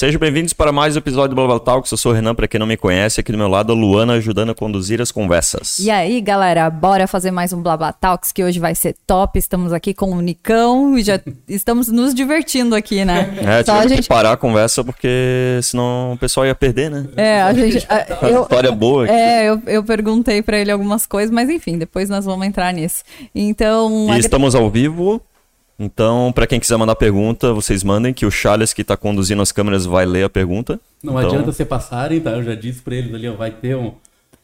Sejam 0.00 0.18
bem-vindos 0.18 0.54
para 0.54 0.72
mais 0.72 0.96
um 0.96 0.98
episódio 0.98 1.28
do 1.28 1.34
Global 1.34 1.60
Talks. 1.60 1.92
Eu 1.92 1.98
sou 1.98 2.10
o 2.10 2.14
Renan, 2.14 2.34
para 2.34 2.48
quem 2.48 2.58
não 2.58 2.66
me 2.66 2.74
conhece. 2.74 3.20
Aqui 3.20 3.30
do 3.30 3.36
meu 3.36 3.48
lado, 3.48 3.70
a 3.70 3.76
Luana 3.76 4.14
ajudando 4.14 4.48
a 4.48 4.54
conduzir 4.54 4.98
as 4.98 5.12
conversas. 5.12 5.78
E 5.78 5.90
aí, 5.90 6.22
galera, 6.22 6.70
bora 6.70 7.06
fazer 7.06 7.30
mais 7.30 7.52
um 7.52 7.60
Blabla 7.60 7.92
Talks, 7.92 8.32
que 8.32 8.42
hoje 8.42 8.58
vai 8.58 8.74
ser 8.74 8.96
top. 9.06 9.38
Estamos 9.38 9.74
aqui 9.74 9.92
com 9.92 10.10
o 10.12 10.22
Nicão 10.22 10.96
e 10.96 11.02
já 11.02 11.20
estamos 11.46 11.88
nos 11.88 12.14
divertindo 12.14 12.74
aqui, 12.74 13.04
né? 13.04 13.30
É, 13.46 13.62
Só 13.62 13.74
a 13.74 13.86
gente... 13.86 14.00
que 14.00 14.08
parar 14.08 14.32
a 14.32 14.36
conversa 14.38 14.82
porque 14.82 15.60
senão 15.62 16.14
o 16.14 16.16
pessoal 16.16 16.46
ia 16.46 16.54
perder, 16.54 16.90
né? 16.90 17.06
É, 17.14 17.42
a 17.42 17.52
gente... 17.52 17.86
A, 17.86 18.26
eu, 18.26 18.40
história 18.44 18.72
boa. 18.72 19.04
Aqui. 19.04 19.12
É, 19.12 19.50
eu, 19.50 19.62
eu 19.66 19.84
perguntei 19.84 20.40
para 20.40 20.56
ele 20.56 20.70
algumas 20.70 21.04
coisas, 21.04 21.30
mas 21.30 21.50
enfim, 21.50 21.76
depois 21.76 22.08
nós 22.08 22.24
vamos 22.24 22.46
entrar 22.46 22.72
nisso. 22.72 23.02
Então... 23.34 24.06
E 24.16 24.18
estamos 24.18 24.54
ao 24.54 24.70
vivo 24.70 25.20
então, 25.82 26.30
para 26.30 26.46
quem 26.46 26.60
quiser 26.60 26.76
mandar 26.76 26.94
pergunta, 26.94 27.54
vocês 27.54 27.82
mandem, 27.82 28.12
que 28.12 28.26
o 28.26 28.30
Charles, 28.30 28.74
que 28.74 28.82
está 28.82 28.98
conduzindo 28.98 29.40
as 29.40 29.50
câmeras, 29.50 29.86
vai 29.86 30.04
ler 30.04 30.24
a 30.24 30.28
pergunta. 30.28 30.78
Não 31.02 31.14
então... 31.14 31.30
adianta 31.30 31.50
você 31.50 31.64
passarem, 31.64 32.20
tá? 32.20 32.32
Eu 32.32 32.42
já 32.42 32.54
disse 32.54 32.82
para 32.82 32.94
eles 32.94 33.14
ali, 33.14 33.26
ó, 33.26 33.32
vai 33.32 33.50
ter 33.50 33.74
um. 33.74 33.94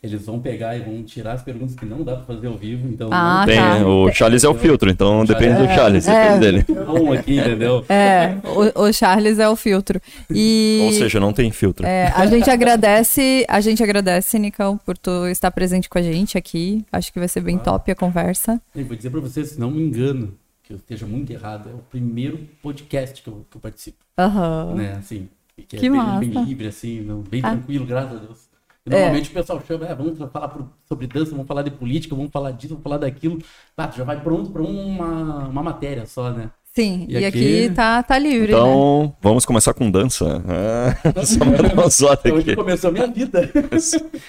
Eles 0.02 0.24
vão 0.24 0.38
pegar 0.38 0.76
e 0.76 0.80
vão 0.80 1.02
tirar 1.02 1.32
as 1.32 1.42
perguntas 1.42 1.74
que 1.74 1.84
não 1.84 2.02
dá 2.02 2.16
para 2.16 2.24
fazer 2.24 2.46
ao 2.46 2.56
vivo, 2.56 2.88
então. 2.88 3.10
Ah, 3.12 3.44
tem, 3.46 3.56
tá. 3.56 3.86
O 3.86 4.10
Charles 4.12 4.44
é 4.44 4.48
o 4.48 4.54
filtro, 4.54 4.88
então 4.88 5.20
o 5.20 5.26
depende 5.26 5.60
é, 5.60 5.66
do 5.66 5.74
Charles, 5.74 6.08
é, 6.08 6.38
dele. 6.38 6.64
Um 6.88 7.12
aqui, 7.12 7.38
entendeu? 7.38 7.84
É, 7.86 8.36
o, 8.44 8.84
o, 8.84 8.92
Charles 8.92 9.38
é 9.38 9.48
o 9.48 9.56
filtro. 9.56 10.00
E... 10.30 10.80
Ou 10.84 10.92
seja, 10.92 11.20
não 11.20 11.34
tem 11.34 11.50
filtro. 11.50 11.84
É, 11.84 12.12
a 12.14 12.24
gente 12.26 12.48
agradece, 12.48 13.44
a 13.46 13.60
gente 13.60 13.82
agradece, 13.82 14.38
Nicão, 14.38 14.78
por 14.78 14.96
tu 14.96 15.26
estar 15.26 15.50
presente 15.50 15.86
com 15.88 15.98
a 15.98 16.02
gente 16.02 16.38
aqui. 16.38 16.82
Acho 16.90 17.12
que 17.12 17.18
vai 17.18 17.28
ser 17.28 17.40
bem 17.40 17.56
ah. 17.56 17.64
top 17.64 17.90
a 17.90 17.94
conversa. 17.94 18.58
E 18.74 18.82
vou 18.82 18.96
dizer 18.96 19.10
para 19.10 19.20
vocês, 19.20 19.50
se 19.50 19.60
não 19.60 19.70
me 19.70 19.82
engano, 19.82 20.32
que 20.66 20.72
eu 20.72 20.78
esteja 20.78 21.06
muito 21.06 21.32
errado, 21.32 21.70
é 21.70 21.72
o 21.72 21.78
primeiro 21.78 22.38
podcast 22.60 23.22
que 23.22 23.28
eu, 23.28 23.46
que 23.48 23.56
eu 23.56 23.60
participo. 23.60 23.98
Uhum. 24.18 24.74
Né, 24.74 24.92
assim, 24.94 25.28
que, 25.56 25.62
que 25.62 25.86
é 25.86 25.90
bem, 25.90 26.30
bem, 26.30 26.44
livre, 26.44 26.66
assim, 26.66 27.02
não, 27.02 27.20
bem 27.22 27.40
ah. 27.44 27.50
tranquilo, 27.50 27.86
graças 27.86 28.16
a 28.16 28.20
Deus. 28.20 28.48
E, 28.84 28.90
normalmente 28.90 29.28
é. 29.28 29.30
o 29.30 29.34
pessoal 29.34 29.62
chama, 29.64 29.86
é, 29.86 29.94
vamos 29.94 30.18
falar 30.18 30.48
pro, 30.48 30.68
sobre 30.84 31.06
dança, 31.06 31.30
vamos 31.30 31.46
falar 31.46 31.62
de 31.62 31.70
política, 31.70 32.16
vamos 32.16 32.32
falar 32.32 32.50
disso, 32.50 32.70
vamos 32.70 32.82
falar 32.82 32.98
daquilo. 32.98 33.38
Ah, 33.76 33.90
já 33.96 34.02
vai 34.02 34.20
pronto 34.20 34.50
para 34.50 34.62
uma, 34.62 35.46
uma 35.46 35.62
matéria 35.62 36.04
só, 36.04 36.32
né? 36.32 36.50
Sim, 36.74 37.06
e, 37.08 37.14
e 37.14 37.24
aqui... 37.24 37.66
aqui, 37.68 37.74
tá, 37.74 38.02
tá 38.02 38.18
livre. 38.18 38.52
Então, 38.52 39.04
né? 39.04 39.12
vamos 39.22 39.46
começar 39.46 39.72
com 39.72 39.88
dança. 39.88 40.42
Ah, 40.46 40.94
só 41.90 42.10
aqui. 42.12 42.32
Onde 42.32 42.56
começou 42.56 42.90
a 42.90 42.92
minha 42.92 43.06
vida. 43.06 43.50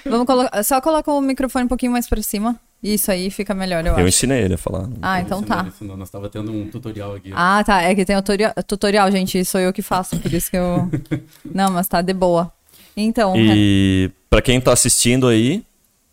vamos 0.06 0.28
colocar, 0.28 0.64
só 0.64 0.80
coloca 0.82 1.12
o 1.12 1.20
microfone 1.20 1.66
um 1.66 1.68
pouquinho 1.68 1.92
mais 1.92 2.08
para 2.08 2.22
cima. 2.22 2.60
Isso 2.82 3.12
aí 3.12 3.32
fica 3.32 3.54
melhor, 3.54 3.82
eu, 3.82 3.88
eu 3.88 3.94
acho. 3.94 4.02
Eu 4.02 4.08
ensinei 4.08 4.44
ele 4.44 4.54
a 4.54 4.58
falar. 4.58 4.88
Ah, 5.02 5.20
então 5.20 5.42
tá. 5.42 5.66
Ensinou, 5.68 5.98
nós 5.98 6.10
tava 6.10 6.30
tendo 6.30 6.52
um 6.52 6.70
tutorial 6.70 7.16
aqui. 7.16 7.32
Ah, 7.34 7.64
tá. 7.66 7.82
É 7.82 7.96
que 7.96 8.06
tem 8.06 8.16
o 8.16 8.22
tutorial, 8.22 8.54
tutorial, 8.68 9.12
gente. 9.12 9.44
Sou 9.46 9.60
eu 9.60 9.74
que 9.74 9.82
faço, 9.82 10.18
por 10.20 10.32
isso 10.32 10.52
que 10.52 10.58
eu. 10.58 10.90
Não, 11.44 11.72
mas 11.72 11.88
tá 11.88 12.02
de 12.02 12.14
boa. 12.14 12.52
Então. 12.96 13.34
E 13.36 14.12
para 14.30 14.42
quem 14.42 14.62
tá 14.62 14.74
assistindo 14.74 15.28
aí, 15.28 15.64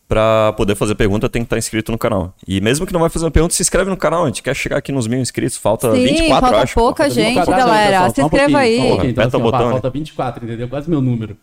para 0.09 0.53
poder 0.53 0.75
fazer 0.75 0.95
pergunta, 0.95 1.29
tem 1.29 1.43
que 1.43 1.47
estar 1.47 1.57
tá 1.57 1.59
inscrito 1.59 1.93
no 1.93 1.99
canal. 1.99 2.35
E 2.47 2.61
mesmo 2.61 2.87
que 2.87 2.93
não 2.93 3.01
vai 3.01 3.11
fazer 3.11 3.25
uma 3.25 3.31
pergunta, 3.31 3.55
se 3.55 3.63
inscreve 3.63 3.91
no 3.91 3.97
canal. 3.97 4.25
A 4.25 4.27
gente 4.27 4.43
quer 4.43 4.55
chegar 4.55 4.79
aqui 4.79 4.93
nos 4.93 5.07
mil 5.07 5.21
inscritos. 5.21 5.57
Falta 5.57 5.93
Sim, 5.93 6.05
24, 6.05 6.41
falta 6.41 6.63
acho. 6.63 6.75
pouca 6.75 7.05
falta 7.05 7.15
gente, 7.15 7.47
galera. 7.47 8.11
Se 8.11 8.23
inscreva 8.23 8.59
aí. 8.59 8.79
Então, 8.79 9.05
então, 9.05 9.25
assim, 9.27 9.37
o 9.37 9.41
botão. 9.41 9.71
Falta 9.71 9.91
24, 9.91 10.45
entendeu? 10.45 10.69
Quase 10.69 10.89
meu 10.89 11.01
número. 11.01 11.37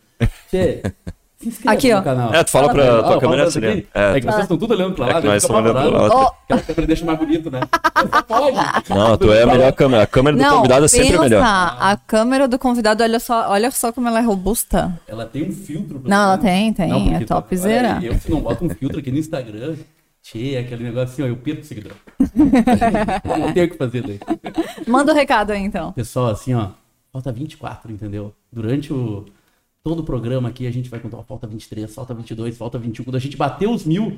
Se 1.42 1.48
inscreve 1.48 1.76
Aqui, 1.76 1.92
ó. 1.92 2.02
canal. 2.04 2.32
É, 2.34 2.44
tu 2.44 2.52
fala 2.52 2.72
pra 2.72 3.00
ah, 3.00 3.04
tua 3.04 3.20
câmera 3.20 3.44
assim. 3.46 3.60
É, 3.66 3.86
é 3.94 4.20
que 4.20 4.28
vocês 4.28 4.44
estão 4.44 4.58
tudo 4.58 4.76
olhando 4.76 4.94
pra 4.94 5.08
lá. 5.08 5.18
É 5.18 5.22
que 5.22 5.28
nós 5.28 5.42
estamos 5.42 5.64
olhando 5.64 5.90
pra 5.90 6.08
lá. 6.08 6.32
Aquela 6.44 6.62
câmera 6.62 6.88
deixa 6.88 7.06
mais 7.06 7.18
bonito, 7.18 7.50
né? 7.50 7.62
Você 7.62 8.24
pode. 8.24 8.90
Não, 8.90 9.18
tu 9.18 9.34
é 9.34 9.42
a 9.42 9.48
melhor 9.48 9.74
câmera. 9.74 10.04
A 10.04 10.08
câmera 10.08 10.38
do 10.38 10.44
não, 10.44 10.58
convidado 10.58 10.86
é 10.86 10.88
sempre 10.88 11.10
pensa, 11.10 11.22
melhor. 11.24 11.44
A 11.44 11.98
câmera 12.06 12.48
do 12.48 12.60
convidado, 12.60 13.02
olha 13.02 13.20
só, 13.20 13.50
olha 13.50 13.72
só 13.72 13.92
como 13.92 14.08
ela 14.08 14.20
é 14.20 14.22
robusta. 14.22 15.00
Ela 15.08 15.26
tem 15.26 15.50
um 15.50 15.52
filtro. 15.52 16.04
Não, 16.06 16.26
ela 16.26 16.38
tem, 16.38 16.72
tem. 16.74 16.90
Não, 16.90 17.16
é 17.16 17.26
topzera. 17.26 18.00
Eu, 18.04 18.14
se 18.20 18.30
não 18.30 18.42
boto 18.42 18.64
um 18.64 18.70
filtro 18.70 19.00
aqui 19.00 19.12
no 19.12 19.18
Instagram, 19.18 19.78
Tchê, 20.22 20.58
aquele 20.58 20.84
negócio 20.84 21.14
assim, 21.14 21.24
ó, 21.24 21.26
eu 21.26 21.38
perco 21.38 21.62
o 21.62 21.66
seguidor. 21.66 21.94
não 23.26 23.52
tenho 23.52 23.66
o 23.66 23.70
que 23.70 23.78
fazer 23.78 24.04
daí. 24.04 24.20
Manda 24.86 25.12
o 25.12 25.16
um 25.16 25.18
recado 25.18 25.52
aí, 25.52 25.62
então. 25.62 25.92
Pessoal, 25.94 26.28
assim, 26.28 26.54
ó, 26.54 26.70
falta 27.12 27.32
24, 27.32 27.92
entendeu? 27.92 28.32
Durante 28.54 28.94
o 28.94 29.26
todo 29.84 30.00
o 30.00 30.04
programa 30.04 30.50
aqui 30.50 30.68
a 30.68 30.72
gente 30.72 30.90
vai 30.90 31.00
contar, 31.00 31.18
ó, 31.18 31.24
falta 31.24 31.48
23, 31.48 31.94
falta 31.94 32.14
22, 32.14 32.58
falta 32.58 32.78
21. 32.78 33.04
Quando 33.04 33.16
a 33.16 33.20
gente 33.20 33.36
bater 33.36 33.68
os 33.68 33.86
mil, 33.86 34.18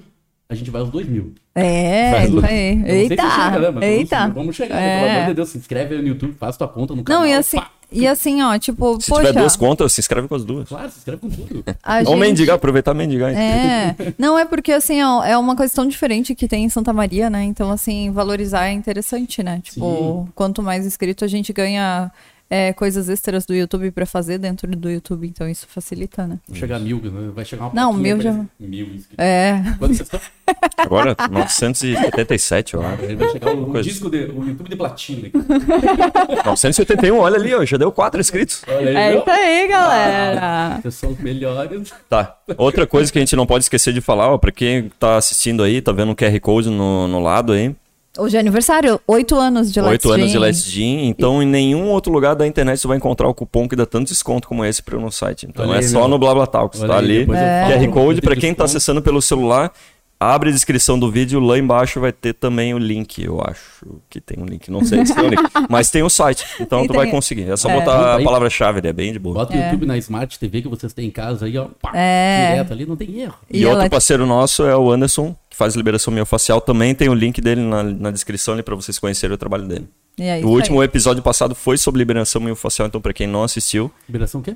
a 0.49 0.55
gente 0.55 0.69
vai 0.69 0.81
aos 0.81 0.89
dois 0.89 1.07
mil. 1.07 1.33
É, 1.55 2.25
isso 2.25 2.45
aí. 2.45 2.83
Eita, 2.85 3.29
chega, 3.29 3.71
né? 3.71 3.87
Eita. 3.87 4.19
Vamos, 4.19 4.35
vamos 4.35 4.55
chegar, 4.55 4.79
é. 4.79 4.99
pelo 4.99 5.11
amor 5.11 5.27
de 5.27 5.33
Deus, 5.33 5.49
se 5.49 5.57
inscreve 5.57 5.95
aí 5.95 6.01
no 6.01 6.07
YouTube, 6.09 6.33
faz 6.33 6.57
tua 6.57 6.67
conta 6.67 6.95
no 6.95 7.03
canal. 7.03 7.21
Não, 7.21 7.27
e 7.27 7.33
assim, 7.33 7.59
e 7.93 8.07
assim, 8.07 8.41
ó, 8.41 8.57
tipo, 8.57 8.99
se 8.99 9.09
poxa... 9.09 9.27
tiver 9.27 9.39
duas 9.39 9.55
contas, 9.55 9.93
se 9.93 10.01
inscreve 10.01 10.27
com 10.27 10.35
as 10.35 10.43
duas. 10.43 10.67
Claro, 10.67 10.89
se 10.89 10.97
inscreve 10.97 11.21
com 11.21 11.29
tudo. 11.29 11.63
A 11.81 11.99
Ou 11.99 12.05
gente... 12.05 12.19
mendigar, 12.19 12.55
aproveitar 12.55 12.93
mendigar. 12.93 13.31
É, 13.33 13.95
não 14.17 14.37
é 14.37 14.45
porque 14.45 14.71
assim, 14.71 15.01
ó, 15.01 15.23
é 15.23 15.37
uma 15.37 15.55
coisa 15.55 15.73
tão 15.73 15.87
diferente 15.87 16.33
que 16.33 16.47
tem 16.47 16.65
em 16.65 16.69
Santa 16.69 16.91
Maria, 16.91 17.29
né? 17.29 17.43
Então, 17.43 17.71
assim, 17.71 18.11
valorizar 18.11 18.67
é 18.67 18.71
interessante, 18.71 19.43
né? 19.43 19.61
Tipo, 19.63 20.25
Sim. 20.25 20.31
quanto 20.33 20.63
mais 20.63 20.85
inscrito 20.85 21.23
a 21.23 21.27
gente 21.27 21.53
ganha 21.53 22.11
é, 22.53 22.71
coisas 22.71 23.09
extras 23.09 23.47
do 23.47 23.55
YouTube 23.55 23.89
para 23.89 24.05
fazer 24.05 24.37
dentro 24.37 24.67
do 24.67 24.87
YouTube, 24.87 25.25
então 25.25 25.49
isso 25.49 25.65
facilita, 25.67 26.27
né? 26.27 26.37
Vai 26.47 26.59
chegar 26.59 26.75
a 26.75 26.79
mil, 26.79 27.01
né? 27.01 27.31
vai 27.33 27.43
chegar 27.43 27.65
uma 27.65 27.73
Não, 27.73 27.91
mil 27.91 28.21
já. 28.21 28.31
Mil 28.59 28.85
inscritos. 28.93 29.17
É. 29.17 29.59
Quantos 29.79 29.97
vocês 29.97 30.01
estão? 30.01 30.19
Agora, 30.77 31.15
977, 31.31 32.75
eu 32.75 32.85
acho. 32.85 33.17
Vai 33.17 33.29
chegar 33.31 33.55
um, 33.55 33.75
um 33.75 33.81
disco 33.81 34.07
de 34.07 34.25
um 34.25 34.47
YouTube 34.47 34.69
de 34.69 34.75
platina 34.75 35.29
aqui. 35.29 35.33
981, 36.45 37.17
olha 37.17 37.37
ali, 37.37 37.55
ó, 37.55 37.65
já 37.65 37.75
deu 37.77 37.91
4 37.91 38.21
inscritos. 38.21 38.61
Olha 38.67 38.89
aí, 38.89 38.95
é 38.97 39.17
isso 39.17 39.29
aí, 39.31 39.67
galera. 39.67 40.39
Ah, 40.39 40.79
vocês 40.79 40.93
são 40.93 41.09
os 41.09 41.17
melhores. 41.17 41.91
Tá. 42.07 42.37
Outra 42.55 42.85
coisa 42.85 43.11
que 43.11 43.17
a 43.17 43.21
gente 43.21 43.35
não 43.35 43.47
pode 43.47 43.63
esquecer 43.63 43.91
de 43.91 44.01
falar, 44.01 44.31
ó, 44.31 44.37
pra 44.37 44.51
quem 44.51 44.91
tá 44.99 45.17
assistindo 45.17 45.63
aí, 45.63 45.81
tá 45.81 45.91
vendo 45.91 46.11
um 46.11 46.15
QR 46.15 46.39
Code 46.39 46.69
no, 46.69 47.07
no 47.07 47.19
lado 47.19 47.51
aí. 47.51 47.75
Hoje 48.15 48.37
é 48.37 48.39
aniversário, 48.39 49.01
oito 49.07 49.35
anos 49.35 49.73
de 49.73 49.81
Let's 49.81 49.91
Oito 49.91 50.11
anos 50.11 50.31
de 50.31 50.37
Let's 50.37 50.65
Gin. 50.65 51.07
Então, 51.07 51.41
e... 51.41 51.45
em 51.45 51.47
nenhum 51.47 51.89
outro 51.89 52.13
lugar 52.13 52.35
da 52.35 52.45
internet 52.45 52.79
você 52.79 52.87
vai 52.87 52.97
encontrar 52.97 53.27
o 53.27 53.33
cupom 53.33 53.67
que 53.67 53.75
dá 53.75 53.87
tanto 53.87 54.09
desconto 54.09 54.47
como 54.47 54.63
esse 54.63 54.83
para 54.83 54.95
o 54.95 55.01
nosso 55.01 55.17
site. 55.17 55.47
Então, 55.47 55.67
Olha 55.67 55.77
é 55.77 55.79
aí, 55.79 55.83
só 55.83 56.01
meu. 56.01 56.09
no 56.09 56.19
BlaBlaTalks, 56.19 56.79
tá 56.81 56.95
ali. 56.95 57.27
É. 57.33 57.79
QR 57.79 57.91
Code, 57.91 58.21
para 58.21 58.35
quem 58.35 58.51
está 58.51 58.65
acessando 58.65 59.01
pelo 59.01 59.19
celular, 59.19 59.73
abre 60.19 60.49
a 60.49 60.51
descrição 60.51 60.97
do 60.97 61.11
vídeo, 61.11 61.39
lá 61.39 61.57
embaixo 61.57 61.99
vai 61.99 62.11
ter 62.11 62.33
também 62.33 62.73
o 62.73 62.77
link, 62.77 63.23
eu 63.23 63.41
acho 63.41 63.97
que 64.09 64.21
tem 64.21 64.41
um 64.41 64.45
link, 64.45 64.69
não 64.69 64.85
sei 64.85 65.05
se 65.05 65.13
tem 65.13 65.25
um 65.25 65.29
link, 65.29 65.41
mas 65.67 65.89
tem 65.89 66.03
o 66.03 66.09
site, 66.09 66.45
então 66.59 66.83
e 66.83 66.87
tu 66.87 66.91
tem... 66.91 66.97
vai 66.97 67.09
conseguir. 67.09 67.49
É 67.49 67.57
só 67.57 67.69
é. 67.69 67.79
botar 67.79 68.15
a 68.15 68.23
palavra-chave, 68.23 68.79
ele 68.79 68.87
é 68.87 68.93
bem 68.93 69.11
de 69.11 69.19
boa. 69.19 69.35
Bota 69.35 69.53
o 69.53 69.57
é. 69.57 69.65
YouTube 69.65 69.85
na 69.85 69.97
Smart 69.97 70.37
TV 70.39 70.61
que 70.61 70.67
vocês 70.67 70.93
têm 70.93 71.07
em 71.07 71.11
casa 71.11 71.45
aí, 71.45 71.57
ó, 71.57 71.67
pá, 71.81 71.91
é. 71.95 72.51
direto 72.51 72.73
ali, 72.73 72.85
não 72.85 72.95
tem 72.95 73.21
erro. 73.21 73.35
E, 73.49 73.61
e 73.61 73.65
outro 73.65 73.89
parceiro 73.89 74.25
nosso 74.25 74.63
é 74.63 74.75
o 74.75 74.91
Anderson, 74.91 75.35
que 75.53 75.57
faz 75.57 75.75
liberação 75.75 76.11
miofascial, 76.11 76.59
também 76.59 76.95
tem 76.95 77.09
o 77.09 77.13
link 77.13 77.39
dele 77.39 77.61
na, 77.61 77.83
na 77.83 78.11
descrição 78.11 78.55
ali 78.55 78.63
para 78.63 78.73
vocês 78.73 78.97
conhecerem 78.97 79.35
o 79.35 79.37
trabalho 79.37 79.67
dele. 79.67 79.87
É 80.19 80.43
o 80.43 80.47
último 80.47 80.81
aí. 80.81 80.85
episódio 80.85 81.21
passado 81.21 81.53
foi 81.53 81.77
sobre 81.77 81.99
liberação 81.99 82.41
miofascial, 82.41 82.87
então 82.87 82.99
para 82.99 83.13
quem 83.13 83.27
não 83.27 83.43
assistiu... 83.43 83.91
Liberação 84.09 84.41
o 84.41 84.43
quê? 84.43 84.55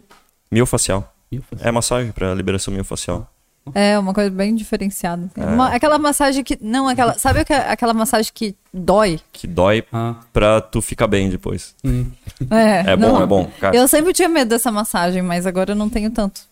Miofacial. 0.52 1.14
miofacial. 1.32 1.68
É 1.68 1.72
massagem 1.72 2.12
para 2.12 2.34
liberação 2.34 2.74
miofascial. 2.74 3.32
É, 3.76 4.00
uma 4.00 4.12
coisa 4.12 4.32
bem 4.32 4.56
diferenciada. 4.56 5.26
Assim. 5.26 5.48
É. 5.48 5.54
Uma, 5.54 5.70
aquela 5.70 6.00
massagem 6.00 6.42
que. 6.42 6.58
Não, 6.62 6.88
aquela. 6.88 7.16
Sabe 7.20 7.42
aquela 7.42 7.94
massagem 7.94 8.32
que 8.34 8.56
dói? 8.74 9.20
Que 9.34 9.46
dói 9.46 9.84
ah. 9.92 10.16
pra 10.32 10.62
tu 10.62 10.82
ficar 10.82 11.06
bem 11.06 11.30
depois. 11.30 11.76
Hum. 11.84 12.06
É, 12.50 12.94
é 12.94 12.96
bom, 12.96 13.22
é 13.22 13.26
bom. 13.26 13.52
Cara. 13.60 13.76
Eu 13.76 13.86
sempre 13.90 14.14
tinha 14.14 14.30
medo 14.30 14.48
dessa 14.48 14.72
massagem, 14.72 15.22
mas 15.22 15.46
agora 15.46 15.74
eu 15.74 15.76
não 15.76 15.90
tenho 15.90 16.10
tanto 16.12 16.44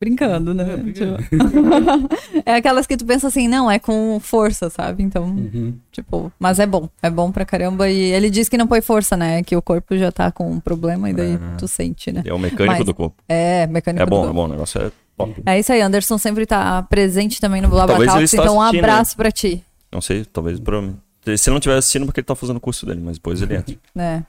brincando, 0.00 0.52
né? 0.52 0.64
É, 0.74 0.92
tipo... 0.92 2.42
é 2.44 2.54
aquelas 2.54 2.86
que 2.86 2.96
tu 2.96 3.04
pensa 3.04 3.28
assim, 3.28 3.48
não, 3.48 3.70
é 3.70 3.78
com 3.78 4.18
força, 4.20 4.68
sabe? 4.68 5.02
Então, 5.02 5.24
uhum. 5.24 5.74
tipo, 5.90 6.32
mas 6.38 6.58
é 6.58 6.66
bom, 6.66 6.88
é 7.02 7.10
bom 7.10 7.32
pra 7.32 7.44
caramba. 7.44 7.88
E 7.88 7.98
ele 7.98 8.30
diz 8.30 8.48
que 8.48 8.58
não 8.58 8.66
põe 8.66 8.80
força, 8.80 9.16
né? 9.16 9.42
Que 9.42 9.56
o 9.56 9.62
corpo 9.62 9.96
já 9.96 10.12
tá 10.12 10.30
com 10.30 10.50
um 10.50 10.60
problema 10.60 11.10
e 11.10 11.14
daí 11.14 11.34
é. 11.34 11.56
tu 11.58 11.66
sente, 11.66 12.12
né? 12.12 12.22
É 12.24 12.32
o 12.32 12.38
mecânico 12.38 12.76
mas, 12.76 12.84
do 12.84 12.94
corpo. 12.94 13.16
É, 13.28 13.66
mecânico 13.66 14.02
é 14.02 14.06
bom, 14.06 14.16
do 14.16 14.24
corpo. 14.26 14.30
É 14.30 14.34
bom, 14.34 14.44
o 14.44 14.48
negócio 14.48 14.80
é 14.80 14.92
top. 15.16 15.42
É 15.46 15.58
isso 15.58 15.72
aí, 15.72 15.80
Anderson 15.80 16.18
sempre 16.18 16.46
tá 16.46 16.82
presente 16.82 17.40
também 17.40 17.62
no 17.62 17.68
Blabla 17.68 18.04
Talks, 18.04 18.34
então 18.34 18.56
um 18.56 18.62
abraço 18.62 19.16
pra 19.16 19.30
ti. 19.30 19.64
Não 19.90 20.00
sei, 20.00 20.24
talvez 20.24 20.60
pra 20.60 20.82
mim. 20.82 20.96
Se 21.36 21.50
não 21.50 21.56
estiver 21.56 21.76
assistindo, 21.76 22.06
porque 22.06 22.20
ele 22.20 22.26
tá 22.26 22.36
fazendo 22.36 22.58
o 22.58 22.60
curso 22.60 22.86
dele, 22.86 23.00
mas 23.02 23.16
depois 23.16 23.42
ele 23.42 23.56
entra. 23.56 23.74
É. 23.96 24.22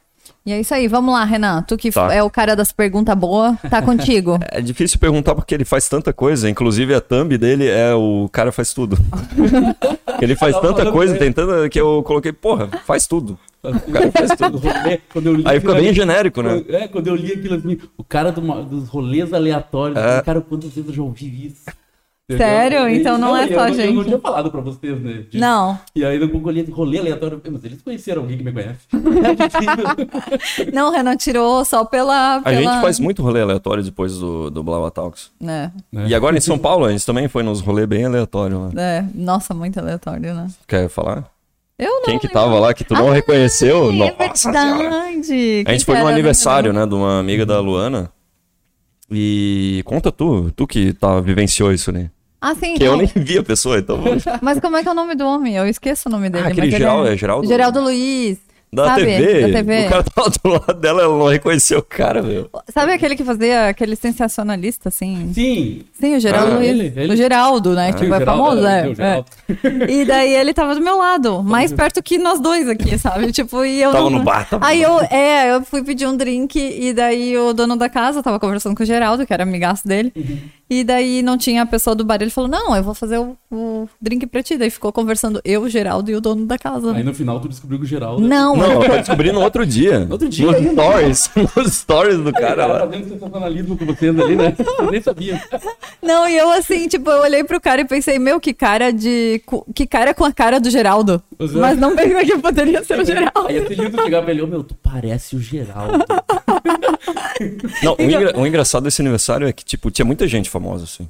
E 0.47 0.53
é 0.53 0.61
isso 0.61 0.73
aí, 0.73 0.87
vamos 0.87 1.13
lá, 1.13 1.25
Renan. 1.25 1.61
Tu 1.63 1.75
que 1.75 1.91
tá. 1.91 2.13
é 2.13 2.23
o 2.23 2.29
cara 2.29 2.55
das 2.55 2.71
perguntas 2.71 3.13
boas, 3.17 3.57
tá 3.69 3.81
contigo. 3.81 4.39
É 4.49 4.61
difícil 4.61 4.97
perguntar 4.97 5.35
porque 5.35 5.53
ele 5.53 5.65
faz 5.65 5.89
tanta 5.89 6.13
coisa, 6.13 6.49
inclusive 6.49 6.93
a 6.93 7.01
thumb 7.01 7.37
dele 7.37 7.67
é 7.67 7.93
o 7.93 8.29
cara 8.31 8.49
faz 8.51 8.73
tudo. 8.73 8.97
ele 10.21 10.35
faz 10.37 10.57
tanta 10.59 10.89
coisa, 10.89 11.17
tem 11.17 11.33
tanta 11.33 11.67
que 11.67 11.79
eu 11.79 12.01
coloquei, 12.03 12.31
porra, 12.31 12.69
faz 12.85 13.05
tudo. 13.05 13.37
O 13.61 13.91
cara 13.91 14.11
faz 14.11 14.31
tudo. 14.37 14.61
Aí 15.45 15.59
fica 15.59 15.73
bem 15.73 15.93
genérico, 15.93 16.41
né? 16.41 16.63
É, 16.69 16.87
quando 16.87 17.07
eu 17.07 17.15
li 17.15 17.33
aquilo 17.33 17.55
assim, 17.55 17.77
o 17.97 18.03
cara 18.03 18.31
do, 18.31 18.41
dos 18.63 18.87
rolês 18.87 19.33
aleatórios, 19.33 19.97
é. 19.97 20.21
cara, 20.21 20.39
quantas 20.39 20.71
vezes 20.71 20.89
eu 20.89 20.95
já 20.95 21.03
ouvi 21.03 21.47
isso? 21.47 21.65
Sério? 22.35 22.89
Então 22.89 23.17
não, 23.17 23.29
não 23.29 23.37
é 23.37 23.47
só 23.47 23.69
eu, 23.69 23.73
gente. 23.73 23.87
Eu 23.87 23.93
não 23.93 24.03
tinha 24.03 24.19
falado 24.19 24.51
pra 24.51 24.59
vocês, 24.59 25.01
né? 25.01 25.23
De... 25.29 25.39
Não. 25.39 25.79
E 25.95 26.03
aí 26.03 26.19
no 26.19 26.27
Google 26.27 26.53
rolê 26.71 26.99
aleatório, 26.99 27.41
mas 27.49 27.63
eles 27.63 27.81
conheceram 27.81 28.23
alguém 28.23 28.37
que 28.37 28.43
me 28.43 28.51
conhece. 28.51 28.79
não, 30.73 30.89
o 30.89 30.91
Renan 30.91 31.15
tirou 31.15 31.63
só 31.63 31.85
pela, 31.85 32.41
pela, 32.41 32.57
A 32.57 32.61
gente 32.61 32.81
faz 32.81 32.99
muito 32.99 33.23
rolê 33.23 33.41
aleatório 33.41 33.81
depois 33.81 34.17
do, 34.17 34.49
do 34.49 34.61
Blava 34.61 34.91
Talks. 34.91 35.31
É. 35.41 35.71
é. 35.95 36.07
E 36.07 36.13
agora 36.13 36.35
em 36.35 36.41
São 36.41 36.57
Paulo, 36.57 36.83
a 36.83 36.91
gente 36.91 37.05
também 37.05 37.29
foi 37.29 37.43
nos 37.43 37.61
rolês 37.61 37.87
bem 37.87 38.03
aleatórios. 38.03 38.73
Né? 38.73 38.97
É, 38.97 39.05
nossa, 39.15 39.53
muito 39.53 39.79
aleatório, 39.79 40.33
né? 40.33 40.47
Quer 40.67 40.89
falar? 40.89 41.31
Eu 41.79 41.91
não. 41.91 42.03
Quem 42.03 42.19
que 42.19 42.27
tava 42.27 42.59
lá 42.59 42.73
que 42.73 42.83
tu 42.83 42.93
não 42.93 43.09
ah, 43.09 43.13
reconheceu? 43.13 43.89
É 43.89 43.93
nossa, 43.93 44.51
verdade. 44.51 45.63
A 45.65 45.71
gente 45.71 45.85
foi 45.85 45.97
no 45.97 46.07
aniversário, 46.07 46.73
né, 46.73 46.85
de 46.85 46.93
uma 46.93 47.19
amiga 47.19 47.45
da 47.45 47.61
Luana. 47.61 48.11
E 49.09 49.81
conta 49.85 50.11
tu, 50.11 50.51
tu 50.51 50.67
que 50.67 50.91
tá, 50.91 51.21
vivenciou 51.21 51.71
isso, 51.71 51.91
né? 51.91 52.09
Ah, 52.47 52.55
sim. 52.55 52.75
Que 52.75 52.83
eu 52.85 52.95
nem 52.95 53.11
vi 53.13 53.37
a 53.37 53.43
pessoa, 53.43 53.77
então. 53.77 53.99
Mas 54.41 54.57
como 54.61 54.77
é 54.77 54.81
que 54.81 54.87
é 54.87 54.91
o 54.91 54.95
nome 54.95 55.15
do 55.15 55.25
homem? 55.25 55.57
Eu 55.57 55.67
esqueço 55.67 56.07
o 56.07 56.11
nome 56.11 56.29
dele. 56.29 56.45
Ah, 56.45 56.47
aquele 56.47 56.71
Geraldo, 56.71 57.09
é... 57.09 57.13
é 57.13 57.17
Geraldo? 57.17 57.45
Geraldo 57.45 57.81
Luiz. 57.81 58.37
Da 58.71 58.85
Sabe? 58.85 59.05
TV. 59.05 59.41
Da 59.41 59.57
TV. 59.59 59.85
O 59.85 59.89
cara 59.89 60.03
tava 60.03 60.29
do 60.29 60.49
lado 60.49 60.73
dela, 60.73 61.01
ela 61.03 61.17
não 61.17 61.27
reconheceu 61.27 61.79
o 61.79 61.83
cara, 61.83 62.21
meu. 62.21 62.49
Sabe 62.73 62.91
aquele 62.91 63.15
que 63.15 63.23
fazia 63.23 63.69
aquele 63.69 63.95
sensacionalista, 63.95 64.89
assim? 64.89 65.31
Sim. 65.33 65.83
Sim, 65.93 66.15
o 66.15 66.19
Geraldo. 66.19 66.57
Ah, 66.57 66.65
ele, 66.65 66.93
ele. 66.95 67.13
O 67.13 67.15
Geraldo, 67.15 67.73
né? 67.73 67.89
Ah, 67.89 67.93
tipo, 67.93 68.13
é 68.13 68.25
famoso, 68.25 68.65
é. 68.65 68.93
é. 68.99 69.25
E 69.89 70.05
daí 70.05 70.33
ele 70.33 70.53
tava 70.53 70.75
do 70.75 70.81
meu 70.81 70.97
lado, 70.97 71.41
mais 71.41 71.71
perto 71.71 72.03
que 72.03 72.17
nós 72.17 72.39
dois 72.39 72.67
aqui, 72.67 72.97
sabe? 72.97 73.31
Tipo, 73.37 73.63
e 73.63 73.81
eu. 73.81 73.91
Tava 73.91 74.09
não... 74.09 74.19
no 74.19 74.23
bar, 74.23 74.49
tava 74.49 74.65
Aí 74.65 74.81
eu, 74.81 74.99
é, 75.09 75.51
eu 75.51 75.63
fui 75.63 75.83
pedir 75.83 76.07
um 76.07 76.17
drink 76.17 76.57
e 76.57 76.91
daí 76.91 77.37
o 77.37 77.53
dono 77.53 77.75
da 77.75 77.87
casa 77.87 78.21
tava 78.21 78.39
conversando 78.39 78.75
com 78.75 78.83
o 78.83 78.85
Geraldo, 78.85 79.25
que 79.25 79.33
era 79.33 79.43
amigaço 79.43 79.87
dele. 79.87 80.11
Uhum. 80.15 80.37
E 80.69 80.83
daí 80.83 81.21
não 81.21 81.37
tinha 81.37 81.61
a 81.61 81.65
pessoa 81.65 81.95
do 81.95 82.03
bar. 82.03 82.21
Ele 82.21 82.29
falou: 82.29 82.49
Não, 82.49 82.75
eu 82.75 82.83
vou 82.83 82.93
fazer 82.93 83.17
o, 83.17 83.37
o 83.49 83.87
drink 84.01 84.27
pra 84.27 84.43
ti. 84.43 84.57
Daí 84.57 84.69
ficou 84.69 84.91
conversando 84.91 85.39
eu, 85.45 85.61
o 85.61 85.69
Geraldo 85.69 86.11
e 86.11 86.15
o 86.15 86.19
dono 86.19 86.45
da 86.45 86.57
casa. 86.57 86.93
Aí 86.93 87.03
no 87.03 87.13
final 87.13 87.39
tu 87.39 87.47
descobriu 87.47 87.79
que 87.79 87.85
o 87.85 87.87
Geraldo. 87.87 88.27
Não, 88.27 88.56
não, 88.57 88.83
eu 88.83 88.97
descobri 88.99 89.31
no 89.31 89.41
outro 89.41 89.65
dia. 89.65 89.99
No 89.99 90.13
outro 90.13 90.27
dia. 90.27 90.45
Nos 90.45 90.71
stories. 90.71 91.31
Nos 91.55 91.73
stories 91.73 92.17
do 92.19 92.33
cara 92.33 92.65
lá. 92.65 92.79
Fazendo 92.81 93.09
sensacionalismo 93.09 93.77
com 93.77 93.85
vocês 93.85 94.19
ali, 94.19 94.35
né? 94.35 94.55
Eu 94.79 94.91
nem 94.91 95.01
sabia. 95.01 95.41
Não, 96.01 96.27
e 96.27 96.37
eu 96.37 96.49
assim, 96.51 96.87
tipo, 96.87 97.09
eu 97.09 97.21
olhei 97.21 97.43
pro 97.43 97.61
cara 97.61 97.81
e 97.81 97.85
pensei: 97.85 98.19
Meu, 98.19 98.39
que 98.39 98.53
cara 98.53 98.91
de. 98.91 99.41
Que 99.73 99.85
cara 99.85 100.13
com 100.13 100.25
a 100.25 100.31
cara 100.31 100.59
do 100.59 100.69
Geraldo. 100.69 101.21
Você... 101.37 101.57
Mas 101.57 101.77
não 101.77 101.95
pensei 101.95 102.25
que 102.25 102.37
poderia 102.39 102.83
ser 102.83 102.99
o 102.99 103.05
Geraldo. 103.05 103.47
Aí 103.47 103.57
eu 103.57 103.67
lindo 103.67 104.01
chegar 104.01 104.21
pra 104.21 104.31
ele: 104.31 104.45
Meu, 104.45 104.63
tu 104.63 104.75
parece 104.75 105.35
o 105.35 105.39
Geraldo. 105.39 106.03
não, 107.83 107.95
o, 107.97 108.01
engra... 108.01 108.39
o 108.39 108.47
engraçado 108.47 108.83
desse 108.83 109.01
aniversário 109.01 109.47
é 109.47 109.53
que, 109.53 109.63
tipo, 109.63 109.91
tinha 109.91 110.05
muita 110.05 110.27
gente 110.27 110.49
famosa, 110.49 110.83
assim. 110.83 111.07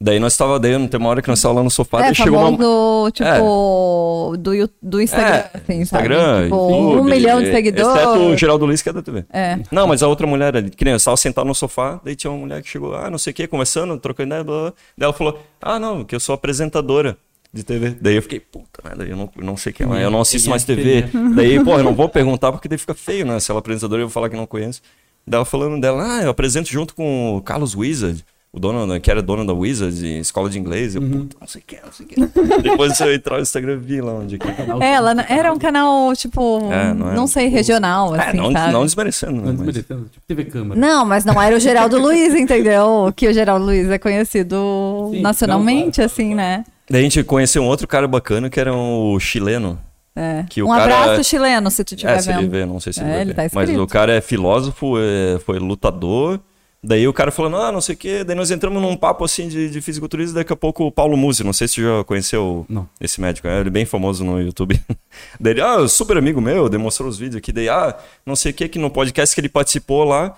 Daí 0.00 0.20
nós 0.20 0.36
tava, 0.36 0.60
daí 0.60 0.88
tem 0.88 1.00
uma 1.00 1.10
hora 1.10 1.20
que 1.20 1.28
nós 1.28 1.42
tava 1.42 1.54
lá 1.56 1.62
no 1.62 1.70
sofá, 1.70 1.98
é, 1.98 2.02
daí 2.02 2.14
chegou 2.14 2.38
uma... 2.38 2.56
Do, 2.56 3.10
tipo, 3.10 4.32
é. 4.32 4.36
do, 4.36 4.70
do 4.80 5.02
Instagram, 5.02 5.34
é, 5.34 5.50
assim, 5.54 5.80
Instagram, 5.80 6.44
tipo, 6.44 6.70
YouTube, 6.70 7.00
um 7.00 7.04
milhão 7.04 7.42
de 7.42 7.50
seguidores. 7.50 7.96
Exceto 7.96 8.20
o 8.20 8.36
Geraldo 8.36 8.64
Luiz, 8.64 8.80
que 8.80 8.88
é 8.88 8.92
da 8.92 9.02
TV. 9.02 9.24
É. 9.32 9.58
Não, 9.72 9.88
mas 9.88 10.00
a 10.00 10.06
outra 10.06 10.24
mulher 10.24 10.56
ali, 10.56 10.70
que 10.70 10.84
nem 10.84 10.92
eu 10.92 10.98
estava 10.98 11.16
sentado 11.16 11.46
no 11.46 11.54
sofá, 11.54 12.00
daí 12.04 12.14
tinha 12.14 12.30
uma 12.30 12.38
mulher 12.38 12.62
que 12.62 12.68
chegou, 12.68 12.94
ah, 12.94 13.10
não 13.10 13.18
sei 13.18 13.32
o 13.32 13.34
que, 13.34 13.48
conversando, 13.48 13.98
trocando 13.98 14.28
ideia, 14.28 14.44
blá, 14.44 14.60
blá. 14.60 14.72
Daí 14.96 15.04
ela 15.04 15.12
falou, 15.12 15.42
ah, 15.60 15.80
não, 15.80 16.04
que 16.04 16.14
eu 16.14 16.20
sou 16.20 16.32
apresentadora 16.32 17.16
de 17.52 17.64
TV. 17.64 17.96
Daí 18.00 18.14
eu 18.14 18.22
fiquei, 18.22 18.38
puta 18.38 18.80
merda, 18.84 19.04
eu 19.04 19.16
não, 19.16 19.28
não 19.36 19.56
sei 19.56 19.72
quem 19.72 19.84
é, 19.96 20.04
eu 20.04 20.12
não 20.12 20.20
assisto 20.20 20.48
mais 20.48 20.62
TV. 20.62 21.06
Daí, 21.34 21.62
pô, 21.64 21.72
eu 21.72 21.82
não 21.82 21.94
vou 21.94 22.08
perguntar 22.08 22.52
porque 22.52 22.68
daí 22.68 22.78
fica 22.78 22.94
feio, 22.94 23.26
né? 23.26 23.40
Se 23.40 23.50
ela 23.50 23.58
é 23.58 23.60
apresentadora, 23.60 24.02
eu 24.02 24.06
vou 24.06 24.12
falar 24.12 24.28
que 24.28 24.36
não 24.36 24.46
conheço. 24.46 24.80
Daí 25.26 25.38
ela 25.38 25.44
falando 25.44 25.80
dela, 25.80 26.18
ah, 26.18 26.22
eu 26.22 26.30
apresento 26.30 26.70
junto 26.70 26.94
com 26.94 27.36
o 27.36 27.42
Carlos 27.42 27.74
Wizard 27.74 28.24
o 28.50 28.58
dono, 28.58 28.86
né, 28.86 28.98
que 28.98 29.10
era 29.10 29.20
dono 29.20 29.46
da 29.46 29.52
Wizards, 29.52 30.02
escola 30.02 30.48
de 30.48 30.58
inglês. 30.58 30.94
Eu, 30.94 31.02
uhum. 31.02 31.26
puta, 31.26 31.36
não 31.40 31.46
sei 31.46 31.60
o 31.60 31.64
que, 31.64 31.78
não 31.84 31.92
sei 31.92 32.06
o 32.06 32.08
que. 32.08 32.16
Depois 32.62 32.98
eu 32.98 33.12
entrar 33.12 33.36
no 33.36 33.42
Instagram 33.42 33.74
e 33.74 33.76
vi 33.76 34.00
lá 34.00 34.12
onde 34.12 34.36
é 34.36 34.38
que 34.38 34.48
é. 34.48 34.92
Ela 34.92 35.14
era 35.28 35.52
um 35.52 35.58
canal, 35.58 36.14
tipo, 36.16 36.60
é, 36.72 36.94
não, 36.94 37.14
não, 37.14 37.26
sei, 37.26 37.48
regional, 37.48 38.16
é, 38.16 38.28
assim, 38.28 38.38
não, 38.38 38.50
sabe? 38.50 38.72
não 38.72 38.84
desmerecendo, 38.86 39.32
né? 39.32 39.42
Não 39.46 39.54
desmerecendo, 39.54 40.08
tipo 40.10 40.26
TV 40.26 40.44
Câmara. 40.46 40.80
Não, 40.80 41.04
mas 41.04 41.24
não 41.26 41.40
era 41.40 41.54
o 41.54 41.60
Geraldo 41.60 41.98
Luiz, 42.00 42.34
entendeu? 42.34 43.12
Que 43.14 43.28
o 43.28 43.34
Geraldo 43.34 43.66
Luiz 43.66 43.88
é 43.90 43.98
conhecido 43.98 45.10
Sim, 45.12 45.20
nacionalmente, 45.20 45.84
não, 45.84 45.92
claro, 45.92 46.06
assim, 46.06 46.34
claro. 46.34 46.36
né? 46.36 46.64
Daí 46.90 47.00
a 47.00 47.04
gente 47.04 47.22
conheceu 47.24 47.62
um 47.62 47.66
outro 47.66 47.86
cara 47.86 48.08
bacana 48.08 48.48
que 48.48 48.58
era 48.58 48.74
o 48.74 49.20
chileno. 49.20 49.78
É. 50.16 50.44
Que 50.48 50.62
um 50.62 50.68
cara... 50.68 50.84
abraço 50.84 51.22
chileno, 51.22 51.70
se 51.70 51.84
tu 51.84 51.94
tiver 51.94 52.16
é, 52.16 52.20
se 52.20 52.32
ele 52.32 52.48
vê, 52.48 52.64
não 52.64 52.80
sei 52.80 52.92
se 52.94 53.00
ele 53.00 53.10
é, 53.10 53.20
ele 53.20 53.34
tá 53.34 53.42
Mas 53.52 53.70
o 53.70 53.86
cara 53.86 54.14
é 54.14 54.20
filósofo, 54.20 54.94
é, 54.98 55.38
foi 55.38 55.58
lutador 55.58 56.40
Daí 56.88 57.06
o 57.06 57.12
cara 57.12 57.30
falando, 57.30 57.58
ah, 57.58 57.70
não 57.70 57.82
sei 57.82 57.94
o 57.94 57.98
quê. 57.98 58.24
Daí 58.24 58.34
nós 58.34 58.50
entramos 58.50 58.80
num 58.80 58.96
papo 58.96 59.22
assim 59.22 59.46
de, 59.46 59.68
de 59.68 59.78
fisiculturismo. 59.82 60.36
Daqui 60.36 60.54
a 60.54 60.56
pouco 60.56 60.86
o 60.86 60.90
Paulo 60.90 61.18
Musi, 61.18 61.44
não 61.44 61.52
sei 61.52 61.68
se 61.68 61.74
você 61.74 61.82
já 61.82 62.02
conheceu 62.04 62.64
não. 62.66 62.88
esse 62.98 63.20
médico, 63.20 63.46
é, 63.46 63.60
ele 63.60 63.68
é 63.68 63.70
bem 63.70 63.84
famoso 63.84 64.24
no 64.24 64.40
YouTube. 64.40 64.80
Daí 65.38 65.52
ele, 65.52 65.60
ah, 65.60 65.86
super 65.86 66.16
amigo 66.16 66.40
meu, 66.40 66.66
demonstrou 66.66 67.06
os 67.06 67.18
vídeos 67.18 67.36
aqui. 67.36 67.52
Daí, 67.52 67.68
ah, 67.68 67.94
não 68.24 68.34
sei 68.34 68.52
o 68.52 68.54
que, 68.54 68.70
que 68.70 68.78
no 68.78 68.88
podcast 68.88 69.34
que 69.34 69.40
ele 69.42 69.50
participou 69.50 70.02
lá, 70.02 70.34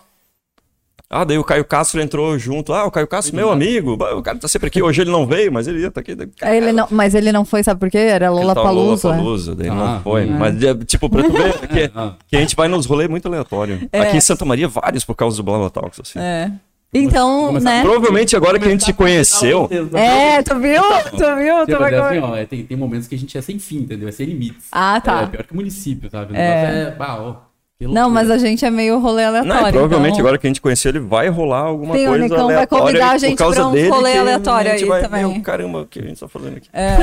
ah, 1.13 1.25
daí 1.25 1.37
o 1.37 1.43
Caio 1.43 1.65
Castro 1.65 2.01
entrou 2.01 2.39
junto. 2.39 2.73
Ah, 2.73 2.85
o 2.87 2.91
Caio 2.91 3.09
Castro, 3.09 3.35
meu 3.35 3.51
amigo. 3.51 3.95
O 3.95 4.23
cara 4.23 4.39
tá 4.39 4.47
sempre 4.47 4.69
aqui. 4.69 4.81
Hoje 4.81 5.01
ele 5.01 5.11
não 5.11 5.27
veio, 5.27 5.53
mas 5.53 5.67
ele 5.67 5.81
ia 5.81 5.91
tá 5.91 6.01
aqui. 6.01 6.17
Ele 6.41 6.71
não, 6.73 6.87
mas 6.89 7.17
ele 7.17 7.33
não 7.33 7.45
foi, 7.45 7.65
sabe 7.65 7.81
por 7.81 7.91
quê? 7.91 7.99
Era 7.99 8.31
Lola 8.31 8.55
Palusa. 8.55 9.09
Lola 9.09 9.21
Palusa, 9.21 9.57
daí 9.57 9.69
ah, 9.69 9.75
não 9.75 10.01
foi. 10.03 10.23
É. 10.23 10.27
Mas, 10.27 10.63
é, 10.63 10.73
tipo, 10.77 11.11
pra 11.11 11.25
tu 11.25 11.33
ver 11.33 11.59
que, 11.67 11.93
que, 12.29 12.37
a 12.37 12.41
gente 12.41 12.55
vai 12.55 12.69
nos 12.69 12.87
rolês 12.87 13.11
muito 13.11 13.27
aleatório. 13.27 13.89
É. 13.93 14.03
Aqui 14.03 14.19
em 14.19 14.21
Santa 14.21 14.45
Maria, 14.45 14.69
vários 14.69 15.05
por 15.05 15.17
causa 15.17 15.37
do 15.37 15.43
Blá 15.43 15.69
Talks, 15.69 15.99
assim. 15.99 16.21
É. 16.21 16.53
Então, 16.95 17.47
Começar, 17.47 17.71
né? 17.71 17.83
Provavelmente 17.83 18.37
agora 18.37 18.59
que 18.59 18.67
a 18.67 18.71
gente 18.71 18.85
se 18.85 18.93
conheceu. 18.93 19.69
É, 19.93 20.43
tu 20.43 20.59
viu? 20.61 20.83
Tu 21.11 21.37
viu? 21.37 21.67
Tu 21.67 21.79
vai 21.79 21.95
assim, 21.95 22.19
ó, 22.19 22.37
é, 22.37 22.47
tem, 22.47 22.65
tem 22.65 22.77
momentos 22.77 23.09
que 23.09 23.15
a 23.17 23.19
gente 23.19 23.37
é 23.37 23.41
sem 23.41 23.59
fim, 23.59 23.79
entendeu? 23.79 24.09
É 24.09 24.13
sem 24.13 24.27
limites. 24.27 24.67
Ah, 24.71 25.01
tá. 25.01 25.23
É, 25.23 25.27
pior 25.27 25.45
que 25.45 25.53
o 25.53 25.57
município, 25.57 26.11
sabe? 26.11 26.37
É, 26.37 26.89
é 26.89 26.95
bah, 26.97 27.21
ó, 27.21 27.50
não, 27.81 28.11
mas 28.11 28.31
a 28.31 28.37
gente 28.37 28.63
é 28.63 28.71
meio 28.71 28.99
rolê 28.99 29.25
aleatório. 29.25 29.63
Não, 29.63 29.71
provavelmente 29.71 30.13
então... 30.13 30.21
agora 30.21 30.39
que 30.39 30.47
a 30.47 30.51
gente 30.51 30.61
conheceu, 30.61 30.91
ele 30.91 30.99
vai 30.99 31.29
rolar 31.29 31.61
alguma 31.61 31.97
Sim, 31.97 32.07
coisa 32.07 32.25
aleatória. 32.25 32.57
vai 32.57 32.67
convidar 32.67 33.11
a 33.13 33.19
gente 33.19 33.37
pra 33.37 33.67
um 33.67 33.91
rolê 33.91 34.19
aleatório 34.19 34.73
aí 34.73 34.85
vai, 34.85 35.03
também. 35.03 35.27
Meu, 35.27 35.41
caramba, 35.41 35.81
o 35.81 35.87
que 35.87 35.99
a 35.99 36.03
gente 36.03 36.21
tá 36.21 36.29
fazendo 36.29 36.59
aqui? 36.59 36.69
É. 36.75 36.97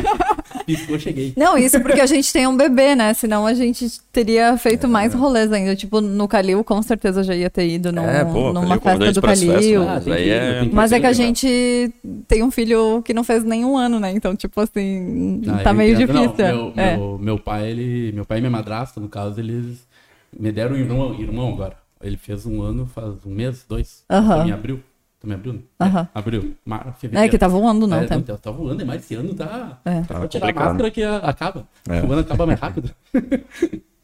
Piscou, 0.64 0.98
cheguei. 0.98 1.34
Não, 1.36 1.58
isso 1.58 1.78
porque 1.80 2.00
a 2.00 2.06
gente 2.06 2.32
tem 2.32 2.46
um 2.46 2.56
bebê, 2.56 2.94
né? 2.94 3.12
Senão 3.12 3.46
a 3.46 3.52
gente 3.52 3.86
teria 4.10 4.56
feito 4.56 4.86
é. 4.86 4.88
mais 4.88 5.12
rolês 5.12 5.52
ainda. 5.52 5.76
Tipo, 5.76 6.00
no 6.00 6.26
Calil, 6.26 6.64
com 6.64 6.80
certeza 6.80 7.22
já 7.22 7.34
ia 7.34 7.50
ter 7.50 7.68
ido 7.68 7.92
num, 7.92 8.08
é, 8.08 8.24
pô, 8.24 8.54
numa 8.54 8.78
Calil, 8.78 9.00
festa 9.00 9.20
do 9.20 9.26
Calil. 9.26 9.82
Ah, 9.82 10.00
é... 10.08 10.62
Mas 10.72 10.92
é 10.92 11.00
que 11.00 11.06
a 11.06 11.12
gente 11.12 11.92
tem 12.26 12.42
um 12.42 12.50
filho 12.50 13.02
que 13.02 13.12
não 13.12 13.22
fez 13.22 13.44
nenhum 13.44 13.76
ano, 13.76 14.00
né? 14.00 14.12
Então, 14.12 14.34
tipo 14.34 14.58
assim, 14.62 15.42
ah, 15.46 15.62
tá 15.62 15.74
meio 15.74 15.94
difícil. 15.94 16.32
Não, 16.38 16.72
meu, 16.72 16.72
é. 16.74 16.96
meu, 16.96 17.18
meu 17.18 17.38
pai, 17.38 17.70
ele. 17.70 18.12
Meu 18.12 18.24
pai 18.24 18.38
e 18.38 18.40
minha 18.40 18.50
madrasta, 18.50 18.98
no 18.98 19.08
caso, 19.08 19.38
eles 19.40 19.84
me 20.38 20.52
deram 20.52 20.74
um 20.74 20.78
irmão, 20.78 21.20
irmão 21.20 21.52
agora. 21.52 21.76
Ele 22.00 22.16
fez 22.16 22.46
um 22.46 22.62
ano, 22.62 22.86
faz 22.86 23.24
um 23.24 23.30
mês, 23.30 23.64
dois. 23.68 24.04
Uhum. 24.10 24.46
Em 24.46 24.52
abril. 24.52 24.82
Também 25.20 25.36
abril? 25.36 25.52
Né? 25.54 25.60
Uhum. 25.80 25.98
É, 25.98 26.08
abril. 26.14 26.54
Mar, 26.64 26.94
fevereiro. 26.98 27.26
É 27.26 27.28
que 27.28 27.38
tá 27.38 27.48
voando, 27.48 27.86
não. 27.86 27.98
É, 27.98 28.06
tá... 28.06 28.20
tá 28.36 28.50
voando, 28.50 28.84
mas 28.84 29.02
esse 29.02 29.14
ano 29.14 29.34
tá. 29.34 29.80
É. 29.84 30.02
Tá 30.02 30.18
Vou 30.18 30.28
tirar 30.28 30.50
a 30.50 30.52
máscara 30.52 30.90
que 30.90 31.02
acaba. 31.02 31.66
É. 31.88 32.02
O 32.02 32.12
ano 32.12 32.20
acaba 32.20 32.46
mais 32.46 32.60
rápido. 32.60 32.90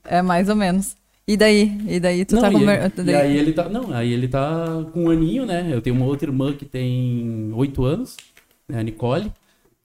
é, 0.04 0.22
mais 0.22 0.48
ou 0.48 0.56
menos. 0.56 0.96
E 1.26 1.36
daí? 1.36 1.78
E 1.86 2.00
daí 2.00 2.24
tu 2.24 2.34
não, 2.34 2.42
tá 2.42 2.50
com... 2.50 2.58
E, 2.58 3.10
e 3.10 3.14
aí 3.14 3.36
ele 3.36 3.52
tá. 3.52 3.68
Não, 3.68 3.92
aí 3.92 4.12
ele 4.12 4.26
tá 4.26 4.84
com 4.92 5.04
um 5.04 5.10
aninho, 5.10 5.46
né? 5.46 5.68
Eu 5.70 5.80
tenho 5.80 5.94
uma 5.94 6.06
outra 6.06 6.28
irmã 6.28 6.52
que 6.52 6.64
tem 6.64 7.52
oito 7.54 7.84
anos, 7.84 8.16
né? 8.68 8.80
A 8.80 8.82
Nicole. 8.82 9.30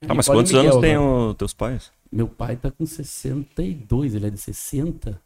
Ah, 0.08 0.14
mas 0.14 0.28
quantos 0.28 0.52
Miguel, 0.52 0.72
anos 0.72 0.82
tem 0.82 0.98
os 0.98 1.36
teus 1.36 1.54
pais? 1.54 1.92
Meu 2.12 2.28
pai 2.28 2.56
tá 2.56 2.72
com 2.72 2.86
62, 2.86 4.16
ele 4.16 4.28
é 4.28 4.30
de 4.30 4.40
60. 4.40 5.20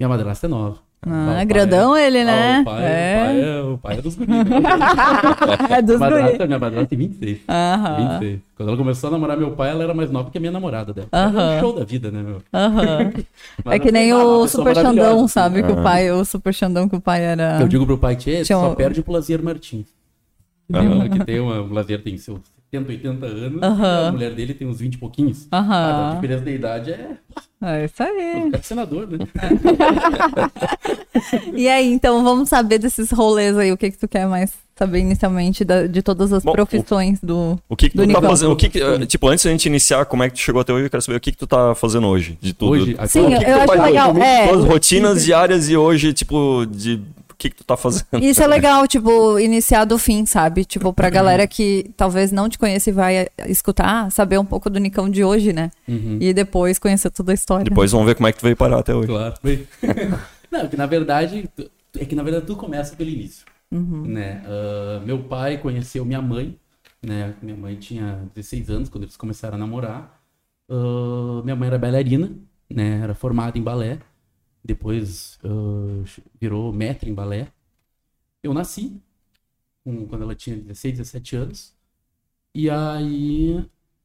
Minha 0.00 0.08
madrasta 0.08 0.46
é 0.46 0.48
nova. 0.48 0.78
Ah, 1.06 1.44
grandão 1.44 1.94
é... 1.94 2.06
ele, 2.06 2.24
né? 2.24 2.56
Ah, 2.56 2.60
o, 2.60 2.64
pai, 2.64 2.84
é... 2.84 3.14
o, 3.14 3.20
pai 3.20 3.40
é... 3.40 3.62
o 3.62 3.78
pai 3.78 3.98
é 3.98 4.02
dos 4.02 4.14
guris. 4.16 4.30
é 5.70 5.82
dos 5.82 5.98
guris. 5.98 6.38
Minha 6.46 6.58
madrasta 6.58 6.86
tem 6.86 6.98
26. 6.98 7.40
Aham. 7.46 8.18
26. 8.18 8.40
Quando 8.56 8.68
ela 8.70 8.78
começou 8.78 9.08
a 9.08 9.10
namorar 9.10 9.36
meu 9.36 9.50
pai, 9.50 9.70
ela 9.72 9.84
era 9.84 9.92
mais 9.92 10.10
nova 10.10 10.30
que 10.30 10.38
a 10.38 10.40
minha 10.40 10.50
namorada 10.50 10.94
dela. 10.94 11.08
Aham. 11.12 11.52
É 11.52 11.56
um 11.56 11.60
show 11.60 11.78
da 11.78 11.84
vida, 11.84 12.10
né, 12.10 12.22
meu? 12.22 12.42
Aham. 12.52 13.12
é 13.66 13.78
que 13.78 13.92
nem 13.92 14.14
o 14.14 14.48
Super 14.48 14.74
Xandão, 14.74 15.28
sabe? 15.28 15.62
Que 15.62 15.72
o 15.72 15.82
pai, 15.82 16.10
o 16.10 16.24
Super 16.24 16.54
Xandão 16.54 16.88
que 16.88 16.96
o 16.96 17.00
pai 17.00 17.22
era... 17.22 17.60
Eu 17.60 17.68
digo 17.68 17.84
pro 17.84 17.98
pai, 17.98 18.16
tchê, 18.16 18.42
só 18.42 18.74
perde 18.74 19.02
pro 19.02 19.12
Lazier 19.12 19.42
Martins. 19.42 19.86
Uhum. 20.70 21.10
Que 21.10 21.24
tem 21.26 21.40
uma, 21.40 21.60
o 21.60 21.72
Lazier 21.72 22.02
tem 22.02 22.16
seus 22.16 22.40
70, 22.72 22.92
80 22.92 23.26
anos, 23.26 23.62
uhum. 23.62 23.84
a 23.84 24.12
mulher 24.12 24.32
dele 24.32 24.54
tem 24.54 24.66
uns 24.66 24.78
20 24.78 24.94
e 24.94 24.98
pouquinhos. 24.98 25.48
Uhum. 25.52 25.72
a 25.72 26.12
diferença 26.14 26.44
da 26.44 26.50
idade 26.50 26.92
é. 26.92 27.16
É 27.62 27.84
isso 27.84 28.02
aí. 28.02 28.50
É 28.52 28.62
senador, 28.62 29.08
né? 29.08 29.18
e 31.52 31.68
aí, 31.68 31.92
então 31.92 32.24
vamos 32.24 32.48
saber 32.48 32.78
desses 32.78 33.10
rolês 33.10 33.56
aí. 33.58 33.70
O 33.70 33.76
que, 33.76 33.90
que 33.90 33.98
tu 33.98 34.08
quer 34.08 34.26
mais 34.26 34.52
saber 34.80 35.00
inicialmente 35.00 35.62
da, 35.62 35.86
de 35.86 36.00
todas 36.00 36.32
as 36.32 36.42
Bom, 36.42 36.52
profissões 36.52 37.18
o, 37.22 37.26
do. 37.26 37.60
O 37.68 37.76
que, 37.76 37.90
que 37.90 37.98
tu 37.98 38.06
tá 38.10 38.22
fazendo? 38.22 38.52
O 38.52 38.56
que, 38.56 38.68
que 38.70 38.80
eh, 38.80 39.04
tipo, 39.04 39.28
antes 39.28 39.44
da 39.44 39.50
gente 39.50 39.66
iniciar, 39.66 40.06
como 40.06 40.22
é 40.22 40.30
que 40.30 40.36
tu 40.36 40.40
chegou 40.40 40.62
até 40.62 40.72
hoje, 40.72 40.86
eu 40.86 40.90
quero 40.90 41.02
saber 41.02 41.18
o 41.18 41.20
que, 41.20 41.32
que 41.32 41.38
tu 41.38 41.46
tá 41.46 41.74
fazendo 41.74 42.06
hoje, 42.06 42.38
de 42.40 42.54
tudo. 42.54 42.72
Hoje, 42.72 42.96
Sim, 43.08 43.26
o 43.26 43.28
que 43.28 43.34
eu, 43.34 43.40
que 43.40 43.50
acho 43.50 43.82
legal. 43.82 44.16
É. 44.16 44.48
Tuas 44.48 44.64
rotinas 44.64 45.24
diárias 45.24 45.68
e 45.68 45.76
hoje, 45.76 46.14
tipo, 46.14 46.64
de 46.64 47.02
que, 47.40 47.48
que 47.48 47.56
tu 47.56 47.64
tá 47.64 47.76
fazendo. 47.76 48.04
Isso 48.20 48.42
é 48.42 48.46
legal, 48.46 48.86
tipo, 48.86 49.38
iniciar 49.38 49.86
do 49.86 49.96
fim, 49.98 50.26
sabe? 50.26 50.64
Tipo, 50.64 50.92
pra 50.92 51.08
galera 51.08 51.46
que 51.46 51.90
talvez 51.96 52.30
não 52.30 52.48
te 52.48 52.58
conheça 52.58 52.90
e 52.90 52.92
vai 52.92 53.28
escutar, 53.46 54.12
saber 54.12 54.38
um 54.38 54.44
pouco 54.44 54.68
do 54.68 54.78
Nicão 54.78 55.08
de 55.08 55.24
hoje, 55.24 55.52
né? 55.52 55.70
Uhum. 55.88 56.18
E 56.20 56.34
depois 56.34 56.78
conhecer 56.78 57.10
toda 57.10 57.32
a 57.32 57.34
história. 57.34 57.64
Depois 57.64 57.90
vamos 57.92 58.06
ver 58.06 58.14
como 58.14 58.28
é 58.28 58.32
que 58.32 58.38
tu 58.38 58.42
veio 58.42 58.56
parar 58.56 58.80
até 58.80 58.94
hoje. 58.94 59.08
Claro. 59.08 59.34
não, 60.52 60.68
que 60.68 60.76
na 60.76 60.84
verdade, 60.84 61.48
é 61.98 62.04
que 62.04 62.14
na 62.14 62.22
verdade 62.22 62.44
tudo 62.44 62.58
começa 62.58 62.94
pelo 62.94 63.08
início. 63.08 63.46
Uhum. 63.72 64.02
Né? 64.02 64.42
Uh, 64.44 65.06
meu 65.06 65.20
pai 65.20 65.56
conheceu 65.56 66.04
minha 66.04 66.20
mãe, 66.20 66.58
né? 67.02 67.34
Minha 67.40 67.56
mãe 67.56 67.76
tinha 67.76 68.28
16 68.34 68.68
anos 68.68 68.88
quando 68.90 69.04
eles 69.04 69.16
começaram 69.16 69.54
a 69.54 69.58
namorar. 69.58 70.20
Uh, 70.68 71.42
minha 71.42 71.56
mãe 71.56 71.68
era 71.68 71.78
bailarina, 71.78 72.30
né? 72.68 73.00
Era 73.02 73.14
formada 73.14 73.58
em 73.58 73.62
balé. 73.62 73.98
Depois 74.64 75.38
uh, 75.44 76.04
virou 76.40 76.72
mestre 76.72 77.10
em 77.10 77.14
balé. 77.14 77.52
Eu 78.42 78.54
nasci 78.54 79.00
quando 79.84 80.22
ela 80.22 80.34
tinha 80.34 80.56
16, 80.56 80.98
17 80.98 81.36
anos. 81.36 81.74
E 82.54 82.68
aí 82.68 83.56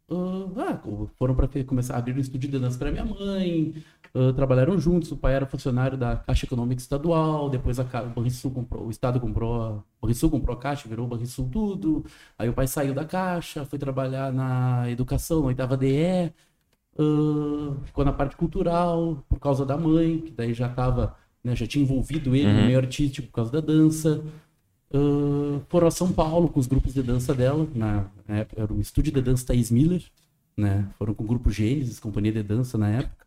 uh, 0.10 0.54
ah, 0.60 0.82
foram 1.18 1.36
para 1.36 1.48
começar 1.64 1.96
a 1.96 1.98
abrir 1.98 2.16
um 2.16 2.20
estúdio 2.20 2.50
de 2.50 2.60
dança 2.60 2.78
para 2.78 2.92
minha 2.92 3.06
mãe. 3.06 3.84
Uh, 4.14 4.32
trabalharam 4.34 4.80
juntos. 4.80 5.12
O 5.12 5.18
pai 5.18 5.34
era 5.36 5.46
funcionário 5.46 5.98
da 5.98 6.16
Caixa 6.16 6.46
Econômica 6.46 6.82
Estadual. 6.82 7.50
Depois 7.50 7.80
a, 7.80 7.84
o 7.84 8.10
Banrisul 8.10 8.52
comprou, 8.52 8.88
o 8.88 8.90
Estado 8.92 9.20
comprou, 9.20 9.84
Banrisul 10.02 10.30
comprou 10.30 10.56
a 10.56 10.60
Caixa, 10.60 10.88
virou 10.88 11.08
Banrisul 11.08 11.50
tudo. 11.50 12.06
Aí 12.38 12.48
o 12.50 12.54
pai 12.54 12.68
saiu 12.68 12.94
da 12.94 13.06
Caixa, 13.06 13.66
foi 13.66 13.78
trabalhar 13.80 14.32
na 14.32 14.90
educação, 14.90 15.42
na 15.42 15.48
oitava 15.48 15.76
DE. 15.76 16.34
Uh, 16.98 17.76
ficou 17.84 18.06
na 18.06 18.14
parte 18.14 18.38
cultural 18.38 19.24
por 19.28 19.38
causa 19.40 19.66
da 19.66 19.78
mãe, 19.78 20.20
que 20.20 20.32
daí 20.32 20.54
já 20.54 20.68
estava, 20.68 21.16
né, 21.44 21.54
já 21.56 21.68
tinha 21.68 21.84
envolvido 21.84 22.34
ele 22.34 22.48
uhum. 22.48 22.62
no 22.62 22.66
meio 22.68 22.78
artístico 22.78 23.28
por 23.28 23.34
causa 23.34 23.52
da 23.52 23.60
dança. 23.60 24.24
Uh, 24.94 25.62
foram 25.68 25.88
a 25.88 25.92
São 25.92 26.14
Paulo 26.14 26.48
com 26.48 26.60
os 26.60 26.68
grupos 26.68 26.94
de 26.94 27.04
dança 27.04 27.34
dela, 27.34 27.68
na, 27.76 28.06
na 28.28 28.38
época 28.38 28.62
era 28.62 28.74
o 28.74 28.80
estúdio 28.80 29.12
de 29.12 29.22
dança 29.22 29.46
Thaís 29.46 29.70
Miller, 29.70 30.04
né? 30.56 30.88
Foram 30.98 31.14
com 31.14 31.26
o 31.26 31.28
grupo 31.28 31.52
Gênesis, 31.52 32.00
companhia 32.00 32.32
de 32.32 32.44
dança 32.44 32.78
na 32.78 32.90
época. 32.90 33.26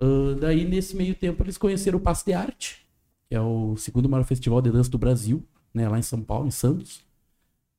Uh, 0.00 0.34
daí, 0.36 0.64
nesse 0.64 0.96
meio 0.96 1.14
tempo, 1.14 1.42
eles 1.42 1.58
conheceram 1.58 1.98
o 1.98 2.00
Passo 2.00 2.24
de 2.24 2.32
Arte, 2.32 2.86
que 3.28 3.34
é 3.34 3.40
o 3.40 3.76
segundo 3.76 4.08
maior 4.08 4.24
festival 4.24 4.62
de 4.62 4.70
dança 4.70 4.88
do 4.88 4.96
Brasil, 4.96 5.44
né? 5.74 5.86
Lá 5.88 5.98
em 5.98 6.02
São 6.02 6.22
Paulo, 6.22 6.46
em 6.46 6.50
Santos. 6.50 7.02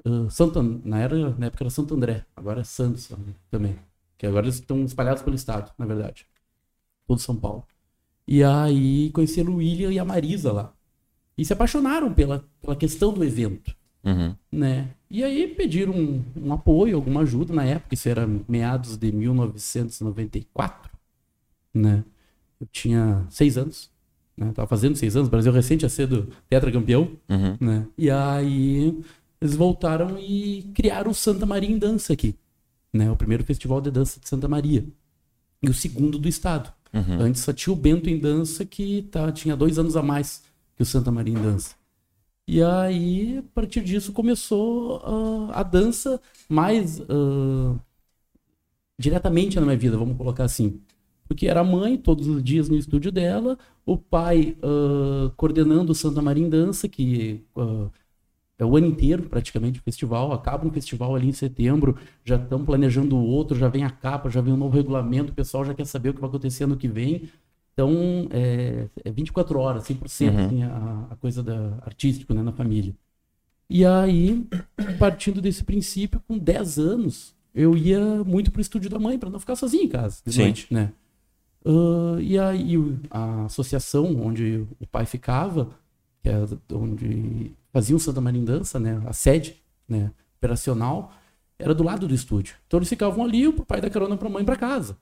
Uh, 0.05 0.29
Santo, 0.29 0.61
na, 0.61 0.99
era, 0.99 1.35
na 1.35 1.47
época 1.47 1.63
era 1.63 1.71
Santo 1.71 1.95
André, 1.95 2.25
agora 2.35 2.61
é 2.61 2.63
Santos 2.63 3.11
também. 3.49 3.75
Que 4.19 4.27
agora 4.27 4.45
eles 4.45 4.55
estão 4.55 4.83
espalhados 4.83 5.23
pelo 5.23 5.35
estado, 5.37 5.71
na 5.77 5.85
verdade. 5.85 6.27
Todo 7.07 7.21
São 7.21 7.37
Paulo. 7.37 7.63
E 8.27 8.43
aí 8.43 9.09
conheceram 9.11 9.53
o 9.53 9.55
William 9.55 9.91
e 9.91 9.97
a 9.97 10.03
Marisa 10.03 10.51
lá. 10.51 10.73
E 11.37 11.45
se 11.45 11.53
apaixonaram 11.53 12.13
pela, 12.13 12.45
pela 12.61 12.75
questão 12.75 13.13
do 13.13 13.23
evento. 13.23 13.73
Uhum. 14.03 14.35
Né? 14.51 14.89
E 15.09 15.23
aí 15.23 15.47
pediram 15.47 15.93
um, 15.93 16.23
um, 16.35 16.53
apoio, 16.53 16.97
alguma 16.97 17.21
ajuda 17.21 17.53
na 17.53 17.63
época, 17.63 17.95
isso 17.95 18.09
era 18.09 18.27
meados 18.45 18.97
de 18.97 19.09
1994. 19.09 20.91
Né? 21.73 22.03
Eu 22.59 22.67
tinha 22.69 23.25
seis 23.29 23.57
anos. 23.57 23.89
Né? 24.35 24.51
Tava 24.53 24.67
fazendo 24.67 24.97
seis 24.97 25.15
anos, 25.15 25.29
o 25.29 25.31
Brasil 25.31 25.53
recente 25.53 25.79
tinha 25.79 25.89
sido 25.89 26.27
tetracampeão. 26.49 27.11
Uhum. 27.29 27.57
Né? 27.57 27.87
E 27.97 28.11
aí 28.11 29.01
eles 29.39 29.55
voltaram 29.55 30.19
e 30.19 30.69
criaram 30.75 31.11
o 31.11 31.15
Santa 31.15 31.45
Maria 31.45 31.69
em 31.69 31.77
Dança 31.77 32.11
aqui 32.11 32.35
né? 32.93 33.11
O 33.11 33.15
primeiro 33.15 33.43
festival 33.43 33.81
de 33.81 33.91
dança 33.91 34.19
de 34.19 34.27
Santa 34.27 34.47
Maria. 34.47 34.85
E 35.61 35.69
o 35.69 35.73
segundo 35.73 36.17
do 36.17 36.27
estado. 36.27 36.71
Uhum. 36.93 37.21
Antes 37.21 37.41
só 37.41 37.53
tinha 37.53 37.73
o 37.73 37.75
Bento 37.75 38.09
em 38.09 38.17
dança, 38.17 38.65
que 38.65 39.03
tá, 39.11 39.31
tinha 39.31 39.55
dois 39.55 39.77
anos 39.77 39.95
a 39.95 40.01
mais 40.01 40.43
que 40.75 40.83
o 40.83 40.85
Santa 40.85 41.11
Maria 41.11 41.33
em 41.33 41.41
dança. 41.41 41.75
E 42.47 42.63
aí, 42.63 43.37
a 43.37 43.43
partir 43.53 43.83
disso, 43.83 44.11
começou 44.11 44.97
uh, 44.97 45.51
a 45.51 45.61
dança 45.61 46.19
mais 46.47 46.99
uh, 47.01 47.79
diretamente 48.97 49.59
na 49.59 49.65
minha 49.65 49.77
vida, 49.77 49.97
vamos 49.97 50.17
colocar 50.17 50.45
assim. 50.45 50.81
Porque 51.27 51.47
era 51.47 51.59
a 51.59 51.63
mãe, 51.63 51.95
todos 51.95 52.27
os 52.27 52.43
dias 52.43 52.67
no 52.67 52.75
estúdio 52.75 53.11
dela, 53.11 53.55
o 53.85 53.95
pai 53.95 54.57
uh, 54.63 55.29
coordenando 55.37 55.91
o 55.91 55.95
Santa 55.95 56.23
Maria 56.23 56.43
em 56.43 56.49
Dança, 56.49 56.89
que 56.89 57.43
é 58.59 58.65
o 58.65 58.75
ano 58.75 58.87
inteiro, 58.87 59.23
praticamente, 59.23 59.79
o 59.79 59.81
festival. 59.81 60.33
Acaba 60.33 60.67
um 60.67 60.71
festival 60.71 61.15
ali 61.15 61.29
em 61.29 61.31
setembro, 61.31 61.97
já 62.25 62.35
estão 62.35 62.65
planejando 62.65 63.15
o 63.15 63.25
outro, 63.25 63.57
já 63.57 63.69
vem 63.69 63.85
a 63.85 63.89
capa, 63.89 64.29
já 64.29 64.41
vem 64.41 64.53
um 64.53 64.57
novo 64.57 64.75
regulamento, 64.75 65.31
o 65.31 65.35
pessoal 65.35 65.63
já 65.63 65.73
quer 65.73 65.85
saber 65.85 66.09
o 66.09 66.13
que 66.13 66.19
vai 66.19 66.29
acontecer 66.29 66.65
ano 66.65 66.75
que 66.75 66.87
vem. 66.87 67.29
Então, 67.73 68.27
é, 68.31 68.87
é 69.05 69.11
24 69.11 69.57
horas, 69.57 69.85
100% 69.85 69.93
uhum. 70.29 70.45
assim, 70.45 70.63
a, 70.63 71.07
a, 71.11 71.15
coisa 71.15 71.41
da 71.41 71.77
artístico 71.85 72.33
né, 72.33 72.43
na 72.43 72.51
família. 72.51 72.93
E 73.69 73.85
aí, 73.85 74.45
partindo 74.99 75.39
desse 75.39 75.63
princípio, 75.63 76.21
com 76.27 76.37
10 76.37 76.77
anos, 76.77 77.33
eu 77.55 77.77
ia 77.77 78.21
muito 78.25 78.51
pro 78.51 78.59
estúdio 78.59 78.89
da 78.89 78.99
mãe 78.99 79.17
para 79.17 79.29
não 79.29 79.39
ficar 79.39 79.55
sozinho 79.55 79.83
em 79.83 79.87
casa 79.87 80.19
de 80.25 80.33
Sim. 80.33 80.41
noite, 80.41 80.67
né? 80.69 80.91
Uh, 81.65 82.19
e 82.19 82.37
aí 82.37 82.75
a 83.09 83.45
associação 83.45 84.19
onde 84.21 84.65
o 84.79 84.87
pai 84.87 85.05
ficava, 85.05 85.69
que 86.21 86.29
é 86.29 86.35
onde 86.73 87.51
fazia 87.71 87.95
o 87.95 87.99
Santa 87.99 88.21
Maria 88.21 88.41
em 88.41 88.45
Dança, 88.45 88.79
né? 88.79 89.01
A 89.05 89.13
sede, 89.13 89.55
né? 89.87 90.11
Operacional, 90.37 91.11
era 91.57 91.73
do 91.73 91.83
lado 91.83 92.07
do 92.07 92.13
estúdio. 92.13 92.55
Então 92.67 92.79
eles 92.79 92.89
ficavam 92.89 93.23
ali, 93.23 93.47
o 93.47 93.53
pai 93.53 93.81
da 93.81 93.89
carona 93.89 94.15
pra 94.15 94.29
mãe 94.29 94.43
pra 94.45 94.55
casa. 94.55 94.97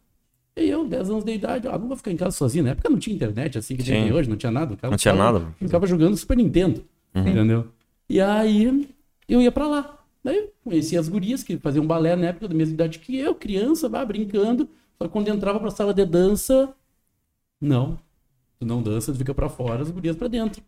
E 0.55 0.67
eu, 0.67 0.87
10 0.87 1.09
anos 1.11 1.23
de 1.23 1.31
idade, 1.31 1.67
ah, 1.67 1.77
não 1.77 1.87
vou 1.87 1.95
ficar 1.95 2.11
em 2.11 2.17
casa 2.17 2.35
sozinho. 2.35 2.63
Na 2.63 2.71
época 2.71 2.89
não 2.89 2.97
tinha 2.97 3.15
internet 3.15 3.59
assim 3.59 3.75
que 3.75 3.83
tem 3.83 4.11
hoje, 4.11 4.27
não 4.27 4.35
tinha 4.35 4.51
nada. 4.51 4.71
Não 4.71 4.97
tinha 4.97 5.13
ficava, 5.13 5.39
nada. 5.39 5.55
Ficava 5.59 5.85
jogando 5.85 6.17
Super 6.17 6.35
Nintendo, 6.35 6.83
uhum. 7.13 7.27
entendeu? 7.27 7.67
E 8.09 8.19
aí 8.19 8.89
eu 9.29 9.39
ia 9.39 9.51
pra 9.51 9.67
lá. 9.67 9.99
Daí 10.23 10.49
conhecia 10.63 10.99
as 10.99 11.07
gurias 11.07 11.43
que 11.43 11.57
faziam 11.57 11.85
balé 11.85 12.15
na 12.15 12.27
época 12.27 12.47
da 12.47 12.55
mesma 12.55 12.73
idade 12.73 12.97
que 12.97 13.15
eu, 13.17 13.35
criança, 13.35 13.87
vá 13.87 14.03
brincando. 14.03 14.67
Só 14.97 15.05
que 15.05 15.13
quando 15.13 15.27
entrava 15.27 15.59
pra 15.59 15.69
sala 15.69 15.93
de 15.93 16.03
dança, 16.05 16.73
não. 17.61 17.99
Tu 18.59 18.65
não 18.65 18.81
dança, 18.81 19.11
tu 19.11 19.17
fica 19.19 19.35
pra 19.35 19.49
fora, 19.49 19.83
as 19.83 19.91
gurias 19.91 20.15
pra 20.15 20.27
dentro. 20.27 20.63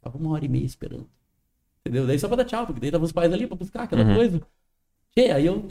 Tava 0.00 0.16
uma 0.16 0.30
hora 0.30 0.44
e 0.46 0.48
meia 0.48 0.64
esperando. 0.64 1.06
Entendeu? 1.80 2.06
Daí 2.06 2.18
só 2.18 2.28
pra 2.28 2.36
dar 2.36 2.44
tchau, 2.44 2.66
porque 2.66 2.80
daí 2.80 2.90
tava 2.90 3.04
os 3.04 3.12
pais 3.12 3.32
ali 3.32 3.46
pra 3.46 3.56
buscar 3.56 3.84
aquela 3.84 4.04
uhum. 4.04 4.14
coisa. 4.14 4.42
E 5.16 5.22
aí 5.22 5.46
eu 5.46 5.66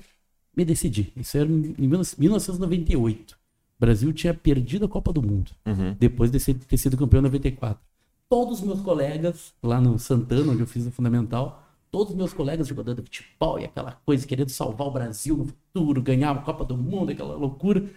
me 0.56 0.66
decidi. 0.66 1.14
Isso 1.16 1.38
era 1.38 1.50
em 1.50 1.88
1998. 1.88 3.34
O 3.34 3.38
Brasil 3.80 4.12
tinha 4.12 4.34
perdido 4.34 4.86
a 4.86 4.90
Copa 4.90 5.14
do 5.14 5.22
Mundo. 5.22 5.52
Uhum. 5.66 5.96
Depois 5.98 6.32
de 6.32 6.40
ter 6.54 6.78
sido 6.78 6.98
campeão 6.98 7.20
em 7.20 7.24
94. 7.24 7.82
Todos 8.28 8.60
os 8.60 8.66
meus 8.66 8.82
colegas, 8.82 9.54
lá 9.64 9.80
no 9.80 9.98
Santana, 9.98 10.52
onde 10.52 10.62
eu 10.62 10.68
fiz 10.68 10.86
o 10.86 10.92
Fundamental, 10.92 11.64
todos 11.90 12.12
os 12.12 12.18
meus 12.18 12.34
colegas 12.34 12.68
de 12.68 12.74
futebol 12.74 13.60
e 13.60 13.66
aquela 13.66 13.94
coisa, 14.06 14.28
querendo 14.28 14.50
salvar 14.50 14.88
o 14.88 14.92
Brasil 14.92 15.38
no 15.38 15.46
futuro, 15.46 16.02
ganhar 16.02 16.32
a 16.32 16.42
Copa 16.42 16.64
do 16.66 16.78
Mundo, 16.78 17.12
aquela 17.12 17.36
loucura. 17.36 17.90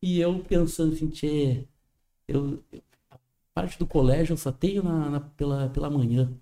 E 0.00 0.20
eu 0.20 0.38
pensando 0.40 0.94
assim, 0.94 1.08
tchê, 1.08 1.64
eu, 2.26 2.62
eu, 2.72 2.80
a 3.10 3.18
parte 3.52 3.78
do 3.78 3.86
colégio 3.86 4.34
eu 4.34 4.36
só 4.36 4.52
tenho 4.52 4.82
na, 4.82 5.10
na, 5.10 5.20
pela, 5.20 5.68
pela 5.68 5.90
manhã. 5.90 6.32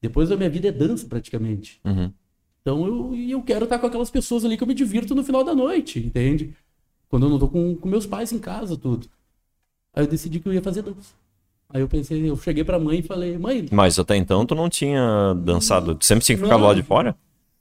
Depois 0.00 0.30
a 0.30 0.36
minha 0.36 0.50
vida 0.50 0.68
é 0.68 0.72
dança, 0.72 1.06
praticamente. 1.06 1.80
Uhum. 1.84 2.12
Então 2.60 2.86
eu, 2.86 3.14
eu 3.14 3.42
quero 3.42 3.64
estar 3.64 3.78
com 3.78 3.86
aquelas 3.86 4.10
pessoas 4.10 4.44
ali 4.44 4.56
que 4.56 4.62
eu 4.62 4.66
me 4.66 4.74
divirto 4.74 5.14
no 5.14 5.24
final 5.24 5.42
da 5.42 5.54
noite, 5.54 5.98
entende? 5.98 6.54
Quando 7.08 7.26
eu 7.26 7.30
não 7.30 7.38
tô 7.38 7.48
com, 7.48 7.74
com 7.74 7.88
meus 7.88 8.06
pais 8.06 8.32
em 8.32 8.38
casa, 8.38 8.76
tudo. 8.76 9.08
Aí 9.94 10.04
eu 10.04 10.08
decidi 10.08 10.38
que 10.38 10.48
eu 10.48 10.52
ia 10.52 10.62
fazer 10.62 10.82
dança. 10.82 11.14
Aí 11.70 11.80
eu 11.80 11.88
pensei, 11.88 12.28
eu 12.28 12.36
cheguei 12.36 12.64
pra 12.64 12.78
mãe 12.78 13.00
e 13.00 13.02
falei, 13.02 13.36
mãe. 13.36 13.66
Mas 13.70 13.98
até 13.98 14.16
então 14.16 14.46
tu 14.46 14.54
não 14.54 14.68
tinha 14.68 15.34
dançado? 15.34 15.94
Tu 15.94 16.04
sempre 16.04 16.24
tinha 16.24 16.36
que 16.36 16.44
ficar 16.44 16.56
do 16.56 16.64
lado 16.64 16.76
de 16.76 16.86
fora? 16.86 17.16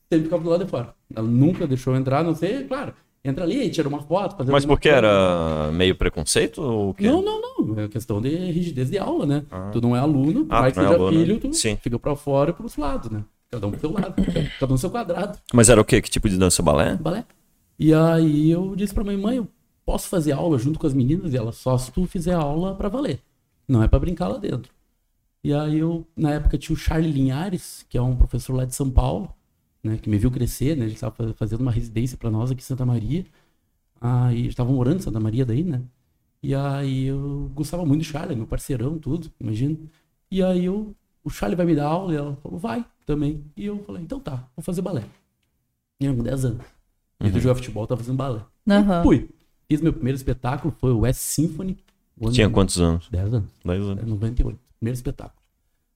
Sempre 0.09 0.25
ficava 0.25 0.43
do 0.43 0.49
lado 0.49 0.63
de 0.63 0.69
fora. 0.69 0.93
Ela 1.13 1.27
nunca 1.27 1.67
deixou 1.67 1.93
eu 1.93 1.99
entrar, 1.99 2.23
não 2.23 2.35
sei, 2.35 2.63
claro 2.63 2.93
entra 3.29 3.43
ali 3.43 3.63
e 3.63 3.69
tira 3.69 3.87
uma 3.87 4.01
foto. 4.01 4.45
Mas 4.49 4.65
porque 4.65 4.89
era 4.89 5.69
meio 5.73 5.95
preconceito 5.95 6.61
ou 6.61 6.93
quê? 6.93 7.07
Não, 7.07 7.21
não, 7.21 7.41
não. 7.41 7.79
É 7.79 7.87
questão 7.87 8.21
de 8.21 8.29
rigidez 8.29 8.89
de 8.89 8.97
aula, 8.97 9.25
né? 9.25 9.43
Ah. 9.51 9.69
Tu 9.71 9.81
não 9.81 9.95
é 9.95 9.99
aluno, 9.99 10.45
ah, 10.49 10.61
mais 10.61 10.73
seja 10.73 10.87
é 10.87 10.93
aluno. 10.93 11.11
filho, 11.11 11.39
tu 11.39 11.53
Sim. 11.53 11.77
fica 11.81 11.97
pra 11.99 12.15
fora 12.15 12.51
e 12.51 12.53
pros 12.53 12.77
lados, 12.77 13.09
né? 13.09 13.23
Cada 13.49 13.65
um 13.67 13.71
pro 13.71 13.79
seu 13.79 13.91
lado, 13.91 14.13
cada 14.59 14.71
um 14.71 14.73
no 14.73 14.77
seu 14.77 14.89
quadrado. 14.89 15.37
Mas 15.53 15.69
era 15.69 15.79
o 15.79 15.85
quê? 15.85 16.01
Que 16.01 16.09
tipo 16.09 16.27
de 16.27 16.37
dança? 16.37 16.61
Balé? 16.61 16.95
Balé. 16.95 17.25
E 17.79 17.93
aí 17.93 18.51
eu 18.51 18.75
disse 18.75 18.93
pra 18.93 19.03
minha 19.03 19.17
mãe, 19.17 19.37
eu 19.37 19.47
posso 19.85 20.09
fazer 20.09 20.33
aula 20.33 20.57
junto 20.57 20.77
com 20.79 20.87
as 20.87 20.93
meninas? 20.93 21.33
E 21.33 21.37
ela, 21.37 21.51
só 21.51 21.77
se 21.77 21.91
tu 21.91 22.05
fizer 22.05 22.33
aula 22.33 22.75
pra 22.75 22.89
valer. 22.89 23.19
Não 23.67 23.83
é 23.83 23.87
pra 23.87 23.99
brincar 23.99 24.27
lá 24.27 24.37
dentro. 24.37 24.71
E 25.43 25.53
aí 25.53 25.79
eu, 25.79 26.05
na 26.15 26.31
época, 26.31 26.57
tinha 26.57 26.73
o 26.73 26.77
Charlie 26.77 27.11
Linhares, 27.11 27.85
que 27.87 27.97
é 27.97 28.01
um 28.01 28.15
professor 28.15 28.53
lá 28.53 28.65
de 28.65 28.75
São 28.75 28.89
Paulo, 28.89 29.29
né? 29.87 29.97
Que 29.97 30.09
me 30.09 30.17
viu 30.17 30.29
crescer, 30.29 30.75
né? 30.75 30.85
Ele 30.85 30.93
estava 30.93 31.33
fazendo 31.33 31.61
uma 31.61 31.71
residência 31.71 32.17
para 32.17 32.29
nós 32.29 32.51
aqui 32.51 32.61
em 32.61 32.65
Santa 32.65 32.85
Maria. 32.85 33.25
Aí 33.99 34.47
estavam 34.47 34.73
morando 34.75 34.97
em 34.97 35.01
Santa 35.01 35.19
Maria 35.19 35.45
daí, 35.45 35.63
né? 35.63 35.81
E 36.41 36.53
aí 36.53 37.07
eu 37.07 37.51
gostava 37.55 37.85
muito 37.85 38.01
do 38.01 38.05
Charlie, 38.05 38.35
meu 38.35 38.45
parceirão, 38.45 38.97
tudo, 38.99 39.31
imagina. 39.39 39.77
E 40.29 40.43
aí 40.43 40.65
eu, 40.65 40.95
o 41.23 41.29
Charlie 41.29 41.55
vai 41.55 41.65
me 41.65 41.75
dar 41.75 41.87
aula 41.87 42.13
e 42.13 42.15
ela 42.15 42.35
falou, 42.35 42.59
vai 42.59 42.85
também. 43.05 43.43
E 43.55 43.65
eu 43.65 43.83
falei, 43.85 44.03
então 44.03 44.19
tá, 44.19 44.47
vou 44.55 44.63
fazer 44.63 44.81
balé. 44.81 45.03
E 45.99 46.05
eu 46.05 46.15
com 46.15 46.23
10 46.23 46.45
anos. 46.45 46.65
Uhum. 47.19 47.27
E 47.27 47.39
jogar 47.39 47.55
futebol, 47.55 47.87
tava 47.87 48.01
fazendo 48.01 48.17
balé. 48.17 48.41
Uhum. 48.67 49.03
Fui. 49.03 49.29
Fiz 49.67 49.81
meu 49.81 49.91
primeiro 49.91 50.15
espetáculo, 50.15 50.73
foi 50.79 50.91
o 50.91 50.99
West 50.99 51.19
Symphony. 51.19 51.77
Tinha 52.31 52.49
quantos 52.49 52.79
anos? 52.79 53.09
10 53.09 53.33
anos. 53.33 53.49
10 53.65 53.81
anos. 53.83 54.05
98. 54.05 54.59
Primeiro 54.79 54.95
espetáculo. 54.95 55.37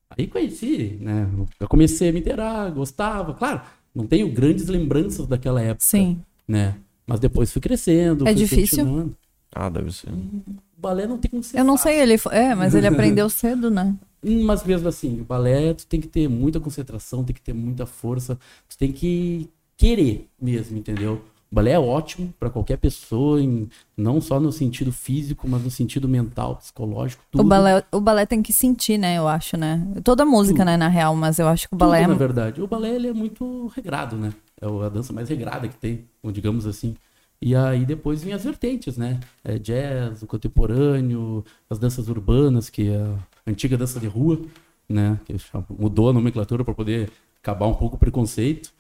Aí 0.10 0.28
conheci, 0.28 0.98
né? 1.00 1.30
Eu 1.60 1.68
comecei 1.68 2.10
a 2.10 2.12
me 2.12 2.20
interar, 2.20 2.72
gostava. 2.72 3.34
Claro, 3.34 3.62
não 3.94 4.06
tenho 4.08 4.32
grandes 4.32 4.68
lembranças 4.68 5.28
daquela 5.28 5.62
época. 5.62 5.86
Sim. 5.86 6.22
Né? 6.48 6.76
Mas 7.06 7.20
depois 7.20 7.52
fui 7.52 7.62
crescendo. 7.62 8.28
É 8.28 8.32
fui 8.32 8.36
difícil? 8.36 9.14
Ah, 9.54 9.70
deve 9.70 9.92
ser. 9.92 10.10
O 10.10 10.44
balé 10.78 11.06
não 11.06 11.18
tem 11.18 11.30
como 11.30 11.44
ser 11.44 11.60
Eu 11.60 11.64
não 11.64 11.78
fácil. 11.78 11.92
sei, 11.92 12.02
ele. 12.02 12.20
É, 12.32 12.56
mas 12.56 12.74
ele 12.74 12.88
aprendeu 12.88 13.30
cedo, 13.30 13.70
né? 13.70 13.96
Mas 14.24 14.64
mesmo 14.64 14.88
assim, 14.88 15.20
o 15.22 15.24
balé 15.26 15.74
tu 15.74 15.86
tem 15.88 16.00
que 16.00 16.08
ter 16.08 16.28
muita 16.28 16.60
concentração, 16.60 17.24
tem 17.24 17.34
que 17.34 17.42
ter 17.42 17.54
muita 17.54 17.86
força, 17.86 18.38
tu 18.70 18.78
tem 18.78 18.92
que 18.92 19.50
querer 19.76 20.28
mesmo, 20.40 20.78
entendeu? 20.78 21.22
O 21.52 21.56
balé 21.56 21.72
é 21.72 21.80
ótimo 21.80 22.34
para 22.40 22.50
qualquer 22.50 22.78
pessoa, 22.78 23.42
em, 23.42 23.68
não 23.98 24.22
só 24.22 24.40
no 24.40 24.54
sentido 24.54 24.90
físico, 24.90 25.50
mas 25.50 25.62
no 25.62 25.70
sentido 25.70 26.08
mental, 26.08 26.56
psicológico, 26.56 27.22
tudo. 27.30 27.42
O 27.42 27.44
balé, 27.44 27.84
o 27.92 28.00
balé 28.00 28.26
tem 28.26 28.42
que 28.42 28.54
sentir, 28.54 28.98
né? 28.98 29.18
Eu 29.18 29.28
acho, 29.28 29.58
né? 29.58 29.86
Toda 30.02 30.26
música, 30.26 30.60
Tudo. 30.60 30.66
né, 30.68 30.78
na 30.78 30.88
real, 30.88 31.14
mas 31.14 31.40
eu 31.40 31.50
acho 31.50 31.68
que 31.68 31.76
o 31.76 31.78
Tudo, 31.78 31.90
balé. 31.90 32.08
na 32.08 32.14
verdade. 32.14 32.62
O 32.62 32.68
balé 32.68 32.96
ele 32.96 33.10
é 33.10 33.14
muito 33.14 33.68
regrado, 33.76 34.16
né? 34.16 34.34
É 34.62 34.66
a 34.66 34.90
dança 34.90 35.12
mais 35.12 35.28
regrada 35.28 35.68
que 35.68 35.76
tem, 35.76 36.06
digamos 36.32 36.66
assim. 36.66 36.96
E 37.42 37.54
aí 37.54 37.86
depois 37.86 38.24
vem 38.24 38.34
as 38.34 38.46
vertentes, 38.46 38.98
né? 38.98 39.20
É 39.44 39.60
jazz, 39.60 40.22
o 40.22 40.28
contemporâneo, 40.28 41.44
as 41.70 41.78
danças 41.78 42.08
urbanas, 42.08 42.70
que 42.70 42.90
é 42.90 43.02
a 43.02 43.18
antiga 43.52 43.78
dança 43.78 44.00
de 44.00 44.08
rua, 44.08 44.40
né? 44.88 45.20
Que 45.26 45.36
mudou 45.78 46.12
a 46.12 46.14
nomenclatura 46.14 46.64
para 46.64 46.74
poder 46.74 47.12
acabar 47.42 47.68
um 47.68 47.74
pouco 47.74 47.98
o 47.98 48.00
preconceito. 48.00 48.72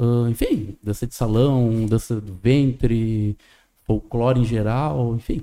Ah, 0.00 0.30
enfim, 0.30 0.76
dança 0.82 1.06
de 1.06 1.14
salão, 1.14 1.84
dança 1.86 2.20
do 2.20 2.32
ventre, 2.34 3.36
folclore 3.84 4.40
em 4.40 4.44
geral, 4.44 5.14
enfim. 5.14 5.42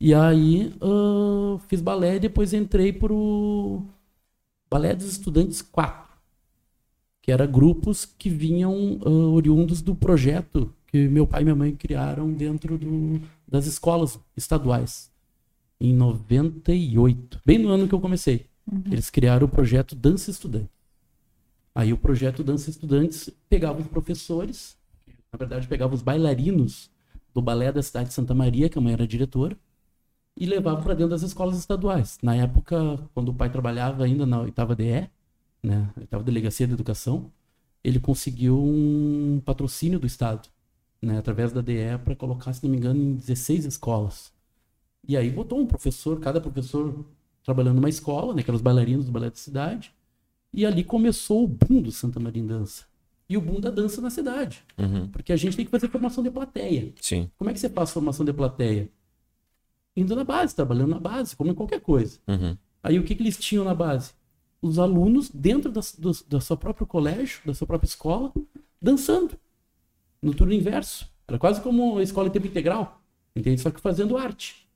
E 0.00 0.14
aí 0.14 0.72
ah, 0.80 1.58
fiz 1.68 1.80
balé 1.80 2.16
e 2.16 2.20
depois 2.20 2.52
entrei 2.54 2.92
pro 2.92 3.82
Balé 4.70 4.94
dos 4.94 5.06
Estudantes 5.06 5.62
4 5.62 6.08
que 7.22 7.32
era 7.32 7.44
grupos 7.44 8.04
que 8.06 8.30
vinham 8.30 9.00
ah, 9.04 9.08
oriundos 9.08 9.82
do 9.82 9.94
projeto 9.94 10.72
que 10.86 11.08
meu 11.08 11.26
pai 11.26 11.42
e 11.42 11.44
minha 11.44 11.56
mãe 11.56 11.74
criaram 11.74 12.32
dentro 12.32 12.78
do, 12.78 13.20
das 13.46 13.66
escolas 13.66 14.18
estaduais 14.36 15.10
em 15.80 15.92
98, 15.94 17.40
bem 17.44 17.58
no 17.58 17.68
ano 17.68 17.86
que 17.86 17.94
eu 17.94 18.00
comecei. 18.00 18.46
Eles 18.90 19.10
criaram 19.10 19.46
o 19.46 19.50
projeto 19.50 19.94
Dança 19.94 20.30
Estudante. 20.30 20.70
Aí 21.78 21.92
o 21.92 21.96
projeto 21.96 22.42
Dança 22.42 22.70
Estudantes 22.70 23.30
pegava 23.48 23.80
os 23.80 23.86
professores, 23.86 24.76
na 25.32 25.38
verdade 25.38 25.68
pegava 25.68 25.94
os 25.94 26.02
bailarinos 26.02 26.90
do 27.32 27.40
balé 27.40 27.70
da 27.70 27.80
cidade 27.80 28.08
de 28.08 28.14
Santa 28.14 28.34
Maria, 28.34 28.68
que 28.68 28.76
a 28.76 28.80
mãe 28.80 28.94
era 28.94 29.06
diretora, 29.06 29.56
e 30.36 30.44
levava 30.44 30.82
para 30.82 30.94
dentro 30.94 31.10
das 31.10 31.22
escolas 31.22 31.56
estaduais. 31.56 32.18
Na 32.20 32.34
época, 32.34 32.98
quando 33.14 33.28
o 33.28 33.34
pai 33.34 33.48
trabalhava 33.48 34.02
ainda 34.02 34.26
na 34.26 34.40
oitava 34.40 34.74
DE, 34.74 35.08
né, 35.62 35.88
oitava 35.96 36.24
Delegacia 36.24 36.66
de 36.66 36.72
Educação, 36.72 37.30
ele 37.84 38.00
conseguiu 38.00 38.60
um 38.60 39.40
patrocínio 39.44 40.00
do 40.00 40.06
Estado, 40.06 40.48
né, 41.00 41.16
através 41.16 41.52
da 41.52 41.60
DE, 41.60 41.96
para 42.04 42.16
colocar, 42.16 42.52
se 42.54 42.64
não 42.64 42.72
me 42.72 42.76
engano, 42.76 43.00
em 43.00 43.14
16 43.14 43.64
escolas. 43.64 44.32
E 45.06 45.16
aí 45.16 45.30
botou 45.30 45.60
um 45.60 45.66
professor, 45.66 46.18
cada 46.18 46.40
professor 46.40 47.04
trabalhando 47.44 47.76
numa 47.76 47.88
escola, 47.88 48.34
né, 48.34 48.42
que 48.42 48.50
eram 48.50 48.56
os 48.56 48.62
bailarinos 48.62 49.06
do 49.06 49.12
balé 49.12 49.30
da 49.30 49.36
cidade, 49.36 49.96
e 50.52 50.64
ali 50.64 50.82
começou 50.84 51.44
o 51.44 51.48
boom 51.48 51.82
do 51.82 51.92
Santa 51.92 52.18
Maria 52.18 52.42
em 52.42 52.46
Dança. 52.46 52.84
E 53.28 53.36
o 53.36 53.40
boom 53.40 53.60
da 53.60 53.70
dança 53.70 54.00
na 54.00 54.08
cidade. 54.08 54.64
Uhum. 54.78 55.08
Porque 55.08 55.32
a 55.32 55.36
gente 55.36 55.54
tem 55.54 55.64
que 55.64 55.70
fazer 55.70 55.88
formação 55.88 56.24
de 56.24 56.30
plateia. 56.30 56.94
Sim. 57.00 57.30
Como 57.36 57.50
é 57.50 57.52
que 57.52 57.60
você 57.60 57.68
faz 57.68 57.90
formação 57.90 58.24
de 58.24 58.32
plateia? 58.32 58.90
Indo 59.94 60.16
na 60.16 60.24
base, 60.24 60.54
trabalhando 60.54 60.90
na 60.90 60.98
base, 60.98 61.36
como 61.36 61.50
em 61.50 61.54
qualquer 61.54 61.80
coisa. 61.80 62.18
Uhum. 62.26 62.56
Aí 62.82 62.98
o 62.98 63.04
que, 63.04 63.14
que 63.14 63.22
eles 63.22 63.36
tinham 63.36 63.64
na 63.64 63.74
base? 63.74 64.12
Os 64.62 64.78
alunos 64.78 65.28
dentro 65.28 65.70
da, 65.70 65.82
do, 65.98 66.12
da 66.26 66.40
seu 66.40 66.56
próprio 66.56 66.86
colégio, 66.86 67.40
da 67.44 67.52
sua 67.52 67.66
própria 67.66 67.88
escola, 67.88 68.32
dançando. 68.80 69.38
No 70.22 70.32
turno 70.32 70.54
inverso. 70.54 71.10
Era 71.26 71.38
quase 71.38 71.60
como 71.60 71.98
a 71.98 72.02
escola 72.02 72.28
em 72.28 72.30
tempo 72.30 72.46
integral. 72.46 73.02
Entende? 73.36 73.60
Só 73.60 73.70
que 73.70 73.80
fazendo 73.80 74.16
arte. 74.16 74.66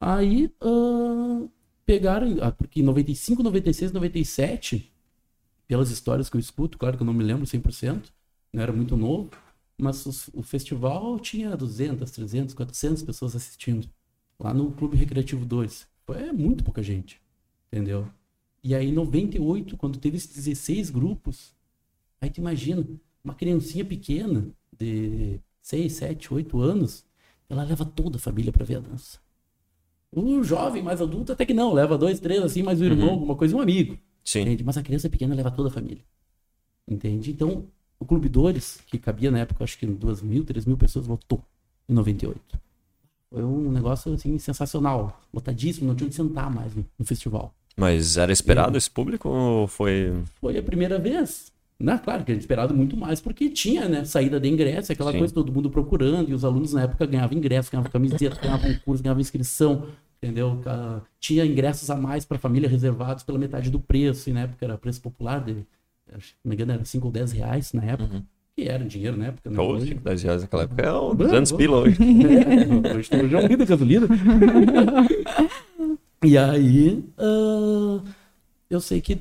Aí 0.00 0.52
ah, 0.60 1.46
pegaram, 1.86 2.36
ah, 2.40 2.50
porque 2.50 2.80
em 2.80 2.82
95, 2.82 3.42
96, 3.42 3.92
97, 3.92 4.91
pelas 5.72 5.90
histórias 5.90 6.28
que 6.28 6.36
eu 6.36 6.38
escuto, 6.38 6.76
claro 6.76 6.98
que 6.98 7.02
eu 7.02 7.06
não 7.06 7.14
me 7.14 7.24
lembro 7.24 7.46
100%, 7.46 8.12
não 8.52 8.62
era 8.62 8.70
muito 8.70 8.94
novo, 8.94 9.30
mas 9.78 10.04
os- 10.04 10.28
o 10.34 10.42
festival 10.42 11.18
tinha 11.18 11.56
200, 11.56 12.10
300, 12.10 12.54
400 12.54 13.02
pessoas 13.02 13.34
assistindo. 13.34 13.88
Lá 14.38 14.52
no 14.52 14.70
Clube 14.72 14.98
Recreativo 14.98 15.46
2. 15.46 15.88
É 16.08 16.30
muito 16.30 16.62
pouca 16.62 16.82
gente. 16.82 17.18
Entendeu? 17.72 18.06
E 18.62 18.74
aí, 18.74 18.90
em 18.90 18.92
98, 18.92 19.74
quando 19.78 19.98
teve 19.98 20.18
esses 20.18 20.30
16 20.34 20.90
grupos, 20.90 21.54
aí 22.20 22.28
tu 22.28 22.36
imagina, 22.38 22.86
uma 23.24 23.34
criancinha 23.34 23.82
pequena, 23.82 24.48
de 24.78 25.40
6, 25.62 25.94
7, 25.94 26.34
8 26.34 26.60
anos, 26.60 27.02
ela 27.48 27.64
leva 27.64 27.86
toda 27.86 28.18
a 28.18 28.20
família 28.20 28.52
pra 28.52 28.66
ver 28.66 28.76
a 28.76 28.80
dança. 28.80 29.18
O 30.14 30.42
jovem 30.44 30.82
mais 30.82 31.00
adulto 31.00 31.32
até 31.32 31.46
que 31.46 31.54
não, 31.54 31.72
leva 31.72 31.96
dois, 31.96 32.20
três, 32.20 32.42
assim, 32.42 32.62
mais 32.62 32.78
o 32.78 32.84
irmão, 32.84 33.08
alguma 33.14 33.34
coisa, 33.36 33.56
um 33.56 33.60
amigo. 33.62 33.96
Sim. 34.24 34.42
Entende? 34.42 34.64
Mas 34.64 34.76
a 34.76 34.82
criança 34.82 35.08
pequena 35.08 35.34
leva 35.34 35.50
toda 35.50 35.68
a 35.68 35.72
família. 35.72 36.02
Entende? 36.88 37.30
Então, 37.30 37.64
o 37.98 38.04
Clube 38.04 38.28
Dores, 38.28 38.80
que 38.86 38.98
cabia 38.98 39.30
na 39.30 39.40
época, 39.40 39.64
acho 39.64 39.78
que 39.78 39.86
2 39.86 40.22
mil, 40.22 40.44
3 40.44 40.64
mil 40.66 40.76
pessoas, 40.76 41.06
lotou 41.06 41.42
em 41.88 41.94
98. 41.94 42.40
Foi 43.30 43.42
um 43.42 43.70
negócio, 43.70 44.12
assim, 44.12 44.38
sensacional. 44.38 45.20
Lotadíssimo, 45.32 45.88
não 45.88 45.94
tinha 45.94 46.06
onde 46.06 46.14
sentar 46.14 46.50
mais 46.50 46.74
no, 46.74 46.84
no 46.98 47.04
festival. 47.04 47.54
Mas 47.76 48.16
era 48.16 48.32
esperado 48.32 48.76
esse 48.76 48.90
público 48.90 49.28
ou 49.28 49.66
foi. 49.66 50.12
Foi 50.40 50.58
a 50.58 50.62
primeira 50.62 50.98
vez. 50.98 51.50
Né? 51.80 51.98
Claro 51.98 52.24
que 52.24 52.30
a 52.30 52.34
gente 52.34 52.42
esperado 52.42 52.72
muito 52.74 52.96
mais, 52.96 53.20
porque 53.20 53.48
tinha, 53.48 53.88
né? 53.88 54.04
Saída 54.04 54.38
de 54.38 54.48
ingresso, 54.48 54.92
aquela 54.92 55.10
Sim. 55.10 55.18
coisa, 55.18 55.34
todo 55.34 55.52
mundo 55.52 55.68
procurando, 55.68 56.30
e 56.30 56.34
os 56.34 56.44
alunos 56.44 56.72
na 56.72 56.82
época 56.82 57.06
ganhavam 57.06 57.36
ingresso, 57.36 57.72
ganhavam 57.72 57.90
camiseta, 57.90 58.38
ganhavam 58.40 58.72
curso, 58.84 59.02
ganhavam 59.02 59.20
inscrição, 59.20 59.88
entendeu? 60.22 60.60
Tinha 61.18 61.44
ingressos 61.44 61.90
a 61.90 61.96
mais 61.96 62.24
para 62.24 62.36
a 62.36 62.40
família 62.40 62.68
reservados 62.68 63.24
pela 63.24 63.38
metade 63.38 63.70
do 63.70 63.80
preço, 63.80 64.30
e 64.30 64.32
na 64.32 64.42
época 64.42 64.64
era 64.64 64.78
preço 64.78 65.00
popular, 65.00 65.42
de, 65.44 65.54
se 66.20 66.34
não 66.44 66.50
me 66.50 66.54
engano, 66.54 66.72
era 66.72 66.84
5 66.84 67.06
ou 67.06 67.12
10 67.12 67.32
reais 67.32 67.72
na 67.72 67.84
época, 67.84 68.14
Uhum. 68.14 68.22
que 68.56 68.62
era 68.68 68.84
dinheiro 68.84 69.16
na 69.16 69.26
época, 69.26 69.50
né? 69.50 69.60
Hoje- 69.60 69.88
5, 69.88 70.00
10 70.04 70.22
reais 70.22 70.42
naquela 70.42 70.62
época 70.62 70.82
é 70.82 70.92
um 70.92 71.08
Bom, 71.08 71.14
200 71.16 71.50
bom. 71.52 71.58
pila 71.58 71.76
hoje. 71.78 71.98
É, 72.00 72.96
hoje 72.96 73.10
tem 73.10 73.24
um 73.24 73.48
de 73.48 73.56
gasolina. 73.66 74.06
e 76.24 76.38
aí, 76.38 77.04
ah, 77.18 78.02
eu 78.70 78.80
sei 78.80 79.00
que 79.00 79.18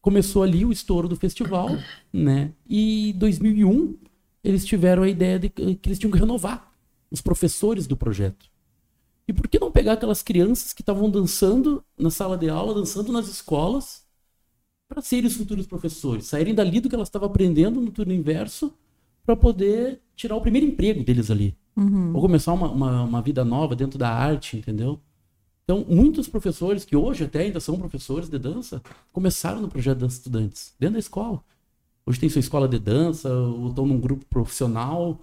começou 0.00 0.42
ali 0.42 0.64
o 0.64 0.72
estouro 0.72 1.06
do 1.08 1.16
festival, 1.16 1.68
né? 2.12 2.52
E 2.66 3.10
em 3.10 3.18
2001, 3.18 3.96
eles 4.42 4.64
tiveram 4.64 5.02
a 5.02 5.08
ideia 5.08 5.38
de 5.38 5.48
que 5.50 5.74
que 5.74 5.88
eles 5.88 5.98
tinham 5.98 6.10
que 6.10 6.18
renovar 6.18 6.70
os 7.10 7.20
professores 7.20 7.86
do 7.86 7.96
projeto. 7.96 8.46
E 9.30 9.32
por 9.32 9.46
que 9.46 9.60
não 9.60 9.70
pegar 9.70 9.92
aquelas 9.92 10.24
crianças 10.24 10.72
que 10.72 10.82
estavam 10.82 11.08
dançando 11.08 11.84
na 11.96 12.10
sala 12.10 12.36
de 12.36 12.48
aula, 12.48 12.74
dançando 12.74 13.12
nas 13.12 13.28
escolas, 13.28 14.02
para 14.88 15.00
serem 15.00 15.26
os 15.26 15.36
futuros 15.36 15.68
professores, 15.68 16.26
saírem 16.26 16.52
dali 16.52 16.80
do 16.80 16.88
que 16.88 16.96
elas 16.96 17.06
estavam 17.06 17.28
aprendendo 17.28 17.80
no 17.80 17.92
turno 17.92 18.12
inverso, 18.12 18.74
para 19.24 19.36
poder 19.36 20.00
tirar 20.16 20.34
o 20.34 20.40
primeiro 20.40 20.66
emprego 20.66 21.04
deles 21.04 21.30
ali 21.30 21.56
ou 22.12 22.20
começar 22.20 22.52
uma, 22.52 22.68
uma, 22.68 23.04
uma 23.04 23.22
vida 23.22 23.44
nova 23.44 23.76
dentro 23.76 23.96
da 23.96 24.10
arte, 24.10 24.56
entendeu? 24.56 24.98
Então, 25.62 25.86
muitos 25.88 26.26
professores, 26.26 26.84
que 26.84 26.96
hoje 26.96 27.22
até 27.22 27.42
ainda 27.42 27.60
são 27.60 27.78
professores 27.78 28.28
de 28.28 28.36
dança, 28.36 28.82
começaram 29.12 29.60
no 29.60 29.68
projeto 29.68 29.98
Dança 29.98 30.16
Estudantes, 30.16 30.74
dentro 30.76 30.94
da 30.94 30.98
escola. 30.98 31.40
Hoje 32.04 32.18
tem 32.18 32.28
sua 32.28 32.40
escola 32.40 32.66
de 32.68 32.80
dança, 32.80 33.32
ou 33.32 33.68
estão 33.68 33.86
num 33.86 34.00
grupo 34.00 34.26
profissional, 34.26 35.20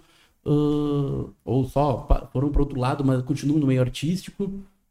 ah, 0.48 1.30
ou 1.44 1.64
só 1.68 2.06
foram 2.32 2.50
para 2.50 2.62
outro 2.62 2.78
lado, 2.80 3.04
mas 3.04 3.22
continuam 3.22 3.60
no 3.60 3.66
meio 3.66 3.80
artístico, 3.82 4.44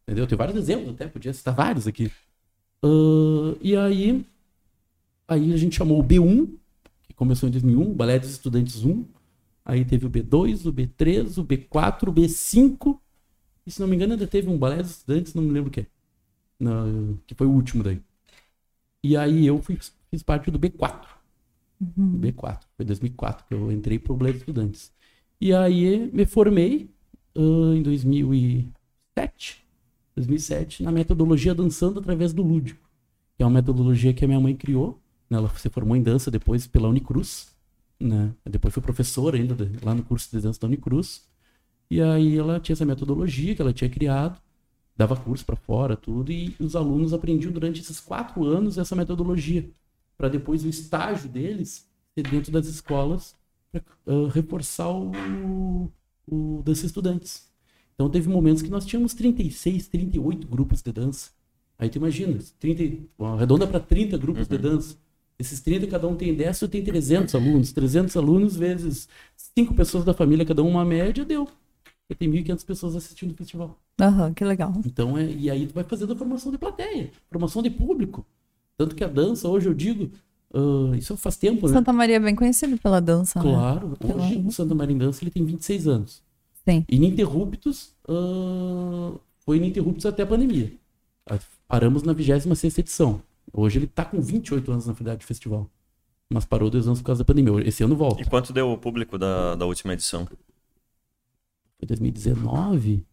entendeu? 0.03 0.27
Tem 0.27 0.37
vários 0.37 0.57
exemplos 0.57 0.93
até, 0.95 1.07
podia 1.07 1.33
citar 1.33 1.55
vários 1.55 1.87
aqui. 1.87 2.11
Ah, 2.83 3.55
e 3.61 3.75
aí, 3.77 4.25
aí 5.27 5.53
a 5.53 5.57
gente 5.57 5.75
chamou 5.75 5.99
o 5.99 6.03
B1, 6.03 6.47
que 7.03 7.13
começou 7.13 7.47
em 7.49 7.51
2001, 7.51 7.93
Balé 7.93 8.19
dos 8.19 8.31
Estudantes 8.31 8.83
1, 8.83 9.05
Aí 9.65 9.83
teve 9.83 10.05
o 10.05 10.09
B2, 10.09 10.65
o 10.65 10.71
B3, 10.71 11.37
o 11.37 11.43
B4, 11.43 12.09
o 12.09 12.13
B5. 12.13 13.01
E 13.65 13.71
se 13.71 13.81
não 13.81 13.87
me 13.87 13.95
engano, 13.97 14.13
ainda 14.13 14.25
teve 14.27 14.49
um 14.49 14.57
balé 14.57 14.77
dos 14.81 14.91
estudantes, 14.91 15.33
não 15.33 15.43
me 15.43 15.51
lembro 15.51 15.67
o 15.69 15.73
que. 15.73 15.85
Na- 16.59 16.85
que 17.27 17.35
foi 17.35 17.47
o 17.47 17.51
último 17.51 17.83
daí. 17.83 18.01
E 19.03 19.15
aí 19.17 19.45
eu 19.45 19.61
fui, 19.61 19.77
fiz 20.09 20.23
parte 20.23 20.51
do 20.51 20.59
B4. 20.59 21.09
B4. 22.19 22.67
Foi 22.77 22.85
2004 22.85 23.45
que 23.47 23.53
eu 23.53 23.71
entrei 23.71 23.99
pro 23.99 24.15
balé 24.15 24.31
dos 24.33 24.41
estudantes. 24.41 24.93
E 25.39 25.53
aí 25.53 26.09
me 26.11 26.25
formei 26.25 26.89
ah, 27.35 27.75
em 27.75 27.81
2007. 27.81 29.63
2007 30.15 30.83
na 30.83 30.91
metodologia 30.91 31.53
dançando 31.53 31.99
através 31.99 32.33
do 32.33 32.41
lúdico. 32.41 32.87
Que 33.35 33.43
é 33.43 33.45
uma 33.45 33.53
metodologia 33.53 34.13
que 34.13 34.25
a 34.25 34.27
minha 34.27 34.39
mãe 34.39 34.55
criou. 34.55 34.99
né? 35.29 35.37
Ela 35.37 35.49
se 35.49 35.69
formou 35.69 35.95
em 35.95 36.01
dança 36.01 36.31
depois 36.31 36.65
pela 36.67 36.87
Unicruz 36.89 37.55
né? 37.99 38.31
Depois 38.45 38.73
foi 38.73 38.83
professora 38.83 39.37
ainda 39.37 39.55
de- 39.55 39.83
lá 39.83 39.93
no 39.95 40.03
curso 40.03 40.29
de 40.31 40.39
dança 40.41 40.59
da 40.59 40.67
Unicruz. 40.67 41.27
E 41.89 42.01
aí 42.01 42.37
ela 42.37 42.59
tinha 42.59 42.73
essa 42.73 42.85
metodologia 42.85 43.55
que 43.55 43.61
ela 43.61 43.73
tinha 43.73 43.89
criado. 43.89 44.39
dava 44.95 45.15
curso 45.15 45.45
para 45.45 45.55
fora, 45.55 45.95
tudo, 45.95 46.31
e 46.31 46.55
os 46.59 46.75
alunos 46.75 47.13
aprendiam 47.13 47.51
durante 47.51 47.81
esses 47.81 47.99
quatro 47.99 48.43
anos 48.45 48.79
essa 48.79 48.95
metodologia, 48.95 49.69
para 50.17 50.27
depois 50.27 50.65
o 50.65 50.67
estágio 50.69 51.29
deles 51.29 51.87
ser 52.15 52.23
dentro 52.23 52.51
das 52.51 52.65
escolas, 52.67 53.35
uh, 54.05 54.27
reforçar 54.27 54.89
o, 54.89 55.91
o 56.27 56.61
dança 56.63 56.85
estudantes. 56.85 57.47
Então 57.95 58.09
teve 58.09 58.29
momentos 58.29 58.61
que 58.61 58.69
nós 58.69 58.85
tínhamos 58.85 59.13
36, 59.13 59.87
38 59.87 60.47
grupos 60.47 60.81
de 60.81 60.91
dança. 60.91 61.31
Aí 61.79 61.89
tu 61.89 61.97
imagina, 61.97 62.37
30, 62.59 63.03
arredonda 63.19 63.67
para 63.67 63.79
30 63.79 64.17
grupos 64.17 64.43
uhum. 64.43 64.55
de 64.55 64.57
dança. 64.57 64.97
Esses 65.39 65.59
30, 65.61 65.87
cada 65.87 66.07
um 66.07 66.15
tem 66.15 66.33
10, 66.33 66.59
tu 66.59 66.67
tem 66.67 66.83
300 66.83 67.35
alunos. 67.35 67.71
300 67.71 68.17
alunos 68.17 68.55
vezes 68.55 69.07
5 69.55 69.73
pessoas 69.75 70.03
da 70.03 70.13
família, 70.13 70.45
cada 70.45 70.63
um 70.63 70.69
uma 70.69 70.85
média, 70.85 71.23
deu. 71.23 71.47
E 72.09 72.15
tem 72.15 72.31
1.500 72.31 72.65
pessoas 72.65 72.95
assistindo 72.95 73.31
o 73.31 73.35
festival. 73.35 73.77
Aham, 73.99 74.27
uhum, 74.27 74.33
que 74.33 74.45
legal. 74.45 74.73
Então, 74.85 75.17
é, 75.17 75.29
e 75.29 75.49
aí 75.51 75.67
tu 75.67 75.73
vai 75.73 75.83
fazendo 75.83 76.13
a 76.13 76.15
formação 76.15 76.51
de 76.51 76.57
plateia, 76.57 77.11
formação 77.29 77.61
de 77.61 77.69
público. 77.69 78.25
Tanto 78.77 78.95
que 78.95 79.03
a 79.03 79.07
dança, 79.07 79.47
hoje 79.47 79.67
eu 79.67 79.73
digo, 79.73 80.11
uh, 80.53 80.95
isso 80.95 81.15
faz 81.17 81.37
tempo, 81.37 81.67
né? 81.67 81.73
Santa 81.73 81.93
Maria 81.93 82.17
é 82.17 82.19
bem 82.19 82.35
conhecido 82.35 82.77
pela 82.77 82.99
dança, 82.99 83.41
né? 83.41 83.51
Claro. 83.51 83.89
Né? 83.89 84.15
Hoje, 84.15 84.43
o 84.45 84.51
Santa 84.51 84.75
Maria 84.75 84.95
em 84.95 84.97
Dança, 84.97 85.23
ele 85.23 85.31
tem 85.31 85.43
26 85.43 85.87
anos. 85.87 86.23
Sim. 86.67 86.85
Ininterruptos, 86.89 87.93
uh, 88.07 89.19
foi 89.45 89.57
ininterruptos 89.57 90.05
até 90.05 90.23
a 90.23 90.27
pandemia. 90.27 90.73
Paramos 91.67 92.03
na 92.03 92.13
26 92.13 92.77
edição. 92.77 93.21
Hoje 93.53 93.77
ele 93.77 93.85
está 93.85 94.03
com 94.05 94.19
28 94.19 94.71
anos 94.71 94.87
na 94.87 94.93
verdade 94.93 95.21
de 95.21 95.25
festival. 95.25 95.69
Mas 96.29 96.45
parou 96.45 96.69
dois 96.69 96.85
anos 96.85 96.99
por 96.99 97.05
causa 97.05 97.23
da 97.23 97.25
pandemia. 97.25 97.65
Esse 97.67 97.83
ano 97.83 97.95
volta. 97.95 98.21
E 98.21 98.25
quanto 98.25 98.51
deu 98.51 98.71
o 98.71 98.77
público 98.77 99.17
da, 99.17 99.55
da 99.55 99.65
última 99.65 99.93
edição? 99.93 100.25
Foi 100.25 101.87
2019. 101.87 103.05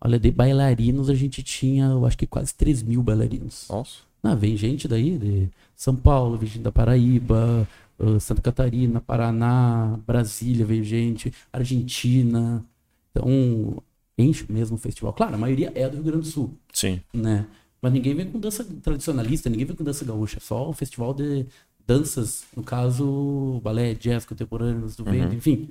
Olha, 0.00 0.18
de 0.18 0.30
bailarinos 0.30 1.08
a 1.08 1.14
gente 1.14 1.42
tinha, 1.42 1.86
eu 1.86 2.04
acho 2.04 2.18
que 2.18 2.26
quase 2.26 2.54
3 2.54 2.82
mil 2.82 3.02
bailarinos. 3.02 3.66
Nossa. 3.70 4.00
Ah, 4.24 4.34
vem 4.34 4.56
gente 4.56 4.88
daí, 4.88 5.18
de 5.18 5.50
São 5.76 5.94
Paulo, 5.94 6.38
vem 6.38 6.48
gente 6.48 6.62
da 6.62 6.72
Paraíba, 6.72 7.68
uh, 7.98 8.18
Santa 8.18 8.40
Catarina, 8.40 8.98
Paraná, 8.98 9.98
Brasília, 10.06 10.64
veio 10.64 10.82
gente, 10.82 11.30
Argentina. 11.52 12.64
Então, 13.10 13.82
enche 14.16 14.46
mesmo 14.50 14.76
o 14.76 14.78
festival. 14.78 15.12
Claro, 15.12 15.34
a 15.34 15.38
maioria 15.38 15.70
é 15.74 15.86
do 15.88 15.96
Rio 15.96 16.04
Grande 16.04 16.22
do 16.22 16.26
Sul. 16.32 16.54
Sim. 16.72 17.02
Né? 17.12 17.46
Mas 17.82 17.92
ninguém 17.92 18.14
vem 18.14 18.30
com 18.30 18.40
dança 18.40 18.64
tradicionalista, 18.82 19.50
ninguém 19.50 19.66
vem 19.66 19.76
com 19.76 19.84
dança 19.84 20.06
gaúcha. 20.06 20.38
É 20.38 20.40
só 20.40 20.70
um 20.70 20.72
festival 20.72 21.12
de 21.12 21.44
danças, 21.86 22.44
no 22.56 22.62
caso, 22.62 23.60
balé, 23.62 23.92
jazz, 23.92 24.24
contemporâneos 24.24 24.96
do 24.96 25.04
vento, 25.04 25.32
uhum. 25.32 25.36
enfim. 25.36 25.68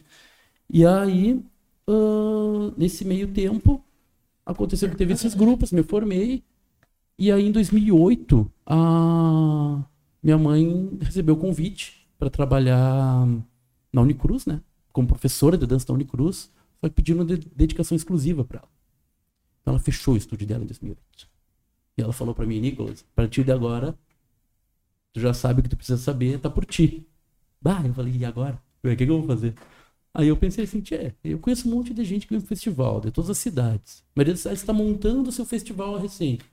E 0.69 0.85
aí, 0.85 1.43
uh, 1.89 2.71
nesse 2.77 3.03
meio 3.03 3.27
tempo, 3.29 3.83
aconteceu 4.45 4.89
que 4.89 4.95
teve 4.95 5.13
esses 5.13 5.33
grupos, 5.33 5.71
me 5.71 5.81
formei. 5.81 6.43
E 7.23 7.31
aí, 7.31 7.47
em 7.47 7.53
2008, 7.53 8.51
a 8.65 9.81
minha 10.21 10.37
mãe 10.37 10.97
recebeu 10.99 11.35
o 11.35 11.37
convite 11.37 12.05
para 12.19 12.29
trabalhar 12.29 13.25
na 13.93 14.01
Unicruz, 14.01 14.45
né? 14.45 14.59
Como 14.91 15.07
professora 15.07 15.57
de 15.57 15.65
dança 15.65 15.87
da 15.87 15.93
Unicruz 15.93 16.51
que 16.81 16.89
pedindo 16.89 17.23
de 17.23 17.37
dedicação 17.55 17.95
exclusiva 17.95 18.43
para 18.43 18.59
ela. 18.59 18.67
Então 19.61 19.73
ela 19.73 19.79
fechou 19.79 20.15
o 20.15 20.17
estúdio 20.17 20.45
dela 20.45 20.65
em 20.65 20.67
2008. 20.67 21.29
E 21.97 22.01
ela 22.01 22.11
falou 22.11 22.35
para 22.35 22.45
mim, 22.45 22.59
Nicolas, 22.59 23.05
a 23.13 23.15
partir 23.15 23.45
de 23.45 23.53
agora, 23.53 23.97
tu 25.13 25.21
já 25.21 25.33
sabe 25.33 25.61
o 25.61 25.63
que 25.63 25.69
tu 25.69 25.77
precisa 25.77 25.97
saber, 25.97 26.41
tá 26.41 26.49
por 26.49 26.65
ti. 26.65 27.07
Bah, 27.61 27.81
eu 27.85 27.93
falei, 27.93 28.17
e 28.17 28.25
agora? 28.25 28.61
O 28.83 28.89
que, 28.89 28.97
que 28.97 29.03
eu 29.09 29.19
vou 29.19 29.27
fazer? 29.27 29.55
Aí 30.13 30.27
eu 30.27 30.35
pensei 30.35 30.65
assim, 30.65 30.81
tchê, 30.81 31.13
eu 31.23 31.39
conheço 31.39 31.69
um 31.69 31.71
monte 31.71 31.93
de 31.93 32.03
gente 32.03 32.27
que 32.27 32.33
vem 32.33 32.41
pro 32.41 32.49
festival, 32.49 32.99
de 32.99 33.11
todas 33.11 33.29
as 33.29 33.37
cidades. 33.37 34.03
A 34.09 34.19
maioria 34.19 34.33
das 34.33 34.41
cidades 34.41 34.61
está 34.61 34.73
montando 34.73 35.29
o 35.29 35.31
seu 35.31 35.45
festival 35.45 35.97
recente. 35.97 36.43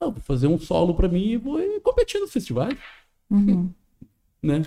Não, 0.00 0.12
vou 0.12 0.20
fazer 0.20 0.46
um 0.46 0.58
solo 0.58 0.94
para 0.94 1.08
mim 1.08 1.30
e 1.30 1.36
vou 1.36 1.58
competir 1.80 2.20
nos 2.20 2.32
festivais. 2.32 2.78
Uhum. 3.30 3.70
né? 4.42 4.62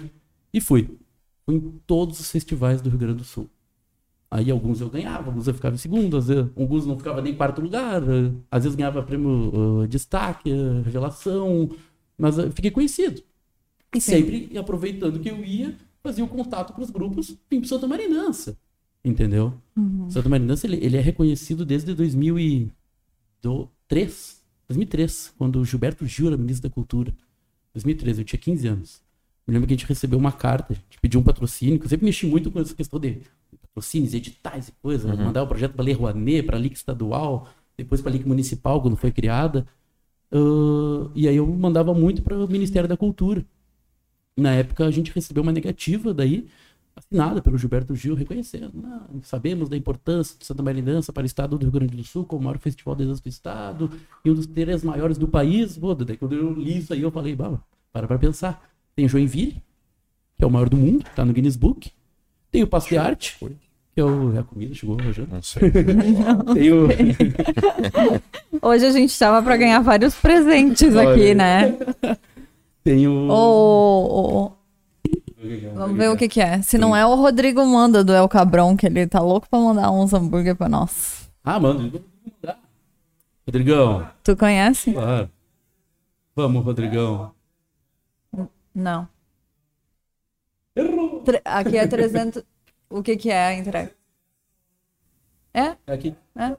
E 0.54 0.60
fui. 0.60 0.98
Fui 1.46 1.56
em 1.56 1.80
todos 1.86 2.20
os 2.20 2.32
festivais 2.32 2.82
do 2.82 2.90
Rio 2.90 3.00
Grande 3.00 3.20
do 3.20 3.24
Sul. 3.24 3.50
Aí 4.32 4.52
alguns 4.52 4.80
eu 4.80 4.88
ganhava, 4.90 5.30
alguns 5.30 5.48
eu 5.48 5.56
ficava 5.56 5.74
em 5.74 5.80
segundo, 5.80 6.16
às 6.16 6.28
vezes, 6.28 6.48
alguns 6.56 6.86
não 6.86 6.96
ficava 6.96 7.20
nem 7.20 7.34
em 7.34 7.36
quarto 7.36 7.62
lugar, 7.62 8.04
às 8.52 8.64
vezes 8.64 8.76
ganhava 8.76 9.02
prêmio 9.02 9.82
uh, 9.82 9.88
destaque, 9.88 10.52
uh, 10.52 10.84
revelação, 10.84 11.68
mas 12.16 12.38
uh, 12.38 12.52
fiquei 12.52 12.70
conhecido. 12.70 13.24
E 13.96 14.00
Sim. 14.00 14.12
sempre 14.12 14.56
aproveitando 14.56 15.20
que 15.20 15.32
eu 15.32 15.44
ia, 15.44 15.76
fazia 16.04 16.24
o 16.24 16.28
contato 16.28 16.74
com 16.74 16.82
os 16.84 16.92
grupos, 16.92 17.36
vim 17.50 17.60
pro 17.60 17.68
Santa 17.68 17.88
Marinança, 17.88 18.56
entendeu? 19.04 19.52
Uhum. 19.76 20.08
Santa 20.12 20.30
Marinança, 20.30 20.68
ele, 20.68 20.78
ele 20.78 20.96
é 20.96 21.02
reconhecido 21.02 21.66
desde 21.66 21.96
2003, 21.96 24.39
2003, 24.70 25.34
quando 25.38 25.60
o 25.60 25.66
Gilberto 25.66 26.06
Gil 26.06 26.28
era 26.28 26.38
ministro 26.38 26.70
da 26.70 26.74
Cultura. 26.74 27.14
2013, 27.74 28.22
eu 28.22 28.26
tinha 28.26 28.40
15 28.40 28.68
anos. 28.68 29.02
Me 29.46 29.54
lembro 29.54 29.68
que 29.68 29.74
a 29.74 29.78
gente 29.78 29.88
recebeu 29.88 30.18
uma 30.18 30.32
carta, 30.32 30.74
a 30.74 30.76
gente 30.76 31.00
pediu 31.02 31.20
um 31.20 31.24
patrocínio, 31.24 31.80
que 31.80 31.86
eu 31.86 31.90
sempre 31.90 32.06
mexi 32.06 32.28
muito 32.28 32.52
com 32.52 32.60
essa 32.60 32.76
questão 32.76 33.00
de 33.00 33.22
patrocínios, 33.62 34.14
editais 34.14 34.68
e 34.68 34.72
coisa, 34.74 35.10
uhum. 35.10 35.26
mandar 35.26 35.44
o 35.44 35.48
projeto 35.48 35.74
para 35.74 35.82
a 35.82 35.86
Lei 35.86 35.94
Rouanet, 35.94 36.44
para 36.44 36.56
a 36.56 36.60
LIC 36.60 36.76
estadual, 36.76 37.50
depois 37.76 38.00
para 38.00 38.12
a 38.12 38.14
LIC 38.14 38.28
municipal, 38.28 38.80
quando 38.80 38.96
foi 38.96 39.12
criada. 39.12 39.66
Uh, 40.32 41.10
e 41.16 41.28
aí 41.28 41.36
eu 41.36 41.48
mandava 41.48 41.94
muito 41.94 42.22
para 42.22 42.38
o 42.38 42.48
Ministério 42.48 42.88
da 42.88 42.96
Cultura. 42.96 43.44
Na 44.38 44.54
época 44.54 44.86
a 44.86 44.92
gente 44.92 45.12
recebeu 45.12 45.42
uma 45.42 45.52
negativa 45.52 46.14
daí, 46.14 46.48
assinada 47.00 47.42
pelo 47.42 47.58
Gilberto 47.58 47.96
Gil, 47.96 48.16
reconhecendo. 48.16 48.74
Ah, 48.86 49.08
sabemos 49.24 49.70
da 49.70 49.78
importância 49.78 50.38
de 50.38 50.46
Santa 50.46 50.62
Maria 50.62 50.84
Dança 50.84 51.12
para 51.12 51.24
o 51.24 51.26
estado 51.26 51.58
do 51.58 51.64
Rio 51.64 51.72
Grande 51.72 51.96
do 51.96 52.04
Sul, 52.04 52.26
como 52.26 52.42
o 52.42 52.44
maior 52.46 52.60
festival 52.60 52.96
de 52.96 53.06
dança 53.06 53.22
do 53.22 53.30
estado, 53.30 53.92
e 54.24 54.30
um 54.30 54.34
dos 54.34 54.46
três 54.46 54.84
maiores 54.84 55.18
do 55.18 55.28
país. 55.28 55.78
Pô, 55.78 55.96
daí 55.96 56.18
quando 56.18 56.36
eu 56.36 56.54
li 56.54 56.78
isso 56.78 56.94
aí, 56.94 57.02
eu 57.02 57.12
falei, 57.12 57.36
para 57.36 58.08
para 58.08 58.20
pensar. 58.20 58.70
Tem 58.96 59.08
Joinville, 59.08 59.62
que 60.38 60.44
é 60.44 60.48
o 60.48 60.52
maior 60.52 60.70
do 60.70 60.78
mundo, 60.78 61.06
está 61.08 61.24
no 61.24 61.34
Guinness 61.34 61.56
Book. 61.56 61.92
Tem 62.52 62.64
o 62.64 62.68
Passo 62.68 62.90
de 62.90 62.98
Arte, 62.98 63.38
que 63.94 64.02
é 64.02 64.04
o, 64.04 64.36
é 64.36 64.40
a 64.40 64.44
comida, 64.44 64.74
chegou 64.74 64.98
hoje. 65.02 65.28
Não 65.30 65.42
sei. 65.42 65.72
Tem 65.72 66.72
o... 66.72 66.88
hoje 68.62 68.86
a 68.86 68.92
gente 68.92 69.12
estava 69.12 69.42
para 69.42 69.58
ganhar 69.58 69.80
vários 69.82 70.16
presentes 70.16 70.96
Olha. 70.96 71.12
aqui, 71.12 71.34
né? 71.34 71.78
Tem 72.84 73.08
o... 73.08 73.30
o, 73.30 74.52
o... 75.50 75.74
Vamos 75.76 75.98
ver 75.98 76.10
o 76.10 76.18
que 76.18 76.28
que 76.28 76.42
é. 76.42 76.62
Se 76.62 76.78
não 76.78 76.96
é 76.96 77.06
o 77.06 77.16
Rodrigo 77.16 77.66
Manda 77.66 78.04
do 78.04 78.14
El 78.14 78.28
Cabrão, 78.28 78.76
que 78.76 78.86
ele 78.86 79.08
tá 79.08 79.20
louco 79.20 79.50
pra 79.50 79.60
mandar 79.60 79.92
uns 79.92 80.14
hambúrguer 80.14 80.56
pra 80.56 80.70
nós. 80.70 81.30
Ah, 81.44 81.60
manda. 81.60 82.02
Rodrigão. 83.46 84.08
Tu 84.24 84.36
conhece? 84.36 84.94
Claro. 84.94 85.30
Vamos, 86.36 86.64
Rodrigão. 86.64 87.32
Não. 88.74 89.08
Errou. 90.76 91.24
Aqui 91.44 91.78
é 91.78 91.88
300. 91.88 92.44
o 92.90 93.02
que 93.02 93.18
que 93.18 93.30
é 93.30 93.48
a 93.48 93.54
entrega? 93.54 93.92
É? 95.54 95.76
É 95.88 95.94
aqui. 95.94 96.16
É. 96.36 96.56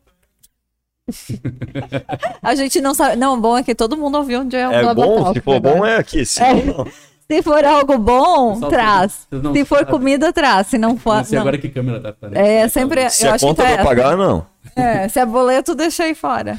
a 2.42 2.54
gente 2.54 2.80
não 2.80 2.94
sabe. 2.94 3.16
Não, 3.16 3.40
bom 3.40 3.56
é 3.56 3.62
que 3.62 3.74
todo 3.74 3.96
mundo 3.96 4.18
ouviu 4.18 4.40
onde 4.40 4.56
é 4.56 4.68
o 4.68 4.72
É 4.72 4.94
bom, 4.94 5.32
se 5.32 5.40
for 5.40 5.60
bom 5.60 5.84
é 5.84 5.96
aqui. 5.96 6.24
Se, 6.26 6.42
é. 6.42 6.54
se 7.30 7.42
for 7.42 7.64
algo 7.64 7.96
bom, 7.96 8.54
Pessoal, 8.54 8.70
traz. 8.70 9.28
Se 9.52 9.64
for 9.64 9.86
comida, 9.86 10.32
traz. 10.32 10.66
Se 10.66 10.76
não 10.76 10.96
for. 10.96 11.18
Não 11.18 11.24
sei 11.24 11.38
agora 11.38 11.56
que 11.58 11.68
câmera 11.68 12.00
tá 12.00 12.08
aparecendo. 12.08 12.44
É, 12.44 12.68
sempre. 12.68 13.08
Se 13.08 13.24
eu 13.24 13.34
a 13.34 13.38
conta 13.38 13.62
pra 13.62 13.70
é 13.70 13.84
pagar, 13.84 14.16
não. 14.16 14.44
É, 14.74 15.08
se 15.08 15.20
é 15.20 15.24
boleto, 15.24 15.74
deixa 15.74 16.04
aí 16.04 16.14
fora. 16.14 16.58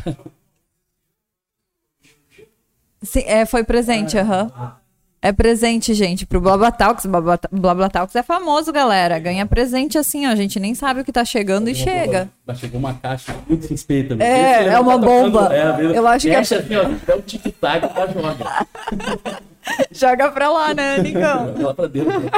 Sim, 3.04 3.24
é, 3.26 3.46
foi 3.46 3.66
presente, 3.66 4.18
aham. 4.18 4.44
Uhum. 4.44 4.82
É 5.24 5.32
presente, 5.32 5.94
gente, 5.94 6.26
pro 6.26 6.42
Blabatalks. 6.42 7.06
Blabatalks 7.52 8.16
é 8.16 8.24
famoso, 8.24 8.74
galera. 8.74 9.20
Ganha 9.20 9.46
presente 9.46 9.96
assim, 9.96 10.26
ó. 10.26 10.32
A 10.32 10.36
gente 10.36 10.60
nem 10.60 10.74
sabe 10.74 11.02
o 11.02 11.06
que 11.06 11.12
tá 11.12 11.24
chegando 11.24 11.70
e 11.70 11.76
chega. 11.76 12.28
Mas 12.44 12.60
chegou 12.60 12.80
uma 12.80 12.96
caixa 12.96 13.36
muito 13.48 13.68
suspeita. 13.68 14.16
É, 14.20 14.70
é 14.70 14.80
uma 14.80 14.94
tá 14.94 15.06
bomba. 15.06 15.50
É, 15.54 15.96
eu 15.96 16.08
acho 16.08 16.26
que 16.26 16.34
é... 16.34 16.40
assim, 16.40 16.76
ó, 16.76 16.88
até 16.88 17.16
o 17.16 17.22
tic-tac 17.22 17.88
tá 17.94 18.08
joga. 18.08 19.42
joga 19.91 20.32
pra 20.32 20.50
lá, 20.50 20.74
né, 20.74 20.97
Nicão? 21.00 21.56
lá 21.62 21.74
pra 21.74 21.88
dentro. 21.88 22.19
Né? 22.19 22.30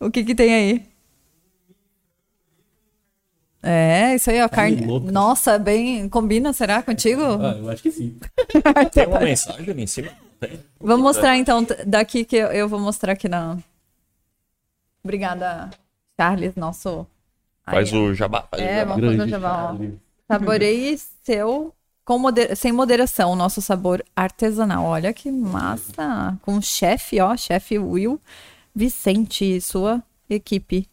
o 0.00 0.10
que 0.10 0.24
que 0.24 0.34
tem 0.34 0.54
aí? 0.54 0.92
É, 3.62 4.16
isso 4.16 4.28
aí, 4.28 4.42
ó, 4.42 4.48
carne. 4.48 4.84
Nossa, 5.10 5.56
bem. 5.58 6.08
Combina, 6.08 6.52
será, 6.52 6.82
contigo? 6.82 7.22
Ah, 7.22 7.56
eu 7.56 7.70
acho 7.70 7.82
que 7.82 7.92
sim. 7.92 8.18
tem 8.92 9.06
uma 9.06 9.20
mensagem 9.20 9.70
ali 9.70 9.82
em 9.82 9.86
cima? 9.86 10.10
Vou 10.80 10.98
mostrar 10.98 11.36
então 11.36 11.64
daqui 11.86 12.24
que 12.24 12.34
eu, 12.34 12.48
eu 12.48 12.68
vou 12.68 12.80
mostrar 12.80 13.12
aqui 13.12 13.28
na. 13.28 13.56
Obrigada, 15.04 15.70
Charles, 16.18 16.56
nosso. 16.56 17.06
Faz 17.64 17.92
Aí, 17.92 17.98
o 17.98 18.12
jabá. 18.12 18.48
Faz 18.50 18.60
é, 18.60 18.66
o 18.66 18.74
jabá. 18.74 18.94
vamos 18.94 19.10
fazer 19.10 19.22
o 19.22 19.28
jabá. 19.28 19.76
Saboreie 20.26 20.98
seu 21.22 21.72
moder... 22.08 22.56
sem 22.56 22.72
moderação, 22.72 23.36
nosso 23.36 23.62
sabor 23.62 24.04
artesanal. 24.14 24.84
Olha 24.84 25.12
que 25.12 25.30
massa! 25.30 26.38
Com 26.42 26.56
o 26.56 26.62
chefe, 26.62 27.20
ó, 27.20 27.36
chefe 27.36 27.78
Will 27.78 28.20
Vicente 28.74 29.44
e 29.44 29.60
sua 29.60 30.02
equipe. 30.28 30.88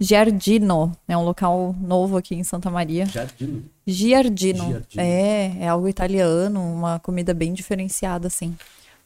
Giardino. 0.00 0.96
É 1.06 1.16
um 1.16 1.24
local 1.24 1.74
novo 1.80 2.16
aqui 2.16 2.34
em 2.34 2.44
Santa 2.44 2.70
Maria. 2.70 3.06
Giardino. 3.06 3.64
Giardino. 3.86 4.64
Giardino. 4.64 5.02
É, 5.02 5.56
é 5.60 5.68
algo 5.68 5.88
italiano, 5.88 6.60
uma 6.60 6.98
comida 7.00 7.34
bem 7.34 7.52
diferenciada, 7.52 8.28
assim. 8.28 8.56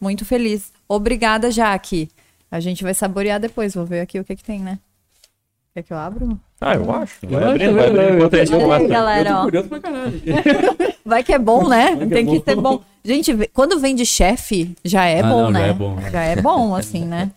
Muito 0.00 0.24
feliz. 0.24 0.72
Obrigada, 0.88 1.50
Jaque. 1.50 2.10
A 2.50 2.60
gente 2.60 2.82
vai 2.82 2.92
saborear 2.92 3.40
depois. 3.40 3.74
Vou 3.74 3.86
ver 3.86 4.00
aqui 4.00 4.20
o 4.20 4.24
que, 4.24 4.36
que 4.36 4.44
tem, 4.44 4.60
né? 4.60 4.78
Quer 5.74 5.82
que 5.82 5.92
eu 5.92 5.96
abro? 5.96 6.38
Ah, 6.64 6.76
eu 6.76 6.92
acho. 6.92 7.26
Vai 7.26 7.42
abrindo, 7.42 7.74
vai 7.74 7.88
abrindo 7.88 8.14
enquanto 8.14 8.34
a 8.34 8.44
gente 8.44 8.88
galera, 8.88 9.40
ó. 9.40 9.42
curioso 9.42 9.68
pra 9.68 9.80
caralho. 9.80 10.22
Vai 11.04 11.24
que 11.24 11.32
é 11.32 11.38
bom, 11.38 11.68
né? 11.68 11.96
Vai 11.96 12.06
Tem 12.06 12.24
que, 12.24 12.36
é 12.36 12.38
que 12.38 12.44
ser 12.44 12.54
bom. 12.54 12.80
Gente, 13.04 13.48
quando 13.48 13.80
vem 13.80 13.96
de 13.96 14.06
chefe, 14.06 14.76
já 14.84 15.04
é 15.04 15.20
ah, 15.20 15.28
bom, 15.28 15.42
não, 15.42 15.50
né? 15.50 15.60
Já 15.60 15.66
é 15.66 15.74
bom. 15.74 16.00
Já 16.00 16.22
é 16.22 16.36
bom, 16.36 16.74
assim, 16.76 17.04
né? 17.04 17.32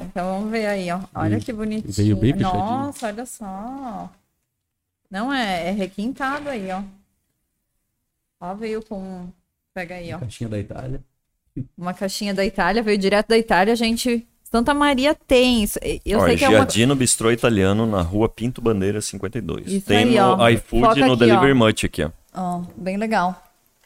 Então 0.00 0.38
vamos 0.38 0.50
ver 0.50 0.64
aí, 0.64 0.90
ó. 0.90 1.00
Olha 1.14 1.38
que 1.38 1.52
bonitinho. 1.52 1.92
Veio 1.92 2.16
bem 2.16 2.34
Nossa, 2.34 3.08
olha 3.08 3.26
só. 3.26 4.10
Não, 5.10 5.30
é, 5.30 5.68
é 5.68 5.70
requintado 5.70 6.48
aí, 6.48 6.70
ó. 6.72 6.82
Ó, 8.40 8.54
veio 8.54 8.82
com... 8.82 9.28
Pega 9.74 9.96
aí, 9.96 10.12
ó. 10.14 10.16
Uma 10.16 10.20
caixinha 10.20 10.48
da 10.48 10.58
Itália. 10.58 11.00
Uma 11.76 11.94
caixinha 11.94 12.34
da 12.34 12.44
Itália, 12.44 12.82
veio 12.82 12.96
direto 12.96 13.28
da 13.28 13.38
Itália, 13.38 13.74
a 13.74 13.76
gente 13.76 14.26
Santa 14.54 14.72
Maria 14.72 15.16
tem. 15.26 15.66
Eu 16.06 16.20
ó, 16.20 16.26
sei 16.26 16.36
que 16.36 16.46
Giardino 16.46 16.92
é 16.92 16.94
uma... 16.94 16.98
Bistrô 17.00 17.32
Italiano 17.32 17.86
na 17.86 18.02
rua 18.02 18.28
Pinto 18.28 18.62
Bandeira 18.62 19.00
52. 19.00 19.66
Isso 19.66 19.86
tem 19.86 19.96
aí, 19.96 20.14
no 20.14 20.48
iFood 20.50 21.00
e 21.00 21.04
no 21.04 21.16
Delivery 21.16 21.54
Much 21.54 21.82
aqui, 21.82 22.04
ó. 22.04 22.10
Ó, 22.32 22.62
bem 22.76 22.96
legal. 22.96 23.34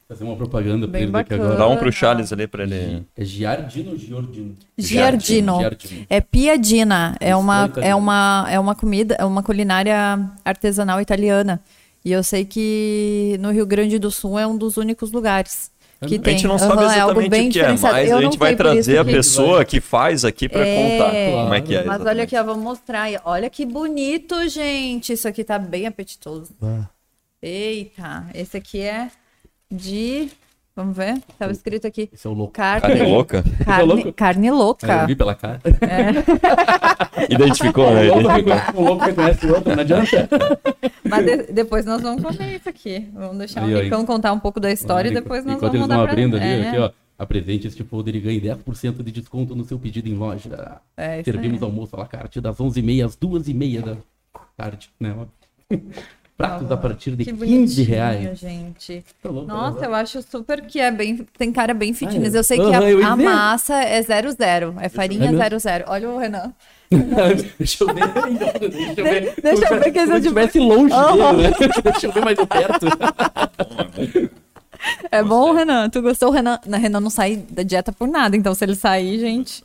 Fazer 0.07 0.25
uma 0.25 0.37
propaganda 0.37 0.87
pra 0.87 1.01
ele 1.01 1.17
aqui 1.17 1.33
agora. 1.33 1.57
Dá 1.57 1.67
um 1.67 1.79
pro 1.79 1.91
Charles 1.91 2.35
ali 2.35 2.47
pra 2.47 2.65
ele. 2.65 3.03
É 3.17 3.25
Giardino 3.25 3.93
ou 3.93 3.97
Giordino? 3.97 4.59
Giardino. 4.77 5.59
Giardino. 5.59 6.07
É 6.11 6.21
piadina. 6.21 7.17
É 7.19 7.35
uma, 7.35 7.73
é, 7.77 7.95
uma, 7.95 8.47
é 8.51 8.61
uma 8.61 8.75
comida, 8.75 9.17
é 9.19 9.25
uma 9.25 9.43
culinária 9.43 10.21
artesanal 10.45 11.01
italiana. 11.01 11.63
E 12.05 12.13
eu 12.13 12.23
sei 12.23 12.45
que 12.45 13.39
no 13.41 13.51
Rio 13.51 13.65
Grande 13.65 13.99
do 13.99 14.11
Sul 14.11 14.39
é 14.39 14.47
um 14.47 14.59
dos 14.59 14.77
únicos 14.77 15.13
lugares 15.13 15.71
que 16.07 16.15
a 16.15 16.19
tem. 16.21 16.35
gente 16.35 16.47
não 16.47 16.59
sabe 16.59 16.85
exatamente 16.85 17.37
é 17.37 17.49
o 17.49 17.51
que 17.51 17.61
é, 17.61 17.69
mas 17.77 18.13
a 18.13 18.21
gente 18.21 18.39
vai 18.39 18.55
trazer 18.55 18.99
a 18.99 19.05
pessoa 19.05 19.65
que... 19.65 19.73
que 19.73 19.81
faz 19.81 20.25
aqui 20.25 20.49
para 20.49 20.67
é, 20.67 20.77
contar 20.77 21.11
como 21.11 21.55
é 21.55 21.61
que 21.61 21.75
é. 21.75 21.85
Mas 21.85 22.07
olha 22.07 22.25
aqui, 22.25 22.37
ó, 22.37 22.45
vou 22.45 22.57
mostrar. 22.57 23.09
Olha 23.25 23.51
que 23.51 23.67
bonito, 23.67 24.49
gente. 24.49 25.13
Isso 25.13 25.27
aqui 25.27 25.43
tá 25.43 25.59
bem 25.59 25.87
apetitoso. 25.87 26.55
Ah. 26.63 26.85
Eita, 27.43 28.27
esse 28.35 28.57
aqui 28.57 28.81
é 28.81 29.11
de 29.71 30.31
Vamos 30.79 30.97
ver? 30.97 31.21
Tava 31.37 31.51
escrito 31.51 31.89
aqui. 31.89 32.09
Esse 32.13 32.25
é 32.25 32.31
o 32.31 32.33
louco. 32.33 32.53
Carne, 32.53 32.83
carne 32.83 33.03
louca. 33.03 33.43
Carne, 33.67 34.13
carne 34.13 34.51
louca. 34.53 34.93
É, 34.93 35.03
eu 35.03 35.07
vi 35.09 35.17
pela 35.17 35.35
cara. 35.35 35.61
É. 35.65 37.25
Identificou, 37.35 37.93
né? 37.93 38.09
O 38.77 38.81
louco 38.83 39.05
reconhece 39.05 39.45
o 39.45 39.57
outro, 39.57 39.75
não 39.75 39.83
adianta. 39.83 40.29
Mas 41.03 41.27
de, 41.27 41.53
depois 41.53 41.85
nós 41.85 42.01
vamos 42.01 42.23
comer 42.23 42.59
isso 42.59 42.69
aqui. 42.69 43.09
Vamos 43.13 43.39
deixar 43.39 43.65
o 43.65 43.67
Nicão 43.67 44.07
contar 44.07 44.33
um 44.33 44.39
pouco 44.39 44.61
da 44.61 44.71
história 44.71 45.09
e 45.09 45.13
depois 45.15 45.45
nós 45.45 45.57
Enquanto 45.57 45.73
vamos 45.73 45.89
eles 45.89 45.97
vão 45.97 46.07
abrindo 46.07 46.37
ali, 46.37 46.47
é. 46.47 46.69
aqui, 46.69 46.79
ó. 46.79 46.91
Apresente 47.19 47.67
este 47.67 47.83
folder 47.83 48.15
e 48.15 48.21
ganhe 48.21 48.41
10% 48.41 49.03
de 49.03 49.11
desconto 49.11 49.57
no 49.57 49.65
seu 49.65 49.81
pedido 49.81 50.09
em 50.09 50.15
loja. 50.15 50.81
É, 50.97 51.21
Servimos 51.25 51.61
almoço 51.61 51.97
à 51.97 51.99
la 51.99 52.07
carte 52.07 52.41
das 52.41 52.57
11h30 52.57 53.05
às 53.05 53.17
2h30 53.17 53.83
da 53.83 53.97
tarde, 54.57 54.91
né? 55.01 55.13
Pratos 56.39 56.71
a 56.71 56.77
partir 56.77 57.17
de 57.17 57.25
que 57.25 57.33
15 57.33 57.83
reais. 57.83 58.39
gente. 58.39 59.05
Tá 59.21 59.29
louco, 59.29 59.49
Nossa, 59.49 59.85
eu 59.85 59.95
acho 59.95 60.23
super 60.23 60.61
que 60.63 60.79
é 60.79 60.89
bem. 60.89 61.27
Tem 61.37 61.51
cara 61.51 61.75
bem 61.75 61.93
fitness. 61.93 62.33
eu 62.33 62.45
sei 62.45 62.59
que 62.59 62.73
a, 62.73 63.09
a 63.09 63.17
massa 63.17 63.75
é 63.83 64.01
00. 64.01 64.77
É 64.81 64.89
farinha 64.89 65.33
00. 65.33 65.85
Olha 65.89 66.09
o 66.09 66.17
Renan. 66.17 66.53
deixa 67.59 67.83
eu 67.83 67.93
ver. 67.93 68.07
Deixa 68.95 69.01
eu 69.01 69.05
ver. 69.05 69.35
Deixa 69.43 69.75
eu 69.75 69.81
ver 69.81 69.93
que 69.93 70.07
se 70.07 70.11
eu 70.13 70.17
estivesse 70.17 70.59
longe 70.61 70.95
oh. 70.95 71.33
dele, 71.35 71.49
né? 71.49 71.55
Deixa 71.83 72.07
eu 72.07 72.13
ver 72.13 72.25
mais 72.25 72.39
de 72.39 72.47
perto. 72.47 72.87
É 75.11 75.23
bom, 75.25 75.53
Renan. 75.53 75.91
Tu 75.91 76.01
gostou? 76.01 76.29
O 76.29 76.33
Renan, 76.33 76.61
Renan 76.65 77.01
não 77.01 77.11
sai 77.11 77.37
da 77.51 77.65
dieta 77.65 77.93
por 77.93 78.07
nada. 78.07 78.37
Então, 78.37 78.55
se 78.55 78.65
ele 78.65 78.77
sair, 78.77 79.19
gente. 79.19 79.65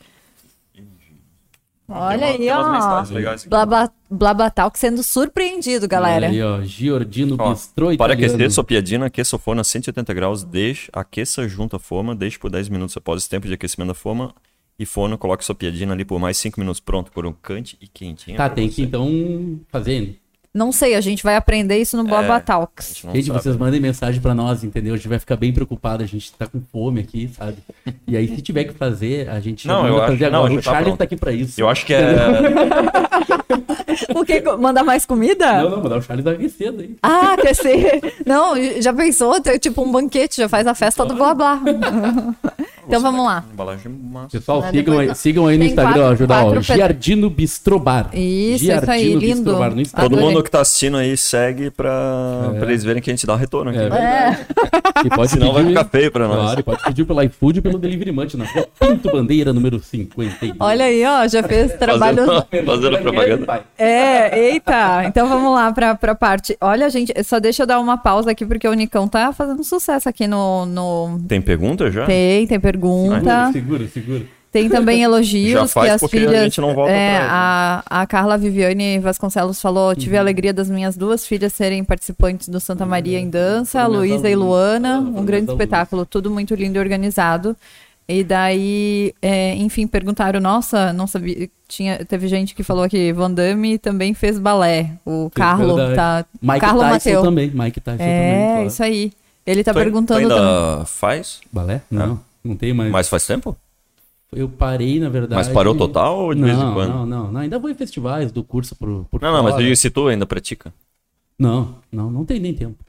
Olha 1.94 2.28
aí, 2.28 2.50
ó. 2.50 3.04
Blabla, 3.48 3.92
Blabatalk 4.10 4.78
sendo 4.78 5.04
surpreendido, 5.04 5.88
galera. 5.88 6.28
Olha 6.28 6.30
aí, 6.30 6.44
ó. 6.44 6.62
Giordino 6.62 7.36
ó, 7.40 7.52
Bistrô 7.52 7.96
Para 7.98 8.14
aquecer 8.14 8.52
sua 8.52 8.64
piadina, 8.64 9.06
aqueça 9.06 9.36
a 9.36 9.40
forma 9.40 9.62
a 9.62 9.64
180 9.64 10.14
graus, 10.14 10.44
deixe, 10.44 10.90
aqueça 10.92 11.48
junto 11.48 11.76
a 11.76 11.80
forma, 11.80 12.16
deixe 12.16 12.40
por 12.40 12.50
10 12.50 12.70
minutos 12.70 12.98
após 12.98 13.22
esse 13.22 13.30
tempo 13.30 13.48
de 13.48 13.54
aquecimento 13.54 13.90
da 13.90 13.94
forma 13.94 14.34
e 14.78 14.86
forno, 14.86 15.18
coloque 15.18 15.46
sua 15.46 15.56
piadina 15.56 15.94
ali 15.94 16.04
por 16.04 16.20
mais 16.20 16.38
5 16.38 16.60
minutos. 16.60 16.80
Pronto, 16.80 17.12
crocante 17.12 17.78
e 17.80 17.88
quentinha. 17.88 18.38
Tá, 18.38 18.50
tem 18.50 18.68
você. 18.68 18.76
que 18.76 18.82
então 18.82 19.60
fazer 19.70 20.20
não 20.54 20.72
sei, 20.72 20.94
a 20.94 21.02
gente 21.02 21.24
vai 21.24 21.36
aprender 21.36 21.80
isso 21.80 21.98
no 21.98 22.04
Boba 22.04 22.36
é, 22.36 22.40
Talks. 22.40 23.02
Gente, 23.02 23.24
gente 23.24 23.32
vocês 23.32 23.58
mandem 23.58 23.80
mensagem 23.80 24.22
para 24.22 24.36
nós, 24.36 24.64
entendeu? 24.64 24.94
A 24.94 24.98
gente 24.98 25.08
vai 25.08 25.18
ficar 25.18 25.36
bem 25.36 25.52
preocupado, 25.52 26.04
a 26.04 26.06
gente 26.06 26.32
tá 26.34 26.46
com 26.46 26.62
fome 26.72 27.02
aqui, 27.02 27.28
sabe? 27.36 27.58
E 28.06 28.16
aí, 28.16 28.28
se 28.28 28.40
tiver 28.40 28.66
que 28.66 28.74
fazer, 28.74 29.28
a 29.30 29.40
gente 29.40 29.68
não, 29.68 29.88
eu 29.88 29.98
fazer 29.98 30.26
acho, 30.26 30.36
agora. 30.36 30.50
Não, 30.50 30.56
o 30.56 30.62
tá 30.62 30.62
Charles 30.62 30.92
tá, 30.92 30.98
tá 30.98 31.04
aqui 31.06 31.16
para 31.16 31.32
isso. 31.32 31.60
Eu 31.60 31.68
acho 31.68 31.88
que 31.88 31.94
é. 31.96 32.06
o 34.14 34.24
que? 34.24 34.42
Mandar 34.58 34.84
mais 34.84 35.08
comida? 35.08 35.64
Não, 35.64 35.72
não, 35.72 35.84
mandar 35.84 35.98
o 35.98 36.02
Charles 36.04 36.28
aquecer 36.28 36.72
aí. 36.78 36.96
Ah, 37.02 37.34
aquecer. 37.34 38.14
Não, 38.24 38.54
já 38.80 38.94
pensou? 38.94 39.42
Tipo 39.60 39.82
um 39.82 39.92
banquete, 39.92 40.38
já 40.38 40.48
faz 40.48 40.68
a 40.68 40.76
festa 40.76 41.04
do 41.04 41.16
blá 41.16 41.34
blá. 41.34 41.60
Então 42.86 43.02
vamos 43.02 43.26
lá. 43.26 43.44
Pessoal, 44.30 44.62
ah, 44.64 44.70
sigam, 44.70 45.00
aí, 45.00 45.16
sigam 45.16 45.48
aí 45.48 45.58
no 45.58 45.64
Instagram, 45.64 45.94
quatro, 45.94 46.12
ajudar, 46.12 46.46
ó. 46.46 46.62
Giardino 46.62 47.30
Bistrobar. 47.30 48.10
Isso, 48.14 48.66
Giardino 48.66 48.84
isso 48.84 48.92
aí, 48.92 49.16
lindo. 49.16 49.36
Bistrobar 49.36 49.74
no 49.74 49.82
Instagram. 49.82 50.10
Todo 50.10 50.22
mundo 50.22 50.43
que 50.44 50.52
tá 50.52 50.62
assistindo 50.62 50.98
aí 50.98 51.16
segue 51.18 51.72
pra, 51.72 52.52
é. 52.56 52.60
pra 52.60 52.68
eles 52.70 52.84
verem 52.84 53.02
que 53.02 53.10
a 53.10 53.14
gente 53.14 53.26
dá 53.26 53.34
um 53.34 53.38
retorno 53.38 53.72
aqui. 53.72 53.80
É, 53.80 53.84
é. 53.84 54.46
E 55.06 55.10
pode 55.10 55.32
Senão 55.32 55.54
pedir, 55.54 55.64
vai 55.64 55.84
ficar 55.84 55.86
feio 55.86 56.12
pra 56.12 56.28
nós. 56.28 56.42
Claro, 56.42 56.64
pode 56.64 56.84
pedir 56.84 57.06
pelo 57.06 57.22
iFood 57.24 57.60
e 57.60 57.62
pelo 57.62 57.80
Delivery 57.80 58.12
Munch 58.12 58.38
na 58.38 58.46
rua 58.46 58.68
Pinto 58.80 59.12
Bandeira, 59.12 59.52
número 59.52 59.80
52. 59.80 60.56
Olha 60.60 60.86
aí, 60.86 61.04
ó, 61.06 61.28
já 61.28 61.44
fez 61.44 61.74
trabalho... 61.74 62.26
Fazendo, 62.26 62.66
fazendo 62.66 63.00
propaganda. 63.00 63.64
É, 63.78 64.50
eita. 64.52 65.06
Então 65.06 65.28
vamos 65.28 65.54
lá 65.54 65.72
pra, 65.72 65.96
pra 65.96 66.16
parte. 66.16 66.58
Olha, 66.62 66.90
gente, 66.90 67.12
só 67.24 67.40
deixa 67.40 67.64
eu 67.64 67.68
dar 67.68 67.80
uma 67.80 67.98
pausa 67.98 68.32
aqui, 68.32 68.46
porque 68.46 68.68
o 68.68 68.74
Nicão 68.74 69.08
tá 69.08 69.32
fazendo 69.34 69.64
sucesso 69.64 70.08
aqui 70.08 70.28
no... 70.28 70.66
no... 70.66 71.20
Tem 71.28 71.42
pergunta 71.42 71.90
já? 71.92 72.06
Tem, 72.06 72.46
tem 72.48 72.60
pergunta. 72.60 73.52
Segura, 73.52 73.88
segura. 73.88 74.43
Tem 74.54 74.70
também 74.70 75.02
elogios 75.04 75.74
que 75.74 75.80
as 75.80 76.04
filhas. 76.10 76.58
A, 76.58 76.90
é, 76.90 77.18
a, 77.18 77.84
a, 77.90 78.06
Carla 78.06 78.38
Viviane 78.38 79.00
Vasconcelos 79.00 79.60
falou: 79.60 79.96
tive 79.96 80.14
uhum. 80.14 80.20
a 80.20 80.22
alegria 80.22 80.54
das 80.54 80.70
minhas 80.70 80.96
duas 80.96 81.26
filhas 81.26 81.52
serem 81.52 81.84
participantes 81.84 82.48
do 82.48 82.60
Santa 82.60 82.86
Maria 82.86 83.20
em 83.20 83.30
Dança, 83.30 83.82
a 83.82 83.88
Luísa 83.88 84.30
e 84.30 84.36
Luana. 84.36 85.00
Um 85.00 85.26
grande 85.26 85.52
espetáculo, 85.52 86.06
tudo 86.06 86.30
muito 86.30 86.54
lindo 86.54 86.78
e 86.78 86.80
organizado. 86.80 87.58
E 88.08 88.24
daí, 88.24 89.14
é, 89.22 89.56
enfim, 89.56 89.88
perguntaram: 89.88 90.40
nossa, 90.40 90.94
não 90.94 91.08
sabia. 91.08 91.50
Tinha, 91.68 92.06
teve 92.06 92.28
gente 92.28 92.54
que 92.54 92.62
falou 92.62 92.88
que 92.88 93.12
Van 93.12 93.32
Damme 93.32 93.80
também 93.80 94.14
fez 94.14 94.38
balé. 94.38 94.92
O 95.04 95.32
Carlo 95.34 95.96
tá. 95.96 96.24
Mike 96.40 96.60
Carlo 96.60 96.82
Tyson 96.82 96.94
Mateu. 96.94 97.22
também. 97.24 97.52
Mike 97.52 97.82
Tyson 97.82 98.04
é, 98.04 98.06
também. 98.06 98.44
É, 98.44 98.52
claro. 98.54 98.68
isso 98.68 98.84
aí. 98.84 99.12
Ele 99.48 99.64
tá 99.64 99.74
tu 99.74 99.80
perguntando. 99.80 100.20
Tu 100.20 100.24
ainda 100.24 100.36
também. 100.36 100.86
faz? 100.86 101.40
Balé? 101.52 101.82
Não, 101.90 102.20
não 102.44 102.56
tem 102.56 102.72
mais. 102.72 102.92
Mas 102.92 103.10
faz 103.10 103.26
tempo? 103.26 103.58
Eu 104.36 104.50
parei, 104.50 105.00
na 105.00 105.10
verdade. 105.10 105.36
Mas 105.36 105.48
parou 105.48 105.76
total 105.76 106.20
ou 106.20 106.34
de 106.34 106.42
não, 106.42 106.48
vez 106.48 106.60
em 106.60 106.74
quando? 106.74 106.90
Não, 106.90 107.06
não, 107.06 107.32
não. 107.32 107.42
Ainda 107.42 107.60
vou 107.60 107.70
em 107.70 107.76
festivais 107.76 108.32
do 108.32 108.44
curso 108.44 108.76
por, 108.76 109.06
por 109.06 109.22
Não, 109.22 109.32
fora. 109.32 109.44
não, 109.44 109.44
mas 109.44 109.84
eu 109.84 109.92
tu 109.92 110.08
ainda 110.08 110.26
pratica. 110.26 110.74
Não, 111.38 111.76
não, 111.92 112.12
não 112.12 112.26
tem 112.26 112.40
nem 112.40 112.54
tempo. 112.54 112.84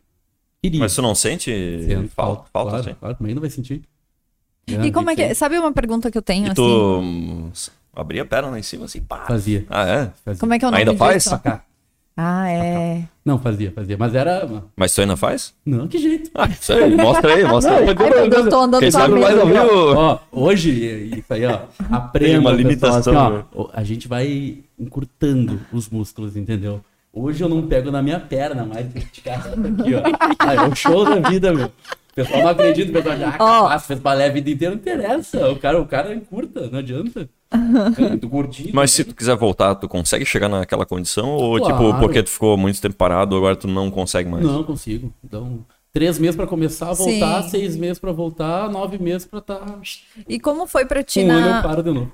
Queria. 0.62 0.80
Mas 0.80 0.94
tu 0.94 1.02
não 1.02 1.14
sente 1.14 1.50
Sente, 1.50 2.08
falta? 2.08 2.44
Falta, 2.52 2.70
claro, 2.70 2.84
sim. 2.84 2.94
Claro, 2.98 3.14
também 3.16 3.34
não 3.34 3.40
vai 3.40 3.50
sentir. 3.50 3.82
e 4.66 4.90
como 4.92 5.10
é 5.10 5.14
que. 5.14 5.22
É? 5.22 5.34
Sabe 5.34 5.58
uma 5.58 5.72
pergunta 5.72 6.10
que 6.10 6.16
eu 6.16 6.22
tenho? 6.22 6.48
E 6.48 6.54
tu 6.54 7.50
assim? 7.52 7.70
abria 7.94 8.22
a 8.22 8.24
perna 8.24 8.50
lá 8.50 8.58
em 8.58 8.62
cima 8.62 8.86
assim, 8.86 9.02
pá. 9.02 9.26
Fazia. 9.26 9.66
Ah, 9.68 9.86
é? 9.86 10.12
Fazia. 10.24 10.40
Como 10.40 10.54
é 10.54 10.58
que 10.58 10.64
é 10.64 10.68
o 10.68 10.70
nome 10.70 10.82
Ainda 10.82 10.96
faz? 10.96 11.24
Disso? 11.24 11.40
Ah, 12.16 12.48
é. 12.48 13.04
Não, 13.24 13.38
fazia, 13.38 13.72
fazia. 13.72 13.96
Mas 13.98 14.14
era. 14.14 14.48
Mas 14.76 14.94
tu 14.94 15.00
ainda 15.00 15.16
faz? 15.16 15.52
Não, 15.66 15.88
que 15.88 15.98
jeito. 15.98 16.30
Ah, 16.34 16.48
isso 16.48 16.72
aí, 16.72 16.94
mostra 16.94 17.34
aí, 17.34 17.44
mostra 17.44 17.78
aí. 17.78 17.86
Ai, 17.88 18.26
eu 18.26 18.48
tô 18.48 18.60
andando 18.60 18.80
Quem 18.80 18.90
sabe 18.90 19.18
mais 19.18 19.36
ouvir 19.36 19.58
Ó, 19.58 20.18
hoje, 20.30 20.70
isso 21.16 21.32
aí, 21.32 21.44
ó. 21.46 21.60
Aprenda. 21.90 22.40
uma 22.40 22.52
limitação. 22.52 23.02
Pessoal, 23.02 23.32
assim, 23.34 23.46
ó, 23.54 23.68
a 23.72 23.82
gente 23.82 24.06
vai 24.06 24.58
encurtando 24.78 25.60
os 25.72 25.88
músculos, 25.88 26.36
entendeu? 26.36 26.80
Hoje 27.12 27.42
eu 27.42 27.48
não 27.48 27.66
pego 27.66 27.90
na 27.90 28.02
minha 28.02 28.20
perna 28.20 28.64
mais 28.64 28.86
aqui, 28.86 29.22
ó. 29.94 30.50
é 30.52 30.68
o 30.68 30.74
show 30.74 31.04
da 31.04 31.28
vida, 31.28 31.52
meu. 31.52 31.66
O 31.66 32.14
pessoal 32.14 32.42
não 32.42 32.48
acredita, 32.48 32.90
o 32.90 32.92
pessoal 32.92 33.16
já, 33.16 33.28
ah, 33.28 33.32
capaz, 33.38 33.86
fez 33.86 33.98
balé 33.98 34.26
a 34.26 34.32
vida 34.32 34.50
inteira, 34.50 34.72
não 34.72 34.80
interessa. 34.80 35.50
O 35.50 35.56
cara, 35.56 35.80
o 35.80 35.86
cara 35.86 36.14
encurta, 36.14 36.68
não 36.70 36.78
adianta. 36.78 37.28
Muito 37.56 38.28
gordinho. 38.28 38.70
Mas 38.72 38.90
se 38.90 39.04
tu 39.04 39.14
quiser 39.14 39.36
voltar, 39.36 39.74
tu 39.74 39.88
consegue 39.88 40.24
chegar 40.24 40.48
naquela 40.48 40.84
condição? 40.84 41.30
Ou, 41.30 41.58
tipo, 41.58 41.68
claro. 41.68 41.86
tipo, 41.86 42.00
porque 42.00 42.22
tu 42.22 42.30
ficou 42.30 42.56
muito 42.56 42.80
tempo 42.80 42.94
parado, 42.94 43.36
agora 43.36 43.56
tu 43.56 43.68
não 43.68 43.90
consegue 43.90 44.28
mais? 44.28 44.44
Não, 44.44 44.64
consigo. 44.64 45.12
Então, 45.24 45.64
Três 45.94 46.18
meses 46.18 46.34
para 46.34 46.48
começar 46.48 46.90
a 46.90 46.92
voltar, 46.92 47.44
Sim. 47.44 47.50
seis 47.50 47.76
meses 47.76 48.00
para 48.00 48.10
voltar, 48.10 48.68
nove 48.68 48.98
meses 48.98 49.28
para 49.28 49.38
estar. 49.38 49.60
Tá... 49.60 49.78
E 50.28 50.40
como 50.40 50.66
foi 50.66 50.84
para 50.84 51.04
ti 51.04 51.20
um 51.20 51.28
na. 51.28 51.34
Ano 51.34 51.56
eu 51.56 51.62
paro 51.62 51.82
de 51.84 51.92
novo. 51.92 52.12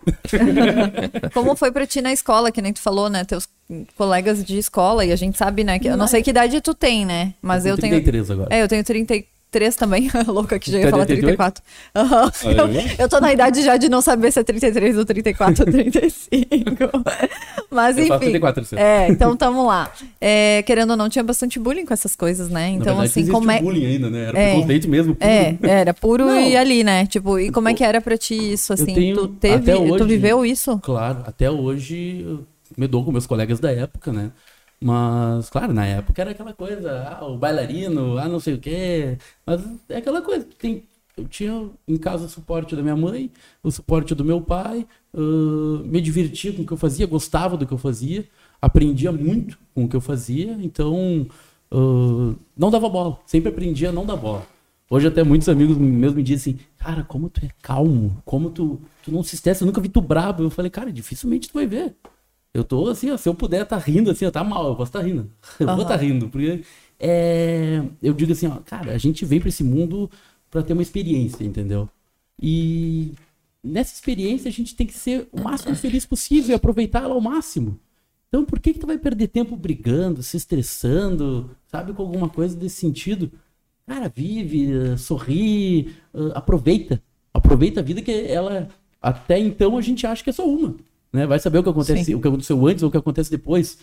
como 1.33 1.57
foi 1.57 1.73
para 1.73 1.87
ti 1.87 2.03
na 2.03 2.13
escola, 2.13 2.53
que 2.53 2.61
nem 2.61 2.75
tu 2.75 2.81
falou, 2.83 3.09
né? 3.09 3.25
Teus 3.25 3.49
colegas 3.97 4.45
de 4.45 4.59
escola, 4.59 5.03
e 5.07 5.13
a 5.13 5.17
gente 5.17 5.39
sabe, 5.39 5.65
né? 5.65 5.79
Que, 5.79 5.89
eu 5.89 5.97
não 5.97 6.07
sei 6.07 6.23
que 6.23 6.29
idade 6.29 6.61
tu 6.61 6.75
tem, 6.75 7.07
né? 7.07 7.33
Mas 7.41 7.65
eu, 7.65 7.71
eu 7.71 7.79
tenho. 7.79 7.95
33 7.95 8.31
agora. 8.31 8.55
É, 8.55 8.63
eu 8.63 8.69
tenho 8.69 8.85
33. 8.85 9.40
33 9.51 9.77
também, 9.77 10.11
louca 10.27 10.59
que 10.59 10.71
já 10.71 10.79
ia 10.79 10.89
falar 10.89 11.05
34. 11.07 11.63
Uhum. 11.97 12.51
Eu, 12.51 12.95
eu 12.99 13.09
tô 13.09 13.21
na 13.21 13.33
idade 13.33 13.63
já 13.63 13.77
de 13.77 13.89
não 13.89 14.01
saber 14.01 14.31
se 14.31 14.41
é 14.41 14.45
33 14.45 14.97
ou 14.97 15.05
34 15.05 15.65
ou 15.67 15.73
35. 15.73 16.31
Mas 17.71 17.99
enfim. 17.99 18.19
34, 18.19 18.67
é, 18.77 19.09
então 19.09 19.37
tamo 19.37 19.67
lá. 19.67 19.93
É, 20.21 20.63
querendo 20.63 20.91
ou 20.91 20.97
não, 20.97 21.09
tinha 21.09 21.23
bastante 21.23 21.59
bullying 21.59 21.85
com 21.85 21.93
essas 21.93 22.17
coisas, 22.17 22.49
né? 22.49 22.69
Então, 22.69 22.97
verdade, 22.97 23.21
assim, 23.21 23.27
como 23.27 23.51
é. 23.51 23.61
bullying 23.61 23.87
ainda, 23.87 24.11
né? 24.11 24.29
Era 24.29 24.39
é, 24.39 24.53
preconceito 24.53 24.89
mesmo. 24.89 25.15
Puro. 25.15 25.31
É, 25.31 25.59
era 25.63 25.95
puro 25.95 26.27
não. 26.27 26.41
e 26.41 26.57
ali, 26.57 26.83
né? 26.83 27.07
Tipo, 27.07 27.39
e 27.39 27.51
como 27.51 27.69
é 27.69 27.75
que 27.75 27.85
era 27.85 28.01
pra 28.01 28.17
ti 28.17 28.35
isso, 28.35 28.73
assim? 28.73 28.95
Tenho, 28.95 29.17
tu 29.17 29.29
teve, 29.29 29.73
hoje, 29.75 29.99
tu 29.99 30.07
viveu 30.07 30.47
isso? 30.47 30.79
Claro, 30.79 31.25
até 31.27 31.51
hoje 31.51 32.25
eu 32.27 32.47
me 32.77 32.87
dou 32.87 33.05
com 33.05 33.13
meus 33.13 33.27
colegas 33.27 33.59
da 33.61 33.71
época, 33.71 34.13
né? 34.13 34.31
Mas, 34.83 35.51
claro, 35.51 35.73
na 35.75 35.85
época 35.87 36.23
era 36.23 36.31
aquela 36.31 36.55
coisa, 36.55 37.07
ah, 37.09 37.27
o 37.27 37.37
bailarino, 37.37 38.17
ah, 38.19 38.29
não 38.29 38.41
sei 38.41 38.55
o 38.55 38.59
quê. 38.59 39.19
Mas 39.45 39.63
é 39.89 39.99
aquela 39.99 40.23
coisa, 40.23 40.47
tem, 40.59 40.85
eu 41.17 41.29
tinha 41.29 41.69
em 41.87 41.97
casa 41.99 42.25
o 42.25 42.29
suporte 42.29 42.75
da 42.75 42.83
minha 42.83 42.97
mãe, 42.97 43.31
o 43.63 43.71
suporte 43.71 44.15
do 44.15 44.25
meu 44.25 44.41
pai, 44.41 44.87
uh, 45.13 45.85
me 45.85 46.01
divertia 46.01 46.53
com 46.53 46.63
o 46.63 46.67
que 46.67 46.73
eu 46.73 46.77
fazia, 46.79 47.07
gostava 47.07 47.57
do 47.59 47.67
que 47.67 47.73
eu 47.73 47.79
fazia, 47.79 48.27
aprendia 48.61 49.13
muito 49.13 49.59
com 49.75 49.85
o 49.85 49.89
que 49.89 49.97
eu 49.97 50.01
fazia, 50.01 50.57
então 50.63 51.27
uh, 51.71 52.35
não 52.57 52.71
dava 52.71 52.89
bola, 52.89 53.19
sempre 53.27 53.51
aprendia 53.51 53.91
a 53.91 53.93
não 53.93 54.07
dar 54.07 54.17
bola. 54.17 54.47
Hoje 54.89 55.07
até 55.07 55.23
muitos 55.23 55.49
amigos 55.49 55.77
mesmo 55.77 56.17
me 56.17 56.23
dizem 56.23 56.55
assim, 56.55 56.65
cara, 56.77 57.05
como 57.05 57.31
tu 57.31 57.45
é 57.45 57.51
calmo, 57.63 58.21
como 58.25 58.51
tu, 58.51 58.81
tu 59.05 59.13
não 59.13 59.23
se 59.23 59.37
estressa, 59.37 59.63
eu 59.63 59.67
nunca 59.67 59.81
vi 59.81 59.89
tu 59.89 60.01
brabo. 60.01 60.43
Eu 60.43 60.51
falei, 60.51 60.69
cara, 60.69 60.93
dificilmente 60.93 61.49
tu 61.49 61.55
vai 61.55 61.65
ver. 61.65 61.95
Eu 62.53 62.65
tô 62.65 62.89
assim, 62.89 63.11
ó, 63.11 63.17
se 63.17 63.29
eu 63.29 63.35
puder 63.35 63.63
estar 63.63 63.79
tá 63.79 63.83
rindo 63.83 64.11
assim, 64.11 64.27
ó, 64.27 64.31
tá 64.31 64.43
mal, 64.43 64.69
eu 64.69 64.77
posso 64.77 64.91
estar 64.91 65.01
tá 65.01 65.05
rindo. 65.05 65.31
Eu 65.61 65.69
uhum. 65.69 65.75
vou 65.75 65.83
estar 65.83 65.97
tá 65.97 66.03
rindo, 66.03 66.29
porque 66.29 66.63
é, 66.99 67.83
eu 68.03 68.13
digo 68.13 68.33
assim, 68.33 68.47
ó, 68.47 68.57
cara, 68.57 68.93
a 68.93 68.99
gente 68.99 69.25
vem 69.25 69.41
para 69.41 69.49
esse 69.49 69.65
mundo 69.65 70.11
para 70.51 70.63
ter 70.63 70.73
uma 70.73 70.83
experiência, 70.83 71.45
entendeu? 71.45 71.89
E 72.43 73.13
nessa 73.63 73.95
experiência 73.95 74.49
a 74.49 74.53
gente 74.53 74.75
tem 74.75 74.87
que 74.87 74.93
ser 74.93 75.29
o 75.33 75.41
máximo 75.41 75.75
feliz 75.77 76.05
possível 76.05 76.51
e 76.51 76.55
aproveitá-la 76.55 77.15
ao 77.15 77.21
máximo. 77.21 77.79
Então, 78.29 78.45
por 78.45 78.61
que 78.61 78.75
que 78.75 78.79
tu 78.79 78.87
vai 78.87 78.99
perder 78.99 79.29
tempo 79.29 79.57
brigando, 79.57 80.23
se 80.23 80.37
estressando, 80.37 81.51
sabe, 81.67 81.93
com 81.93 82.03
alguma 82.03 82.29
coisa 82.29 82.57
desse 82.57 82.77
sentido? 82.77 83.31
Cara, 83.87 84.09
vive, 84.09 84.97
sorri, 84.99 85.95
aproveita. 86.35 87.03
Aproveita 87.33 87.81
a 87.81 87.83
vida 87.83 88.03
que 88.03 88.13
ela 88.13 88.69
até 89.01 89.39
então 89.39 89.79
a 89.79 89.81
gente 89.81 90.07
acha 90.07 90.23
que 90.23 90.31
é 90.31 90.33
só 90.33 90.47
uma 90.47 90.77
né? 91.13 91.27
Vai 91.27 91.39
saber 91.39 91.59
o 91.59 91.63
que 91.63 91.69
acontece, 91.69 92.15
o 92.15 92.21
que 92.21 92.29
aconteceu 92.29 92.67
antes 92.67 92.83
ou 92.83 92.89
o 92.89 92.93
que 92.93 92.99
acontece 92.99 93.31
depois. 93.31 93.79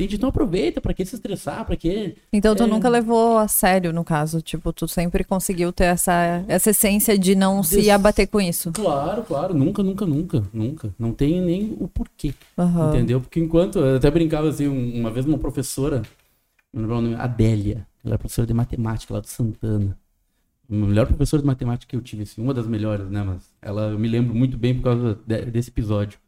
Gente, 0.00 0.16
então 0.16 0.30
aproveita, 0.30 0.80
para 0.80 0.94
que 0.94 1.04
se 1.04 1.14
estressar, 1.14 1.64
para 1.66 1.76
que 1.76 2.16
Então 2.32 2.56
tu 2.56 2.62
é... 2.62 2.66
nunca 2.66 2.88
levou 2.88 3.36
a 3.36 3.46
sério 3.46 3.92
no 3.92 4.02
caso, 4.02 4.40
tipo, 4.40 4.72
tu 4.72 4.88
sempre 4.88 5.22
conseguiu 5.22 5.70
ter 5.72 5.84
essa 5.84 6.44
essa 6.48 6.70
essência 6.70 7.18
de 7.18 7.34
não 7.34 7.60
Des... 7.60 7.68
se 7.68 7.90
abater 7.90 8.26
com 8.26 8.40
isso. 8.40 8.72
Claro, 8.72 9.22
claro, 9.22 9.54
nunca, 9.54 9.82
nunca, 9.82 10.06
nunca, 10.06 10.42
nunca. 10.52 10.94
Não 10.98 11.12
tem 11.12 11.40
nem 11.40 11.76
o 11.78 11.86
porquê. 11.86 12.34
Uhum. 12.56 12.88
Entendeu? 12.88 13.20
Porque 13.20 13.38
enquanto 13.38 13.78
eu 13.78 13.96
até 13.96 14.10
brincava 14.10 14.48
assim, 14.48 14.66
uma 14.66 15.10
vez 15.10 15.26
uma 15.26 15.38
professora, 15.38 16.02
meu 16.72 16.86
nome, 16.88 17.14
Adélia, 17.14 17.86
ela 18.02 18.14
é 18.14 18.18
professora 18.18 18.46
de 18.46 18.54
matemática 18.54 19.12
lá 19.12 19.20
do 19.20 19.28
Santana. 19.28 19.96
A 20.70 20.74
melhor 20.74 21.06
professora 21.06 21.42
de 21.42 21.46
matemática 21.46 21.90
que 21.90 21.96
eu 21.96 22.00
tive, 22.00 22.22
assim, 22.22 22.40
uma 22.40 22.54
das 22.54 22.66
melhores, 22.66 23.10
né, 23.10 23.22
mas 23.22 23.42
ela 23.60 23.90
eu 23.90 23.98
me 23.98 24.08
lembro 24.08 24.34
muito 24.34 24.56
bem 24.56 24.74
por 24.74 24.84
causa 24.84 25.18
de, 25.26 25.44
desse 25.46 25.68
episódio. 25.68 26.18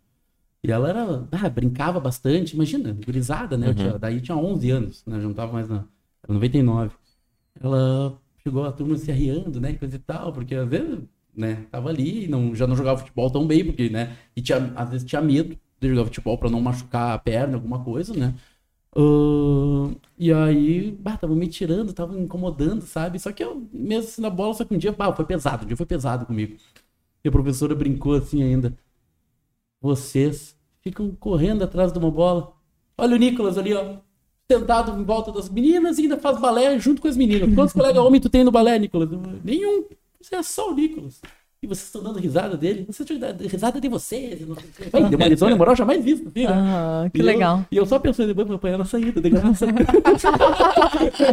E 0.64 0.72
ela 0.72 0.88
era, 0.88 1.28
ah, 1.30 1.48
brincava 1.50 2.00
bastante, 2.00 2.54
imagina, 2.54 2.96
gurizada, 3.04 3.54
né? 3.54 3.68
Uhum. 3.68 3.74
Tinha, 3.74 3.98
daí 3.98 4.20
tinha 4.22 4.34
11 4.34 4.70
anos, 4.70 5.04
né? 5.06 5.20
Já 5.20 5.26
não 5.28 5.34
tava 5.34 5.52
mais 5.52 5.68
na. 5.68 5.84
Era 6.22 6.32
99. 6.32 6.90
Ela 7.60 8.18
chegou 8.42 8.64
a 8.64 8.72
turma 8.72 8.96
se 8.96 9.12
arriando, 9.12 9.60
né? 9.60 9.74
Coisa 9.74 9.96
e 9.96 9.98
tal, 9.98 10.32
porque 10.32 10.54
às 10.54 10.66
vezes, 10.66 11.00
né? 11.36 11.66
Tava 11.70 11.90
ali, 11.90 12.26
não, 12.28 12.54
já 12.54 12.66
não 12.66 12.74
jogava 12.74 12.98
futebol 12.98 13.30
tão 13.30 13.46
bem, 13.46 13.62
porque, 13.62 13.90
né? 13.90 14.16
E 14.34 14.40
tinha, 14.40 14.72
às 14.74 14.88
vezes 14.88 15.06
tinha 15.06 15.20
medo 15.20 15.54
de 15.78 15.88
jogar 15.90 16.06
futebol 16.06 16.38
para 16.38 16.48
não 16.48 16.62
machucar 16.62 17.14
a 17.14 17.18
perna, 17.18 17.56
alguma 17.56 17.84
coisa, 17.84 18.14
né? 18.14 18.34
Uh, 18.96 19.94
e 20.18 20.32
aí, 20.32 20.92
bah, 20.92 21.18
tava 21.18 21.34
me 21.34 21.46
tirando, 21.46 21.92
tava 21.92 22.14
me 22.14 22.22
incomodando, 22.22 22.82
sabe? 22.86 23.18
Só 23.18 23.32
que 23.32 23.44
eu, 23.44 23.68
mesmo 23.70 24.08
assim, 24.08 24.22
na 24.22 24.30
bola, 24.30 24.54
só 24.54 24.64
que 24.64 24.74
um 24.74 24.78
dia, 24.78 24.92
bah, 24.92 25.12
foi 25.12 25.26
pesado, 25.26 25.64
um 25.64 25.66
dia 25.66 25.76
foi 25.76 25.84
pesado 25.84 26.24
comigo. 26.24 26.56
E 27.22 27.28
a 27.28 27.32
professora 27.32 27.74
brincou 27.74 28.14
assim 28.14 28.42
ainda. 28.42 28.74
Vocês 29.84 30.56
ficam 30.80 31.14
correndo 31.14 31.62
atrás 31.62 31.92
de 31.92 31.98
uma 31.98 32.10
bola. 32.10 32.54
Olha 32.96 33.16
o 33.16 33.18
Nicolas 33.18 33.58
ali, 33.58 33.74
ó. 33.74 33.96
Sentado 34.50 34.98
em 34.98 35.04
volta 35.04 35.30
das 35.30 35.50
meninas 35.50 35.98
e 35.98 36.02
ainda 36.04 36.16
faz 36.16 36.40
balé 36.40 36.78
junto 36.78 37.02
com 37.02 37.08
as 37.08 37.18
meninas. 37.18 37.54
Quantos 37.54 37.74
colegas 37.74 38.02
homens 38.02 38.22
tu 38.22 38.30
tem 38.30 38.42
no 38.44 38.50
balé, 38.50 38.78
Nicolas? 38.78 39.10
Nenhum. 39.44 39.84
Você 40.18 40.36
é 40.36 40.42
só 40.42 40.70
o 40.70 40.74
Nicolas 40.74 41.20
e 41.64 41.66
vocês 41.66 41.86
estão 41.86 42.02
dando 42.02 42.18
risada 42.18 42.58
dele, 42.58 42.84
vocês 42.86 43.08
estão 43.08 43.18
dando 43.18 43.42
risada 43.48 43.80
de 43.80 43.88
vocês. 43.88 44.38
Vai, 44.92 45.02
uma 45.02 45.26
lição 45.26 45.48
na 45.48 45.56
moral 45.56 45.74
jamais 45.74 46.04
vista. 46.04 46.28
Assim, 46.28 46.44
né? 46.44 46.52
Ah, 46.52 47.08
que 47.10 47.20
e 47.20 47.22
legal. 47.22 47.58
Eu, 47.58 47.64
e 47.72 47.76
eu 47.78 47.86
só 47.86 47.98
pensando, 47.98 48.26
depois 48.28 48.46
vou 48.46 48.56
apanhar 48.56 48.76
na 48.76 48.84
saída, 48.84 49.18
de 49.18 49.30
graça. 49.30 49.66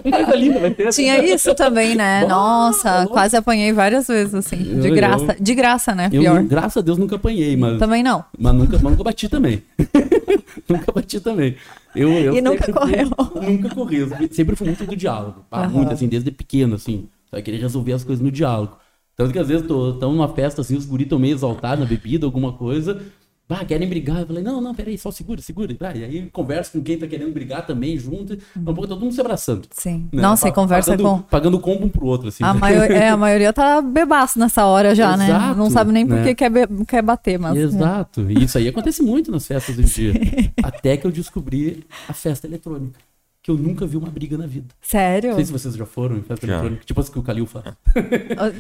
Coisa 0.10 0.36
linda, 0.36 0.60
vai 0.60 0.72
ter. 0.72 0.90
Tinha 0.92 1.22
isso 1.22 1.54
também, 1.54 1.96
né? 1.96 2.26
Nossa, 2.26 3.08
quase 3.08 3.36
apanhei 3.36 3.74
várias 3.74 4.08
vezes, 4.08 4.34
assim. 4.34 4.56
De 4.80 4.88
eu, 4.88 4.96
graça. 4.96 5.36
Eu, 5.38 5.44
de 5.44 5.54
graça, 5.54 5.94
né? 5.94 6.10
Pior. 6.10 6.38
Eu, 6.38 6.48
graças 6.48 6.78
a 6.78 6.82
Deus, 6.82 6.98
nunca 6.98 7.18
apanhei, 7.18 7.58
mas. 7.58 7.78
Também 7.78 8.02
não. 8.02 8.24
Mas 8.40 8.54
nunca, 8.54 8.80
mas 8.82 8.92
nunca 8.92 9.04
bati 9.04 9.28
também. 9.28 9.62
nunca 10.70 10.94
bati 10.94 11.20
também. 11.20 11.58
Eu, 11.94 12.10
eu 12.10 12.38
e 12.38 12.42
nunca 12.42 12.72
correu. 12.72 13.10
nunca 13.42 13.70
corri. 13.76 14.00
Sempre 14.32 14.56
fui 14.56 14.68
muito 14.68 14.86
do 14.86 14.96
diálogo. 14.96 15.44
Uhum. 15.52 15.70
Muito, 15.70 15.92
assim, 15.92 16.08
desde 16.08 16.32
pequeno, 16.32 16.76
assim. 16.76 17.10
Só 17.30 17.42
querer 17.42 17.58
resolver 17.58 17.92
as 17.92 18.06
coisas 18.06 18.24
no 18.24 18.32
diálogo. 18.32 18.81
Tanto 19.22 19.34
que 19.34 19.40
às 19.40 19.48
vezes 19.48 19.64
estão 19.64 20.12
numa 20.12 20.28
festa 20.30 20.62
assim, 20.62 20.76
os 20.76 20.84
guris 20.84 21.06
estão 21.06 21.20
meio 21.20 21.36
exaltados 21.36 21.80
na 21.80 21.86
bebida, 21.86 22.26
alguma 22.26 22.54
coisa. 22.54 23.00
Ah, 23.48 23.64
querem 23.64 23.88
brigar. 23.88 24.22
Eu 24.22 24.26
falei, 24.26 24.42
não, 24.42 24.60
não, 24.60 24.74
peraí, 24.74 24.98
só 24.98 25.12
segura, 25.12 25.42
segura. 25.42 25.76
Ah, 25.82 25.96
e 25.96 26.04
aí 26.04 26.30
conversa 26.32 26.72
com 26.72 26.84
quem 26.84 26.98
tá 26.98 27.06
querendo 27.06 27.32
brigar 27.32 27.64
também, 27.68 27.98
junto. 28.00 28.36
Um 28.58 28.64
pouco 28.64 28.88
todo 28.88 29.00
mundo 29.00 29.14
se 29.14 29.22
abraçando. 29.22 29.68
Sim. 29.70 30.10
Né? 30.12 30.24
Nossa, 30.24 30.48
e 30.48 30.52
conversa 30.52 30.92
pagando, 30.92 31.10
com. 31.10 31.22
Pagando 31.22 31.60
combo 31.60 31.86
um 31.86 31.90
pro 31.90 32.06
outro, 32.06 32.30
assim. 32.30 32.44
A, 32.44 32.52
maior... 32.54 32.90
é, 32.90 33.10
a 33.10 33.18
maioria 33.18 33.54
tá 33.54 33.80
bebaço 33.80 34.40
nessa 34.40 34.66
hora 34.66 34.96
já, 34.96 35.16
né? 35.16 35.26
Exato, 35.26 35.48
né? 35.50 35.56
Não 35.56 35.70
sabe 35.70 35.92
nem 35.92 36.08
por 36.08 36.16
né? 36.16 36.24
que 36.24 36.34
quer, 36.34 36.50
be... 36.50 36.86
quer 36.88 37.04
bater, 37.04 37.38
mas. 37.38 37.54
Né? 37.54 37.62
Exato. 37.62 38.22
E 38.32 38.46
isso 38.46 38.58
aí 38.58 38.70
acontece 38.70 39.04
muito 39.04 39.32
nas 39.32 39.46
festas 39.46 39.76
do 39.76 39.84
dia. 39.84 40.14
Até 40.64 40.98
que 40.98 41.06
eu 41.06 41.12
descobri 41.12 41.84
a 42.08 42.14
festa 42.14 42.48
eletrônica 42.48 43.11
que 43.44 43.50
eu 43.50 43.58
nunca 43.58 43.88
vi 43.88 43.98
uma 43.98 44.10
briga 44.10 44.38
na 44.38 44.46
vida. 44.46 44.68
Sério? 44.82 45.30
Não 45.30 45.36
sei 45.38 45.46
se 45.46 45.52
vocês 45.52 45.76
já 45.76 45.86
foram 45.86 46.18
em 46.18 46.22
festa 46.22 46.46
eletrônica, 46.46 46.84
tipo 46.86 47.02
assim 47.02 47.12
que 47.12 47.20
o 47.20 47.24
Calil 47.24 47.48
faz. 47.48 47.66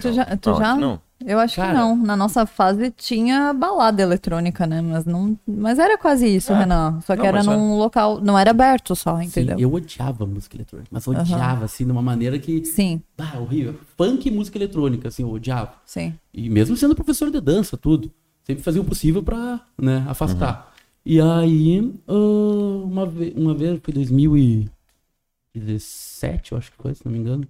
tu 0.02 0.12
já? 0.12 0.26
Tu 0.38 0.50
não, 0.50 0.58
já? 0.58 0.76
Não. 0.76 1.02
Eu 1.24 1.38
acho 1.38 1.56
Cara, 1.56 1.72
que 1.72 1.78
não. 1.78 1.96
Na 1.96 2.16
nossa 2.16 2.48
fase 2.48 2.90
tinha 2.90 3.54
balada 3.54 4.02
eletrônica, 4.02 4.66
né? 4.66 4.82
Mas 4.82 5.06
não, 5.06 5.38
mas 5.48 5.78
era 5.78 6.00
quase 6.00 6.28
isso, 6.28 6.52
é. 6.52 6.58
Renan. 6.58 7.00
Só 7.02 7.16
que 7.16 7.22
não, 7.22 7.28
era 7.28 7.44
num 7.44 7.78
local, 7.78 8.20
não 8.20 8.38
era 8.38 8.50
aberto 8.50 8.96
só, 8.96 9.22
entendeu? 9.22 9.56
Sim, 9.56 9.64
eu 9.64 9.72
odiava 9.72 10.26
música 10.26 10.58
eletrônica, 10.58 10.90
mas 10.92 11.08
odiava 11.08 11.60
uhum. 11.60 11.66
assim 11.66 11.86
de 11.86 11.92
uma 11.92 12.02
maneira 12.02 12.40
que 12.40 12.66
Sim. 12.66 13.04
Ah, 13.20 13.38
horrível. 13.40 13.76
Funk 13.96 14.28
e 14.28 14.32
música 14.32 14.58
eletrônica, 14.58 15.08
assim, 15.10 15.22
eu 15.22 15.30
odiava. 15.30 15.74
Sim. 15.86 16.16
E 16.34 16.50
mesmo 16.50 16.76
sendo 16.76 16.96
professor 16.96 17.30
de 17.30 17.40
dança, 17.40 17.78
tudo, 17.78 18.12
sempre 18.44 18.64
fazia 18.64 18.82
o 18.82 18.86
possível 18.86 19.22
para, 19.22 19.60
né, 19.80 20.04
afastar. 20.08 20.66
Uhum. 20.66 20.71
E 21.06 21.20
aí, 21.20 21.80
uh, 22.08 22.84
uma, 22.84 23.08
vez, 23.08 23.34
uma 23.36 23.56
vez, 23.56 23.80
foi 23.82 23.94
2017, 23.94 26.52
eu 26.52 26.58
acho 26.58 26.72
que 26.72 26.78
foi, 26.78 26.94
se 26.94 27.06
não 27.06 27.12
me 27.12 27.20
engano. 27.20 27.48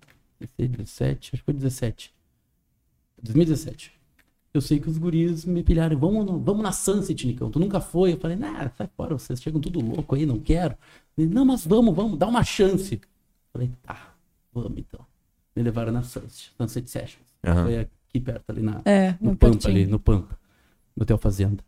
17, 0.58 1.32
acho 1.34 1.42
que 1.42 1.46
foi 1.46 1.54
17. 1.54 2.14
2017. 3.22 3.94
Eu 4.54 4.60
sei 4.60 4.80
que 4.80 4.90
os 4.90 4.98
guris 4.98 5.46
me 5.46 5.64
pilharam, 5.64 5.98
vamos, 5.98 6.26
vamos 6.44 6.62
na 6.62 6.72
Sunset, 6.72 7.26
Nicão. 7.26 7.50
Tu 7.50 7.60
nunca 7.60 7.80
foi? 7.80 8.14
Eu 8.14 8.18
falei, 8.18 8.36
nah, 8.36 8.70
sai 8.78 8.90
fora, 8.98 9.18
vocês 9.18 9.42
chegam 9.42 9.62
tudo 9.62 9.80
louco 9.80 10.16
aí, 10.16 10.26
não 10.26 10.40
quero. 10.40 10.76
Ele, 11.18 11.34
não, 11.34 11.46
mas 11.46 11.66
vamos, 11.66 11.96
vamos, 11.96 12.18
dá 12.18 12.28
uma 12.28 12.44
chance. 12.44 12.96
Eu 12.96 13.00
falei, 13.54 13.72
tá, 13.84 14.14
vamos 14.52 14.78
então. 14.78 15.06
Me 15.56 15.64
levaram 15.64 15.92
na 15.92 16.04
Sunset, 16.04 16.52
Sunset 16.58 16.90
Sessions. 16.90 17.26
Uhum. 17.46 17.64
Foi 17.64 17.80
aqui 17.80 18.20
perto, 18.20 18.50
ali 18.50 18.62
na, 18.62 18.82
é, 18.84 19.16
no, 19.22 19.36
Pampa, 19.36 19.70
ali, 19.70 19.86
no 19.86 20.00
Pampa, 20.00 20.38
no 20.96 21.04
Hotel 21.04 21.18
Fazenda. 21.18 21.64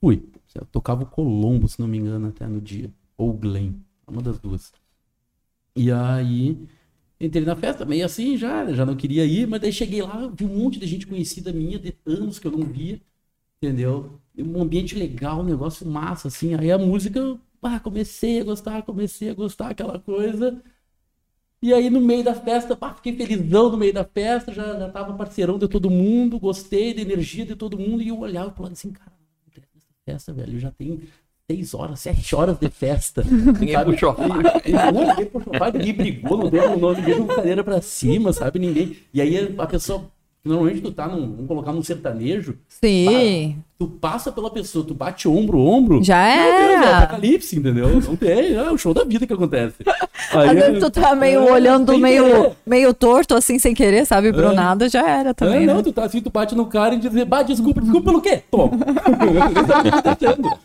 Fui. 0.00 0.22
Eu 0.54 0.64
tocava 0.66 1.02
o 1.02 1.06
Colombo, 1.06 1.68
se 1.68 1.80
não 1.80 1.88
me 1.88 1.98
engano, 1.98 2.28
até 2.28 2.46
no 2.46 2.60
dia. 2.60 2.90
Ou 3.16 3.30
o 3.30 3.32
Glen. 3.32 3.74
Uma 4.06 4.22
das 4.22 4.38
duas. 4.38 4.72
E 5.76 5.90
aí, 5.90 6.56
entrei 7.20 7.44
na 7.44 7.56
festa, 7.56 7.84
meio 7.84 8.04
assim 8.06 8.36
já, 8.36 8.72
já 8.72 8.86
não 8.86 8.96
queria 8.96 9.24
ir, 9.24 9.46
mas 9.48 9.60
daí 9.60 9.72
cheguei 9.72 10.02
lá, 10.02 10.28
vi 10.28 10.44
um 10.44 10.56
monte 10.56 10.78
de 10.78 10.86
gente 10.86 11.06
conhecida 11.06 11.52
minha, 11.52 11.78
de 11.78 11.96
anos 12.06 12.38
que 12.38 12.46
eu 12.46 12.52
não 12.52 12.64
via, 12.64 13.00
entendeu? 13.60 14.20
Um 14.38 14.62
ambiente 14.62 14.94
legal, 14.96 15.40
um 15.40 15.44
negócio 15.44 15.86
massa, 15.88 16.28
assim. 16.28 16.54
Aí 16.54 16.70
a 16.70 16.78
música, 16.78 17.38
ah, 17.62 17.80
comecei 17.80 18.40
a 18.40 18.44
gostar, 18.44 18.82
comecei 18.82 19.30
a 19.30 19.34
gostar, 19.34 19.70
aquela 19.70 19.98
coisa. 19.98 20.62
E 21.62 21.72
aí, 21.72 21.88
no 21.88 22.00
meio 22.00 22.22
da 22.22 22.34
festa, 22.34 22.76
pá, 22.76 22.92
fiquei 22.94 23.16
felizão 23.16 23.70
no 23.70 23.78
meio 23.78 23.92
da 23.94 24.04
festa, 24.04 24.52
já, 24.52 24.78
já 24.78 24.90
tava 24.90 25.14
parceirão 25.14 25.58
de 25.58 25.66
todo 25.66 25.90
mundo, 25.90 26.38
gostei 26.38 26.92
da 26.92 27.00
energia 27.00 27.46
de 27.46 27.56
todo 27.56 27.78
mundo, 27.78 28.02
e 28.02 28.08
eu 28.08 28.18
olhava 28.18 28.50
pro 28.50 28.64
lado 28.64 28.72
assim, 28.74 28.92
cara, 28.92 29.13
festa, 30.04 30.32
velho, 30.32 30.58
já 30.58 30.70
tem 30.70 31.00
seis 31.50 31.74
horas, 31.74 32.00
sete 32.00 32.34
horas 32.34 32.58
de 32.58 32.68
festa. 32.70 33.22
Ninguém 33.24 33.76
puxou 33.84 34.10
a 34.10 34.14
faca. 34.14 34.62
Ninguém 34.92 35.26
puxou 35.26 35.52
ninguém 35.72 35.94
brigou, 35.94 36.38
não 36.38 36.50
deu, 36.50 36.78
não, 36.78 36.92
ninguém 36.92 37.14
jogou 37.14 37.36
cadeira 37.36 37.64
pra 37.64 37.80
cima, 37.80 38.32
sabe? 38.32 38.58
Ninguém. 38.58 38.96
E 39.12 39.20
aí 39.20 39.54
a 39.58 39.66
pessoa 39.66 40.10
Normalmente 40.44 40.82
tu 40.82 40.92
tá 40.92 41.08
num, 41.08 41.32
vamos 41.32 41.48
colocar 41.48 41.72
num 41.72 41.82
sertanejo. 41.82 42.58
Sim. 42.68 43.56
tu 43.78 43.86
passa 43.86 44.30
pela 44.30 44.50
pessoa, 44.50 44.84
tu 44.84 44.92
bate 44.92 45.26
ombro, 45.26 45.58
ombro. 45.58 46.04
Já 46.04 46.18
é. 46.18 46.68
Deus, 46.68 46.86
é 46.86 46.92
apocalipse, 46.92 47.56
entendeu? 47.56 47.88
Não 47.98 48.14
tem, 48.14 48.52
é 48.52 48.70
o 48.70 48.76
show 48.76 48.92
da 48.92 49.04
vida 49.04 49.26
que 49.26 49.32
acontece. 49.32 49.76
Aí, 50.32 50.50
Às 50.50 50.54
vezes 50.54 50.80
tu 50.80 50.90
tá 50.90 51.14
meio 51.14 51.48
é, 51.48 51.50
olhando 51.52 51.96
meio, 51.96 52.54
meio 52.66 52.92
torto, 52.92 53.34
assim, 53.34 53.58
sem 53.58 53.74
querer, 53.74 54.04
sabe? 54.04 54.34
Pro 54.34 54.52
é. 54.52 54.54
nada, 54.54 54.86
já 54.86 55.08
era 55.08 55.32
também. 55.32 55.62
É, 55.62 55.66
não, 55.66 55.76
né? 55.76 55.82
tu 55.82 55.92
tá 55.92 56.04
assim, 56.04 56.20
tu 56.20 56.30
bate 56.30 56.54
no 56.54 56.66
cara 56.66 56.94
e 56.94 56.98
diz, 56.98 57.24
bah, 57.24 57.42
desculpa, 57.42 57.80
desculpa 57.80 58.10
pelo 58.10 58.20
quê? 58.20 58.42
Toma. 58.50 58.72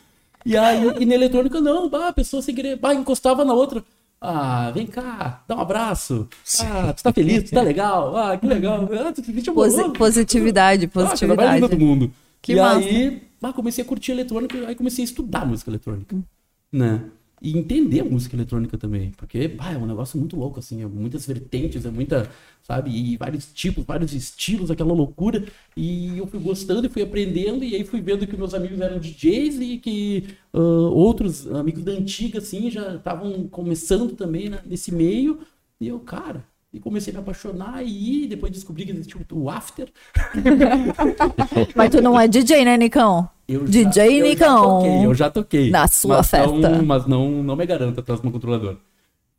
e 0.45 0.57
aí, 0.57 0.93
e 0.99 1.05
na 1.05 1.15
eletrônica, 1.15 1.61
não, 1.61 1.87
bah, 1.89 2.09
a 2.09 2.13
pessoa 2.13 2.41
sem 2.41 2.53
querer, 2.53 2.75
bah, 2.75 2.93
encostava 2.93 3.45
na 3.45 3.53
outra. 3.53 3.81
Ah, 4.21 4.69
vem 4.71 4.85
cá, 4.85 5.43
dá 5.47 5.55
um 5.55 5.61
abraço. 5.61 6.27
Ah, 6.61 6.91
tu 6.91 7.03
tá 7.03 7.13
feliz, 7.13 7.43
tu 7.43 7.51
tá 7.51 7.61
legal. 7.61 8.15
Ah, 8.17 8.37
que 8.37 8.45
legal. 8.45 8.89
Ah, 8.93 9.13
tu 9.13 9.21
te 9.21 9.51
Posi 9.51 9.93
positividade, 9.93 10.87
positividade. 10.87 11.63
Ah, 11.63 11.69
todo 11.69 11.79
mundo. 11.79 12.11
Que 12.41 12.53
e 12.53 12.55
massa. 12.57 12.79
aí, 12.79 13.23
ah, 13.41 13.53
comecei 13.53 13.83
a 13.83 13.87
curtir 13.87 14.11
eletrônica, 14.11 14.57
aí 14.67 14.75
comecei 14.75 15.03
a 15.03 15.05
estudar 15.05 15.45
música 15.45 15.71
eletrônica, 15.71 16.15
hum. 16.15 16.23
né? 16.71 17.01
E 17.41 17.57
entender 17.57 18.01
a 18.01 18.05
música 18.05 18.35
eletrônica 18.35 18.77
também, 18.77 19.11
porque 19.17 19.47
bah, 19.47 19.71
é 19.71 19.77
um 19.77 19.85
negócio 19.85 20.19
muito 20.19 20.35
louco, 20.35 20.59
assim, 20.59 20.81
é 20.81 20.87
muitas 20.87 21.25
vertentes, 21.25 21.85
é 21.85 21.89
muita, 21.89 22.29
sabe, 22.61 22.91
e 22.91 23.15
vários 23.17 23.51
tipos, 23.53 23.85
vários 23.85 24.13
estilos, 24.13 24.69
aquela 24.69 24.93
loucura, 24.93 25.45
e 25.75 26.17
eu 26.17 26.27
fui 26.27 26.39
gostando 26.39 26.85
e 26.87 26.89
fui 26.89 27.01
aprendendo, 27.01 27.63
e 27.63 27.75
aí 27.75 27.83
fui 27.83 28.01
vendo 28.01 28.27
que 28.27 28.35
meus 28.35 28.53
amigos 28.53 28.79
eram 28.81 28.99
DJs 28.99 29.59
e 29.61 29.77
que 29.77 30.27
uh, 30.53 30.59
outros 30.59 31.47
amigos 31.47 31.83
da 31.83 31.93
antiga, 31.93 32.39
assim, 32.39 32.69
já 32.69 32.95
estavam 32.95 33.47
começando 33.47 34.15
também 34.15 34.49
né, 34.49 34.59
nesse 34.65 34.91
meio, 34.91 35.39
e 35.79 35.87
eu, 35.87 35.99
cara, 35.99 36.43
e 36.71 36.79
comecei 36.79 37.11
a 37.11 37.15
me 37.15 37.21
apaixonar 37.21 37.83
e 37.83 38.27
depois 38.27 38.51
descobri 38.51 38.85
que 38.85 38.91
existia 38.91 39.19
o 39.31 39.49
After. 39.49 39.91
Mas 41.75 41.89
tu 41.89 42.01
não 42.01 42.19
é 42.19 42.27
DJ, 42.27 42.63
né, 42.63 42.77
Nicão? 42.77 43.29
Eu 43.47 43.65
DJ 43.65 43.91
já, 43.91 44.05
eu 44.07 44.25
Nicão. 44.25 44.47
Já 44.47 44.61
toquei, 44.61 45.05
eu 45.05 45.13
já 45.15 45.31
toquei. 45.31 45.69
Na 45.71 45.87
sua 45.87 46.17
mas 46.17 46.29
festa. 46.29 46.69
Não, 46.69 46.85
mas 46.85 47.07
não, 47.07 47.41
não 47.41 47.55
me 47.55 47.65
garanto 47.65 47.99
atrás 47.99 48.19
do 48.19 48.23
meu 48.23 48.31
controlador. 48.31 48.77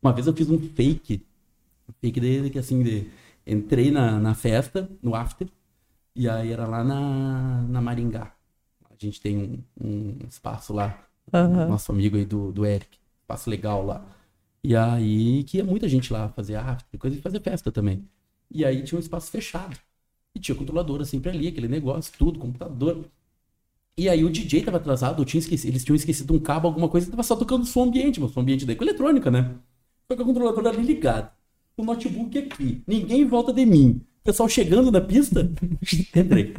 Uma 0.02 0.12
vez 0.12 0.26
eu 0.26 0.34
fiz 0.34 0.50
um 0.50 0.58
fake. 0.58 1.22
Um 1.88 1.92
fake 2.00 2.18
dele 2.18 2.50
que 2.50 2.58
assim, 2.58 2.82
de, 2.82 3.06
entrei 3.46 3.92
na, 3.92 4.18
na 4.18 4.34
festa, 4.34 4.90
no 5.00 5.14
After, 5.14 5.46
e 6.16 6.28
aí 6.28 6.52
era 6.52 6.66
lá 6.66 6.82
na, 6.82 7.62
na 7.68 7.80
Maringá. 7.80 8.32
A 8.90 8.94
gente 8.98 9.20
tem 9.20 9.38
um, 9.38 9.58
um 9.80 10.18
espaço 10.28 10.72
lá, 10.72 10.98
uhum. 11.32 11.68
nosso 11.68 11.92
amigo 11.92 12.16
aí 12.16 12.24
do, 12.24 12.50
do 12.50 12.66
Eric. 12.66 12.98
Espaço 13.22 13.48
legal 13.48 13.86
lá. 13.86 14.04
E 14.62 14.76
aí 14.76 15.44
que 15.44 15.58
ia 15.58 15.64
muita 15.64 15.88
gente 15.88 16.12
lá 16.12 16.28
fazer 16.28 16.56
arte, 16.56 16.96
coisa 16.98 17.16
e 17.16 17.20
fazer 17.20 17.40
festa 17.40 17.72
também. 17.72 18.04
E 18.50 18.64
aí 18.64 18.82
tinha 18.82 18.98
um 18.98 19.00
espaço 19.00 19.30
fechado. 19.30 19.78
E 20.34 20.40
tinha 20.40 20.54
controladora 20.54 21.04
sempre 21.04 21.30
ali, 21.30 21.48
aquele 21.48 21.68
negócio, 21.68 22.12
tudo, 22.18 22.38
computador. 22.38 23.04
E 23.96 24.08
aí 24.08 24.24
o 24.24 24.30
DJ 24.30 24.62
tava 24.62 24.76
atrasado, 24.76 25.24
tinha 25.24 25.38
esquecido, 25.38 25.70
eles 25.70 25.84
tinham 25.84 25.96
esquecido 25.96 26.32
um 26.34 26.38
cabo, 26.38 26.68
alguma 26.68 26.88
coisa, 26.88 27.10
tava 27.10 27.22
só 27.22 27.36
tocando 27.36 27.66
som 27.66 27.84
ambiente, 27.84 28.20
mas 28.20 28.30
som 28.30 28.40
ambiente 28.40 28.64
daí 28.64 28.76
com 28.76 28.84
eletrônica, 28.84 29.30
né? 29.30 29.54
Foi 30.06 30.16
com 30.16 30.22
a 30.22 30.26
controladora 30.26 30.70
ali 30.70 30.82
ligado. 30.82 31.30
O 31.76 31.84
notebook 31.84 32.38
aqui. 32.38 32.82
Ninguém 32.86 33.24
volta 33.26 33.52
de 33.52 33.64
mim 33.66 34.00
pessoal 34.30 34.48
chegando 34.48 34.90
na 34.90 35.00
pista, 35.00 35.48
entrei. 36.14 36.54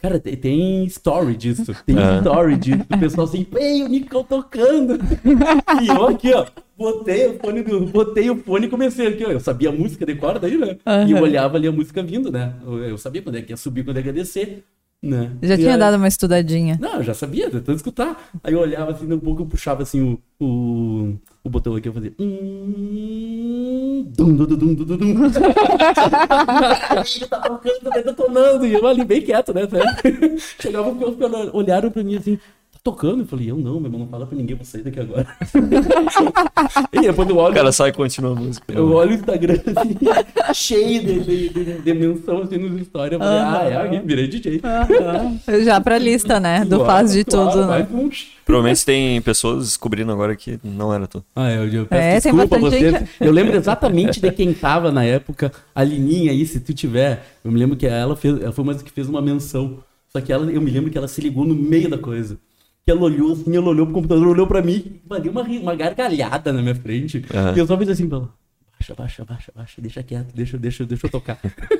Cara, 0.00 0.20
tem, 0.20 0.36
tem 0.36 0.84
story 0.84 1.36
disso. 1.36 1.74
Tem 1.86 1.96
uhum. 1.96 2.18
story 2.18 2.56
disso. 2.56 2.84
O 2.90 2.98
pessoal 2.98 3.26
assim, 3.26 3.46
ei, 3.56 3.82
o 3.82 3.88
Nicão 3.88 4.22
tocando. 4.22 4.98
E 5.82 5.88
eu 5.88 6.06
aqui, 6.06 6.32
ó, 6.32 6.46
botei 6.76 7.26
o 7.26 7.38
fone, 7.38 7.62
do, 7.62 7.86
botei 7.86 8.30
o 8.30 8.36
fone 8.36 8.66
e 8.66 8.70
comecei 8.70 9.06
aqui, 9.08 9.24
ó. 9.24 9.30
Eu 9.30 9.40
sabia 9.40 9.70
a 9.70 9.72
música 9.72 10.06
de 10.06 10.14
corda 10.14 10.46
aí, 10.46 10.56
né? 10.56 10.76
Uhum. 10.86 11.08
E 11.08 11.12
eu 11.12 11.22
olhava 11.22 11.56
ali 11.56 11.66
a 11.66 11.72
música 11.72 12.02
vindo, 12.02 12.30
né? 12.30 12.54
Eu 12.64 12.96
sabia 12.98 13.22
quando 13.22 13.36
é 13.36 13.42
que 13.42 13.52
ia 13.52 13.56
subir, 13.56 13.84
quando 13.84 13.98
é 13.98 14.02
que 14.02 14.08
ia 14.08 14.12
descer. 14.12 14.64
Né? 15.02 15.32
Já 15.42 15.54
e 15.54 15.58
tinha 15.58 15.72
aí... 15.72 15.78
dado 15.78 15.96
uma 15.96 16.08
estudadinha. 16.08 16.78
Não, 16.80 16.96
eu 16.96 17.02
já 17.02 17.12
sabia, 17.12 17.50
tentando 17.50 17.76
escutar. 17.76 18.30
Aí 18.42 18.54
eu 18.54 18.60
olhava 18.60 18.92
assim, 18.92 19.12
um 19.12 19.18
pouco 19.18 19.42
eu 19.42 19.46
puxava 19.46 19.82
assim 19.82 20.00
o, 20.00 20.18
o, 20.42 21.14
o 21.44 21.50
botão 21.50 21.76
aqui, 21.76 21.88
eu 21.88 21.92
fazia. 21.92 22.12
Hum, 22.18 24.10
dum, 24.16 24.34
dum, 24.34 24.46
dum, 24.46 24.56
dum, 24.56 24.74
dum, 24.74 24.96
dum. 24.96 25.30
tá 27.28 27.40
tocando, 27.40 27.90
tá 27.90 28.00
detonando. 28.00 28.66
E 28.66 28.72
eu 28.72 28.86
ali 28.86 29.04
bem 29.04 29.20
quieto, 29.20 29.52
né? 29.52 29.68
Chegava 30.58 30.88
o 30.88 31.56
olharam 31.56 31.90
pra 31.90 32.02
mim 32.02 32.16
assim, 32.16 32.38
tocando. 32.84 33.22
Eu 33.22 33.26
falei, 33.26 33.50
eu 33.50 33.56
não, 33.56 33.80
meu 33.80 33.86
irmão, 33.86 34.00
não 34.00 34.08
fala 34.08 34.26
pra 34.26 34.36
ninguém, 34.36 34.54
vou 34.54 34.64
sair 34.64 34.82
daqui 34.82 35.00
agora. 35.00 35.26
e 36.92 37.00
depois 37.00 37.28
eu 37.28 37.36
olho. 37.38 37.52
O 37.52 37.56
cara 37.56 37.72
sai 37.72 37.88
e 37.88 37.92
continua 37.92 38.32
a 38.32 38.34
música. 38.34 38.72
Eu 38.72 38.92
olho 38.92 39.12
o 39.12 39.14
Instagram 39.14 39.54
assim, 39.54 39.96
cheio 40.54 41.02
de, 41.02 41.20
de, 41.20 41.48
de, 41.48 41.78
de 41.80 41.94
menção 41.94 42.42
assim 42.42 42.58
nos 42.58 42.86
stories. 42.86 43.12
Eu 43.14 43.18
falei, 43.18 43.38
ah, 43.38 43.64
é, 43.64 43.76
alguém 43.82 44.02
virei 44.02 44.28
DJ. 44.28 44.60
Já 45.64 45.80
pra 45.80 45.96
lista, 45.96 46.38
né? 46.38 46.64
Do 46.64 46.84
faz 46.84 47.14
de 47.14 47.24
claro, 47.24 47.50
tudo, 47.50 47.66
né? 47.66 47.88
Provavelmente 48.44 48.84
tem 48.84 49.20
pessoas 49.22 49.64
descobrindo 49.64 50.12
agora 50.12 50.36
que 50.36 50.60
não 50.62 50.92
era 50.92 51.06
tu. 51.06 51.24
Ah, 51.34 51.50
eu, 51.50 51.66
eu 51.66 51.86
peço 51.86 52.28
é, 52.28 52.32
desculpa 52.32 52.56
a 52.56 52.58
vocês. 52.58 52.92
Gente... 52.92 53.10
Eu 53.18 53.32
lembro 53.32 53.56
exatamente 53.56 54.20
de 54.20 54.30
quem 54.30 54.52
tava 54.52 54.92
na 54.92 55.02
época, 55.02 55.50
a 55.74 55.82
Lininha 55.82 56.30
aí, 56.30 56.44
se 56.44 56.60
tu 56.60 56.74
tiver. 56.74 57.24
Eu 57.42 57.50
me 57.50 57.58
lembro 57.58 57.76
que 57.76 57.86
ela 57.86 58.14
fez, 58.14 58.42
ela 58.42 58.52
foi 58.52 58.62
uma 58.62 58.74
que 58.74 58.92
fez 58.92 59.08
uma 59.08 59.22
menção. 59.22 59.78
Só 60.10 60.20
que 60.20 60.30
ela, 60.30 60.50
eu 60.52 60.60
me 60.60 60.70
lembro 60.70 60.90
que 60.90 60.98
ela 60.98 61.08
se 61.08 61.20
ligou 61.22 61.46
no 61.46 61.54
meio 61.54 61.88
da 61.88 61.96
coisa 61.96 62.38
que 62.84 62.90
ela 62.90 63.00
olhou 63.00 63.32
assim, 63.32 63.56
ela 63.56 63.68
olhou 63.68 63.86
pro 63.86 63.94
computador, 63.94 64.28
olhou 64.28 64.46
pra 64.46 64.62
mim, 64.62 65.00
deu 65.22 65.32
uma, 65.32 65.42
uma 65.42 65.74
gargalhada 65.74 66.52
na 66.52 66.60
minha 66.60 66.74
frente. 66.74 67.18
Uhum. 67.18 67.56
E 67.56 67.58
eu 67.58 67.66
só 67.66 67.78
fiz 67.78 67.88
assim, 67.88 68.08
pelo 68.08 68.30
baixa, 68.84 68.94
baixa, 68.94 69.24
baixa, 69.24 69.52
baixa, 69.54 69.80
deixa 69.80 70.02
quieto, 70.02 70.34
deixa, 70.34 70.58
deixa, 70.58 70.84
deixa 70.84 71.06
eu 71.06 71.10
tocar. 71.10 71.38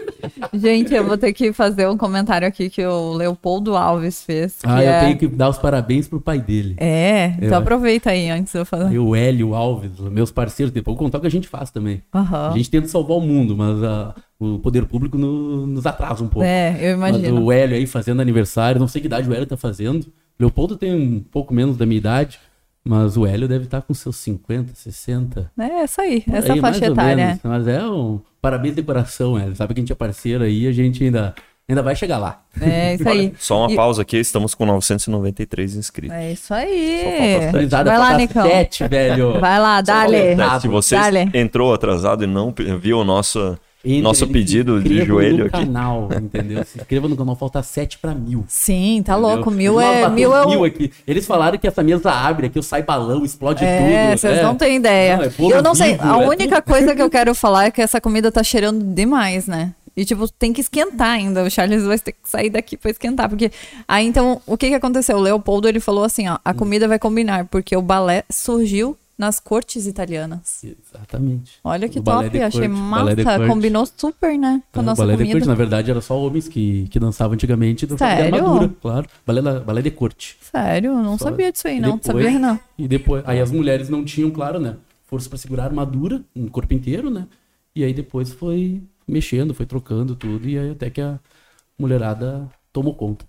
Gente, 0.55 0.95
eu 0.95 1.05
vou 1.05 1.19
ter 1.19 1.33
que 1.35 1.53
fazer 1.53 1.87
um 1.87 1.99
comentário 1.99 2.49
aqui 2.49 2.71
que 2.71 2.85
o 2.85 3.13
Leopoldo 3.13 3.77
Alves 3.77 4.25
fez. 4.25 4.59
Ah, 4.65 4.83
eu 4.83 4.91
é... 4.91 5.01
tenho 5.01 5.19
que 5.19 5.27
dar 5.27 5.51
os 5.51 5.59
parabéns 5.59 6.09
pro 6.09 6.21
pai 6.21 6.41
dele. 6.41 6.77
É, 6.79 7.35
então 7.43 7.59
aproveita 7.59 8.11
aí 8.11 8.31
antes 8.31 8.53
de 8.53 8.59
eu 8.59 8.65
falar. 8.65 8.93
E 8.93 8.99
o 8.99 9.15
Hélio 9.15 9.55
Alves, 9.55 9.99
meus 10.01 10.31
parceiros, 10.31 10.73
depois 10.73 10.97
vou 10.97 11.05
contar 11.05 11.19
o 11.19 11.21
que 11.21 11.27
a 11.27 11.31
gente 11.31 11.49
faz 11.49 11.71
também. 11.71 12.03
Uhum. 12.15 12.37
A 12.37 12.53
gente 12.57 12.71
tenta 12.71 12.89
salvar 12.89 13.19
o 13.19 13.21
mundo, 13.21 13.55
mas 13.55 13.77
uh, 13.79 14.15
o 14.39 14.59
poder 14.59 14.87
público 14.87 15.19
no, 15.19 15.67
nos 15.67 15.85
atrasa 15.85 16.25
um 16.25 16.29
pouco. 16.29 16.47
É, 16.47 16.79
eu 16.81 16.95
imagino. 16.95 17.35
Mas 17.35 17.45
o 17.45 17.53
Hélio 17.53 17.77
aí 17.77 17.87
fazendo 17.87 18.23
aniversário, 18.23 18.81
não 18.81 18.89
sei 18.89 19.03
que 19.03 19.07
idade 19.07 19.29
o 19.29 19.35
Hélio 19.35 19.47
tá 19.47 19.57
fazendo. 19.57 20.07
Leopoldo 20.39 20.76
tem 20.76 20.95
um 20.95 21.20
pouco 21.20 21.55
menos 21.55 21.76
da 21.76 21.87
minha 21.87 21.99
idade, 21.99 22.39
mas 22.85 23.16
o 23.16 23.26
Hélio 23.26 23.49
deve 23.49 23.64
estar 23.64 23.82
com 23.82 23.95
seus 23.95 24.16
50, 24.16 24.74
60. 24.74 25.51
É, 25.59 25.85
isso 25.85 26.01
aí, 26.01 26.24
essa 26.30 26.53
aí, 26.53 26.61
faixa 26.61 26.87
etária. 26.87 27.41
Mas 27.43 27.66
é 27.66 27.82
um 27.85 28.20
parabéns 28.43 28.74
de 28.74 28.82
coração, 28.82 29.39
Hélio. 29.39 29.57
Sabe 29.57 29.72
que 29.72 29.80
a 29.80 29.82
gente 29.82 29.93
é 29.93 29.95
parceiro 29.95 30.45
aí, 30.45 30.66
a 30.66 30.72
gente 30.72 31.03
ainda, 31.03 31.35
ainda 31.66 31.82
vai 31.82 31.97
chegar 31.97 32.18
lá. 32.18 32.43
É, 32.61 32.95
isso 32.95 33.09
aí. 33.09 33.32
Só 33.39 33.61
uma 33.61 33.72
e... 33.72 33.76
pausa 33.76 34.03
aqui, 34.03 34.18
estamos 34.18 34.55
com 34.55 34.66
993 34.66 35.76
inscritos. 35.76 36.16
É 36.16 36.32
isso 36.32 36.53
aí. 36.53 37.51
Vai 37.70 37.99
lá, 37.99 38.16
Nicão. 38.18 38.47
Sete, 38.47 38.87
velho. 38.87 39.41
Vai 39.41 39.59
lá, 39.59 39.80
dale. 39.80 40.37
Se 40.61 40.68
você 40.68 40.97
dale. 40.97 41.30
entrou 41.32 41.72
atrasado 41.72 42.24
e 42.24 42.26
não 42.26 42.53
viu 42.80 42.99
o 42.99 43.05
nosso 43.05 43.59
entre, 43.85 44.03
Nosso 44.03 44.26
pedido 44.26 44.80
de 44.82 45.05
joelho 45.05 45.39
no 45.39 45.45
aqui. 45.47 45.66
canal, 45.66 46.09
entendeu? 46.12 46.64
Se 46.64 46.78
inscreva 46.78 47.09
no 47.09 47.16
canal, 47.16 47.37
falta 47.37 47.62
7 47.62 47.99
para 47.99 48.14
mil. 48.14 48.45
Sim, 48.49 49.03
tá 49.05 49.12
entendeu? 49.12 49.37
louco. 49.37 49.51
Mil 49.51 49.80
é. 49.80 50.09
Mil 50.09 50.35
é 50.35 50.47
mil 50.47 50.64
aqui. 50.64 50.91
Eles 51.07 51.26
falaram 51.26 51.59
que 51.59 51.66
essa 51.66 51.82
mesa 51.82 52.11
abre 52.11 52.47
aqui, 52.47 52.62
sai 52.62 52.82
balão, 52.82 53.24
explode 53.24 53.64
é, 53.64 53.78
tudo. 53.78 53.91
É, 53.91 54.16
vocês 54.16 54.43
não 54.43 54.55
têm 54.55 54.76
ideia. 54.76 55.16
Não, 55.16 55.24
é 55.24 55.59
eu 55.59 55.62
não 55.62 55.74
sei. 55.74 55.97
A 56.01 56.22
é 56.22 56.26
única 56.26 56.62
tudo... 56.62 56.72
coisa 56.72 56.95
que 56.95 57.03
eu 57.03 57.11
quero 57.11 57.35
falar 57.35 57.66
é 57.66 57.70
que 57.70 57.82
essa 57.82 58.01
comida 58.01 58.32
tá 58.32 58.43
cheirando 58.43 58.82
demais, 58.95 59.47
né? 59.47 59.72
E, 59.97 60.05
tipo, 60.05 60.28
tem 60.28 60.53
que 60.53 60.61
esquentar 60.61 61.11
ainda. 61.11 61.45
O 61.45 61.51
Charles 61.51 61.85
vai 61.85 61.99
ter 61.99 62.12
que 62.12 62.18
sair 62.24 62.51
daqui 62.51 62.76
pra 62.76 62.91
esquentar. 62.91 63.28
Porque. 63.28 63.53
Aí, 63.87 64.07
então, 64.07 64.41
o 64.47 64.57
que 64.57 64.68
que 64.68 64.74
aconteceu? 64.74 65.16
O 65.16 65.20
Leopoldo, 65.20 65.68
ele 65.68 65.78
falou 65.78 66.05
assim: 66.05 66.28
ó, 66.28 66.39
a 66.45 66.51
hum. 66.51 66.55
comida 66.55 66.89
vai 66.89 66.99
combinar, 66.99 67.45
porque 67.47 67.76
o 67.76 67.82
balé 67.82 68.24
surgiu 68.28 68.97
nas 69.17 69.39
cortes 69.39 69.87
italianas. 69.87 70.65
Exatamente. 70.65 71.59
Olha 71.62 71.89
que 71.89 72.01
top, 72.01 72.43
achei 72.43 72.69
massa, 72.69 73.47
combinou 73.47 73.87
super, 73.87 74.37
né, 74.39 74.62
com 74.73 74.81
a 74.81 74.83
nossa 74.83 75.03
balé 75.03 75.15
comida. 75.15 75.29
de 75.29 75.33
corte, 75.33 75.49
na 75.49 75.55
verdade, 75.55 75.91
era 75.91 76.01
só 76.01 76.19
homens 76.19 76.49
que, 76.49 76.89
que 76.89 76.99
dançavam 76.99 77.35
antigamente 77.35 77.85
e 77.85 77.99
Sério? 77.99 78.31
de 78.31 78.39
armadura, 78.39 78.75
claro. 78.81 79.09
Balé, 79.27 79.61
balé 79.61 79.83
de 79.83 79.91
corte. 79.91 80.37
Sério? 80.41 80.95
Não 80.95 81.17
só... 81.17 81.27
sabia 81.27 81.53
disso 81.53 81.69
aí, 81.69 81.81
não. 81.81 81.97
Depois, 81.97 82.25
sabia, 82.25 82.39
não. 82.39 82.61
E 82.77 82.89
depois, 82.89 83.23
aí 83.27 83.41
as 83.41 83.51
mulheres 83.51 83.89
não 83.89 84.05
tinham, 84.05 84.31
claro, 84.31 84.59
né, 84.59 84.77
força 85.05 85.29
para 85.29 85.39
segurar 85.39 85.65
a 85.65 85.67
armadura, 85.67 86.23
no 86.35 86.51
corpo 86.51 86.75
inteiro, 86.75 87.09
né, 87.11 87.27
e 87.75 87.85
aí 87.85 87.95
depois 87.95 88.33
foi 88.33 88.83
mexendo, 89.07 89.55
foi 89.55 89.67
trocando 89.67 90.17
tudo, 90.17 90.49
e 90.49 90.59
aí 90.59 90.71
até 90.71 90.91
que 90.91 91.01
a 91.01 91.21
mulherada 91.79 92.49
tomou 92.73 92.95
conta. 92.95 93.25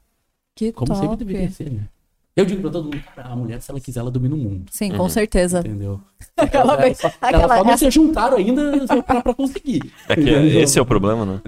Que 0.56 0.72
Como 0.72 0.88
top. 0.88 1.02
sempre 1.02 1.18
deveria 1.18 1.52
ser, 1.52 1.70
né. 1.70 1.88
Eu 2.36 2.44
digo 2.44 2.64
pra 2.64 2.70
todo 2.70 2.84
mundo, 2.84 3.02
cara, 3.16 3.30
a 3.30 3.36
mulher, 3.36 3.62
se 3.62 3.72
ela 3.72 3.80
quiser, 3.80 4.02
ela 4.02 4.12
domina 4.12 4.36
o 4.36 4.38
mundo. 4.38 4.66
Sim, 4.70 4.92
uhum. 4.92 4.98
com 4.98 5.08
certeza. 5.08 5.60
Entendeu? 5.60 6.02
Aquela 6.36 6.74
ela, 6.74 6.82
vez, 6.82 6.98
só, 6.98 7.08
aquela, 7.08 7.44
ela 7.44 7.58
só 7.58 7.64
não 7.64 7.78
se 7.78 7.90
juntaram 7.92 8.36
ainda 8.36 8.86
pra, 9.04 9.22
pra 9.22 9.34
conseguir. 9.34 9.90
É 10.10 10.16
que 10.16 10.30
esse 10.30 10.78
é 10.78 10.82
o 10.82 10.86
problema, 10.86 11.26
né? 11.26 11.42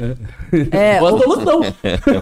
É. 0.71 0.95
é 0.95 0.99
Boa 0.99 1.11
solução. 1.19 1.61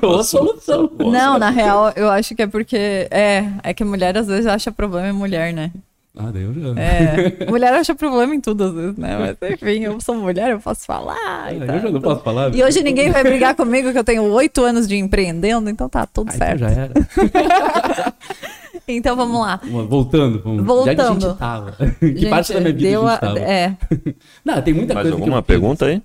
Boa 0.02 0.24
solução. 0.24 0.92
Não, 0.98 1.38
na 1.38 1.52
real, 1.52 1.94
eu 1.96 2.10
acho 2.10 2.34
que 2.34 2.42
é 2.42 2.48
porque. 2.48 3.08
É, 3.12 3.46
é 3.62 3.72
que 3.72 3.84
mulher 3.84 4.18
às 4.18 4.26
vezes 4.26 4.48
acha 4.48 4.72
problema 4.72 5.10
em 5.10 5.14
mulher, 5.14 5.54
né? 5.54 5.72
Ah, 6.18 6.32
daí 6.32 6.44
eu 6.44 6.54
já. 6.54 6.82
É, 6.82 7.46
mulher 7.52 7.74
acha 7.74 7.94
problema 7.94 8.34
em 8.34 8.40
tudo 8.40 8.64
às 8.64 8.74
vezes, 8.74 8.98
né? 8.98 9.36
Mas 9.38 9.52
enfim, 9.52 9.84
eu 9.84 10.00
sou 10.00 10.16
mulher, 10.16 10.52
eu 10.52 10.60
posso 10.60 10.86
falar. 10.86 11.54
É, 11.54 11.58
eu 11.58 11.82
já 11.82 11.92
não 11.92 12.02
posso 12.02 12.24
falar. 12.24 12.56
E 12.56 12.64
hoje 12.64 12.82
ninguém 12.82 13.12
vai 13.12 13.24
brigar 13.24 13.54
comigo 13.54 13.92
que 13.92 13.98
eu 14.00 14.04
tenho 14.04 14.24
oito 14.24 14.64
anos 14.64 14.88
de 14.88 14.96
empreendendo, 14.96 15.70
então 15.70 15.90
tá 15.90 16.08
tudo 16.08 16.30
ah, 16.30 16.38
certo. 16.38 16.64
Então 16.64 16.70
já 16.70 16.82
era. 16.82 18.14
então 18.88 19.16
vamos 19.16 19.40
lá. 19.40 19.60
Voltando, 19.88 20.42
vamos. 20.42 20.66
Voltando. 20.66 20.96
Já 20.96 20.96
que 20.96 21.02
a 21.02 21.14
gente 21.30 21.38
tava. 21.38 21.72
que 22.00 22.08
gente, 22.08 22.30
parte 22.30 22.54
da 22.54 22.60
minha 22.60 22.74
vida 22.74 23.00
a 23.00 23.12
gente 23.12 23.20
tava. 23.20 23.40
É. 23.40 23.78
Não, 24.44 24.62
tem 24.62 24.74
muita 24.74 24.94
Mais 24.94 25.08
coisa. 25.08 25.22
alguma 25.22 25.42
pergunta 25.42 25.86
aí? 25.86 26.02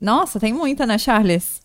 Nossa, 0.00 0.40
tem 0.40 0.52
muita, 0.52 0.86
né, 0.86 0.98
Charles? 0.98 1.62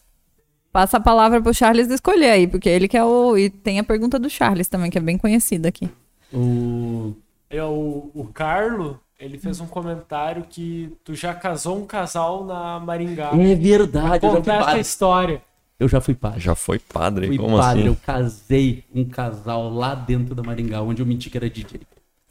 Passa 0.71 0.97
a 0.97 1.01
palavra 1.01 1.41
pro 1.41 1.53
Charles 1.53 1.89
escolher 1.89 2.29
aí, 2.29 2.47
porque 2.47 2.69
ele 2.69 2.87
que 2.87 2.97
é 2.97 3.03
o. 3.03 3.37
E 3.37 3.49
tem 3.49 3.79
a 3.79 3.83
pergunta 3.83 4.19
do 4.19 4.29
Charles 4.29 4.67
também, 4.67 4.91
que 4.91 4.97
é 4.97 5.01
bem 5.01 5.17
conhecida 5.17 5.67
aqui. 5.67 5.89
O 6.31 7.15
é 7.49 7.63
o, 7.63 8.11
o 8.13 8.29
Carlo, 8.31 8.99
ele 9.19 9.37
fez 9.37 9.59
um 9.59 9.65
comentário 9.65 10.45
que 10.47 10.95
tu 11.03 11.15
já 11.15 11.33
casou 11.33 11.77
um 11.77 11.85
casal 11.85 12.45
na 12.45 12.79
Maringá. 12.79 13.31
É 13.33 13.55
verdade. 13.55 14.19
Conta 14.19 14.53
essa 14.53 14.79
história. 14.79 15.41
Eu 15.79 15.87
já 15.87 16.01
fui 16.01 16.13
padre. 16.13 16.39
Já 16.41 16.55
foi 16.55 16.77
padre? 16.77 17.27
Fui 17.27 17.37
Como 17.37 17.57
padre, 17.57 17.81
assim? 17.81 17.87
eu 17.87 17.97
casei 18.05 18.83
um 18.93 19.05
casal 19.05 19.73
lá 19.73 19.95
dentro 19.95 20.35
da 20.35 20.43
Maringá, 20.43 20.81
onde 20.81 21.01
eu 21.01 21.05
menti 21.05 21.29
que 21.29 21.37
era 21.37 21.49
DJ. 21.49 21.79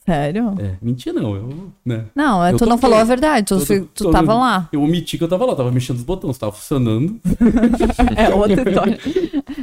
Sério? 0.04 0.54
É, 0.58 0.76
menti 0.80 1.12
não, 1.12 1.36
eu, 1.36 1.72
né? 1.84 2.06
Não, 2.14 2.46
eu 2.46 2.56
tu 2.56 2.64
não 2.64 2.78
falou 2.78 2.98
a 2.98 3.04
verdade, 3.04 3.46
tu, 3.46 3.58
tô, 3.58 3.80
tu 3.80 4.04
tô, 4.04 4.10
tava 4.10 4.32
lá. 4.32 4.68
Eu 4.72 4.82
omiti 4.82 5.18
que 5.18 5.24
eu 5.24 5.28
tava 5.28 5.44
lá, 5.44 5.54
tava 5.54 5.70
mexendo 5.70 5.96
os 5.96 6.02
botões, 6.02 6.38
tava 6.38 6.52
funcionando. 6.52 7.20
é 8.16 8.34
outra 8.34 8.68
história. 8.70 8.98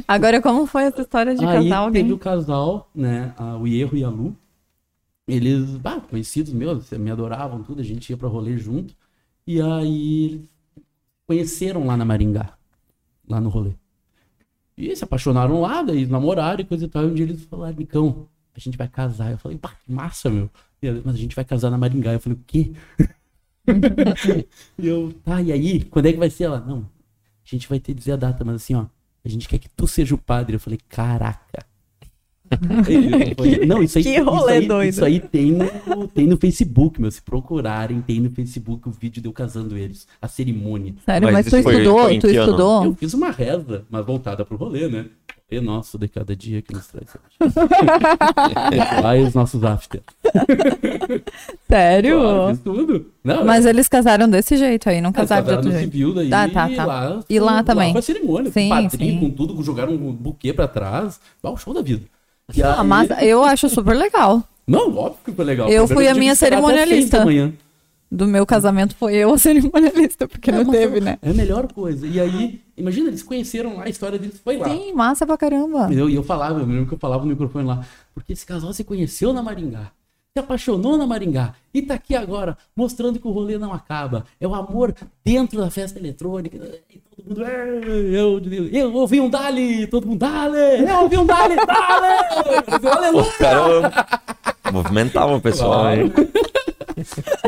Agora, 0.06 0.40
como 0.40 0.64
foi 0.66 0.84
essa 0.84 1.02
história 1.02 1.34
de 1.34 1.44
Aí 1.44 1.68
casal? 1.68 1.90
teve 1.90 2.12
o 2.12 2.18
casal, 2.18 2.88
né, 2.94 3.34
a, 3.36 3.56
o 3.56 3.66
Erro 3.66 3.96
e 3.96 4.04
a 4.04 4.08
Lu, 4.08 4.36
eles, 5.26 5.80
ah, 5.82 6.00
conhecidos 6.00 6.52
meus, 6.52 6.90
me 6.92 7.10
adoravam, 7.10 7.64
tudo, 7.64 7.80
a 7.80 7.84
gente 7.84 8.08
ia 8.10 8.16
pra 8.16 8.28
rolê 8.28 8.56
junto. 8.56 8.94
E 9.44 9.60
aí 9.60 10.24
eles 10.26 10.48
conheceram 11.26 11.84
lá 11.86 11.96
na 11.96 12.04
Maringá, 12.04 12.55
lá 13.28 13.40
no 13.40 13.48
rolê. 13.48 13.72
E 14.76 14.94
se 14.94 15.04
apaixonaram 15.04 15.60
lá, 15.60 15.82
daí 15.82 16.06
namoraram 16.06 16.60
e 16.60 16.64
coisa 16.64 16.84
e 16.84 16.88
tal. 16.88 17.04
E 17.04 17.06
um 17.06 17.14
dia 17.14 17.24
eles 17.24 17.44
falaram, 17.44 17.76
Micão, 17.76 18.28
a 18.54 18.60
gente 18.60 18.76
vai 18.76 18.88
casar. 18.88 19.30
Eu 19.30 19.38
falei, 19.38 19.56
pá, 19.56 19.74
que 19.84 19.90
massa, 19.90 20.28
meu. 20.28 20.50
mas 21.04 21.14
a 21.14 21.18
gente 21.18 21.34
vai 21.34 21.44
casar 21.44 21.70
na 21.70 21.78
Maringá. 21.78 22.12
Eu 22.12 22.20
falei, 22.20 22.38
o 22.38 22.42
quê? 22.46 22.72
e 24.78 24.86
eu, 24.86 25.14
tá, 25.24 25.40
e 25.40 25.50
aí? 25.50 25.84
Quando 25.84 26.06
é 26.06 26.12
que 26.12 26.18
vai 26.18 26.28
ser? 26.28 26.44
Ela, 26.44 26.60
não, 26.60 26.80
a 26.80 27.48
gente 27.48 27.68
vai 27.68 27.80
ter 27.80 27.92
que 27.92 27.98
dizer 27.98 28.12
a 28.12 28.16
data, 28.16 28.44
mas 28.44 28.56
assim, 28.56 28.74
ó, 28.74 28.86
a 29.24 29.28
gente 29.28 29.48
quer 29.48 29.58
que 29.58 29.68
tu 29.70 29.86
seja 29.86 30.14
o 30.14 30.18
padre. 30.18 30.56
Eu 30.56 30.60
falei, 30.60 30.78
caraca. 30.88 31.64
Não, 33.66 33.82
isso 33.82 33.98
aí, 33.98 34.04
que 34.04 34.18
rolê 34.18 34.38
isso 34.38 34.62
aí, 34.62 34.68
doido. 34.68 34.88
Isso 34.90 35.04
aí 35.04 35.20
tem 35.20 35.52
no, 35.52 36.08
tem 36.08 36.26
no 36.26 36.36
Facebook, 36.36 37.00
meu. 37.00 37.10
Se 37.10 37.22
procurarem, 37.22 38.00
tem 38.00 38.20
no 38.20 38.30
Facebook 38.30 38.88
o 38.88 38.92
vídeo 38.92 39.20
de 39.20 39.28
eu 39.28 39.32
casando 39.32 39.76
eles, 39.76 40.06
a 40.20 40.28
cerimônia. 40.28 40.94
Sério, 41.04 41.26
mas, 41.26 41.34
mas 41.34 41.46
tu 41.46 41.56
estudou? 41.56 42.04
Foi 42.04 42.18
tu 42.18 42.28
estudou? 42.28 42.84
Eu 42.84 42.94
fiz 42.94 43.14
uma 43.14 43.30
reza, 43.30 43.84
mas 43.90 44.04
voltada 44.04 44.44
pro 44.44 44.56
rolê, 44.56 44.88
né? 44.88 45.06
E 45.48 45.60
nosso 45.60 45.96
de 45.96 46.08
cada 46.08 46.34
dia 46.34 46.60
que 46.60 46.74
nos 46.74 46.88
traz 46.88 47.16
Aí 49.04 49.22
os 49.22 49.32
nossos 49.32 49.62
after. 49.62 50.02
Sério? 51.68 52.18
Claro, 52.18 52.48
fiz 52.48 52.64
tudo. 52.64 53.12
Não, 53.22 53.44
mas 53.44 53.64
é... 53.64 53.70
eles 53.70 53.86
casaram 53.86 54.28
desse 54.28 54.56
jeito 54.56 54.88
aí, 54.88 55.00
não 55.00 55.12
casaram, 55.12 55.44
casaram 55.44 55.62
de 55.62 55.68
outro 55.68 55.78
jeito. 55.80 55.92
civil 55.92 56.14
daí, 56.14 56.32
ah, 56.32 56.48
tá, 56.48 56.68
tá. 56.68 56.84
Lá, 56.84 57.20
e 57.30 57.38
lá, 57.38 57.62
também. 57.62 57.88
Lá 57.88 57.92
foi 57.92 57.98
a 58.00 58.02
cerimônia, 58.02 58.50
sim, 58.50 58.68
com 58.68 58.74
padrinho, 58.74 59.20
sim. 59.20 59.20
com 59.20 59.30
tudo, 59.30 59.62
jogaram 59.62 59.92
um 59.92 60.12
buquê 60.12 60.52
pra 60.52 60.66
trás. 60.66 61.20
Vai 61.40 61.52
o 61.52 61.56
show 61.56 61.72
da 61.72 61.80
vida. 61.80 62.02
E 62.54 62.62
aí... 62.62 62.86
mas 62.86 63.08
eu 63.22 63.42
acho 63.44 63.68
super 63.68 63.96
legal. 63.96 64.42
Não, 64.66 64.94
óbvio 64.96 65.18
que 65.24 65.32
foi 65.32 65.44
legal. 65.44 65.68
Eu 65.68 65.86
fui 65.86 66.08
a 66.08 66.14
minha 66.14 66.34
cerimonialista. 66.34 67.24
Do 68.10 68.26
meu 68.26 68.46
casamento 68.46 68.94
foi 68.94 69.16
eu 69.16 69.34
a 69.34 69.38
cerimonialista, 69.38 70.28
porque 70.28 70.50
é, 70.50 70.52
não 70.52 70.70
teve, 70.70 71.00
né? 71.00 71.18
É 71.20 71.30
a 71.30 71.34
melhor 71.34 71.70
coisa. 71.72 72.06
E 72.06 72.20
aí, 72.20 72.60
imagina, 72.76 73.08
eles 73.08 73.22
conheceram 73.22 73.76
lá, 73.76 73.84
a 73.84 73.88
história 73.88 74.16
deles 74.16 74.38
foi 74.38 74.56
lá. 74.58 74.68
Sim, 74.68 74.92
massa 74.92 75.26
pra 75.26 75.36
caramba. 75.36 75.88
E 75.92 75.98
eu, 75.98 76.08
eu 76.08 76.22
falava, 76.22 76.60
eu 76.60 76.66
lembro 76.66 76.86
que 76.86 76.94
eu 76.94 76.98
falava 76.98 77.24
no 77.24 77.30
microfone 77.30 77.66
lá, 77.66 77.84
porque 78.14 78.32
esse 78.32 78.46
casal 78.46 78.72
se 78.72 78.84
conheceu 78.84 79.32
na 79.32 79.42
Maringá 79.42 79.90
se 80.36 80.40
apaixonou 80.40 80.98
na 80.98 81.06
Maringá 81.06 81.54
e 81.72 81.80
tá 81.80 81.94
aqui 81.94 82.14
agora 82.14 82.58
mostrando 82.76 83.18
que 83.18 83.26
o 83.26 83.30
rolê 83.30 83.56
não 83.56 83.72
acaba. 83.72 84.26
É 84.38 84.46
o 84.46 84.54
amor 84.54 84.94
dentro 85.24 85.58
da 85.58 85.70
festa 85.70 85.98
eletrônica. 85.98 86.58
Todo 87.26 87.40
mundo. 87.40 87.42
Eu, 87.44 88.40
eu, 88.40 88.68
eu 88.68 88.94
ouvi 88.94 89.20
um 89.20 89.28
Dali, 89.28 89.86
todo 89.88 90.06
mundo 90.06 90.20
Dali, 90.20 90.88
eu 90.88 91.00
ouvi 91.02 91.16
um 91.18 91.26
Dali, 91.26 91.56
Dali! 91.56 92.88
Aleluia! 92.88 93.28
O 93.28 93.38
cara 93.38 94.06
movimentava 94.72 95.34
o 95.34 95.40
pessoal. 95.40 95.86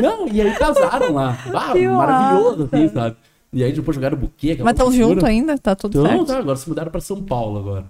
Não, 0.01 0.27
e 0.27 0.41
aí 0.41 0.53
casaram 0.55 1.13
lá. 1.13 1.37
Ah, 1.53 1.73
maravilhoso, 1.75 2.69
assim, 2.71 2.89
sabe? 2.89 3.15
E 3.53 3.63
aí 3.63 3.71
depois 3.71 3.95
jogaram 3.95 4.17
o 4.17 4.19
buquê. 4.19 4.57
Mas 4.61 4.73
estão 4.73 4.91
juntos 4.91 5.23
ainda? 5.23 5.57
Tá 5.57 5.75
tudo 5.75 5.99
então, 5.99 6.17
certo? 6.17 6.27
Tá, 6.27 6.37
agora 6.39 6.57
se 6.57 6.69
mudaram 6.69 6.91
pra 6.91 7.01
São 7.01 7.23
Paulo 7.23 7.59
agora. 7.59 7.85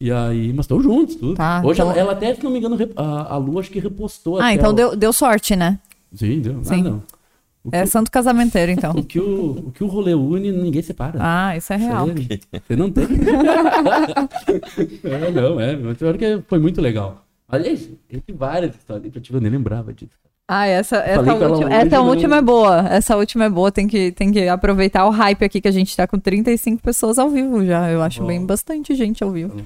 E 0.00 0.10
aí, 0.10 0.52
mas 0.52 0.64
estão 0.64 0.82
juntos, 0.82 1.14
tudo. 1.14 1.34
Tá, 1.34 1.62
Hoje 1.64 1.80
então... 1.80 1.92
ela, 1.92 2.00
ela, 2.00 2.12
até, 2.12 2.34
se 2.34 2.42
não 2.42 2.50
me 2.50 2.58
engano, 2.58 2.76
a, 2.96 3.34
a 3.34 3.36
Lu 3.36 3.58
acho 3.58 3.70
que 3.70 3.78
repostou. 3.78 4.40
Ah, 4.40 4.52
então 4.52 4.74
deu, 4.74 4.96
deu 4.96 5.12
sorte, 5.12 5.54
né? 5.54 5.78
Sim, 6.14 6.40
deu. 6.40 6.64
Sim. 6.64 6.80
Ah, 6.80 6.90
não. 6.90 7.02
É 7.70 7.84
santo 7.84 8.10
casamenteiro, 8.10 8.72
então. 8.72 8.92
O 8.92 9.04
que 9.04 9.20
o, 9.20 9.68
o 9.68 9.72
que 9.72 9.84
o 9.84 9.86
rolê 9.86 10.14
une, 10.14 10.50
ninguém 10.50 10.82
separa. 10.82 11.18
Ah, 11.20 11.56
isso 11.56 11.72
é 11.72 11.76
real. 11.76 12.06
você 12.06 12.76
não 12.76 12.90
tem. 12.90 13.04
é, 15.04 15.30
não, 15.30 15.60
é. 15.60 15.76
Mas 15.76 15.98
que 15.98 16.42
foi 16.48 16.58
muito 16.58 16.80
legal. 16.80 17.24
Aliás, 17.46 17.88
entre 18.10 18.32
várias 18.32 18.74
histórias, 18.74 19.12
eu 19.30 19.40
nem 19.40 19.50
lembrava 19.50 19.92
disso. 19.92 20.12
Ah, 20.48 20.66
essa, 20.66 20.96
essa, 20.96 21.32
última, 21.32 21.72
essa 21.72 22.00
última 22.00 22.36
é 22.36 22.42
boa. 22.42 22.88
Essa 22.88 23.16
última 23.16 23.44
é 23.44 23.48
boa. 23.48 23.70
Tem 23.70 23.86
que, 23.86 24.10
tem 24.10 24.32
que 24.32 24.48
aproveitar 24.48 25.06
o 25.06 25.10
hype 25.10 25.44
aqui 25.44 25.60
que 25.60 25.68
a 25.68 25.72
gente 25.72 25.96
tá 25.96 26.08
com 26.08 26.18
35 26.18 26.82
pessoas 26.82 27.20
ao 27.20 27.30
vivo 27.30 27.64
já. 27.64 27.88
Eu 27.90 28.02
acho 28.02 28.24
bem 28.24 28.44
bastante 28.44 28.94
gente 28.94 29.22
ao 29.22 29.30
vivo. 29.30 29.64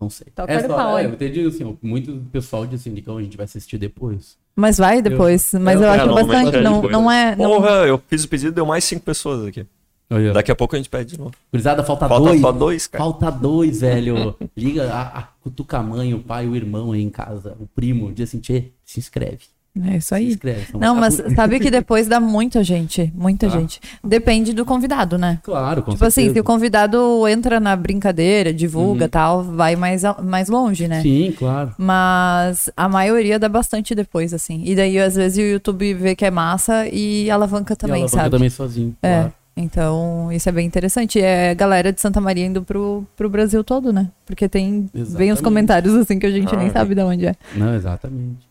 Não 0.00 0.10
sei. 0.10 0.26
Toca 0.34 0.52
é, 0.52 0.60
só, 0.60 0.76
pau, 0.76 0.98
é, 0.98 1.06
eu 1.06 1.10
entendi 1.10 1.46
assim, 1.46 1.76
muito 1.82 2.12
pessoal 2.30 2.66
disse 2.66 2.88
assim, 2.88 3.02
a 3.04 3.22
gente 3.22 3.36
vai 3.36 3.44
assistir 3.44 3.78
depois. 3.78 4.36
Mas 4.56 4.78
vai 4.78 5.02
depois. 5.02 5.52
Eu, 5.52 5.60
mas 5.60 5.80
eu, 5.80 5.86
eu 5.86 5.92
acho 5.92 6.14
bastante. 6.14 6.60
Não, 6.62 6.82
não 6.82 7.10
é. 7.10 7.36
Não... 7.36 7.50
Porra, 7.50 7.70
eu 7.86 8.02
fiz 8.08 8.24
o 8.24 8.28
pedido, 8.28 8.52
deu 8.52 8.64
mais 8.64 8.82
cinco 8.82 9.04
pessoas 9.04 9.46
aqui. 9.46 9.66
Oh, 10.08 10.14
yeah. 10.14 10.32
Daqui 10.32 10.52
a 10.52 10.56
pouco 10.56 10.74
a 10.74 10.78
gente 10.78 10.88
pede 10.88 11.10
de 11.10 11.18
novo. 11.18 11.32
Curizada, 11.50 11.82
falta, 11.82 12.08
falta 12.08 12.24
dois. 12.24 12.40
Só 12.40 12.52
dois, 12.52 12.86
cara. 12.86 13.04
Falta 13.04 13.30
dois, 13.30 13.80
velho. 13.80 14.36
Liga, 14.56 14.90
a, 14.90 15.18
a, 15.18 15.22
cutuca 15.42 15.78
a 15.78 15.82
mãe, 15.82 16.14
o 16.14 16.20
pai, 16.20 16.46
o 16.46 16.56
irmão 16.56 16.92
aí 16.92 17.02
em 17.02 17.10
casa, 17.10 17.56
o 17.60 17.66
primo. 17.66 18.12
Diz 18.12 18.30
assim, 18.30 18.38
tchê, 18.38 18.70
se 18.84 19.00
inscreve. 19.00 19.40
É 19.84 19.96
isso 19.96 20.14
aí. 20.14 20.38
Não, 20.78 20.94
mas 20.94 21.20
sabe 21.34 21.60
que 21.60 21.70
depois 21.70 22.06
dá 22.06 22.18
muita 22.18 22.64
gente, 22.64 23.12
muita 23.14 23.46
ah. 23.46 23.50
gente. 23.50 23.80
Depende 24.02 24.52
do 24.52 24.64
convidado, 24.64 25.18
né? 25.18 25.38
Claro, 25.42 25.82
com 25.82 25.90
Tipo 25.92 26.04
certeza. 26.04 26.20
assim, 26.20 26.34
se 26.34 26.40
o 26.40 26.44
convidado 26.44 27.26
entra 27.28 27.60
na 27.60 27.76
brincadeira, 27.76 28.52
divulga 28.52 29.04
uhum. 29.04 29.10
tal, 29.10 29.42
vai 29.42 29.76
mais, 29.76 30.02
mais 30.22 30.48
longe, 30.48 30.88
né? 30.88 31.02
Sim, 31.02 31.34
claro. 31.36 31.74
Mas 31.76 32.70
a 32.76 32.88
maioria 32.88 33.38
dá 33.38 33.48
bastante 33.48 33.94
depois, 33.94 34.32
assim. 34.32 34.62
E 34.64 34.74
daí, 34.74 34.98
às 34.98 35.16
vezes, 35.16 35.38
o 35.38 35.42
YouTube 35.42 35.94
vê 35.94 36.14
que 36.14 36.24
é 36.24 36.30
massa 36.30 36.86
e 36.88 37.30
alavanca 37.30 37.76
também, 37.76 37.96
e 37.96 38.02
alavanca 38.02 38.22
sabe? 38.22 38.30
também 38.30 38.50
sozinho, 38.50 38.96
é. 39.02 39.20
Claro. 39.20 39.32
Então, 39.58 40.30
isso 40.30 40.46
é 40.50 40.52
bem 40.52 40.66
interessante. 40.66 41.18
É 41.18 41.54
galera 41.54 41.90
de 41.90 41.98
Santa 41.98 42.20
Maria 42.20 42.44
indo 42.44 42.62
pro, 42.62 43.06
pro 43.16 43.30
Brasil 43.30 43.64
todo, 43.64 43.90
né? 43.90 44.10
Porque 44.26 44.50
tem 44.50 44.90
bem 45.16 45.32
os 45.32 45.40
comentários 45.40 45.94
assim 45.94 46.18
que 46.18 46.26
a 46.26 46.30
gente 46.30 46.54
ah, 46.54 46.58
nem 46.58 46.70
sabe 46.70 46.94
de 46.94 47.00
onde 47.00 47.26
é. 47.26 47.34
Não, 47.54 47.74
exatamente. 47.74 48.46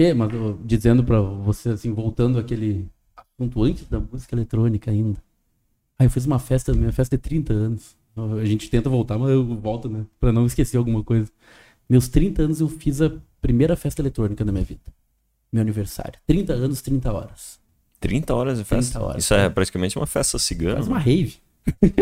É, 0.00 0.14
mas 0.14 0.30
dizendo 0.64 1.04
para 1.04 1.20
você, 1.20 1.68
assim, 1.68 1.92
voltando 1.92 2.38
aquele 2.38 2.88
assunto 3.14 3.62
antes 3.62 3.86
da 3.86 4.00
música 4.00 4.34
eletrônica 4.34 4.90
ainda. 4.90 5.22
Aí 5.98 6.06
eu 6.06 6.10
fiz 6.10 6.24
uma 6.24 6.38
festa, 6.38 6.72
minha 6.72 6.90
festa 6.90 7.16
é 7.16 7.18
30 7.18 7.52
anos. 7.52 7.94
A 8.16 8.44
gente 8.46 8.70
tenta 8.70 8.88
voltar, 8.88 9.18
mas 9.18 9.28
eu 9.28 9.44
volto, 9.44 9.90
né? 9.90 10.06
Pra 10.18 10.32
não 10.32 10.46
esquecer 10.46 10.78
alguma 10.78 11.04
coisa. 11.04 11.30
Meus 11.86 12.08
30 12.08 12.44
anos 12.44 12.60
eu 12.62 12.68
fiz 12.68 13.02
a 13.02 13.12
primeira 13.42 13.76
festa 13.76 14.00
eletrônica 14.00 14.42
da 14.42 14.50
minha 14.50 14.64
vida. 14.64 14.80
Meu 15.52 15.60
aniversário. 15.60 16.18
30 16.26 16.54
anos, 16.54 16.80
30 16.80 17.12
horas. 17.12 17.60
30 18.00 18.34
horas 18.34 18.58
de 18.58 18.64
festa? 18.64 18.92
30 18.92 19.06
horas, 19.06 19.24
Isso 19.24 19.34
é, 19.34 19.44
é 19.44 19.50
praticamente 19.50 19.98
uma 19.98 20.06
festa 20.06 20.38
cigana. 20.38 20.76
Faz 20.76 20.88
uma 20.88 20.98
rave. 20.98 21.36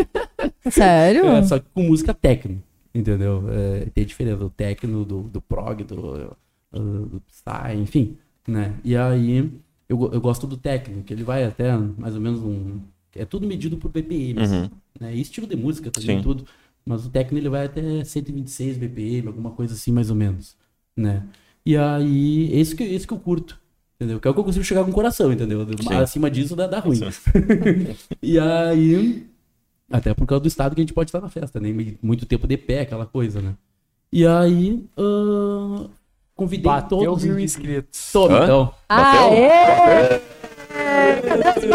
Sério? 0.71 1.25
É, 1.27 1.43
só 1.43 1.59
que 1.59 1.65
com 1.73 1.83
música 1.83 2.13
techno, 2.13 2.63
entendeu? 2.95 3.43
É, 3.49 3.89
tem 3.93 4.05
diferença 4.05 4.37
do 4.37 4.49
techno, 4.49 5.03
do, 5.03 5.23
do 5.23 5.41
prog, 5.41 5.83
do 5.83 6.33
uh, 6.73 7.21
Psy, 7.27 7.77
enfim, 7.77 8.17
né? 8.47 8.75
E 8.83 8.95
aí 8.95 9.51
eu, 9.87 10.11
eu 10.11 10.21
gosto 10.21 10.45
do 10.45 10.57
técnico, 10.57 11.03
que 11.03 11.13
ele 11.13 11.23
vai 11.23 11.43
até 11.43 11.75
mais 11.75 12.15
ou 12.15 12.21
menos 12.21 12.39
um... 12.41 12.79
É 13.15 13.25
tudo 13.25 13.47
medido 13.47 13.75
por 13.77 13.89
BPM, 13.91 14.39
uhum. 14.39 14.69
né? 14.99 15.15
E 15.15 15.21
estilo 15.21 15.47
de 15.47 15.55
música 15.55 15.89
também, 15.89 16.17
Sim. 16.17 16.23
tudo. 16.23 16.45
Mas 16.85 17.05
o 17.05 17.09
técnico 17.09 17.37
ele 17.37 17.49
vai 17.49 17.65
até 17.65 18.03
126 18.03 18.77
BPM, 18.77 19.27
alguma 19.27 19.51
coisa 19.51 19.73
assim 19.73 19.91
mais 19.91 20.09
ou 20.09 20.15
menos, 20.15 20.55
né? 20.95 21.23
E 21.65 21.75
aí, 21.75 22.51
esse 22.57 22.75
que, 22.75 22.83
esse 22.83 23.05
que 23.05 23.13
eu 23.13 23.19
curto. 23.19 23.59
Entendeu? 23.95 24.19
Que 24.19 24.27
é 24.27 24.31
o 24.31 24.33
que 24.33 24.39
eu 24.39 24.43
consigo 24.45 24.63
chegar 24.63 24.83
com 24.85 24.91
o 24.91 24.93
coração, 24.93 25.31
entendeu? 25.31 25.67
Sim. 25.67 25.93
Acima 25.95 26.31
disso 26.31 26.55
dá, 26.55 26.67
dá 26.67 26.79
ruim. 26.79 27.01
e 28.23 28.39
aí. 28.39 29.27
Até 29.91 30.13
por 30.13 30.25
causa 30.25 30.41
do 30.41 30.47
estado 30.47 30.73
que 30.73 30.81
a 30.81 30.83
gente 30.83 30.93
pode 30.93 31.09
estar 31.09 31.19
na 31.19 31.29
festa, 31.29 31.59
né? 31.59 31.69
Muito 32.01 32.25
tempo 32.25 32.47
de 32.47 32.55
pé, 32.55 32.81
aquela 32.81 33.05
coisa, 33.05 33.41
né? 33.41 33.55
E 34.11 34.25
aí. 34.25 34.85
Uh, 34.97 35.89
convidei 36.39 36.71
Bateu 36.71 36.99
todos. 36.99 37.23
mil 37.23 37.39
inscritos. 37.39 38.11
Todos, 38.11 38.37
então. 38.43 38.71
Aê! 38.87 40.19
Cadê 41.27 41.49
os 41.59 41.65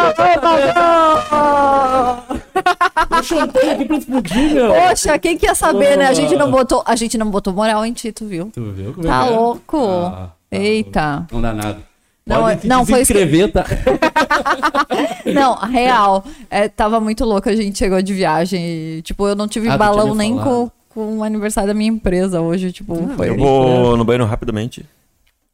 O 3.18 3.22
champanhe 3.22 3.70
aqui 3.70 3.84
pra 3.84 3.96
explodir, 3.98 4.54
meu. 4.54 4.72
Poxa, 4.72 5.18
quem 5.18 5.36
que 5.36 5.46
ia 5.46 5.54
saber, 5.54 5.96
né? 5.98 6.06
A 6.06 6.12
gente 6.14 6.34
não 6.36 6.50
botou, 6.50 6.82
a 6.86 6.96
gente 6.96 7.18
não 7.18 7.30
botou 7.30 7.52
moral 7.52 7.84
em 7.84 7.92
Tito, 7.92 8.26
viu? 8.26 8.50
Tu 8.52 8.62
viu 8.72 8.92
como 8.94 9.06
Tá 9.06 9.24
é 9.24 9.26
que 9.28 9.32
é? 9.32 9.36
louco. 9.36 9.78
Ah, 9.86 10.30
tá 10.50 10.56
Eita. 10.56 11.26
Não 11.30 11.42
dá 11.42 11.52
nada. 11.52 11.78
Não, 12.26 12.40
Pode 12.40 12.60
se 12.62 12.66
não, 12.66 12.86
foi 12.86 13.02
inscrever, 13.02 13.52
tá? 13.52 13.66
Não, 15.30 15.56
real. 15.56 16.24
É, 16.50 16.68
tava 16.68 16.98
muito 16.98 17.22
louco, 17.22 17.50
a 17.50 17.54
gente 17.56 17.76
chegou 17.78 18.00
de 18.00 18.14
viagem 18.14 18.64
e, 18.64 19.02
tipo, 19.02 19.28
eu 19.28 19.36
não 19.36 19.46
tive 19.46 19.68
Ah, 19.68 19.72
tu 19.72 19.78
balão 19.78 20.14
nem 20.14 20.34
com, 20.38 20.70
com 20.94 21.18
o 21.18 21.24
aniversário 21.24 21.68
da 21.68 21.74
minha 21.74 21.90
empresa 21.90 22.40
hoje, 22.40 22.72
tipo, 22.72 22.94
foi... 23.16 23.28
Eu 23.30 23.36
vou 23.36 23.96
no 23.96 24.04
banheiro 24.04 24.24
rapidamente. 24.24 24.86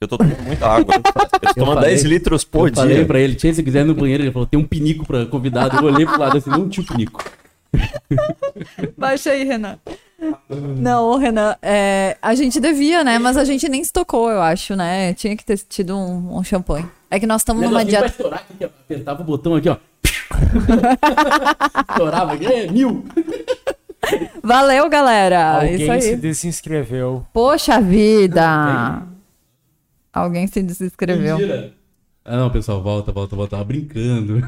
Eu 0.00 0.06
tô 0.08 0.16
tomando 0.16 0.42
muita 0.42 0.66
água. 0.66 0.94
Eu 1.42 1.54
tomo 1.54 1.74
falei- 1.74 1.90
10 1.90 2.02
litros 2.04 2.44
por 2.44 2.68
eu 2.68 2.74
falei 2.74 2.96
dia. 2.96 3.06
pra 3.06 3.18
ele, 3.18 3.38
se 3.38 3.62
quiser 3.62 3.80
ir 3.80 3.84
no 3.84 3.94
banheiro, 3.94 4.22
ele 4.22 4.30
falou, 4.30 4.46
tem 4.46 4.58
um 4.60 4.64
pinico 4.64 5.04
pra 5.04 5.26
convidado. 5.26 5.76
Eu 5.76 5.84
olhei 5.84 6.06
pro 6.06 6.18
lado 6.18 6.38
assim, 6.38 6.48
não 6.48 6.68
tinha 6.68 6.84
um 6.84 6.86
pinico. 6.86 7.24
Baixa 8.96 9.30
aí, 9.30 9.44
Renan. 9.44 9.78
Não, 10.76 11.16
Renan, 11.16 11.56
é, 11.60 12.16
a 12.22 12.34
gente 12.34 12.60
devia, 12.60 13.02
né? 13.02 13.18
Mas 13.18 13.36
a 13.36 13.44
gente 13.44 13.68
nem 13.68 13.82
se 13.82 13.92
tocou, 13.92 14.30
eu 14.30 14.40
acho, 14.40 14.76
né? 14.76 15.12
Tinha 15.14 15.36
que 15.36 15.44
ter 15.44 15.58
tido 15.58 15.96
um, 15.96 16.38
um 16.38 16.44
champanhe. 16.44 16.86
É 17.10 17.18
que 17.18 17.26
nós 17.26 17.40
estamos 17.40 17.62
numa 17.62 17.84
dieta... 17.84 18.06
estourar, 18.06 18.44
aqui, 18.48 18.64
ó. 18.64 18.66
apertava 18.66 19.22
o 19.22 19.24
botão 19.24 19.54
aqui, 19.56 19.68
ó. 19.68 19.76
Estourava 21.90 22.32
aqui, 22.34 22.46
é 22.46 22.70
mil. 22.70 23.04
Valeu, 24.42 24.88
galera! 24.88 25.56
Alguém 25.60 25.82
Isso 25.82 25.92
aí. 25.92 26.02
se 26.02 26.16
desinscreveu. 26.16 27.26
Poxa 27.32 27.80
vida! 27.80 29.06
Alguém 30.12 30.46
se 30.46 30.62
desinscreveu. 30.62 31.38
Mentira. 31.38 31.74
Ah, 32.24 32.36
não, 32.36 32.50
pessoal, 32.50 32.82
volta, 32.82 33.12
volta, 33.12 33.36
volta. 33.36 33.50
Tava 33.52 33.64
brincando. 33.64 34.40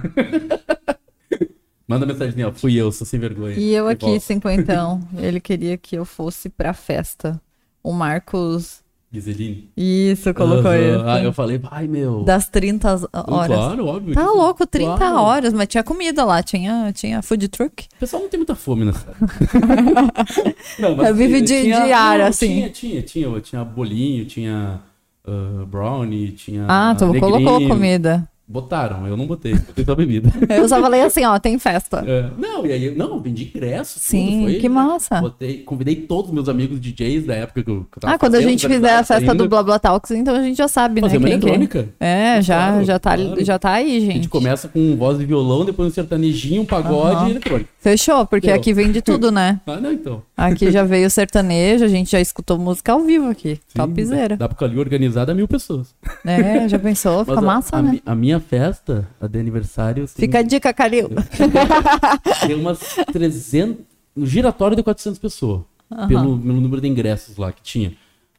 Manda 1.86 2.06
mensagem, 2.06 2.44
ó. 2.44 2.52
Fui 2.52 2.74
eu, 2.74 2.90
sou 2.90 3.06
sem 3.06 3.18
vergonha. 3.20 3.54
E 3.56 3.72
eu 3.74 3.86
aqui, 3.88 4.06
volta. 4.06 4.20
cinquentão. 4.20 5.00
Ele 5.16 5.40
queria 5.40 5.76
que 5.76 5.96
eu 5.96 6.04
fosse 6.04 6.48
pra 6.48 6.72
festa. 6.72 7.40
O 7.82 7.92
Marcos. 7.92 8.81
Giseline. 9.12 9.68
Isso, 9.76 10.32
colocou 10.32 10.70
Aham. 10.70 10.96
isso. 10.96 11.04
Ah, 11.06 11.22
eu 11.22 11.32
falei, 11.34 11.60
ai, 11.70 11.86
meu. 11.86 12.24
Das 12.24 12.48
30 12.48 12.94
horas. 13.12 13.56
Claro, 13.56 13.86
óbvio. 13.86 14.14
Tá 14.14 14.24
louco, 14.30 14.66
30 14.66 14.96
Claro. 14.96 15.16
horas, 15.16 15.52
mas 15.52 15.68
tinha 15.68 15.82
comida 15.84 16.24
lá, 16.24 16.42
tinha, 16.42 16.90
tinha 16.94 17.20
food 17.20 17.46
truck. 17.48 17.84
O 17.96 17.98
pessoal 18.00 18.22
não 18.22 18.30
tem 18.30 18.38
muita 18.38 18.54
fome 18.54 18.86
nessa. 18.86 19.06
não, 20.78 21.04
É, 21.04 21.12
vive 21.12 21.40
de- 21.42 21.62
diário, 21.64 22.22
não, 22.22 22.28
assim. 22.30 22.46
Tinha, 22.48 22.70
tinha, 22.70 23.02
tinha. 23.02 23.40
Tinha 23.40 23.64
bolinho, 23.64 24.24
tinha 24.24 24.80
ah, 25.26 25.64
brownie, 25.66 26.30
tinha. 26.32 26.64
Ah, 26.68 26.94
tu 26.96 27.06
negrinho. 27.06 27.30
colocou 27.30 27.68
comida. 27.68 28.28
Botaram, 28.52 29.06
eu 29.06 29.16
não 29.16 29.26
botei, 29.26 29.54
botei 29.54 29.82
só 29.84 29.94
bebida. 29.94 30.30
Eu 30.54 30.68
só 30.68 30.78
falei 30.80 31.00
assim, 31.00 31.24
ó, 31.24 31.38
tem 31.38 31.58
festa. 31.58 32.04
É, 32.06 32.28
não, 32.36 32.66
e 32.66 32.72
aí, 32.72 32.94
não, 32.94 33.18
vendi 33.18 33.44
ingresso. 33.54 33.98
Sim, 33.98 34.42
foi- 34.44 34.54
que 34.56 34.68
massa. 34.68 35.20
Botei, 35.22 35.58
convidei 35.62 35.96
todos 35.96 36.28
os 36.28 36.34
meus 36.34 36.48
amigos 36.50 36.78
DJs 36.78 37.24
da 37.24 37.34
época 37.34 37.62
que 37.62 37.70
eu, 37.70 37.86
que 37.90 37.96
eu 37.98 38.00
tava 38.02 38.14
Ah, 38.14 38.18
quando 38.18 38.34
a 38.34 38.40
gente 38.42 38.68
fizer 38.68 38.94
a 38.94 39.02
festa 39.02 39.34
do 39.34 39.48
Blá 39.48 39.62
Blá 39.62 39.78
Talks, 39.78 40.10
então 40.10 40.34
a 40.36 40.42
gente 40.42 40.58
já 40.58 40.68
sabe, 40.68 40.96
né? 41.00 41.08
Fazer 41.08 41.16
uma 41.16 41.28
que- 41.28 41.32
eletrônica. 41.34 41.88
É, 41.98 42.42
já, 42.42 42.68
Claro, 42.68 42.84
já, 42.84 42.98
tá, 42.98 43.16
claro. 43.16 43.44
já 43.44 43.58
tá 43.58 43.70
aí, 43.72 43.96
A 43.96 44.00
gente. 44.00 44.12
gente 44.16 44.28
começa 44.28 44.68
com 44.68 44.96
voz 44.96 45.18
e 45.18 45.24
violão, 45.24 45.64
depois 45.64 45.88
um 45.88 45.94
sertanejinho, 45.94 46.60
um 46.62 46.66
pagode 46.66 47.16
Aham. 47.16 47.28
e 47.28 47.30
eletrônica. 47.30 47.70
Fechou, 47.78 48.26
porque 48.26 48.50
aqui 48.50 48.72
vem 48.74 48.92
de 48.92 49.00
tudo, 49.00 49.30
né? 49.32 49.60
Ah, 49.66 49.80
não, 49.80 49.90
então. 49.92 50.22
Aqui 50.36 50.70
já 50.70 50.84
veio 50.84 51.08
sertanejo, 51.08 51.84
a 51.84 51.88
gente 51.88 52.10
já 52.10 52.20
escutou 52.20 52.58
música 52.58 52.92
ao 52.92 53.00
vivo 53.00 53.28
aqui. 53.30 53.54
Sim, 53.68 53.78
Topzera. 53.78 54.36
Dá 54.36 54.46
pra 54.48 54.54
ficar 54.54 54.66
ali 54.66 54.78
organizada 54.78 55.34
mil 55.34 55.48
pessoas. 55.48 55.94
É, 56.26 56.68
já 56.68 56.78
pensou? 56.78 57.20
Fica 57.24 57.36
Mas 57.36 57.44
a- 57.44 57.46
massa, 57.46 57.76
a, 57.76 57.82
né? 57.82 57.90
mi- 57.92 58.02
A 58.04 58.14
minha 58.14 58.41
festa, 58.42 59.08
a 59.20 59.26
de 59.26 59.38
aniversário, 59.38 60.06
Fica 60.06 60.40
a 60.40 60.42
dica, 60.42 60.72
Calil. 60.74 61.08
tem 62.46 62.54
umas 62.56 62.80
300... 63.12 63.76
No 64.14 64.26
giratório 64.26 64.76
de 64.76 64.82
400 64.82 65.18
pessoas. 65.18 65.62
Aham. 65.90 66.08
Pelo, 66.08 66.38
pelo 66.38 66.60
número 66.60 66.82
de 66.82 66.88
ingressos 66.88 67.38
lá 67.38 67.50
que 67.50 67.62
tinha. 67.62 67.94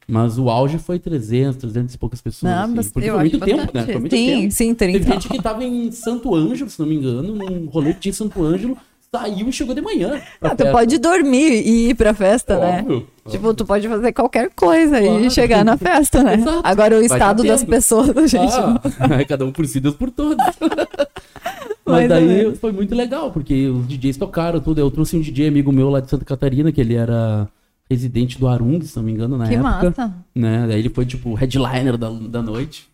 Mas 0.07 0.37
o 0.37 0.49
auge 0.49 0.77
foi 0.77 0.99
300, 0.99 1.55
300 1.57 1.95
e 1.95 1.97
poucas 1.97 2.21
pessoas. 2.21 2.51
Não, 2.51 2.79
assim, 2.79 2.89
porque 2.91 3.09
foi 3.09 3.19
muito 3.19 3.39
tempo, 3.39 3.57
bastante. 3.57 3.73
né? 3.73 3.85
Foi 3.85 3.99
muito 4.01 4.15
sim, 4.15 4.27
tempo. 4.27 4.51
sim, 4.51 4.75
Teve 4.75 4.99
30. 4.99 5.11
gente 5.13 5.29
que 5.29 5.41
tava 5.41 5.63
em 5.63 5.91
Santo 5.91 6.35
Ângelo, 6.35 6.69
se 6.69 6.79
não 6.79 6.85
me 6.85 6.95
engano, 6.95 7.35
num 7.35 7.65
rolê 7.67 7.93
que 7.93 8.01
tinha 8.01 8.11
em 8.11 8.13
Santo 8.13 8.43
Ângelo, 8.43 8.77
saiu 9.13 9.47
e 9.47 9.51
chegou 9.51 9.75
de 9.75 9.81
manhã. 9.81 10.19
Ah, 10.41 10.55
tu 10.55 10.65
pode 10.71 10.97
dormir 10.97 11.51
e 11.65 11.89
ir 11.89 11.95
pra 11.95 12.13
festa, 12.15 12.57
né? 12.59 12.79
Óbvio. 12.79 13.07
Tipo, 13.29 13.53
tu 13.53 13.63
pode 13.63 13.87
fazer 13.87 14.11
qualquer 14.11 14.49
coisa 14.55 14.99
e 14.99 15.05
Claro. 15.07 15.31
chegar 15.31 15.63
na 15.63 15.77
festa, 15.77 16.23
né? 16.23 16.33
Exato. 16.35 16.61
Agora 16.63 16.95
o 16.95 16.97
Vai 16.97 17.05
estado 17.05 17.43
das 17.43 17.63
pessoas, 17.63 18.29
gente. 18.31 18.53
Ah, 18.53 18.81
aí 19.17 19.23
cada 19.25 19.45
um 19.45 19.51
por 19.51 19.65
si, 19.67 19.79
Deus 19.79 19.95
por 19.95 20.09
todos. 20.09 20.43
Mas 21.85 22.09
daí 22.09 22.55
foi 22.55 22.71
muito 22.71 22.95
legal, 22.95 23.29
porque 23.31 23.67
os 23.67 23.87
DJs 23.87 24.17
tocaram 24.17 24.59
tudo. 24.59 24.79
Eu 24.79 24.89
trouxe 24.89 25.15
um 25.15 25.21
DJ 25.21 25.47
amigo 25.47 25.71
meu 25.71 25.89
lá 25.89 25.99
de 25.99 26.09
Santa 26.09 26.25
Catarina, 26.25 26.71
que 26.71 26.81
ele 26.81 26.95
era 26.95 27.47
residente 27.89 28.39
do 28.39 28.47
Arung, 28.47 28.81
se 28.81 28.95
não 28.95 29.03
me 29.03 29.11
engano, 29.11 29.37
na 29.37 29.47
que 29.47 29.53
época. 29.53 29.69
massa. 29.69 30.13
Né? 30.33 30.65
Daí 30.67 30.79
ele 30.79 30.89
foi, 30.89 31.05
tipo, 31.05 31.33
headliner 31.33 31.97
da, 31.97 32.09
da 32.09 32.41
noite. 32.41 32.87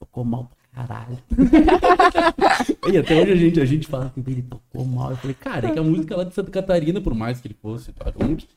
Tocou 0.00 0.24
mal 0.24 0.48
caralho. 0.76 1.18
e 2.92 2.98
até 2.98 3.22
hoje 3.22 3.32
a 3.32 3.36
gente, 3.36 3.60
a 3.60 3.64
gente 3.64 3.86
fala 3.86 4.06
assim, 4.06 4.22
ele 4.30 4.42
tocou 4.42 4.84
mal. 4.84 5.10
Eu 5.10 5.16
falei, 5.16 5.34
cara, 5.34 5.68
é 5.68 5.72
que 5.72 5.78
a 5.78 5.82
música 5.82 6.14
lá 6.14 6.24
de 6.24 6.34
Santa 6.34 6.50
Catarina, 6.50 7.00
por 7.00 7.14
mais 7.14 7.40
que 7.40 7.48
ele 7.48 7.56
fosse 7.60 7.94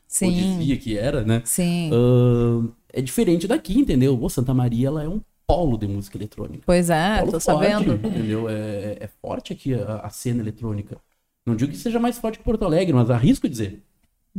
Sim. 0.06 0.26
ou 0.26 0.32
dizia 0.32 0.76
que 0.76 0.98
era, 0.98 1.24
né? 1.24 1.40
Sim. 1.46 1.90
ah, 1.92 2.68
é 2.92 3.00
diferente 3.00 3.48
daqui, 3.48 3.78
entendeu? 3.78 4.16
Pô, 4.18 4.28
Santa 4.28 4.52
Maria, 4.52 4.88
ela 4.88 5.02
é 5.02 5.08
um 5.08 5.22
polo 5.46 5.78
de 5.78 5.88
música 5.88 6.18
eletrônica. 6.18 6.62
Pois 6.66 6.90
é, 6.90 7.20
Polo 7.20 7.32
tô 7.32 7.40
forte, 7.40 7.70
sabendo. 7.70 7.94
Entendeu? 8.06 8.48
É, 8.50 8.98
é 9.00 9.08
forte 9.22 9.54
aqui 9.54 9.72
a, 9.72 10.00
a 10.00 10.10
cena 10.10 10.42
eletrônica. 10.42 10.98
Não 11.46 11.56
digo 11.56 11.72
que 11.72 11.78
seja 11.78 11.98
mais 11.98 12.18
forte 12.18 12.38
que 12.38 12.44
Porto 12.44 12.66
Alegre, 12.66 12.92
mas 12.92 13.10
arrisco 13.10 13.48
dizer. 13.48 13.82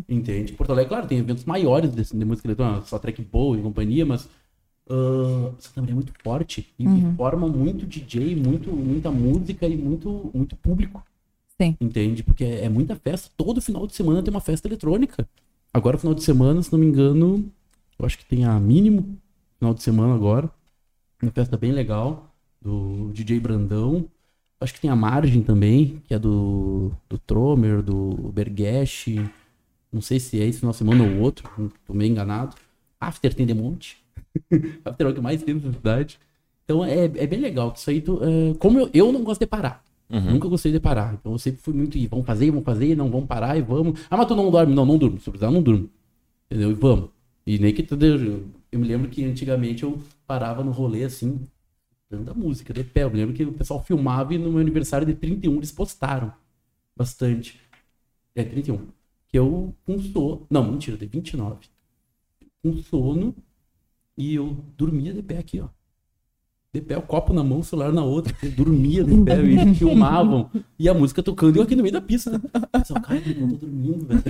Entende? 0.07 0.53
Porto 0.53 0.71
Alegre, 0.71 0.89
claro, 0.89 1.07
tem 1.07 1.17
eventos 1.17 1.45
maiores 1.45 1.93
de, 1.93 2.03
de 2.03 2.25
música 2.25 2.47
eletrônica, 2.47 2.85
só 2.85 2.99
track 2.99 3.21
boa 3.23 3.57
e 3.57 3.61
companhia, 3.61 4.05
mas 4.05 4.29
ah, 4.89 5.51
Santa 5.59 5.81
Maria 5.81 5.93
é 5.93 5.95
muito 5.95 6.13
forte 6.23 6.67
e, 6.77 6.85
Uhum. 6.87 7.15
forma 7.15 7.47
muito 7.47 7.85
DJ, 7.85 8.35
muito, 8.35 8.69
muita 8.71 9.11
música 9.11 9.67
e 9.67 9.75
muito, 9.75 10.31
muito 10.33 10.55
público. 10.55 11.03
Sim. 11.61 11.75
Entende? 11.79 12.23
Porque 12.23 12.43
é, 12.43 12.65
é 12.65 12.69
muita 12.69 12.95
festa. 12.95 13.29
Todo 13.37 13.61
final 13.61 13.85
de 13.85 13.95
semana 13.95 14.23
tem 14.23 14.33
uma 14.33 14.41
festa 14.41 14.67
eletrônica. 14.67 15.27
Agora, 15.73 15.97
final 15.97 16.13
de 16.13 16.23
semana, 16.23 16.61
se 16.61 16.71
não 16.71 16.79
me 16.79 16.85
engano, 16.87 17.45
eu 17.99 18.05
acho 18.05 18.17
que 18.17 18.25
tem 18.25 18.43
a 18.45 18.59
mínimo 18.59 19.17
final 19.59 19.73
de 19.73 19.83
semana 19.83 20.13
agora. 20.15 20.49
Uma 21.21 21.31
festa 21.31 21.55
bem 21.55 21.71
legal 21.71 22.33
do 22.59 23.11
DJ 23.13 23.39
Brandão. 23.39 24.05
Acho 24.59 24.73
que 24.73 24.81
tem 24.81 24.89
a 24.89 24.95
Margem 24.95 25.41
também, 25.43 26.01
que 26.07 26.13
é 26.13 26.19
do, 26.19 26.91
do 27.07 27.17
Tromer, 27.19 27.81
do 27.81 28.31
Bergesh. 28.33 29.07
Não 29.93 30.01
sei 30.01 30.19
se 30.19 30.39
é 30.41 30.45
esse 30.47 30.59
final 30.59 30.71
de 30.71 30.77
semana 30.77 31.03
ou 31.03 31.19
outro, 31.19 31.49
tô 31.85 31.93
meio 31.93 32.11
enganado. 32.11 32.55
After 32.99 33.33
tem 33.33 33.45
de 33.45 33.53
monte. 33.53 34.00
After 34.85 35.07
é 35.07 35.13
que 35.13 35.21
mais 35.21 35.43
tem 35.43 35.55
na 35.55 35.73
cidade. 35.73 36.19
Então 36.63 36.83
é, 36.85 37.05
é 37.05 37.27
bem 37.27 37.39
legal. 37.39 37.73
Isso 37.75 37.89
aí, 37.89 38.01
tu, 38.01 38.19
é, 38.23 38.53
como 38.55 38.79
eu, 38.79 38.89
eu 38.93 39.11
não 39.11 39.23
gosto 39.23 39.41
de 39.41 39.47
parar. 39.47 39.83
Uhum. 40.09 40.33
Nunca 40.33 40.47
gostei 40.49 40.71
de 40.71 40.79
parar. 40.79 41.13
Então 41.13 41.31
eu 41.31 41.37
sempre 41.37 41.61
fui 41.61 41.73
muito. 41.73 41.97
E 41.97 42.05
vamos 42.07 42.25
fazer, 42.25 42.51
vamos 42.51 42.65
fazer, 42.65 42.95
não 42.95 43.09
vamos 43.09 43.27
parar 43.27 43.57
e 43.57 43.61
vamos. 43.61 43.99
Ah, 44.09 44.17
mas 44.17 44.27
tu 44.27 44.35
não 44.35 44.51
dorme? 44.51 44.75
Não, 44.75 44.85
não 44.85 44.97
durmo. 44.97 45.19
Se 45.19 45.29
precisar, 45.29 45.51
não 45.51 45.61
durmo. 45.61 45.89
Entendeu? 46.49 46.71
E 46.71 46.73
vamos. 46.73 47.09
E 47.45 47.57
nem 47.57 47.73
que 47.73 47.81
tu. 47.81 47.95
Eu, 48.03 48.43
eu 48.71 48.79
me 48.79 48.87
lembro 48.87 49.09
que 49.09 49.23
antigamente 49.23 49.83
eu 49.83 49.99
parava 50.27 50.63
no 50.63 50.71
rolê 50.71 51.03
assim, 51.03 51.39
dando 52.09 52.29
a 52.29 52.33
música 52.33 52.73
de 52.73 52.83
pé. 52.83 53.03
Eu 53.03 53.09
me 53.09 53.17
lembro 53.17 53.33
que 53.33 53.43
o 53.43 53.53
pessoal 53.53 53.81
filmava 53.81 54.33
e 54.33 54.37
no 54.37 54.51
meu 54.51 54.59
aniversário 54.59 55.07
de 55.07 55.13
31 55.13 55.55
eles 55.55 55.71
postaram 55.71 56.33
bastante. 56.95 57.59
É, 58.35 58.43
31. 58.43 58.85
Que 59.29 59.39
eu 59.39 59.73
com 59.85 59.97
sono. 59.99 60.45
Não, 60.49 60.69
mentira, 60.69 60.97
de 60.97 61.05
29. 61.05 61.67
Com 62.61 62.77
sono 62.83 63.33
e 64.17 64.35
eu 64.35 64.57
dormia 64.77 65.13
de 65.13 65.21
pé 65.21 65.37
aqui, 65.37 65.59
ó. 65.59 65.67
De 66.73 66.79
pé, 66.79 66.97
o 66.97 67.01
copo 67.01 67.33
na 67.33 67.43
mão, 67.43 67.59
o 67.59 67.63
celular 67.65 67.91
na 67.91 68.01
outra. 68.01 68.33
Eu 68.41 68.49
dormia 68.51 69.03
de 69.03 69.13
pé, 69.23 69.35
e 69.43 69.55
eles 69.55 69.75
filmavam. 69.77 70.49
E 70.79 70.87
a 70.87 70.93
música 70.93 71.21
tocando, 71.21 71.57
e 71.57 71.59
eu 71.59 71.63
aqui 71.63 71.75
no 71.75 71.83
meio 71.83 71.91
da 71.91 71.99
pista. 71.99 72.31
Eu 72.53 72.67
pensava, 72.71 73.01
cara, 73.01 73.19
eu 73.19 73.49
tô 73.49 73.55
dormindo, 73.57 74.05
velho. 74.07 74.23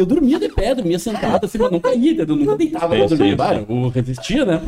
eu 0.00 0.04
dormia 0.06 0.38
de 0.40 0.48
pé, 0.48 0.74
dormia 0.74 0.98
sentado, 0.98 1.44
assim, 1.44 1.58
mas 1.58 1.70
não 1.70 1.78
caía, 1.78 2.10
entendeu? 2.10 2.34
eu 2.34 2.40
nunca 2.40 2.56
deitava 2.56 2.96
pra 2.96 3.06
dormir. 3.06 3.36
eu 3.68 3.88
resistia, 3.88 4.44
né? 4.44 4.60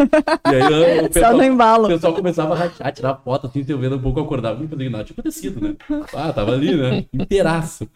E 0.49 0.55
aí 0.55 0.63
eu- 0.73 0.99
o 0.99 1.03
Só 1.09 1.09
pessoal, 1.09 1.33
no 1.33 1.41
o 1.41 1.45
embalo. 1.45 1.89
pessoal 1.89 2.15
começava 2.15 2.55
a 2.55 2.59
rachar, 2.59 2.93
tirar 2.93 3.17
foto, 3.17 3.49
assim, 3.49 3.65
eu 3.67 3.79
vendo 3.79 3.97
um 3.97 4.01
pouco, 4.01 4.21
eu 4.21 4.25
acordava, 4.25 4.61
não 4.61 4.69
fazia 4.69 4.91
nada, 4.91 5.03
tinha 5.05 5.15
acontecido, 5.15 5.61
né? 5.61 5.77
Ah, 6.15 6.33
tava 6.33 6.53
ali, 6.53 6.77
né? 6.77 7.05
Inteiraço. 7.13 7.89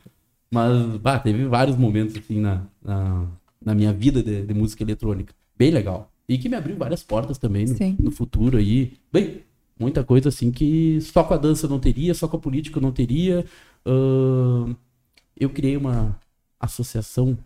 Mas, 0.51 0.97
bah, 0.97 1.19
teve 1.19 1.45
vários 1.47 1.77
momentos, 1.77 2.17
assim, 2.17 2.41
na, 2.41 2.63
na, 2.85 3.25
na 3.65 3.75
minha 3.75 3.93
vida 3.93 4.23
de, 4.23 4.43
de, 4.43 4.53
música 4.53 4.83
eletrônica. 4.83 5.33
Bem 5.63 5.71
legal. 5.71 6.13
E 6.29 6.37
que 6.39 6.49
me 6.49 6.57
abriu 6.57 6.77
várias 6.77 7.05
portas 7.05 7.39
também 7.39 7.67
no, 7.67 8.07
no, 8.07 8.11
futuro 8.11 8.59
aí. 8.59 8.95
Bem, 9.13 9.45
muita 9.79 10.03
coisa, 10.03 10.29
assim, 10.29 10.51
que 10.51 11.01
só 11.01 11.23
com 11.23 11.35
a 11.35 11.37
dança 11.37 11.69
não 11.69 11.79
teria, 11.79 12.15
só 12.15 12.27
com 12.27 12.37
a 12.37 12.41
política 12.41 12.81
não 12.81 12.91
teria. 12.91 13.47
Uh, 13.87 14.75
eu 15.37 15.49
criei 15.51 15.77
uma 15.77 16.19
associação 16.59 17.39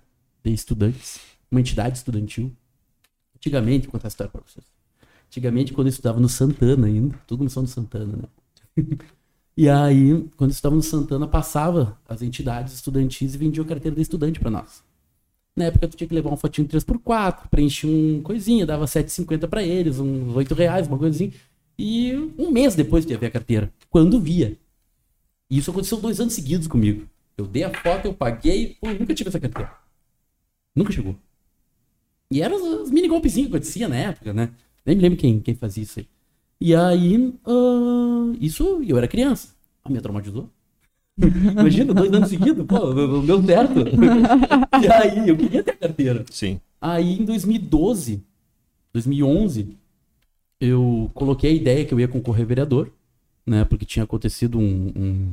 de 0.43 0.51
estudantes, 0.51 1.21
uma 1.51 1.61
entidade 1.61 1.99
estudantil. 1.99 2.51
Antigamente, 3.37 3.87
contar 3.87 4.07
a 4.07 4.09
história 4.09 4.31
pra 4.31 4.41
vocês. 4.47 4.65
Antigamente, 5.27 5.75
quando 5.75 5.89
eu 5.89 5.91
estudava 5.91 6.19
no 6.19 6.29
Santana 6.31 6.87
ainda, 6.87 7.21
tudo 7.27 7.41
começou 7.41 7.63
no 7.63 7.69
Santana, 7.69 8.17
né? 8.17 8.29
e 9.55 9.69
aí, 9.69 10.27
quando 10.39 10.53
eu 10.53 10.55
estava 10.55 10.75
no 10.75 10.83
Santana, 10.83 11.29
passava 11.29 12.01
as 12.09 12.23
entidades 12.23 12.73
estudantis 12.73 13.35
e 13.35 13.39
vendia 13.39 13.63
a 13.63 13.67
carteira 13.67 13.95
de 13.95 14.01
estudante 14.01 14.41
para 14.41 14.51
nós. 14.51 14.86
Na 15.57 15.65
época, 15.65 15.89
tu 15.89 15.97
tinha 15.97 16.07
que 16.07 16.15
levar 16.15 16.31
um 16.31 16.37
fotinho 16.37 16.69
3x4, 16.69 17.49
preencher 17.49 17.87
um 17.87 18.21
coisinha, 18.23 18.67
dava 18.67 18.85
7,50 18.85 19.49
para 19.49 19.63
eles, 19.63 19.99
uns 19.99 20.37
8 20.37 20.55
reais, 20.55 20.87
uma 20.87 20.99
coisinha. 20.99 21.33
E 21.79 22.13
um 22.37 22.51
mês 22.51 22.75
depois 22.75 23.07
de 23.07 23.17
ver 23.17 23.27
a 23.27 23.31
carteira, 23.31 23.73
quando 23.89 24.21
via. 24.21 24.59
E 25.51 25.57
isso 25.59 25.71
aconteceu 25.71 25.99
dois 25.99 26.21
anos 26.21 26.35
seguidos 26.35 26.67
comigo. 26.67 27.09
Eu 27.39 27.47
dei 27.47 27.65
a 27.65 27.73
foto, 27.73 28.07
eu 28.07 28.15
paguei, 28.15 28.77
pô, 28.81 28.89
nunca 28.93 29.15
tive 29.15 29.29
essa 29.29 29.41
carteira. 29.41 29.73
Nunca 30.75 30.93
chegou. 30.93 31.17
E 32.31 32.43
eram 32.43 32.83
os, 32.83 32.91
mini 32.91 33.09
golpezinhos 33.09 33.49
que 33.49 33.57
acontecia 33.57 33.89
na 33.89 33.97
época, 33.97 34.33
né? 34.33 34.51
Nem 34.85 34.97
me 34.97 35.03
lembro 35.03 35.19
quem, 35.19 35.41
quem 35.41 35.55
fazia 35.55 35.83
isso 35.83 36.01
aí. 36.01 36.09
E 36.61 36.75
aí, 36.75 37.17
uh, 37.47 38.37
isso, 38.41 38.83
eu 38.87 38.97
era 38.99 39.09
criança. 39.09 39.55
A 39.85 39.89
minha 39.89 40.03
traumatizou. 40.03 40.51
Imagina, 41.51 41.95
dois 41.95 42.13
anos 42.13 42.29
seguidos, 42.29 42.67
pô, 42.67 42.93
não 42.93 43.25
deu 43.25 43.43
certo. 43.43 43.81
e 44.83 44.93
aí, 44.93 45.29
eu 45.29 45.37
queria 45.37 45.63
ter 45.63 45.71
a 45.73 45.77
carteira. 45.77 46.25
Sim. 46.31 46.61
Aí, 46.81 47.19
em 47.19 47.25
2012, 47.25 48.23
2011, 48.93 49.77
eu 50.61 51.11
coloquei 51.15 51.51
a 51.51 51.55
ideia 51.55 51.85
que 51.85 51.95
eu 51.95 52.01
ia 52.01 52.09
concorrer 52.09 52.47
vereador, 52.47 52.91
né? 53.47 53.65
Porque 53.65 53.87
tinha 53.87 54.05
acontecido 54.05 54.59
um, 54.59 54.93
um, 54.95 55.33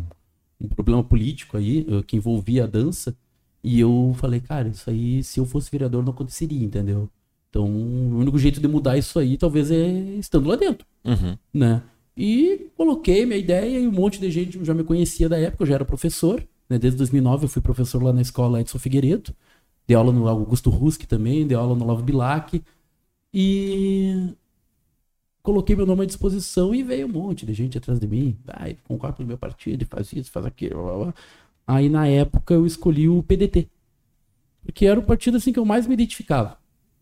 um 0.61 0.67
problema 0.69 1.03
político 1.03 1.57
aí, 1.57 1.85
uh, 1.89 2.01
que 2.03 2.15
envolvia 2.15 2.63
a 2.63 2.67
dança. 2.67 3.15
E 3.61 3.79
eu 3.79 4.15
falei, 4.17 4.39
cara, 4.39 4.69
isso 4.69 4.89
aí, 4.89 5.23
se 5.23 5.39
eu 5.39 5.45
fosse 5.45 5.71
vereador, 5.71 6.03
não 6.03 6.11
aconteceria, 6.11 6.63
entendeu? 6.63 7.09
Então, 7.49 7.65
o 7.65 8.17
único 8.19 8.37
jeito 8.39 8.59
de 8.59 8.67
mudar 8.67 8.97
isso 8.97 9.19
aí, 9.19 9.37
talvez, 9.37 9.69
é 9.69 9.87
estando 10.17 10.49
lá 10.49 10.55
dentro, 10.55 10.85
uhum. 11.05 11.37
né? 11.53 11.83
E 12.15 12.69
coloquei 12.77 13.25
minha 13.25 13.37
ideia 13.37 13.79
e 13.79 13.87
um 13.87 13.91
monte 13.91 14.19
de 14.19 14.29
gente 14.29 14.63
já 14.63 14.73
me 14.73 14.83
conhecia 14.83 15.27
da 15.27 15.37
época, 15.37 15.63
eu 15.63 15.67
já 15.67 15.75
era 15.75 15.85
professor, 15.85 16.45
né? 16.69 16.77
Desde 16.77 16.97
2009 16.97 17.45
eu 17.45 17.49
fui 17.49 17.61
professor 17.61 18.01
lá 18.03 18.13
na 18.13 18.21
escola 18.21 18.61
Edson 18.61 18.79
Figueiredo, 18.79 19.33
dei 19.87 19.97
aula 19.97 20.11
no 20.11 20.27
Augusto 20.27 20.69
Ruski 20.69 21.07
também, 21.07 21.47
dei 21.47 21.57
aula 21.57 21.75
no 21.75 21.85
Lavo 21.85 22.03
Bilac, 22.03 22.61
e 23.33 24.33
coloquei 25.41 25.75
meu 25.75 25.85
nome 25.85 26.03
à 26.03 26.05
disposição 26.05 26.73
e 26.73 26.83
veio 26.83 27.07
um 27.07 27.11
monte 27.11 27.45
de 27.45 27.53
gente 27.53 27.77
atrás 27.77 27.99
de 27.99 28.07
mim. 28.07 28.37
Vai, 28.45 28.77
concorda 28.87 29.17
com 29.17 29.23
o 29.23 29.25
meu 29.25 29.37
partido, 29.37 29.85
faz 29.87 30.13
isso, 30.13 30.31
faz 30.31 30.45
aquilo. 30.45 30.83
Blá, 30.83 30.95
blá. 31.05 31.13
Aí 31.67 31.89
na 31.89 32.07
época 32.07 32.53
eu 32.53 32.65
escolhi 32.65 33.09
o 33.09 33.23
PDT. 33.23 33.67
Porque 34.63 34.85
era 34.85 34.99
o 34.99 35.03
partido 35.03 35.37
assim 35.37 35.51
que 35.51 35.59
eu 35.59 35.65
mais 35.65 35.87
me 35.87 35.93
identificava 35.93 36.57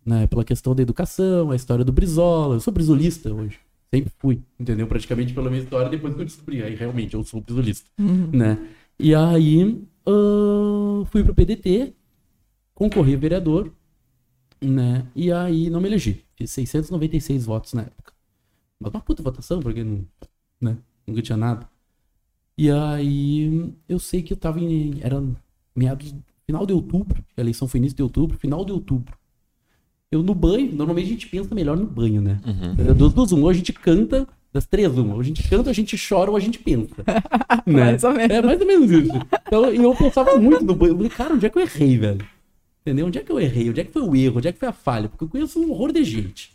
né? 0.06 0.28
Pela 0.28 0.44
questão 0.44 0.76
da 0.76 0.82
educação, 0.82 1.52
a 1.52 1.56
história 1.56 1.86
do 1.86 1.92
Brizola. 1.92 2.56
Eu 2.56 2.60
sou 2.60 2.74
brizolista 2.74 3.34
hoje. 3.34 3.60
Sempre 3.94 4.12
fui, 4.18 4.42
entendeu? 4.60 4.88
Praticamente 4.88 5.34
pela 5.34 5.50
minha 5.50 5.62
história, 5.62 5.90
depois 5.90 6.14
que 6.14 6.22
eu 6.22 6.26
descobri. 6.26 6.64
Aí 6.64 6.76
realmente 6.76 7.14
eu 7.14 7.24
sou 7.24 7.42
brizolista, 7.42 7.90
uhum. 8.00 8.30
né? 8.32 8.58
E 8.98 9.14
aí 9.14 9.66
uh, 10.08 11.06
fui 11.06 11.24
pro 11.24 11.36
PDT, 11.36 11.94
concorri 12.74 13.16
a 13.16 13.18
vereador, 13.18 13.72
né? 14.62 15.06
E 15.16 15.32
aí 15.32 15.70
não 15.70 15.82
me 15.82 15.90
elegi. 15.90 16.24
Fiz 16.36 16.52
696 16.52 17.46
votos 17.46 17.74
na 17.74 17.82
época. 17.82 18.14
Mas 18.80 18.94
uma 18.94 19.02
puta 19.02 19.22
votação, 19.22 19.60
porque 19.60 19.84
não, 19.84 20.06
né? 20.60 20.78
nunca 21.06 21.22
tinha 21.22 21.38
nada. 21.38 21.70
E 22.58 22.70
aí 22.72 23.74
eu 23.88 24.00
sei 24.00 24.22
que 24.22 24.34
eu 24.34 24.38
tava 24.38 24.60
em. 24.60 25.00
Era 25.02 25.22
meados. 25.76 26.14
Final 26.46 26.66
de 26.66 26.74
outubro. 26.74 27.24
A 27.36 27.42
eleição 27.42 27.68
foi 27.68 27.80
início 27.80 27.96
de 27.96 28.04
outubro, 28.04 28.38
final 28.38 28.64
de 28.66 28.72
outubro. 28.72 29.18
Eu 30.12 30.22
no 30.22 30.36
banho, 30.36 30.74
normalmente 30.74 31.06
a 31.06 31.10
gente 31.10 31.28
pensa 31.28 31.56
melhor 31.56 31.78
no 31.78 31.86
banho, 31.86 32.22
né? 32.22 32.42
Uhum. 32.46 32.94
Das 32.94 33.14
duas, 33.14 33.32
uma. 33.32 33.44
Ou 33.44 33.50
a 33.50 33.54
gente 33.54 33.72
canta, 33.72 34.28
das 34.52 34.66
três, 34.66 34.98
uma. 34.98 35.14
Ou 35.14 35.22
a 35.22 35.24
gente 35.24 35.48
canta, 35.48 35.70
a 35.70 35.74
gente 35.74 35.96
chora 35.98 36.30
ou 36.30 36.36
a 36.36 36.40
gente 36.40 36.60
pensa. 36.60 36.96
né? 37.66 37.86
mais 37.86 38.04
ou 38.04 38.12
menos. 38.12 38.36
É 38.36 38.42
mais 38.42 38.60
ou 38.60 38.68
menos 38.68 38.92
isso. 38.92 39.12
Então, 39.48 39.66
eu 39.66 39.96
pensava 39.96 40.38
muito 40.38 40.66
no 40.66 40.76
banho. 40.76 40.92
Eu 40.92 40.96
falei, 40.98 41.10
cara, 41.10 41.34
onde 41.34 41.46
é 41.46 41.50
que 41.50 41.58
eu 41.58 41.62
errei, 41.62 41.98
velho? 41.98 42.28
Entendeu? 42.82 43.08
Onde 43.08 43.20
é 43.20 43.22
que 43.22 43.32
eu 43.32 43.40
errei? 43.40 43.70
Onde 43.70 43.80
é 43.80 43.84
que 43.86 43.94
foi 43.94 44.02
o 44.02 44.16
erro? 44.16 44.38
Onde 44.40 44.50
é 44.50 44.52
que 44.52 44.60
foi 44.60 44.68
a 44.68 44.74
falha? 44.74 45.08
Porque 45.08 45.24
eu 45.24 45.30
conheço 45.30 45.60
um 45.60 45.72
horror 45.72 45.94
de 45.94 46.04
gente. 46.04 46.52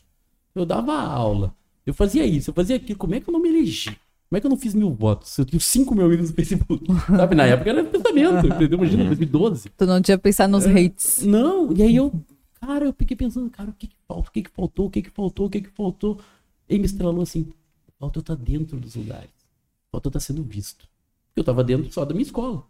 Eu 0.54 0.66
dava 0.66 0.92
aula. 0.92 1.54
Eu 1.86 1.94
fazia 1.94 2.26
isso, 2.26 2.50
eu 2.50 2.54
fazia 2.54 2.76
aquilo. 2.76 2.98
Como 2.98 3.14
é 3.14 3.20
que 3.20 3.30
eu 3.30 3.32
não 3.32 3.40
me 3.40 3.48
elegi? 3.48 3.96
Como 4.28 4.36
é 4.36 4.40
que 4.40 4.46
eu 4.46 4.50
não 4.50 4.57
fiz 4.57 4.74
mil 4.74 4.90
votos? 4.90 5.38
Eu 5.38 5.46
tenho 5.46 5.61
cinco 5.61 5.94
mil 5.94 6.04
amigos 6.04 6.30
no 6.30 6.36
Facebook. 6.36 6.84
Sabe, 7.07 7.34
na 7.36 7.44
época 7.46 7.70
era 7.70 7.84
pensamento, 7.84 8.46
entendeu? 8.48 8.78
Imagina, 8.78 9.04
2012. 9.04 9.70
Tu 9.70 9.86
não 9.86 10.02
tinha 10.02 10.18
pensado 10.18 10.50
nos 10.50 10.66
é, 10.66 10.72
hates. 10.72 11.24
Não, 11.24 11.72
e 11.72 11.82
aí 11.82 11.94
eu 11.94 12.12
Cara, 12.66 12.84
eu 12.84 12.92
fiquei 12.92 13.16
pensando, 13.16 13.48
cara, 13.48 13.70
o 13.70 13.72
que 13.72 13.86
que 13.86 13.96
falta? 14.08 14.28
O 14.28 14.32
que 14.32 14.42
que 14.42 14.50
faltou? 14.50 14.86
O 14.86 14.90
que 14.90 15.02
que 15.02 15.10
faltou? 15.10 15.46
O 15.46 15.50
que 15.50 15.60
que 15.60 15.68
faltou? 15.68 16.20
E 16.68 16.76
me 16.76 16.84
estrelou 16.84 17.22
assim, 17.22 17.46
falta 17.96 18.18
eu 18.18 18.20
estar 18.20 18.34
tá 18.34 18.42
dentro 18.42 18.76
dos 18.76 18.96
lugares. 18.96 19.30
Falta 19.92 20.08
eu 20.08 20.10
estar 20.10 20.18
tá 20.18 20.26
sendo 20.26 20.42
visto. 20.42 20.88
Eu 21.36 21.44
tava 21.44 21.62
dentro 21.62 21.92
só 21.92 22.04
da 22.04 22.12
minha 22.12 22.24
escola. 22.24 22.64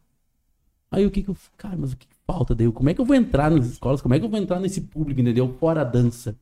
Aí 0.90 1.06
o 1.06 1.10
que 1.10 1.22
que 1.22 1.30
eu... 1.30 1.36
Cara, 1.56 1.78
mas 1.78 1.94
o 1.94 1.96
que 1.96 2.06
que 2.06 2.14
falta? 2.26 2.54
Daí, 2.54 2.70
como 2.70 2.90
é 2.90 2.94
que 2.94 3.00
eu 3.00 3.06
vou 3.06 3.16
entrar 3.16 3.50
nas 3.50 3.64
escolas? 3.68 4.02
Como 4.02 4.12
é 4.12 4.18
que 4.18 4.24
eu 4.26 4.28
vou 4.28 4.38
entrar 4.38 4.60
nesse 4.60 4.82
público, 4.82 5.18
entendeu? 5.18 5.56
Fora 5.58 5.80
a 5.80 5.84
dança. 5.84 6.36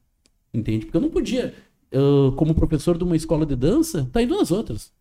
Entende? 0.53 0.87
Porque 0.87 0.97
eu 0.97 1.03
não 1.03 1.11
podia, 1.11 1.55
como 2.37 2.57
professor 2.57 2.99
de 2.99 3.05
uma 3.05 3.15
escola 3.15 3.47
de 3.47 3.55
dança, 3.55 4.11
tá 4.13 4.21
indo 4.21 4.37
nas 4.37 4.51
outras. 4.51 4.93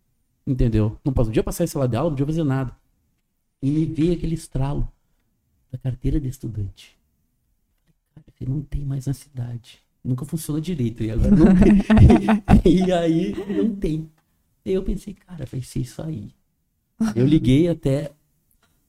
Entendeu? 0.46 0.96
Não 1.04 1.12
podia 1.12 1.44
passar 1.44 1.64
esse 1.64 1.76
lado 1.76 1.90
de 1.90 1.98
aula, 1.98 2.12
não 2.12 2.16
podia 2.16 2.28
fazer 2.28 2.44
nada. 2.44 2.72
E 3.64 3.72
me 3.72 3.84
veio 3.84 4.14
aquele 4.14 4.36
estralo 4.36 4.88
da 5.72 5.78
carteira 5.80 6.20
de 6.20 6.28
estudante. 6.28 7.02
Você 8.34 8.46
não 8.46 8.62
tem 8.62 8.86
mais 8.86 9.06
na 9.06 9.14
cidade. 9.14 9.80
Nunca 10.04 10.26
funciona 10.26 10.60
direito. 10.60 11.04
E 11.04 11.12
agora 11.12 11.36
não 11.36 11.46
tem. 11.56 12.64
e 12.88 12.92
aí 12.92 13.36
não 13.56 13.76
tem. 13.76 14.10
E 14.66 14.72
eu 14.72 14.84
pensei, 14.84 15.14
cara, 15.14 15.46
vai 15.46 15.62
ser 15.62 15.80
isso 15.80 16.02
aí. 16.02 16.32
Eu 17.16 17.26
liguei 17.26 17.68
até 17.68 18.12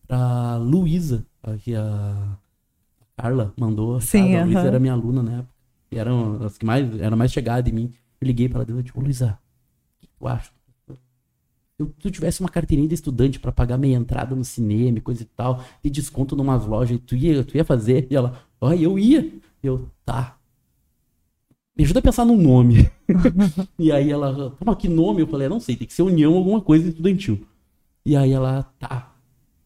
pra 0.06 0.56
Luísa, 0.56 1.26
que 1.62 1.74
a 1.74 2.36
Carla 3.16 3.52
mandou. 3.58 4.00
Sim, 4.00 4.36
a 4.36 4.44
Luísa 4.44 4.60
era 4.60 4.78
minha 4.78 4.92
aluna 4.92 5.22
na 5.22 5.32
época. 5.38 5.54
E 5.90 5.98
eram 5.98 6.42
as 6.44 6.58
que 6.58 6.64
mais, 6.64 7.00
era 7.00 7.16
mais 7.16 7.32
chegada 7.32 7.68
em 7.68 7.72
mim. 7.72 7.92
Eu 8.20 8.26
liguei 8.26 8.48
pra 8.48 8.62
ela 8.62 8.80
e 8.80 8.82
tipo, 8.82 9.00
Luísa, 9.00 9.38
o 9.96 10.00
que 10.00 10.08
tu 10.18 10.28
acha? 10.28 10.50
Se 11.76 11.84
tu 11.98 12.10
tivesse 12.10 12.40
uma 12.40 12.48
carteirinha 12.48 12.88
de 12.88 12.94
estudante 12.94 13.40
para 13.40 13.50
pagar 13.50 13.76
meia 13.76 13.96
entrada 13.96 14.34
no 14.34 14.44
cinema, 14.44 15.00
coisa 15.00 15.22
e 15.22 15.26
tal, 15.26 15.64
de 15.82 15.90
desconto 15.90 16.36
numas 16.36 16.64
lojas, 16.64 17.00
tu 17.04 17.16
ia, 17.16 17.42
tu 17.42 17.56
ia 17.56 17.64
fazer? 17.64 18.06
E 18.10 18.14
ela, 18.14 18.38
Olha, 18.64 18.80
eu 18.80 18.98
ia. 18.98 19.30
Eu, 19.62 19.90
tá. 20.06 20.38
Me 21.76 21.84
ajuda 21.84 21.98
a 21.98 22.02
pensar 22.02 22.24
num 22.24 22.40
nome. 22.40 22.90
e 23.78 23.92
aí 23.92 24.10
ela, 24.10 24.50
toma 24.52 24.74
que 24.74 24.88
nome? 24.88 25.20
Eu 25.20 25.26
falei, 25.26 25.48
não 25.50 25.60
sei, 25.60 25.76
tem 25.76 25.86
que 25.86 25.92
ser 25.92 26.00
União 26.00 26.34
alguma 26.34 26.62
coisa 26.62 26.88
estudantil. 26.88 27.46
E 28.06 28.16
aí 28.16 28.32
ela, 28.32 28.62
tá. 28.78 29.14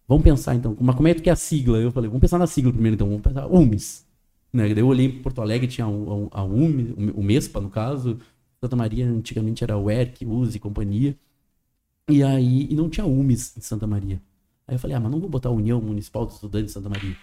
Vamos 0.09 0.25
pensar 0.25 0.57
então. 0.57 0.77
Mas 0.81 0.97
como 0.97 1.07
é 1.07 1.15
que 1.15 1.31
é 1.31 1.33
a 1.33 1.37
sigla? 1.37 1.79
Eu 1.79 1.93
falei, 1.93 2.09
vamos 2.09 2.21
pensar 2.21 2.39
na 2.39 2.49
sigla 2.49 2.73
primeiro 2.73 2.97
então. 2.97 3.07
Vamos 3.07 3.23
pensar, 3.23 3.47
UMES. 3.47 4.05
Né? 4.53 4.75
Daí 4.75 4.83
eu 4.83 4.89
olhei 4.89 5.07
em 5.07 5.23
Porto 5.23 5.43
Alegre, 5.43 5.69
tinha 5.69 5.87
a, 5.87 6.41
a 6.41 6.43
UMES, 6.43 6.95
o 7.15 7.23
MESPA 7.23 7.61
no 7.61 7.71
caso. 7.71 8.19
Santa 8.61 8.75
Maria 8.75 9.07
antigamente 9.07 9.63
era 9.63 9.77
o 9.77 9.89
ERC, 9.89 10.27
USE 10.27 10.57
e 10.57 10.61
companhia. 10.61 11.17
E 12.11 12.25
aí, 12.25 12.67
e 12.69 12.75
não 12.75 12.89
tinha 12.89 13.07
UMES 13.07 13.57
em 13.57 13.61
Santa 13.61 13.87
Maria. 13.87 14.21
Aí 14.67 14.75
eu 14.75 14.79
falei, 14.81 14.97
ah, 14.97 15.01
mas 15.01 15.13
não 15.13 15.21
vou 15.21 15.29
botar 15.29 15.51
União 15.51 15.81
Municipal 15.81 16.27
dos 16.27 16.35
Estudantes 16.35 16.69
de 16.69 16.73
Santa 16.73 16.89
Maria. 16.89 17.17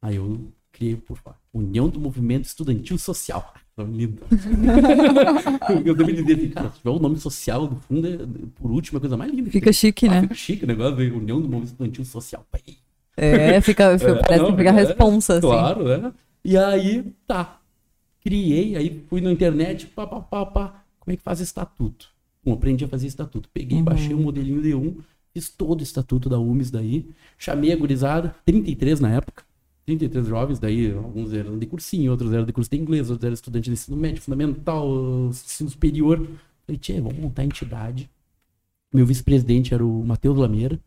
Aí 0.00 0.16
eu 0.16 0.52
criei 0.78 0.96
por 0.96 1.18
União 1.52 1.88
do 1.88 1.98
Movimento 1.98 2.44
Estudantil 2.44 2.96
Social. 2.96 3.52
Nome 3.76 3.96
lindo. 3.98 4.22
eu 5.84 5.96
também 5.96 6.14
dizer 6.14 6.34
assim, 6.34 6.48
cara, 6.50 6.70
se 6.70 6.78
tiver 6.78 6.90
o 6.90 6.98
nome 6.98 7.18
social 7.18 7.66
do 7.66 7.76
fundo, 7.76 8.06
é, 8.06 8.18
por 8.56 8.70
último, 8.70 8.96
é 8.96 8.98
a 8.98 9.00
coisa 9.00 9.16
mais 9.16 9.32
linda. 9.32 9.50
Fica 9.50 9.72
chique, 9.72 10.06
ah, 10.06 10.10
né? 10.10 10.22
Fica 10.22 10.34
chique 10.34 10.64
o 10.64 10.66
negócio, 10.66 11.16
União 11.16 11.40
do 11.40 11.48
Movimento 11.48 11.72
Estudantil 11.72 12.04
Social. 12.04 12.46
É, 13.16 13.60
fica, 13.62 13.84
é, 13.84 13.98
parece 13.98 14.42
não, 14.42 14.50
que 14.50 14.56
fica 14.56 14.70
é, 14.70 14.72
responsa, 14.72 15.34
assim. 15.34 15.46
Claro, 15.46 15.88
é. 15.90 16.12
E 16.44 16.56
aí, 16.56 17.12
tá. 17.26 17.60
Criei, 18.20 18.76
aí 18.76 19.04
fui 19.08 19.20
na 19.20 19.32
internet, 19.32 19.86
pá, 19.86 20.06
pá, 20.06 20.20
pá, 20.20 20.46
pá. 20.46 20.84
Como 20.98 21.12
é 21.12 21.16
que 21.16 21.22
faz 21.22 21.40
estatuto? 21.40 22.08
Bom, 22.44 22.52
aprendi 22.54 22.84
a 22.84 22.88
fazer 22.88 23.06
estatuto. 23.06 23.48
Peguei, 23.52 23.78
uhum. 23.78 23.84
baixei 23.84 24.14
o 24.14 24.18
um 24.18 24.22
modelinho 24.22 24.60
D1, 24.60 24.96
fiz 25.32 25.48
todo 25.48 25.80
o 25.80 25.82
estatuto 25.82 26.28
da 26.28 26.38
UMES 26.38 26.70
daí, 26.70 27.10
chamei 27.36 27.72
a 27.72 27.76
gurizada, 27.76 28.34
33 28.44 29.00
na 29.00 29.12
época, 29.14 29.44
33 29.88 30.26
jovens, 30.26 30.58
daí 30.58 30.92
alguns 30.92 31.32
eram 31.32 31.58
de 31.58 31.64
cursinho, 31.64 32.10
outros 32.10 32.30
eram 32.30 32.44
de 32.44 32.52
curso 32.52 32.70
de 32.70 32.76
inglês, 32.76 33.08
outros 33.08 33.24
eram 33.24 33.32
estudantes 33.32 33.68
de 33.68 33.72
ensino 33.72 33.96
médio, 33.96 34.20
fundamental, 34.20 34.86
ensino 35.30 35.70
superior. 35.70 36.28
Falei, 36.66 36.78
tchê, 36.78 37.00
vamos 37.00 37.18
montar 37.18 37.40
a 37.40 37.44
entidade. 37.46 38.10
Meu 38.92 39.06
vice-presidente 39.06 39.72
era 39.72 39.82
o 39.82 40.04
Matheus 40.04 40.36
Lameira, 40.36 40.78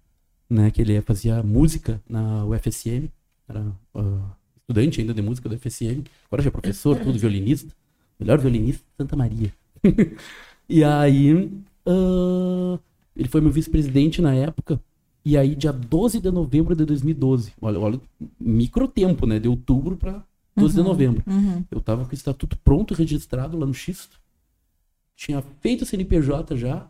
né? 0.48 0.70
Que 0.70 0.84
ele 0.84 1.02
fazia 1.02 1.42
música 1.42 2.00
na 2.08 2.46
UFSM, 2.46 3.10
era 3.50 3.62
uh, 3.96 4.22
estudante 4.56 5.02
ainda 5.02 5.16
de 5.16 5.22
música 5.24 5.50
do 5.50 5.56
UFSM, 5.56 6.04
agora 6.28 6.44
já 6.44 6.50
é 6.50 6.52
professor, 6.52 6.96
tudo 7.00 7.18
violinista, 7.18 7.74
melhor 8.20 8.38
violinista 8.38 8.84
Santa 8.96 9.16
Maria. 9.16 9.52
e 10.70 10.84
aí, 10.84 11.52
uh, 11.88 12.80
ele 13.16 13.28
foi 13.28 13.42
meu 13.42 13.52
vice-presidente 13.52 14.22
na 14.22 14.36
época, 14.36 14.80
e 15.24 15.38
aí 15.38 15.56
dia 15.56 15.72
12 15.72 16.20
de 16.20 16.32
novembro 16.32 16.76
de 16.76 16.86
2012, 16.86 17.54
olha, 17.62 17.80
olha 17.80 18.02
micro 18.40 18.88
tempo, 18.88 19.26
né? 19.26 19.40
De 19.40 19.48
outubro 19.48 19.96
para 19.96 20.24
12 20.56 20.78
uhum, 20.78 20.84
de 20.84 20.90
novembro. 20.90 21.24
Uhum. 21.28 21.64
Eu 21.70 21.80
tava 21.80 22.06
com 22.06 22.12
o 22.12 22.16
estatuto 22.16 22.58
pronto, 22.64 22.94
registrado 22.94 23.58
lá 23.58 23.66
no 23.66 23.74
Xisto, 23.74 24.20
tinha 25.16 25.44
feito 25.62 25.84
o 25.84 25.86
CNPJ 25.86 26.58
já, 26.58 26.88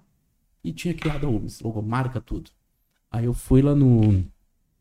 e 0.64 0.72
tinha 0.72 0.94
criado 0.94 1.26
a 1.26 1.30
UMS, 1.30 1.62
marca 1.84 2.22
tudo. 2.22 2.50
Aí 3.12 3.26
eu 3.26 3.34
fui 3.34 3.62
lá 3.62 3.76
no, 3.76 4.24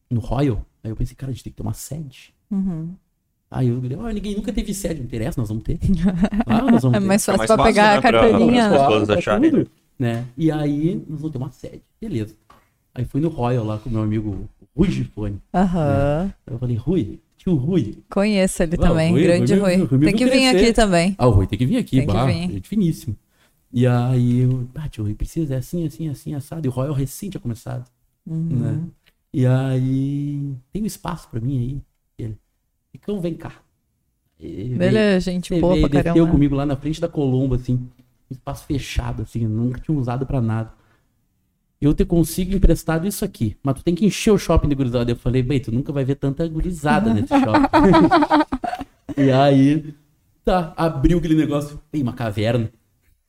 no 0.08 0.20
Royal, 0.20 0.64
aí 0.84 0.90
eu 0.90 0.96
pensei, 0.96 1.16
cara, 1.16 1.30
a 1.30 1.34
gente 1.34 1.42
tem 1.42 1.52
que 1.52 1.56
ter 1.56 1.62
uma 1.62 1.74
sede. 1.74 2.32
Uhum. 2.50 2.94
Aí 3.50 3.68
eu 3.68 3.80
falei, 3.80 3.96
oh, 3.96 4.08
ninguém 4.10 4.36
nunca 4.36 4.52
teve 4.52 4.72
sede, 4.72 5.00
não 5.00 5.06
interessa, 5.06 5.40
nós 5.40 5.48
vamos 5.48 5.64
ter. 5.64 5.78
Ah, 6.46 6.70
nós 6.70 6.82
vamos 6.82 6.96
é 6.96 7.00
mais 7.00 7.24
fácil 7.24 7.34
é 7.34 7.38
mais 7.38 7.48
pra 7.48 7.56
fácil, 7.56 7.72
pegar 7.72 7.92
né, 7.92 7.98
a 7.98 8.02
carteirinha. 8.02 8.68
Pra, 8.68 8.86
pra, 8.86 9.06
pra 9.06 9.14
acharem. 9.16 9.66
Né? 9.98 10.26
E 10.36 10.50
aí, 10.50 10.94
nós 11.08 11.20
vamos 11.20 11.32
ter 11.32 11.38
uma 11.38 11.50
sede. 11.50 11.82
Beleza. 12.00 12.34
Aí 12.94 13.04
fui 13.04 13.20
no 13.20 13.28
Royal 13.28 13.64
lá 13.64 13.78
com 13.78 13.88
meu 13.88 14.02
amigo 14.02 14.48
Rui 14.76 14.90
Gifone. 14.90 15.40
Aham. 15.54 16.24
Né? 16.24 16.34
Eu 16.46 16.58
falei, 16.58 16.76
Rui, 16.76 17.20
tio 17.36 17.54
Rui. 17.54 17.98
Conheço 18.10 18.62
ele 18.62 18.76
ah, 18.76 18.82
também, 18.82 19.12
Rui, 19.12 19.22
grande 19.22 19.54
Rui. 19.54 19.76
Rui. 19.76 19.86
Rui 19.86 20.06
tem 20.06 20.16
que 20.16 20.26
vir 20.26 20.46
aqui 20.48 20.72
também. 20.72 21.14
Ah, 21.18 21.26
o 21.26 21.30
Rui 21.30 21.46
tem 21.46 21.58
que 21.58 21.66
vir 21.66 21.76
aqui, 21.76 21.98
tem 21.98 22.06
bah, 22.06 22.26
vir. 22.26 22.50
gente 22.50 22.68
finíssimo. 22.68 23.16
E 23.72 23.86
aí 23.86 24.40
eu, 24.40 24.68
ah, 24.74 24.88
tio 24.88 25.04
Rui, 25.04 25.14
precisa, 25.14 25.54
é 25.54 25.58
assim, 25.58 25.86
assim, 25.86 26.08
assim, 26.08 26.34
assado. 26.34 26.66
E 26.66 26.68
o 26.68 26.72
Royal 26.72 26.94
recém 26.94 27.30
tinha 27.30 27.40
começado. 27.40 27.88
Uhum. 28.26 28.58
Né? 28.58 28.80
E 29.32 29.46
aí, 29.46 30.54
tem 30.72 30.82
um 30.82 30.86
espaço 30.86 31.28
pra 31.28 31.40
mim 31.40 31.58
aí. 31.58 31.82
Ele, 32.18 32.36
então 32.92 33.20
vem 33.20 33.34
cá. 33.34 33.52
Beleza, 34.38 35.30
gente 35.30 35.54
boa 35.60 35.74
veio, 35.74 35.88
pra 35.88 36.02
caramba. 36.02 36.30
comigo 36.30 36.54
lá 36.54 36.64
na 36.64 36.74
frente 36.74 37.00
da 37.00 37.08
Colombo, 37.08 37.54
assim, 37.54 37.74
um 37.74 38.32
espaço 38.32 38.64
fechado, 38.64 39.22
assim, 39.22 39.46
nunca 39.46 39.80
tinha 39.80 39.96
usado 39.96 40.26
pra 40.26 40.40
nada. 40.40 40.72
Eu 41.80 41.94
te 41.94 42.04
consigo 42.04 42.54
emprestado 42.54 43.06
isso 43.06 43.24
aqui, 43.24 43.56
mas 43.62 43.76
tu 43.76 43.82
tem 43.82 43.94
que 43.94 44.04
encher 44.04 44.30
o 44.30 44.38
shopping 44.38 44.68
de 44.68 44.74
gurizada. 44.74 45.10
Eu 45.10 45.16
falei, 45.16 45.42
bem, 45.42 45.58
tu 45.58 45.72
nunca 45.72 45.90
vai 45.90 46.04
ver 46.04 46.16
tanta 46.16 46.46
gurizada 46.46 47.14
nesse 47.14 47.28
shopping. 47.40 49.16
e 49.16 49.30
aí, 49.30 49.94
tá, 50.44 50.74
abriu 50.76 51.16
aquele 51.18 51.34
negócio, 51.34 51.80
tem 51.90 52.02
uma 52.02 52.12
caverna. 52.12 52.70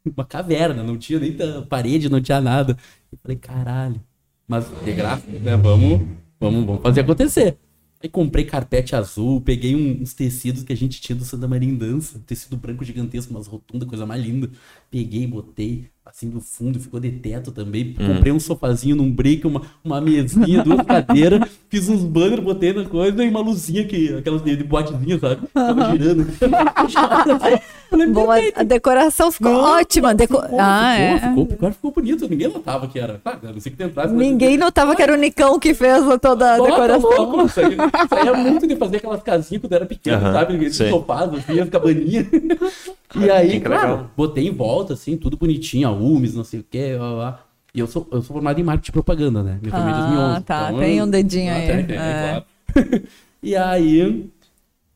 Uma 0.06 0.26
caverna, 0.26 0.84
não 0.84 0.98
tinha 0.98 1.18
nem 1.20 1.38
parede, 1.70 2.10
não 2.10 2.20
tinha 2.20 2.42
nada. 2.42 2.78
Eu 3.10 3.18
falei, 3.22 3.38
caralho. 3.38 4.02
Mas 4.46 4.66
de 4.84 4.92
graça, 4.92 5.26
né? 5.28 5.56
Vamos, 5.56 6.02
vamos, 6.38 6.66
vamos 6.66 6.82
fazer 6.82 7.02
acontecer. 7.02 7.58
Aí 8.04 8.10
comprei 8.10 8.44
carpete 8.44 8.96
azul, 8.96 9.40
peguei 9.40 9.76
uns 9.76 10.14
tecidos 10.14 10.64
que 10.64 10.74
a 10.74 10.76
gente 10.76 11.00
tinha 11.00 11.16
do 11.16 11.24
Santa 11.24 11.48
Maria 11.48 11.70
em 11.70 11.76
Dança, 11.76 12.20
tecido 12.26 12.58
branco 12.58 12.84
gigantesco, 12.84 13.32
umas 13.32 13.48
rotundas, 13.48 13.88
coisa 13.88 14.06
mais 14.06 14.22
linda. 14.26 14.50
Peguei, 14.90 15.26
botei, 15.26 15.90
assim 16.12 16.30
do 16.30 16.42
fundo, 16.42 16.80
ficou 16.80 17.00
de 17.00 17.10
teto 17.10 17.52
também. 17.52 17.96
Hum. 18.00 18.14
Comprei 18.14 18.32
um 18.32 18.40
sofazinho 18.40 18.96
num 18.96 19.10
break, 19.10 19.48
uma, 19.48 19.62
uma 19.84 20.02
mesinha, 20.02 20.64
duas 20.64 20.82
cadeiras, 20.86 21.50
fiz 21.70 21.90
uns 21.90 22.04
banners, 22.04 22.44
botei 22.44 22.74
na 22.74 22.86
coisa 22.86 23.24
e 23.24 23.30
uma 23.30 23.40
luzinha 23.40 23.86
que, 23.86 24.14
aquelas 24.16 24.44
de, 24.44 24.56
de 24.56 24.64
botezinha, 24.64 25.18
sabe? 25.20 25.48
Tava 25.54 25.92
girando. 25.92 26.28
Boa, 28.14 28.36
a 28.56 28.64
decoração 28.64 29.32
ficou 29.32 29.52
não, 29.52 29.60
ótima. 29.60 30.14
Deco... 30.14 30.42
Ficou, 30.42 30.58
ah, 30.60 30.96
ficou, 30.96 31.06
é. 31.06 31.20
ficou, 31.20 31.46
ficou, 31.48 31.72
ficou 31.72 31.92
bonito. 31.92 32.30
Ninguém 32.30 32.48
notava 32.48 32.88
que 32.88 32.98
era. 32.98 33.20
Ah, 33.26 33.38
não 33.44 33.60
sei 33.60 33.72
que 33.72 33.78
tentasse, 33.78 34.14
Ninguém 34.14 34.58
notava 34.58 34.96
que 34.96 35.02
era 35.02 35.14
o 35.14 35.18
Nicão 35.18 35.60
que 35.60 35.74
fez 35.74 36.02
toda 36.22 36.54
a 36.54 36.58
Nossa, 36.58 36.72
decoração. 36.72 37.10
Louco, 37.10 37.46
isso, 37.46 37.60
aí, 37.60 37.74
isso 37.74 38.16
aí 38.16 38.28
é 38.28 38.34
muito 38.34 38.66
de 38.66 38.76
fazer 38.78 38.98
aquelas 38.98 39.22
casinhas 39.22 39.62
quando 39.62 39.74
era 39.74 39.86
pequeno, 39.86 40.18
uh 40.18 40.30
-huh, 40.30 40.34
sabe? 40.34 40.74
Sofados, 40.90 41.40
assim, 41.40 41.60
as 41.60 41.70
cabaninhas. 41.70 42.28
E 43.16 43.30
aí, 43.30 43.60
claro, 43.60 44.10
botei 44.16 44.48
em 44.48 44.52
volta, 44.52 44.94
assim, 44.94 45.18
tudo 45.18 45.38
bonitinho, 45.38 45.88
a 45.88 45.92
UMES, 45.92 46.34
não 46.34 46.44
sei 46.44 46.60
o 46.60 46.64
que, 46.64 46.96
lá, 46.96 47.12
lá. 47.12 47.46
E 47.74 47.80
eu 47.80 47.88
sou, 47.88 48.08
eu 48.12 48.22
sou 48.22 48.34
formado 48.34 48.60
em 48.60 48.64
marketing 48.64 48.90
e 48.90 48.94
propaganda, 48.94 49.44
né? 49.44 49.60
Minha 49.62 49.72
família 49.72 49.96
é 49.96 50.04
ah, 50.04 50.08
2011. 50.08 50.44
tá, 50.44 50.68
então, 50.70 50.80
tem 50.80 51.02
um 51.02 51.10
dedinho 51.10 51.54
aí. 51.54 51.68
Tem, 51.68 51.86
tem, 51.88 51.98
é. 51.98 52.46
claro. 52.74 53.04
e 53.42 53.56
aí, 53.56 54.32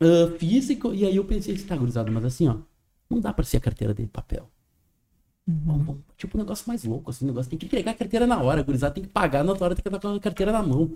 uh, 0.02 0.38
fiz 0.38 0.70
e, 0.70 0.80
e 0.94 1.06
aí 1.06 1.16
eu 1.16 1.24
pensei, 1.26 1.58
tá, 1.58 1.76
gurizada, 1.76 2.12
mas 2.12 2.26
assim, 2.26 2.48
ó, 2.48 2.58
não 3.10 3.20
dá 3.20 3.32
pra 3.34 3.46
ser 3.46 3.58
a 3.58 3.62
carteira 3.62 3.94
de 3.94 4.06
papel. 4.08 4.50
Uhum. 5.48 6.00
Tipo, 6.18 6.38
um 6.38 6.42
negócio 6.42 6.68
mais 6.68 6.84
louco, 6.84 7.12
assim, 7.12 7.26
um 7.26 7.30
negócio 7.30 7.50
tem 7.50 7.60
que 7.60 7.66
entregar 7.66 7.92
a 7.92 7.96
carteira 7.96 8.26
na 8.26 8.42
hora, 8.42 8.64
gurizada 8.64 8.94
tem 8.94 9.04
que 9.04 9.10
pagar 9.10 9.44
na 9.44 9.54
hora, 9.54 9.76
tem 9.76 9.84
que 9.84 9.88
estar 9.88 10.00
com 10.00 10.16
a 10.16 10.20
carteira 10.20 10.52
na 10.52 10.64
mão. 10.64 10.92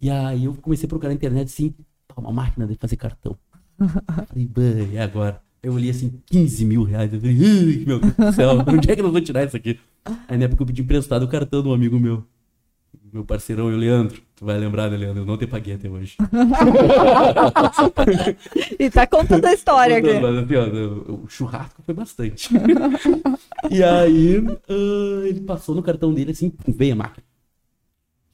E 0.00 0.10
aí 0.10 0.44
eu 0.44 0.54
comecei 0.54 0.86
a 0.86 0.88
procurar 0.88 1.08
na 1.08 1.14
internet, 1.14 1.46
assim, 1.48 1.74
uma 2.16 2.32
máquina 2.32 2.66
de 2.66 2.76
fazer 2.76 2.96
cartão. 2.96 3.36
Falei, 4.28 4.48
e 4.92 4.98
agora? 4.98 5.42
Eu 5.64 5.72
olhei 5.72 5.90
assim, 5.90 6.12
15 6.26 6.64
mil 6.66 6.82
reais. 6.82 7.10
Eu 7.10 7.18
falei, 7.18 7.34
meu 7.86 7.98
Deus 7.98 8.12
do 8.12 8.32
céu, 8.34 8.50
onde 8.68 8.90
é 8.90 8.94
que 8.94 9.00
nós 9.00 9.10
vamos 9.10 9.26
tirar 9.26 9.44
isso 9.44 9.56
aqui? 9.56 9.80
Aí 10.28 10.36
na 10.36 10.44
época 10.44 10.62
eu 10.62 10.66
pedi 10.66 10.82
emprestado 10.82 11.22
o 11.22 11.28
cartão 11.28 11.62
de 11.62 11.68
um 11.68 11.72
amigo 11.72 11.98
meu. 11.98 12.22
Meu 13.10 13.24
parceirão, 13.24 13.64
o 13.66 13.70
Leandro. 13.70 14.20
Tu 14.36 14.44
vai 14.44 14.58
lembrar, 14.58 14.90
né, 14.90 14.98
Leandro? 14.98 15.22
Eu 15.22 15.26
não 15.26 15.38
te 15.38 15.46
paguei 15.46 15.74
até 15.74 15.88
hoje. 15.88 16.16
e 18.78 18.90
tá 18.90 19.06
contando 19.06 19.46
a 19.46 19.54
história 19.54 19.96
aqui. 19.98 20.20
Mas, 20.20 20.36
assim, 20.36 20.56
ó, 20.56 20.66
o 21.12 21.24
churrasco 21.28 21.80
foi 21.82 21.94
bastante. 21.94 22.50
e 23.70 23.82
aí, 23.82 24.38
uh, 24.38 25.24
ele 25.24 25.40
passou 25.40 25.74
no 25.74 25.82
cartão 25.82 26.12
dele 26.12 26.32
assim, 26.32 26.52
veio 26.68 26.92
a 26.92 26.96
máquina. 26.96 27.24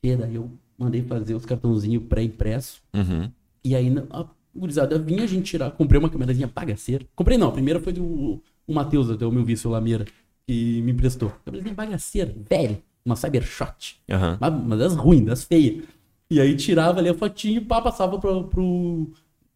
E 0.03 0.17
daí 0.17 0.35
eu 0.35 0.51
mandei 0.77 1.03
fazer 1.03 1.35
os 1.35 1.45
cartãozinhos 1.45 2.03
pré-impresso. 2.09 2.81
Uhum. 2.95 3.31
E 3.63 3.77
aí, 3.77 3.95
a 4.11 4.25
gurizada 4.55 4.99
vinha 4.99 5.25
a 5.25 5.27
gente 5.27 5.45
tirar. 5.45 5.71
Comprei 5.71 5.99
uma 5.99 6.09
câmerazinha 6.09 6.51
bagaceira. 6.53 7.05
Comprei 7.15 7.39
não, 7.39 7.49
a 7.49 7.53
primeira 7.53 7.81
foi 7.81 7.93
do 7.93 8.43
o 8.67 8.75
Matheus, 8.75 9.11
até 9.11 9.27
o 9.27 9.33
meu 9.33 9.45
vice, 9.45 9.67
o 9.67 9.71
Lameira, 9.71 10.05
que 10.47 10.81
me 10.83 10.93
emprestou. 10.93 11.33
Câmerazinha 11.45 11.75
bagaceira, 11.75 12.35
velho. 12.49 12.79
Uma 13.05 13.17
Cybershot. 13.17 14.01
Uhum. 14.09 14.37
Uma, 14.37 14.49
uma 14.49 14.77
das 14.77 14.95
ruins, 14.95 15.25
das 15.25 15.45
feias. 15.45 15.85
E 16.31 16.41
aí 16.41 16.57
tirava 16.57 17.01
ali 17.01 17.09
a 17.09 17.15
fotinha 17.15 17.59
e 17.59 17.61
pá, 17.61 17.81
passava 17.81 18.19
pro, 18.19 18.45
pro 18.45 19.11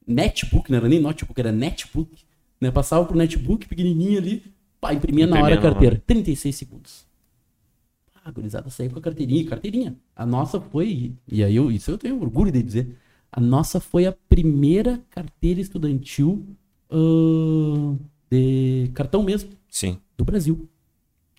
netbook, 0.07 0.71
não 0.71 0.79
era 0.79 0.89
nem 0.89 1.01
notebook, 1.01 1.39
era 1.39 1.53
netbook. 1.53 2.25
Né? 2.61 2.71
Passava 2.71 3.05
pro 3.05 3.17
netbook 3.17 3.69
pequenininho 3.69 4.19
ali, 4.19 4.43
pá, 4.81 4.93
imprimia, 4.93 5.25
imprimia 5.25 5.41
na 5.41 5.47
hora 5.47 5.55
a 5.55 5.63
carteira. 5.63 5.97
Hora. 5.97 6.05
36 6.07 6.57
segundos. 6.57 7.07
Ah, 8.25 8.31
gurizada 8.31 8.71
saiu 8.71 8.91
com 8.91 8.99
a 8.99 9.03
carteirinha, 9.03 9.45
carteirinha. 9.45 9.97
A 10.17 10.25
nossa 10.25 10.59
foi, 10.59 11.13
e 11.29 11.45
aí 11.45 11.55
eu, 11.55 11.71
isso 11.71 11.91
eu 11.91 11.99
tenho 11.99 12.21
orgulho 12.21 12.51
de 12.51 12.63
dizer, 12.63 12.97
a 13.37 13.41
nossa 13.41 13.81
foi 13.81 14.07
a 14.07 14.15
primeira 14.29 15.01
carteira 15.11 15.61
estudantil 15.61 16.47
uh, 16.89 17.99
de 18.31 18.93
cartão 18.95 19.25
mesmo. 19.25 19.51
Sim. 19.69 19.99
Do 20.17 20.25
Brasil. 20.25 20.69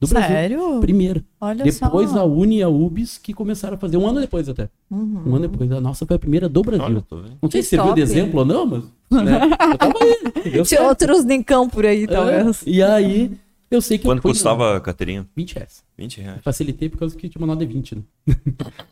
Do 0.02 0.06
Sério? 0.06 0.58
Brasil. 0.58 0.80
Primeira. 0.82 1.24
Olha 1.40 1.64
depois 1.64 2.10
só. 2.10 2.20
a 2.20 2.24
Uni 2.26 2.58
e 2.58 2.64
a 2.64 2.68
UBS 2.68 3.18
que 3.18 3.34
começaram 3.34 3.76
a 3.76 3.78
fazer 3.78 3.96
um 3.96 4.06
ano 4.06 4.20
depois 4.20 4.50
até. 4.50 4.70
Uhum. 4.92 5.24
Um 5.26 5.36
ano 5.36 5.48
depois. 5.48 5.72
A 5.72 5.80
nossa 5.80 6.06
foi 6.06 6.18
a 6.18 6.20
primeira 6.20 6.50
do 6.50 6.62
Brasil. 6.62 6.84
Olha, 7.10 7.38
não 7.42 7.50
sei 7.50 7.64
se 7.64 7.70
serviu 7.70 7.94
de 7.94 8.02
exemplo 8.02 8.42
ou 8.42 8.46
não, 8.46 8.66
mas. 8.66 8.84
Né, 9.10 9.40
eu 9.72 9.78
tava 9.78 9.94
aí. 10.02 10.64
Tinha 10.66 10.84
outros 10.84 11.24
Nincão 11.24 11.70
por 11.70 11.86
aí, 11.86 12.04
é, 12.04 12.08
talvez. 12.08 12.62
E 12.68 12.84
aí, 12.84 13.32
eu 13.70 13.82
sei 13.82 13.98
que. 13.98 14.06
Quanto 14.06 14.22
custava 14.22 14.78
a 14.78 14.80
carteirinha? 14.80 15.28
20 15.36 15.56
reais. 15.56 15.84
20 15.98 16.22
reais. 16.22 16.42
Facilitei 16.44 16.90
por 16.90 17.00
causa 17.00 17.16
que 17.16 17.28
tinha 17.28 17.40
uma 17.40 17.48
nota 17.48 17.66
de 17.66 17.74
20, 17.74 17.96
né? 17.96 18.04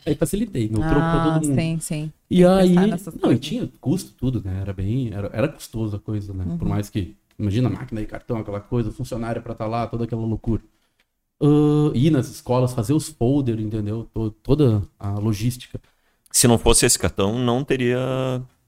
aí 0.05 0.15
facilitei, 0.15 0.69
no 0.69 0.81
ah, 0.81 0.89
troco 0.89 1.01
pra 1.01 1.23
todo 1.23 1.47
mundo. 1.47 1.55
Sim, 1.55 1.79
sim. 1.79 2.11
E 2.29 2.43
aí. 2.43 2.75
Não, 3.21 3.31
e 3.31 3.37
tinha 3.37 3.69
custo, 3.79 4.13
tudo, 4.17 4.41
né? 4.43 4.61
Era 4.61 4.73
bem. 4.73 5.13
Era, 5.13 5.29
era 5.33 5.47
custoso 5.47 5.95
a 5.95 5.99
coisa, 5.99 6.33
né? 6.33 6.43
Uhum. 6.45 6.57
Por 6.57 6.67
mais 6.67 6.89
que. 6.89 7.15
Imagina 7.37 7.67
a 7.67 7.71
máquina 7.71 7.99
de 7.99 8.07
cartão, 8.07 8.37
aquela 8.37 8.59
coisa, 8.59 8.91
funcionário 8.91 9.41
pra 9.41 9.53
estar 9.53 9.65
tá 9.65 9.69
lá, 9.69 9.87
toda 9.87 10.03
aquela 10.03 10.21
loucura. 10.21 10.61
Uh, 11.41 11.91
ir 11.95 12.11
nas 12.11 12.29
escolas, 12.29 12.73
fazer 12.73 12.93
os 12.93 13.09
folders, 13.09 13.59
entendeu? 13.59 14.07
Toda 14.43 14.83
a 14.99 15.13
logística. 15.15 15.81
Se 16.31 16.47
não 16.47 16.57
fosse 16.57 16.85
esse 16.85 16.97
cartão, 16.97 17.37
não 17.37 17.63
teria 17.63 17.99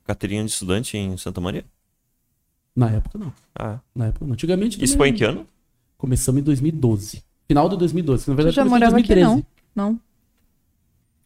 carteirinha 0.04 0.44
de 0.44 0.52
estudante 0.52 0.98
em 0.98 1.16
Santa 1.18 1.40
Maria? 1.40 1.64
Na 2.76 2.90
época, 2.90 3.18
não. 3.18 3.34
Ah. 3.58 3.80
Na 3.96 4.08
época, 4.08 4.26
não. 4.26 4.34
Antigamente. 4.34 4.84
Isso 4.84 4.98
foi 4.98 5.10
em 5.10 5.14
que 5.14 5.24
ano? 5.24 5.48
Começamos 6.06 6.40
em 6.40 6.44
2012. 6.44 7.24
Final 7.48 7.68
de 7.68 7.78
2012. 7.78 8.30
Na 8.30 8.36
verdade, 8.36 8.56
já 8.56 8.64
morava 8.64 8.92
em 9.00 9.04
2013. 9.04 9.32
Aqui, 9.40 9.48
não? 9.76 9.90
não. 9.90 10.00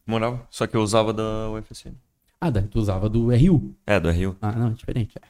Morava. 0.06 0.40
Só 0.50 0.66
que 0.66 0.74
eu 0.74 0.80
usava 0.80 1.12
da 1.12 1.50
UFSM. 1.50 1.92
Ah, 2.40 2.48
daí 2.48 2.62
tu 2.62 2.78
usava 2.78 3.06
do 3.06 3.28
RU. 3.28 3.74
É, 3.86 4.00
do 4.00 4.10
RU. 4.10 4.34
Ah, 4.40 4.52
não, 4.52 4.68
é 4.68 4.70
diferente. 4.70 5.12
É. 5.20 5.26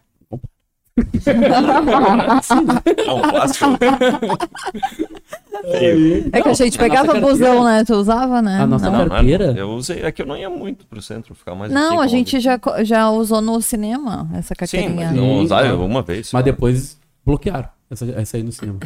é. 5.64 6.38
É 6.38 6.42
que 6.42 6.48
a 6.48 6.54
gente 6.54 6.78
pegava 6.78 7.18
a 7.18 7.20
busão, 7.20 7.64
né? 7.64 7.82
Tu 7.84 7.92
usava, 7.92 8.40
né? 8.40 8.60
A 8.60 8.68
nossa 8.68 8.88
não, 8.88 9.08
carteira. 9.08 9.52
eu 9.56 9.70
usei. 9.70 10.00
É 10.00 10.12
que 10.12 10.22
eu 10.22 10.26
não 10.26 10.36
ia 10.36 10.48
muito 10.48 10.86
pro 10.86 11.02
centro, 11.02 11.34
ficar 11.34 11.56
mais 11.56 11.72
Não, 11.72 12.00
a 12.00 12.06
gente 12.06 12.38
já, 12.38 12.56
já 12.84 13.10
usou 13.10 13.40
no 13.40 13.60
cinema 13.60 14.30
essa 14.32 14.54
carteirinha. 14.54 15.08
Sim, 15.08 15.14
mas 15.14 15.16
não 15.16 15.40
usava 15.40 15.84
uma 15.84 16.02
vez. 16.02 16.32
Mas 16.32 16.44
depois 16.44 17.00
bloquearam 17.26 17.68
essa, 17.90 18.04
essa 18.12 18.36
aí 18.36 18.44
no 18.44 18.52
cinema. 18.52 18.78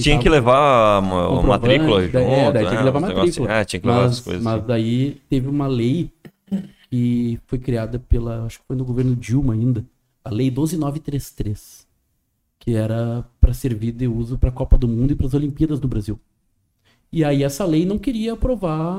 Tinha 0.00 0.18
que 0.18 0.28
levar 0.28 1.00
uma, 1.00 1.42
matrícula 1.42 2.04
junto, 2.04 2.18
é, 2.18 2.52
daí 2.52 2.64
né? 2.64 2.68
tinha 2.68 2.78
que 2.78 2.84
levar 2.84 3.00
matrícula. 3.00 3.52
É, 3.52 3.64
tinha 3.64 3.80
que 3.80 3.86
levar 3.86 4.02
mas, 4.02 4.12
as 4.12 4.20
coisas. 4.20 4.42
Mas 4.42 4.64
daí 4.64 5.20
teve 5.28 5.48
uma 5.48 5.66
lei 5.68 6.10
que 6.90 7.38
foi 7.46 7.58
criada 7.58 7.98
pela, 7.98 8.44
acho 8.44 8.58
que 8.58 8.66
foi 8.66 8.76
no 8.76 8.84
governo 8.84 9.14
Dilma 9.14 9.52
ainda, 9.52 9.84
a 10.24 10.30
lei 10.30 10.50
12933, 10.50 11.86
que 12.58 12.74
era 12.74 13.24
para 13.40 13.54
servir 13.54 13.92
de 13.92 14.08
uso 14.08 14.36
para 14.36 14.48
a 14.48 14.52
Copa 14.52 14.76
do 14.76 14.88
Mundo 14.88 15.12
e 15.12 15.14
para 15.14 15.26
as 15.26 15.34
Olimpíadas 15.34 15.78
do 15.78 15.86
Brasil. 15.86 16.18
E 17.10 17.24
aí 17.24 17.42
essa 17.42 17.64
lei 17.64 17.86
não 17.86 17.98
queria 17.98 18.34
aprovar 18.34 18.98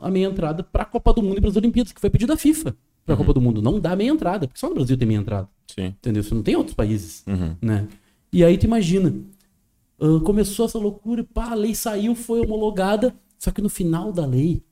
a 0.00 0.10
meia 0.10 0.26
entrada 0.26 0.62
para 0.62 0.84
a 0.84 0.86
Copa 0.86 1.12
do 1.12 1.22
Mundo 1.22 1.38
e 1.38 1.40
para 1.40 1.50
as 1.50 1.56
Olimpíadas, 1.56 1.92
que 1.92 2.00
foi 2.00 2.08
pedido 2.10 2.28
da 2.28 2.36
FIFA 2.36 2.74
para 3.04 3.14
a 3.14 3.18
uhum. 3.18 3.24
Copa 3.24 3.34
do 3.34 3.40
Mundo. 3.40 3.60
Não 3.60 3.78
dá 3.78 3.94
meia 3.94 4.10
entrada, 4.10 4.46
porque 4.46 4.58
só 4.58 4.68
no 4.68 4.74
Brasil 4.74 4.96
tem 4.96 5.06
meia 5.06 5.18
entrada. 5.18 5.48
Sim. 5.66 5.86
Entendeu? 5.86 6.22
Você 6.22 6.34
não 6.34 6.42
tem 6.42 6.56
outros 6.56 6.74
países, 6.74 7.22
uhum. 7.26 7.54
né? 7.60 7.86
E 8.32 8.44
aí 8.44 8.56
tu 8.56 8.64
imagina, 8.64 9.12
Uh, 10.00 10.20
começou 10.22 10.64
essa 10.64 10.78
loucura, 10.78 11.22
pá, 11.24 11.50
a 11.50 11.54
lei 11.54 11.74
saiu, 11.74 12.14
foi 12.14 12.40
homologada, 12.40 13.14
só 13.38 13.50
que 13.50 13.60
no 13.60 13.68
final 13.68 14.12
da 14.12 14.24
lei, 14.24 14.62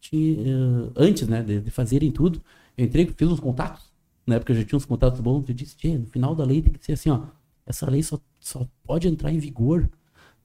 tinha, 0.00 0.38
uh, 0.56 0.92
antes 0.96 1.28
né, 1.28 1.42
de, 1.42 1.60
de, 1.60 1.70
fazerem 1.70 2.10
tudo, 2.10 2.40
eu 2.78 2.86
entrei, 2.86 3.06
fiz 3.06 3.28
uns 3.28 3.40
contatos, 3.40 3.92
na 4.26 4.36
época 4.36 4.52
eu 4.52 4.56
já 4.56 4.64
tinha 4.64 4.76
uns 4.78 4.86
contatos 4.86 5.20
bons, 5.20 5.46
eu 5.48 5.54
disse, 5.54 5.76
no 5.98 6.06
final 6.06 6.34
da 6.34 6.44
lei 6.44 6.62
tem 6.62 6.72
que 6.72 6.84
ser 6.84 6.92
assim, 6.92 7.10
ó, 7.10 7.24
essa 7.66 7.90
lei 7.90 8.02
só, 8.02 8.18
só 8.40 8.66
pode 8.82 9.06
entrar 9.06 9.30
em 9.30 9.38
vigor 9.38 9.88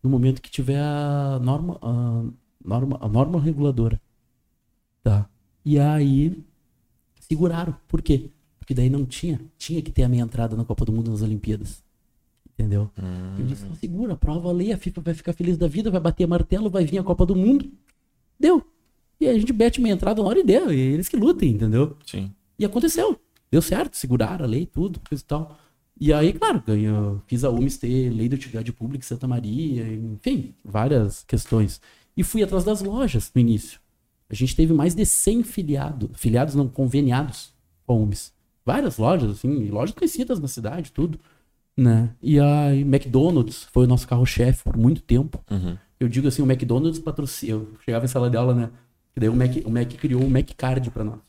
no 0.04 0.10
momento 0.10 0.42
que 0.42 0.52
tiver 0.52 0.80
a 0.80 1.40
norma, 1.42 1.80
a 1.82 2.24
norma, 2.64 2.98
a 3.02 3.08
norma 3.08 3.40
reguladora. 3.40 4.00
Tá. 5.02 5.30
E 5.64 5.80
aí, 5.80 6.44
seguraram. 7.20 7.76
Por 7.88 8.02
quê? 8.02 8.30
Porque 8.60 8.74
daí 8.74 8.90
não 8.90 9.06
tinha. 9.06 9.42
Tinha 9.58 9.82
que 9.82 9.92
ter 9.92 10.04
a 10.04 10.10
meia 10.10 10.22
entrada 10.22 10.56
na 10.56 10.66
Copa 10.66 10.86
do 10.86 10.92
Mundo 10.92 11.12
nas 11.12 11.22
Olimpíadas. 11.22 11.84
Entendeu? 12.58 12.90
Hum. 12.98 13.36
Eu 13.38 13.46
disse, 13.46 13.66
segura, 13.76 14.14
a 14.14 14.16
prova 14.16 14.50
ali, 14.50 14.72
a 14.72 14.78
FIFA 14.78 15.02
vai 15.02 15.14
ficar 15.14 15.34
feliz 15.34 15.58
da 15.58 15.68
vida, 15.68 15.92
vai 15.92 16.00
bater 16.00 16.26
martelo, 16.26 16.70
vai 16.70 16.86
vir 16.86 16.98
a 16.98 17.04
Copa 17.04 17.26
do 17.26 17.36
Mundo. 17.36 17.70
Deu. 18.40 18.66
E 19.20 19.28
aí 19.28 19.36
a 19.36 19.40
gente 19.40 19.52
bete 19.52 19.80
uma 19.80 19.90
entrada 19.90 20.22
na 20.22 20.28
hora 20.28 20.40
e 20.40 20.44
deu. 20.44 20.72
E 20.72 20.80
eles 20.80 21.10
que 21.10 21.18
lutem, 21.18 21.52
entendeu? 21.52 21.98
Sim. 22.06 22.32
E 22.58 22.64
aconteceu. 22.64 23.20
Deu 23.52 23.62
certo, 23.62 23.96
seguraram 23.96 24.46
a 24.46 24.48
lei, 24.48 24.66
tudo, 24.66 25.00
coisa 25.08 25.22
e 25.22 25.28
tal. 25.28 25.58
E 26.00 26.12
aí, 26.12 26.34
claro, 26.34 26.64
ganhou, 26.66 27.22
fiz 27.28 27.44
a 27.44 27.50
UMST, 27.50 27.86
Lei 28.10 28.28
de 28.28 28.36
Utilidade 28.36 28.72
Pública 28.74 29.04
em 29.04 29.08
Santa 29.08 29.28
Maria, 29.28 29.88
enfim, 29.94 30.54
várias 30.64 31.24
questões. 31.24 31.80
E 32.18 32.24
fui 32.24 32.44
atrás 32.44 32.64
das 32.64 32.82
lojas 32.82 33.32
no 33.34 33.40
início. 33.40 33.80
A 34.30 34.34
gente 34.34 34.56
teve 34.56 34.74
mais 34.74 34.96
de 34.96 35.06
100 35.06 35.44
filiados, 35.44 36.10
filiados 36.16 36.56
não, 36.56 36.68
conveniados 36.68 37.54
com 37.86 37.94
a 37.94 37.96
UMS. 37.98 38.34
Várias 38.66 38.98
lojas, 38.98 39.32
assim, 39.32 39.70
lojas 39.70 39.96
conhecidas 39.96 40.40
na 40.40 40.48
cidade, 40.48 40.92
tudo 40.92 41.20
né? 41.78 42.10
E 42.22 42.40
a 42.40 42.76
McDonald's 42.76 43.68
foi 43.72 43.86
o 43.86 43.88
nosso 43.88 44.08
carro-chefe 44.08 44.64
por 44.64 44.78
muito 44.78 45.02
tempo. 45.02 45.44
Uhum. 45.50 45.78
Eu 46.00 46.08
digo 46.08 46.28
assim, 46.28 46.42
o 46.42 46.46
McDonald's 46.46 47.00
patrocina. 47.00 47.54
Eu 47.54 47.70
chegava 47.84 48.06
em 48.06 48.08
sala 48.08 48.30
dela, 48.30 48.54
né? 48.54 48.70
E 49.16 49.20
daí 49.20 49.30
o 49.30 49.36
Mac, 49.36 49.52
o 49.66 49.70
Mac 49.70 49.88
criou 49.94 50.24
o 50.24 50.30
Mac 50.30 50.50
Card 50.56 50.90
pra 50.92 51.04
nós. 51.04 51.20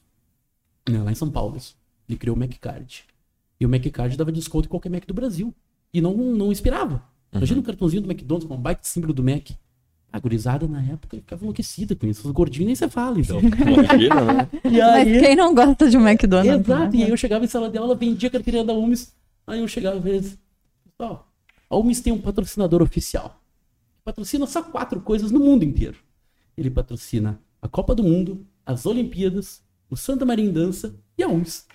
Né? 0.88 1.02
Lá 1.02 1.10
em 1.10 1.14
São 1.14 1.30
Paulo. 1.30 1.56
Isso. 1.56 1.76
Ele 2.08 2.18
criou 2.18 2.36
o 2.36 2.38
Mac 2.38 2.52
Card. 2.60 3.04
E 3.58 3.66
o 3.66 3.68
Mac 3.68 3.84
Card 3.92 4.16
dava 4.16 4.30
desconto 4.30 4.66
em 4.66 4.70
qualquer 4.70 4.90
Mac 4.90 5.04
do 5.06 5.14
Brasil. 5.14 5.54
E 5.92 6.00
não, 6.00 6.14
não 6.16 6.52
inspirava. 6.52 6.94
Uhum. 7.32 7.38
Imagina 7.38 7.60
um 7.60 7.64
cartãozinho 7.64 8.02
do 8.02 8.10
McDonald's 8.10 8.48
com 8.48 8.54
um 8.54 8.60
baita 8.60 8.82
símbolo 8.82 9.12
do 9.12 9.22
Mac. 9.22 9.50
A 10.12 10.18
gurizada 10.18 10.66
na 10.66 10.80
época 10.80 11.16
ficava 11.16 11.42
enlouquecida 11.42 11.94
com 11.94 12.06
isso. 12.06 12.26
Os 12.26 12.32
gordinhos 12.32 12.66
nem 12.66 12.74
você 12.74 12.88
fala, 12.88 13.20
então. 13.20 13.38
Imagina, 13.40 14.24
né? 14.24 14.48
E 14.64 14.80
aí... 14.80 15.12
Mas 15.12 15.26
quem 15.26 15.36
não 15.36 15.54
gosta 15.54 15.90
de 15.90 15.96
um 15.96 16.08
McDonald's? 16.08 16.66
Exato. 16.66 16.96
Né? 16.96 17.02
E 17.02 17.04
aí 17.04 17.10
eu 17.10 17.16
chegava 17.16 17.44
em 17.44 17.48
sala 17.48 17.68
dela, 17.68 17.94
vendia 17.94 18.28
a 18.28 18.32
carteirinha 18.32 18.64
da 18.64 18.72
UMS 18.72 19.12
Aí 19.46 19.60
eu 19.60 19.68
chegava 19.68 19.96
às 19.96 20.02
vezes, 20.02 20.38
pessoal, 20.84 21.30
a 21.68 21.76
UMIS 21.76 22.00
tem 22.00 22.12
um 22.12 22.20
patrocinador 22.20 22.82
oficial. 22.82 23.40
Patrocina 24.04 24.46
só 24.46 24.62
quatro 24.62 25.00
coisas 25.00 25.30
no 25.30 25.40
mundo 25.40 25.64
inteiro. 25.64 25.98
Ele 26.56 26.70
patrocina 26.70 27.40
a 27.60 27.68
Copa 27.68 27.94
do 27.94 28.02
Mundo, 28.02 28.46
as 28.64 28.86
Olimpíadas, 28.86 29.62
o 29.90 29.96
Santa 29.96 30.24
Maria 30.24 30.44
em 30.44 30.52
Dança 30.52 30.94
e 31.18 31.22
a 31.22 31.28
UMS. 31.28 31.66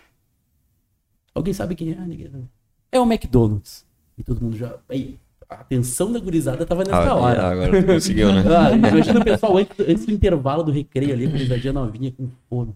Alguém 1.33 1.53
sabe 1.53 1.75
quem 1.75 1.91
é? 1.91 1.95
Ninguém 1.95 2.49
É 2.91 2.99
o 2.99 3.03
McDonald's. 3.03 3.85
E 4.17 4.23
todo 4.23 4.41
mundo 4.41 4.57
já. 4.57 4.77
Aí, 4.89 5.17
a 5.49 5.55
atenção 5.55 6.11
da 6.11 6.19
gurizada 6.19 6.65
tava 6.65 6.83
nessa 6.83 7.11
ah, 7.11 7.15
hora. 7.15 7.47
agora 7.47 7.83
conseguiu, 7.83 8.31
né? 8.31 8.43
ah, 8.55 8.71
imagina 8.71 9.19
o 9.19 9.23
pessoal 9.23 9.57
antes, 9.57 9.79
antes, 9.79 10.05
do 10.05 10.13
intervalo 10.13 10.63
do 10.63 10.71
recreio 10.71 11.13
ali, 11.13 11.25
a 11.25 11.29
gurizadinha 11.29 11.73
novinha 11.73 12.11
com 12.11 12.29
fome. 12.49 12.73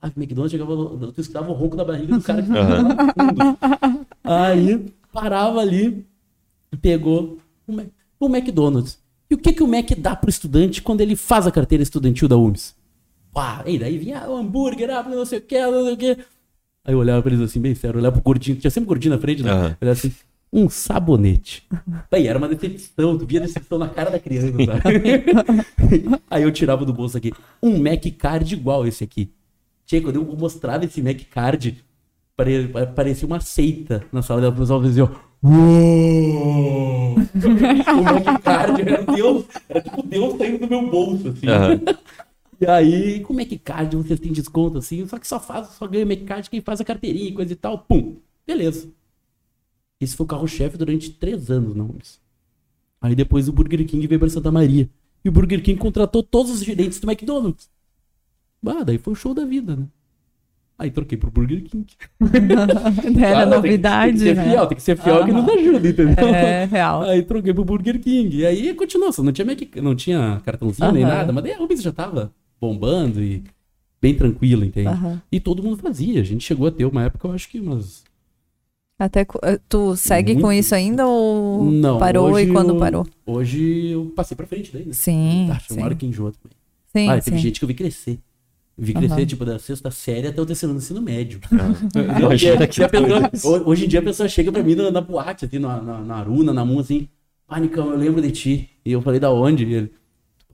Ah, 0.00 0.10
McDonald's 0.16 0.50
chegava, 0.50 0.74
tu 1.12 1.20
escutava 1.20 1.50
o 1.50 1.52
ronco 1.52 1.76
da 1.76 1.84
barriga 1.84 2.16
do 2.16 2.22
cara 2.22 2.42
que 2.42 2.48
uhum. 2.48 3.99
Aí 4.30 4.86
parava 5.12 5.58
ali 5.58 6.06
e 6.70 6.76
pegou 6.76 7.38
o, 8.20 8.26
McDonald's. 8.28 8.96
E 9.28 9.34
o 9.34 9.38
que, 9.38 9.52
que 9.52 9.62
o 9.62 9.66
Mac 9.66 9.90
dá 9.98 10.14
pro 10.14 10.30
estudante 10.30 10.80
quando 10.80 11.00
ele 11.00 11.16
faz 11.16 11.48
a 11.48 11.50
carteira 11.50 11.82
estudantil 11.82 12.28
da 12.28 12.36
UMS? 12.36 12.76
Pá, 13.32 13.64
e 13.66 13.76
daí 13.76 13.98
vinha 13.98 14.28
o 14.28 14.36
hambúrguer, 14.36 14.88
ah, 14.90 15.02
não 15.02 15.26
sei 15.26 15.38
o 15.38 15.42
que, 15.42 15.60
não 15.60 15.84
sei 15.84 15.94
o 15.94 15.96
que. 15.96 16.18
Aí 16.84 16.94
eu 16.94 16.98
olhava 16.98 17.20
pra 17.22 17.32
eles 17.32 17.44
assim, 17.44 17.60
bem 17.60 17.74
sério, 17.74 17.98
olhava 17.98 18.14
pro 18.14 18.22
gordinho, 18.22 18.56
tinha 18.56 18.70
sempre 18.70 18.86
gordinho 18.86 19.14
na 19.14 19.20
frente, 19.20 19.42
né? 19.42 19.52
Uhum. 19.52 19.76
Olhava 19.80 19.98
assim, 19.98 20.12
um 20.52 20.68
sabonete. 20.68 21.66
Aí 22.12 22.28
era 22.28 22.38
uma 22.38 22.48
decepção, 22.48 23.18
tu 23.18 23.26
via 23.26 23.40
decepção 23.40 23.78
na 23.78 23.88
cara 23.88 24.10
da 24.10 24.20
criança, 24.20 24.52
sabe? 24.52 25.24
Aí 26.30 26.44
eu 26.44 26.52
tirava 26.52 26.84
do 26.84 26.92
bolso 26.92 27.16
aqui, 27.16 27.32
um 27.60 27.82
Mac 27.82 28.04
Card 28.16 28.54
igual 28.54 28.86
esse 28.86 29.02
aqui. 29.02 29.32
Tinha, 29.84 30.00
quando 30.00 30.16
eu 30.16 30.36
mostrava 30.36 30.84
esse 30.84 31.02
Mac 31.02 31.18
Card, 31.30 31.84
parecia 32.94 33.26
uma 33.26 33.40
seita 33.40 34.04
na 34.12 34.22
sala 34.22 34.40
dela, 34.40 34.54
o 34.54 34.56
pessoal 34.58 34.82
dizia, 34.82 35.04
Uou! 35.42 37.14
o 37.16 38.02
Mac 38.02 38.42
Card 38.42 38.82
era 38.82 39.02
Deus, 39.02 39.44
era 39.68 39.80
tipo 39.80 40.02
Deus 40.02 40.36
saindo 40.36 40.58
do 40.58 40.68
meu 40.68 40.90
bolso, 40.90 41.28
assim. 41.28 41.46
Uhum. 41.46 41.96
E 42.60 42.66
aí, 42.66 43.20
com 43.20 43.32
o 43.32 43.36
Mac 43.36 43.50
Card 43.64 43.96
vocês 43.96 44.20
têm 44.20 44.32
desconto, 44.32 44.78
assim, 44.78 45.06
só 45.06 45.18
que 45.18 45.26
só 45.26 45.40
faz, 45.40 45.68
só 45.68 45.86
ganha 45.86 46.04
o 46.04 46.08
Mac 46.08 46.22
Card 46.24 46.50
quem 46.50 46.60
faz 46.60 46.80
a 46.80 46.84
carteirinha 46.84 47.28
e 47.28 47.32
coisa 47.32 47.52
e 47.52 47.56
tal, 47.56 47.78
pum, 47.78 48.16
beleza. 48.46 48.88
Esse 50.00 50.16
foi 50.16 50.24
o 50.24 50.28
carro-chefe 50.28 50.76
durante 50.76 51.10
três 51.10 51.50
anos, 51.50 51.74
não 51.74 51.94
Aí 53.00 53.14
depois 53.14 53.48
o 53.48 53.52
Burger 53.52 53.86
King 53.86 54.06
veio 54.06 54.18
para 54.18 54.28
Santa 54.28 54.50
Maria. 54.50 54.88
E 55.24 55.28
o 55.28 55.32
Burger 55.32 55.62
King 55.62 55.78
contratou 55.78 56.22
todos 56.22 56.52
os 56.52 56.62
gerentes 56.62 57.00
do 57.00 57.10
McDonald's. 57.10 57.70
Bah, 58.62 58.82
daí 58.82 58.98
foi 58.98 59.12
o 59.14 59.16
show 59.16 59.32
da 59.32 59.44
vida, 59.44 59.74
né? 59.76 59.86
Aí 60.80 60.90
troquei 60.90 61.18
pro 61.18 61.30
Burger 61.30 61.62
King. 61.62 61.86
Era 63.22 63.44
novidade, 63.44 64.24
tem 64.24 64.34
que, 64.34 64.34
tem 64.34 64.34
que 64.34 64.34
ser 64.34 64.34
né? 64.34 64.44
fiel, 64.50 64.66
tem 64.66 64.76
que 64.76 64.82
ser 64.82 64.96
fiel 64.96 65.16
ah, 65.16 65.24
que 65.26 65.30
nos 65.30 65.46
ajuda, 65.46 65.88
entendeu? 65.90 66.28
É, 66.28 66.64
real. 66.64 67.02
Aí 67.02 67.22
troquei 67.22 67.52
pro 67.52 67.66
Burger 67.66 68.00
King. 68.00 68.38
E 68.38 68.46
aí 68.46 68.72
continuou, 68.72 69.12
só 69.12 69.22
não 69.22 69.30
tinha, 69.30 69.44
Mac, 69.44 69.60
não 69.76 69.94
tinha 69.94 70.40
cartãozinho 70.42 70.90
nem 70.90 71.04
nada, 71.04 71.34
mas 71.34 71.44
daí 71.44 71.52
a 71.52 71.58
Rubens 71.58 71.82
já 71.82 71.92
tava 71.92 72.32
bombando 72.58 73.22
e 73.22 73.44
bem 74.00 74.14
tranquilo, 74.14 74.64
entende? 74.64 74.88
E 75.30 75.38
todo 75.38 75.62
mundo 75.62 75.76
fazia. 75.76 76.18
A 76.18 76.24
gente 76.24 76.44
chegou 76.44 76.66
a 76.66 76.70
ter 76.70 76.86
uma 76.86 77.04
época, 77.04 77.28
eu 77.28 77.32
acho 77.32 77.50
que 77.50 77.60
umas. 77.60 78.02
Até 78.98 79.26
eh, 79.42 79.60
tu 79.68 79.94
segue 79.96 80.32
Muito... 80.32 80.46
com 80.46 80.52
isso 80.52 80.74
ainda 80.74 81.06
ou 81.06 81.70
não, 81.70 81.98
parou 81.98 82.40
e 82.40 82.46
quando 82.46 82.70
eu, 82.70 82.78
parou? 82.78 83.06
Hoje 83.26 83.88
eu 83.88 84.12
passei 84.16 84.34
pra 84.34 84.46
frente 84.46 84.72
daí, 84.72 84.86
né? 84.86 84.94
Sim. 84.94 85.44
Tá, 85.46 85.60
sim. 85.60 85.74
uma 85.74 85.84
hora 85.84 85.94
que 85.94 86.06
enjoa 86.06 86.32
também. 86.32 86.56
Sim, 86.86 87.10
ah, 87.10 87.20
sim. 87.20 87.30
teve 87.30 87.42
gente 87.42 87.60
que 87.60 87.64
eu 87.64 87.68
vi 87.68 87.74
crescer. 87.74 88.18
Vi 88.76 88.94
crescer, 88.94 89.20
uhum. 89.20 89.26
tipo, 89.26 89.44
da 89.44 89.58
sexta 89.58 89.90
série 89.90 90.28
até 90.28 90.40
o 90.40 90.46
terceiro 90.46 90.70
ano 90.70 90.80
ensino 90.80 91.02
médio. 91.02 91.40
Uhum. 91.52 92.28
hoje, 92.28 92.46
pessoa, 93.30 93.62
hoje 93.66 93.84
em 93.84 93.88
dia 93.88 94.00
a 94.00 94.02
pessoa 94.02 94.28
chega 94.28 94.50
pra 94.50 94.62
mim 94.62 94.74
na, 94.74 94.90
na 94.90 95.00
boate, 95.00 95.44
assim, 95.44 95.58
na, 95.58 95.80
na, 95.80 96.00
na 96.00 96.14
Aruna, 96.16 96.52
na 96.52 96.64
Mun, 96.64 96.80
assim, 96.80 97.08
ah, 97.48 97.60
Nicão, 97.60 97.90
eu 97.90 97.98
lembro 97.98 98.22
de 98.22 98.30
ti. 98.30 98.70
E 98.84 98.92
eu 98.92 99.02
falei, 99.02 99.20
da 99.20 99.30
onde? 99.30 99.64
E 99.64 99.74
ele, 99.74 99.92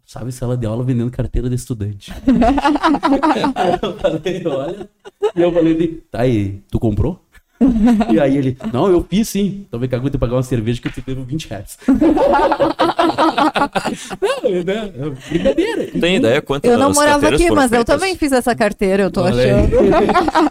sabe, 0.04 0.32
sala 0.32 0.56
de 0.56 0.66
aula 0.66 0.82
vendendo 0.82 1.10
carteira 1.10 1.48
de 1.48 1.54
estudante. 1.54 2.10
eu 3.82 3.98
falei, 3.98 4.46
olha. 4.46 4.90
E 5.34 5.42
eu 5.42 5.52
falei, 5.52 6.02
tá 6.10 6.22
aí, 6.22 6.62
tu 6.70 6.80
comprou? 6.80 7.20
e 8.12 8.20
aí 8.20 8.36
ele, 8.36 8.56
não, 8.72 8.88
eu 8.88 9.02
fiz 9.02 9.28
sim. 9.28 9.64
Então 9.66 9.80
vem 9.80 9.88
cá, 9.88 9.96
eu 9.96 10.18
pagar 10.18 10.36
uma 10.36 10.42
cerveja 10.42 10.80
que 10.80 10.88
eu 10.88 10.92
te 10.92 11.00
devo 11.00 11.24
20 11.24 11.48
reais. 11.48 11.78
não, 14.20 14.42
né? 14.64 14.92
É 14.94 15.10
brincadeira. 15.30 15.90
Tem 15.98 16.16
ideia 16.16 16.42
quanto 16.42 16.66
Eu 16.66 16.78
não 16.78 16.92
morava 16.92 17.28
aqui, 17.28 17.50
mas 17.50 17.70
feitas? 17.70 17.78
eu 17.78 17.84
também 17.84 18.16
fiz 18.16 18.32
essa 18.32 18.54
carteira, 18.54 19.04
eu 19.04 19.10
tô 19.10 19.22
Olha 19.22 19.56
achando. 19.56 19.70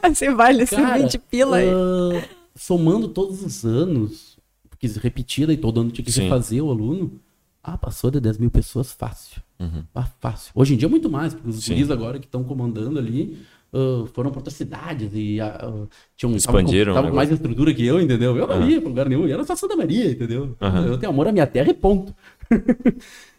Você 0.15 0.31
vale 0.31 0.63
esse 0.63 0.75
20 0.75 1.17
pila 1.19 1.57
aí. 1.57 1.67
Uh, 1.67 2.23
somando 2.55 3.07
todos 3.07 3.43
os 3.43 3.63
anos, 3.63 4.37
porque 4.69 4.87
repetida 4.87 5.53
e 5.53 5.57
todo 5.57 5.81
ano 5.81 5.91
tinha 5.91 6.03
que 6.03 6.11
sim. 6.11 6.23
refazer 6.23 6.63
o 6.63 6.71
aluno. 6.71 7.19
Ah, 7.63 7.77
passou 7.77 8.11
de 8.11 8.19
10 8.19 8.37
mil 8.37 8.51
pessoas 8.51 8.91
fácil. 8.91 9.41
Uhum. 9.59 9.83
Ah, 9.93 10.07
fácil. 10.19 10.51
Hoje 10.53 10.73
em 10.73 10.77
dia 10.77 10.87
é 10.87 10.89
muito 10.89 11.09
mais, 11.09 11.33
porque 11.33 11.49
os 11.49 11.67
guris 11.67 11.89
agora 11.89 12.19
que 12.19 12.25
estão 12.25 12.43
comandando 12.43 12.99
ali 12.99 13.39
uh, 13.75 14.07
foram 14.07 14.31
para 14.31 14.39
outras 14.39 14.55
cidades 14.55 15.11
e 15.13 15.39
uh, 15.41 15.87
tinham 16.15 16.33
expandiram 16.35 16.93
tava, 16.93 17.07
tava 17.07 17.15
mais 17.15 17.29
estrutura 17.29 17.73
que 17.73 17.85
eu, 17.85 18.01
entendeu? 18.01 18.37
Eu 18.37 18.47
não 18.47 18.59
uhum. 18.59 18.69
ia 18.69 18.79
para 18.79 18.89
lugar 18.89 19.09
nenhum, 19.09 19.27
eu 19.27 19.33
era 19.33 19.43
só 19.43 19.55
Santa 19.55 19.75
Maria, 19.75 20.09
entendeu? 20.09 20.55
Uhum. 20.61 20.85
Eu 20.85 20.97
tenho 20.97 21.11
amor 21.11 21.27
à 21.27 21.31
minha 21.31 21.45
terra 21.45 21.69
e 21.69 21.73
ponto. 21.73 22.15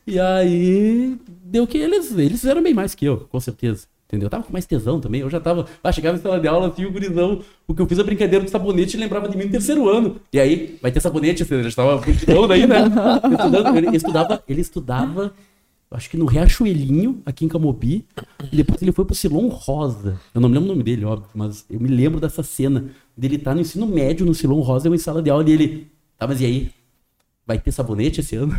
e 0.07 0.21
aí 0.21 1.17
deu 1.43 1.67
que 1.67 1.79
eles 1.79 2.17
eles 2.17 2.41
fizeram 2.41 2.63
bem 2.63 2.75
mais 2.75 2.95
que 2.95 3.07
eu, 3.07 3.27
com 3.31 3.41
certeza. 3.41 3.87
Entendeu? 4.07 4.27
Eu 4.27 4.31
tava 4.31 4.45
com 4.45 4.53
mais 4.53 4.65
tesão 4.65 5.01
também. 5.01 5.21
Eu 5.21 5.29
já 5.29 5.41
tava. 5.41 5.67
Ah, 5.83 5.91
chegava 5.91 6.17
em 6.17 6.21
sala 6.21 6.39
de 6.39 6.47
aula, 6.47 6.69
assim, 6.69 6.85
o 6.85 6.93
gurizão. 6.93 7.43
O 7.67 7.75
que 7.75 7.83
eu 7.83 7.87
fiz 7.87 7.99
a 7.99 8.05
brincadeira 8.05 8.45
do 8.45 8.49
sabonete 8.49 8.97
lembrava 8.97 9.29
de 9.29 9.37
mim 9.37 9.47
no 9.47 9.51
terceiro 9.51 9.89
ano. 9.89 10.21
E 10.33 10.39
aí, 10.39 10.79
vai 10.81 10.93
ter 10.93 11.01
sabonete, 11.01 11.43
assim, 11.43 11.61
já 11.61 11.69
estava 11.69 12.01
daí, 12.47 12.69
né? 12.69 12.85
Ele 13.75 13.97
estudava, 13.97 14.45
ele 14.49 14.61
estudava, 14.61 15.35
acho 15.91 16.11
que 16.11 16.17
no 16.17 16.27
Riachuelinho, 16.27 17.23
aqui 17.25 17.45
em 17.45 17.49
Camobi. 17.49 18.05
E 18.53 18.57
depois 18.57 18.81
ele 18.83 18.93
foi 18.93 19.05
pro 19.05 19.15
Silon 19.15 19.49
Rosa. 19.49 20.21
Eu 20.35 20.41
não 20.41 20.49
me 20.49 20.55
lembro 20.55 20.71
o 20.71 20.73
nome 20.73 20.83
dele, 20.83 21.05
óbvio, 21.05 21.29
mas 21.35 21.65
eu 21.71 21.79
me 21.81 21.89
lembro 21.89 22.21
dessa 22.21 22.43
cena 22.43 22.87
dele 23.17 23.37
estar 23.37 23.53
tá 23.53 23.55
no 23.55 23.61
ensino 23.61 23.87
médio 23.87 24.27
no 24.27 24.35
Silon 24.35 24.61
Rosa, 24.61 24.89
eu 24.89 24.95
em 24.95 24.99
sala 24.99 25.23
de 25.23 25.31
aula, 25.31 25.49
e 25.49 25.53
ele. 25.53 25.87
Tá, 26.19 26.27
mas 26.27 26.41
e 26.41 26.47
aí? 26.47 26.71
Vai 27.47 27.61
ter 27.61 27.71
sabonete 27.71 28.21
esse 28.21 28.35
ano? 28.35 28.53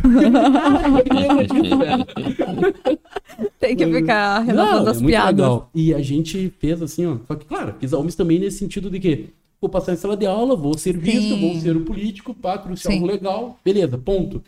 Tem 3.60 3.76
que 3.76 3.86
ficar 3.86 4.38
relatando 4.38 4.84
Não, 4.84 4.90
as 4.90 5.02
é 5.02 5.04
piadas. 5.04 5.44
Legal. 5.44 5.70
E 5.74 5.92
a 5.92 6.00
gente 6.00 6.50
fez 6.58 6.80
assim, 6.80 7.04
ó. 7.04 7.18
Só 7.26 7.34
que, 7.34 7.44
claro, 7.44 7.74
fiz 7.78 7.92
a 7.92 7.98
UMS 7.98 8.16
também 8.16 8.38
nesse 8.38 8.58
sentido 8.58 8.88
de 8.88 8.98
que 8.98 9.28
vou 9.60 9.68
passar 9.68 9.92
em 9.92 9.96
sala 9.96 10.16
de 10.16 10.24
aula, 10.24 10.56
vou 10.56 10.78
ser 10.78 10.96
visto, 10.96 11.36
vou 11.36 11.54
ser 11.56 11.76
o 11.76 11.84
político, 11.84 12.32
pá, 12.32 12.56
crucial, 12.56 12.94
Sim. 12.94 13.04
legal, 13.04 13.58
beleza, 13.62 13.98
ponto. 13.98 14.42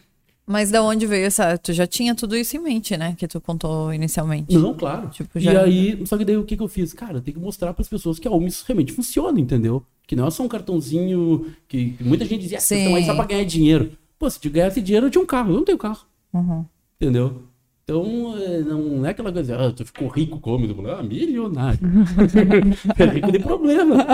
Mas 0.46 0.70
da 0.70 0.82
onde 0.82 1.06
veio 1.06 1.26
essa? 1.26 1.56
Tu 1.56 1.72
já 1.72 1.86
tinha 1.86 2.14
tudo 2.14 2.36
isso 2.36 2.56
em 2.56 2.60
mente, 2.60 2.96
né? 2.96 3.14
Que 3.16 3.28
tu 3.28 3.40
contou 3.40 3.92
inicialmente. 3.94 4.56
Não, 4.56 4.74
claro. 4.74 5.08
Tipo, 5.08 5.38
já... 5.38 5.52
E 5.52 5.56
aí, 5.56 6.06
só 6.06 6.18
que 6.18 6.24
daí 6.24 6.36
o 6.36 6.44
que, 6.44 6.56
que 6.56 6.62
eu 6.62 6.68
fiz? 6.68 6.92
Cara, 6.92 7.20
tem 7.20 7.32
que 7.32 7.40
mostrar 7.40 7.72
para 7.72 7.82
as 7.82 7.88
pessoas 7.88 8.18
que 8.18 8.26
a 8.26 8.30
UMS 8.30 8.64
realmente 8.66 8.92
funciona, 8.92 9.38
entendeu? 9.38 9.84
Que 10.06 10.16
não 10.16 10.26
é 10.26 10.30
só 10.30 10.42
um 10.42 10.48
cartãozinho 10.48 11.52
que, 11.68 11.90
que 11.90 12.02
muita 12.04 12.24
gente 12.24 12.40
dizia, 12.40 12.58
ah, 12.58 12.60
vocês 12.60 12.80
estão 12.80 12.96
aí 12.96 13.06
só 13.06 13.14
pra 13.14 13.26
ganhar 13.26 13.44
dinheiro. 13.44 13.92
Pô, 14.18 14.28
se 14.28 14.40
eu 14.44 14.50
ganhasse 14.50 14.80
dinheiro, 14.80 15.06
eu 15.06 15.10
tinha 15.10 15.22
um 15.22 15.26
carro. 15.26 15.50
Eu 15.50 15.56
não 15.56 15.64
tenho 15.64 15.78
carro. 15.78 16.04
Uhum. 16.32 16.64
Entendeu? 17.00 17.42
Então, 17.90 18.38
é, 18.38 18.60
não 18.60 19.04
é 19.04 19.10
aquela 19.10 19.32
coisa, 19.32 19.56
ah, 19.56 19.72
tu 19.72 19.84
ficou 19.84 20.06
rico 20.06 20.38
como? 20.38 20.64
Ah, 20.88 21.02
milionário. 21.02 21.80
é 22.96 23.04
rico 23.04 23.32
de 23.32 23.40
problema. 23.40 24.06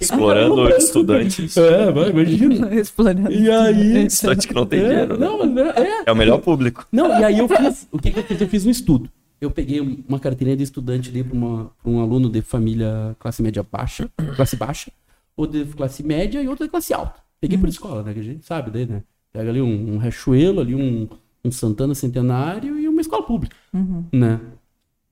Explorando 0.00 0.68
estudantes. 0.70 1.56
É, 1.56 1.92
vai, 1.92 2.10
imagina. 2.10 2.74
Explorando. 2.74 3.30
E 3.30 3.48
aí... 3.48 4.06
Estudante 4.06 4.48
que 4.48 4.54
não 4.54 4.66
tem 4.66 4.80
é, 4.80 4.88
dinheiro. 4.88 5.16
Né? 5.16 5.24
Não, 5.24 5.46
né? 5.46 5.72
é. 5.76 6.10
é 6.10 6.12
o 6.12 6.16
melhor 6.16 6.38
público. 6.38 6.84
Não, 6.90 7.06
e 7.20 7.22
aí 7.22 7.38
eu 7.38 7.46
fiz, 7.46 7.86
o 7.92 7.98
que, 8.00 8.10
que 8.10 8.18
eu 8.18 8.24
fiz? 8.24 8.40
Eu 8.40 8.48
fiz 8.48 8.66
um 8.66 8.70
estudo. 8.70 9.08
Eu 9.40 9.52
peguei 9.52 9.78
uma 9.80 10.18
carteirinha 10.18 10.56
de 10.56 10.64
estudante 10.64 11.08
ali 11.08 11.22
para 11.22 11.38
um 11.38 12.00
aluno 12.00 12.28
de 12.28 12.42
família 12.42 13.14
classe 13.20 13.40
média 13.40 13.64
baixa, 13.70 14.10
classe 14.34 14.56
baixa, 14.56 14.90
ou 15.36 15.46
de 15.46 15.64
classe 15.66 16.02
média 16.02 16.42
e 16.42 16.48
outro 16.48 16.64
de 16.64 16.70
classe 16.72 16.92
alta. 16.92 17.20
Peguei 17.40 17.56
por 17.56 17.66
uhum. 17.66 17.70
escola, 17.70 18.02
né? 18.02 18.14
Que 18.14 18.20
a 18.20 18.24
gente 18.24 18.44
sabe 18.44 18.72
daí, 18.72 18.84
né? 18.84 19.04
Pega 19.32 19.48
ali 19.48 19.62
um, 19.62 19.94
um 19.94 19.98
Riachuelo, 19.98 20.60
ali 20.60 20.74
um, 20.74 21.08
um 21.44 21.52
Santana 21.52 21.94
Centenário 21.94 22.81
escola 23.02 23.24
pública, 23.24 23.56
uhum. 23.72 24.04
né? 24.12 24.40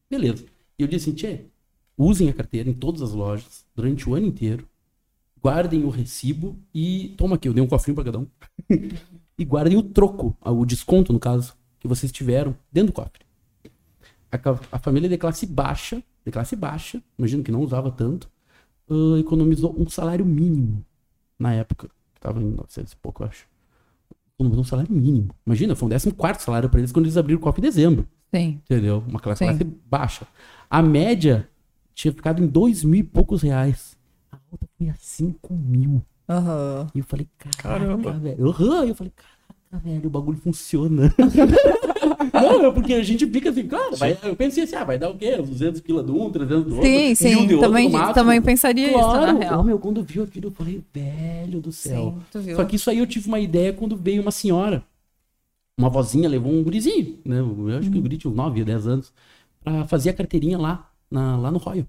Beleza. 0.09 0.45
E 0.79 0.83
eu 0.83 0.89
disse 0.89 1.11
assim, 1.11 1.17
tchê, 1.17 1.45
usem 1.97 2.29
a 2.29 2.33
carteira 2.33 2.69
em 2.69 2.73
todas 2.73 3.03
as 3.03 3.13
lojas 3.13 3.65
durante 3.75 4.09
o 4.09 4.15
ano 4.15 4.27
inteiro, 4.27 4.67
guardem 5.43 5.85
o 5.85 5.89
recibo 5.89 6.57
e 6.75 7.15
toma 7.17 7.37
aqui, 7.37 7.49
eu 7.49 7.55
dei 7.55 7.63
um 7.63 7.67
cofrinho 7.67 7.95
para 7.95 8.05
cada 8.05 8.19
um. 8.19 8.27
e 9.39 9.45
guardem 9.45 9.77
o 9.77 9.83
troco, 9.83 10.37
o 10.41 10.65
desconto 10.65 11.13
no 11.13 11.21
caso, 11.21 11.55
que 11.79 11.89
vocês 11.89 12.11
tiveram 12.13 12.57
dentro 12.73 12.93
do 12.93 12.95
cofre. 12.95 13.25
A, 14.31 14.39
a 14.77 14.79
família 14.79 15.09
de 15.09 15.19
classe 15.19 15.47
baixa, 15.47 16.03
de 16.25 16.31
classe 16.31 16.55
baixa, 16.55 17.03
imagino 17.19 17.43
que 17.43 17.51
não 17.51 17.63
usava 17.63 17.91
tanto, 17.91 18.31
uh, 18.89 19.17
economizou 19.17 19.75
um 19.79 19.89
salário 19.89 20.25
mínimo 20.25 20.85
na 21.39 21.55
época, 21.55 21.89
que 22.13 22.19
estava 22.19 22.41
em 22.41 22.51
900 22.51 22.93
e 22.93 22.97
pouco, 22.97 23.23
eu 23.23 23.29
acho 23.29 23.50
um 24.47 24.65
salário 24.65 24.93
mínimo. 24.93 25.35
Imagina, 25.47 25.75
foi 25.75 25.87
um 25.87 25.91
14 25.91 26.45
salário 26.45 26.69
para 26.69 26.81
eles 26.81 26.93
quando 26.93 27.07
eles 27.07 27.17
abriram 27.17 27.39
o 27.39 27.43
cofre 27.43 27.61
em 27.61 27.69
dezembro. 27.69 28.07
Sim. 28.35 28.61
Entendeu? 28.65 29.05
Uma 29.07 29.21
classe, 29.21 29.45
classe 29.45 29.65
baixa. 29.65 30.27
A 30.69 30.83
média 30.83 31.49
tinha 31.95 32.13
ficado 32.13 32.43
em 32.43 32.47
dois 32.47 32.85
mil 32.85 33.01
e 33.01 33.03
poucos 33.03 33.43
reais. 33.43 33.97
A 34.31 34.39
outra 34.51 34.69
foi 34.79 34.89
a 34.89 34.95
5 34.95 35.55
mil. 35.55 36.03
Uhum. 36.29 36.87
E 36.95 36.99
eu 37.01 37.05
falei, 37.05 37.29
caramba, 37.59 38.13
velho. 38.13 38.47
Uhum. 38.47 38.85
E 38.85 38.89
eu 38.91 38.95
falei, 38.95 39.13
caraca, 39.15 39.40
velho, 39.79 40.07
o 40.07 40.11
bagulho 40.11 40.39
funciona. 40.39 41.15
não, 42.33 42.67
é 42.67 42.73
porque 42.73 42.95
a 42.95 43.03
gente 43.03 43.27
fica 43.27 43.51
assim, 43.51 43.67
cara, 43.67 43.95
vai, 43.97 44.19
eu 44.23 44.35
pensei 44.35 44.65
assim, 44.65 44.77
ah, 44.77 44.85
vai 44.85 44.99
dar 44.99 45.11
o 45.11 45.17
quê? 45.17 45.37
200 45.37 45.81
pila 45.81 46.03
de 46.03 46.11
um, 46.11 46.31
300 46.31 46.65
do 46.65 46.75
outro. 46.77 46.89
Sim, 46.89 47.15
sim, 47.15 47.47
de 47.47 47.59
também, 47.59 47.95
outro 47.95 48.15
também 48.15 48.43
pensaria 48.43 48.93
claro, 48.93 49.25
isso, 49.25 49.33
na 49.33 49.39
real. 49.39 49.65
meu, 49.65 49.79
quando 49.79 50.03
viu 50.03 50.25
aquilo, 50.25 50.49
eu 50.49 50.51
falei, 50.51 50.83
velho 50.93 51.61
do 51.61 51.71
céu. 51.71 52.19
Sim, 52.33 52.55
Só 52.55 52.65
que 52.65 52.77
isso 52.77 52.91
aí 52.91 52.99
eu 52.99 53.07
tive 53.07 53.29
uma 53.29 53.39
ideia 53.39 53.73
quando 53.73 53.97
veio 53.97 54.23
uma 54.23 54.33
senhora, 54.33 54.83
uma 55.79 55.89
vozinha, 55.89 56.29
levou 56.29 56.53
um 56.53 56.63
gurizinho, 56.63 57.19
né? 57.25 57.39
Eu 57.39 57.79
acho 57.79 57.91
que 57.91 57.99
o 57.99 58.03
guri 58.03 58.19
tinha 58.19 58.31
uns 58.31 58.37
9, 58.37 58.65
10 58.65 58.87
anos, 58.87 59.13
pra 59.63 59.85
fazer 59.87 60.11
a 60.11 60.15
carteirinha 60.15 60.59
lá, 60.59 60.91
na, 61.11 61.37
lá 61.37 61.51
no 61.51 61.59
Royal. 61.59 61.87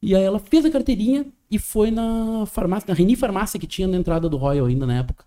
E 0.00 0.14
aí 0.14 0.22
ela 0.22 0.38
fez 0.38 0.64
a 0.64 0.70
carteirinha 0.70 1.26
e 1.50 1.58
foi 1.58 1.90
na 1.90 2.46
farmácia, 2.46 2.86
na 2.88 2.94
Reni 2.94 3.16
Farmácia 3.16 3.58
que 3.58 3.66
tinha 3.66 3.88
na 3.88 3.96
entrada 3.96 4.28
do 4.28 4.36
Royal 4.36 4.66
ainda 4.66 4.86
na 4.86 4.98
época. 4.98 5.24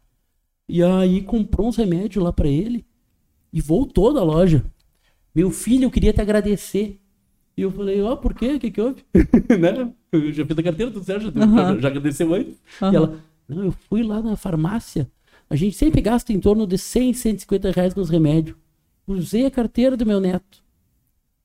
E 0.71 0.81
aí 0.81 1.21
comprou 1.21 1.67
uns 1.67 1.75
remédios 1.75 2.23
lá 2.23 2.31
para 2.31 2.47
ele 2.47 2.85
e 3.51 3.59
voltou 3.59 4.13
da 4.13 4.23
loja. 4.23 4.63
Meu 5.35 5.51
filho, 5.51 5.83
eu 5.83 5.91
queria 5.91 6.13
te 6.13 6.21
agradecer. 6.21 6.97
E 7.57 7.61
eu 7.61 7.69
falei, 7.69 8.01
ó, 8.01 8.13
oh, 8.13 8.17
por 8.17 8.33
quê? 8.33 8.53
O 8.53 8.59
que 8.59 8.71
que 8.71 8.79
houve? 8.79 9.03
né? 9.59 9.91
Eu 10.13 10.31
já 10.31 10.45
fiz 10.45 10.57
a 10.57 10.63
carteira, 10.63 10.89
tudo 10.89 11.03
certo, 11.03 11.23
já, 11.23 11.45
uhum. 11.45 11.77
já 11.77 11.89
agradeceu 11.89 12.33
antes. 12.33 12.55
Uhum. 12.81 12.93
E 12.93 12.95
ela, 12.95 13.19
não, 13.49 13.65
eu 13.65 13.71
fui 13.89 14.01
lá 14.01 14.21
na 14.21 14.37
farmácia. 14.37 15.11
A 15.49 15.57
gente 15.57 15.75
sempre 15.75 15.99
gasta 15.99 16.31
em 16.31 16.39
torno 16.39 16.65
de 16.65 16.77
100, 16.77 17.15
150 17.15 17.71
reais 17.71 17.93
com 17.93 17.99
os 17.99 18.09
remédios. 18.09 18.55
Usei 19.05 19.45
a 19.45 19.51
carteira 19.51 19.97
do 19.97 20.05
meu 20.05 20.21
neto. 20.21 20.60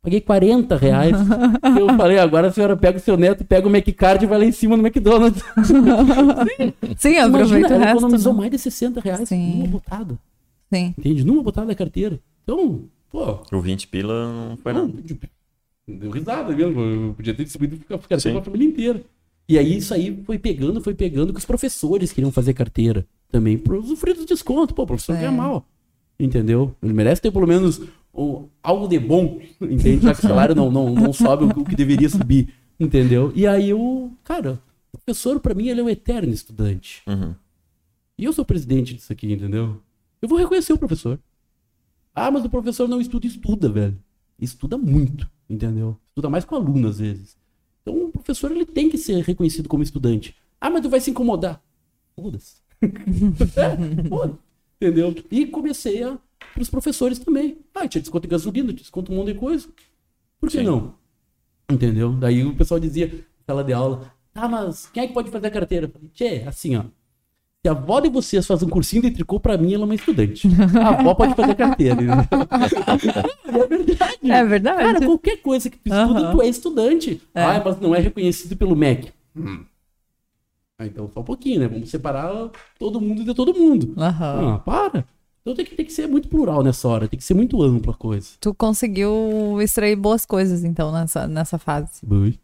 Paguei 0.06 0.20
40 0.20 0.76
reais. 0.76 1.16
eu 1.80 1.96
falei, 1.96 2.16
agora 2.16 2.46
a 2.46 2.52
senhora 2.52 2.76
pega 2.76 2.96
o 2.96 3.00
seu 3.00 3.16
neto, 3.16 3.44
pega 3.44 3.66
o 3.66 3.74
McCard 3.74 4.24
e 4.24 4.28
vai 4.28 4.38
lá 4.38 4.44
em 4.44 4.52
cima 4.52 4.76
no 4.76 4.86
McDonald's. 4.86 5.42
Sim, 5.66 6.74
Sim 6.96 7.16
aproveita 7.16 7.66
Imagina, 7.66 7.74
ela 7.74 7.90
economizou 7.90 8.32
né? 8.32 8.38
mais 8.38 8.50
de 8.52 8.58
60 8.58 9.00
reais 9.00 9.28
Sim. 9.28 9.56
numa 9.56 9.66
botada. 9.66 10.16
Sim. 10.72 10.94
Entende? 10.96 11.24
Numa 11.24 11.42
botada 11.42 11.66
da 11.66 11.74
carteira. 11.74 12.20
Então, 12.44 12.84
pô. 13.10 13.40
O 13.50 13.60
20 13.60 13.88
pila 13.88 14.32
não 14.32 14.56
foi 14.56 14.72
não, 14.72 14.86
nada. 14.86 15.02
Deu 15.88 16.10
risada 16.12 16.54
mesmo. 16.54 16.80
Eu 16.80 17.14
podia 17.14 17.34
ter 17.34 17.42
distribuído 17.42 17.76
ficar 17.76 17.98
com 17.98 18.38
a 18.38 18.42
família 18.42 18.68
inteira. 18.68 19.02
E 19.48 19.58
aí 19.58 19.76
isso 19.76 19.92
aí 19.92 20.22
foi 20.24 20.38
pegando, 20.38 20.80
foi 20.80 20.94
pegando 20.94 21.32
que 21.32 21.40
os 21.40 21.44
professores 21.44 22.12
queriam 22.12 22.30
fazer 22.30 22.54
carteira 22.54 23.04
também 23.28 23.58
para 23.58 23.76
usufruir 23.76 24.14
do 24.14 24.24
desconto. 24.24 24.72
Pô, 24.72 24.84
o 24.84 24.86
professor 24.86 25.16
é. 25.16 25.18
quer 25.18 25.32
mal. 25.32 25.66
Entendeu? 26.18 26.72
Ele 26.80 26.92
merece 26.92 27.20
ter 27.20 27.32
pelo 27.32 27.46
menos 27.46 27.80
algo 28.62 28.88
de 28.88 28.98
bom, 28.98 29.40
entende? 29.60 30.04
Já 30.04 30.14
que 30.14 30.20
o 30.20 30.28
salário 30.28 30.54
não, 30.54 30.70
não, 30.70 30.94
não 30.94 31.12
sobe 31.12 31.44
o 31.44 31.64
que 31.64 31.76
deveria 31.76 32.08
subir, 32.08 32.52
entendeu? 32.78 33.32
E 33.34 33.46
aí 33.46 33.72
o, 33.72 34.10
cara, 34.24 34.60
o 34.92 34.98
professor 34.98 35.40
para 35.40 35.54
mim 35.54 35.68
ele 35.68 35.80
é 35.80 35.84
um 35.84 35.88
eterno 35.88 36.32
estudante. 36.32 37.02
Uhum. 37.06 37.34
E 38.18 38.24
eu 38.24 38.32
sou 38.32 38.44
presidente 38.44 38.94
disso 38.94 39.12
aqui, 39.12 39.32
entendeu? 39.32 39.80
Eu 40.20 40.28
vou 40.28 40.38
reconhecer 40.38 40.72
o 40.72 40.78
professor. 40.78 41.18
Ah, 42.14 42.30
mas 42.30 42.44
o 42.44 42.50
professor 42.50 42.88
não 42.88 43.00
estuda, 43.00 43.26
estuda, 43.26 43.68
velho. 43.68 43.98
Estuda 44.38 44.78
muito, 44.78 45.28
entendeu? 45.48 45.98
Estuda 46.08 46.30
mais 46.30 46.44
com 46.44 46.54
aluno, 46.54 46.88
às 46.88 46.98
vezes. 46.98 47.36
Então, 47.82 48.06
o 48.06 48.08
professor 48.10 48.50
ele 48.50 48.64
tem 48.64 48.88
que 48.88 48.96
ser 48.96 49.22
reconhecido 49.22 49.68
como 49.68 49.82
estudante. 49.82 50.34
Ah, 50.58 50.70
mas 50.70 50.80
tu 50.80 50.88
vai 50.88 51.00
se 51.00 51.10
incomodar. 51.10 51.62
Foda-se. 52.14 52.56
é, 52.80 54.08
foda 54.08 54.38
entendeu? 54.80 55.14
E 55.30 55.46
comecei 55.46 56.02
a 56.02 56.18
para 56.56 56.62
os 56.62 56.70
professores 56.70 57.18
também. 57.18 57.58
Ah, 57.74 57.86
tinha 57.86 58.00
desconto 58.00 58.26
em 58.26 58.30
gasolina, 58.30 58.68
tinha 58.68 58.80
desconto 58.80 59.12
um 59.12 59.16
monte 59.16 59.34
de 59.34 59.38
coisa. 59.38 59.68
Por 60.40 60.50
que 60.50 60.58
Sim. 60.58 60.64
não? 60.64 60.94
Entendeu? 61.70 62.12
Daí 62.12 62.44
o 62.44 62.56
pessoal 62.56 62.80
dizia, 62.80 63.12
sala 63.46 63.62
de 63.62 63.74
aula, 63.74 64.10
ah, 64.34 64.48
mas 64.48 64.88
quem 64.92 65.02
é 65.02 65.06
que 65.06 65.12
pode 65.12 65.30
fazer 65.30 65.48
a 65.48 65.50
carteira? 65.50 65.86
Eu 65.86 65.90
falei, 65.90 66.08
tchê, 66.14 66.44
assim, 66.46 66.76
ó. 66.76 66.84
Se 67.62 67.68
a 67.68 67.72
avó 67.72 68.00
de 68.00 68.08
vocês 68.08 68.46
faz 68.46 68.62
um 68.62 68.68
cursinho 68.68 69.02
de 69.02 69.10
tricô, 69.10 69.38
pra 69.38 69.58
mim 69.58 69.74
ela 69.74 69.82
é 69.82 69.84
uma 69.84 69.94
estudante. 69.94 70.48
A 70.80 71.00
avó 71.00 71.14
pode 71.14 71.34
fazer 71.34 71.54
carteira. 71.54 71.96
é 73.44 73.66
verdade. 73.66 74.30
É 74.30 74.44
verdade. 74.44 74.78
Cara, 74.78 75.06
qualquer 75.06 75.36
coisa 75.42 75.68
que 75.68 75.76
tu 75.76 75.88
estuda, 75.88 76.32
tu 76.32 76.42
é 76.42 76.48
estudante. 76.48 77.22
É. 77.34 77.42
Ah, 77.42 77.62
mas 77.62 77.80
não 77.80 77.94
é 77.94 77.98
reconhecido 77.98 78.56
pelo 78.56 78.76
MEC. 78.76 79.12
Hum. 79.34 79.64
Ah, 80.78 80.86
então 80.86 81.10
só 81.12 81.20
um 81.20 81.24
pouquinho, 81.24 81.60
né? 81.60 81.68
Vamos 81.68 81.90
separar 81.90 82.50
todo 82.78 83.00
mundo 83.00 83.24
de 83.24 83.34
todo 83.34 83.52
mundo. 83.52 83.88
Uhum. 83.88 83.94
Ah, 83.98 84.62
para. 84.64 85.04
Então 85.46 85.54
tem 85.54 85.64
que, 85.64 85.76
tem 85.76 85.86
que 85.86 85.92
ser 85.92 86.08
muito 86.08 86.28
plural 86.28 86.60
nessa 86.64 86.88
hora, 86.88 87.06
tem 87.06 87.16
que 87.16 87.24
ser 87.24 87.34
muito 87.34 87.62
ampla 87.62 87.92
a 87.92 87.96
coisa. 87.96 88.30
Tu 88.40 88.52
conseguiu 88.52 89.62
extrair 89.62 89.94
boas 89.94 90.26
coisas, 90.26 90.64
então, 90.64 90.90
nessa, 90.90 91.28
nessa 91.28 91.56
fase. 91.56 92.00
Ui. 92.10 92.36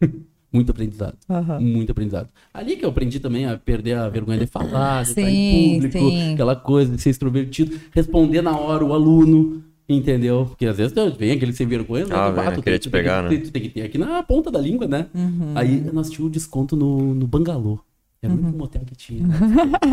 Muito 0.52 0.70
aprendizado. 0.70 1.18
Uhum. 1.28 1.60
Muito 1.60 1.92
aprendizado. 1.92 2.30
Ali 2.54 2.76
que 2.76 2.84
eu 2.84 2.88
aprendi 2.88 3.20
também 3.20 3.44
a 3.44 3.58
perder 3.58 3.98
a 3.98 4.08
vergonha 4.08 4.38
de 4.38 4.46
falar, 4.46 5.02
de 5.02 5.08
sim, 5.08 5.20
estar 5.20 5.30
em 5.30 5.74
público, 5.74 5.98
sim. 5.98 6.32
aquela 6.32 6.56
coisa 6.56 6.96
de 6.96 7.02
ser 7.02 7.10
extrovertido, 7.10 7.78
responder 7.90 8.40
na 8.40 8.56
hora 8.56 8.82
o 8.82 8.94
aluno, 8.94 9.62
entendeu? 9.86 10.46
Porque 10.46 10.64
às 10.64 10.78
vezes 10.78 10.94
vem 11.18 11.32
aquele 11.32 11.52
sem 11.52 11.66
vergonha, 11.66 12.06
né? 12.06 12.14
Ah, 12.14 12.30
bato, 12.30 12.62
queria 12.62 12.78
te 12.78 12.88
pegar, 12.88 13.24
né? 13.24 13.28
Tem, 13.28 13.40
tem, 13.40 13.62
que 13.62 13.68
ter 13.68 13.82
aqui 13.82 13.98
na 13.98 14.22
ponta 14.22 14.50
da 14.50 14.60
língua, 14.60 14.86
né? 14.86 15.08
Uhum. 15.14 15.52
Aí 15.54 15.78
nós 15.92 16.08
tínhamos 16.08 16.32
desconto 16.32 16.74
no, 16.74 17.12
no 17.14 17.26
bangalô. 17.26 17.78
Era 18.22 18.32
o 18.32 18.36
único 18.36 18.56
motel 18.56 18.84
que 18.84 18.96
tinha. 18.96 19.26
Né? 19.26 19.36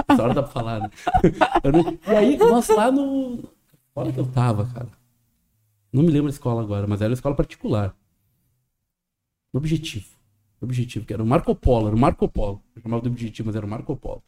Essa 0.07 0.23
hora 0.23 0.33
dá 0.33 0.43
pra 0.43 0.51
falar, 0.51 0.81
né? 0.81 0.89
e 2.07 2.15
aí, 2.15 2.37
nós 2.37 2.67
lá 2.69 2.91
no. 2.91 3.43
Olha 3.95 4.11
que 4.11 4.19
eu 4.19 4.25
tava, 4.25 4.65
cara. 4.67 4.89
Não 5.91 6.01
me 6.01 6.09
lembro 6.09 6.27
a 6.27 6.31
escola 6.31 6.61
agora, 6.61 6.87
mas 6.87 7.01
era 7.01 7.09
uma 7.09 7.15
escola 7.15 7.35
particular. 7.35 7.95
no 9.53 9.59
objetivo. 9.59 10.07
No 10.59 10.65
objetivo, 10.65 11.05
que 11.05 11.13
era 11.13 11.21
o 11.21 11.25
Marco 11.25 11.53
Polo, 11.53 11.87
era 11.87 11.95
o 11.95 11.99
Marco 11.99 12.27
Polo. 12.27 12.61
Eu 12.75 12.81
chamava 12.81 13.03
de 13.03 13.09
objetivo, 13.09 13.47
mas 13.47 13.55
era 13.55 13.65
o 13.65 13.69
Marco 13.69 13.95
Polo. 13.95 14.23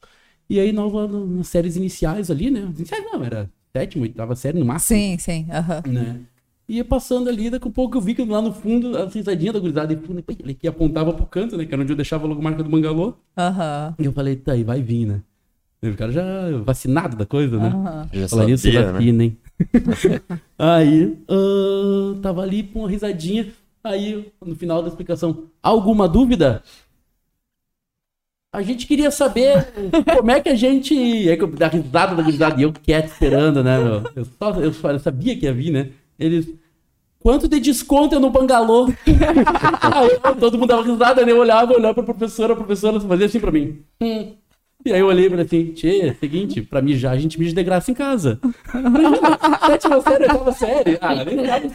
E 0.49 0.59
aí, 0.59 0.71
nós 0.71 0.93
lá 0.93 1.07
nas 1.07 1.47
séries 1.47 1.75
iniciais 1.75 2.29
ali, 2.29 2.51
né? 2.51 2.59
Iniciais 2.77 3.03
não, 3.03 3.23
era 3.23 3.49
sétima, 3.75 4.03
oitava 4.03 4.35
série 4.35 4.59
no 4.59 4.65
máximo. 4.65 4.99
Sim, 4.99 5.17
sim. 5.17 5.47
Uhum. 5.85 5.93
Né? 5.93 6.25
Ia 6.67 6.83
passando 6.83 7.29
ali, 7.29 7.49
daqui 7.49 7.67
a 7.67 7.71
pouco 7.71 7.95
eu 7.95 8.01
vi 8.01 8.15
que 8.15 8.25
lá 8.25 8.41
no 8.41 8.51
fundo, 8.51 8.97
a 8.97 9.05
risadinha 9.05 9.53
da 9.53 9.59
gurizada, 9.59 9.93
ele 9.93 10.53
que 10.55 10.67
apontava 10.67 11.13
pro 11.13 11.25
canto, 11.27 11.55
né? 11.55 11.65
Que 11.65 11.73
era 11.73 11.83
onde 11.83 11.91
eu 11.91 11.95
deixava 11.95 12.25
logo 12.25 12.39
a 12.41 12.43
marca 12.43 12.63
do 12.63 12.69
Mangalô. 12.69 13.13
Uhum. 13.37 13.93
E 13.99 14.05
eu 14.05 14.11
falei, 14.11 14.35
tá 14.35 14.53
aí, 14.53 14.63
vai 14.63 14.81
vir, 14.81 15.05
né? 15.05 15.21
O 15.83 15.95
cara 15.95 16.11
já 16.11 16.23
vacinado 16.63 17.15
da 17.15 17.25
coisa, 17.25 17.59
né? 17.59 17.69
Uhum. 17.69 18.19
Já 18.19 18.27
Falaria 18.27 18.57
sabia, 18.57 18.91
vacina, 18.91 19.17
né? 19.17 19.23
hein? 19.25 19.37
aí, 20.57 21.17
uh, 21.29 22.15
tava 22.21 22.41
ali 22.41 22.63
com 22.63 22.79
uma 22.79 22.89
risadinha. 22.89 23.47
Aí, 23.83 24.31
no 24.43 24.55
final 24.55 24.81
da 24.81 24.87
explicação, 24.87 25.43
alguma 25.61 26.07
dúvida? 26.07 26.63
A 28.51 28.63
gente 28.63 28.87
queria 28.87 29.11
saber 29.11 29.67
como 30.17 30.31
é 30.31 30.41
que 30.41 30.49
a 30.49 30.55
gente. 30.55 31.29
É 31.29 31.37
que 31.37 31.45
da 31.45 31.67
risada 31.67 32.15
da 32.15 32.23
risada, 32.23 32.59
e 32.59 32.63
eu 32.63 32.73
quieto 32.73 33.11
esperando, 33.11 33.63
né, 33.63 33.77
meu? 33.77 34.01
Eu, 34.15 34.25
só, 34.25 34.51
eu, 34.53 34.73
eu 34.91 34.99
sabia 34.99 35.37
que 35.37 35.45
ia 35.45 35.53
vir, 35.53 35.71
né? 35.71 35.91
Eles. 36.19 36.47
Quanto 37.19 37.47
de 37.47 37.59
desconto 37.59 38.15
é 38.15 38.19
no 38.19 38.29
bangalô? 38.29 38.85
Aí 39.81 40.35
todo 40.39 40.57
mundo 40.59 40.69
dava 40.69 40.83
risada, 40.83 41.25
né? 41.25 41.31
Eu 41.31 41.39
olhava, 41.39 41.73
olhava 41.73 41.95
pra 41.95 42.03
professora, 42.03 42.53
a 42.53 42.55
professora 42.55 42.99
fazia 42.99 43.25
assim 43.25 43.39
pra 43.39 43.51
mim. 43.51 43.79
Hum. 43.99 44.33
E 44.85 44.93
aí 44.93 44.99
eu 44.99 45.07
olhei 45.07 45.27
pra 45.27 45.41
assim, 45.41 45.71
tchê, 45.71 46.15
seguinte, 46.19 46.61
pra 46.61 46.79
mijar 46.79 47.13
a 47.13 47.17
gente 47.17 47.39
mija 47.39 47.55
de 47.55 47.63
graça 47.63 47.89
em 47.89 47.95
casa. 47.95 48.39
Sétima 49.65 49.99
série, 49.99 50.23
oitava 50.25 50.51
série. 50.51 50.99
Ah, 51.01 51.25
nem 51.25 51.37
nada 51.37 51.67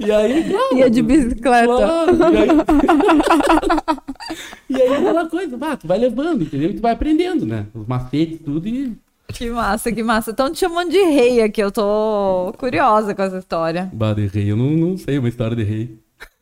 E 0.00 0.10
aí, 0.10 0.44
claro, 0.48 0.78
Ia 0.78 0.88
de 0.88 1.02
bicicleta. 1.02 1.66
Claro, 1.66 2.16
e 4.70 4.76
aí... 4.76 4.80
e 4.80 4.82
aí 4.82 4.94
aquela 4.94 5.28
coisa, 5.28 5.58
ah, 5.60 5.76
tu 5.76 5.86
vai 5.86 5.98
levando, 5.98 6.44
entendeu? 6.44 6.70
E 6.70 6.74
tu 6.76 6.80
vai 6.80 6.92
aprendendo, 6.92 7.44
né? 7.44 7.66
Os 7.74 7.86
macetes, 7.86 8.40
tudo 8.42 8.66
e... 8.66 8.96
Que 9.32 9.50
massa, 9.50 9.92
que 9.92 10.02
massa. 10.02 10.30
Estão 10.30 10.50
te 10.50 10.58
chamando 10.58 10.90
de 10.90 11.02
rei 11.02 11.42
aqui, 11.42 11.60
eu 11.60 11.70
tô 11.70 12.52
curiosa 12.58 13.14
com 13.14 13.22
essa 13.22 13.38
história. 13.38 13.90
Bah, 13.92 14.14
de 14.14 14.26
rei, 14.26 14.50
eu 14.50 14.56
não, 14.56 14.70
não 14.70 14.96
sei 14.96 15.18
uma 15.18 15.28
história 15.28 15.54
de 15.56 15.62
rei. 15.62 15.98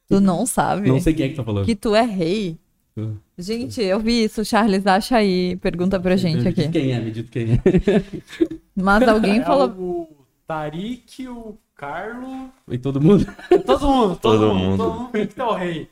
Tu 0.09 0.21
não 0.21 0.47
sabe? 0.47 0.89
Não 0.89 1.01
sei 1.01 1.13
quem 1.13 1.27
é 1.27 1.29
que 1.31 1.35
tá 1.35 1.45
falando. 1.45 1.67
Que 1.67 1.75
tu 1.75 1.95
é 1.95 2.03
rei. 2.03 2.59
Gente, 3.37 3.83
eu 3.83 4.01
vi 4.01 4.25
isso, 4.25 4.43
Charles, 4.45 4.87
acha 4.87 5.17
aí, 5.17 5.57
pergunta 5.57 6.01
pra 6.01 6.17
gente 6.17 6.41
me 6.43 6.49
aqui. 6.49 6.69
quem 6.69 6.93
é, 6.93 7.01
me 7.01 7.11
diz 7.11 7.29
quem 7.29 7.53
é. 7.53 7.59
Mas 8.75 9.03
alguém 9.07 9.41
é 9.41 9.45
falou... 9.45 9.69
O 9.69 10.09
Tarik, 10.47 11.29
o 11.29 11.59
Carlo... 11.77 12.49
E 12.71 12.79
todo 12.79 12.99
mundo? 12.99 13.27
Todo 13.67 13.87
mundo, 13.87 14.17
todo, 14.17 14.39
todo 14.39 14.55
mundo. 14.55 14.59
mundo. 14.59 14.77
Todo 14.79 14.99
mundo 15.01 15.29
que 15.29 15.41
é 15.41 15.45
o 15.45 15.53
rei. 15.53 15.89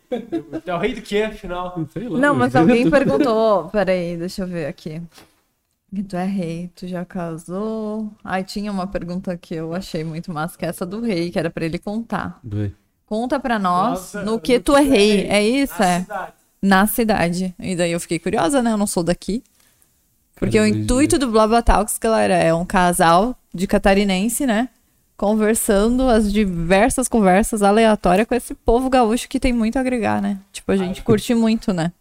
É 0.65 0.75
o 0.75 0.79
rei 0.79 0.95
do 0.95 1.03
que, 1.03 1.23
afinal? 1.23 1.79
Sei 1.93 2.09
lá, 2.09 2.19
Não, 2.19 2.35
mas 2.35 2.57
alguém 2.57 2.89
perguntou... 2.89 3.65
Peraí, 3.65 4.17
deixa 4.17 4.43
eu 4.43 4.47
ver 4.47 4.67
aqui. 4.67 5.03
Tu 6.03 6.17
é 6.17 6.25
rei, 6.25 6.71
tu 6.75 6.87
já 6.89 7.05
casou? 7.05 8.13
Ai, 8.25 8.43
tinha 8.43 8.73
uma 8.73 8.87
pergunta 8.87 9.37
que 9.37 9.55
eu 9.55 9.75
achei 9.75 10.03
muito 10.03 10.33
massa, 10.33 10.59
que 10.59 10.65
é 10.65 10.69
essa 10.69 10.85
do 10.85 11.01
rei, 11.01 11.31
que 11.31 11.39
era 11.39 11.51
pra 11.51 11.65
ele 11.65 11.79
contar. 11.79 12.41
Do 12.43 12.57
rei. 12.57 12.75
Conta 13.07 13.39
pra 13.39 13.59
nós 13.59 14.15
Nossa, 14.15 14.23
no 14.23 14.41
que 14.41 14.59
tu 14.59 14.77
é 14.77 14.81
rei, 14.81 15.27
é 15.29 15.43
isso? 15.43 15.83
É? 15.83 16.01
Cidade 16.01 16.45
na 16.65 16.87
cidade. 16.87 17.55
E 17.61 17.77
daí 17.77 17.93
eu 17.93 18.01
fiquei 18.01 18.19
curiosa, 18.19 18.63
né? 18.63 18.73
Eu 18.73 18.79
não 18.79 18.87
sou 18.87 19.03
daqui. 19.03 19.45
Porque 20.35 20.59
o 20.59 20.67
intuito 20.67 21.19
do 21.19 21.31
Blabla 21.31 21.63
Talks, 21.63 21.99
galera, 21.99 22.35
é 22.35 22.53
um 22.55 22.65
casal 22.65 23.39
de 23.53 23.67
catarinense, 23.67 24.47
né? 24.47 24.71
Conversando 25.17 26.09
as 26.09 26.33
diversas 26.33 27.07
conversas 27.07 27.63
aleatórias 27.63 28.27
com 28.27 28.35
esse 28.35 28.55
povo 28.55 28.89
gaúcho 28.89 29.29
que 29.29 29.39
tem 29.39 29.53
muito 29.53 29.77
a 29.77 29.81
agregar, 29.81 30.21
né? 30.21 30.39
Tipo, 30.53 30.73
a 30.73 30.77
gente 30.77 31.03
curte 31.03 31.35
muito, 31.35 31.73
né? 31.73 31.93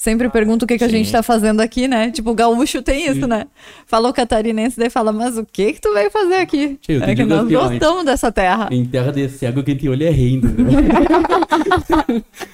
Sempre 0.00 0.30
pergunto 0.30 0.64
o 0.64 0.66
que, 0.66 0.78
que 0.78 0.84
a 0.84 0.88
gente 0.88 1.12
tá 1.12 1.22
fazendo 1.22 1.60
aqui, 1.60 1.86
né? 1.86 2.08
Tipo, 2.10 2.30
o 2.30 2.34
gaúcho 2.34 2.80
tem 2.80 3.04
isso, 3.04 3.20
Sim. 3.20 3.26
né? 3.26 3.46
Falou 3.84 4.14
catarinense, 4.14 4.78
daí 4.78 4.88
fala, 4.88 5.12
mas 5.12 5.36
o 5.36 5.44
que 5.44 5.74
que 5.74 5.80
tu 5.82 5.92
veio 5.92 6.10
fazer 6.10 6.36
aqui? 6.36 6.78
Tio, 6.80 7.04
é 7.04 7.14
que 7.14 7.22
nós 7.22 7.40
assim, 7.40 7.54
gostamos 7.54 8.06
dessa 8.06 8.32
terra. 8.32 8.70
Em 8.70 8.82
terra 8.86 9.12
de 9.12 9.28
cego, 9.28 9.62
quem 9.62 9.76
tem 9.76 9.90
olho 9.90 10.06
é 10.06 10.08
rei, 10.08 10.36
entendeu? 10.36 10.80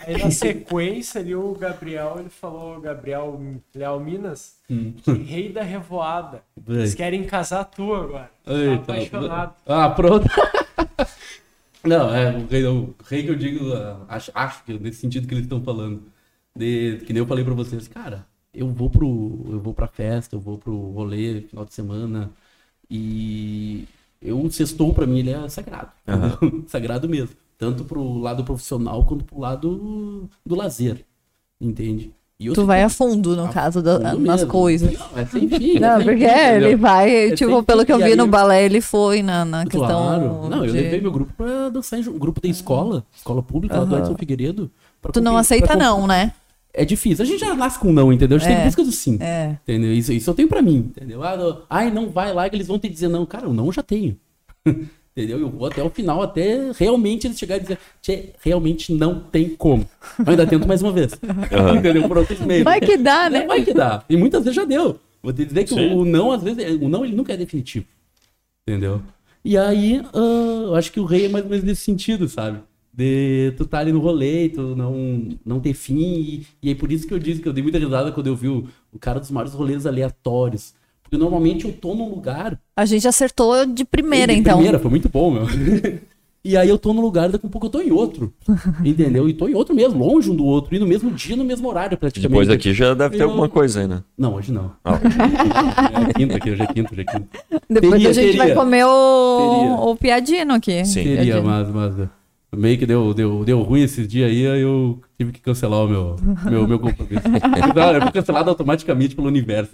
Aí 0.04 0.18
na 0.24 0.28
sequência 0.32 1.20
ali, 1.20 1.36
o 1.36 1.52
Gabriel, 1.52 2.16
ele 2.18 2.30
falou, 2.30 2.80
Gabriel 2.80 3.40
Léo 3.72 4.00
Minas, 4.00 4.56
hum. 4.68 4.94
que 5.00 5.12
rei 5.12 5.52
da 5.52 5.62
revoada. 5.62 6.42
Eles 6.68 6.96
querem 6.96 7.22
casar 7.22 7.62
tu 7.66 7.94
agora. 7.94 8.28
Eita, 8.44 8.92
apaixonado. 8.92 9.54
Ah, 9.64 9.88
pronto. 9.90 10.26
Não, 11.86 12.12
é 12.12 12.30
o 12.32 12.46
rei, 12.48 12.66
o 12.66 12.94
rei 13.08 13.22
que 13.22 13.30
eu 13.30 13.36
digo, 13.36 13.72
acho, 14.08 14.32
acho 14.34 14.64
que 14.64 14.76
nesse 14.80 15.00
sentido 15.00 15.28
que 15.28 15.34
eles 15.34 15.44
estão 15.44 15.62
falando 15.62 16.15
de, 16.56 17.02
que 17.06 17.12
nem 17.12 17.20
eu 17.20 17.26
falei 17.26 17.44
pra 17.44 17.54
vocês, 17.54 17.86
cara, 17.88 18.26
eu 18.54 18.68
vou 18.68 18.88
pro. 18.88 19.46
Eu 19.50 19.60
vou 19.60 19.74
pra 19.74 19.86
festa, 19.86 20.34
eu 20.34 20.40
vou 20.40 20.58
pro 20.58 20.74
rolê 20.90 21.42
final 21.42 21.64
de 21.64 21.74
semana. 21.74 22.30
E 22.90 23.84
eu, 24.22 24.40
o 24.40 24.50
sextou 24.50 24.94
pra 24.94 25.06
mim, 25.06 25.18
ele 25.18 25.30
é 25.30 25.48
sagrado. 25.48 25.90
Uhum. 26.06 26.64
sagrado 26.68 27.08
mesmo. 27.08 27.30
Tanto 27.58 27.84
pro 27.84 28.18
lado 28.18 28.44
profissional 28.44 29.04
quanto 29.04 29.24
pro 29.24 29.40
lado 29.40 30.28
do 30.44 30.54
lazer. 30.54 31.04
Entende? 31.60 32.12
tu 32.54 32.66
vai 32.66 32.82
a 32.82 32.88
fundo, 32.90 33.34
no 33.34 33.46
a 33.46 33.48
caso, 33.48 33.78
fundo 33.80 33.98
da, 33.98 34.14
nas 34.14 34.44
coisas. 34.44 34.92
Não, 34.92 35.08
é 35.16 35.24
sem 35.24 35.48
fim. 35.48 35.78
Não, 35.78 36.00
é 36.00 36.04
porque 36.04 36.24
ele 36.24 36.76
vai, 36.76 37.28
é 37.28 37.34
tipo, 37.34 37.62
pelo 37.62 37.84
que 37.84 37.92
eu 37.92 37.98
vi 37.98 38.14
no 38.14 38.26
balé, 38.26 38.64
ele 38.64 38.80
foi 38.80 39.22
na, 39.22 39.44
na 39.44 39.64
questão. 39.64 39.88
Claro. 39.88 40.48
Não, 40.48 40.60
de... 40.62 40.68
eu 40.68 40.74
levei 40.74 41.00
meu 41.00 41.10
grupo 41.10 41.32
pra 41.34 41.70
dançar 41.70 41.98
em 41.98 42.08
um 42.08 42.18
grupo 42.18 42.40
da 42.40 42.48
escola, 42.48 43.04
escola 43.16 43.42
pública, 43.42 43.76
uhum. 43.76 43.80
lá 43.80 43.86
do 43.86 43.98
Edson 43.98 44.16
Figueiredo. 44.16 44.70
Tu 45.12 45.20
não 45.20 45.36
aceita, 45.36 45.74
não, 45.74 46.06
né? 46.06 46.32
É 46.76 46.84
difícil. 46.84 47.24
A 47.24 47.26
gente 47.26 47.40
já 47.40 47.54
nasce 47.54 47.78
com 47.78 47.92
não, 47.92 48.12
entendeu? 48.12 48.36
A 48.36 48.40
gente 48.40 48.52
é, 48.52 48.56
tem 48.56 48.64
busca 48.66 48.84
do 48.84 48.92
sim. 48.92 49.18
É. 49.20 49.56
Entendeu? 49.62 49.92
Isso, 49.92 50.12
isso 50.12 50.28
eu 50.30 50.34
tenho 50.34 50.48
pra 50.48 50.62
mim, 50.62 50.76
entendeu? 50.76 51.22
Ah, 51.22 51.36
não, 51.36 51.62
ai, 51.68 51.90
não 51.90 52.10
vai 52.10 52.32
lá 52.32 52.48
que 52.48 52.54
eles 52.54 52.66
vão 52.66 52.78
te 52.78 52.88
dizer 52.88 53.08
não. 53.08 53.24
Cara, 53.24 53.48
o 53.48 53.52
não 53.52 53.66
eu 53.66 53.72
já 53.72 53.82
tenho. 53.82 54.16
entendeu? 55.16 55.40
Eu 55.40 55.48
vou 55.48 55.66
até 55.66 55.82
o 55.82 55.88
final, 55.88 56.22
até 56.22 56.70
realmente 56.78 57.26
eles 57.26 57.38
chegarem 57.38 57.64
e 57.64 57.76
dizer, 58.02 58.34
realmente 58.40 58.92
não 58.92 59.18
tem 59.18 59.48
como. 59.48 59.88
Eu 60.18 60.30
ainda 60.30 60.46
tento 60.46 60.68
mais 60.68 60.82
uma 60.82 60.92
vez. 60.92 61.12
Uhum. 61.14 61.76
entendeu? 61.80 62.06
Por 62.06 62.18
outros 62.18 62.40
meios. 62.40 62.64
Vai 62.64 62.80
que 62.80 62.96
dá, 62.98 63.30
né? 63.30 63.46
Vai 63.46 63.64
que 63.64 63.72
dá. 63.72 64.04
E 64.08 64.16
muitas 64.16 64.44
vezes 64.44 64.56
já 64.56 64.64
deu. 64.64 65.00
Vou 65.22 65.32
te 65.32 65.44
dizer 65.44 65.64
que 65.64 65.74
o, 65.74 65.98
o 65.98 66.04
não, 66.04 66.30
às 66.30 66.42
vezes, 66.42 66.80
o 66.80 66.88
não 66.88 67.04
ele 67.04 67.16
nunca 67.16 67.32
é 67.32 67.36
definitivo. 67.36 67.86
Entendeu? 68.68 69.00
E 69.44 69.56
aí, 69.56 70.00
uh, 70.12 70.66
eu 70.66 70.74
acho 70.74 70.92
que 70.92 71.00
o 71.00 71.04
rei 71.04 71.26
é 71.26 71.28
mais 71.28 71.44
ou 71.44 71.50
menos 71.50 71.64
nesse 71.64 71.82
sentido, 71.82 72.28
sabe? 72.28 72.58
De 72.96 73.52
tu 73.58 73.66
tá 73.66 73.80
ali 73.80 73.92
no 73.92 74.00
rolê, 74.00 74.48
tu 74.48 74.74
não, 74.74 75.28
não 75.44 75.60
ter 75.60 75.74
fim. 75.74 75.98
E, 75.98 76.46
e 76.62 76.70
é 76.70 76.74
por 76.74 76.90
isso 76.90 77.06
que 77.06 77.12
eu 77.12 77.18
disse 77.18 77.42
que 77.42 77.48
eu 77.48 77.52
dei 77.52 77.62
muita 77.62 77.78
risada 77.78 78.10
quando 78.10 78.28
eu 78.28 78.34
vi 78.34 78.48
o, 78.48 78.66
o 78.90 78.98
cara 78.98 79.20
dos 79.20 79.30
maiores 79.30 79.52
rolês 79.52 79.84
aleatórios. 79.84 80.72
Porque 81.02 81.18
normalmente 81.18 81.66
eu 81.66 81.72
tô 81.72 81.94
num 81.94 82.08
lugar. 82.08 82.58
A 82.74 82.86
gente 82.86 83.06
acertou 83.06 83.66
de 83.66 83.84
primeira, 83.84 84.32
de 84.32 84.40
então. 84.40 84.54
De 84.54 84.56
primeira, 84.56 84.78
foi 84.78 84.90
muito 84.90 85.10
bom, 85.10 85.30
meu. 85.30 85.46
e 86.42 86.56
aí 86.56 86.68
eu 86.68 86.78
tô 86.78 86.94
num 86.94 87.02
lugar, 87.02 87.28
daqui 87.28 87.46
a 87.46 87.50
pouco 87.50 87.66
eu 87.66 87.70
tô 87.70 87.80
em 87.82 87.92
outro. 87.92 88.32
entendeu? 88.82 89.28
E 89.28 89.34
tô 89.34 89.46
em 89.46 89.54
outro 89.54 89.74
mesmo, 89.74 90.02
longe 90.02 90.30
um 90.30 90.34
do 90.34 90.46
outro, 90.46 90.74
e 90.74 90.78
no 90.78 90.86
mesmo 90.86 91.10
dia, 91.10 91.36
no 91.36 91.44
mesmo 91.44 91.68
horário, 91.68 91.98
praticamente. 91.98 92.30
Depois 92.30 92.48
aqui 92.48 92.72
já 92.72 92.94
deve 92.94 93.18
ter 93.18 93.24
eu... 93.24 93.28
alguma 93.28 93.48
coisa 93.48 93.80
aí, 93.80 93.86
né? 93.86 94.02
Não, 94.16 94.34
hoje 94.36 94.50
não. 94.50 94.72
Ah, 94.82 94.94
hoje 96.00 96.10
é 96.10 96.14
quinta 96.14 96.36
aqui, 96.38 96.50
hoje 96.50 96.62
é 96.62 96.66
quinta, 96.66 96.92
hoje 96.92 97.02
é 97.02 97.04
quinta. 97.04 97.28
Depois 97.68 97.92
teria, 97.92 98.08
a 98.08 98.12
gente 98.14 98.24
teria. 98.24 98.38
vai 98.38 98.54
comer 98.54 98.86
o, 98.86 99.90
o 99.90 99.96
piadino 99.96 100.54
aqui. 100.54 100.82
Sim. 100.86 101.04
Teria, 101.04 101.42
mas, 101.42 101.68
mas 101.68 102.08
meio 102.54 102.78
que 102.78 102.86
deu, 102.86 103.12
deu, 103.12 103.44
deu 103.44 103.62
ruim 103.62 103.82
esses 103.82 104.06
dias 104.06 104.30
aí, 104.30 104.46
aí 104.46 104.60
eu 104.60 105.00
tive 105.18 105.32
que 105.32 105.40
cancelar 105.40 105.84
o 105.84 105.88
meu, 105.88 106.16
meu, 106.44 106.68
meu 106.68 106.78
compromisso. 106.78 107.22
Não, 107.74 107.92
eu 107.92 108.02
fui 108.02 108.12
cancelado 108.12 108.50
automaticamente 108.50 109.14
pelo 109.14 109.28
universo. 109.28 109.70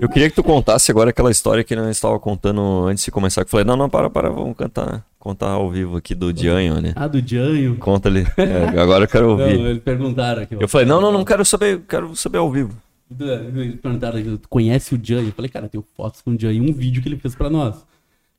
eu 0.00 0.08
queria 0.08 0.28
que 0.28 0.36
tu 0.36 0.42
contasse 0.42 0.90
agora 0.90 1.10
aquela 1.10 1.30
história 1.30 1.64
que 1.64 1.74
nós 1.74 1.88
estava 1.88 2.18
contando 2.18 2.60
antes 2.86 3.04
de 3.04 3.10
começar. 3.10 3.42
Que 3.44 3.48
eu 3.48 3.50
falei, 3.50 3.64
não, 3.64 3.76
não, 3.76 3.88
para, 3.88 4.10
para, 4.10 4.28
vamos 4.28 4.56
cantar, 4.56 5.04
contar 5.18 5.50
ao 5.50 5.70
vivo 5.70 5.96
aqui 5.96 6.14
do 6.14 6.32
Dianho, 6.32 6.80
né? 6.80 6.92
Ah, 6.94 7.08
do 7.08 7.22
Dianho? 7.22 7.76
Conta 7.76 8.08
ali. 8.08 8.26
É, 8.36 8.78
agora 8.80 9.04
eu 9.04 9.08
quero 9.08 9.30
ouvir. 9.30 9.58
Não, 9.58 9.66
eles 9.66 9.82
perguntaram 9.82 10.42
aqui. 10.42 10.56
Eu 10.58 10.68
falei, 10.68 10.86
não, 10.86 11.00
não, 11.00 11.12
não 11.12 11.24
quero 11.24 11.44
saber, 11.44 11.80
quero 11.88 12.14
saber 12.14 12.38
ao 12.38 12.50
vivo. 12.50 12.76
Eles 13.18 13.76
perguntaram, 13.80 14.20
tu 14.36 14.48
conhece 14.48 14.94
o 14.94 14.98
Dianho? 14.98 15.28
Eu 15.28 15.32
falei, 15.32 15.48
cara, 15.48 15.68
tem 15.68 15.82
fotos 15.96 16.20
com 16.20 16.32
o 16.32 16.36
Dianho, 16.36 16.62
um 16.62 16.72
vídeo 16.72 17.02
que 17.02 17.08
ele 17.08 17.16
fez 17.16 17.34
pra 17.34 17.48
nós. 17.48 17.84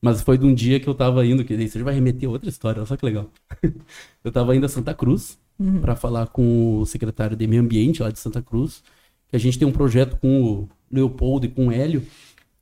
Mas 0.01 0.21
foi 0.21 0.37
de 0.37 0.45
um 0.45 0.53
dia 0.53 0.79
que 0.79 0.87
eu 0.87 0.93
tava 0.93 1.25
indo, 1.25 1.43
que 1.43 1.53
isso 1.55 1.77
já 1.77 1.83
vai 1.83 1.95
remeter 1.95 2.29
a 2.29 2.31
outra 2.31 2.49
história, 2.49 2.79
olha 2.79 2.85
só 2.85 2.95
que 2.95 3.05
legal. 3.05 3.31
eu 4.23 4.31
tava 4.31 4.55
indo 4.55 4.65
a 4.65 4.69
Santa 4.69 4.93
Cruz 4.93 5.39
uhum. 5.59 5.81
para 5.81 5.95
falar 5.95 6.27
com 6.27 6.79
o 6.79 6.85
secretário 6.85 7.35
de 7.35 7.47
Meio 7.47 7.61
Ambiente 7.61 8.03
lá 8.03 8.11
de 8.11 8.19
Santa 8.19 8.41
Cruz, 8.41 8.83
que 9.27 9.35
a 9.35 9.39
gente 9.39 9.57
tem 9.57 9.67
um 9.67 9.71
projeto 9.71 10.17
com 10.17 10.43
o 10.43 10.69
Leopoldo 10.91 11.47
e 11.47 11.49
com 11.49 11.67
o 11.67 11.71
Hélio, 11.71 12.05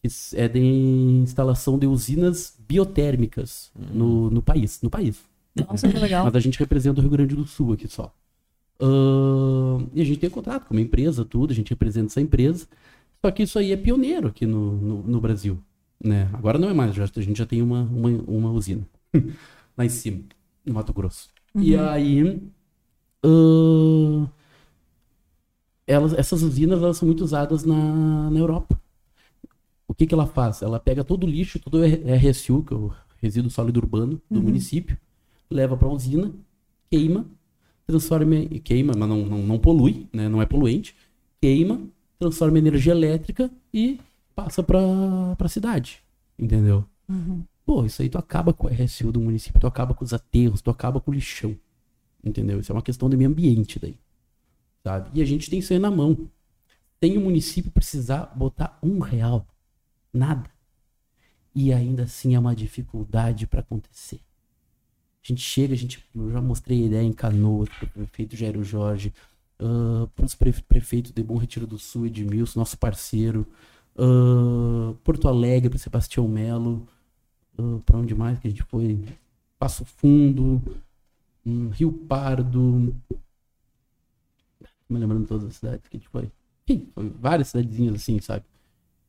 que 0.01 0.07
é 0.35 0.47
de 0.47 0.59
instalação 0.59 1.77
de 1.77 1.85
usinas 1.85 2.57
biotérmicas 2.67 3.71
uhum. 3.75 3.97
no, 3.97 4.29
no 4.31 4.41
país. 4.41 4.81
No 4.81 4.89
país. 4.89 5.21
Nossa, 5.55 5.87
que 5.87 5.97
legal. 5.97 6.25
Mas 6.25 6.35
a 6.35 6.39
gente 6.39 6.59
representa 6.59 6.99
o 6.99 7.01
Rio 7.01 7.11
Grande 7.11 7.35
do 7.35 7.45
Sul 7.45 7.73
aqui 7.73 7.87
só. 7.87 8.13
Uh, 8.79 9.87
e 9.93 10.01
a 10.01 10.05
gente 10.05 10.19
tem 10.19 10.29
contrato 10.29 10.65
com 10.67 10.73
uma 10.73 10.81
empresa, 10.81 11.23
tudo, 11.23 11.51
a 11.51 11.55
gente 11.55 11.69
representa 11.69 12.07
essa 12.07 12.21
empresa. 12.21 12.67
Só 13.23 13.31
que 13.31 13.43
isso 13.43 13.57
aí 13.57 13.71
é 13.71 13.77
pioneiro 13.77 14.27
aqui 14.27 14.45
no, 14.45 14.73
no, 14.73 15.03
no 15.03 15.21
Brasil. 15.21 15.59
Né? 16.03 16.29
Agora 16.33 16.57
não 16.57 16.69
é 16.69 16.73
mais, 16.73 16.93
já, 16.93 17.03
a 17.03 17.21
gente 17.21 17.37
já 17.37 17.45
tem 17.45 17.61
uma, 17.61 17.83
uma, 17.83 18.09
uma 18.27 18.51
usina 18.51 18.87
lá 19.77 19.85
em 19.85 19.89
cima. 19.89 20.21
No 20.65 20.73
Mato 20.73 20.93
Grosso. 20.93 21.29
Uhum. 21.53 21.61
E 21.61 21.75
aí. 21.75 22.41
Uh, 23.25 24.27
elas, 25.87 26.13
essas 26.13 26.41
usinas 26.41 26.81
elas 26.81 26.97
são 26.97 27.07
muito 27.07 27.23
usadas 27.23 27.63
na, 27.63 28.29
na 28.29 28.39
Europa. 28.39 28.79
O 29.87 29.93
que, 29.93 30.05
que 30.07 30.13
ela 30.13 30.25
faz? 30.25 30.61
Ela 30.61 30.79
pega 30.79 31.03
todo 31.03 31.25
o 31.25 31.29
lixo, 31.29 31.59
todo 31.59 31.77
o 31.77 31.85
RSU, 31.85 32.63
que 32.63 32.73
é 32.73 32.77
o 32.77 32.93
resíduo 33.21 33.49
sólido 33.49 33.79
urbano 33.79 34.21
do 34.29 34.39
uhum. 34.39 34.45
município, 34.45 34.97
leva 35.49 35.77
para 35.77 35.87
a 35.87 35.91
usina, 35.91 36.31
queima, 36.89 37.25
transforma, 37.85 38.35
queima, 38.63 38.93
mas 38.97 39.07
não, 39.07 39.25
não, 39.25 39.37
não 39.39 39.59
polui, 39.59 40.07
né? 40.11 40.27
não 40.27 40.41
é 40.41 40.45
poluente, 40.45 40.95
queima, 41.39 41.81
transforma 42.19 42.57
em 42.57 42.61
energia 42.61 42.93
elétrica 42.93 43.49
e 43.73 43.99
passa 44.35 44.61
para 44.61 44.79
a 45.39 45.49
cidade, 45.49 46.03
entendeu? 46.37 46.85
Uhum. 47.07 47.43
Pô, 47.65 47.85
isso 47.85 48.01
aí 48.01 48.09
tu 48.09 48.17
acaba 48.17 48.53
com 48.53 48.67
o 48.67 48.69
RSU 48.69 49.11
do 49.11 49.21
município, 49.21 49.59
tu 49.59 49.67
acaba 49.67 49.93
com 49.93 50.03
os 50.03 50.13
aterros, 50.13 50.61
tu 50.61 50.69
acaba 50.69 50.99
com 50.99 51.09
o 51.09 51.13
lixão, 51.13 51.57
entendeu? 52.23 52.59
Isso 52.59 52.71
é 52.71 52.75
uma 52.75 52.81
questão 52.81 53.09
do 53.09 53.17
meio 53.17 53.29
ambiente 53.29 53.79
daí, 53.79 53.97
sabe? 54.83 55.09
E 55.13 55.21
a 55.21 55.25
gente 55.25 55.49
tem 55.49 55.59
isso 55.59 55.73
aí 55.73 55.79
na 55.79 55.89
mão. 55.89 56.29
Tem 56.99 57.17
o 57.17 57.21
município 57.21 57.71
precisar 57.71 58.33
botar 58.35 58.77
um 58.83 58.99
real, 58.99 59.47
nada. 60.13 60.49
E 61.53 61.73
ainda 61.73 62.03
assim 62.03 62.35
é 62.35 62.39
uma 62.39 62.55
dificuldade 62.55 63.47
para 63.47 63.61
acontecer. 63.61 64.19
A 65.23 65.27
gente 65.27 65.41
chega, 65.41 65.73
a 65.73 65.77
gente, 65.77 66.05
eu 66.13 66.31
já 66.31 66.41
mostrei 66.41 66.83
a 66.83 66.85
ideia 66.85 67.03
em 67.03 67.13
Canoas, 67.13 67.69
para 67.69 67.85
o 67.85 67.89
prefeito 67.89 68.35
Jairo 68.35 68.63
Jorge, 68.63 69.11
uh, 69.59 70.07
para 70.09 70.25
os 70.25 70.35
prefeitos 70.35 71.11
de 71.11 71.23
Bom 71.23 71.37
Retiro 71.37 71.65
do 71.65 71.79
Sul, 71.79 72.05
Edmilson, 72.05 72.59
nosso 72.59 72.77
parceiro, 72.77 73.47
uh, 73.97 74.93
Porto 75.03 75.27
Alegre, 75.27 75.69
para 75.69 75.79
Sebastião 75.79 76.27
Melo, 76.27 76.87
uh, 77.57 77.79
para 77.85 77.97
onde 77.97 78.15
mais 78.15 78.39
que 78.39 78.47
a 78.47 78.49
gente 78.49 78.63
foi? 78.63 79.03
Passo 79.57 79.85
Fundo, 79.85 80.61
um, 81.45 81.69
Rio 81.69 81.91
Pardo, 81.91 82.95
me 84.89 84.99
lembrando 84.99 85.27
todas 85.27 85.45
as 85.45 85.55
cidades 85.55 85.87
que 85.87 85.97
a 85.97 85.99
gente 85.99 86.09
foi. 86.09 86.31
Enfim, 86.67 86.87
foi 86.93 87.09
várias 87.19 87.49
cidadezinhas 87.49 87.95
assim, 87.95 88.19
sabe? 88.19 88.45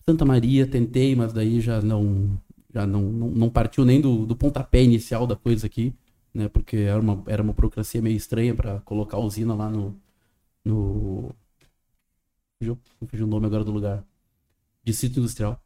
Santa 0.04 0.24
Maria, 0.24 0.66
tentei, 0.66 1.14
mas 1.16 1.32
daí 1.32 1.60
já 1.60 1.80
não 1.82 2.38
já 2.72 2.86
não, 2.86 3.02
não, 3.02 3.30
não 3.30 3.50
partiu 3.50 3.84
nem 3.84 4.00
do, 4.00 4.26
do 4.26 4.36
pontapé 4.36 4.82
inicial 4.82 5.26
da 5.26 5.34
coisa 5.34 5.66
aqui 5.66 5.94
né? 6.36 6.48
Porque 6.48 6.76
era 6.76 7.00
uma, 7.00 7.22
era 7.26 7.42
uma 7.42 7.52
burocracia 7.52 8.02
meio 8.02 8.16
estranha 8.16 8.54
para 8.54 8.80
colocar 8.80 9.16
a 9.16 9.20
usina 9.20 9.54
lá 9.54 9.70
no. 9.70 9.98
no... 10.64 11.30
Fugiu, 12.58 12.78
fugiu 13.06 13.26
o 13.26 13.28
nome 13.28 13.46
agora 13.46 13.64
do 13.64 13.72
lugar. 13.72 14.04
Distrito 14.86 15.18
Industrial. 15.18 15.60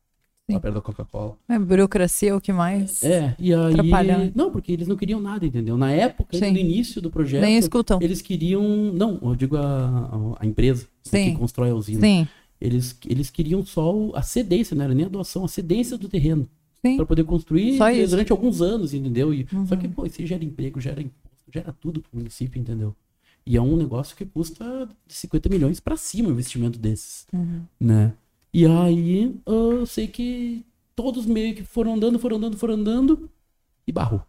Sim. 0.48 0.55
Lá 0.55 0.60
perto 0.60 0.74
da 0.74 0.80
Coca-Cola. 0.80 1.36
É, 1.48 1.59
burocracia 1.59 2.34
o 2.34 2.40
que 2.40 2.52
mais? 2.52 3.05
É, 3.05 3.36
e 3.38 3.55
aí. 3.55 4.32
Não, 4.34 4.51
porque 4.51 4.72
eles 4.72 4.88
não 4.88 4.97
queriam 4.97 5.20
nada, 5.20 5.47
entendeu? 5.47 5.76
Na 5.76 5.92
época, 5.92 6.36
Sim. 6.36 6.51
no 6.51 6.59
início 6.59 7.01
do 7.01 7.10
projeto. 7.10 7.42
Nem 7.42 7.56
escutam. 7.56 8.01
Eles 8.02 8.20
queriam. 8.20 8.62
Não, 8.92 9.18
eu 9.22 9.36
digo 9.36 9.56
a, 9.56 10.36
a 10.40 10.47
empresa 10.47 10.88
Sim. 11.05 11.32
que 11.32 11.38
constrói 11.38 11.70
a 11.70 11.74
usina. 11.74 12.01
Sim. 12.01 12.26
Eles, 12.60 12.98
eles 13.06 13.30
queriam 13.30 13.64
só 13.64 14.10
a 14.14 14.22
cedência, 14.22 14.74
não 14.74 14.84
era 14.84 14.94
nem 14.94 15.06
a 15.06 15.09
doação, 15.09 15.44
a 15.44 15.48
cedência 15.48 15.97
do 15.97 16.09
terreno 16.09 16.48
para 16.97 17.06
poder 17.06 17.24
construir 17.24 17.78
durante 18.09 18.32
alguns 18.32 18.62
anos, 18.62 18.94
entendeu? 18.94 19.34
E, 19.34 19.47
uhum. 19.52 19.66
Só 19.66 19.76
que, 19.76 19.86
pô, 19.88 20.06
isso 20.06 20.24
gera 20.26 20.42
emprego, 20.42 20.80
gera 20.80 21.01
imposto, 21.01 21.51
gera 21.52 21.72
tudo 21.72 22.01
pro 22.01 22.18
município, 22.18 22.60
entendeu? 22.60 22.94
E 23.47 23.56
é 23.56 23.62
um 23.62 23.76
negócio 23.76 24.16
que 24.16 24.24
custa 24.24 24.88
de 25.06 25.14
50 25.14 25.48
milhões 25.48 25.80
para 25.80 25.97
cima 25.97 26.28
o 26.28 26.32
investimento 26.32 26.78
desses, 26.78 27.26
uhum. 27.32 27.62
né? 27.78 28.12
E 28.52 28.66
aí, 28.66 29.35
eu 29.47 29.86
sei 29.86 30.09
que 30.09 30.64
todos 30.94 31.24
meio 31.24 31.55
que 31.55 31.62
foram 31.62 31.94
andando, 31.94 32.18
foram 32.18 32.36
andando, 32.36 32.56
foram 32.56 32.74
andando 32.74 33.31
e 33.86 33.93
barrou. 33.93 34.22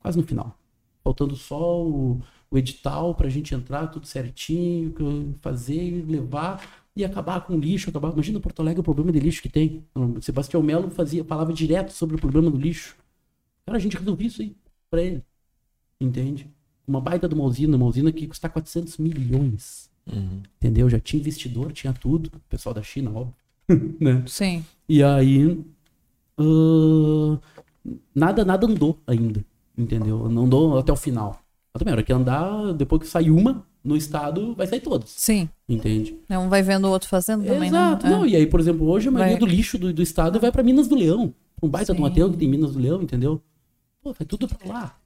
Quase 0.00 0.16
no 0.16 0.24
final. 0.24 0.56
Faltando 1.02 1.36
só 1.36 1.82
o, 1.82 2.20
o 2.50 2.58
edital 2.58 3.14
pra 3.14 3.28
gente 3.28 3.54
entrar 3.54 3.88
tudo 3.88 4.06
certinho, 4.06 4.94
fazer, 5.40 6.04
levar 6.08 6.84
e 6.96 7.04
acabar 7.04 7.40
com 7.40 7.54
o 7.56 7.60
lixo, 7.60 7.90
acabar. 7.90 8.12
Imagina 8.12 8.40
Porto 8.40 8.60
Alegre 8.60 8.80
o 8.80 8.84
problema 8.84 9.10
de 9.10 9.18
lixo 9.18 9.42
que 9.42 9.48
tem. 9.48 9.84
O 9.94 10.20
Sebastião 10.22 10.62
Melo 10.62 10.90
fazia, 10.90 11.24
falava 11.24 11.52
direto 11.52 11.92
sobre 11.92 12.16
o 12.16 12.18
problema 12.18 12.50
do 12.50 12.56
lixo. 12.56 12.96
Cara, 13.66 13.76
a 13.76 13.80
gente 13.80 13.96
resolveu 13.96 14.26
isso 14.26 14.40
aí 14.40 14.54
pra 14.90 15.02
ele. 15.02 15.22
Entende? 16.00 16.48
Uma 16.86 17.00
baita 17.00 17.28
de 17.28 17.34
uma 17.34 17.44
usina, 17.44 17.76
uma 17.76 17.86
usina 17.86 18.12
que 18.12 18.26
custa 18.26 18.48
400 18.48 18.98
milhões. 18.98 19.90
Uhum. 20.06 20.42
Entendeu? 20.56 20.88
Já 20.88 21.00
tinha 21.00 21.20
investidor, 21.20 21.72
tinha 21.72 21.92
tudo. 21.92 22.30
O 22.34 22.40
pessoal 22.48 22.74
da 22.74 22.82
China, 22.82 23.10
óbvio. 23.10 23.43
né? 24.00 24.22
Sim. 24.26 24.64
E 24.88 25.02
aí. 25.02 25.58
Uh, 26.38 27.38
nada, 28.14 28.44
nada 28.44 28.66
andou 28.66 28.98
ainda. 29.06 29.44
Entendeu? 29.76 30.28
Não 30.28 30.44
andou 30.44 30.78
até 30.78 30.92
o 30.92 30.96
final. 30.96 31.40
Mas 31.72 31.80
também, 31.80 31.92
a 31.92 31.96
hora 31.96 32.02
que 32.02 32.12
andar, 32.12 32.72
depois 32.74 33.02
que 33.02 33.08
sai 33.08 33.30
uma, 33.30 33.66
no 33.82 33.96
estado 33.96 34.54
vai 34.54 34.66
sair 34.66 34.80
todos. 34.80 35.10
Sim. 35.10 35.48
Entende? 35.68 36.16
Um 36.30 36.48
vai 36.48 36.62
vendo 36.62 36.86
o 36.86 36.90
outro 36.90 37.08
fazendo 37.08 37.44
também, 37.44 37.70
né? 37.70 37.78
Exato. 37.78 38.06
Não, 38.06 38.24
é. 38.24 38.28
e 38.28 38.36
aí, 38.36 38.46
por 38.46 38.60
exemplo, 38.60 38.88
hoje 38.88 39.08
a 39.08 39.10
maioria 39.10 39.38
vai. 39.38 39.40
do 39.40 39.46
lixo 39.46 39.76
do, 39.76 39.92
do 39.92 40.02
estado 40.02 40.38
vai 40.38 40.50
para 40.52 40.62
Minas 40.62 40.88
do 40.88 40.94
Leão. 40.94 41.34
Um 41.62 41.68
baita 41.68 41.92
Sim. 41.92 41.96
de 41.96 42.02
um 42.02 42.06
aterro 42.06 42.30
que 42.30 42.36
tem 42.36 42.48
Minas 42.48 42.72
do 42.72 42.78
Leão, 42.78 43.02
entendeu? 43.02 43.42
Pô, 44.00 44.12
vai 44.12 44.26
tudo 44.26 44.48
para 44.48 44.68
lá. 44.68 44.96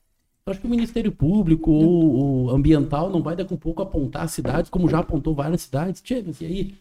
Eu 0.46 0.50
acho 0.50 0.60
que 0.60 0.66
o 0.66 0.70
Ministério 0.70 1.12
Público 1.12 1.70
ou 1.70 2.46
o 2.46 2.50
ambiental 2.50 3.10
não 3.10 3.22
vai 3.22 3.36
daqui 3.36 3.52
a 3.52 3.56
um 3.56 3.58
pouco 3.58 3.82
apontar 3.82 4.22
as 4.22 4.32
cidades, 4.32 4.70
como 4.70 4.88
já 4.88 5.00
apontou 5.00 5.34
várias 5.34 5.62
cidades. 5.62 6.00
Tchê, 6.00 6.22
mas 6.26 6.40
e 6.40 6.46
aí? 6.46 6.74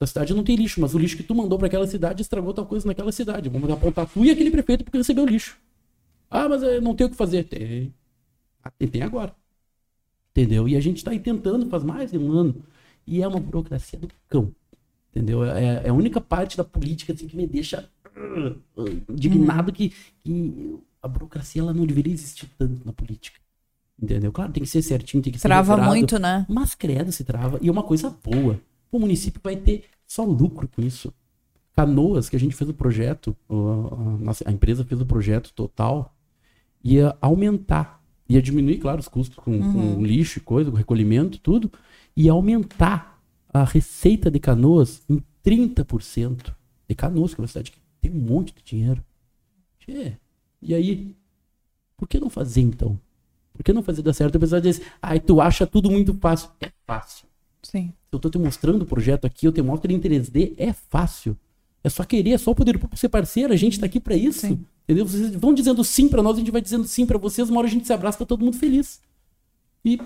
A 0.00 0.06
cidade 0.06 0.34
não 0.34 0.44
tem 0.44 0.56
lixo, 0.56 0.80
mas 0.80 0.94
o 0.94 0.98
lixo 0.98 1.16
que 1.16 1.22
tu 1.22 1.34
mandou 1.34 1.56
para 1.56 1.66
aquela 1.66 1.86
cidade 1.86 2.20
estragou 2.20 2.52
tal 2.52 2.66
coisa 2.66 2.86
naquela 2.86 3.12
cidade. 3.12 3.48
Vamos 3.48 3.70
apontar 3.70 4.06
tu 4.06 4.24
e 4.24 4.30
aquele 4.30 4.50
prefeito 4.50 4.84
porque 4.84 4.98
recebeu 4.98 5.24
lixo. 5.24 5.56
Ah, 6.30 6.48
mas 6.48 6.62
eh, 6.62 6.80
não 6.80 6.94
tem 6.94 7.06
o 7.06 7.10
que 7.10 7.16
fazer. 7.16 7.44
Tem. 7.44 7.94
Tem, 8.90 9.02
agora. 9.02 9.34
Entendeu? 10.32 10.68
E 10.68 10.76
a 10.76 10.80
gente 10.80 10.98
está 10.98 11.12
aí 11.12 11.20
tentando 11.20 11.68
faz 11.68 11.84
mais 11.84 12.10
de 12.10 12.18
um 12.18 12.32
ano. 12.32 12.56
E 13.06 13.22
é 13.22 13.28
uma 13.28 13.38
burocracia 13.38 13.98
do 13.98 14.08
cão. 14.28 14.52
Entendeu? 15.10 15.44
É, 15.44 15.84
é 15.84 15.88
a 15.88 15.94
única 15.94 16.20
parte 16.20 16.56
da 16.56 16.64
política 16.64 17.12
assim, 17.12 17.28
que 17.28 17.36
me 17.36 17.46
deixa 17.46 17.88
uh, 18.16 18.84
indignado 19.08 19.72
que, 19.72 19.92
que 20.24 20.78
a 21.00 21.06
burocracia 21.06 21.62
ela 21.62 21.72
não 21.72 21.86
deveria 21.86 22.12
existir 22.12 22.50
tanto 22.58 22.84
na 22.84 22.92
política. 22.92 23.38
Entendeu? 24.02 24.32
Claro, 24.32 24.52
tem 24.52 24.62
que 24.62 24.68
ser 24.68 24.82
certinho, 24.82 25.22
tem 25.22 25.32
que 25.32 25.38
ser 25.38 25.46
Trava 25.46 25.76
muito, 25.76 26.18
né? 26.18 26.44
Mas 26.48 26.74
credo 26.74 27.12
se 27.12 27.22
trava. 27.22 27.58
E 27.62 27.68
é 27.68 27.72
uma 27.72 27.84
coisa 27.84 28.10
boa. 28.24 28.60
O 28.96 29.00
município 29.00 29.40
vai 29.42 29.56
ter 29.56 29.84
só 30.06 30.24
lucro 30.24 30.68
com 30.68 30.82
isso. 30.82 31.12
Canoas, 31.74 32.28
que 32.28 32.36
a 32.36 32.40
gente 32.40 32.54
fez 32.54 32.70
o 32.70 32.74
projeto, 32.74 33.36
a, 34.46 34.52
empresa 34.52 34.84
fez 34.84 35.00
o 35.00 35.06
projeto 35.06 35.52
total, 35.52 36.14
ia 36.82 37.16
aumentar 37.20 38.04
Ia 38.28 38.40
diminuir, 38.40 38.78
claro, 38.78 39.00
os 39.00 39.08
custos 39.08 39.36
com, 39.36 39.50
uhum. 39.50 39.96
com 39.96 40.04
lixo 40.04 40.38
e 40.38 40.42
coisa, 40.42 40.70
com 40.70 40.76
recolhimento, 40.76 41.38
tudo. 41.38 41.70
E 42.16 42.28
aumentar 42.28 43.20
a 43.52 43.64
receita 43.64 44.30
de 44.30 44.38
canoas 44.38 45.02
em 45.08 45.22
30%. 45.44 46.54
De 46.88 46.94
canoas, 46.94 47.34
que 47.34 47.40
é 47.40 47.42
uma 47.42 47.48
cidade 47.48 47.70
que 47.70 47.78
tem 48.00 48.10
um 48.10 48.20
monte 48.20 48.54
de 48.54 48.62
dinheiro. 48.62 49.04
Tchê, 49.78 50.16
e 50.62 50.74
aí? 50.74 51.14
Por 51.96 52.08
que 52.08 52.18
não 52.18 52.30
fazer 52.30 52.62
então? 52.62 52.98
Por 53.52 53.62
que 53.62 53.72
não 53.72 53.82
fazer 53.82 54.02
dar 54.02 54.14
certo? 54.14 54.36
A 54.36 54.40
pessoa 54.40 54.60
diz, 54.60 54.80
ai, 55.00 55.20
tu 55.20 55.40
acha 55.40 55.66
tudo 55.66 55.90
muito 55.90 56.14
fácil. 56.14 56.50
É 56.60 56.72
fácil. 56.86 57.26
Sim. 57.62 57.92
Eu 58.16 58.20
tô 58.20 58.30
te 58.30 58.38
mostrando 58.38 58.82
o 58.82 58.86
projeto 58.86 59.26
aqui, 59.26 59.46
eu 59.46 59.52
te 59.52 59.62
mostro 59.62 59.90
ele 59.90 59.98
em 59.98 60.00
3D, 60.00 60.54
é 60.56 60.72
fácil. 60.72 61.36
É 61.82 61.88
só 61.88 62.02
querer, 62.04 62.30
é 62.30 62.38
só 62.38 62.50
o 62.50 62.54
poder 62.54 62.78
público 62.78 62.96
ser 62.96 63.08
parceiro, 63.08 63.52
a 63.52 63.56
gente 63.56 63.78
tá 63.78 63.86
aqui 63.86 64.00
para 64.00 64.16
isso. 64.16 64.40
Sim. 64.40 64.64
Entendeu? 64.84 65.06
Vocês 65.06 65.34
vão 65.34 65.52
dizendo 65.52 65.82
sim 65.84 66.08
para 66.08 66.22
nós, 66.22 66.36
a 66.36 66.38
gente 66.38 66.50
vai 66.50 66.60
dizendo 66.60 66.84
sim 66.84 67.04
para 67.06 67.18
vocês, 67.18 67.48
uma 67.50 67.58
hora 67.58 67.66
a 67.66 67.70
gente 67.70 67.86
se 67.86 67.92
abraça, 67.92 68.18
tá 68.18 68.26
todo 68.26 68.44
mundo 68.44 68.56
feliz. 68.56 69.00
E 69.84 70.00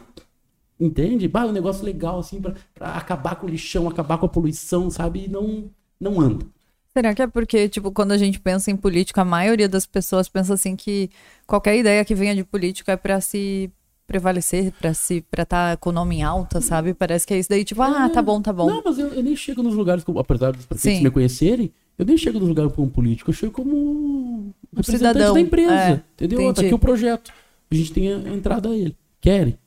entende? 0.78 1.28
Bah, 1.28 1.42
é 1.42 1.46
um 1.46 1.52
negócio 1.52 1.84
legal 1.84 2.18
assim 2.18 2.40
para 2.40 2.54
acabar 2.80 3.36
com 3.36 3.46
o 3.46 3.50
lixão, 3.50 3.88
acabar 3.88 4.18
com 4.18 4.26
a 4.26 4.28
poluição, 4.28 4.90
sabe? 4.90 5.24
E 5.24 5.28
não 5.28 5.70
não 6.00 6.20
anda. 6.20 6.46
Será 6.92 7.14
que 7.14 7.22
é 7.22 7.26
porque, 7.26 7.68
tipo, 7.68 7.92
quando 7.92 8.12
a 8.12 8.18
gente 8.18 8.40
pensa 8.40 8.70
em 8.70 8.76
política, 8.76 9.22
a 9.22 9.24
maioria 9.24 9.68
das 9.68 9.86
pessoas 9.86 10.28
pensa 10.28 10.54
assim 10.54 10.74
que 10.74 11.10
qualquer 11.46 11.76
ideia 11.76 12.04
que 12.04 12.14
venha 12.14 12.34
de 12.34 12.42
política 12.42 12.92
é 12.92 12.96
para 12.96 13.20
se 13.20 13.70
prevalecer, 14.08 14.72
para 14.72 14.94
se 14.94 15.20
para 15.30 15.42
estar 15.42 15.70
tá 15.72 15.76
com 15.76 15.90
o 15.90 15.92
nome 15.92 16.16
em 16.16 16.22
alta, 16.22 16.62
sabe? 16.62 16.94
Parece 16.94 17.26
que 17.26 17.34
é 17.34 17.38
isso 17.38 17.50
daí, 17.50 17.62
tipo, 17.62 17.82
ah, 17.82 18.06
é... 18.06 18.08
tá 18.08 18.22
bom, 18.22 18.40
tá 18.40 18.52
bom. 18.52 18.66
Não, 18.66 18.82
mas 18.82 18.98
eu, 18.98 19.08
eu 19.08 19.22
nem 19.22 19.36
chego 19.36 19.62
nos 19.62 19.74
lugares, 19.74 20.02
apesar 20.18 20.52
dos 20.52 20.64
prefeitos 20.64 20.98
Sim. 20.98 21.04
me 21.04 21.10
conhecerem, 21.10 21.70
eu 21.98 22.06
nem 22.06 22.16
chego 22.16 22.40
no 22.40 22.46
lugar 22.46 22.68
como 22.70 22.88
político, 22.88 23.30
eu 23.30 23.34
chego 23.34 23.52
como 23.52 23.76
um 23.76 24.52
representante 24.74 25.12
cidadão. 25.12 25.34
da 25.34 25.40
empresa. 25.40 25.74
É, 25.74 26.02
entendeu? 26.14 26.40
Entendi. 26.40 26.54
Tá 26.54 26.62
aqui 26.62 26.74
o 26.74 26.78
projeto. 26.78 27.32
A 27.70 27.74
gente 27.74 27.92
tem 27.92 28.12
a 28.12 28.34
entrada 28.34 28.70
a 28.70 28.74
ele. 28.74 28.96
Querem? 29.20 29.58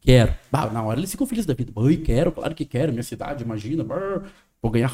Quero. 0.00 0.32
Bah, 0.50 0.70
na 0.70 0.82
hora 0.82 1.00
eles 1.00 1.10
ficam 1.10 1.26
felizes 1.26 1.46
da 1.46 1.54
vida. 1.54 1.72
Oi, 1.74 1.96
quero, 1.96 2.30
claro 2.30 2.54
que 2.54 2.64
quero. 2.64 2.92
Minha 2.92 3.02
cidade, 3.02 3.42
imagina. 3.42 3.82
Brrr, 3.82 4.22
vou 4.62 4.70
ganhar, 4.70 4.90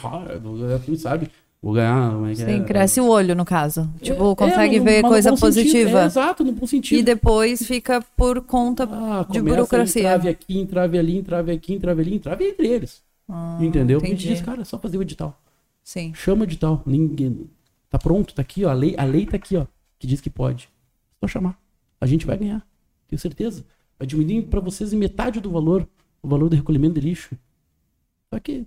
sabe? 0.97 1.31
Vou 1.65 1.73
ganhar. 1.73 2.13
É 2.31 2.35
Sim, 2.35 2.61
é? 2.61 2.61
cresce 2.63 3.01
o 3.01 3.09
olho, 3.09 3.35
no 3.35 3.43
caso. 3.43 3.91
É, 3.97 4.05
tipo, 4.05 4.33
é, 4.33 4.35
consegue 4.37 4.81
ver 4.81 5.01
coisa 5.01 5.35
positiva. 5.35 6.03
É, 6.03 6.05
exato, 6.05 6.45
no 6.45 6.53
bom 6.53 6.67
sentido. 6.67 6.99
E 6.99 7.03
depois 7.03 7.67
fica 7.67 8.05
por 8.15 8.43
conta 8.43 8.87
ah, 8.87 9.27
de 9.31 9.41
burocracia. 9.41 10.03
Entrave 10.03 10.29
aqui, 10.29 10.59
entrave 10.59 10.99
ali, 10.99 11.17
entrave 11.17 11.53
aqui, 11.53 11.73
entrave 11.73 12.03
ali, 12.03 12.17
entrave 12.17 12.45
entre 12.51 12.67
eles. 12.67 13.03
Ah, 13.27 13.57
Entendeu? 13.63 13.97
Entendi. 13.97 14.13
Porque 14.13 14.23
gente 14.25 14.37
diz, 14.37 14.43
cara, 14.45 14.61
é 14.61 14.65
só 14.67 14.79
fazer 14.79 14.99
o 14.99 15.03
edital. 15.03 15.41
Sim. 15.83 16.13
Chama 16.15 16.47
de 16.47 16.59
tal. 16.59 16.83
Ninguém. 16.85 17.49
Tá 17.89 17.99
pronto, 17.99 18.35
tá 18.35 18.43
aqui, 18.43 18.63
ó. 18.67 18.69
A 18.69 18.75
lei, 18.75 18.95
a 18.99 19.05
lei 19.05 19.25
tá 19.25 19.37
aqui, 19.37 19.57
ó. 19.57 19.65
Que 19.99 20.07
diz 20.07 20.21
que 20.21 20.29
pode. 20.29 20.69
Só 21.19 21.27
chamar. 21.27 21.59
A 21.99 22.05
gente 22.05 22.27
vai 22.27 22.37
ganhar. 22.37 22.63
tenho 23.09 23.19
certeza. 23.19 23.65
Vai 23.99 24.07
diminuir 24.07 24.43
para 24.43 24.61
vocês 24.61 24.93
em 24.93 24.99
metade 24.99 25.41
do 25.41 25.51
valor, 25.51 25.89
o 26.23 26.29
valor 26.29 26.51
do 26.51 26.57
recolhimento 26.57 27.01
de 27.01 27.09
lixo. 27.09 27.35
Só 28.31 28.39
que 28.39 28.67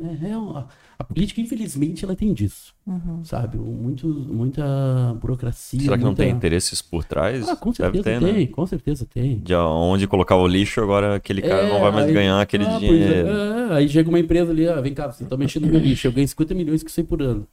né, 0.00 0.30
é 0.30 0.36
uma, 0.36 0.68
a 0.98 1.04
política, 1.04 1.40
infelizmente, 1.40 2.04
ela 2.04 2.16
tem 2.16 2.32
disso. 2.32 2.74
Uhum. 2.86 3.24
Sabe? 3.24 3.56
Muito, 3.58 4.06
muita 4.06 5.16
burocracia. 5.20 5.80
Será 5.80 5.96
que 5.96 6.04
muita... 6.04 6.22
não 6.22 6.28
tem 6.28 6.36
interesses 6.36 6.82
por 6.82 7.04
trás? 7.04 7.48
Ah, 7.48 7.56
com 7.56 7.72
certeza 7.72 8.04
ter, 8.04 8.20
tem, 8.20 8.32
né? 8.32 8.46
com 8.46 8.66
certeza 8.66 9.06
tem. 9.06 9.38
De 9.38 9.54
onde 9.54 10.06
colocar 10.06 10.36
o 10.36 10.46
lixo, 10.46 10.80
agora 10.80 11.16
aquele 11.16 11.42
cara 11.42 11.62
é, 11.62 11.72
não 11.72 11.80
vai 11.80 11.92
mais 11.92 12.06
aí, 12.06 12.12
ganhar 12.12 12.40
aquele 12.40 12.64
ah, 12.64 12.78
dinheiro. 12.78 13.28
É, 13.28 13.74
aí 13.74 13.88
chega 13.88 14.08
uma 14.08 14.18
empresa 14.18 14.50
ali, 14.50 14.68
ah, 14.68 14.80
vem 14.80 14.92
cá, 14.92 15.10
você 15.10 15.24
tá 15.24 15.36
mexendo 15.36 15.66
no 15.66 15.72
meu 15.72 15.80
lixo, 15.80 16.06
eu 16.06 16.12
ganho 16.12 16.26
50 16.26 16.54
milhões 16.54 16.82
que 16.82 16.90
sei 16.90 17.04
por 17.04 17.22
ano. 17.22 17.46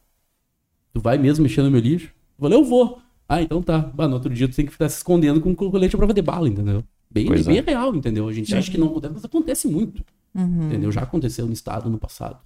Tu 0.94 1.00
vai 1.00 1.18
mesmo 1.18 1.44
mexer 1.44 1.62
no 1.62 1.70
meu 1.70 1.80
lixo? 1.80 2.08
Eu 2.38 2.44
falei, 2.44 2.58
eu 2.58 2.64
vou. 2.64 3.00
Ah, 3.30 3.42
então 3.42 3.62
tá. 3.62 3.80
Bah, 3.80 4.08
no 4.08 4.16
outro 4.16 4.34
dia 4.34 4.48
tu 4.48 4.56
tem 4.56 4.66
que 4.66 4.72
ficar 4.72 4.90
se 4.90 4.98
escondendo 4.98 5.42
com 5.42 5.54
colete 5.54 5.96
à 5.96 5.98
prova 5.98 6.14
de 6.14 6.22
bala, 6.22 6.48
entendeu? 6.48 6.84
Bem, 7.10 7.30
bem 7.30 7.58
é. 7.58 7.62
real, 7.62 7.96
entendeu? 7.96 8.28
A 8.28 8.34
gente 8.34 8.54
acha 8.54 8.70
que 8.70 8.78
não 8.78 8.88
acontece, 8.88 9.14
mas 9.14 9.26
acontece 9.26 9.68
muito. 9.68 10.04
Uhum. 10.38 10.68
Entendeu? 10.68 10.92
Já 10.92 11.02
aconteceu 11.02 11.48
no 11.48 11.54
estado 11.54 11.90
no 11.90 11.98
passado. 11.98 12.40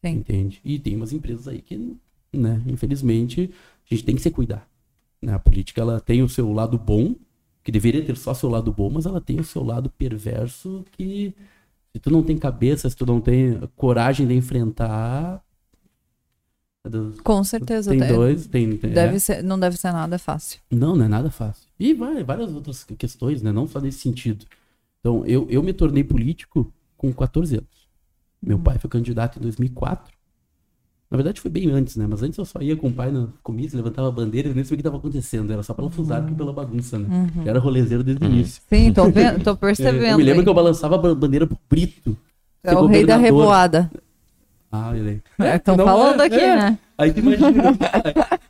Sim. 0.00 0.16
Entende? 0.16 0.60
E 0.64 0.78
tem 0.78 0.94
umas 0.94 1.12
empresas 1.12 1.48
aí 1.48 1.60
que, 1.60 1.96
né, 2.32 2.62
infelizmente, 2.66 3.50
a 3.90 3.94
gente 3.94 4.04
tem 4.04 4.14
que 4.14 4.22
se 4.22 4.30
cuidar. 4.30 4.68
Né? 5.20 5.34
A 5.34 5.38
política 5.38 5.80
ela 5.80 6.00
tem 6.00 6.22
o 6.22 6.28
seu 6.28 6.52
lado 6.52 6.78
bom, 6.78 7.14
que 7.62 7.72
deveria 7.72 8.04
ter 8.04 8.16
só 8.16 8.32
seu 8.34 8.48
lado 8.48 8.72
bom, 8.72 8.90
mas 8.90 9.06
ela 9.06 9.20
tem 9.20 9.40
o 9.40 9.44
seu 9.44 9.64
lado 9.64 9.90
perverso 9.90 10.84
que 10.92 11.34
se 11.92 11.98
tu 11.98 12.10
não 12.10 12.22
tem 12.22 12.36
cabeça, 12.36 12.88
se 12.88 12.96
tu 12.96 13.06
não 13.06 13.20
tem 13.20 13.60
coragem 13.76 14.26
de 14.26 14.34
enfrentar, 14.34 15.42
com 17.22 17.42
certeza. 17.42 17.90
Tem 17.90 18.06
dois, 18.06 18.46
tem. 18.46 18.76
Deve 18.76 19.16
é. 19.16 19.18
ser, 19.18 19.42
não 19.42 19.58
deve 19.58 19.76
ser 19.76 19.90
nada 19.90 20.18
fácil. 20.18 20.60
Não, 20.70 20.94
não 20.94 21.06
é 21.06 21.08
nada 21.08 21.30
fácil. 21.30 21.66
E 21.80 21.94
vai, 21.94 22.22
várias 22.22 22.52
outras 22.52 22.84
questões, 22.84 23.40
né? 23.40 23.50
Não 23.50 23.66
só 23.66 23.80
nesse 23.80 24.00
sentido. 24.00 24.44
Então, 25.00 25.24
eu, 25.24 25.46
eu 25.48 25.62
me 25.62 25.72
tornei 25.72 26.04
político 26.04 26.70
com 26.96 27.12
14 27.12 27.56
anos. 27.56 27.88
Meu 28.42 28.58
pai 28.58 28.78
foi 28.78 28.90
candidato 28.90 29.38
em 29.38 29.42
2004. 29.42 30.12
Na 31.10 31.16
verdade 31.16 31.40
foi 31.40 31.50
bem 31.50 31.70
antes, 31.70 31.96
né? 31.96 32.06
Mas 32.08 32.22
antes 32.22 32.36
eu 32.38 32.44
só 32.44 32.60
ia 32.60 32.76
com 32.76 32.88
o 32.88 32.92
pai 32.92 33.10
na 33.10 33.28
comício, 33.42 33.76
levantava 33.76 34.08
a 34.08 34.10
bandeira 34.10 34.48
e 34.48 34.54
nem 34.54 34.64
sabia 34.64 34.74
o 34.74 34.76
que 34.78 34.80
estava 34.80 34.96
acontecendo. 34.96 35.52
Era 35.52 35.62
só 35.62 35.72
pela 35.72 35.88
fusar 35.88 36.28
e 36.28 36.34
pela 36.34 36.52
bagunça, 36.52 36.98
né? 36.98 37.06
Uhum. 37.08 37.48
era 37.48 37.58
rolezeiro 37.58 38.02
desde 38.02 38.24
o 38.24 38.26
uhum. 38.26 38.34
início. 38.34 38.62
Sim, 38.68 38.92
tô, 38.92 39.08
vendo, 39.12 39.42
tô 39.42 39.56
percebendo. 39.56 40.04
eu 40.06 40.16
me 40.16 40.24
lembro 40.24 40.40
hein? 40.40 40.44
que 40.44 40.48
eu 40.48 40.54
balançava 40.54 40.96
a 40.96 41.14
bandeira 41.14 41.46
pro 41.46 41.58
Brito. 41.70 42.16
É 42.62 42.74
o 42.74 42.86
rei 42.86 43.04
da 43.04 43.16
revoada. 43.16 43.90
Ah, 44.72 44.96
ele 44.96 45.22
Estão 45.38 45.76
é, 45.76 45.84
falando 45.84 46.20
é, 46.20 46.26
aqui, 46.26 46.40
é. 46.40 46.56
né? 46.56 46.78
Aí 46.98 47.12
tu 47.12 47.20
imagina, 47.20 47.52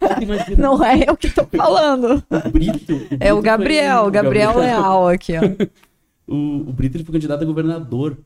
aí 0.01 0.17
tu 0.17 0.23
imagina. 0.23 0.63
Não 0.63 0.83
é 0.83 1.05
eu 1.07 1.17
que 1.19 1.29
tô 1.29 1.45
falando. 1.55 2.25
O 2.31 2.51
Brito. 2.51 2.95
O 2.95 2.99
Brito 2.99 3.17
é 3.21 3.35
o 3.35 3.43
Gabriel, 3.43 4.07
o 4.07 4.11
Gabriel, 4.11 4.55
Gabriel 4.55 4.59
Leal 4.59 5.09
aqui, 5.09 5.35
ó. 5.37 5.43
o, 6.33 6.71
o 6.71 6.73
Brito 6.73 6.97
ele 6.97 7.05
foi 7.05 7.13
candidato 7.13 7.43
a 7.43 7.47
governador 7.47 8.17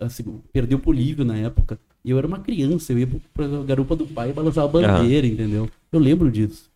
assim, 0.00 0.40
perdeu 0.52 0.80
Lívio 0.86 1.24
na 1.24 1.36
época. 1.36 1.78
E 2.04 2.10
eu 2.10 2.18
era 2.18 2.26
uma 2.26 2.38
criança, 2.38 2.92
eu 2.92 2.98
ia 2.98 3.08
pra 3.34 3.46
garupa 3.64 3.96
do 3.96 4.06
pai 4.06 4.30
e 4.30 4.32
balançava 4.32 4.66
a 4.66 4.70
bandeira, 4.70 5.26
uhum. 5.26 5.32
entendeu? 5.32 5.70
Eu 5.92 6.00
lembro 6.00 6.30
disso. 6.30 6.70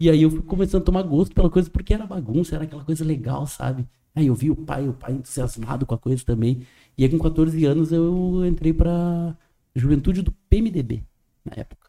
E 0.00 0.08
aí 0.08 0.22
eu 0.22 0.30
fui 0.30 0.42
começando 0.42 0.82
a 0.82 0.84
tomar 0.84 1.02
gosto 1.02 1.34
pela 1.34 1.50
coisa, 1.50 1.68
porque 1.68 1.92
era 1.92 2.06
bagunça, 2.06 2.54
era 2.54 2.64
aquela 2.64 2.84
coisa 2.84 3.04
legal, 3.04 3.46
sabe? 3.46 3.84
Aí 4.14 4.28
eu 4.28 4.34
vi 4.34 4.50
o 4.50 4.56
pai, 4.56 4.88
o 4.88 4.92
pai 4.92 5.12
entusiasmado 5.12 5.84
com 5.84 5.94
a 5.94 5.98
coisa 5.98 6.24
também. 6.24 6.62
E 6.96 7.04
aí 7.04 7.10
com 7.10 7.18
14 7.18 7.64
anos 7.64 7.92
eu 7.92 8.44
entrei 8.46 8.72
pra 8.72 9.36
juventude 9.74 10.22
do 10.22 10.32
PMDB, 10.48 11.02
na 11.44 11.52
época. 11.56 11.88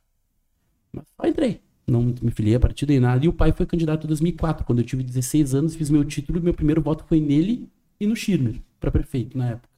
Mas 0.91 1.06
só 1.16 1.28
entrei. 1.28 1.61
Não 1.88 2.03
me 2.03 2.32
filiei 2.32 2.56
a 2.56 2.60
partir 2.60 2.86
daí 2.86 2.99
nada. 2.99 3.26
E 3.26 3.28
o 3.28 3.34
pai 3.34 3.52
foi 3.52 3.66
candidato 3.66 4.06
em 4.06 4.07
2004. 4.07 4.66
Quando 4.66 4.80
eu 4.80 4.86
tive 4.86 5.03
16 5.03 5.56
anos, 5.56 5.76
fiz 5.76 5.90
meu 5.90 6.03
título 6.06 6.40
e 6.40 6.41
meu 6.41 6.53
primeiro 6.53 6.82
voto 6.82 7.03
foi 7.07 7.20
nele 7.20 7.68
e 7.99 8.06
no 8.06 8.16
Schirmer, 8.16 8.61
para 8.80 8.91
prefeito 8.91 9.38
na 9.38 9.49
época. 9.49 9.69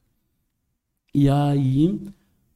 E 1.14 1.28
aí, 1.28 2.00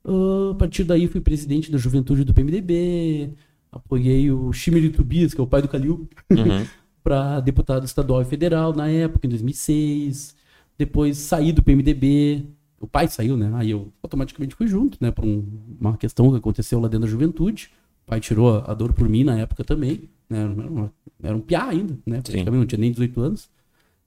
uh, 0.05 0.51
a 0.53 0.55
partir 0.55 0.85
daí, 0.85 1.07
fui 1.07 1.21
presidente 1.21 1.71
da 1.71 1.79
juventude 1.79 2.25
do 2.25 2.33
PMDB, 2.33 3.31
apoiei 3.71 4.31
o 4.31 4.53
Chimiri 4.53 4.91
Tobias, 4.91 5.35
que 5.35 5.41
é 5.41 5.45
o 5.45 5.47
pai 5.47 5.61
do 5.63 5.69
Calil, 5.69 6.09
uhum. 6.31 6.67
para 7.05 7.41
deputado 7.41 7.85
estadual 7.85 8.23
e 8.23 8.25
federal 8.25 8.75
na 8.75 8.89
época, 8.89 9.27
em 9.27 9.31
2006. 9.31 10.35
Depois 10.79 11.19
saí 11.19 11.53
do 11.53 11.63
PMDB, 11.63 12.45
o 12.81 12.87
pai 12.87 13.09
saiu, 13.09 13.37
né? 13.37 13.51
Aí 13.55 13.71
eu 13.71 13.93
automaticamente 14.03 14.55
fui 14.55 14.67
junto, 14.67 14.99
né? 15.01 15.11
Por 15.11 15.25
um, 15.25 15.45
uma 15.81 15.97
questão 15.97 16.31
que 16.31 16.37
aconteceu 16.37 16.81
lá 16.81 16.89
dentro 16.89 17.07
da 17.07 17.11
juventude. 17.11 17.71
O 18.05 18.07
pai 18.07 18.21
tirou 18.21 18.59
a, 18.59 18.75
dor 18.75 18.93
por 18.93 19.09
mim 19.09 19.25
na 19.25 19.39
época 19.39 19.65
também. 19.65 20.09
Né? 20.29 20.41
Era, 20.41 20.71
uma, 20.71 20.93
era 21.23 21.37
um 21.37 21.41
piá 21.41 21.65
ainda, 21.65 21.99
né? 22.07 22.21
Praticamente 22.21 22.59
não 22.59 22.67
tinha 22.67 22.79
nem 22.79 22.91
18 22.91 23.21
anos. 23.21 23.49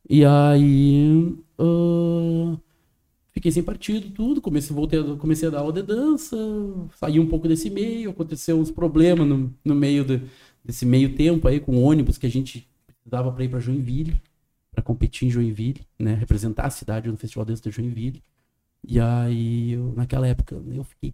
E 0.09 0.23
aí. 0.23 1.35
Uh, 1.59 2.57
Fiquei 3.39 3.53
sem 3.53 3.63
partido, 3.63 4.09
tudo. 4.09 4.41
Comecei, 4.41 4.75
voltei, 4.75 5.01
comecei 5.15 5.47
a 5.47 5.51
dar 5.51 5.59
aula 5.59 5.71
de 5.71 5.81
dança, 5.81 6.35
saí 6.97 7.21
um 7.21 7.25
pouco 7.25 7.47
desse 7.47 7.69
meio, 7.69 8.09
aconteceu 8.09 8.59
uns 8.59 8.69
problemas 8.69 9.25
no, 9.25 9.55
no 9.63 9.73
meio 9.73 10.03
de, 10.03 10.21
desse 10.61 10.85
meio 10.85 11.15
tempo 11.15 11.47
aí 11.47 11.57
com 11.57 11.81
ônibus 11.81 12.17
que 12.17 12.25
a 12.25 12.29
gente 12.29 12.67
precisava 12.85 13.31
para 13.31 13.45
ir 13.45 13.47
para 13.47 13.61
Joinville, 13.61 14.21
para 14.69 14.83
competir 14.83 15.25
em 15.25 15.31
Joinville, 15.31 15.79
né, 15.97 16.15
representar 16.15 16.65
a 16.65 16.69
cidade 16.69 17.09
no 17.09 17.15
Festival 17.15 17.45
Dança 17.45 17.63
de 17.63 17.71
Joinville. 17.71 18.21
E 18.85 18.99
aí, 18.99 19.71
eu, 19.71 19.93
naquela 19.95 20.27
época, 20.27 20.61
eu 20.73 20.83
fiquei, 20.83 21.13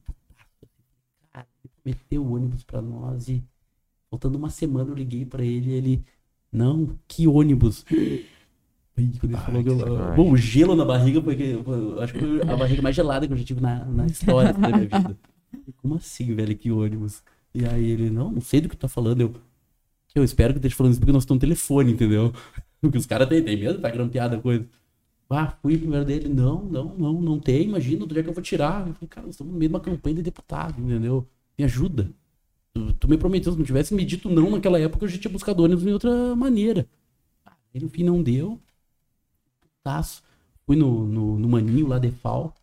ele 1.36 1.74
meteu 1.86 2.24
o 2.24 2.34
ônibus 2.34 2.64
para 2.64 2.82
nós 2.82 3.30
e 3.30 3.44
faltando 4.10 4.36
uma 4.36 4.50
semana 4.50 4.90
eu 4.90 4.96
liguei 4.96 5.26
para 5.26 5.46
ele 5.46 5.70
e 5.70 5.74
ele, 5.74 6.04
não, 6.52 6.98
que 7.08 7.28
ônibus? 7.28 7.86
Quando 8.96 9.34
ele 9.34 9.42
falou 9.42 9.64
que 9.64 9.70
eu, 9.70 10.16
bom, 10.16 10.32
o 10.32 10.38
gelo 10.38 10.74
na 10.74 10.86
barriga, 10.86 11.22
porque 11.22 11.58
acho 12.00 12.14
que 12.14 12.20
foi 12.20 12.42
a 12.42 12.56
barriga 12.56 12.82
mais 12.82 12.96
gelada 12.96 13.28
que 13.28 13.34
eu 13.34 13.38
já 13.38 13.44
tive 13.44 13.60
na, 13.60 13.84
na 13.84 14.06
história 14.06 14.54
da 14.54 14.70
minha 14.70 14.80
vida. 14.80 15.18
Como 15.82 15.96
assim, 15.96 16.34
velho? 16.34 16.56
Que 16.56 16.72
ônibus? 16.72 17.22
E 17.54 17.66
aí 17.66 17.92
ele, 17.92 18.10
não, 18.10 18.32
não 18.32 18.42
sei 18.42 18.62
do 18.62 18.70
que 18.70 18.78
tu 18.78 18.82
tá 18.82 18.88
falando. 18.88 19.22
Eu, 19.22 19.34
eu 20.16 20.24
espero 20.24 20.54
que 20.54 20.60
esteja 20.60 20.76
falando 20.76 20.94
isso 20.94 21.02
porque 21.02 21.12
nós 21.12 21.24
estamos 21.24 21.42
no 21.42 21.48
telefone, 21.48 21.92
entendeu? 21.92 22.34
Porque 22.82 23.00
os 23.00 23.06
caras 23.08 23.28
têm, 23.28 23.42
têm 23.42 23.58
medo, 23.58 23.82
tá 23.82 23.90
grampeada 23.90 24.36
a 24.36 24.40
coisa. 24.40 24.68
Ah, 25.28 25.58
fui 25.60 25.76
primeiro 25.76 26.06
dele. 26.06 26.30
Não, 26.30 26.64
não, 26.66 26.96
não, 26.96 27.14
não 27.20 27.40
tem, 27.40 27.64
imagina, 27.64 28.04
onde 28.04 28.20
é 28.20 28.22
que 28.22 28.30
eu 28.30 28.34
vou 28.34 28.44
tirar? 28.44 28.88
Eu 28.88 28.94
falei, 28.94 29.10
cara, 29.10 29.26
nós 29.26 29.34
estamos 29.34 29.52
no 29.52 29.58
meio 29.58 29.70
de 29.70 29.76
uma 29.76 29.82
campanha 29.82 30.18
de 30.18 30.22
deputado, 30.22 30.80
entendeu? 30.80 31.28
Me 31.58 31.66
ajuda. 31.66 32.12
Tu, 32.74 32.94
tu 32.94 33.08
me 33.08 33.18
prometeu, 33.18 33.52
se 33.52 33.58
não 33.58 33.66
tivesse 33.66 33.96
me 33.96 34.06
dito 34.06 34.30
não 34.30 34.52
naquela 34.52 34.80
época, 34.80 35.06
eu 35.06 35.10
já 35.10 35.18
tinha 35.18 35.32
buscado 35.32 35.64
ônibus 35.64 35.84
de 35.84 35.92
outra 35.92 36.36
maneira. 36.36 36.88
Aí 37.74 37.82
no 37.82 37.90
fim 37.90 38.04
não 38.04 38.22
deu 38.22 38.62
putaço. 39.86 40.24
Fui 40.66 40.76
no, 40.76 41.06
no, 41.06 41.38
no, 41.38 41.48
Maninho 41.48 41.88
lá 41.88 42.00
de 42.00 42.10
FAO. 42.10 42.54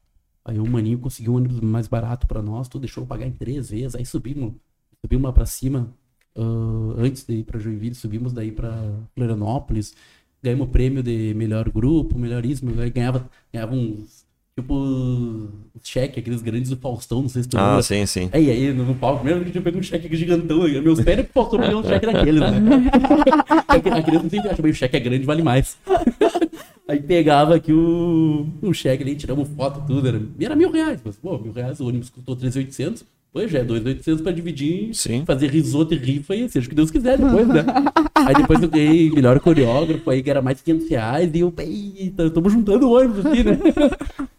Aí 0.45 0.59
o 0.59 0.67
Maninho 0.67 0.99
conseguiu 0.99 1.33
um 1.35 1.37
ônibus 1.37 1.61
mais 1.61 1.87
barato 1.87 2.27
para 2.27 2.43
nós, 2.43 2.69
tu 2.69 2.81
deixou 2.81 3.05
eu 3.05 3.07
pagar 3.07 3.27
em 3.27 3.31
três 3.31 3.71
vezes. 3.71 3.95
Aí 3.95 4.05
subimos, 4.05 4.55
subimos 5.01 5.25
lá 5.25 5.33
pra 5.33 5.47
cima. 5.47 5.89
Uh, 6.35 6.95
antes 6.99 7.25
de 7.25 7.35
ir 7.35 7.45
pra 7.45 7.61
Joinville, 7.61 7.95
subimos 7.95 8.33
daí 8.33 8.51
pra 8.51 8.73
Florianópolis. 9.15 9.95
Ganhamos 10.43 10.71
prêmio 10.71 11.03
de 11.03 11.33
melhor 11.35 11.71
grupo, 11.71 12.19
melhor 12.19 12.45
isso. 12.45 12.67
Aí 12.81 12.91
ganhava, 12.91 13.31
ganhava 13.53 13.73
uns 13.73 14.22
Tipo, 14.55 15.49
cheque, 15.83 16.21
aqueles 16.21 16.43
grandes 16.43 16.69
do 16.69 16.77
Faustão, 16.77 17.23
não 17.23 17.29
sei 17.29 17.43
se 17.43 17.49
tu 17.49 17.57
Ah, 17.59 17.81
sim, 17.83 18.05
sim. 18.05 18.29
Aí, 18.33 18.51
aí, 18.51 18.73
no 18.73 18.95
palco, 18.95 19.25
mesmo 19.25 19.43
que 19.47 19.57
eu 19.57 19.63
peguei 19.63 19.81
um 19.81 19.83
cheque 19.83 20.15
gigantão. 20.15 20.59
Meus 20.83 21.01
pés 21.01 21.27
que 21.27 21.33
Faustão 21.33 21.59
pegou 21.59 21.81
um 21.81 21.85
cheque 21.85 22.05
daqueles, 22.05 22.41
né? 22.41 22.61
a 23.97 24.03
criança 24.03 24.29
sempre 24.29 24.51
acha, 24.51 24.63
o 24.63 24.75
cheque 24.75 24.97
é 24.97 25.01
grande, 25.01 25.25
vale 25.25 25.43
mais. 25.43 25.79
aí 26.87 27.01
pegava 27.01 27.55
aqui 27.55 27.73
o, 27.73 28.47
o 28.61 28.75
cheque 28.75 29.03
ali, 29.03 29.17
tiramos 29.17 29.49
foto, 29.49 29.87
tudo. 29.87 30.07
Era, 30.07 30.21
e 30.39 30.45
era 30.45 30.55
mil 30.55 30.71
reais. 30.71 31.01
Mas, 31.03 31.17
pô, 31.17 31.39
mil 31.39 31.53
reais, 31.53 31.81
o 31.81 31.89
ônibus 31.89 32.11
custou 32.11 32.37
3.800. 32.37 33.05
Pois 33.33 33.51
já 33.51 33.61
é 33.61 33.65
2.800 33.65 34.23
pra 34.23 34.31
dividir, 34.31 34.95
Sim. 34.95 35.25
fazer 35.25 35.49
risoto 35.51 35.95
e 35.95 35.97
rifa 35.97 36.37
e 36.37 36.47
seja 36.51 36.67
o 36.67 36.69
que 36.69 36.77
Deus 36.77 36.91
quiser 36.91 37.17
depois, 37.17 37.49
né? 37.49 37.65
aí 38.15 38.35
depois 38.35 38.63
eu 38.63 38.69
ganhei 38.69 39.11
melhor 39.11 39.41
coreógrafo 39.41 40.11
aí, 40.11 40.23
que 40.23 40.29
era 40.29 40.43
mais 40.43 40.59
de 40.59 40.65
500 40.65 40.91
reais, 40.91 41.31
e 41.33 41.41
eu, 41.41 41.55
eita, 41.57 42.27
estamos 42.27 42.53
juntando 42.53 42.87
o 42.87 42.93
ônibus 42.93 43.25
aqui, 43.25 43.43
né? 43.43 43.59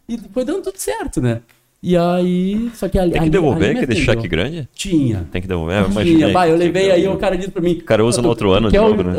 E 0.07 0.17
foi 0.17 0.45
dando 0.45 0.63
tudo 0.63 0.77
certo, 0.77 1.21
né? 1.21 1.41
E 1.85 1.97
aí, 1.97 2.71
só 2.75 2.87
que 2.87 2.97
ali. 2.97 3.11
Tem 3.11 3.23
que 3.23 3.29
devolver 3.29 3.71
ali 3.71 3.79
aquele 3.79 3.99
cheque 3.99 4.25
grande? 4.25 4.69
Tinha. 4.73 5.27
Tem 5.29 5.41
que 5.41 5.47
devolver? 5.49 5.83
Tinha, 6.01 6.31
vai, 6.31 6.49
eu 6.49 6.55
levei 6.55 6.89
aí, 6.89 7.05
o 7.05 7.17
cara 7.17 7.35
disse 7.35 7.51
pra 7.51 7.61
mim. 7.61 7.73
O 7.73 7.83
cara 7.83 8.05
usa 8.05 8.21
no 8.21 8.29
outro 8.29 8.53
ano 8.53 8.71
de 8.71 8.77
novo, 8.77 9.03
né? 9.03 9.13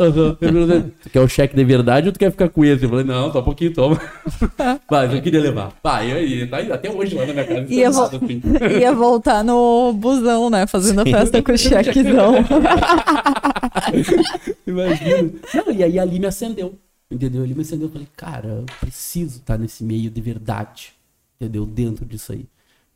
Tu 1.03 1.11
quer 1.11 1.19
o 1.19 1.27
cheque 1.27 1.55
de 1.55 1.63
verdade 1.63 2.07
ou 2.07 2.11
tu 2.11 2.17
quer 2.17 2.31
ficar 2.31 2.49
com 2.49 2.65
esse? 2.65 2.83
Eu 2.83 2.89
falei, 2.89 3.05
não, 3.05 3.31
só 3.31 3.41
um 3.41 3.43
pouquinho, 3.43 3.71
toma. 3.71 4.01
Vai, 4.89 5.15
eu 5.15 5.21
queria 5.21 5.41
levar. 5.41 5.73
Vai, 5.83 6.11
aí, 6.11 6.47
tá 6.47 6.57
até 6.57 6.89
hoje 6.89 7.13
lá 7.13 7.27
na 7.27 7.33
minha 7.33 7.45
casa. 7.45 7.71
Ia, 7.71 7.91
vo 7.91 8.01
assim. 8.01 8.41
ia 8.81 8.93
voltar 8.93 9.43
no 9.43 9.93
busão, 9.93 10.49
né? 10.49 10.65
Fazendo 10.65 11.01
a 11.01 11.05
festa 11.05 11.43
com 11.43 11.51
o 11.51 11.57
chequezão. 11.59 12.33
Imagina. 14.65 15.29
Não, 15.53 15.71
e 15.71 15.83
aí 15.83 15.99
ali 15.99 16.19
me 16.19 16.25
acendeu. 16.25 16.73
Entendeu? 17.09 17.43
Ele 17.43 17.53
me 17.53 17.61
acendeu. 17.61 17.87
Eu 17.87 17.91
falei, 17.91 18.07
cara, 18.15 18.47
eu 18.47 18.65
preciso 18.79 19.39
estar 19.39 19.57
nesse 19.57 19.83
meio 19.83 20.09
de 20.09 20.21
verdade. 20.21 20.93
Entendeu? 21.39 21.65
Dentro 21.65 22.05
disso 22.05 22.31
aí. 22.31 22.47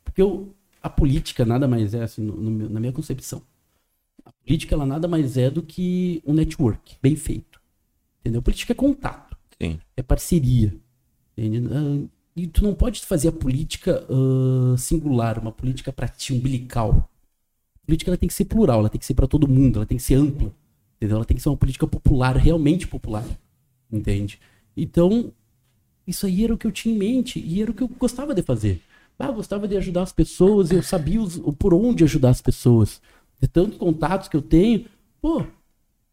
Porque 0.04 0.20
eu, 0.20 0.54
a 0.82 0.88
política 0.88 1.44
nada 1.44 1.68
mais 1.68 1.94
é, 1.94 2.02
assim, 2.02 2.22
no, 2.22 2.36
no, 2.36 2.68
na 2.68 2.80
minha 2.80 2.92
concepção, 2.92 3.42
a 4.24 4.32
política 4.32 4.74
ela 4.74 4.86
nada 4.86 5.06
mais 5.06 5.36
é 5.36 5.50
do 5.50 5.62
que 5.62 6.22
um 6.26 6.32
network 6.32 6.96
bem 7.02 7.16
feito. 7.16 7.60
Entendeu? 8.20 8.40
A 8.40 8.42
política 8.42 8.72
é 8.72 8.74
contato. 8.74 9.36
Sim. 9.60 9.78
É 9.96 10.02
parceria. 10.02 10.74
Entende? 11.36 11.66
Uh, 11.66 12.08
e 12.34 12.46
tu 12.46 12.62
não 12.62 12.74
pode 12.74 13.00
fazer 13.02 13.28
a 13.28 13.32
política 13.32 14.04
uh, 14.10 14.76
singular, 14.78 15.38
uma 15.38 15.52
política 15.52 15.92
para 15.92 16.08
ti, 16.08 16.32
umbilical. 16.32 17.10
A 17.82 17.86
política 17.86 18.10
ela 18.10 18.16
tem 18.16 18.28
que 18.28 18.34
ser 18.34 18.44
plural, 18.44 18.80
ela 18.80 18.88
tem 18.88 18.98
que 18.98 19.06
ser 19.06 19.14
para 19.14 19.26
todo 19.26 19.48
mundo, 19.48 19.76
ela 19.76 19.86
tem 19.86 19.98
que 19.98 20.02
ser 20.02 20.14
ampla. 20.14 20.52
Entendeu? 20.96 21.16
Ela 21.16 21.24
tem 21.24 21.36
que 21.36 21.42
ser 21.42 21.48
uma 21.48 21.56
política 21.56 21.86
popular, 21.86 22.36
realmente 22.36 22.86
popular. 22.86 23.24
Entende? 23.92 24.38
Então, 24.76 25.32
isso 26.06 26.26
aí 26.26 26.44
era 26.44 26.54
o 26.54 26.58
que 26.58 26.66
eu 26.66 26.72
tinha 26.72 26.94
em 26.94 26.98
mente 26.98 27.38
e 27.38 27.60
era 27.62 27.70
o 27.70 27.74
que 27.74 27.82
eu 27.82 27.88
gostava 27.88 28.34
de 28.34 28.42
fazer. 28.42 28.80
Ah, 29.18 29.26
eu 29.26 29.34
gostava 29.34 29.68
de 29.68 29.76
ajudar 29.76 30.02
as 30.02 30.12
pessoas, 30.12 30.70
eu 30.70 30.82
sabia 30.82 31.20
os, 31.20 31.36
por 31.58 31.74
onde 31.74 32.04
ajudar 32.04 32.30
as 32.30 32.40
pessoas. 32.40 33.02
De 33.38 33.46
tantos 33.46 33.76
contatos 33.76 34.28
que 34.28 34.36
eu 34.36 34.40
tenho, 34.40 34.86
pô, 35.20 35.44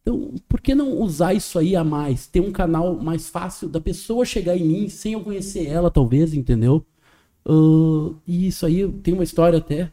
então 0.01 0.35
por 0.47 0.59
que 0.59 0.75
não 0.75 1.01
usar 1.01 1.33
isso 1.33 1.57
aí 1.57 1.75
a 1.75 1.83
mais? 1.85 2.27
Ter 2.27 2.41
um 2.41 2.51
canal 2.51 2.95
mais 2.95 3.29
fácil 3.29 3.69
da 3.69 3.79
pessoa 3.79 4.25
chegar 4.25 4.57
em 4.57 4.65
mim 4.65 4.89
sem 4.89 5.13
eu 5.13 5.21
conhecer 5.21 5.67
ela, 5.67 5.89
talvez, 5.89 6.33
entendeu? 6.33 6.85
Uh, 7.47 8.15
e 8.27 8.47
isso 8.47 8.65
aí 8.65 8.85
tem 9.01 9.13
uma 9.13 9.23
história 9.23 9.59
até 9.59 9.91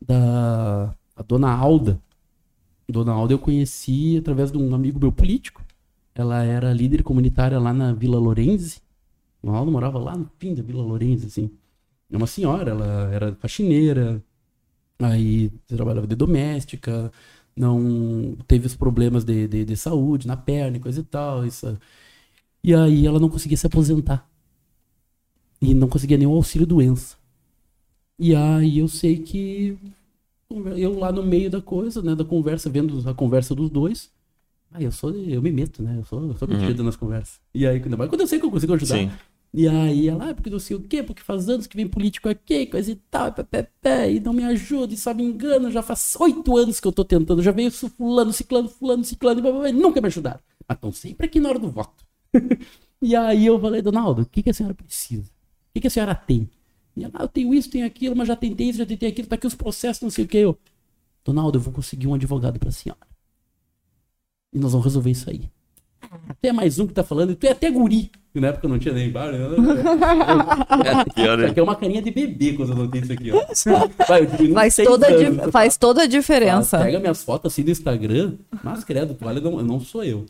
da 0.00 0.94
dona 1.26 1.50
Alda. 1.50 2.00
Dona 2.88 3.12
Alda 3.12 3.32
eu 3.32 3.38
conheci 3.38 4.16
através 4.18 4.52
de 4.52 4.58
um 4.58 4.74
amigo 4.74 5.00
meu 5.00 5.10
político. 5.10 5.63
Ela 6.14 6.44
era 6.44 6.72
líder 6.72 7.02
comunitária 7.02 7.58
lá 7.58 7.72
na 7.72 7.92
Vila 7.92 8.18
Lorenzi. 8.18 8.80
O 9.42 9.48
Ronaldo 9.48 9.72
morava 9.72 9.98
lá 9.98 10.16
no 10.16 10.30
fim 10.38 10.54
da 10.54 10.62
Vila 10.62 10.82
Lourenço, 10.82 11.26
assim. 11.26 11.50
É 12.10 12.16
uma 12.16 12.26
senhora, 12.26 12.70
ela 12.70 13.10
era 13.12 13.34
faxineira, 13.36 14.22
aí 14.98 15.50
trabalhava 15.66 16.06
de 16.06 16.14
doméstica, 16.14 17.12
não 17.56 18.36
teve 18.46 18.66
os 18.66 18.76
problemas 18.76 19.24
de, 19.24 19.48
de, 19.48 19.64
de 19.64 19.76
saúde 19.76 20.26
na 20.26 20.36
perna 20.36 20.76
e 20.76 20.80
coisa 20.80 21.00
e 21.00 21.04
tal. 21.04 21.44
Isso. 21.46 21.78
E 22.62 22.74
aí 22.74 23.06
ela 23.06 23.20
não 23.20 23.28
conseguia 23.28 23.56
se 23.56 23.66
aposentar. 23.66 24.28
E 25.60 25.74
não 25.74 25.88
conseguia 25.88 26.16
nenhum 26.18 26.32
auxílio 26.32 26.66
doença. 26.66 27.16
E 28.18 28.34
aí 28.34 28.78
eu 28.78 28.88
sei 28.88 29.18
que 29.18 29.76
eu 30.76 30.98
lá 30.98 31.10
no 31.10 31.22
meio 31.22 31.50
da 31.50 31.60
coisa, 31.60 32.00
né, 32.02 32.14
da 32.14 32.24
conversa, 32.24 32.70
vendo 32.70 33.08
a 33.08 33.14
conversa 33.14 33.54
dos 33.54 33.70
dois, 33.70 34.10
aí 34.74 34.84
eu 34.84 34.92
sou, 34.92 35.10
eu 35.14 35.40
me 35.40 35.50
meto, 35.50 35.82
né, 35.82 35.96
eu 35.98 36.04
sou, 36.04 36.22
eu 36.22 36.36
sou 36.36 36.46
metido 36.46 36.80
uhum. 36.80 36.86
nas 36.86 36.96
conversas. 36.96 37.40
E 37.54 37.66
aí, 37.66 37.80
quando 37.80 38.20
eu 38.20 38.26
sei 38.26 38.38
que 38.38 38.44
eu 38.44 38.50
consigo 38.50 38.74
ajudar, 38.74 38.98
Sim. 38.98 39.10
E 39.56 39.68
aí 39.68 40.08
ela, 40.08 40.30
ah, 40.30 40.34
porque 40.34 40.50
não 40.50 40.58
sei 40.58 40.76
o 40.76 40.80
quê, 40.80 41.00
porque 41.00 41.22
faz 41.22 41.48
anos 41.48 41.68
que 41.68 41.76
vem 41.76 41.86
político 41.86 42.28
aqui, 42.28 42.66
coisa 42.66 42.90
e 42.90 42.96
tal, 43.08 43.28
e, 43.28 43.44
pé, 43.44 43.68
pé, 43.80 44.12
e 44.12 44.18
não 44.18 44.32
me 44.32 44.42
ajuda, 44.42 44.92
e 44.92 44.96
só 44.96 45.14
me 45.14 45.22
engana, 45.22 45.70
já 45.70 45.80
faz 45.80 46.16
oito 46.18 46.56
anos 46.56 46.80
que 46.80 46.88
eu 46.88 46.92
tô 46.92 47.04
tentando, 47.04 47.40
já 47.40 47.52
veio 47.52 47.70
fulano, 47.70 48.32
ciclano, 48.32 48.68
fulano, 48.68 49.04
ciclano, 49.04 49.38
e 49.38 49.42
blá, 49.42 49.52
blá, 49.52 49.60
blá, 49.60 49.72
nunca 49.72 50.00
me 50.00 50.08
ajudaram. 50.08 50.40
Mas 50.66 50.76
estão 50.76 50.90
sempre 50.90 51.26
aqui 51.26 51.38
na 51.38 51.50
hora 51.50 51.60
do 51.60 51.70
voto. 51.70 52.04
e 53.00 53.14
aí 53.14 53.46
eu 53.46 53.60
falei, 53.60 53.80
Donaldo, 53.80 54.22
o 54.22 54.26
que, 54.26 54.42
que 54.42 54.50
a 54.50 54.52
senhora 54.52 54.74
precisa? 54.74 55.22
O 55.22 55.74
que, 55.74 55.82
que 55.82 55.86
a 55.86 55.90
senhora 55.90 56.16
tem? 56.16 56.50
E 56.96 57.04
ela, 57.04 57.12
ah, 57.14 57.22
eu 57.22 57.28
tenho 57.28 57.54
isso, 57.54 57.70
tenho 57.70 57.86
aquilo, 57.86 58.16
mas 58.16 58.26
já 58.26 58.34
tentei 58.34 58.70
isso, 58.70 58.78
já 58.78 58.86
tentei 58.86 59.08
aquilo, 59.08 59.28
tá 59.28 59.36
aqui 59.36 59.46
os 59.46 59.54
processos, 59.54 60.02
não 60.02 60.10
sei 60.10 60.24
o 60.24 60.28
que. 60.28 60.38
Eu, 60.38 60.58
Donaldo, 61.24 61.58
eu 61.58 61.62
vou 61.62 61.72
conseguir 61.72 62.08
um 62.08 62.14
advogado 62.14 62.58
pra 62.58 62.72
senhora. 62.72 63.13
E 64.54 64.58
nós 64.58 64.72
vamos 64.72 64.84
resolver 64.84 65.10
isso 65.10 65.28
aí. 65.28 65.50
Até 66.28 66.52
mais 66.52 66.78
um 66.78 66.86
que 66.86 66.92
tá 66.94 67.02
falando, 67.02 67.32
e 67.32 67.34
tu 67.34 67.44
é 67.44 67.50
até 67.50 67.70
guri. 67.70 68.10
Na 68.34 68.48
época 68.48 68.68
não 68.68 68.78
tinha 68.78 68.94
nem 68.94 69.10
bar, 69.10 69.30
né? 69.32 69.38
Isso 71.16 71.46
aqui 71.46 71.60
é 71.60 71.62
uma 71.62 71.76
carinha 71.76 72.02
de 72.02 72.10
bebê 72.10 72.52
quando 72.52 72.70
eu 72.70 72.76
notei 72.76 73.00
isso 73.00 73.12
aqui, 73.12 73.30
ó. 73.30 73.44
Vai, 74.06 74.26
faz, 74.52 74.76
toda 74.76 75.06
anos, 75.08 75.50
faz 75.52 75.76
toda 75.76 76.02
a 76.02 76.06
diferença. 76.06 76.78
pega 76.78 76.98
minhas 77.00 77.22
fotos 77.22 77.52
assim 77.52 77.62
do 77.62 77.70
Instagram, 77.70 78.34
mas 78.62 78.84
credo, 78.84 79.16
olha, 79.22 79.40
não, 79.40 79.62
não 79.62 79.80
sou 79.80 80.04
eu. 80.04 80.26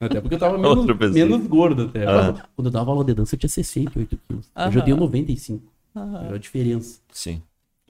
Até 0.00 0.20
porque 0.20 0.34
eu 0.34 0.38
tava 0.38 0.58
menos, 0.58 1.12
menos 1.12 1.46
gordo 1.46 1.84
até. 1.84 2.06
Ah. 2.06 2.34
Quando 2.56 2.66
eu 2.66 2.72
dava 2.72 2.90
aula 2.90 3.04
de 3.04 3.14
dança, 3.14 3.34
eu 3.34 3.38
tinha 3.38 3.48
68 3.48 4.18
quilos. 4.28 4.50
Eu 4.56 4.72
já 4.72 4.80
dei 4.80 4.94
95. 4.94 5.62
Aham. 5.96 6.28
É 6.30 6.34
a 6.34 6.38
diferença. 6.38 6.98
Sim. 7.12 7.40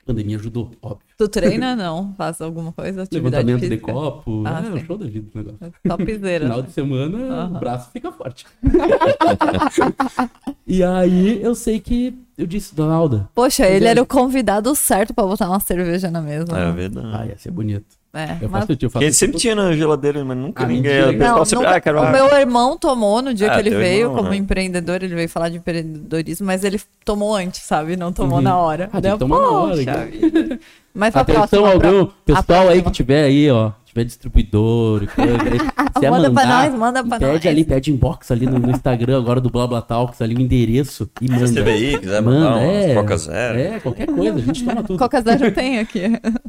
A 0.05 0.09
pandemia 0.09 0.36
ajudou, 0.36 0.70
óbvio. 0.82 1.06
Tu 1.16 1.26
treina, 1.28 1.74
não? 1.74 2.12
Faz 2.12 2.39
alguma 2.39 2.72
coisa? 2.72 3.05
Atividade 3.05 3.47
Levantamento 3.47 3.60
física? 3.60 3.86
de 3.86 3.93
copo. 3.93 4.43
Ah, 4.47 4.60
é, 4.60 4.78
sim. 4.78 4.85
show 4.85 4.98
da 4.98 5.06
vida 5.06 5.26
o 5.35 5.39
negócio. 5.39 5.72
Topzera. 5.82 6.44
Final 6.44 6.62
de 6.62 6.72
semana, 6.72 7.18
uhum. 7.18 7.56
o 7.56 7.59
braço 7.59 7.90
fica 7.90 8.12
forte. 8.12 8.44
e 10.66 10.85
aí, 10.85 11.43
eu 11.43 11.55
sei 11.55 11.81
que 11.81 12.14
eu 12.36 12.47
disse, 12.47 12.74
Donalda. 12.74 13.31
Poxa, 13.35 13.66
ele 13.66 13.86
era 13.86 14.02
o 14.02 14.06
convidado 14.06 14.74
certo 14.74 15.14
pra 15.14 15.24
botar 15.24 15.48
uma 15.48 15.60
cerveja 15.60 16.10
na 16.10 16.20
mesa. 16.20 16.55
É 16.55 16.70
verdade. 16.70 17.09
Ah, 17.10 17.26
ia 17.26 17.39
ser 17.39 17.51
bonito. 17.51 18.03
É, 18.15 18.39
eu 18.41 18.49
mas... 18.49 18.65
faço, 18.65 18.78
eu 18.81 18.91
faço 18.91 19.12
sempre 19.12 19.39
tinha 19.39 19.57
na 19.57 19.73
geladeira, 19.73 20.24
mas 20.24 20.36
nunca 20.36 20.62
ah, 20.62 20.66
ninguém. 20.66 21.16
Não, 21.16 21.45
sempre, 21.45 21.66
ah, 21.66 21.81
quero... 21.81 22.01
O 22.01 22.11
meu 22.12 22.28
irmão 22.39 22.78
tomou 22.78 23.20
no 23.20 23.35
dia 23.35 23.51
ah, 23.51 23.55
que 23.55 23.61
ele 23.61 23.70
veio 23.70 24.03
irmão, 24.03 24.16
como 24.16 24.31
né? 24.31 24.36
empreendedor, 24.36 25.03
ele 25.03 25.16
veio 25.16 25.28
falar 25.28 25.49
de 25.49 25.57
empreendedorismo, 25.57 26.47
mas 26.47 26.62
ele 26.62 26.81
tomou 27.05 27.35
antes, 27.35 27.62
sabe? 27.62 27.97
Não 27.97 28.12
tomou 28.12 28.39
uhum. 28.39 28.45
na 28.45 28.57
hora. 28.57 28.89
Ah, 28.93 29.01
Deu, 29.01 29.19
tomou 29.19 29.41
na 29.41 29.51
hora. 29.51 29.81
Mas 30.94 31.16
a 31.16 31.22
Atenção, 31.22 31.46
próxima, 31.46 31.98
algum 31.98 32.12
pessoal 32.24 32.68
aí 32.68 32.80
que 32.80 32.90
tiver 32.92 33.24
aí, 33.24 33.50
ó, 33.50 33.72
tiver 33.84 34.04
distribuidor, 34.04 35.02
se 35.98 36.06
é 36.06 36.10
manda 36.10 36.28
mandar, 36.28 36.32
pra 36.32 36.46
nós, 36.46 36.78
manda 36.78 37.02
pra 37.02 37.18
pede 37.18 37.24
nós. 37.24 37.32
Pede 37.32 37.48
ali, 37.48 37.64
pede 37.64 37.90
inbox 37.90 38.30
ali 38.30 38.46
no, 38.46 38.60
no 38.60 38.70
Instagram 38.70 39.18
agora 39.18 39.40
do 39.40 39.50
Blabla 39.50 39.82
Talks, 39.82 40.22
ali 40.22 40.36
o 40.36 40.40
endereço 40.40 41.10
e 41.20 41.28
manda. 41.28 41.48
Se 41.48 41.60
CBI, 41.60 41.98
quiser 41.98 42.22
manda, 42.22 42.50
mandar 42.50 42.62
é, 42.62 42.94
Coca 42.94 43.16
Zero. 43.16 43.58
É, 43.58 43.80
qualquer 43.80 44.06
coisa, 44.06 44.38
a 44.38 44.40
gente 44.40 44.64
toma 44.64 44.84
tudo. 44.84 44.98
Coca 45.00 45.20
Zero 45.20 45.50
tem 45.50 45.80
aqui. 45.80 46.02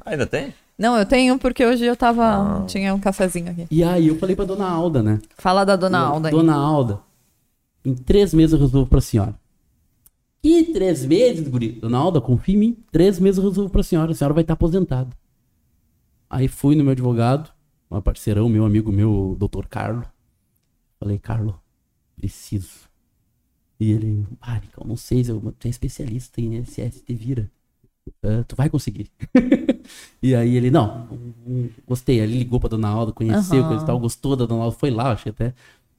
Ainda 0.06 0.28
tem? 0.28 0.54
Não, 0.78 0.96
eu 0.96 1.08
tenho 1.08 1.40
porque 1.40 1.66
hoje 1.66 1.84
eu 1.84 1.96
tava. 1.96 2.24
Ah. 2.24 2.64
Tinha 2.68 2.94
um 2.94 3.00
cafezinho 3.00 3.50
aqui. 3.50 3.66
E 3.72 3.84
aí 3.84 4.10
eu 4.10 4.18
falei 4.20 4.36
pra 4.36 4.46
dona 4.46 4.70
Alda, 4.70 5.02
né? 5.02 5.20
Fala 5.40 5.66
da 5.66 5.76
dona 5.76 6.00
Alda 6.00 6.28
aí. 6.28 6.32
Dona 6.32 6.54
Alda, 6.54 7.00
em 7.84 7.96
três 7.96 8.32
meses 8.32 8.54
eu 8.54 8.60
resolvo 8.60 8.88
pra 8.88 9.02
senhora. 9.02 9.34
Que 10.46 10.64
três 10.66 11.04
meses, 11.04 11.48
guri? 11.48 11.72
Dona 11.72 11.98
Alda, 11.98 12.22
confia 12.22 12.54
em 12.54 12.58
mim. 12.60 12.78
Três 12.92 13.20
meses 13.20 13.40
eu 13.40 13.50
resolvo 13.50 13.72
pra 13.72 13.82
senhora. 13.82 14.12
A 14.12 14.14
senhora 14.14 14.32
vai 14.32 14.44
estar 14.44 14.54
aposentada. 14.54 15.10
Aí 16.30 16.48
fui 16.48 16.76
no 16.76 16.84
meu 16.84 16.92
advogado, 16.92 17.52
um 17.90 18.00
parceirão, 18.00 18.48
meu 18.48 18.64
amigo 18.64 18.92
meu, 18.92 19.32
o 19.32 19.36
doutor 19.36 19.68
Carlos. 19.68 20.06
Falei, 21.00 21.18
Carlos, 21.18 21.56
preciso. 22.16 22.88
E 23.80 23.92
ele, 23.92 24.24
ah, 24.40 24.62
não 24.86 24.96
sei, 24.96 25.24
eu, 25.28 25.52
tu 25.58 25.66
é 25.66 25.70
especialista 25.70 26.40
em 26.40 26.58
INSS, 26.58 27.02
te 27.02 27.16
vira. 27.16 27.50
Uh, 28.24 28.44
tu 28.48 28.56
vai 28.56 28.70
conseguir. 28.70 29.10
e 30.22 30.36
aí 30.36 30.56
ele, 30.56 30.70
não, 30.70 31.10
gostei. 31.88 32.20
Ele 32.20 32.38
ligou 32.38 32.60
pra 32.60 32.70
Dona 32.70 32.90
Alda, 32.90 33.12
conheceu, 33.12 33.64
uhum. 33.64 33.68
coisa 33.70 33.84
e 33.84 33.88
tal, 33.88 34.00
gostou 34.00 34.36
da 34.36 34.46
Dona 34.46 34.66
Alda, 34.66 34.78
foi 34.78 34.92
lá, 34.92 35.14
achei 35.14 35.32
até. 35.32 35.56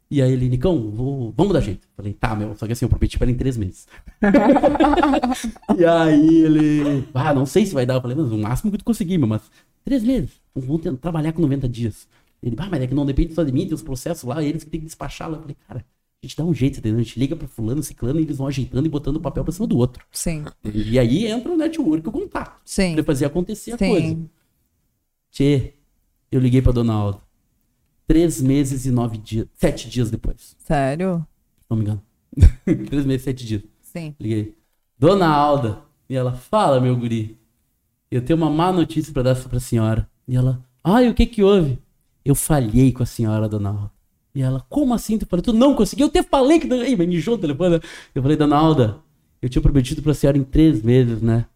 E 0.08 0.22
aí 0.22 0.32
ele, 0.32 0.48
Nicão, 0.48 0.90
vou, 0.90 1.34
vamos 1.36 1.52
dar 1.52 1.60
jeito. 1.60 1.88
Falei, 1.96 2.12
tá, 2.12 2.34
meu, 2.36 2.54
só 2.56 2.66
que 2.66 2.72
assim, 2.72 2.84
eu 2.84 2.88
prometi 2.88 3.18
pra 3.18 3.26
ele 3.26 3.34
em 3.34 3.38
três 3.38 3.56
meses. 3.56 3.88
e 5.76 5.84
aí 5.84 6.42
ele, 6.44 7.08
ah, 7.12 7.34
não 7.34 7.44
sei 7.44 7.66
se 7.66 7.74
vai 7.74 7.84
dar. 7.84 7.94
Eu 7.94 8.00
falei, 8.00 8.16
mas 8.16 8.30
o 8.30 8.38
máximo 8.38 8.70
que 8.70 8.78
tu 8.78 8.84
conseguir, 8.84 9.18
meu, 9.18 9.26
mas 9.26 9.42
três 9.84 10.04
meses. 10.04 10.30
Vamos 10.54 10.82
tentar 10.82 10.98
trabalhar 10.98 11.32
com 11.32 11.42
90 11.42 11.68
dias. 11.68 12.06
Ele, 12.42 12.54
ah, 12.58 12.68
mas 12.70 12.82
é 12.82 12.86
que 12.86 12.94
não 12.94 13.04
depende 13.04 13.34
só 13.34 13.42
de 13.42 13.50
mim, 13.50 13.64
tem 13.64 13.74
os 13.74 13.82
processos 13.82 14.22
lá, 14.24 14.42
eles 14.42 14.62
que 14.62 14.70
tem 14.70 14.80
que 14.80 14.86
despachar 14.86 15.28
lá. 15.28 15.38
Eu 15.38 15.42
falei, 15.42 15.56
cara, 15.66 15.84
a 16.22 16.26
gente 16.26 16.36
dá 16.36 16.44
um 16.44 16.54
jeito, 16.54 16.78
entendeu? 16.78 17.00
A 17.00 17.02
gente 17.02 17.18
liga 17.18 17.34
pra 17.34 17.48
fulano, 17.48 17.82
ciclano, 17.82 18.20
e 18.20 18.22
eles 18.22 18.38
vão 18.38 18.46
ajeitando 18.46 18.86
e 18.86 18.90
botando 18.90 19.16
o 19.16 19.20
papel 19.20 19.42
pra 19.42 19.52
cima 19.52 19.66
do 19.66 19.76
outro. 19.76 20.04
Sim. 20.12 20.44
E 20.64 20.98
aí 20.98 21.26
entra 21.26 21.50
o 21.50 21.56
network, 21.56 22.08
o 22.08 22.12
contato. 22.12 22.60
Sim. 22.64 22.94
Pra 22.94 23.02
fazer 23.02 23.24
acontecer 23.24 23.72
a 23.72 23.78
Sim. 23.78 23.88
coisa. 23.88 24.18
Tchê, 25.32 25.74
eu 26.30 26.40
liguei 26.40 26.62
pra 26.62 26.72
Dona 26.72 26.94
Alda. 26.94 27.25
Três 28.06 28.40
meses 28.40 28.86
e 28.86 28.90
nove 28.90 29.18
dias, 29.18 29.46
sete 29.54 29.90
dias 29.90 30.10
depois. 30.10 30.54
Sério? 30.58 31.26
Não 31.68 31.76
me 31.76 31.82
engano. 31.82 32.02
Três 32.86 33.04
meses 33.04 33.22
e 33.22 33.24
sete 33.24 33.46
dias. 33.46 33.62
Sim. 33.82 34.14
Liguei. 34.20 34.54
Dona 34.98 35.26
Alda. 35.26 35.78
E 36.08 36.14
ela, 36.14 36.32
fala, 36.32 36.80
meu 36.80 36.96
guri. 36.96 37.36
Eu 38.10 38.22
tenho 38.22 38.36
uma 38.36 38.48
má 38.48 38.72
notícia 38.72 39.12
para 39.12 39.22
dar 39.24 39.36
pra 39.36 39.58
senhora. 39.58 40.08
E 40.28 40.36
ela, 40.36 40.64
ai, 40.82 41.08
o 41.08 41.14
que 41.14 41.26
que 41.26 41.42
houve? 41.42 41.78
Eu 42.24 42.34
falhei 42.34 42.92
com 42.92 43.02
a 43.02 43.06
senhora, 43.06 43.48
dona 43.48 43.70
Alda. 43.70 43.90
E 44.34 44.42
ela, 44.42 44.64
como 44.68 44.94
assim? 44.94 45.18
Tu 45.18 45.26
falou, 45.26 45.42
tu 45.42 45.52
não 45.52 45.74
conseguiu? 45.74 46.06
Eu 46.06 46.12
te 46.12 46.22
falei 46.22 46.60
que. 46.60 46.72
Ei, 46.72 46.94
mas 46.94 47.08
mijou 47.08 47.34
o 47.34 47.38
telefone. 47.38 47.80
Eu 48.14 48.22
falei, 48.22 48.36
dona 48.36 48.56
Alda, 48.56 48.98
eu 49.42 49.48
tinha 49.48 49.62
prometido 49.62 50.02
pra 50.02 50.14
senhora 50.14 50.38
em 50.38 50.44
três 50.44 50.82
meses, 50.82 51.20
né? 51.20 51.46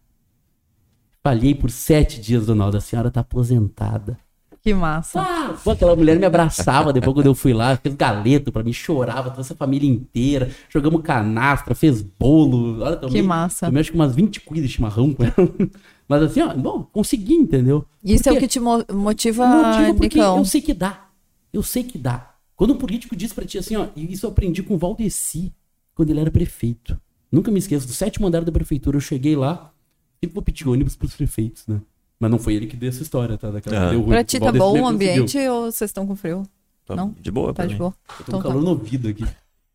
Falhei 1.23 1.53
por 1.53 1.69
sete 1.69 2.19
dias, 2.19 2.45
dona 2.45 2.65
Alda. 2.65 2.79
A 2.79 2.81
senhora 2.81 3.11
tá 3.11 3.21
aposentada. 3.21 4.17
Que 4.61 4.75
massa. 4.75 5.19
Ah, 5.19 5.55
pô, 5.63 5.71
aquela 5.71 5.95
mulher 5.95 6.19
me 6.19 6.25
abraçava 6.25 6.93
depois 6.93 7.15
quando 7.15 7.25
eu 7.25 7.33
fui 7.33 7.51
lá, 7.51 7.75
fez 7.77 7.95
galeto 7.95 8.51
pra 8.51 8.63
mim, 8.63 8.71
chorava, 8.71 9.31
trouxe 9.31 9.53
a 9.53 9.55
família 9.55 9.89
inteira, 9.89 10.51
jogamos 10.69 11.01
canastra, 11.01 11.73
fez 11.73 12.01
bolo. 12.01 12.79
Olha, 12.79 12.95
também, 12.95 13.15
que 13.15 13.27
massa. 13.27 13.69
Eu 13.69 13.79
acho 13.79 13.91
que 13.91 13.97
umas 13.97 14.13
20 14.13 14.39
cuidas 14.41 14.69
de 14.69 14.75
chimarrão 14.75 15.13
com 15.13 15.23
ela. 15.23 15.33
Mas 16.07 16.23
assim, 16.23 16.41
ó, 16.41 16.53
bom, 16.53 16.83
consegui, 16.91 17.33
entendeu? 17.33 17.85
Isso 18.03 18.23
porque, 18.23 18.29
é 18.29 18.33
o 18.33 18.39
que 18.39 18.47
te 18.47 18.59
motiva, 18.59 19.47
motiva 19.47 19.93
porque 19.95 20.17
Nicão. 20.17 20.37
eu 20.37 20.45
sei 20.45 20.61
que 20.61 20.73
dá. 20.73 21.07
Eu 21.51 21.63
sei 21.63 21.83
que 21.83 21.97
dá. 21.97 22.35
Quando 22.55 22.73
um 22.73 22.77
político 22.77 23.15
diz 23.15 23.33
pra 23.33 23.45
ti 23.45 23.57
assim, 23.57 23.75
ó, 23.75 23.87
e 23.95 24.13
isso 24.13 24.27
eu 24.27 24.29
aprendi 24.29 24.61
com 24.61 24.75
o 24.75 24.77
Valdeci, 24.77 25.51
quando 25.95 26.11
ele 26.11 26.19
era 26.19 26.29
prefeito. 26.29 26.99
Nunca 27.31 27.49
me 27.49 27.57
esqueço, 27.57 27.87
do 27.87 27.93
sétimo 27.93 28.27
andar 28.27 28.43
da 28.43 28.51
prefeitura, 28.51 28.97
eu 28.97 29.01
cheguei 29.01 29.35
lá, 29.35 29.73
sempre 30.19 30.35
vou 30.35 30.43
pedir 30.43 30.69
ônibus 30.69 30.95
pros 30.95 31.15
prefeitos, 31.15 31.65
né? 31.65 31.81
Mas 32.21 32.29
não 32.29 32.37
foi 32.37 32.53
ele 32.53 32.67
que 32.67 32.77
deu 32.77 32.89
essa 32.89 33.01
história, 33.01 33.35
tá? 33.35 33.49
Daquela 33.49 33.75
ah. 33.75 33.85
que 33.85 33.91
deu 33.93 34.01
ruim. 34.01 34.09
Pra 34.11 34.23
ti 34.23 34.39
tá 34.39 34.51
bom 34.51 34.79
o 34.79 34.85
ambiente 34.85 35.39
ou 35.49 35.71
vocês 35.71 35.89
estão 35.89 36.05
com 36.05 36.15
frio? 36.15 36.43
Tá 36.85 36.95
não? 36.95 37.15
De 37.19 37.31
boa, 37.31 37.51
Tá 37.51 37.65
de 37.65 37.73
boa. 37.73 37.95
Eu 38.07 38.15
tô 38.17 38.23
então, 38.27 38.41
com 38.41 38.47
calor 38.47 38.59
tá. 38.59 38.65
no 38.65 38.69
ouvido 38.69 39.09
aqui. 39.09 39.25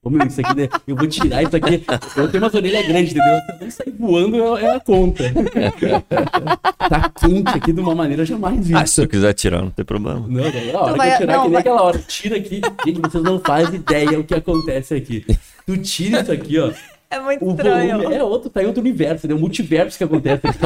Ô, 0.00 0.10
meu, 0.10 0.24
isso 0.24 0.40
aqui, 0.40 0.54
né? 0.54 0.68
eu 0.86 0.94
vou 0.94 1.08
tirar 1.08 1.42
isso 1.42 1.56
aqui. 1.56 1.84
Eu 2.16 2.30
tenho 2.30 2.44
umas 2.44 2.54
orelhas 2.54 2.86
grandes, 2.86 3.10
entendeu? 3.10 3.40
Se 3.58 3.64
eu 3.64 3.70
sair 3.72 3.94
voando, 3.98 4.36
é, 4.36 4.62
é 4.62 4.74
a 4.76 4.78
conta. 4.78 5.24
tá 6.88 7.10
quente 7.18 7.48
aqui 7.48 7.72
de 7.72 7.80
uma 7.80 7.96
maneira 7.96 8.24
jamais 8.24 8.58
vista. 8.64 8.80
Ah, 8.80 8.86
se 8.86 9.02
tu 9.02 9.08
quiser 9.08 9.32
tirar, 9.32 9.62
não 9.62 9.70
tem 9.72 9.84
problema. 9.84 10.20
Não, 10.20 10.28
não, 10.28 10.78
a 10.78 10.82
hora 10.84 10.96
vai, 10.96 11.08
que 11.08 11.14
eu 11.14 11.18
tirar, 11.18 11.32
não, 11.32 11.42
que 11.42 11.48
nem 11.48 11.52
vai... 11.54 11.60
aquela 11.60 11.82
hora. 11.82 11.98
Tira 12.06 12.36
aqui. 12.36 12.60
Gente, 12.86 13.00
vocês 13.00 13.24
não 13.24 13.40
fazem 13.40 13.74
ideia 13.74 14.20
o 14.20 14.22
que 14.22 14.34
acontece 14.34 14.94
aqui. 14.94 15.26
Tu 15.66 15.76
tira 15.78 16.20
isso 16.20 16.30
aqui, 16.30 16.60
ó. 16.60 16.70
É 17.08 17.20
muito 17.20 17.44
o 17.44 17.50
estranho. 17.50 17.98
Volume 17.98 18.14
é 18.14 18.24
outro, 18.24 18.50
tá 18.50 18.62
em 18.62 18.66
outro 18.66 18.80
universo, 18.80 19.28
né? 19.28 19.34
O 19.34 19.38
multiverso 19.38 19.96
que 19.96 20.04
acontece 20.04 20.46
aqui. 20.46 20.58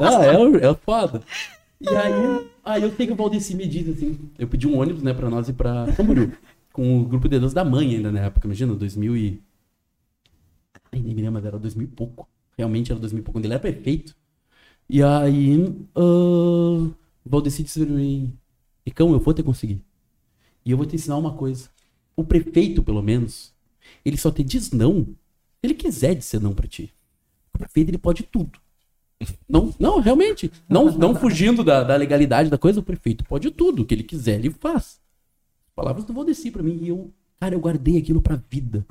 ah, 0.00 0.24
é, 0.24 0.70
é 0.70 0.74
foda. 0.74 1.22
E 1.80 1.88
aí, 1.88 2.50
aí 2.64 2.82
eu 2.82 2.94
sei 2.94 3.06
que 3.06 3.12
o 3.12 3.16
Valdeci 3.16 3.54
me 3.54 3.66
diz 3.66 3.88
assim, 3.88 4.18
eu 4.38 4.46
pedi 4.46 4.68
um 4.68 4.78
ônibus, 4.78 5.02
né, 5.02 5.12
pra 5.12 5.28
nós 5.28 5.48
ir 5.48 5.54
pra 5.54 5.86
Camboriú 5.96 6.32
com 6.72 7.00
o 7.00 7.04
grupo 7.04 7.28
de 7.28 7.38
dança 7.38 7.54
da 7.54 7.64
mãe 7.64 7.96
ainda 7.96 8.10
na 8.10 8.20
época, 8.20 8.46
imagina, 8.46 8.74
2000 8.74 9.16
e... 9.16 9.42
Ai, 10.90 11.00
nem 11.00 11.14
me 11.14 11.22
lembro, 11.22 11.34
mas 11.34 11.44
era 11.44 11.58
2000 11.58 11.84
e 11.84 11.90
pouco. 11.90 12.28
Realmente 12.56 12.90
era 12.90 13.00
2000 13.00 13.20
e 13.20 13.24
pouco, 13.24 13.38
quando 13.38 13.44
ele 13.44 13.54
era 13.54 13.60
prefeito. 13.60 14.16
E 14.88 15.02
aí, 15.02 15.56
uh, 15.96 16.86
o 16.86 16.94
Valdeci 17.26 17.62
disse 17.62 17.84
pra 17.84 17.94
mim, 17.94 18.32
Icão, 18.86 19.12
eu 19.12 19.20
vou 19.20 19.34
te 19.34 19.42
conseguir. 19.42 19.80
E 20.64 20.70
eu 20.70 20.76
vou 20.76 20.86
te 20.86 20.94
ensinar 20.94 21.16
uma 21.16 21.32
coisa. 21.34 21.68
O 22.16 22.24
prefeito, 22.24 22.82
pelo 22.82 23.02
menos, 23.02 23.52
ele 24.04 24.16
só 24.16 24.30
te 24.30 24.42
diz 24.42 24.70
não 24.70 25.08
ele 25.62 25.74
quiser 25.74 26.14
dizer 26.14 26.40
não 26.40 26.54
pra 26.54 26.66
ti. 26.66 26.92
O 27.54 27.58
prefeito, 27.58 27.90
ele 27.90 27.98
pode 27.98 28.22
tudo. 28.24 28.58
Não, 29.48 29.72
não, 29.78 30.00
realmente. 30.00 30.50
Não, 30.68 30.86
não 30.90 31.14
fugindo 31.14 31.62
da, 31.62 31.84
da 31.84 31.96
legalidade 31.96 32.50
da 32.50 32.58
coisa, 32.58 32.80
o 32.80 32.82
prefeito 32.82 33.24
pode 33.24 33.50
tudo. 33.50 33.82
O 33.82 33.84
que 33.84 33.94
ele 33.94 34.02
quiser, 34.02 34.36
ele 34.36 34.50
faz. 34.50 35.00
Palavras 35.74 36.04
do 36.04 36.12
Valdeci 36.12 36.50
pra 36.50 36.62
mim. 36.62 36.78
E 36.82 36.88
eu, 36.88 37.10
cara, 37.38 37.54
eu 37.54 37.60
guardei 37.60 37.98
aquilo 37.98 38.20
pra 38.20 38.40
vida. 38.50 38.84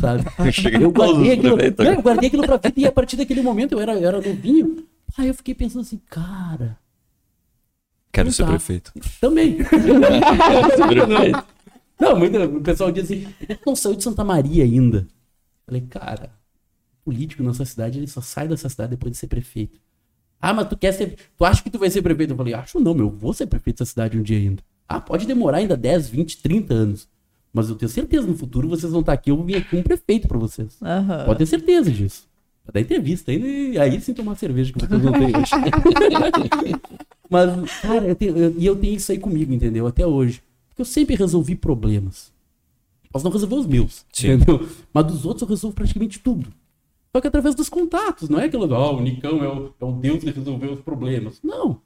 Sabe? 0.00 0.24
Eu 0.80 0.90
guardei 0.90 1.32
aquilo, 1.32 1.58
eu 1.60 2.02
guardei 2.02 2.28
aquilo 2.28 2.44
pra 2.44 2.56
vida. 2.56 2.80
E 2.80 2.86
a 2.86 2.92
partir 2.92 3.16
daquele 3.16 3.42
momento 3.42 3.72
eu 3.72 3.80
era, 3.80 3.94
eu 3.94 4.08
era 4.08 4.20
novinho. 4.20 4.86
Aí 5.16 5.28
eu 5.28 5.34
fiquei 5.34 5.54
pensando 5.54 5.82
assim, 5.82 6.00
cara. 6.08 6.78
Quero 8.12 8.30
ser 8.32 8.44
tá. 8.44 8.50
prefeito. 8.50 8.92
Também. 9.20 9.56
prefeito. 9.64 11.44
Não, 11.98 12.18
muito, 12.18 12.38
o 12.38 12.60
pessoal 12.60 12.90
diz 12.90 13.04
assim, 13.04 13.26
não 13.64 13.76
saiu 13.76 13.94
de 13.96 14.02
Santa 14.02 14.24
Maria 14.24 14.64
ainda. 14.64 15.06
Falei, 15.66 15.82
cara, 15.82 16.30
político 17.04 17.42
nessa 17.42 17.64
cidade, 17.64 17.98
ele 17.98 18.06
só 18.06 18.20
sai 18.20 18.48
dessa 18.48 18.68
cidade 18.68 18.90
depois 18.90 19.12
de 19.12 19.18
ser 19.18 19.26
prefeito. 19.26 19.80
Ah, 20.40 20.52
mas 20.52 20.68
tu 20.68 20.76
quer 20.76 20.92
ser. 20.92 21.16
Tu 21.36 21.44
acha 21.44 21.62
que 21.62 21.70
tu 21.70 21.78
vai 21.78 21.90
ser 21.90 22.02
prefeito? 22.02 22.32
Eu 22.32 22.36
falei, 22.36 22.54
acho 22.54 22.78
não, 22.80 22.94
meu, 22.94 23.06
eu 23.06 23.10
vou 23.10 23.32
ser 23.32 23.46
prefeito 23.46 23.78
dessa 23.78 23.90
cidade 23.90 24.18
um 24.18 24.22
dia 24.22 24.36
ainda. 24.36 24.62
Ah, 24.86 25.00
pode 25.00 25.26
demorar 25.26 25.58
ainda 25.58 25.76
10, 25.76 26.08
20, 26.08 26.42
30 26.42 26.74
anos. 26.74 27.08
Mas 27.52 27.70
eu 27.70 27.76
tenho 27.76 27.88
certeza 27.88 28.26
no 28.26 28.36
futuro 28.36 28.68
vocês 28.68 28.90
vão 28.90 29.00
estar 29.00 29.12
aqui, 29.12 29.30
eu 29.30 29.36
vou 29.36 29.44
vir 29.44 29.56
aqui 29.56 29.76
um 29.76 29.82
prefeito 29.82 30.26
para 30.26 30.36
vocês. 30.36 30.76
Uhum. 30.82 31.24
Pode 31.24 31.38
ter 31.38 31.46
certeza 31.46 31.90
disso. 31.90 32.28
Pra 32.64 32.72
dar 32.72 32.80
entrevista 32.80 33.30
ainda 33.30 33.46
e 33.46 33.78
aí 33.78 34.00
sim 34.00 34.12
tomar 34.12 34.34
cerveja 34.34 34.72
que 34.72 34.78
vocês 34.80 35.02
não 35.02 35.12
têm 35.12 35.36
hoje. 35.36 35.50
Mas, 37.30 37.80
cara, 37.80 38.04
eu 38.06 38.14
tenho, 38.16 38.36
eu, 38.36 38.54
e 38.58 38.66
eu 38.66 38.74
tenho 38.74 38.96
isso 38.96 39.12
aí 39.12 39.18
comigo, 39.18 39.52
entendeu? 39.52 39.86
Até 39.86 40.04
hoje. 40.04 40.42
Porque 40.68 40.82
eu 40.82 40.86
sempre 40.86 41.14
resolvi 41.14 41.54
problemas. 41.54 42.33
Posso 43.14 43.24
não 43.24 43.30
resolver 43.30 43.54
os 43.54 43.66
meus, 43.68 44.04
sim. 44.12 44.32
entendeu? 44.32 44.68
Mas 44.92 45.06
dos 45.06 45.24
outros 45.24 45.42
eu 45.42 45.48
resolvo 45.48 45.76
praticamente 45.76 46.18
tudo. 46.18 46.48
Só 47.14 47.20
que 47.20 47.28
através 47.28 47.54
dos 47.54 47.68
contatos, 47.68 48.28
não 48.28 48.40
é 48.40 48.46
aquilo, 48.46 48.68
ó, 48.74 48.90
oh, 48.90 48.96
o 48.96 49.00
Nicão 49.00 49.44
é 49.44 49.46
o, 49.46 49.72
é 49.80 49.84
o 49.84 49.92
Deus 49.92 50.24
que 50.24 50.32
resolveu 50.32 50.72
os 50.72 50.80
problemas. 50.80 51.38
Não. 51.40 51.80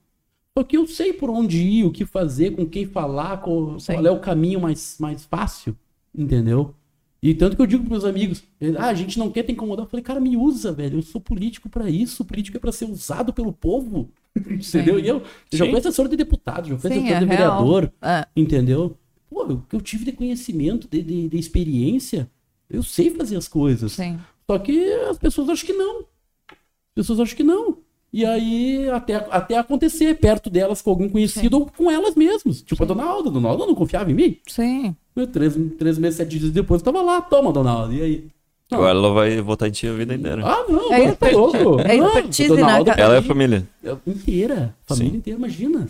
Porque 0.54 0.78
eu 0.78 0.86
sei 0.86 1.12
por 1.12 1.28
onde 1.28 1.58
ir, 1.58 1.84
o 1.84 1.90
que 1.90 2.06
fazer, 2.06 2.52
com 2.52 2.64
quem 2.64 2.86
falar, 2.86 3.42
qual, 3.42 3.76
qual 3.76 4.06
é 4.06 4.10
o 4.10 4.20
caminho 4.20 4.58
mais, 4.58 4.96
mais 4.98 5.26
fácil, 5.26 5.76
entendeu? 6.16 6.74
E 7.22 7.34
tanto 7.34 7.56
que 7.56 7.60
eu 7.60 7.66
digo 7.66 7.84
pros 7.84 8.02
meus 8.02 8.04
amigos, 8.06 8.42
ah, 8.78 8.86
a 8.86 8.94
gente 8.94 9.18
não 9.18 9.30
quer 9.30 9.42
te 9.42 9.52
incomodar. 9.52 9.84
Eu 9.84 9.90
falei, 9.90 10.02
cara, 10.02 10.20
me 10.20 10.34
usa, 10.34 10.72
velho. 10.72 10.96
Eu 10.96 11.02
sou 11.02 11.20
político 11.20 11.68
para 11.68 11.90
isso. 11.90 12.22
O 12.22 12.26
político 12.26 12.56
é 12.56 12.60
para 12.60 12.72
ser 12.72 12.86
usado 12.86 13.34
pelo 13.34 13.52
povo. 13.52 14.08
entendeu? 14.34 14.98
E 14.98 15.06
eu, 15.06 15.22
eu 15.52 15.58
já 15.58 15.66
fui 15.66 15.76
assessor 15.76 16.08
de 16.08 16.16
deputado, 16.16 16.68
já 16.68 16.78
fui 16.78 16.90
Sim, 16.90 16.98
assessor 17.00 17.16
é 17.16 17.20
de 17.20 17.26
vereador. 17.26 17.92
É. 18.00 18.26
Entendeu? 18.34 18.96
Pô, 19.30 19.42
o 19.44 19.62
que 19.62 19.76
eu 19.76 19.80
tive 19.80 20.04
de 20.04 20.12
conhecimento, 20.12 20.88
de, 20.88 21.02
de, 21.02 21.28
de, 21.28 21.38
experiência, 21.38 22.30
eu 22.68 22.82
sei 22.82 23.10
fazer 23.10 23.36
as 23.36 23.48
coisas. 23.48 23.92
Sim. 23.92 24.18
Só 24.50 24.58
que 24.58 24.92
as 25.10 25.18
pessoas 25.18 25.48
acham 25.48 25.66
que 25.66 25.72
não. 25.72 26.00
As 26.00 26.94
pessoas 26.94 27.20
acham 27.20 27.36
que 27.36 27.42
não. 27.42 27.78
E 28.10 28.24
aí, 28.24 28.88
até, 28.88 29.16
até 29.16 29.58
acontecer 29.58 30.18
perto 30.18 30.48
delas 30.48 30.80
com 30.80 30.90
algum 30.90 31.08
conhecido 31.08 31.56
Sim. 31.58 31.62
ou 31.62 31.70
com 31.70 31.90
elas 31.90 32.14
mesmas. 32.14 32.62
Tipo 32.62 32.76
Sim. 32.76 32.82
a 32.84 32.86
Dona 32.86 33.04
Alda. 33.04 33.28
A 33.28 33.32
Dona 33.32 33.48
Alda 33.48 33.66
não 33.66 33.74
confiava 33.74 34.10
em 34.10 34.14
mim. 34.14 34.38
Sim. 34.46 34.96
Três, 35.32 35.54
três 35.78 35.98
meses, 35.98 36.16
sete 36.16 36.38
dias 36.38 36.50
depois, 36.50 36.80
eu 36.80 36.84
tava 36.84 37.02
lá. 37.02 37.20
Toma, 37.20 37.52
Dona 37.52 37.70
Alda. 37.70 37.94
E 37.94 38.02
aí? 38.02 38.28
Não. 38.70 38.78
Agora 38.78 38.98
ela 38.98 39.12
vai 39.12 39.40
votar 39.40 39.68
em 39.68 39.72
ti 39.72 39.86
a 39.86 39.92
vida 39.92 40.14
inteira. 40.14 40.42
Ah, 40.44 40.64
não. 40.68 40.92
É, 40.92 41.14
tá 41.14 41.30
louco. 41.30 41.80
É 41.80 41.96
expertise, 41.96 42.54
né? 42.54 42.62
Alda, 42.62 42.92
ela 42.92 43.14
é 43.14 43.18
a 43.18 43.22
família. 43.22 43.68
É 43.82 43.96
inteira. 44.06 44.74
Família 44.86 45.10
Sim. 45.10 45.16
inteira, 45.16 45.38
imagina. 45.38 45.86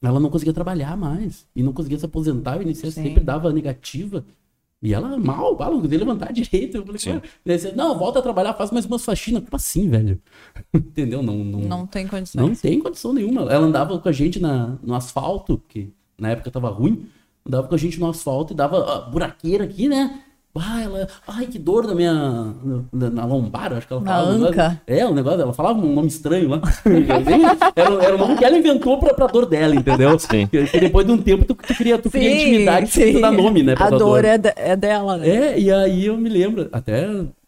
Ela 0.00 0.20
não 0.20 0.30
conseguia 0.30 0.52
trabalhar 0.52 0.96
mais. 0.96 1.46
E 1.54 1.62
não 1.62 1.72
conseguia 1.72 1.98
se 1.98 2.06
aposentar. 2.06 2.58
O 2.58 2.62
INSS 2.62 2.94
sempre 2.94 3.22
dava 3.22 3.52
negativa. 3.52 4.24
E 4.80 4.94
ela 4.94 5.18
mal, 5.18 5.56
ela 5.58 5.70
não 5.70 5.78
conseguia 5.78 5.98
levantar 5.98 6.32
direito. 6.32 6.76
Eu 6.76 6.86
falei, 6.86 7.00
Sim. 7.00 7.20
não, 7.74 7.98
volta 7.98 8.20
a 8.20 8.22
trabalhar, 8.22 8.54
faz 8.54 8.70
mais 8.70 8.86
umas 8.86 9.04
faxinas. 9.04 9.42
Como 9.42 9.56
assim, 9.56 9.88
velho? 9.88 10.20
Entendeu? 10.72 11.22
Não, 11.22 11.36
não, 11.36 11.60
não 11.60 11.86
tem 11.86 12.06
condição. 12.06 12.46
Não 12.46 12.54
tem 12.54 12.78
condição 12.80 13.12
nenhuma. 13.12 13.42
Ela 13.42 13.66
andava 13.66 13.98
com 13.98 14.08
a 14.08 14.12
gente 14.12 14.38
na, 14.38 14.78
no 14.82 14.94
asfalto, 14.94 15.60
que 15.68 15.92
na 16.16 16.30
época 16.30 16.50
tava 16.50 16.68
ruim. 16.68 17.06
Andava 17.44 17.66
com 17.66 17.74
a 17.74 17.78
gente 17.78 17.98
no 17.98 18.08
asfalto 18.08 18.52
e 18.52 18.56
dava 18.56 19.00
buraqueira 19.10 19.64
aqui, 19.64 19.88
né? 19.88 20.22
Ah, 20.56 20.82
ela, 20.82 21.08
ai, 21.26 21.46
que 21.46 21.58
dor 21.58 21.86
na 21.86 21.94
minha. 21.94 22.12
Na, 22.92 23.10
na 23.10 23.24
lombar, 23.24 23.72
acho 23.72 23.86
que 23.86 23.92
ela 23.92 24.02
falava. 24.02 24.38
Na 24.38 24.46
anca. 24.48 24.82
é, 24.86 25.04
o 25.04 25.10
um 25.10 25.14
negócio, 25.14 25.40
ela 25.40 25.52
falava 25.52 25.78
um 25.78 25.94
nome 25.94 26.08
estranho 26.08 26.48
lá. 26.48 26.60
era, 27.76 28.04
era 28.04 28.14
o 28.14 28.18
nome 28.18 28.36
que 28.36 28.44
ela 28.44 28.58
inventou 28.58 28.98
pra, 28.98 29.14
pra 29.14 29.26
dor 29.28 29.46
dela, 29.46 29.74
entendeu? 29.74 30.18
Sim. 30.18 30.46
Porque 30.46 30.80
depois 30.80 31.06
de 31.06 31.12
um 31.12 31.18
tempo 31.18 31.44
tu, 31.44 31.54
tu 31.54 31.74
queria, 31.74 31.98
tu 31.98 32.10
queria 32.10 32.30
sim, 32.30 32.42
intimidade, 32.42 32.90
sim. 32.90 33.12
tu 33.14 33.20
dá 33.20 33.30
nome, 33.30 33.62
né? 33.62 33.74
a 33.78 33.90
dor, 33.90 33.98
dor. 33.98 34.24
É, 34.24 34.38
de, 34.38 34.52
é 34.56 34.74
dela, 34.74 35.16
né? 35.16 35.28
É, 35.28 35.60
e 35.60 35.70
aí 35.70 36.06
eu 36.06 36.16
me 36.16 36.28
lembro, 36.28 36.68
até 36.72 37.06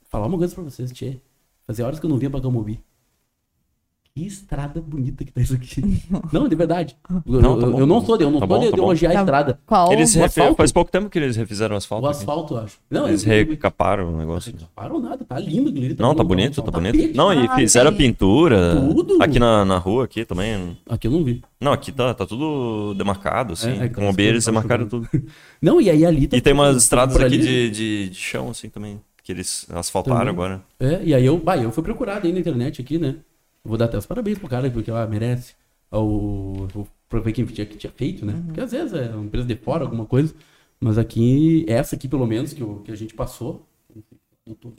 falar 0.09 0.27
uma 0.27 0.39
coisa 0.39 0.55
pra 0.55 0.65
vocês, 0.65 0.93
Tchê. 0.93 1.17
Fazia 1.67 1.87
horas 1.87 1.99
que 1.99 2.07
eu 2.07 2.11
não 2.11 2.19
via 2.19 2.31
pra 2.31 2.41
Gamobi. 2.41 2.81
Que 4.16 4.27
estrada 4.27 4.81
bonita 4.81 5.24
que 5.24 5.31
tá 5.31 5.41
isso 5.41 5.55
aqui. 5.55 6.03
não, 6.32 6.49
de 6.49 6.57
verdade. 6.57 6.97
Eu 7.09 7.41
não, 7.41 7.61
tá 7.61 7.66
eu, 7.66 7.78
eu 7.78 7.87
não 7.87 8.05
sou 8.05 8.19
de, 8.19 8.24
eu 8.24 8.31
não 8.31 8.41
tá 8.41 8.47
sou 8.47 8.57
bom, 8.57 8.65
de, 8.65 8.70
tá 8.73 8.77
elogiar 8.77 9.11
a 9.11 9.15
tá 9.15 9.20
estrada. 9.20 9.61
Qual? 9.65 9.93
Eles 9.93 10.15
refe... 10.15 10.55
Faz 10.55 10.73
pouco 10.73 10.91
tempo 10.91 11.09
que 11.09 11.16
eles 11.16 11.37
refizeram 11.37 11.77
o 11.77 11.78
asfalto. 11.78 12.07
O 12.07 12.11
asfalto, 12.11 12.57
aqui. 12.57 12.65
acho. 12.65 12.78
Não, 12.91 13.07
eles 13.07 13.23
recaparam 13.23 14.12
o 14.12 14.16
negócio. 14.16 14.51
Recaparam 14.53 14.99
nada, 14.99 15.24
tá 15.24 15.39
lindo. 15.39 15.73
Tá 15.95 16.03
não, 16.03 16.15
tá 16.15 16.24
bonito, 16.24 16.61
tá 16.61 16.70
bonito. 16.73 17.16
Não, 17.16 17.32
e 17.32 17.49
fizeram 17.55 17.91
a 17.91 17.93
pintura. 17.93 18.74
Tudo. 18.74 19.23
Aqui 19.23 19.39
na, 19.39 19.65
na 19.65 19.78
rua, 19.78 20.05
aqui 20.07 20.24
também. 20.24 20.77
Aqui 20.89 21.07
eu 21.07 21.12
não 21.12 21.23
vi. 21.23 21.41
Não, 21.61 21.73
aqui 21.73 21.93
tá, 21.93 22.12
tá 22.12 22.27
tudo 22.27 22.95
demarcado, 22.95 23.53
assim. 23.53 23.78
É, 23.78 23.85
é, 23.85 23.89
com 23.89 24.11
o 24.11 24.15
eles 24.19 24.45
demarcaram 24.45 24.89
tudo. 24.89 25.09
Não, 25.61 25.81
e 25.81 25.91
aí 25.91 26.05
ali 26.07 26.27
tá 26.27 26.37
E 26.37 26.41
tem 26.41 26.53
umas 26.53 26.77
estradas 26.77 27.16
aqui 27.16 27.37
de, 27.37 27.70
de, 27.70 28.09
de 28.09 28.15
chão, 28.15 28.49
assim, 28.49 28.69
também. 28.69 29.01
Que 29.23 29.31
eles 29.32 29.66
asfaltaram 29.70 30.31
agora. 30.31 30.62
É, 30.81 31.01
e 31.05 31.15
aí 31.15 31.24
eu, 31.24 31.37
bah, 31.37 31.59
eu 31.59 31.70
fui 31.70 31.82
procurado 31.85 32.27
aí 32.27 32.32
na 32.32 32.41
internet 32.41 32.81
aqui, 32.81 32.99
né? 32.99 33.16
Vou 33.65 33.77
dar 33.77 33.87
até 33.87 33.99
os 33.99 34.07
parabéns 34.07 34.39
pro 34.39 34.49
cara, 34.49 34.70
porque 34.70 34.91
ela 34.91 35.07
merece. 35.07 35.55
O, 35.93 36.66
o, 36.74 36.87
ver 37.20 37.32
quem 37.32 37.45
tinha, 37.45 37.66
que 37.66 37.77
tinha 37.77 37.93
feito, 37.93 38.24
né? 38.24 38.35
Uhum. 38.35 38.47
Porque 38.47 38.61
às 38.61 38.73
vezes 38.73 38.93
é 38.93 39.11
uma 39.11 39.24
empresa 39.24 39.47
de 39.47 39.57
fora, 39.57 39.85
alguma 39.85 40.07
coisa. 40.07 40.35
Mas 40.81 40.97
aqui, 40.97 41.66
essa 41.69 41.97
aqui 41.97 42.09
pelo 42.09 42.27
menos, 42.27 42.53
que, 42.53 42.65
que 42.85 42.93
a 42.93 42.97
gente 42.97 43.15
passou. 43.15 43.66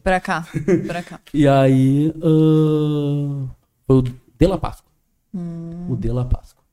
Pra 0.04 0.20
cá, 0.20 0.48
pra 0.88 1.04
cá. 1.04 1.20
e 1.34 1.48
aí, 1.48 2.10
uh, 2.18 3.48
foi 3.86 3.98
o 3.98 4.02
De 4.02 4.48
La 4.48 4.58
Páscoa. 4.58 4.92
Hum. 5.34 5.88
O 5.92 5.96
De 5.96 6.12
La 6.12 6.26
Páscoa. 6.26 6.64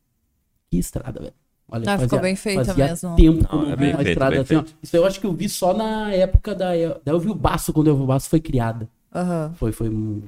Que 0.71 0.79
estrada, 0.79 1.21
velho. 1.21 1.35
Olha, 1.71 1.83
ah, 1.83 1.93
fazia, 1.93 2.09
ficou 2.09 2.21
bem 2.21 2.35
feita 2.35 2.65
fazia 2.65 2.87
mesmo. 2.87 3.15
tempo 3.15 3.47
não, 3.53 3.71
é 3.71 3.77
bem 3.77 3.91
uma 3.91 3.97
feito, 3.99 4.09
estrada 4.09 4.41
assim. 4.41 4.57
Ó, 4.57 4.65
isso 4.83 4.97
eu 4.97 5.05
acho 5.05 5.21
que 5.21 5.27
eu 5.27 5.33
vi 5.35 5.49
só 5.51 5.75
na 5.75 6.11
época 6.13 6.55
da. 6.55 6.71
Da 7.05 7.13
Elvio 7.13 7.35
Basso, 7.35 7.73
quando 7.73 7.89
a 7.89 7.91
Elvio 7.91 8.07
Basso 8.07 8.31
foi 8.31 8.41
criada. 8.41 8.89
Uhum. 9.15 9.55
Foi, 9.55 9.73
foi 9.73 10.23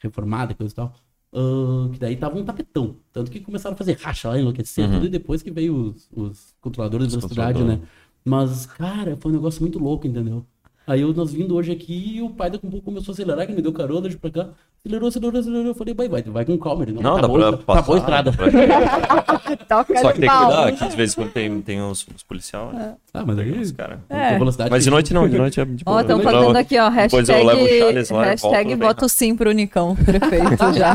reformada, 0.00 0.54
coisa 0.54 0.72
e 0.72 0.76
tal. 0.76 0.94
Uh, 1.38 1.90
que 1.90 1.98
daí 1.98 2.16
tava 2.16 2.38
um 2.38 2.44
tapetão. 2.44 2.96
Tanto 3.12 3.30
que 3.30 3.40
começaram 3.40 3.74
a 3.74 3.76
fazer 3.76 3.98
racha 4.00 4.30
lá, 4.30 4.40
enlouquecer, 4.40 4.86
uhum. 4.86 4.94
tudo, 4.94 5.06
e 5.06 5.10
depois 5.10 5.42
que 5.42 5.50
veio 5.50 5.74
os, 5.76 6.08
os 6.10 6.54
controladores 6.62 7.12
da 7.12 7.20
cidade, 7.20 7.62
né? 7.62 7.78
Mas, 8.24 8.64
cara, 8.64 9.16
foi 9.16 9.30
um 9.30 9.34
negócio 9.34 9.60
muito 9.60 9.78
louco, 9.78 10.06
entendeu? 10.06 10.46
Aí 10.86 11.02
eu, 11.02 11.12
nós 11.12 11.32
vindo 11.32 11.54
hoje 11.54 11.72
aqui 11.72 12.16
e 12.16 12.22
o 12.22 12.30
pai 12.30 12.48
da 12.48 12.58
Kumbu 12.58 12.80
começou 12.80 13.12
a 13.12 13.14
acelerar, 13.14 13.46
que 13.46 13.52
me 13.52 13.60
deu 13.60 13.72
carona 13.72 14.08
de 14.08 14.16
pra 14.16 14.30
cá. 14.30 14.50
Acelerou, 14.86 15.08
acelerou, 15.08 15.40
acelerou. 15.40 15.66
Eu 15.66 15.74
falei, 15.74 15.94
vai, 15.94 16.08
vai, 16.08 16.22
vai 16.22 16.44
com 16.44 16.56
calma. 16.58 16.84
Ele, 16.84 16.92
não, 16.92 17.02
não 17.02 17.14
tá 17.16 17.22
dá 17.22 17.28
boa, 17.28 17.56
pra 17.56 17.74
passar. 17.74 17.80
Tá 17.80 17.86
boa 17.86 17.96
a 17.96 18.00
estrada. 18.00 18.32
Toca 19.68 20.00
Só 20.00 20.12
que 20.12 20.20
tem 20.20 20.28
que 20.30 20.36
cuidar, 20.36 20.68
aqui 20.68 20.88
de 20.88 20.96
vez 20.96 21.12
em 21.12 21.14
quando 21.16 21.32
tem, 21.32 21.60
tem 21.60 21.82
os, 21.82 22.06
os 22.14 22.22
policiais. 22.22 22.72
Né? 22.72 22.94
Ah, 23.12 23.24
mas 23.26 23.38
aí, 23.38 23.50
os 23.50 23.72
cara. 23.72 24.00
É. 24.08 24.38
Mas 24.70 24.84
de 24.84 24.90
noite 24.90 25.12
não, 25.12 25.28
de 25.28 25.36
noite 25.36 25.60
é 25.60 25.64
de 25.64 25.84
boa. 25.84 25.96
Ó, 25.96 26.00
estão 26.00 26.20
fazendo 26.20 26.56
aqui, 26.56 26.78
ó, 26.78 26.88
hashtag, 26.88 27.42
lá, 27.42 28.24
hashtag 28.24 28.76
bota 28.76 29.06
o 29.06 29.08
sim 29.08 29.34
pro 29.34 29.50
Unicão, 29.50 29.96
prefeito 29.96 30.72
já. 30.74 30.94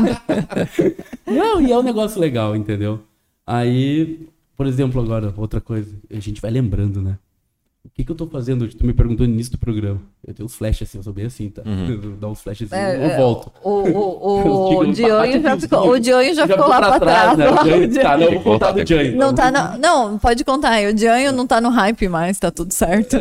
não, 1.26 1.60
e 1.60 1.70
é 1.70 1.78
um 1.78 1.82
negócio 1.82 2.18
legal, 2.20 2.56
entendeu? 2.56 3.00
Aí, 3.46 4.26
por 4.56 4.66
exemplo, 4.66 5.02
agora, 5.02 5.34
outra 5.36 5.60
coisa, 5.60 5.94
a 6.10 6.20
gente 6.20 6.40
vai 6.40 6.50
lembrando, 6.50 7.02
né? 7.02 7.18
O 7.84 7.90
que, 7.92 8.04
que 8.04 8.12
eu 8.12 8.14
tô 8.14 8.28
fazendo 8.28 8.62
hoje? 8.62 8.76
Tu 8.76 8.86
me 8.86 8.92
perguntou 8.92 9.26
no 9.26 9.32
início 9.32 9.52
do 9.52 9.58
programa. 9.58 10.00
Eu 10.24 10.32
tenho 10.32 10.46
uns 10.46 10.54
flashes 10.54 10.88
assim, 10.88 10.98
eu 10.98 11.02
sou 11.02 11.12
bem 11.12 11.26
assim, 11.26 11.50
tá? 11.50 11.62
Uhum. 11.66 12.16
Dá 12.20 12.28
uns 12.28 12.40
flashes 12.40 12.72
assim, 12.72 12.80
é, 12.80 12.96
eu 12.96 13.10
é, 13.10 13.16
volto. 13.16 13.50
O, 13.60 13.70
o, 13.70 14.78
o, 14.78 14.86
Dionho 14.94 15.42
já 15.42 15.58
ficou, 15.58 15.90
o 15.90 15.98
Dionho 15.98 16.32
já, 16.32 16.46
já 16.46 16.56
ficou 16.56 16.68
lá 16.68 16.78
pra 16.78 17.00
trás. 17.00 17.36
Né? 17.36 17.50
O 17.50 17.54
tá, 18.00 18.16
não, 18.16 18.30
vou 18.30 18.40
contar 18.40 18.70
do 18.70 18.84
Dionho. 18.84 19.16
Não, 19.16 19.34
tá 19.34 19.50
na, 19.50 19.76
não, 19.76 20.16
pode 20.16 20.44
contar. 20.44 20.80
O 20.88 20.94
Dionho 20.94 21.32
não 21.32 21.44
tá 21.44 21.60
no 21.60 21.70
hype 21.70 22.08
mais, 22.08 22.38
tá 22.38 22.52
tudo 22.52 22.72
certo. 22.72 23.16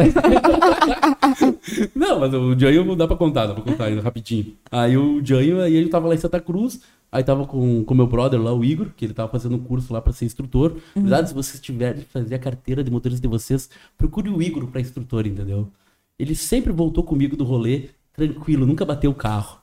não, 1.96 2.20
mas 2.20 2.32
o 2.32 2.56
Dionho 2.56 2.86
não 2.86 2.96
dá 2.96 3.08
pra 3.08 3.18
contar, 3.18 3.48
dá 3.48 3.56
pra 3.56 3.64
contar 3.64 3.86
ainda 3.86 4.02
rapidinho. 4.02 4.54
Aí 4.72 4.96
o 4.96 5.22
Dionho, 5.22 5.60
aí 5.60 5.76
ele 5.76 5.90
tava 5.90 6.08
lá 6.08 6.14
em 6.14 6.20
Santa 6.20 6.40
Cruz, 6.40 6.82
Aí 7.12 7.26
tava 7.26 7.46
com 7.46 7.84
o 7.86 7.94
meu 7.94 8.08
brother 8.08 8.42
lá, 8.42 8.54
o 8.54 8.64
Igor, 8.64 8.88
que 8.96 9.04
ele 9.04 9.14
tava 9.14 9.30
fazendo 9.30 9.58
um 9.58 9.60
curso 9.60 9.92
lá 9.92 10.02
para 10.02 10.14
ser 10.14 10.24
instrutor. 10.24 10.78
Uhum. 10.96 11.02
Verdade, 11.02 11.28
se 11.28 11.36
vocês 11.36 11.60
tiverem 11.60 12.04
fazer 12.04 12.36
a 12.36 12.40
carteira 12.40 12.82
de 12.82 12.90
motorista 12.90 13.22
de 13.22 13.28
vocês, 13.28 13.70
procure 13.98 14.30
o 14.30 14.42
Igor 14.42 14.51
para 14.68 14.82
instrutor, 14.82 15.26
entendeu? 15.26 15.72
Ele 16.18 16.36
sempre 16.36 16.72
voltou 16.72 17.04
comigo 17.04 17.36
do 17.36 17.44
rolê, 17.44 17.90
tranquilo, 18.14 18.66
nunca 18.66 18.86
bateu 18.86 19.12
o 19.12 19.16
carro. 19.16 19.60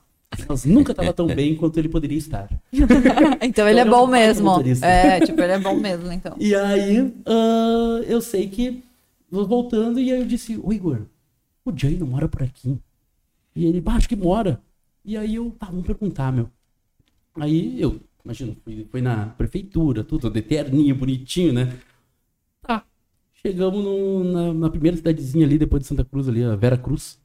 Mas 0.47 0.65
nunca 0.65 0.93
tava 0.93 1.11
tão 1.11 1.27
bem 1.27 1.55
quanto 1.55 1.77
ele 1.79 1.89
poderia 1.89 2.17
estar. 2.17 2.49
então 3.41 3.67
ele 3.67 3.79
é 3.79 3.81
então, 3.81 3.99
bom 3.99 4.07
mesmo. 4.07 4.51
É, 4.81 5.19
tipo, 5.21 5.41
ele 5.41 5.53
é 5.53 5.59
bom 5.59 5.75
mesmo, 5.75 6.11
então. 6.11 6.35
E 6.39 6.53
aí, 6.53 7.01
uh, 7.01 8.03
eu 8.07 8.21
sei 8.21 8.47
que, 8.47 8.83
voltando, 9.31 9.99
e 9.99 10.11
aí 10.11 10.19
eu 10.19 10.25
disse, 10.25 10.59
ô 10.61 10.71
Igor, 10.71 11.01
o 11.65 11.75
Jay 11.75 11.97
não 11.97 12.07
mora 12.07 12.27
por 12.27 12.43
aqui. 12.43 12.77
E 13.55 13.65
ele, 13.65 13.81
ah, 13.85 13.95
acho 13.95 14.07
que 14.07 14.15
mora. 14.15 14.61
E 15.03 15.17
aí 15.17 15.35
eu, 15.35 15.51
tá, 15.57 15.67
vamos 15.67 15.85
perguntar, 15.85 16.31
meu. 16.31 16.49
Aí 17.35 17.81
eu, 17.81 17.99
imagina, 18.23 18.55
fui, 18.63 18.87
fui 18.89 19.01
na 19.01 19.27
prefeitura, 19.27 20.03
tudo, 20.03 20.29
de 20.29 20.41
terninho, 20.41 20.95
bonitinho, 20.95 21.53
né? 21.53 21.73
Chegamos 23.41 23.83
no, 23.83 24.23
na, 24.23 24.53
na, 24.53 24.69
primeira 24.69 24.97
cidadezinha 24.97 25.45
ali, 25.45 25.57
depois 25.57 25.81
de 25.81 25.87
Santa 25.87 26.03
Cruz, 26.03 26.27
ali, 26.27 26.43
a 26.43 26.55
Vera 26.55 26.77
Cruz. 26.77 27.19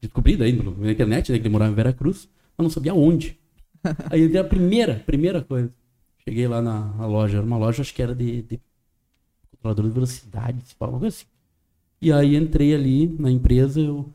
Descobri 0.00 0.36
daí 0.36 0.52
na 0.52 0.92
internet, 0.92 1.32
né, 1.32 1.38
que 1.38 1.44
ele 1.44 1.52
morava 1.52 1.72
em 1.72 1.74
Vera 1.74 1.92
Cruz, 1.92 2.28
mas 2.56 2.64
não 2.64 2.70
sabia 2.70 2.94
onde. 2.94 3.38
Aí 4.10 4.24
entrei 4.24 4.40
a 4.40 4.44
primeira, 4.44 5.02
primeira 5.06 5.42
coisa. 5.42 5.72
Cheguei 6.22 6.46
lá 6.46 6.60
na, 6.60 6.92
na 6.94 7.06
loja, 7.06 7.38
era 7.38 7.46
uma 7.46 7.56
loja, 7.56 7.80
acho 7.80 7.94
que 7.94 8.02
era 8.02 8.14
de, 8.14 8.42
de 8.42 8.60
controlador 9.50 9.86
de 9.86 9.90
velocidade, 9.92 10.58
alguma 10.78 11.00
coisa 11.00 11.16
assim. 11.16 11.26
E 12.00 12.12
aí 12.12 12.36
entrei 12.36 12.74
ali 12.74 13.06
na 13.18 13.30
empresa, 13.30 13.80
eu 13.80 14.12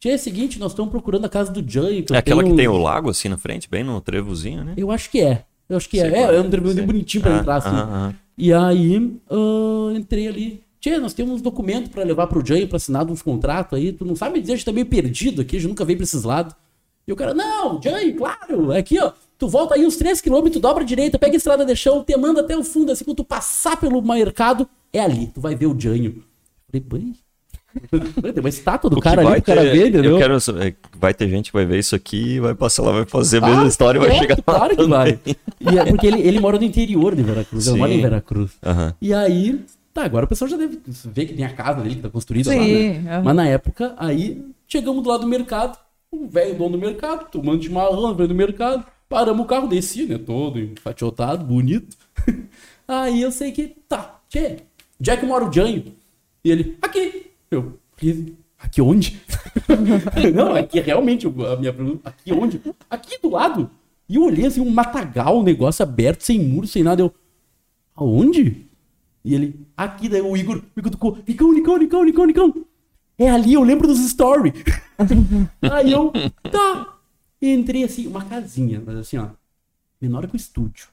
Tia, 0.00 0.12
é 0.12 0.14
o 0.14 0.18
seguinte, 0.18 0.60
nós 0.60 0.70
estamos 0.70 0.92
procurando 0.92 1.24
a 1.24 1.28
casa 1.28 1.50
do 1.50 1.68
Jay. 1.68 2.04
É 2.12 2.18
aquela 2.18 2.44
que 2.44 2.54
tem 2.54 2.68
o 2.68 2.78
lago 2.78 3.10
assim 3.10 3.28
na 3.28 3.36
frente, 3.36 3.68
bem 3.68 3.82
no 3.82 4.00
trevozinho, 4.00 4.62
né? 4.62 4.74
Eu 4.76 4.92
acho 4.92 5.10
que 5.10 5.20
é. 5.20 5.44
Eu 5.68 5.76
acho 5.76 5.88
que 5.88 5.98
é. 5.98 6.06
É, 6.06 6.36
é 6.36 6.40
um 6.40 6.48
trevozinho 6.48 6.86
bonitinho 6.86 7.22
pra 7.22 7.36
ah, 7.36 7.40
entrar 7.40 7.56
assim. 7.56 7.68
Ah, 7.68 8.12
ah. 8.12 8.27
E 8.38 8.52
aí, 8.52 8.98
uh, 9.28 9.90
entrei 9.96 10.28
ali. 10.28 10.62
Tia, 10.80 11.00
nós 11.00 11.12
temos 11.12 11.34
uns 11.34 11.42
documentos 11.42 11.90
para 11.90 12.04
levar 12.04 12.28
pro 12.28 12.44
Jay 12.44 12.68
pra 12.68 12.76
assinar 12.76 13.04
uns 13.10 13.20
contratos 13.20 13.76
aí. 13.76 13.92
Tu 13.92 14.04
não 14.04 14.14
sabe 14.14 14.40
dizer, 14.40 14.52
a 14.52 14.56
gente 14.56 14.64
tá 14.64 14.72
meio 14.72 14.86
perdido 14.86 15.42
aqui, 15.42 15.56
a 15.56 15.58
gente 15.58 15.68
nunca 15.68 15.84
veio 15.84 15.98
pra 15.98 16.04
esses 16.04 16.22
lados. 16.22 16.54
E 17.06 17.12
o 17.12 17.16
cara, 17.16 17.34
não, 17.34 17.82
Jay, 17.82 18.12
claro, 18.12 18.70
é 18.70 18.78
aqui, 18.78 18.96
ó. 19.00 19.12
Tu 19.36 19.48
volta 19.48 19.74
aí 19.74 19.84
uns 19.84 19.96
3km, 19.96 20.60
dobra 20.60 20.84
a 20.84 20.86
direita, 20.86 21.18
pega 21.18 21.34
a 21.34 21.36
estrada 21.36 21.64
de 21.64 21.74
chão, 21.74 22.04
te 22.04 22.16
manda 22.16 22.40
até 22.40 22.56
o 22.56 22.62
fundo, 22.62 22.92
assim, 22.92 23.04
quando 23.04 23.18
tu 23.18 23.24
passar 23.24 23.76
pelo 23.76 24.00
mercado, 24.00 24.68
é 24.92 25.00
ali. 25.00 25.28
Tu 25.34 25.40
vai 25.40 25.56
ver 25.56 25.66
o 25.66 25.78
Janho. 25.78 26.22
Falei, 26.70 27.14
tem 27.90 28.40
uma 28.40 28.48
estátua 28.48 28.88
do 28.88 29.00
cara 29.00 29.20
ali 29.20 29.42
pro 29.42 29.54
cara 29.54 29.62
ver, 29.62 29.88
entendeu? 29.88 30.12
Eu 30.12 30.18
quero, 30.18 30.34
é, 30.62 30.74
vai 30.98 31.12
ter 31.12 31.28
gente 31.28 31.50
que 31.50 31.56
vai 31.56 31.66
ver 31.66 31.78
isso 31.78 31.94
aqui 31.94 32.34
e 32.34 32.40
vai 32.40 32.54
passar 32.54 32.82
lá, 32.82 32.92
vai 32.92 33.04
fazer 33.04 33.42
a 33.42 33.46
mesma 33.46 33.64
ah, 33.64 33.68
história 33.68 33.98
e 33.98 34.00
vai 34.00 34.10
é, 34.10 34.18
chegar 34.18 34.42
claro 34.42 34.60
lá. 34.60 34.66
Claro 34.68 34.76
que 34.76 34.86
vai. 34.86 35.36
E 35.60 35.78
é 35.78 35.84
porque 35.84 36.06
ele, 36.06 36.20
ele 36.20 36.40
mora 36.40 36.58
no 36.58 36.64
interior 36.64 37.14
de 37.14 37.22
Veracruz, 37.22 37.64
Sim. 37.64 37.70
ele 37.70 37.78
mora 37.78 37.92
em 37.92 38.00
Veracruz. 38.00 38.52
Uhum. 38.64 38.92
E 39.00 39.12
aí, 39.12 39.64
tá, 39.92 40.04
agora 40.04 40.24
o 40.24 40.28
pessoal 40.28 40.48
já 40.48 40.56
deve 40.56 40.80
ver 40.86 41.26
que 41.26 41.34
tem 41.34 41.44
a 41.44 41.52
casa 41.52 41.82
dele 41.82 41.96
que 41.96 42.02
tá 42.02 42.08
construída 42.08 42.50
Sim, 42.50 42.58
lá, 42.58 42.64
né? 42.64 43.16
Uhum. 43.18 43.24
Mas 43.24 43.36
na 43.36 43.46
época, 43.46 43.94
aí, 43.98 44.42
chegamos 44.66 45.02
do 45.02 45.08
lado 45.08 45.20
do 45.20 45.28
mercado, 45.28 45.78
o 46.10 46.26
velho 46.26 46.56
dono 46.56 46.70
do 46.70 46.78
mercado, 46.78 47.30
tomando 47.30 47.60
de 47.60 47.70
marrão, 47.70 48.14
velho 48.14 48.28
do 48.28 48.34
mercado, 48.34 48.84
paramos 49.08 49.44
o 49.44 49.48
carro, 49.48 49.68
desci, 49.68 50.06
né, 50.06 50.18
todo 50.18 50.58
enfatiotado, 50.58 51.44
bonito. 51.44 51.96
aí 52.88 53.20
eu 53.20 53.30
sei 53.30 53.52
que, 53.52 53.76
tá, 53.88 54.20
tchê, 54.28 54.56
Jack 54.98 55.24
mora 55.26 55.44
o 55.44 55.52
Janho. 55.52 55.84
E 56.44 56.50
ele, 56.50 56.78
aqui, 56.80 57.27
eu, 57.50 57.78
aqui 58.58 58.80
onde? 58.80 59.20
não, 60.34 60.54
aqui 60.54 60.80
realmente, 60.80 61.26
a 61.26 61.56
minha 61.56 61.72
pergunta, 61.72 62.08
aqui 62.08 62.32
onde? 62.32 62.60
Aqui 62.88 63.20
do 63.20 63.30
lado. 63.30 63.70
E 64.08 64.16
eu 64.16 64.24
olhei 64.24 64.46
assim, 64.46 64.60
um 64.60 64.70
matagal, 64.70 65.38
um 65.38 65.42
negócio 65.42 65.82
aberto, 65.82 66.22
sem 66.22 66.38
muro, 66.40 66.66
sem 66.66 66.82
nada. 66.82 67.02
Eu, 67.02 67.14
aonde? 67.94 68.66
E 69.24 69.34
ele, 69.34 69.66
aqui, 69.76 70.08
daí 70.08 70.22
o 70.22 70.36
Igor, 70.36 70.56
o 70.58 70.80
Igor 70.80 70.90
tocou, 70.90 71.18
Nicão, 71.26 71.52
Nicão, 71.52 71.76
Nicão, 71.78 72.04
Nicão, 72.04 72.26
Nicão. 72.26 72.54
É 73.18 73.28
ali, 73.28 73.54
eu 73.54 73.62
lembro 73.62 73.88
dos 73.88 73.98
stories. 73.98 74.54
Aí 75.60 75.90
eu, 75.90 76.12
tá. 76.52 76.98
Entrei 77.42 77.82
assim, 77.82 78.06
uma 78.06 78.24
casinha, 78.24 78.80
mas 78.84 78.96
assim, 78.96 79.18
ó, 79.18 79.30
menor 80.00 80.26
que 80.28 80.34
o 80.34 80.36
estúdio. 80.36 80.86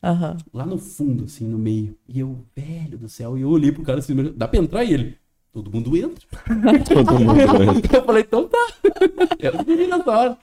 Uhum. 0.00 0.36
Lá 0.52 0.64
no 0.64 0.78
fundo, 0.78 1.24
assim, 1.24 1.46
no 1.46 1.58
meio. 1.58 1.96
E 2.08 2.20
eu, 2.20 2.44
velho 2.54 2.96
do 2.96 3.08
céu, 3.08 3.36
e 3.36 3.42
eu 3.42 3.48
olhei 3.48 3.72
pro 3.72 3.82
cara 3.82 3.98
assim, 3.98 4.14
dá 4.36 4.46
pra 4.46 4.60
entrar 4.60 4.84
e 4.84 4.94
ele. 4.94 5.18
Todo 5.54 5.70
mundo 5.70 5.96
entra. 5.96 6.26
Todo 6.84 7.20
mundo 7.20 7.40
entra. 7.40 7.98
Eu 7.98 8.04
falei, 8.04 8.22
então 8.26 8.48
tá. 8.48 8.66
Era 9.38 9.62
o 9.62 9.64
menino 9.64 9.96
nessa 9.96 10.10
hora. 10.10 10.36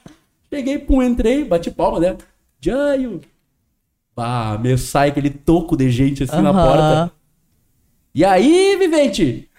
Cheguei, 0.49 0.79
pum, 0.79 1.03
entrei, 1.03 1.43
bati 1.43 1.69
palma, 1.69 1.99
né? 1.99 2.17
Jaio. 2.61 3.19
Pá, 4.15 4.57
me 4.57 4.77
sai 4.77 5.09
aquele 5.09 5.29
toco 5.29 5.75
de 5.75 5.89
gente 5.91 6.23
assim 6.23 6.41
na 6.41 6.53
porta. 6.53 7.11
E 8.15 8.23
aí, 8.23 8.77
vivente? 8.77 9.49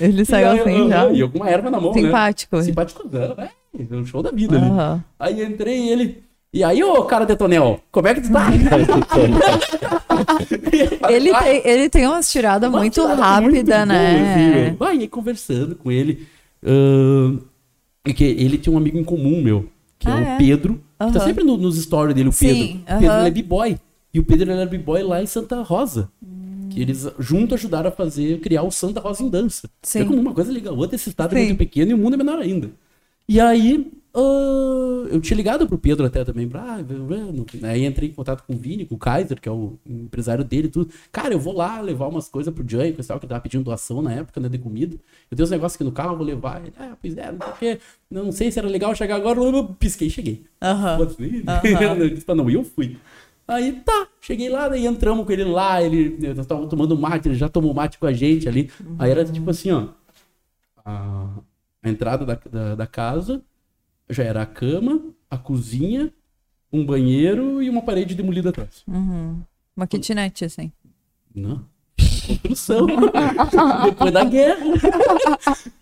Ele 0.00 0.24
saiu 0.26 0.62
assim 0.62 0.88
já. 0.88 1.10
E 1.10 1.20
eu 1.20 1.30
com 1.30 1.38
uma 1.38 1.50
erva 1.50 1.70
na 1.70 1.78
mão, 1.78 1.92
Simpático. 1.92 2.56
né? 2.56 2.62
Simpático. 2.62 3.02
Simpático. 3.02 3.40
É, 3.42 3.94
um 3.94 4.06
show 4.06 4.22
da 4.22 4.30
vida 4.30 4.56
ali. 4.56 5.02
Aí 5.18 5.44
entrei 5.44 5.80
e 5.80 5.90
ele... 5.90 6.27
E 6.52 6.64
aí, 6.64 6.82
ô 6.82 7.04
cara 7.04 7.26
de 7.26 7.36
Tonel, 7.36 7.78
como 7.92 8.08
é 8.08 8.14
que 8.14 8.22
tu 8.22 8.32
tá? 8.32 8.48
ele, 11.10 11.30
tem, 11.30 11.62
ele 11.64 11.90
tem 11.90 12.06
umas 12.06 12.32
tiradas 12.32 12.70
uma 12.70 12.78
muito 12.78 13.04
rápidas, 13.04 13.86
né? 13.86 14.70
Boa, 14.78 14.92
assim, 14.92 15.06
conversando 15.08 15.76
com 15.76 15.92
ele. 15.92 16.26
Uh, 16.62 17.38
que 18.14 18.24
ele 18.24 18.56
tinha 18.56 18.72
um 18.74 18.78
amigo 18.78 18.98
em 18.98 19.04
comum, 19.04 19.42
meu, 19.42 19.68
que 19.98 20.08
é 20.08 20.10
ah, 20.10 20.20
é, 20.20 20.34
o 20.34 20.38
Pedro. 20.38 20.82
Que 20.98 21.12
tá 21.12 21.20
sempre 21.20 21.44
no, 21.44 21.58
nos 21.58 21.80
stories 21.80 22.14
dele, 22.14 22.30
o 22.30 22.32
Pedro. 22.32 22.56
Sim, 22.56 22.82
uh 22.88 22.92
-huh. 22.92 22.98
Pedro 22.98 23.14
é 23.14 23.30
b-boy. 23.30 23.78
E 24.14 24.18
o 24.18 24.24
Pedro 24.24 24.50
era 24.50 24.64
b-boy 24.64 25.02
lá 25.02 25.22
em 25.22 25.26
Santa 25.26 25.60
Rosa. 25.62 26.10
Hum. 26.22 26.68
Que 26.70 26.80
eles 26.80 27.06
juntos 27.18 27.54
ajudaram 27.54 27.88
a 27.88 27.92
fazer, 27.92 28.40
criar 28.40 28.62
o 28.62 28.70
Santa 28.70 29.00
Rosa 29.00 29.22
em 29.22 29.28
dança. 29.28 29.68
Sim. 29.82 30.00
É 30.00 30.04
como 30.06 30.18
uma 30.18 30.32
coisa 30.32 30.50
liga 30.50 30.70
a 30.70 30.72
outra, 30.72 30.96
esse 30.96 31.10
estado 31.10 31.34
Sim. 31.34 31.42
é 31.42 31.44
muito 31.44 31.58
pequeno 31.58 31.90
e 31.90 31.94
o 31.94 31.98
mundo 31.98 32.14
é 32.14 32.16
menor 32.16 32.38
ainda. 32.38 32.70
E 33.28 33.38
aí, 33.38 33.92
Uh, 34.14 35.06
eu 35.10 35.20
tinha 35.20 35.36
ligado 35.36 35.66
pro 35.68 35.78
Pedro 35.78 36.06
até 36.06 36.24
também, 36.24 36.50
ah, 36.54 36.78
aí 37.64 37.84
entrei 37.84 38.08
em 38.08 38.12
contato 38.12 38.42
com 38.42 38.54
o 38.54 38.56
Vini, 38.56 38.86
com 38.86 38.94
o 38.94 38.98
Kaiser, 38.98 39.40
que 39.40 39.48
é 39.48 39.52
o 39.52 39.78
empresário 39.86 40.42
dele 40.42 40.68
e 40.68 40.70
tudo. 40.70 40.90
Cara, 41.12 41.34
eu 41.34 41.38
vou 41.38 41.54
lá 41.54 41.80
levar 41.80 42.08
umas 42.08 42.28
coisas 42.28 42.52
pro 42.52 42.64
Jay, 42.66 42.90
o 42.90 42.94
pessoal 42.94 43.20
que 43.20 43.26
tava 43.26 43.40
pedindo 43.40 43.64
doação 43.64 44.00
na 44.00 44.12
época, 44.12 44.40
né, 44.40 44.48
de 44.48 44.58
comida. 44.58 44.96
Eu 45.30 45.36
tenho 45.36 45.44
uns 45.44 45.50
negócios 45.50 45.76
aqui 45.76 45.84
no 45.84 45.92
carro, 45.92 46.16
vou 46.16 46.26
levar. 46.26 46.62
Ele, 46.62 46.72
ah, 46.78 46.96
pois 47.00 47.16
é, 47.16 47.30
não 47.30 47.38
sei 47.38 47.48
o 47.48 47.56
quê. 47.58 47.80
Não 48.10 48.32
sei 48.32 48.50
se 48.50 48.58
era 48.58 48.68
legal 48.68 48.94
chegar 48.94 49.16
agora, 49.16 49.38
eu 49.38 49.64
pisquei 49.78 50.08
e 50.08 50.10
cheguei. 50.10 50.44
Aham. 50.60 50.98
Uhum. 50.98 52.00
eu 52.02 52.10
disse 52.10 52.24
pra 52.24 52.34
não 52.34 52.48
ir, 52.48 52.54
eu 52.54 52.64
fui. 52.64 52.96
Aí 53.46 53.72
tá, 53.80 54.08
cheguei 54.20 54.48
lá, 54.48 54.68
daí 54.68 54.86
entramos 54.86 55.24
com 55.24 55.32
ele 55.32 55.44
lá, 55.44 55.82
ele 55.82 56.18
nós 56.34 56.46
tava 56.46 56.66
tomando 56.66 56.98
mate, 56.98 57.28
ele 57.28 57.34
já 57.34 57.48
tomou 57.48 57.72
mate 57.72 57.98
com 57.98 58.06
a 58.06 58.12
gente 58.12 58.48
ali. 58.48 58.70
Uhum. 58.80 58.96
Aí 58.98 59.10
era 59.10 59.24
tipo 59.24 59.48
assim, 59.48 59.70
ó. 59.70 59.88
A, 60.84 61.28
a 61.82 61.88
entrada 61.88 62.26
da, 62.26 62.38
da, 62.50 62.74
da 62.74 62.86
casa, 62.86 63.42
já 64.10 64.24
era 64.24 64.42
a 64.42 64.46
cama, 64.46 65.00
a 65.30 65.36
cozinha, 65.36 66.12
um 66.72 66.84
banheiro 66.84 67.62
e 67.62 67.68
uma 67.68 67.82
parede 67.82 68.14
demolida 68.14 68.50
atrás. 68.50 68.82
Uhum. 68.86 69.40
Uma 69.76 69.86
kitnet, 69.86 70.44
assim. 70.44 70.72
Não. 71.34 71.64
Construção. 72.28 72.86
Depois 73.84 74.12
da 74.12 74.24
guerra. 74.24 74.64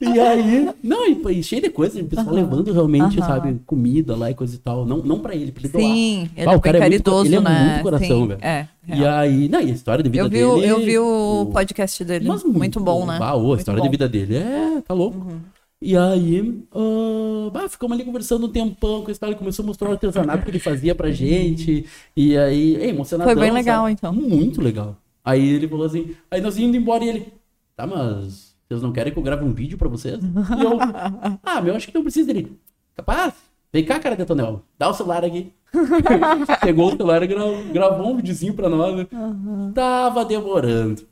e 0.00 0.20
aí. 0.20 0.68
Não, 0.82 1.06
e, 1.06 1.38
e 1.38 1.42
cheio 1.42 1.62
de 1.62 1.70
coisa, 1.70 2.00
o 2.00 2.04
pessoal 2.04 2.28
uhum. 2.28 2.34
levando 2.34 2.72
realmente, 2.72 3.18
uhum. 3.18 3.26
sabe, 3.26 3.60
comida 3.66 4.16
lá 4.16 4.30
e 4.30 4.34
coisa 4.34 4.54
e 4.54 4.58
tal. 4.58 4.86
Não, 4.86 4.98
não 4.98 5.18
pra 5.18 5.34
ele, 5.34 5.50
pra 5.50 5.62
ele 5.62 5.72
doar. 5.72 5.82
Sim, 5.82 6.30
ele 6.36 6.48
ah, 6.48 6.52
é 6.52 6.56
o 6.56 6.60
cara 6.60 6.78
caridoso, 6.78 7.34
é 7.34 7.40
muito, 7.40 7.50
Ele 7.50 7.58
é 7.58 7.70
muito 7.70 7.82
coração, 7.82 8.26
velho. 8.26 8.40
É. 8.42 8.68
E 8.88 9.04
aí, 9.04 9.48
não, 9.48 9.60
e 9.60 9.70
a 9.70 9.74
história 9.74 10.02
de 10.02 10.08
vida 10.08 10.24
eu 10.24 10.28
vi, 10.28 10.60
dele. 10.60 10.72
Eu 10.72 10.80
vi 10.84 10.98
o, 10.98 11.50
podcast 11.52 12.04
dele. 12.04 12.28
Mas, 12.28 12.44
muito 12.44 12.78
bom, 12.78 13.04
né? 13.04 13.18
Ah, 13.20 13.32
a 13.32 13.56
história 13.56 13.82
de 13.82 13.88
vida 13.88 14.08
dele 14.08 14.36
é. 14.36 14.82
Tá 14.86 14.94
louco. 14.94 15.18
Uhum. 15.18 15.40
E 15.86 15.96
aí, 15.96 16.40
uh, 16.74 17.48
bah, 17.52 17.68
ficamos 17.68 17.94
ali 17.94 18.04
conversando 18.04 18.46
um 18.46 18.50
tempão 18.50 19.04
com 19.04 19.10
esse 19.12 19.20
cara, 19.20 19.30
ele 19.30 19.38
começou 19.38 19.62
a 19.62 19.66
mostrar 19.66 19.88
o 19.88 19.92
artesanato 19.92 20.42
que 20.42 20.50
ele 20.50 20.58
fazia 20.58 20.96
pra 20.96 21.12
gente. 21.12 21.86
E 22.16 22.36
aí, 22.36 22.74
é 22.74 22.88
emocionado. 22.88 23.30
Foi 23.30 23.40
bem 23.40 23.52
legal, 23.52 23.82
sabe? 23.82 23.92
então. 23.92 24.12
Muito 24.12 24.60
legal. 24.60 24.96
Aí 25.24 25.48
ele 25.48 25.68
falou 25.68 25.86
assim, 25.86 26.16
aí 26.28 26.40
nós 26.40 26.58
indo 26.58 26.76
embora 26.76 27.04
e 27.04 27.08
ele, 27.08 27.32
tá, 27.76 27.86
mas 27.86 28.56
vocês 28.66 28.82
não 28.82 28.90
querem 28.90 29.12
que 29.12 29.18
eu 29.20 29.22
grave 29.22 29.44
um 29.44 29.52
vídeo 29.52 29.78
pra 29.78 29.88
vocês? 29.88 30.18
E 30.18 30.64
eu, 30.64 30.76
ah, 31.44 31.60
meu, 31.60 31.76
acho 31.76 31.86
que 31.86 31.94
não 31.94 32.02
precisa 32.02 32.34
dele. 32.34 32.58
Capaz? 32.96 33.34
Vem 33.72 33.84
cá, 33.84 34.00
cara 34.00 34.16
de 34.16 34.24
Tonel, 34.24 34.62
dá 34.76 34.88
o 34.88 34.92
celular 34.92 35.24
aqui. 35.24 35.52
Pegou 36.62 36.88
o 36.88 36.96
celular 36.96 37.22
e 37.22 37.28
gravou, 37.28 37.62
gravou 37.72 38.12
um 38.12 38.16
videozinho 38.16 38.54
pra 38.54 38.68
nós. 38.68 39.06
Uhum. 39.12 39.70
Tava 39.72 40.24
demorando. 40.24 41.02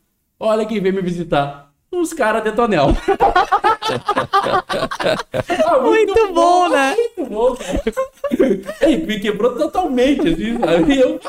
Olha 0.41 0.67
quem 0.67 0.81
veio 0.81 0.97
me 0.97 1.01
visitar 1.01 1.73
os 1.93 2.13
caras 2.13 2.43
de 2.43 2.53
tonel. 2.53 2.89
ah, 5.67 5.79
muito, 5.81 6.13
muito, 6.13 6.33
bom, 6.33 6.33
bom 6.35 6.69
né? 6.69 6.97
Muito 7.17 7.31
bom, 7.31 7.55
cara. 7.57 7.83
Me 9.07 9.21
quebrou 9.21 9.57
totalmente, 9.57 10.29
assim, 10.29 10.59
sabe? 10.59 10.99
Eu... 10.99 11.21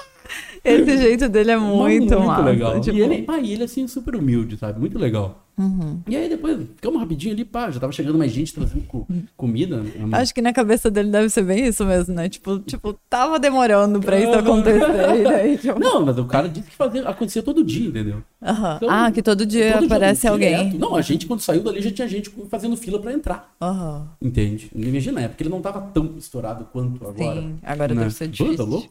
Esse 0.66 0.98
jeito 0.98 1.30
dele 1.30 1.52
é 1.52 1.58
muito, 1.58 2.16
muito 2.16 2.20
massa, 2.20 2.42
legal. 2.42 2.82
Tipo... 2.82 2.98
E 2.98 3.02
ele, 3.02 3.22
pá, 3.22 3.38
ele, 3.38 3.64
assim, 3.64 3.88
super 3.88 4.16
humilde, 4.16 4.58
sabe? 4.58 4.80
Muito 4.80 4.98
legal. 4.98 5.46
Uhum. 5.58 6.02
E 6.08 6.18
aí 6.18 6.28
depois, 6.28 6.58
ficamos 6.76 7.00
rapidinho 7.00 7.34
ali, 7.34 7.46
pá, 7.46 7.72
já 7.72 7.80
tava 7.80 7.94
chegando 7.94 8.18
mais 8.18 8.32
gente 8.32 8.54
trazendo 8.54 8.84
co 8.88 9.08
comida. 9.38 9.78
Né? 9.78 9.92
Acho 10.12 10.34
que 10.34 10.42
na 10.42 10.52
cabeça 10.52 10.92
dele 10.92 11.10
deve 11.10 11.30
ser 11.30 11.44
bem 11.44 11.66
isso 11.66 11.86
mesmo, 11.86 12.14
né? 12.14 12.28
Tipo, 12.28 12.60
tipo 12.60 12.94
tava 13.10 13.40
demorando 13.40 14.02
pra 14.02 14.20
isso 14.20 14.34
acontecer. 14.34 15.24
daí, 15.24 15.56
tipo... 15.60 15.80
Não, 15.80 16.06
mas 16.06 16.18
o 16.18 16.26
cara 16.26 16.50
disse 16.50 16.68
que 16.68 16.76
fazia, 16.76 17.08
acontecia 17.08 17.42
todo 17.42 17.64
dia, 17.64 17.88
entendeu? 17.88 18.18
Uhum. 18.42 18.76
Então, 18.76 18.90
ah, 18.90 19.12
que 19.12 19.22
todo 19.22 19.46
dia 19.46 19.74
todo 19.74 19.86
aparece 19.86 20.22
dia, 20.22 20.32
alguém. 20.32 20.58
Direto. 20.58 20.78
Não, 20.78 20.96
a 20.96 21.02
gente 21.02 21.26
quando 21.26 21.40
saiu 21.40 21.64
dali 21.64 21.82
já 21.82 21.92
tinha 21.92 22.08
gente 22.08 22.30
fazendo 22.50 22.76
fila 22.76 23.00
pra 23.00 23.14
entrar. 23.14 23.56
Uhum. 23.62 24.06
Entende? 24.22 24.70
Imagina, 24.76 25.22
é 25.22 25.28
porque 25.30 25.44
ele 25.44 25.50
não 25.50 25.62
tava 25.62 25.80
tão 25.94 26.16
estourado 26.18 26.68
quanto 26.74 27.08
agora. 27.08 27.42
Sim, 27.42 27.56
agora 27.64 27.94
né? 27.94 28.02
deve 28.02 28.14
ser 28.14 28.28
difícil. 28.28 28.58
Pô, 28.58 28.64
tá 28.64 28.70
louco? 28.70 28.90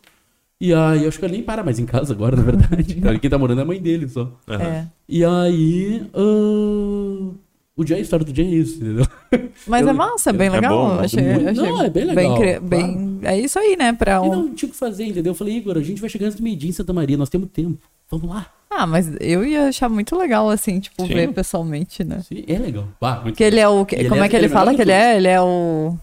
E 0.61 0.73
aí, 0.73 1.07
acho 1.07 1.19
que 1.19 1.25
ele 1.25 1.35
nem 1.35 1.43
para 1.43 1.63
mais 1.65 1.79
em 1.79 1.87
casa 1.87 2.13
agora, 2.13 2.37
na 2.37 2.43
verdade. 2.43 3.01
Quem 3.21 3.31
tá 3.31 3.39
morando 3.39 3.59
é 3.59 3.63
a 3.63 3.67
mãe 3.67 3.81
dele 3.81 4.09
só. 4.09 4.23
Uhum. 4.49 4.55
É. 4.55 4.87
E 5.09 5.25
aí. 5.25 6.07
Uh... 6.15 7.35
O 7.77 7.83
dia, 7.83 7.97
a 7.97 8.01
história 8.01 8.25
do 8.25 8.33
dia 8.33 8.45
é 8.45 8.49
isso, 8.49 8.77
entendeu? 8.77 9.05
Mas 9.67 9.83
eu, 9.83 9.89
é 9.89 9.93
massa, 9.93 10.31
é 10.31 10.33
bem 10.33 10.49
legal. 10.49 10.73
É 10.73 10.77
bom, 10.77 11.01
achei, 11.01 11.23
muito, 11.25 11.49
achei 11.49 11.63
não, 11.73 11.83
é 11.83 11.91
bem 11.91 12.05
legal. 12.05 12.39
Bem, 12.39 12.61
bem, 12.61 13.21
é 13.25 13.41
isso 13.41 13.59
aí, 13.59 13.77
né? 13.77 13.93
Pra 13.93 14.23
um... 14.23 14.27
E 14.27 14.31
não 14.31 14.55
tinha 14.55 14.69
o 14.69 14.73
que 14.73 14.79
fazer, 14.79 15.05
entendeu? 15.05 15.33
Eu 15.33 15.35
falei, 15.35 15.57
Igor, 15.57 15.77
a 15.77 15.83
gente 15.83 16.01
vai 16.01 16.09
chegar 16.09 16.27
antes 16.27 16.39
do 16.39 16.43
meio-dia 16.45 16.71
em 16.71 16.73
Santa 16.73 16.93
Maria, 16.93 17.17
nós 17.17 17.29
temos 17.29 17.49
tempo. 17.51 17.77
Vamos 18.09 18.31
lá. 18.31 18.47
Ah, 18.71 18.87
mas 18.87 19.11
eu 19.21 19.45
ia 19.45 19.69
achar 19.69 19.89
muito 19.89 20.17
legal, 20.17 20.49
assim, 20.51 20.79
tipo, 20.79 21.05
Sim. 21.05 21.15
ver 21.15 21.33
pessoalmente, 21.33 22.05
né? 22.05 22.21
Sim, 22.23 22.45
é 22.47 22.59
legal. 22.59 22.87
Ah, 23.01 23.25
que 23.35 23.43
ele 23.43 23.59
é 23.59 23.69
o. 23.69 23.85
Que, 23.85 24.09
como 24.09 24.23
é, 24.23 24.27
é 24.27 24.29
que 24.29 24.37
ele, 24.37 24.47
ele 24.47 24.53
fala 24.53 24.73
que 24.73 24.83
ele 24.83 24.93
é? 24.93 25.17
Ele 25.17 25.29
é 25.29 25.41
o. 25.41 25.97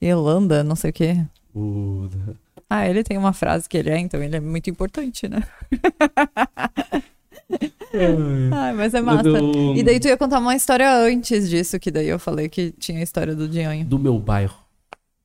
Irlanda, 0.00 0.64
não 0.64 0.74
sei 0.74 0.90
o 0.90 0.92
quê. 0.92 1.20
O. 1.54 2.08
Ah, 2.68 2.88
ele 2.88 3.04
tem 3.04 3.16
uma 3.18 3.32
frase 3.32 3.68
que 3.68 3.76
ele 3.76 3.90
é, 3.90 3.98
então 3.98 4.22
ele 4.22 4.36
é 4.36 4.40
muito 4.40 4.70
importante, 4.70 5.28
né? 5.28 5.42
Ai, 8.52 8.72
mas 8.72 8.94
é 8.94 9.00
massa. 9.00 9.22
Do... 9.22 9.74
E 9.74 9.82
daí 9.82 10.00
tu 10.00 10.08
ia 10.08 10.16
contar 10.16 10.38
uma 10.38 10.56
história 10.56 10.92
antes 10.96 11.48
disso, 11.48 11.78
que 11.78 11.90
daí 11.90 12.08
eu 12.08 12.18
falei 12.18 12.48
que 12.48 12.72
tinha 12.72 12.98
a 12.98 13.02
história 13.02 13.34
do 13.34 13.48
Dianho. 13.48 13.84
Do 13.84 13.98
meu 13.98 14.18
bairro. 14.18 14.56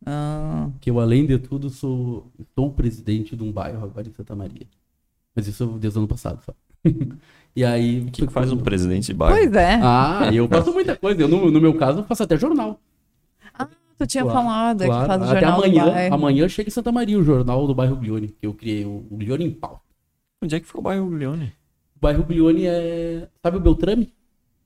Ah. 0.06 0.70
Que 0.80 0.90
eu, 0.90 1.00
além 1.00 1.26
de 1.26 1.38
tudo, 1.40 1.70
sou, 1.70 2.32
sou 2.56 2.72
presidente 2.72 3.36
de 3.36 3.44
um 3.44 3.52
bairro 3.52 3.84
agora 3.84 4.08
em 4.08 4.14
Santa 4.14 4.36
Maria. 4.36 4.68
Mas 5.36 5.48
isso 5.48 5.66
desde 5.80 5.98
o 5.98 6.02
ano 6.02 6.08
passado 6.08 6.40
só. 6.46 6.54
e 7.56 7.64
aí. 7.64 8.02
O 8.02 8.12
que, 8.12 8.26
que 8.28 8.34
faz 8.34 8.52
um 8.52 8.58
presidente 8.58 9.08
de 9.08 9.14
bairro? 9.14 9.36
Pois 9.36 9.54
é. 9.54 9.80
Ah, 9.82 10.30
eu 10.34 10.48
faço 10.48 10.72
muita 10.72 10.96
coisa. 10.96 11.22
Eu, 11.22 11.28
no, 11.28 11.52
no 11.52 11.62
meu 11.62 11.74
caso, 11.76 12.00
eu 12.00 12.04
faço 12.04 12.24
até 12.24 12.38
jornal. 12.38 12.80
Tu 14.00 14.08
tinha 14.08 14.24
claro, 14.24 14.40
falado 14.40 14.86
claro. 14.86 15.02
que 15.02 15.08
faz 15.08 15.22
o 15.22 15.26
Até 15.26 15.40
jornal 15.42 15.58
amanhã, 15.58 16.14
amanhã 16.14 16.48
chega 16.48 16.70
em 16.70 16.72
Santa 16.72 16.90
Maria 16.90 17.20
o 17.20 17.24
jornal 17.24 17.68
do 17.68 17.76
bairro 17.76 17.98
Glione, 17.98 18.30
que 18.30 18.48
eu 18.48 18.54
criei, 18.54 18.86
o, 18.86 19.06
Glione 19.12 19.44
em 19.44 19.52
pau. 19.52 19.84
Onde 20.42 20.56
é 20.56 20.60
que 20.62 20.66
ficou 20.66 20.80
o 20.80 20.84
bairro 20.86 21.10
Glione? 21.10 21.52
O 21.98 22.00
bairro 22.00 22.24
Glione 22.24 22.66
é. 22.66 23.28
Sabe 23.44 23.58
o 23.58 23.60
Beltrame? 23.60 24.14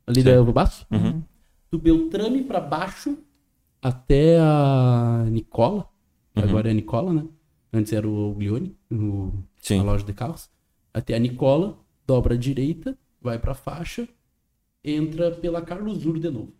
Ali 0.06 0.22
Sim. 0.22 0.26
da 0.26 0.32
Elvabaço? 0.34 0.86
Uhum. 0.92 1.24
Do 1.72 1.80
Beltrame 1.80 2.44
pra 2.44 2.60
baixo 2.60 3.18
até 3.82 4.38
a 4.40 5.26
Nicola. 5.32 5.90
Uhum. 6.36 6.44
Agora 6.44 6.70
é 6.70 6.74
Nicola, 6.76 7.12
né? 7.12 7.26
Antes 7.74 7.92
era 7.92 8.08
o 8.08 8.36
Glione, 8.36 8.78
o... 8.92 9.34
a 9.72 9.82
loja 9.82 10.06
de 10.06 10.14
carros. 10.14 10.48
Até 10.94 11.16
a 11.16 11.20
Nicola, 11.20 11.80
dobra 12.06 12.36
à 12.36 12.38
direita, 12.38 12.96
vai 13.20 13.40
pra 13.40 13.56
faixa, 13.56 14.08
entra 14.84 15.32
pela 15.32 15.60
Carlos 15.64 16.06
Ur 16.06 16.20
de 16.20 16.30
novo. 16.30 16.54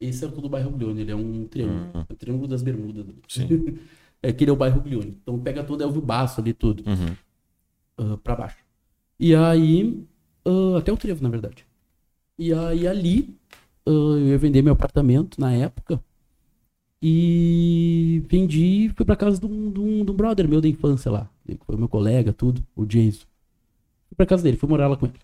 Esse 0.00 0.24
é 0.24 0.28
o 0.28 0.30
do 0.30 0.48
bairro 0.48 0.70
Glione, 0.70 1.00
ele 1.00 1.10
é 1.10 1.16
um 1.16 1.46
triângulo. 1.46 1.90
Uhum. 1.94 2.04
É 2.08 2.12
o 2.12 2.16
triângulo 2.16 2.48
das 2.48 2.62
Bermudas. 2.62 3.06
Sim. 3.28 3.78
é 4.22 4.28
aquele 4.28 4.50
é 4.50 4.52
o 4.52 4.56
bairro 4.56 4.80
Glione. 4.80 5.16
Então 5.22 5.38
pega 5.38 5.64
todo 5.64 5.82
Elvio 5.82 6.02
Baço 6.02 6.40
ali, 6.40 6.52
tudo. 6.52 6.82
Uhum. 6.86 8.12
Uh, 8.12 8.18
pra 8.18 8.36
baixo. 8.36 8.58
E 9.18 9.34
aí. 9.34 10.04
Uh, 10.46 10.76
até 10.76 10.92
o 10.92 10.96
trevo, 10.96 11.22
na 11.22 11.30
verdade. 11.30 11.66
E 12.38 12.52
aí 12.52 12.86
ali. 12.86 13.34
Uh, 13.88 14.18
eu 14.18 14.26
ia 14.26 14.38
vender 14.38 14.62
meu 14.62 14.74
apartamento 14.74 15.40
na 15.40 15.52
época. 15.54 16.02
E 17.00 18.22
vendi 18.28 18.90
fui 18.96 19.06
pra 19.06 19.16
casa 19.16 19.38
de 19.38 19.46
um, 19.46 19.70
de, 19.70 19.80
um, 19.80 20.04
de 20.04 20.10
um 20.10 20.14
brother 20.14 20.48
meu 20.48 20.60
da 20.60 20.68
infância 20.68 21.10
lá. 21.10 21.30
Foi 21.64 21.76
meu 21.76 21.88
colega, 21.88 22.32
tudo, 22.32 22.62
o 22.74 22.84
Jason. 22.84 23.26
Fui 24.08 24.16
pra 24.16 24.26
casa 24.26 24.42
dele, 24.42 24.56
fui 24.56 24.68
morar 24.68 24.88
lá 24.88 24.96
com 24.96 25.06
ele. 25.06 25.14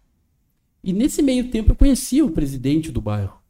E 0.85 0.93
nesse 0.93 1.23
meio 1.23 1.51
tempo 1.51 1.73
eu 1.73 1.77
conheci 1.77 2.23
o 2.23 2.31
presidente 2.31 2.90
do 2.90 3.01
bairro 3.01 3.41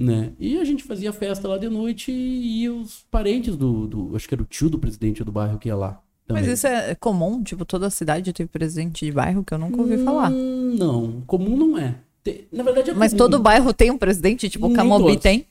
né? 0.00 0.32
E 0.38 0.58
a 0.58 0.64
gente 0.64 0.82
fazia 0.82 1.12
festa 1.12 1.46
lá 1.46 1.58
de 1.58 1.68
noite 1.68 2.10
e 2.10 2.68
os 2.70 3.04
parentes 3.10 3.54
do, 3.54 3.86
do 3.86 4.16
acho 4.16 4.26
que 4.26 4.34
era 4.34 4.42
o 4.42 4.46
tio 4.46 4.70
do 4.70 4.78
presidente 4.78 5.22
do 5.22 5.30
bairro 5.30 5.58
que 5.58 5.68
ia 5.68 5.76
lá. 5.76 6.00
Também. 6.26 6.42
Mas 6.42 6.52
isso 6.52 6.66
é 6.66 6.94
comum? 6.94 7.42
Tipo, 7.42 7.64
toda 7.64 7.90
cidade 7.90 8.32
teve 8.32 8.48
presidente 8.48 9.04
de 9.04 9.12
bairro 9.12 9.44
que 9.44 9.52
eu 9.52 9.58
nunca 9.58 9.80
ouvi 9.80 9.96
hum, 9.96 10.04
falar. 10.04 10.30
Não, 10.30 11.20
comum 11.26 11.56
não 11.56 11.78
é. 11.78 11.96
Tem, 12.22 12.46
na 12.50 12.62
verdade 12.62 12.90
é 12.90 12.94
Mas 12.94 13.12
todo 13.12 13.38
bairro 13.38 13.74
tem 13.74 13.90
um 13.90 13.98
presidente? 13.98 14.48
Tipo, 14.48 14.68
o 14.68 14.72
Camobi 14.72 15.18
tem? 15.18 15.46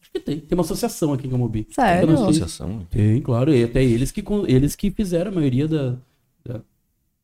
Acho 0.00 0.10
que 0.12 0.20
tem. 0.20 0.38
Tem 0.38 0.56
uma 0.56 0.62
associação 0.62 1.12
aqui 1.12 1.26
em 1.26 1.30
Camobi. 1.30 1.66
Sério? 1.70 2.06
Tem 2.06 2.16
uma 2.16 2.22
associação? 2.22 2.86
Tem, 2.90 3.20
claro. 3.20 3.52
E 3.52 3.64
até 3.64 3.82
eles 3.82 4.12
que, 4.12 4.22
eles 4.46 4.76
que 4.76 4.90
fizeram 4.90 5.32
a 5.32 5.34
maioria 5.34 5.66
da... 5.66 5.96
da 6.44 6.60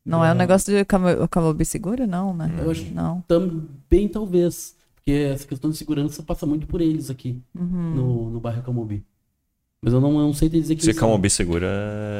não 0.05 0.19
da... 0.19 0.27
é 0.27 0.31
um 0.33 0.35
negócio 0.35 0.73
de 0.73 0.83
Camobi 1.29 1.65
Segura, 1.65 2.05
não, 2.05 2.33
né? 2.33 2.51
Eu 2.59 2.71
acho 2.71 2.85
não. 2.93 3.21
Também, 3.27 4.07
talvez. 4.07 4.76
Porque 5.07 5.19
essa 5.33 5.47
questão 5.47 5.69
de 5.69 5.77
segurança 5.77 6.21
passa 6.21 6.45
muito 6.45 6.67
por 6.67 6.81
eles 6.81 7.09
aqui, 7.09 7.41
uhum. 7.57 7.95
no, 7.95 8.29
no 8.29 8.39
bairro 8.41 8.61
Camobi. 8.61 9.05
Mas 9.81 9.93
eu 9.93 10.01
não, 10.01 10.11
eu 10.11 10.25
não 10.25 10.33
sei 10.33 10.49
dizer 10.49 10.75
que. 10.75 10.83
Se 10.83 10.93
Camobi 10.93 11.29
segura 11.29 11.65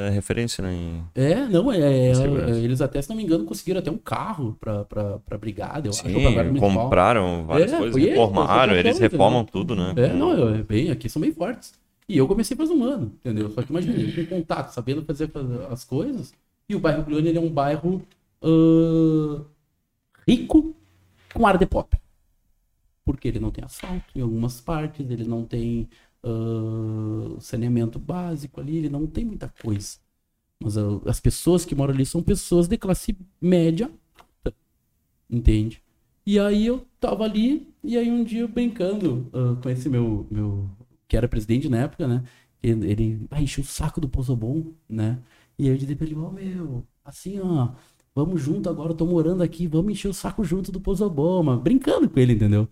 é 0.07 0.09
referência, 0.09 0.61
né? 0.61 0.73
Em... 0.73 1.03
É, 1.13 1.45
não, 1.47 1.69
é, 1.69 1.79
é, 1.79 2.11
é, 2.11 2.59
Eles 2.63 2.79
até, 2.79 3.01
se 3.01 3.09
não 3.09 3.17
me 3.17 3.23
engano, 3.23 3.43
conseguiram 3.43 3.81
até 3.81 3.91
um 3.91 3.97
carro 3.97 4.55
pra, 4.57 4.85
pra, 4.85 5.19
pra 5.19 5.37
brigada, 5.37 5.89
eu 5.89 5.91
Sim, 5.91 6.15
acho. 6.15 6.59
compraram 6.61 7.45
várias 7.45 7.73
é, 7.73 7.77
coisas, 7.77 8.01
reformaram, 8.01 8.73
eles 8.73 8.99
reformam 8.99 9.41
né? 9.41 9.47
tudo, 9.51 9.75
né? 9.75 9.93
É, 9.97 10.13
não, 10.13 10.55
é 10.55 10.63
bem, 10.63 10.89
aqui 10.89 11.09
são 11.09 11.21
bem 11.21 11.33
fortes. 11.33 11.73
E 12.07 12.17
eu 12.17 12.25
comecei 12.25 12.55
faz 12.55 12.69
um 12.69 12.85
ano, 12.85 13.11
entendeu? 13.19 13.51
Só 13.51 13.63
que 13.63 13.69
imagina, 13.69 14.13
com 14.13 14.37
contato, 14.37 14.69
sabendo 14.71 15.03
fazer 15.03 15.29
as 15.69 15.83
coisas. 15.83 16.33
E 16.69 16.73
o 16.73 16.79
bairro 16.79 17.03
Glione, 17.03 17.27
ele 17.27 17.37
é 17.37 17.41
um 17.41 17.51
bairro 17.51 18.01
uh, 18.41 19.41
rico 20.25 20.73
com 21.33 21.45
ar 21.45 21.57
de 21.57 21.65
pop 21.65 21.97
porque 23.07 23.25
ele 23.29 23.39
não 23.39 23.51
tem 23.51 23.63
asfalto 23.63 24.05
em 24.13 24.19
algumas 24.19 24.59
partes, 24.59 25.09
ele 25.09 25.23
não 25.23 25.45
tem 25.45 25.87
uh, 26.21 27.39
saneamento 27.39 27.97
básico 27.97 28.59
ali, 28.59 28.75
ele 28.75 28.89
não 28.89 29.07
tem 29.07 29.23
muita 29.23 29.47
coisa. 29.63 29.97
Mas 30.61 30.75
uh, 30.75 31.01
as 31.05 31.21
pessoas 31.21 31.63
que 31.63 31.73
moram 31.73 31.93
ali 31.93 32.05
são 32.05 32.21
pessoas 32.21 32.67
de 32.67 32.77
classe 32.77 33.17
média, 33.39 33.89
entende? 35.29 35.81
E 36.25 36.37
aí 36.37 36.65
eu 36.65 36.85
tava 36.99 37.23
ali, 37.23 37.73
e 37.81 37.97
aí 37.97 38.11
um 38.11 38.25
dia 38.25 38.45
brincando 38.45 39.29
uh, 39.31 39.55
com 39.63 39.69
esse 39.69 39.87
meu, 39.87 40.27
meu, 40.29 40.69
que 41.07 41.15
era 41.15 41.29
presidente 41.29 41.69
na 41.69 41.77
época, 41.77 42.09
né? 42.09 42.25
Ele, 42.61 42.91
ele 42.91 43.27
ah, 43.31 43.41
encheu 43.41 43.63
o 43.63 43.67
saco 43.67 44.01
do 44.01 44.09
Pozobon, 44.09 44.73
né? 44.89 45.17
E 45.57 45.63
aí 45.63 45.69
eu 45.69 45.77
disse 45.77 45.95
pra 45.95 46.05
ele, 46.05 46.15
ó, 46.15 46.27
oh, 46.27 46.31
meu, 46.31 46.85
assim, 47.05 47.39
ó, 47.39 47.69
vamos 48.13 48.41
junto 48.41 48.69
agora, 48.69 48.91
eu 48.91 48.97
tô 48.97 49.05
morando 49.05 49.41
aqui, 49.43 49.65
vamos 49.65 49.93
encher 49.93 50.09
o 50.09 50.13
saco 50.13 50.43
junto 50.43 50.73
do 50.73 50.81
Pozoboma, 50.81 51.55
brincando 51.55 52.09
com 52.09 52.19
ele, 52.19 52.33
entendeu? 52.33 52.67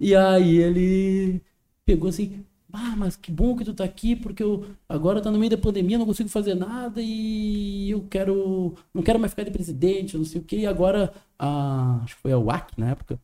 E 0.00 0.14
aí 0.14 0.56
ele 0.58 1.42
pegou 1.84 2.08
assim, 2.08 2.44
ah, 2.72 2.94
mas 2.96 3.16
que 3.16 3.32
bom 3.32 3.56
que 3.56 3.64
tu 3.64 3.74
tá 3.74 3.84
aqui, 3.84 4.14
porque 4.14 4.42
eu 4.42 4.66
agora 4.88 5.20
tá 5.22 5.30
no 5.30 5.38
meio 5.38 5.50
da 5.50 5.58
pandemia, 5.58 5.98
não 5.98 6.06
consigo 6.06 6.28
fazer 6.28 6.54
nada 6.54 7.00
e 7.02 7.90
eu 7.90 8.06
quero, 8.10 8.74
não 8.92 9.02
quero 9.02 9.18
mais 9.18 9.32
ficar 9.32 9.44
de 9.44 9.50
presidente, 9.50 10.16
não 10.16 10.24
sei 10.24 10.40
o 10.40 10.44
que. 10.44 10.58
E 10.58 10.66
agora, 10.66 11.12
a, 11.38 12.00
acho 12.04 12.16
que 12.16 12.22
foi 12.22 12.32
a 12.32 12.38
UAC 12.38 12.78
na 12.78 12.90
época, 12.90 13.20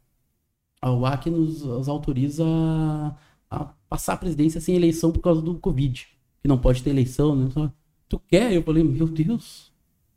a 0.80 0.90
UAC 0.92 1.30
nos, 1.30 1.62
nos 1.62 1.88
autoriza 1.88 2.44
a, 2.44 3.16
a, 3.50 3.64
passar 3.88 4.14
a 4.14 4.16
presidência 4.16 4.60
sem 4.60 4.76
eleição 4.76 5.12
por 5.12 5.20
causa 5.20 5.42
do 5.42 5.54
Covid, 5.58 6.08
que 6.40 6.48
não 6.48 6.58
pode 6.58 6.82
ter 6.82 6.90
eleição, 6.90 7.36
né? 7.36 7.70
Tu 8.08 8.18
quer? 8.28 8.52
Eu 8.52 8.62
falei, 8.62 8.82
meu 8.82 9.08
Deus, 9.08 9.72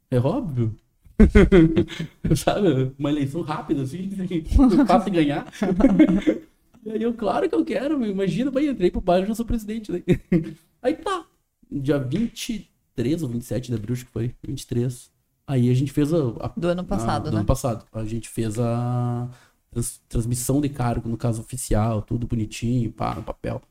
é 0.09 0.19
óbvio. 0.19 0.75
Sabe? 2.35 2.93
Uma 2.97 3.09
eleição 3.09 3.41
rápida, 3.41 3.81
assim, 3.81 4.09
fácil 4.87 5.11
ganhar. 5.11 5.47
e 6.87 6.91
aí 6.91 7.03
eu, 7.03 7.13
claro 7.13 7.49
que 7.49 7.53
eu 7.53 7.65
quero, 7.65 8.05
imagina, 8.05 8.49
bem, 8.49 8.67
entrei 8.67 8.89
pro 8.89 9.01
bairro 9.01 9.27
já 9.27 9.35
sou 9.35 9.45
presidente. 9.45 9.91
Né? 9.91 10.01
Aí 10.81 10.95
tá. 10.95 11.25
Dia 11.69 11.99
23 11.99 13.23
ou 13.23 13.27
27 13.27 13.67
de 13.67 13.75
abril, 13.75 13.93
acho 13.93 14.05
que 14.05 14.11
foi. 14.11 14.33
23. 14.41 15.11
Aí 15.45 15.69
a 15.69 15.73
gente 15.73 15.91
fez 15.91 16.13
a. 16.13 16.17
a 16.39 16.47
do 16.55 16.65
ano 16.69 16.85
passado, 16.85 17.27
a, 17.27 17.29
do 17.29 17.33
né? 17.33 17.37
ano 17.39 17.45
passado. 17.45 17.85
A 17.91 18.05
gente 18.05 18.29
fez 18.29 18.57
a 18.57 19.29
trans, 19.69 20.01
transmissão 20.07 20.61
de 20.61 20.69
cargo, 20.69 21.09
no 21.09 21.17
caso 21.17 21.41
oficial, 21.41 22.01
tudo 22.01 22.25
bonitinho, 22.25 22.89
pá, 22.89 23.15
no 23.15 23.23
papel. 23.23 23.61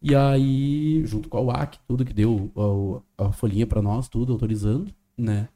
E 0.00 0.14
aí, 0.14 1.04
junto 1.06 1.28
com 1.28 1.38
a 1.38 1.40
UAC, 1.40 1.76
tudo 1.88 2.04
que 2.04 2.12
deu 2.12 3.02
a, 3.18 3.26
a 3.26 3.32
folhinha 3.32 3.66
para 3.66 3.82
nós, 3.82 4.08
tudo 4.08 4.32
autorizando, 4.32 4.94
né? 5.18 5.48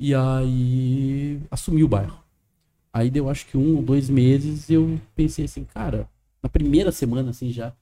E 0.00 0.14
aí 0.14 1.38
assumi 1.50 1.84
o 1.84 1.88
bairro. 1.88 2.18
Aí 2.94 3.10
deu 3.10 3.28
acho 3.28 3.46
que 3.46 3.58
um 3.58 3.76
ou 3.76 3.82
dois 3.82 4.08
meses 4.08 4.70
eu 4.70 4.98
pensei 5.14 5.44
assim, 5.44 5.64
cara, 5.64 6.08
na 6.46 6.50
primeira 6.50 6.92
semana 6.92 7.30
assim 7.30 7.50
já, 7.50 7.74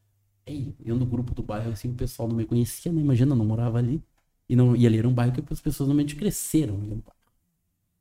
ei, 0.47 0.74
eu 0.85 0.97
no 0.97 1.07
grupo 1.07 1.35
do 1.35 1.43
bairro, 1.43 1.73
assim, 1.73 1.91
o 1.91 1.95
pessoal 1.95 2.28
não 2.28 2.36
me 2.36 2.47
conhecia, 2.47 2.93
né? 2.93 3.01
Imagina, 3.01 3.35
não 3.35 3.45
morava 3.45 3.78
ali. 3.78 4.03
E, 4.49 4.57
não, 4.57 4.74
e 4.77 4.86
ali 4.86 4.99
era 4.99 5.09
um 5.09 5.15
bairro 5.15 5.32
que 5.35 5.53
as 5.53 5.61
pessoas 5.61 5.89
normalmente 5.89 6.16
cresceram, 6.16 6.78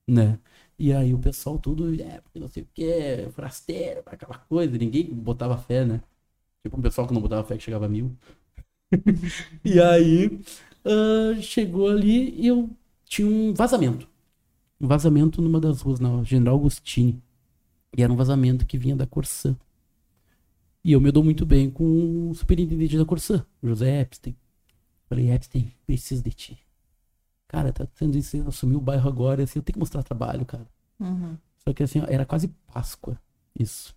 né? 0.07 0.39
E 0.77 0.91
aí 0.93 1.13
o 1.13 1.19
pessoal 1.19 1.57
tudo, 1.59 1.93
é, 2.01 2.19
porque 2.21 2.39
não 2.39 2.47
sei 2.47 2.63
o 2.63 2.67
que, 2.73 3.29
forasteiro, 3.33 4.01
aquela 4.05 4.37
coisa, 4.37 4.77
ninguém 4.77 5.05
botava 5.13 5.57
fé, 5.57 5.85
né? 5.85 6.01
Tipo 6.63 6.77
um 6.77 6.81
pessoal 6.81 7.07
que 7.07 7.13
não 7.13 7.21
botava 7.21 7.43
fé 7.47 7.57
que 7.57 7.63
chegava 7.63 7.85
a 7.85 7.89
mil. 7.89 8.15
e 9.63 9.79
aí 9.79 10.27
uh, 10.85 11.41
chegou 11.41 11.89
ali 11.89 12.29
e 12.39 12.47
eu 12.47 12.69
tinha 13.05 13.27
um 13.27 13.53
vazamento. 13.53 14.07
Um 14.81 14.87
vazamento 14.87 15.41
numa 15.41 15.59
das 15.59 15.81
ruas, 15.81 15.99
na 15.99 16.23
General 16.23 16.57
Agostini. 16.57 17.21
E 17.97 18.03
era 18.03 18.11
um 18.13 18.15
vazamento 18.15 18.65
que 18.65 18.77
vinha 18.77 18.95
da 18.95 19.07
Corsã. 19.07 19.57
E 20.83 20.91
eu 20.91 20.99
me 20.99 21.11
dou 21.11 21.23
muito 21.23 21.45
bem 21.45 21.69
com 21.69 22.29
o 22.29 22.35
superintendente 22.35 22.97
da 22.97 23.05
Corsã, 23.05 23.45
José 23.61 24.01
Epstein. 24.01 24.35
Falei, 25.07 25.31
Epstein, 25.31 25.71
preciso 25.85 26.21
de 26.21 26.31
ti. 26.31 26.59
Cara, 27.47 27.71
tá 27.71 27.87
sendo 27.93 28.17
isso, 28.17 28.37
assumiu 28.47 28.79
o 28.79 28.81
bairro 28.81 29.07
agora, 29.07 29.43
assim, 29.43 29.59
eu 29.59 29.63
tenho 29.63 29.75
que 29.75 29.79
mostrar 29.79 30.03
trabalho, 30.03 30.45
cara. 30.45 30.67
Uhum. 30.99 31.37
Só 31.59 31.71
que 31.73 31.83
assim, 31.83 32.01
era 32.07 32.25
quase 32.25 32.49
Páscoa, 32.73 33.17
isso. 33.57 33.95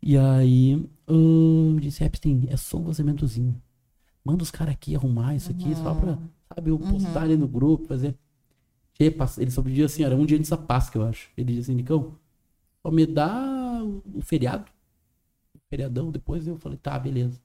E 0.00 0.16
aí, 0.18 0.86
eu 1.06 1.76
disse, 1.80 2.04
Epstein, 2.04 2.46
é 2.48 2.56
só 2.56 2.76
um 2.76 2.84
vazamentozinho. 2.84 3.60
Manda 4.24 4.42
os 4.42 4.50
caras 4.50 4.74
aqui 4.74 4.94
arrumar 4.94 5.34
isso 5.34 5.50
aqui, 5.50 5.70
uhum. 5.70 5.76
só 5.76 5.94
pra, 5.94 6.18
sabe, 6.54 6.70
eu 6.70 6.78
postar 6.78 7.20
uhum. 7.20 7.22
ali 7.22 7.36
no 7.36 7.48
grupo, 7.48 7.86
fazer. 7.86 8.14
Ele 8.98 9.50
sobre 9.50 9.72
o 9.72 9.74
dia 9.74 9.86
assim, 9.86 10.04
era 10.04 10.14
um 10.14 10.24
dia 10.24 10.38
antes 10.38 10.50
da 10.50 10.56
Páscoa, 10.56 11.02
eu 11.02 11.08
acho. 11.08 11.30
Ele 11.36 11.54
disse 11.54 11.70
assim, 11.70 11.74
Nicão, 11.74 12.16
só 12.82 12.92
me 12.92 13.04
dá 13.04 13.82
o 14.14 14.20
feriado. 14.22 14.70
Feriadão, 15.74 16.12
depois 16.12 16.46
eu 16.46 16.56
falei, 16.56 16.78
tá, 16.78 16.96
beleza. 16.96 17.40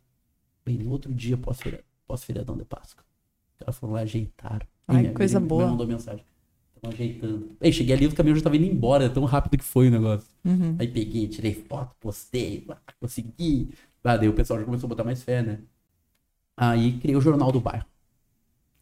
Bem, 0.63 0.77
no 0.77 0.91
outro 0.91 1.11
dia, 1.11 1.35
pós-feriadão 1.35 2.55
pós 2.55 2.59
de 2.59 2.65
Páscoa. 2.65 3.03
Os 3.51 3.57
caras 3.57 3.77
foram 3.79 3.93
lá, 3.93 4.01
ajeitaram. 4.01 4.67
Ai, 4.87 5.01
minha, 5.01 5.13
coisa 5.15 5.39
boa. 5.39 5.65
Me 5.65 5.71
mandou 5.71 5.87
mensagem. 5.87 6.23
Estão 6.75 6.91
ajeitando. 6.91 7.57
Aí 7.59 7.73
cheguei 7.73 7.95
ali, 7.95 8.05
o 8.05 8.13
caminhão 8.13 8.35
já 8.37 8.43
tava 8.43 8.55
indo 8.55 8.65
embora, 8.65 9.09
tão 9.09 9.25
rápido 9.25 9.57
que 9.57 9.63
foi 9.63 9.87
o 9.87 9.91
negócio. 9.91 10.29
Uhum. 10.45 10.75
Aí 10.77 10.87
peguei, 10.87 11.27
tirei 11.27 11.55
foto, 11.55 11.95
postei, 11.99 12.67
consegui. 12.99 13.69
Ah, 14.03 14.15
daí 14.15 14.29
o 14.29 14.33
pessoal 14.33 14.59
já 14.59 14.65
começou 14.65 14.85
a 14.85 14.89
botar 14.89 15.03
mais 15.03 15.23
fé, 15.23 15.41
né? 15.41 15.59
Aí 16.55 16.99
criei 16.99 17.17
o 17.17 17.21
Jornal 17.21 17.51
do 17.51 17.59
Bairro. 17.59 17.85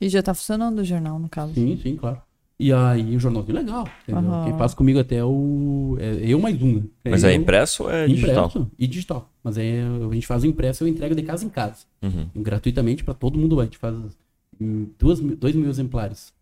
E 0.02 0.10
já 0.10 0.22
tá 0.22 0.34
funcionando 0.34 0.80
o 0.80 0.84
jornal, 0.84 1.18
no 1.20 1.30
caso? 1.30 1.54
Sim, 1.54 1.78
sim, 1.78 1.96
claro. 1.96 2.22
E 2.60 2.74
aí 2.74 3.16
o 3.16 3.20
jornalzinho 3.20 3.56
legal, 3.56 3.88
Uhum. 4.08 4.46
Quem 4.46 4.58
passa 4.58 4.76
comigo 4.76 5.00
até 5.00 5.24
o. 5.24 5.96
É 6.00 6.32
eu 6.32 6.40
mais 6.40 6.60
um, 6.62 6.78
né? 6.78 6.84
É 7.06 7.10
Mas 7.12 7.24
é 7.24 7.34
impresso 7.34 7.84
ou 7.84 7.92
é 7.92 8.08
digital? 8.08 8.48
Impresso 8.48 8.72
e 8.80 8.88
digital. 8.88 9.30
Mas 9.44 9.58
é, 9.60 9.84
a 10.10 10.14
gente 10.14 10.26
faz 10.26 10.44
o 10.44 10.48
impresso 10.48 10.84
e 10.84 10.88
eu 10.88 10.92
entrego 10.92 11.14
de 11.14 11.22
casa 11.22 11.46
em 11.46 11.50
casa. 11.50 11.86
Uhum. 12.02 12.28
Gratuitamente 12.36 13.04
para 13.04 13.14
todo 13.14 13.38
mundo. 13.38 13.60
A 13.60 13.64
gente 13.66 13.78
faz 13.78 13.96
duas, 14.98 15.20
dois 15.20 15.56
mil 15.56 15.70
exemplares. 15.70 16.34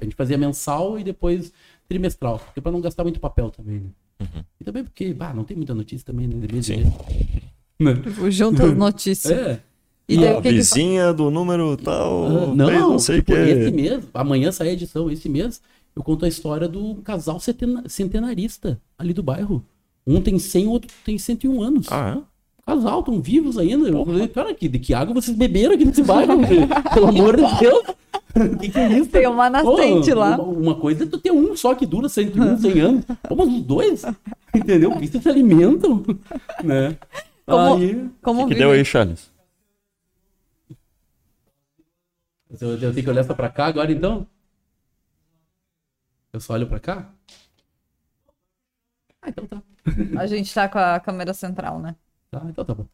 A 0.00 0.04
gente 0.04 0.14
fazia 0.14 0.38
mensal 0.38 0.96
e 0.96 1.02
depois 1.02 1.52
trimestral. 1.88 2.38
Porque 2.38 2.60
para 2.60 2.70
não 2.70 2.80
gastar 2.80 3.02
muito 3.02 3.18
papel 3.18 3.50
também, 3.50 3.80
né? 3.80 3.90
Uhum. 4.20 4.44
E 4.60 4.64
também 4.64 4.84
porque, 4.84 5.12
bah, 5.12 5.34
não 5.34 5.42
tem 5.42 5.56
muita 5.56 5.74
notícia 5.74 6.06
também, 6.06 6.28
né? 6.28 6.62
Sim. 6.62 6.84
Né? 7.80 7.94
Junta 8.30 8.64
as 8.64 8.76
notícias. 8.78 9.32
É. 9.36 9.60
E 10.12 10.18
daí, 10.18 10.36
a 10.36 10.40
vizinha 10.40 11.08
que... 11.08 11.14
do 11.14 11.30
número 11.30 11.76
tal. 11.76 12.24
Uh, 12.24 12.54
não, 12.54 12.70
não 12.70 12.98
sei 12.98 13.16
tipo, 13.16 13.32
que... 13.32 13.38
esse 13.38 13.70
mês, 13.70 14.04
amanhã 14.12 14.52
sai 14.52 14.68
a 14.68 14.72
edição, 14.72 15.10
esse 15.10 15.28
mês, 15.28 15.60
eu 15.94 16.02
conto 16.02 16.24
a 16.24 16.28
história 16.28 16.68
do 16.68 16.96
casal 16.96 17.38
centenarista 17.86 18.80
ali 18.98 19.12
do 19.12 19.22
bairro. 19.22 19.64
Um 20.06 20.20
tem 20.20 20.38
100, 20.38 20.66
o 20.66 20.70
outro 20.70 20.90
tem 21.04 21.18
101 21.18 21.62
anos. 21.62 21.86
Ah, 21.90 22.18
é? 22.18 22.32
Casal, 22.64 23.00
estão 23.00 23.20
vivos 23.20 23.58
ainda. 23.58 23.88
Eu 23.88 24.04
falei, 24.04 24.28
cara, 24.28 24.54
que, 24.54 24.68
de 24.68 24.78
que 24.78 24.94
água 24.94 25.14
vocês 25.14 25.36
beberam 25.36 25.74
aqui 25.74 25.84
nesse 25.84 26.02
bairro? 26.02 26.34
Pelo 26.94 27.08
amor 27.08 27.36
de 27.36 27.58
Deus. 27.58 27.84
O 28.34 28.56
que, 28.58 28.68
que, 28.68 28.78
é 28.78 28.98
isso? 28.98 29.10
Tem 29.10 29.26
uma 29.26 29.50
nascente 29.50 30.10
Pô, 30.10 30.18
lá. 30.18 30.36
Uma, 30.36 30.44
uma, 30.44 30.74
coisa 30.74 31.04
é 31.04 31.06
tu 31.06 31.18
ter 31.18 31.32
um 31.32 31.56
só 31.56 31.74
que 31.74 31.84
dura 31.84 32.08
101, 32.08 32.58
100 32.58 32.80
anos. 32.80 33.04
Vamos 33.28 33.48
os 33.48 33.62
dois. 33.62 34.04
Entendeu? 34.54 34.90
Porque 34.90 35.08
vocês 35.08 35.22
se 35.22 35.28
alimentam. 35.28 36.04
Né? 36.62 36.96
Como, 37.44 37.74
aí... 37.74 38.06
como 38.22 38.46
que, 38.46 38.54
que 38.54 38.60
deu 38.60 38.70
aí, 38.70 38.84
Charles? 38.84 39.31
Eu, 42.60 42.70
eu 42.78 42.92
tenho 42.92 43.04
que 43.04 43.10
olhar 43.10 43.24
só 43.24 43.34
pra 43.34 43.48
cá 43.48 43.66
agora, 43.66 43.90
então? 43.90 44.26
Eu 46.32 46.40
só 46.40 46.54
olho 46.54 46.66
pra 46.66 46.80
cá? 46.80 47.12
Ah, 49.20 49.28
então 49.28 49.46
tá. 49.46 49.62
A 50.18 50.26
gente 50.26 50.52
tá 50.52 50.68
com 50.68 50.78
a 50.78 50.98
câmera 51.00 51.34
central, 51.34 51.80
né? 51.80 51.96
Tá, 52.30 52.42
então 52.48 52.64
tá 52.64 52.74
bom. 52.74 52.86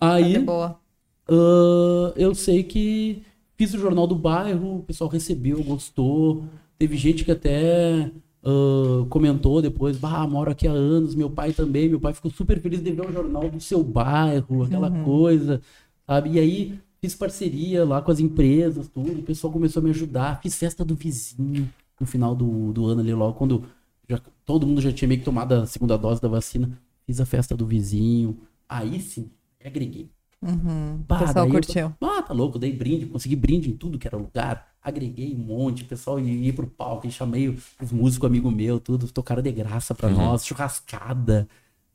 Aí. 0.00 0.34
Tá 0.34 0.40
boa. 0.40 0.80
Uh, 1.28 2.12
eu 2.16 2.34
sei 2.34 2.62
que 2.62 3.22
fiz 3.56 3.72
o 3.74 3.78
jornal 3.78 4.06
do 4.06 4.14
bairro, 4.14 4.78
o 4.78 4.82
pessoal 4.82 5.08
recebeu, 5.08 5.62
gostou. 5.62 6.44
Teve 6.78 6.96
gente 6.96 7.24
que 7.24 7.32
até 7.32 8.10
uh, 8.42 9.06
comentou 9.06 9.62
depois, 9.62 9.96
bah, 9.96 10.26
moro 10.26 10.50
aqui 10.50 10.68
há 10.68 10.72
anos, 10.72 11.14
meu 11.14 11.30
pai 11.30 11.52
também, 11.52 11.88
meu 11.88 12.00
pai 12.00 12.12
ficou 12.12 12.30
super 12.30 12.60
feliz 12.60 12.82
de 12.82 12.92
ver 12.92 13.08
o 13.08 13.12
jornal 13.12 13.48
do 13.48 13.60
seu 13.60 13.82
bairro, 13.82 14.64
aquela 14.64 14.90
uhum. 14.90 15.04
coisa, 15.04 15.60
sabe? 16.06 16.32
E 16.32 16.38
aí 16.38 16.80
Fiz 17.04 17.14
parceria 17.14 17.84
lá 17.84 18.00
com 18.00 18.10
as 18.10 18.18
empresas, 18.18 18.88
tudo. 18.88 19.20
O 19.20 19.22
pessoal 19.22 19.52
começou 19.52 19.80
a 19.80 19.84
me 19.84 19.90
ajudar. 19.90 20.40
Fiz 20.40 20.56
festa 20.56 20.82
do 20.82 20.94
vizinho 20.94 21.70
no 22.00 22.06
final 22.06 22.34
do, 22.34 22.72
do 22.72 22.86
ano 22.86 23.02
ali, 23.02 23.12
logo 23.12 23.34
quando 23.34 23.62
já, 24.08 24.18
todo 24.42 24.66
mundo 24.66 24.80
já 24.80 24.90
tinha 24.90 25.06
meio 25.06 25.20
que 25.20 25.24
tomado 25.26 25.52
a 25.52 25.66
segunda 25.66 25.98
dose 25.98 26.22
da 26.22 26.28
vacina. 26.28 26.80
Fiz 27.04 27.20
a 27.20 27.26
festa 27.26 27.54
do 27.54 27.66
vizinho. 27.66 28.38
Aí 28.66 28.98
sim, 29.00 29.30
agreguei. 29.62 30.10
Uhum. 30.40 31.04
Bah, 31.06 31.16
o 31.16 31.26
pessoal 31.26 31.46
curtiu. 31.46 31.94
Eu, 32.00 32.08
ah, 32.08 32.22
tá 32.22 32.32
louco. 32.32 32.58
Dei 32.58 32.72
brinde, 32.72 33.04
consegui 33.04 33.36
brinde 33.36 33.68
em 33.68 33.76
tudo 33.76 33.98
que 33.98 34.06
era 34.06 34.16
lugar. 34.16 34.66
Agreguei 34.82 35.34
um 35.34 35.40
monte. 35.40 35.82
O 35.82 35.86
pessoal 35.86 36.18
ia, 36.18 36.32
ia 36.32 36.54
pro 36.54 36.66
palco. 36.66 37.06
E 37.06 37.10
chamei 37.10 37.50
os 37.50 37.92
músicos 37.92 38.26
amigo 38.26 38.50
meu, 38.50 38.80
tudo. 38.80 39.12
Tocaram 39.12 39.42
de 39.42 39.52
graça 39.52 39.94
pra 39.94 40.08
uhum. 40.08 40.16
nós. 40.16 40.46
Churrascada. 40.46 41.46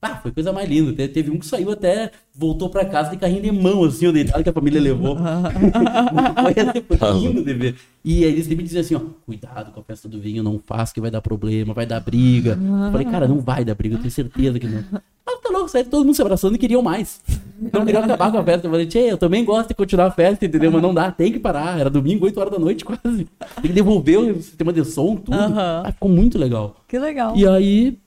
Ah, 0.01 0.17
foi 0.17 0.31
coisa 0.31 0.53
mais 0.53 0.69
linda. 0.69 0.93
Te, 0.93 1.07
teve 1.07 1.29
um 1.29 1.37
que 1.37 1.45
saiu 1.45 1.71
até, 1.71 2.11
voltou 2.39 2.69
pra 2.69 2.85
casa 2.85 3.09
de 3.09 3.17
carrinho 3.17 3.41
de 3.41 3.51
mão, 3.51 3.83
assim, 3.83 4.07
o 4.07 4.13
deitado 4.13 4.41
que 4.41 4.49
a 4.49 4.53
família 4.53 4.79
levou. 4.79 5.17
foi, 5.19 6.81
foi 6.83 6.97
tá 6.97 7.11
lindo 7.11 7.43
de 7.43 7.53
ver. 7.53 7.75
E 8.03 8.23
eles 8.23 8.45
sempre 8.45 8.63
diziam 8.63 8.79
assim, 8.79 8.95
ó, 8.95 9.01
cuidado 9.25 9.73
com 9.73 9.81
a 9.81 9.83
festa 9.83 10.07
do 10.07 10.21
vinho, 10.21 10.41
não 10.41 10.57
faz 10.57 10.93
que 10.93 11.01
vai 11.01 11.11
dar 11.11 11.19
problema, 11.19 11.73
vai 11.73 11.85
dar 11.85 11.99
briga. 11.99 12.57
Eu 12.57 12.91
falei, 12.93 13.05
cara, 13.05 13.27
não 13.27 13.41
vai 13.41 13.65
dar 13.65 13.75
briga, 13.75 13.95
eu 13.95 13.99
tenho 13.99 14.11
certeza 14.11 14.57
que 14.57 14.67
não. 14.67 14.85
Ah, 15.27 15.37
tá 15.43 15.49
louco, 15.49 15.67
sai 15.67 15.83
todo 15.83 16.05
mundo 16.05 16.15
se 16.15 16.21
abraçando 16.21 16.55
e 16.55 16.57
queriam 16.57 16.81
mais. 16.81 17.21
Não 17.59 17.85
queriam 17.85 18.03
acabar 18.03 18.31
com 18.31 18.37
a 18.37 18.43
festa. 18.43 18.67
Eu 18.67 18.71
falei, 18.71 18.87
tchê, 18.87 19.11
eu 19.11 19.17
também 19.17 19.43
gosto 19.43 19.67
de 19.67 19.75
continuar 19.75 20.05
a 20.05 20.11
festa, 20.11 20.45
entendeu? 20.45 20.71
Mas 20.71 20.81
não 20.81 20.93
dá, 20.93 21.11
tem 21.11 21.31
que 21.31 21.39
parar. 21.39 21.77
Era 21.77 21.89
domingo, 21.89 22.25
8 22.25 22.39
horas 22.39 22.53
da 22.53 22.57
noite 22.57 22.83
quase. 22.85 23.27
Tem 23.55 23.63
que 23.63 23.73
devolver 23.73 24.17
o 24.17 24.41
sistema 24.41 24.71
de 24.71 24.83
som, 24.85 25.17
tudo. 25.17 25.37
Uhum. 25.37 25.59
Ah, 25.59 25.91
ficou 25.93 26.09
muito 26.09 26.37
legal. 26.37 26.77
Que 26.87 26.97
legal. 26.97 27.35
E 27.35 27.45
aí, 27.45 27.97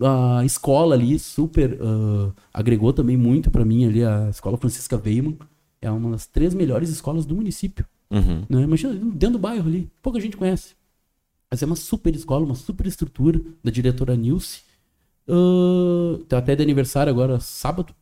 a 0.00 0.44
escola 0.44 0.94
ali 0.94 1.18
super 1.18 1.78
uh, 1.80 2.32
agregou 2.54 2.92
também 2.92 3.16
muito 3.16 3.50
para 3.50 3.64
mim 3.64 3.84
ali, 3.84 4.04
a 4.04 4.30
escola 4.30 4.56
Francisca 4.56 4.96
Weiman. 4.96 5.36
É 5.82 5.90
uma 5.90 6.12
das 6.12 6.26
três 6.26 6.54
melhores 6.54 6.88
escolas 6.88 7.26
do 7.26 7.34
município. 7.34 7.84
Uhum. 8.10 8.44
Né? 8.48 8.62
Imagina, 8.62 8.94
dentro 8.94 9.32
do 9.32 9.38
bairro 9.38 9.68
ali, 9.68 9.90
pouca 10.00 10.20
gente 10.20 10.36
conhece. 10.36 10.74
Mas 11.50 11.62
é 11.62 11.66
uma 11.66 11.76
super 11.76 12.14
escola, 12.14 12.44
uma 12.44 12.54
super 12.54 12.86
estrutura 12.86 13.40
da 13.62 13.70
diretora 13.70 14.16
Nilce. 14.16 14.62
Uh, 15.28 16.18
tá 16.28 16.38
até 16.38 16.54
de 16.54 16.62
aniversário 16.62 17.10
agora, 17.10 17.40
sábado, 17.40 17.94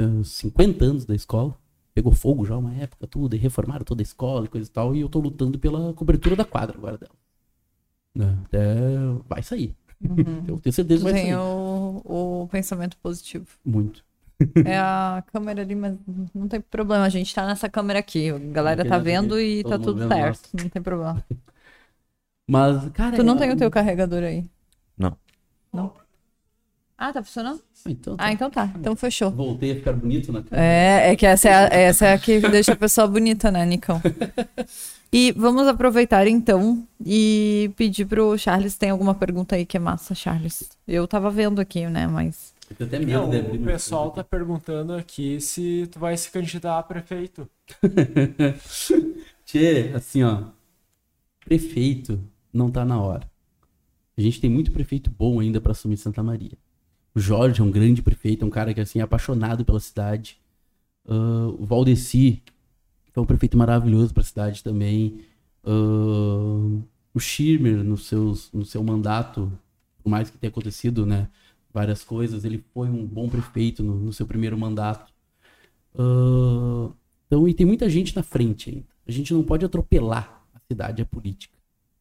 uh, 0.00 0.24
50 0.24 0.84
anos 0.84 1.04
da 1.04 1.14
escola. 1.14 1.56
Pegou 1.94 2.12
fogo 2.12 2.46
já 2.46 2.56
uma 2.56 2.72
época, 2.74 3.06
tudo, 3.06 3.36
e 3.36 3.38
reformaram 3.38 3.84
toda 3.84 4.00
a 4.00 4.04
escola 4.04 4.46
e 4.46 4.48
coisa 4.48 4.68
e 4.68 4.72
tal. 4.72 4.96
E 4.96 5.00
eu 5.00 5.08
tô 5.08 5.20
lutando 5.20 5.58
pela 5.58 5.92
cobertura 5.92 6.34
da 6.34 6.44
quadra 6.44 6.76
agora 6.76 6.96
dela. 6.96 7.12
Né? 8.14 8.38
Até 8.46 8.74
vai 9.28 9.42
sair. 9.42 9.76
Uhum. 10.02 10.44
Eu 10.48 10.58
tenho 10.58 10.72
certeza 10.72 11.04
que 11.04 11.12
vai 11.12 11.20
sair. 11.20 11.34
O, 12.04 12.48
pensamento 12.50 12.96
positivo. 12.96 13.46
Muito. 13.64 14.04
É 14.64 14.76
a 14.76 15.22
câmera 15.32 15.62
ali, 15.62 15.74
mas 15.74 15.96
não 16.34 16.48
tem 16.48 16.60
problema. 16.60 17.04
A 17.04 17.08
gente 17.08 17.32
tá 17.32 17.46
nessa 17.46 17.68
câmera 17.68 18.00
aqui. 18.00 18.30
A 18.30 18.38
galera 18.38 18.84
tá 18.84 18.98
vendo 18.98 19.40
e 19.40 19.62
tá 19.62 19.78
tudo 19.78 20.08
certo. 20.08 20.48
Não 20.52 20.68
tem 20.68 20.82
problema. 20.82 21.24
Mas, 22.48 22.88
cara. 22.90 23.16
Tu 23.16 23.22
não 23.22 23.36
é... 23.36 23.38
tem 23.38 23.52
o 23.52 23.56
teu 23.56 23.70
carregador 23.70 24.22
aí? 24.24 24.44
Não. 24.98 25.16
Não. 25.72 25.92
Ah, 26.98 27.12
tá 27.12 27.22
funcionando? 27.22 27.60
Então 27.86 28.16
tá. 28.16 28.24
Ah, 28.24 28.32
então 28.32 28.50
tá. 28.50 28.72
Então 28.76 28.94
fechou. 28.94 29.30
Voltei 29.30 29.72
a 29.72 29.74
ficar 29.74 29.92
bonito 29.92 30.32
na 30.32 30.42
cara. 30.42 30.62
É, 30.62 31.10
é 31.10 31.16
que 31.16 31.26
essa 31.26 31.48
é 31.48 31.54
a, 31.54 31.60
essa 31.66 32.06
é 32.06 32.12
a 32.12 32.18
que 32.18 32.40
deixa 32.40 32.74
a 32.74 32.76
pessoa 32.76 33.08
bonita, 33.08 33.50
né, 33.50 33.66
Nicão? 33.66 34.00
E 35.12 35.30
vamos 35.32 35.68
aproveitar 35.68 36.26
então 36.26 36.88
e 37.04 37.70
pedir 37.76 38.06
pro 38.06 38.38
Charles, 38.38 38.78
tem 38.78 38.88
alguma 38.88 39.14
pergunta 39.14 39.56
aí 39.56 39.66
que 39.66 39.76
é 39.76 39.80
massa, 39.80 40.14
Charles? 40.14 40.70
Eu 40.88 41.06
tava 41.06 41.30
vendo 41.30 41.60
aqui, 41.60 41.86
né, 41.86 42.06
mas... 42.06 42.54
Eu 42.78 42.86
até 42.86 42.98
medo 42.98 43.12
Não, 43.12 43.28
de 43.28 43.38
abrir 43.38 43.58
o 43.58 43.64
pessoal 43.64 44.10
tá 44.10 44.24
perguntando 44.24 44.94
aqui 44.94 45.38
se 45.38 45.86
tu 45.92 45.98
vai 45.98 46.16
se 46.16 46.30
candidatar 46.30 46.78
a 46.78 46.82
prefeito. 46.82 47.46
Tchê, 49.44 49.92
assim, 49.94 50.22
ó. 50.22 50.44
Prefeito 51.44 52.18
não 52.50 52.70
tá 52.70 52.82
na 52.82 52.98
hora. 52.98 53.30
A 54.16 54.20
gente 54.22 54.40
tem 54.40 54.48
muito 54.48 54.72
prefeito 54.72 55.10
bom 55.10 55.40
ainda 55.40 55.60
para 55.60 55.72
assumir 55.72 55.98
Santa 55.98 56.22
Maria. 56.22 56.56
O 57.14 57.20
Jorge 57.20 57.60
é 57.60 57.64
um 57.64 57.70
grande 57.70 58.00
prefeito, 58.00 58.44
é 58.44 58.48
um 58.48 58.50
cara 58.50 58.72
que 58.72 58.80
assim, 58.80 59.00
é 59.00 59.02
apaixonado 59.02 59.62
pela 59.62 59.80
cidade. 59.80 60.40
Uh, 61.04 61.54
o 61.58 61.66
Valdeci 61.66 62.42
é 63.14 63.20
um 63.20 63.26
prefeito 63.26 63.56
maravilhoso 63.56 64.12
para 64.12 64.22
a 64.22 64.26
cidade 64.26 64.62
também. 64.62 65.24
Uh, 65.64 66.82
o 67.14 67.20
Schirmer, 67.20 67.84
no, 67.84 67.96
seus, 67.96 68.50
no 68.52 68.64
seu 68.64 68.82
mandato, 68.82 69.52
por 70.02 70.08
mais 70.08 70.30
que 70.30 70.38
tenha 70.38 70.50
acontecido 70.50 71.04
né, 71.04 71.28
várias 71.72 72.02
coisas, 72.02 72.44
ele 72.44 72.64
foi 72.72 72.88
um 72.88 73.06
bom 73.06 73.28
prefeito 73.28 73.82
no, 73.82 73.94
no 73.94 74.12
seu 74.12 74.26
primeiro 74.26 74.58
mandato. 74.58 75.12
Uh, 75.94 76.92
então, 77.26 77.46
e 77.46 77.54
tem 77.54 77.66
muita 77.66 77.88
gente 77.88 78.14
na 78.16 78.22
frente 78.22 78.70
ainda. 78.70 78.86
A 79.06 79.12
gente 79.12 79.32
não 79.32 79.42
pode 79.42 79.64
atropelar 79.64 80.42
a 80.54 80.60
cidade, 80.68 81.02
a 81.02 81.06
política. 81.06 81.56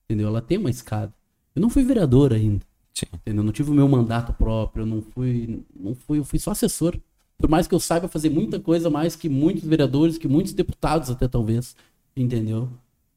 Entendeu? 0.05 0.27
Ela 0.27 0.41
tem 0.41 0.57
uma 0.57 0.69
escada. 0.69 1.13
Eu 1.55 1.61
não 1.61 1.69
fui 1.69 1.83
vereador 1.83 2.33
ainda. 2.33 2.65
Sim. 2.93 3.05
Entendeu? 3.13 3.43
Não 3.43 3.51
tive 3.51 3.71
o 3.71 3.73
meu 3.73 3.87
mandato 3.87 4.33
próprio, 4.33 4.83
eu 4.83 4.85
não 4.85 5.01
fui, 5.01 5.63
não 5.77 5.95
fui, 5.95 6.19
eu 6.19 6.23
fui 6.23 6.39
só 6.39 6.51
assessor. 6.51 6.97
Por 7.41 7.49
mais 7.49 7.67
que 7.67 7.73
eu 7.73 7.79
saiba 7.79 8.07
fazer 8.07 8.29
muita 8.29 8.59
coisa 8.59 8.89
mais 8.89 9.15
que 9.15 9.27
muitos 9.27 9.63
vereadores, 9.63 10.17
que 10.17 10.27
muitos 10.27 10.53
deputados 10.53 11.09
até 11.09 11.27
talvez, 11.27 11.75
entendeu? 12.15 12.69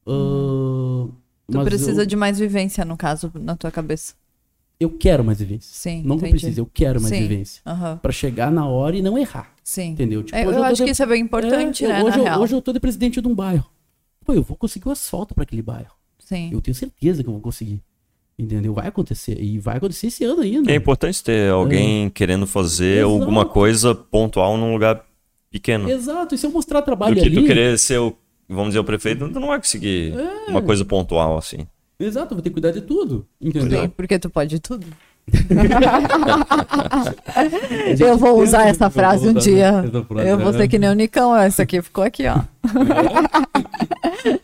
Uh, 0.05 1.11
tu 1.49 1.63
precisa 1.63 2.01
eu... 2.01 2.05
de 2.05 2.15
mais 2.15 2.39
vivência, 2.39 2.83
no 2.83 2.97
caso, 2.97 3.31
na 3.35 3.55
tua 3.55 3.71
cabeça. 3.71 4.15
Eu 4.79 4.89
quero 4.89 5.23
mais 5.23 5.39
vivência. 5.39 5.69
Sim. 5.71 6.01
Não 6.03 6.17
que 6.17 6.25
eu 6.25 6.29
precise, 6.29 6.59
eu 6.59 6.65
quero 6.65 6.99
mais 6.99 7.13
Sim. 7.13 7.21
vivência. 7.21 7.61
Uhum. 7.65 7.97
para 7.97 8.11
chegar 8.11 8.51
na 8.51 8.67
hora 8.67 8.97
e 8.97 9.01
não 9.01 9.17
errar. 9.17 9.53
Sim. 9.63 9.91
Entendeu? 9.91 10.23
Tipo, 10.23 10.37
é, 10.37 10.45
eu, 10.45 10.51
eu 10.51 10.63
acho 10.63 10.77
de... 10.77 10.85
que 10.85 10.91
isso 10.91 11.03
é 11.03 11.05
bem 11.05 11.21
importante, 11.21 11.85
é, 11.85 11.87
né? 11.87 12.03
Hoje, 12.03 12.19
eu, 12.19 12.25
hoje 12.39 12.55
eu 12.55 12.61
tô 12.61 12.73
de 12.73 12.79
presidente 12.79 13.21
de 13.21 13.27
um 13.27 13.33
bairro. 13.33 13.65
Pô, 14.25 14.33
eu 14.33 14.41
vou 14.41 14.57
conseguir 14.57 14.87
o 14.87 14.91
asfalto 14.91 15.33
para 15.33 15.43
aquele 15.43 15.61
bairro. 15.61 15.95
Sim. 16.19 16.49
Eu 16.51 16.59
tenho 16.61 16.73
certeza 16.73 17.23
que 17.23 17.29
eu 17.29 17.33
vou 17.33 17.41
conseguir. 17.41 17.81
Entendeu? 18.37 18.73
Vai 18.73 18.87
acontecer. 18.87 19.41
E 19.41 19.57
vai 19.57 19.77
acontecer 19.77 20.07
esse 20.07 20.23
ano 20.25 20.41
ainda. 20.41 20.71
É 20.71 20.75
importante 20.75 21.23
ter 21.23 21.49
alguém 21.49 22.07
é. 22.07 22.09
querendo 22.09 22.45
fazer 22.45 22.99
Exato. 22.99 23.13
alguma 23.13 23.45
coisa 23.45 23.95
pontual 23.95 24.57
num 24.57 24.73
lugar 24.73 25.05
pequeno. 25.49 25.89
Exato. 25.89 26.35
E 26.35 26.37
se 26.37 26.45
eu 26.45 26.51
mostrar 26.51 26.81
trabalho 26.81 27.15
Do 27.15 27.21
que 27.21 27.27
ali... 27.27 27.35
tu 27.35 27.45
querer 27.45 27.79
ser 27.79 27.97
o, 27.97 28.13
vamos 28.49 28.67
dizer, 28.69 28.79
o 28.79 28.83
prefeito, 28.83 29.29
tu 29.29 29.39
não 29.39 29.47
vai 29.47 29.57
conseguir 29.57 30.13
é. 30.13 30.49
uma 30.49 30.61
coisa 30.61 30.83
pontual 30.83 31.37
assim. 31.37 31.65
Exato, 31.97 32.35
vou 32.35 32.41
ter 32.41 32.49
que 32.49 32.53
cuidar 32.55 32.71
de 32.71 32.81
tudo. 32.81 33.25
Entendeu? 33.39 33.83
Sim, 33.83 33.89
porque 33.89 34.19
tu 34.19 34.29
pode 34.29 34.59
tudo. 34.59 34.85
eu 37.99 38.15
vou 38.17 38.41
usar 38.41 38.67
essa 38.67 38.91
frase 38.91 39.27
um 39.27 39.33
dia. 39.33 39.83
Eu 40.25 40.37
vou 40.37 40.53
ser 40.53 40.67
que 40.67 40.77
nem 40.77 40.87
o 40.89 40.93
Nicão. 40.93 41.35
Essa 41.35 41.63
aqui 41.63 41.81
ficou 41.81 42.03
aqui, 42.03 42.25
ó. 42.27 42.41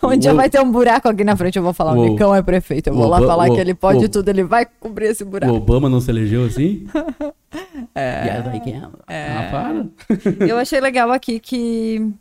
um 0.03 0.18
dia 0.18 0.34
vai 0.34 0.49
ter 0.49 0.60
um 0.60 0.72
buraco 0.72 1.08
aqui 1.08 1.24
na 1.24 1.36
frente. 1.36 1.58
Eu 1.58 1.64
vou 1.64 1.74
falar: 1.74 1.94
o 1.94 2.03
Nicão 2.03 2.34
é 2.34 2.41
prefeito. 2.41 2.90
Eu 2.90 2.95
vou 2.95 3.08
lá 3.08 3.22
falar 3.22 3.48
que 3.49 3.60
ele 3.60 3.76
pode 3.76 4.10
tudo. 4.10 4.28
Ele 4.30 4.44
vai 4.44 4.66
cobrir 4.80 5.06
esse 5.08 5.24
buraco. 5.24 5.53
O 5.53 5.58
Obama 5.58 5.88
não 5.88 6.02
se 6.02 6.10
elegeu 6.10 6.45
assim? 6.45 6.88
é. 7.94 8.41
é. 9.08 9.38
Ah, 9.38 9.49
para. 9.52 9.86
Eu 10.48 10.58
achei 10.58 10.80
legal 10.80 11.12
aqui 11.12 11.40
que 11.40 12.12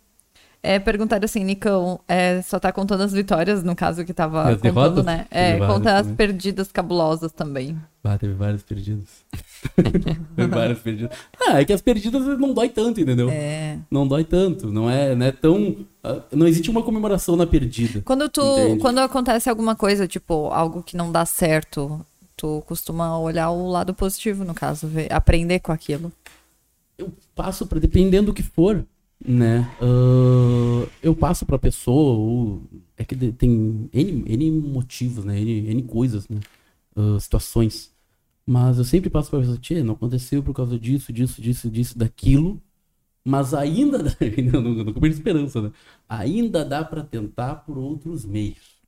é, 0.62 0.78
perguntaram 0.78 1.24
assim, 1.24 1.42
Nicão, 1.42 2.00
é, 2.06 2.42
só 2.42 2.60
tá 2.60 2.70
contando 2.70 3.02
as 3.02 3.12
vitórias, 3.12 3.62
no 3.62 3.74
caso 3.74 4.04
que 4.04 4.12
tava 4.12 4.50
as 4.50 4.60
contando, 4.60 5.02
né? 5.02 5.26
É, 5.30 5.58
conta 5.58 5.96
as 5.96 6.06
perdidas 6.08 6.70
cabulosas 6.70 7.32
também. 7.32 7.78
Ah, 8.04 8.18
teve 8.18 8.34
várias 8.34 8.62
perdidas. 8.62 9.08
teve 9.74 10.48
várias 10.50 10.78
perdidas. 10.80 11.16
Ah, 11.40 11.60
é 11.60 11.64
que 11.64 11.72
as 11.72 11.80
perdidas 11.80 12.38
não 12.38 12.52
dói 12.52 12.68
tanto, 12.68 13.00
entendeu? 13.00 13.30
É. 13.30 13.78
Não 13.90 14.06
dói 14.06 14.22
tanto, 14.22 14.70
não 14.70 14.90
é, 14.90 15.14
não 15.14 15.26
é 15.26 15.32
tão... 15.32 15.76
Ah, 16.04 16.20
não 16.30 16.46
existe 16.46 16.70
uma 16.70 16.82
comemoração 16.82 17.36
na 17.36 17.46
perdida. 17.46 18.02
Quando 18.02 18.28
tu, 18.28 18.42
entende? 18.42 18.80
quando 18.80 18.98
acontece 18.98 19.48
alguma 19.48 19.74
coisa, 19.74 20.06
tipo, 20.06 20.48
algo 20.48 20.82
que 20.82 20.94
não 20.94 21.10
dá 21.10 21.24
certo, 21.24 22.04
tu 22.36 22.62
costuma 22.66 23.18
olhar 23.18 23.50
o 23.50 23.66
lado 23.66 23.94
positivo, 23.94 24.44
no 24.44 24.52
caso, 24.52 24.86
ver, 24.86 25.10
aprender 25.10 25.60
com 25.60 25.72
aquilo. 25.72 26.12
Eu 26.98 27.10
passo 27.34 27.66
para 27.66 27.80
dependendo 27.80 28.26
do 28.26 28.34
que 28.34 28.42
for 28.42 28.84
né? 29.24 29.70
Uh, 29.80 30.88
eu 31.02 31.14
passo 31.14 31.44
pra 31.44 31.58
pessoa, 31.58 32.16
ou 32.16 32.62
é 32.96 33.04
que 33.04 33.14
tem 33.14 33.88
N, 33.92 34.24
N 34.26 34.50
motivos, 34.50 35.24
né? 35.24 35.38
N, 35.40 35.70
N 35.70 35.82
coisas, 35.82 36.28
né? 36.28 36.40
Uh, 36.96 37.20
situações. 37.20 37.92
Mas 38.46 38.78
eu 38.78 38.84
sempre 38.84 39.10
passo 39.10 39.30
pra 39.30 39.40
pessoa, 39.40 39.58
tia, 39.58 39.84
não 39.84 39.94
aconteceu 39.94 40.42
por 40.42 40.54
causa 40.54 40.78
disso, 40.78 41.12
disso, 41.12 41.40
disso, 41.40 41.70
disso, 41.70 41.98
daquilo. 41.98 42.60
Mas 43.24 43.52
ainda 43.52 43.98
dá, 44.02 44.10
não, 44.52 44.60
não, 44.62 44.84
não 44.84 45.06
esperança, 45.06 45.60
né? 45.60 45.72
Ainda 46.08 46.64
dá 46.64 46.82
para 46.84 47.04
tentar 47.04 47.56
por 47.56 47.76
outros 47.76 48.24
meios. 48.24 48.80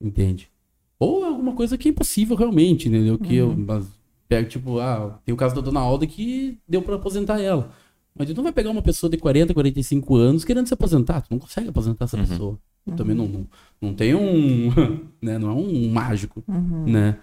Entende? 0.00 0.50
Ou 0.98 1.24
alguma 1.24 1.54
coisa 1.54 1.76
que 1.78 1.88
é 1.88 1.90
impossível 1.90 2.36
realmente, 2.36 2.88
entendeu? 2.88 3.18
Que 3.18 3.40
uhum. 3.40 3.50
eu 3.50 3.56
mas, 3.56 3.86
pego, 4.28 4.48
tipo, 4.48 4.78
ah, 4.78 5.18
tem 5.24 5.34
o 5.34 5.36
caso 5.36 5.54
da 5.54 5.60
dona 5.60 5.80
Alda 5.80 6.06
que 6.06 6.58
deu 6.68 6.82
para 6.82 6.96
aposentar 6.96 7.40
ela. 7.40 7.72
Mas 8.16 8.28
tu 8.28 8.34
não 8.34 8.44
vai 8.44 8.52
pegar 8.52 8.70
uma 8.70 8.82
pessoa 8.82 9.10
de 9.10 9.16
40, 9.16 9.52
45 9.52 10.16
anos 10.16 10.44
querendo 10.44 10.66
se 10.66 10.74
aposentar. 10.74 11.22
Tu 11.22 11.28
não 11.30 11.38
consegue 11.38 11.68
aposentar 11.68 12.04
essa 12.04 12.16
uhum. 12.16 12.26
pessoa. 12.26 12.58
Uhum. 12.86 12.96
Também 12.96 13.16
não, 13.16 13.26
não, 13.26 13.46
não 13.80 13.94
tem 13.94 14.14
um. 14.14 14.70
né? 15.20 15.38
Não 15.38 15.50
é 15.50 15.54
um 15.54 15.90
mágico. 15.90 16.44
Uhum. 16.46 16.84
Né? 16.86 17.18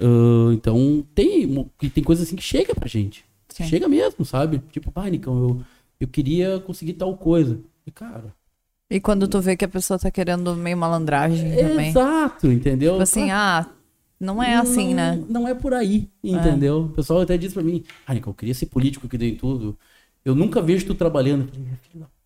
Uh, 0.00 0.52
então 0.52 1.04
tem, 1.14 1.70
tem 1.92 2.04
coisa 2.04 2.22
assim 2.22 2.36
que 2.36 2.42
chega 2.42 2.74
pra 2.74 2.86
gente. 2.88 3.24
Sim. 3.48 3.64
Chega 3.64 3.88
mesmo, 3.88 4.24
sabe? 4.24 4.62
Tipo, 4.70 4.92
pai, 4.92 5.10
Nicão, 5.10 5.36
eu, 5.36 5.60
eu 6.00 6.08
queria 6.08 6.60
conseguir 6.60 6.92
tal 6.92 7.16
coisa. 7.16 7.58
E, 7.86 7.90
cara. 7.90 8.34
E 8.90 9.00
quando 9.00 9.26
tu 9.26 9.40
vê 9.40 9.56
que 9.56 9.64
a 9.64 9.68
pessoa 9.68 9.98
tá 9.98 10.10
querendo 10.10 10.54
meio 10.54 10.76
malandragem 10.76 11.52
é, 11.52 11.68
também. 11.68 11.88
Exato, 11.88 12.52
entendeu? 12.52 12.92
Tipo 12.92 13.02
assim, 13.02 13.30
ah, 13.30 13.66
não 14.20 14.42
é 14.42 14.54
assim, 14.56 14.88
não, 14.88 14.94
né? 14.94 15.24
Não 15.28 15.48
é 15.48 15.54
por 15.54 15.74
aí, 15.74 16.08
entendeu? 16.22 16.76
É. 16.76 16.80
O 16.80 16.88
pessoal 16.90 17.22
até 17.22 17.36
diz 17.36 17.52
pra 17.52 17.62
mim, 17.62 17.82
ah, 18.06 18.14
Nicão, 18.14 18.30
eu 18.30 18.34
queria 18.34 18.54
ser 18.54 18.66
político 18.66 19.08
que 19.08 19.18
dei 19.18 19.34
tudo. 19.34 19.76
Eu 20.26 20.34
nunca 20.34 20.60
vejo 20.60 20.84
tu 20.84 20.94
trabalhando. 20.96 21.48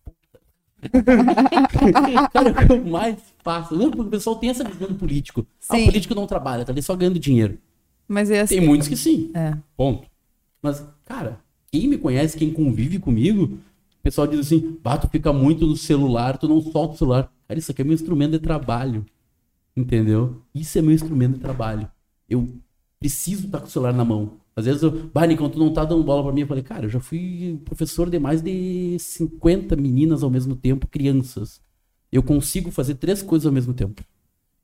puta. 0.03 0.39
Cara, 2.33 2.49
é 2.49 2.51
o 2.51 2.67
que 2.67 2.73
eu 2.73 2.85
mais 2.85 3.19
faço. 3.43 3.75
O 3.75 4.05
pessoal 4.05 4.37
tem 4.37 4.49
essa 4.49 4.63
visão 4.63 4.87
do 4.87 4.95
político. 4.95 5.45
Ah, 5.69 5.77
o 5.77 5.85
político 5.85 6.15
não 6.15 6.25
trabalha, 6.25 6.65
tá 6.65 6.71
ali 6.71 6.81
só 6.81 6.95
ganhando 6.95 7.19
dinheiro. 7.19 7.59
Mas 8.07 8.31
é 8.31 8.41
assim. 8.41 8.57
Tem 8.57 8.67
muitos 8.67 8.87
que 8.87 8.97
sim. 8.97 9.29
É. 9.35 9.55
Ponto. 9.77 10.07
Mas, 10.63 10.83
cara, 11.05 11.39
quem 11.71 11.87
me 11.87 11.99
conhece, 11.99 12.39
quem 12.39 12.51
convive 12.51 12.97
comigo, 12.97 13.43
o 13.99 14.01
pessoal 14.01 14.25
diz 14.25 14.39
assim: 14.39 14.79
bah, 14.81 14.97
tu 14.97 15.07
fica 15.07 15.31
muito 15.31 15.67
no 15.67 15.77
celular, 15.77 16.39
tu 16.39 16.47
não 16.47 16.59
solta 16.59 16.95
o 16.95 16.97
celular. 16.97 17.31
Cara, 17.47 17.59
isso 17.59 17.71
aqui 17.71 17.83
é 17.83 17.85
meu 17.85 17.93
instrumento 17.93 18.31
de 18.31 18.39
trabalho. 18.39 19.05
Entendeu? 19.77 20.41
Isso 20.55 20.75
é 20.79 20.81
meu 20.81 20.91
instrumento 20.91 21.35
de 21.35 21.39
trabalho. 21.39 21.87
Eu 22.27 22.49
preciso 22.99 23.45
estar 23.45 23.59
com 23.59 23.67
o 23.67 23.69
celular 23.69 23.93
na 23.93 24.03
mão. 24.03 24.40
Às 24.55 24.65
vezes, 24.65 24.83
eu, 24.83 25.09
Barney, 25.13 25.37
quando 25.37 25.53
tu 25.53 25.59
não 25.59 25.71
tá 25.71 25.85
dando 25.85 26.03
bola 26.03 26.23
pra 26.23 26.33
mim, 26.33 26.41
eu 26.41 26.47
falei, 26.47 26.63
cara, 26.63 26.85
eu 26.85 26.89
já 26.89 26.99
fui 26.99 27.59
professor 27.63 28.09
de 28.09 28.19
mais 28.19 28.41
de 28.41 28.97
50 28.99 29.75
meninas 29.75 30.23
ao 30.23 30.29
mesmo 30.29 30.55
tempo, 30.55 30.87
crianças. 30.87 31.61
Eu 32.11 32.21
consigo 32.21 32.69
fazer 32.69 32.95
três 32.95 33.21
coisas 33.21 33.45
ao 33.45 33.53
mesmo 33.53 33.73
tempo. 33.73 34.03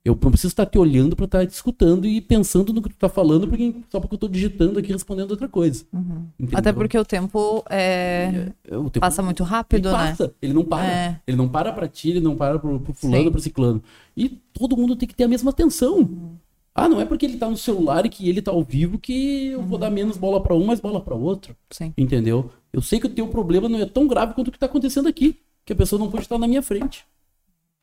Eu 0.08 0.18
não 0.22 0.32
preciso 0.32 0.54
estar 0.54 0.66
te 0.66 0.78
olhando 0.78 1.18
para 1.18 1.26
estar 1.26 1.46
te 1.46 1.52
escutando 1.52 2.06
e 2.08 2.22
pensando 2.22 2.72
no 2.72 2.82
que 2.82 2.88
tu 2.88 2.96
tá 2.96 3.10
falando, 3.10 3.46
porque, 3.46 3.76
só 3.90 4.00
porque 4.00 4.16
eu 4.16 4.20
tô 4.20 4.28
digitando 4.30 4.80
aqui 4.80 4.94
respondendo 4.94 5.32
outra 5.32 5.50
coisa. 5.50 5.84
Uhum. 5.92 6.28
Até 6.54 6.72
porque 6.72 6.98
o 6.98 7.04
tempo, 7.04 7.62
é... 7.70 8.54
é 8.66 8.78
o 8.78 8.90
tempo 8.90 9.02
passa 9.02 9.22
muito 9.22 9.44
rápido, 9.44 9.90
ele 9.90 9.98
né? 9.98 10.08
Passa. 10.10 10.34
Ele 10.42 10.54
não 10.54 10.64
para. 10.64 10.88
É. 10.88 11.22
Ele 11.28 11.36
não 11.36 11.50
para 11.50 11.74
pra 11.74 11.90
ti, 11.90 12.12
ele 12.12 12.22
não 12.22 12.38
para 12.38 12.58
pro, 12.58 12.80
pro 12.80 12.94
fulano, 12.94 13.26
Sim. 13.26 13.32
pro 13.32 13.42
ciclano. 13.42 13.84
E 14.16 14.30
todo 14.30 14.78
mundo 14.78 14.96
tem 14.96 15.10
que 15.10 15.16
ter 15.16 15.26
a 15.26 15.28
mesma 15.28 15.52
atenção. 15.52 15.98
Uhum. 15.98 16.38
Ah, 16.78 16.88
não 16.88 17.02
é 17.02 17.06
porque 17.06 17.26
ele 17.26 17.38
tá 17.38 17.50
no 17.50 17.58
celular 17.58 18.06
e 18.06 18.10
que 18.10 18.30
ele 18.30 18.40
tá 18.40 18.52
ao 18.52 18.64
vivo 18.64 19.00
que 19.00 19.48
eu 19.48 19.64
vou 19.64 19.80
dar 19.80 19.90
menos 19.90 20.16
bola 20.16 20.40
para 20.40 20.54
um, 20.54 20.64
mais 20.64 20.80
bola 20.80 21.02
para 21.02 21.16
outro. 21.16 21.56
Sim. 21.72 21.92
Entendeu? 21.98 22.52
Eu 22.72 22.84
sei 22.84 23.00
que 23.00 23.08
o 23.08 23.10
teu 23.10 23.28
problema 23.28 23.68
não 23.68 23.80
é 23.80 23.86
tão 23.88 24.08
grave 24.08 24.36
quanto 24.36 24.50
o 24.50 24.52
que 24.52 24.60
tá 24.60 24.68
acontecendo 24.68 25.08
aqui. 25.08 25.40
Que 25.66 25.74
a 25.74 25.76
pessoa 25.76 26.00
não 26.00 26.12
pode 26.12 26.26
estar 26.26 26.38
na 26.38 26.48
minha 26.48 26.62
frente. 26.62 27.04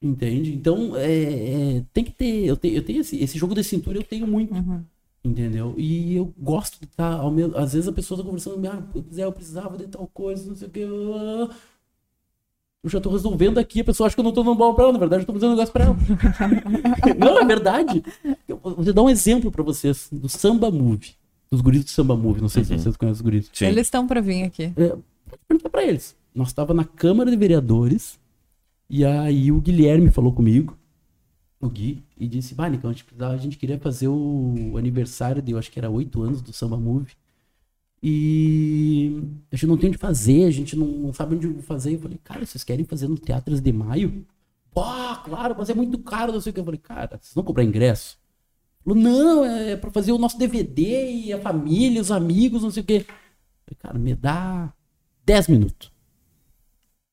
Entende? 0.00 0.54
Então, 0.54 0.96
é, 0.96 1.08
é, 1.08 1.84
tem 1.92 2.04
que 2.04 2.12
ter. 2.12 2.44
Eu 2.44 2.56
tenho, 2.56 2.76
eu 2.76 2.84
tenho 2.84 3.00
esse, 3.00 3.20
esse 3.20 3.36
jogo 3.36 3.52
de 3.52 3.64
cintura, 3.64 3.98
eu 3.98 4.04
tenho 4.04 4.28
muito. 4.28 4.54
Uhum. 4.54 4.84
Entendeu? 5.24 5.74
E 5.76 6.14
eu 6.14 6.32
gosto 6.38 6.78
de 6.78 6.84
estar. 6.84 7.18
Tá, 7.18 7.60
às 7.60 7.72
vezes 7.72 7.88
a 7.88 7.92
pessoa 7.92 8.18
tá 8.18 8.24
conversando, 8.24 8.64
ah, 8.68 8.80
eu 9.16 9.32
precisava 9.32 9.76
de 9.76 9.88
tal 9.88 10.06
coisa, 10.06 10.48
não 10.48 10.54
sei 10.54 10.68
o 10.68 10.70
que 10.70 10.80
eu 12.84 12.90
já 12.90 13.00
tô 13.00 13.08
resolvendo 13.08 13.56
aqui, 13.56 13.80
a 13.80 13.84
pessoa 13.84 14.06
acha 14.06 14.14
que 14.14 14.20
eu 14.20 14.24
não 14.24 14.30
tô 14.30 14.42
dando 14.42 14.54
bola 14.54 14.74
pra 14.74 14.84
ela, 14.84 14.92
na 14.92 14.98
verdade 14.98 15.22
eu 15.22 15.26
tô 15.26 15.32
fazendo 15.32 15.52
um 15.52 15.54
negócio 15.54 15.72
pra 15.72 15.84
ela. 15.84 15.96
não, 17.18 17.38
é 17.40 17.44
verdade. 17.46 18.04
Eu 18.46 18.60
vou 18.62 18.92
dar 18.92 19.02
um 19.02 19.08
exemplo 19.08 19.50
pra 19.50 19.62
vocês 19.62 20.06
do 20.12 20.28
Samba 20.28 20.70
Move. 20.70 21.12
Dos 21.50 21.62
guris 21.62 21.82
do 21.82 21.90
Samba 21.90 22.14
Move, 22.14 22.42
não 22.42 22.48
sei 22.48 22.60
uhum. 22.60 22.68
se 22.68 22.78
vocês 22.78 22.96
conhecem 22.98 23.16
os 23.16 23.20
guris. 23.22 23.50
Sim. 23.54 23.66
Eles 23.66 23.86
estão 23.86 24.06
pra 24.06 24.20
vir 24.20 24.42
aqui. 24.42 24.64
É, 24.76 24.88
pode 24.88 25.42
perguntar 25.48 25.70
pra 25.70 25.82
eles. 25.82 26.14
Nós 26.34 26.52
tava 26.52 26.74
na 26.74 26.84
Câmara 26.84 27.30
de 27.30 27.36
Vereadores 27.38 28.18
e 28.90 29.02
aí 29.02 29.50
o 29.50 29.62
Guilherme 29.62 30.10
falou 30.10 30.32
comigo, 30.32 30.76
o 31.58 31.70
Gui, 31.70 32.02
e 32.18 32.28
disse, 32.28 32.54
bah, 32.54 32.68
Nicão, 32.68 32.90
a 32.90 32.92
gente, 32.92 33.06
a 33.18 33.36
gente 33.38 33.56
queria 33.56 33.78
fazer 33.78 34.08
o 34.08 34.74
aniversário 34.76 35.40
de, 35.40 35.52
eu 35.52 35.58
acho 35.58 35.72
que 35.72 35.78
era 35.78 35.88
oito 35.88 36.22
anos 36.22 36.42
do 36.42 36.52
Samba 36.52 36.76
Move. 36.76 37.12
E 38.06 39.18
a 39.50 39.56
gente 39.56 39.66
não 39.66 39.78
tem 39.78 39.88
onde 39.88 39.96
fazer, 39.96 40.44
a 40.44 40.50
gente 40.50 40.76
não, 40.76 40.86
não 40.86 41.12
sabe 41.14 41.36
onde 41.36 41.62
fazer. 41.62 41.94
Eu 41.94 42.00
falei, 42.00 42.20
cara, 42.22 42.44
vocês 42.44 42.62
querem 42.62 42.84
fazer 42.84 43.08
no 43.08 43.16
Teatro 43.16 43.58
de 43.58 43.72
Maio? 43.72 44.26
Pô, 44.74 44.82
claro, 45.24 45.54
mas 45.56 45.70
é 45.70 45.74
muito 45.74 45.96
caro, 45.96 46.30
não 46.30 46.38
sei 46.38 46.50
o 46.50 46.52
que. 46.52 46.60
Eu 46.60 46.66
falei, 46.66 46.78
cara, 46.78 47.18
vocês 47.18 47.32
vão 47.32 47.42
cobrar 47.42 47.64
ingresso? 47.64 48.18
Falou, 48.84 48.98
não, 48.98 49.42
é 49.42 49.74
pra 49.74 49.90
fazer 49.90 50.12
o 50.12 50.18
nosso 50.18 50.36
DVD 50.36 51.10
e 51.10 51.32
a 51.32 51.40
família, 51.40 51.98
os 51.98 52.10
amigos, 52.10 52.62
não 52.62 52.70
sei 52.70 52.82
o 52.82 52.86
quê. 52.86 53.06
Falei, 53.64 53.78
cara, 53.78 53.98
me 53.98 54.14
dá 54.14 54.70
10 55.24 55.48
minutos. 55.48 55.90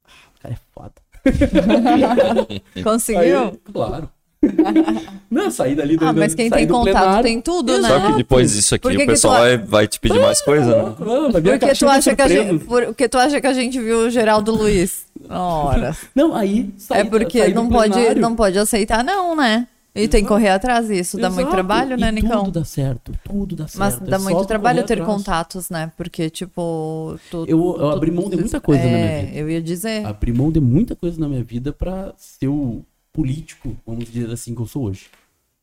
Ah, 0.03 0.29
o 0.35 0.39
cara 0.41 0.55
é 0.55 0.59
foda. 0.73 0.95
Conseguiu? 2.83 3.39
Aí, 3.45 3.57
claro. 3.71 4.09
Não, 5.29 5.51
sair 5.51 5.75
dali 5.75 5.95
do 5.95 6.05
Ah, 6.05 6.11
mas 6.11 6.33
quem 6.33 6.49
tem 6.49 6.67
contato 6.67 6.93
plenário, 6.93 7.23
tem 7.23 7.39
tudo, 7.39 7.79
né? 7.79 7.87
Só 7.87 8.07
que 8.07 8.17
depois 8.17 8.51
disso 8.53 8.75
aqui 8.75 8.97
o 8.97 9.05
pessoal 9.05 9.35
tu... 9.35 9.39
vai, 9.39 9.57
vai 9.57 9.87
te 9.87 9.99
pedir 9.99 10.19
mais 10.19 10.41
coisa, 10.41 10.75
né? 10.75 10.95
porque 10.97 11.75
tu 11.75 11.87
acha 11.87 12.15
que 12.15 12.21
a 12.21 12.27
gente, 12.27 12.65
porque 12.65 13.09
tu 13.09 13.17
acha 13.17 13.39
que 13.39 13.47
a 13.47 13.53
gente 13.53 13.79
viu 13.79 13.99
o 13.99 14.09
Geraldo 14.09 14.51
Luiz? 14.53 15.05
Ora. 15.29 15.95
Não, 16.15 16.35
aí 16.35 16.73
É 16.89 17.03
porque 17.03 17.47
não 17.49 17.69
pode, 17.69 18.15
não 18.15 18.35
pode 18.35 18.57
aceitar 18.57 19.03
não, 19.03 19.35
né? 19.35 19.67
E 19.93 20.07
tem 20.07 20.23
que 20.23 20.29
correr 20.29 20.49
atrás 20.49 20.87
disso. 20.87 21.17
Dá 21.17 21.29
muito 21.29 21.51
trabalho, 21.51 21.97
né, 21.97 22.11
Nicão? 22.11 22.45
Tudo 22.45 22.59
dá 22.59 22.65
certo, 22.65 23.11
tudo 23.25 23.55
dá 23.57 23.67
certo. 23.67 23.79
Mas 23.79 23.99
dá 23.99 24.15
é 24.15 24.19
muito 24.19 24.45
trabalho 24.45 24.83
ter 24.85 25.01
atrás. 25.01 25.17
contatos, 25.17 25.69
né? 25.69 25.91
Porque, 25.97 26.29
tipo. 26.29 27.17
Tu, 27.29 27.45
eu, 27.45 27.75
eu 27.77 27.89
abri 27.89 28.09
mão 28.09 28.29
de 28.29 28.37
muita 28.37 28.61
coisa 28.61 28.81
é, 28.81 28.85
na 28.85 28.97
minha 28.97 29.09
é, 29.09 29.21
vida. 29.21 29.37
Eu 29.37 29.49
ia 29.49 29.61
dizer. 29.61 30.05
Abri 30.05 30.31
mão 30.31 30.49
de 30.49 30.61
muita 30.61 30.95
coisa 30.95 31.19
na 31.19 31.27
minha 31.27 31.43
vida 31.43 31.73
pra 31.73 32.13
ser 32.17 32.47
o 32.47 32.85
político, 33.13 33.75
vamos 33.85 34.05
dizer 34.05 34.29
assim, 34.29 34.55
que 34.55 34.61
eu 34.61 34.67
sou 34.67 34.85
hoje. 34.85 35.07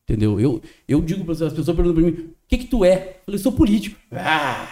Entendeu? 0.03 0.39
Eu, 0.39 0.61
eu 0.87 1.01
digo 1.01 1.23
para 1.23 1.33
as 1.33 1.53
pessoas 1.53 1.75
perguntam 1.75 1.93
para 1.93 2.03
mim: 2.03 2.11
o 2.11 2.35
que 2.47 2.57
que 2.57 2.65
tu 2.65 2.83
é? 2.83 3.09
Eu 3.09 3.25
falei: 3.25 3.39
sou 3.39 3.51
político. 3.51 3.99
Ah! 4.11 4.67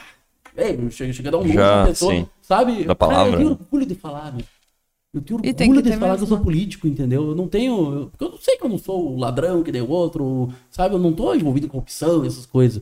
Ei, 0.56 0.90
chega, 0.90 1.14
chega 1.14 1.30
a 1.30 1.32
dar 1.32 1.38
um 1.38 1.48
Já, 1.48 1.86
pessoa, 1.86 2.14
sim. 2.14 2.28
sabe? 2.42 2.84
Da 2.84 2.96
palavra. 2.96 3.26
Cara, 3.26 3.36
eu 3.36 3.38
tenho 3.38 3.52
orgulho 3.52 3.86
de 3.86 3.94
falar, 3.94 4.34
né? 4.34 4.44
Eu 5.14 5.22
tenho 5.22 5.38
orgulho 5.40 5.82
de 5.84 5.92
falar 5.92 6.14
mesmo. 6.14 6.18
que 6.18 6.24
eu 6.24 6.38
sou 6.38 6.44
político, 6.44 6.88
entendeu? 6.88 7.30
Eu 7.30 7.36
não 7.36 7.48
tenho. 7.48 7.94
Eu, 7.94 8.08
porque 8.08 8.24
eu 8.24 8.32
não 8.32 8.38
sei 8.40 8.58
que 8.58 8.66
eu 8.66 8.70
não 8.70 8.80
sou 8.80 9.14
o 9.14 9.18
ladrão 9.18 9.62
que 9.62 9.72
deu 9.72 9.88
outro, 9.88 10.52
sabe? 10.72 10.96
Eu 10.96 11.00
não 11.00 11.14
tô 11.14 11.34
envolvido 11.36 11.68
em 11.68 11.70
corrupção, 11.70 12.26
essas 12.26 12.48
coisas. 12.48 12.82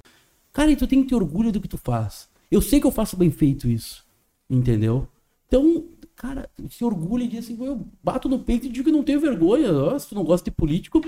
Cara, 0.54 0.72
e 0.72 0.78
tu 0.78 0.88
tem 0.88 1.04
que 1.04 1.10
ter 1.10 1.16
orgulho 1.16 1.52
do 1.52 1.60
que 1.60 1.68
tu 1.68 1.78
faz. 1.78 2.30
Eu 2.50 2.62
sei 2.62 2.80
que 2.80 2.88
eu 2.88 2.92
faço 2.92 3.18
bem 3.18 3.30
feito 3.30 3.68
isso, 3.68 4.06
entendeu? 4.50 5.06
Então, 5.48 5.84
cara, 6.16 6.50
se 6.70 6.84
orgulha 6.84 7.24
e 7.24 7.28
diz 7.28 7.46
assim, 7.46 7.58
eu 7.64 7.86
bato 8.04 8.30
no 8.30 8.40
peito 8.40 8.66
e 8.66 8.70
digo 8.70 8.86
que 8.86 8.92
não 8.92 9.04
tenho 9.04 9.20
vergonha. 9.20 9.72
Oh, 9.72 10.00
se 10.00 10.10
tu 10.10 10.16
não 10.16 10.24
gosta 10.24 10.50
de 10.50 10.56
político, 10.56 11.02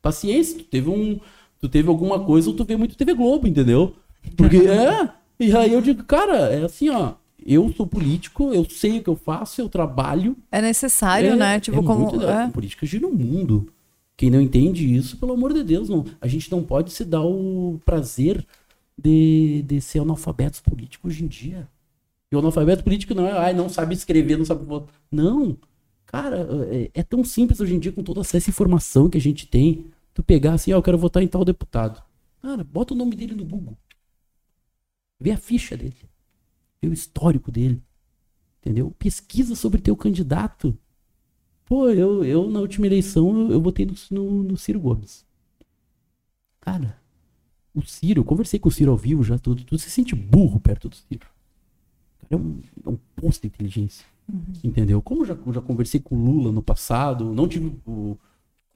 paciência, 0.00 0.58
tu 0.58 0.64
teve 0.64 0.88
um. 0.88 1.18
Tu 1.60 1.68
teve 1.68 1.88
alguma 1.88 2.24
coisa 2.24 2.48
ou 2.48 2.56
tu 2.56 2.64
vê 2.64 2.76
muito 2.76 2.96
TV 2.96 3.12
Globo, 3.12 3.46
entendeu? 3.46 3.94
Porque 4.36 4.56
é. 4.68 5.10
E 5.38 5.54
aí 5.56 5.72
eu 5.72 5.80
digo, 5.80 6.04
cara, 6.04 6.50
é 6.50 6.64
assim, 6.64 6.88
ó 6.90 7.14
eu 7.44 7.72
sou 7.72 7.86
político, 7.86 8.52
eu 8.52 8.68
sei 8.68 8.98
o 8.98 9.02
que 9.02 9.08
eu 9.08 9.16
faço, 9.16 9.60
eu 9.60 9.68
trabalho. 9.68 10.36
É 10.50 10.60
necessário, 10.60 11.32
é, 11.32 11.36
né? 11.36 11.60
Tipo, 11.60 11.80
é 11.80 11.82
como. 11.82 12.10
Muito, 12.10 12.26
é. 12.26 12.48
Política 12.48 12.86
gira 12.86 13.06
o 13.06 13.14
mundo. 13.14 13.72
Quem 14.16 14.30
não 14.30 14.40
entende 14.40 14.94
isso, 14.94 15.16
pelo 15.16 15.32
amor 15.32 15.52
de 15.54 15.64
Deus, 15.64 15.88
não. 15.88 16.04
A 16.20 16.26
gente 16.26 16.50
não 16.50 16.62
pode 16.62 16.92
se 16.92 17.04
dar 17.04 17.22
o 17.22 17.80
prazer 17.84 18.44
de, 18.96 19.64
de 19.66 19.80
ser 19.80 20.00
analfabetos 20.00 20.60
políticos 20.60 21.12
hoje 21.12 21.24
em 21.24 21.26
dia. 21.26 21.66
E 22.30 22.36
o 22.36 22.38
analfabeto 22.38 22.84
político 22.84 23.14
não 23.14 23.26
é, 23.26 23.32
ai, 23.32 23.54
não 23.54 23.68
sabe 23.68 23.94
escrever, 23.94 24.38
não 24.38 24.44
sabe 24.44 24.64
votar. 24.64 24.94
Não. 25.10 25.58
Cara, 26.06 26.46
é, 26.70 26.90
é, 26.94 27.02
tão 27.02 27.24
simples 27.24 27.60
hoje 27.60 27.74
em 27.74 27.78
dia 27.78 27.92
com 27.92 28.02
toda 28.02 28.20
essa 28.20 28.36
informação 28.38 29.08
que 29.08 29.18
a 29.18 29.20
gente 29.20 29.46
tem. 29.46 29.86
Tu 30.14 30.22
pegar 30.22 30.54
assim, 30.54 30.72
ó, 30.72 30.78
eu 30.78 30.82
quero 30.82 30.98
votar 30.98 31.22
em 31.22 31.28
tal 31.28 31.44
deputado. 31.44 32.02
Cara, 32.42 32.64
bota 32.64 32.94
o 32.94 32.96
nome 32.96 33.16
dele 33.16 33.34
no 33.34 33.44
Google. 33.44 33.76
Vê 35.20 35.32
a 35.32 35.36
ficha 35.36 35.76
dele 35.76 36.10
vê 36.80 36.88
o 36.88 36.92
histórico 36.92 37.52
dele. 37.52 37.82
Entendeu? 38.60 38.90
Pesquisa 38.98 39.54
sobre 39.54 39.80
teu 39.80 39.96
candidato. 39.96 40.76
Pô, 41.64 41.88
eu, 41.90 42.24
eu 42.24 42.50
na 42.50 42.60
última 42.60 42.86
eleição 42.86 43.42
eu, 43.42 43.52
eu 43.52 43.60
votei 43.60 43.86
no, 43.86 43.94
no, 44.10 44.42
no, 44.42 44.56
Ciro 44.56 44.80
Gomes. 44.80 45.24
Cara, 46.60 46.98
o 47.74 47.82
Ciro, 47.82 48.20
eu 48.20 48.24
conversei 48.24 48.58
com 48.58 48.68
o 48.68 48.72
Ciro 48.72 48.90
ao 48.90 48.96
vivo 48.96 49.22
já. 49.22 49.38
Tu 49.38 49.78
se 49.78 49.90
sente 49.90 50.14
burro 50.14 50.60
perto 50.60 50.88
do 50.88 50.96
Ciro. 50.96 51.26
É 52.30 52.36
um, 52.36 52.60
é 52.86 52.88
um 52.88 52.98
posto 53.16 53.42
de 53.42 53.48
inteligência. 53.48 54.06
Uhum. 54.32 54.40
Entendeu? 54.62 55.02
Como 55.02 55.24
já, 55.24 55.36
já 55.52 55.60
conversei 55.60 55.98
com 55.98 56.14
o 56.14 56.24
Lula 56.24 56.52
no 56.52 56.62
passado, 56.62 57.34
não 57.34 57.48
tive 57.48 57.72
o, 57.84 58.16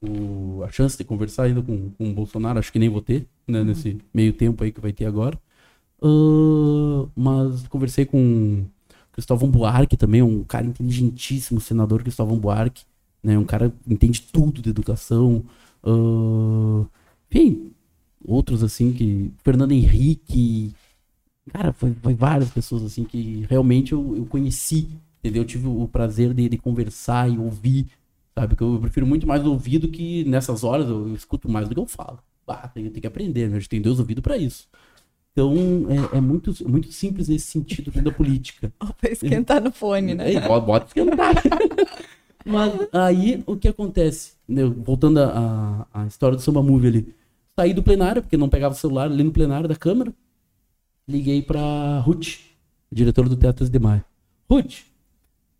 o, 0.01 0.61
a 0.63 0.69
chance 0.69 0.97
de 0.97 1.05
conversar 1.05 1.43
ainda 1.43 1.61
com, 1.61 1.89
com 1.91 2.09
o 2.09 2.13
Bolsonaro, 2.13 2.59
acho 2.59 2.71
que 2.71 2.79
nem 2.79 2.89
vou 2.89 3.01
ter, 3.01 3.25
né, 3.47 3.59
uhum. 3.59 3.65
nesse 3.65 3.97
meio 4.13 4.33
tempo 4.33 4.61
aí 4.63 4.71
que 4.73 4.81
vai 4.81 4.91
ter 4.91 5.05
agora. 5.05 5.39
Uh, 6.01 7.09
mas 7.15 7.65
conversei 7.69 8.05
com 8.05 8.65
Cristóvão 9.13 9.49
Buarque 9.49 9.95
também, 9.95 10.21
um 10.21 10.43
cara 10.43 10.65
inteligentíssimo, 10.65 11.61
senador 11.61 12.03
Cristóvão 12.03 12.37
Buarque, 12.37 12.83
né? 13.23 13.37
Um 13.37 13.45
cara 13.45 13.69
que 13.69 13.93
entende 13.93 14.21
tudo 14.21 14.61
de 14.61 14.69
educação. 14.69 15.43
Uh, 15.81 16.85
enfim, 17.31 17.71
outros 18.25 18.61
assim 18.61 18.91
que... 18.91 19.31
Fernando 19.43 19.71
Henrique... 19.71 20.73
Cara, 21.51 21.71
foi, 21.73 21.93
foi 22.01 22.13
várias 22.13 22.49
pessoas 22.49 22.83
assim 22.83 23.03
que 23.03 23.45
realmente 23.49 23.93
eu, 23.93 24.17
eu 24.17 24.25
conheci, 24.25 24.87
entendeu? 25.19 25.43
Eu 25.43 25.47
tive 25.47 25.67
o 25.67 25.87
prazer 25.87 26.33
de, 26.33 26.49
de 26.49 26.57
conversar 26.57 27.29
e 27.29 27.37
ouvir, 27.37 27.87
sabe? 28.33 28.55
Que 28.55 28.63
eu 28.63 28.79
prefiro 28.79 29.05
muito 29.05 29.27
mais 29.27 29.45
ouvir 29.45 29.79
do 29.79 29.87
que 29.87 30.23
nessas 30.25 30.63
horas 30.63 30.89
eu, 30.89 31.07
eu 31.07 31.15
escuto 31.15 31.49
mais 31.49 31.67
do 31.67 31.75
que 31.75 31.79
eu 31.79 31.85
falo. 31.85 32.19
Ah, 32.47 32.67
tem, 32.67 32.89
tem 32.89 33.01
que 33.01 33.07
aprender, 33.07 33.47
né? 33.49 33.57
A 33.57 33.59
gente 33.59 33.69
tem 33.69 33.81
Deus 33.81 33.99
ouvido 33.99 34.21
para 34.21 34.37
isso. 34.37 34.67
Então, 35.31 35.53
é, 36.13 36.17
é, 36.17 36.21
muito, 36.21 36.53
muito 36.67 36.91
simples 36.91 37.27
nesse 37.27 37.47
sentido 37.47 37.91
da 38.01 38.11
política. 38.11 38.71
Ó, 38.79 38.87
pra 38.93 39.11
esquentar 39.11 39.61
no 39.61 39.71
fone, 39.71 40.15
né? 40.15 40.33
É, 40.33 40.39
bota 40.39 40.87
esquentar. 40.87 41.33
Mas 42.45 42.73
aí, 42.93 43.43
o 43.45 43.57
que 43.57 43.67
acontece? 43.67 44.33
Voltando 44.77 45.19
à, 45.19 45.87
à 45.93 46.05
história 46.05 46.37
do 46.37 46.41
Samba 46.41 46.63
Movie 46.63 46.87
ali. 46.87 47.15
Saí 47.59 47.73
do 47.73 47.83
plenário, 47.83 48.21
porque 48.21 48.37
não 48.37 48.47
pegava 48.47 48.73
o 48.73 48.77
celular 48.77 49.05
ali 49.05 49.23
no 49.23 49.31
plenário 49.31 49.67
da 49.67 49.75
Câmara. 49.75 50.13
Liguei 51.07 51.41
pra 51.41 51.99
Ruth, 51.99 52.39
diretora 52.91 53.29
do 53.29 53.35
Teatro 53.35 53.69
de 53.69 53.79
Maio. 53.79 54.03
Ruth, 54.49 54.83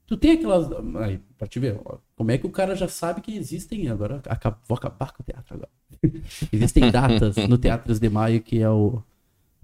tu 0.08 0.18
tem 0.18 0.32
aquelas... 0.32 0.68
Aí, 0.98 1.20
pra 1.38 1.48
te 1.48 1.60
ver, 1.60 1.80
ó, 1.86 1.98
como 2.16 2.32
é 2.32 2.38
que 2.38 2.48
o 2.48 2.52
cara 2.52 2.76
já 2.76 2.88
sabe 2.88 3.22
que 3.22 3.36
existem... 3.36 3.88
Agora, 3.90 4.22
vou 4.68 4.78
acabar 4.78 5.12
com 5.12 5.22
o 5.22 5.26
teatro 5.26 5.56
agora. 5.56 5.70
existem 6.52 6.90
datas 6.92 7.36
no 7.48 7.58
Teatro 7.58 7.94
de 7.94 8.10
Maio, 8.10 8.42
que 8.42 8.62
é 8.62 8.70
o 8.70 9.04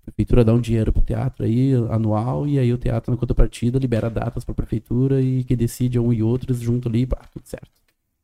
a 0.02 0.12
prefeitura 0.12 0.44
dá 0.44 0.54
um 0.54 0.60
dinheiro 0.60 0.92
pro 0.92 1.02
teatro 1.02 1.46
aí, 1.46 1.74
anual, 1.92 2.48
e 2.48 2.58
aí 2.58 2.74
o 2.74 2.78
teatro, 2.78 3.12
na 3.12 3.18
contrapartida, 3.18 3.78
libera 3.78 4.10
datas 4.10 4.44
pra 4.44 4.54
prefeitura 4.54 5.22
e 5.22 5.44
que 5.44 5.56
decide 5.56 6.00
um 6.00 6.12
e 6.12 6.24
outros 6.24 6.60
junto 6.60 6.90
ali, 6.90 7.06
pá, 7.06 7.22
tudo 7.32 7.46
certo. 7.46 7.70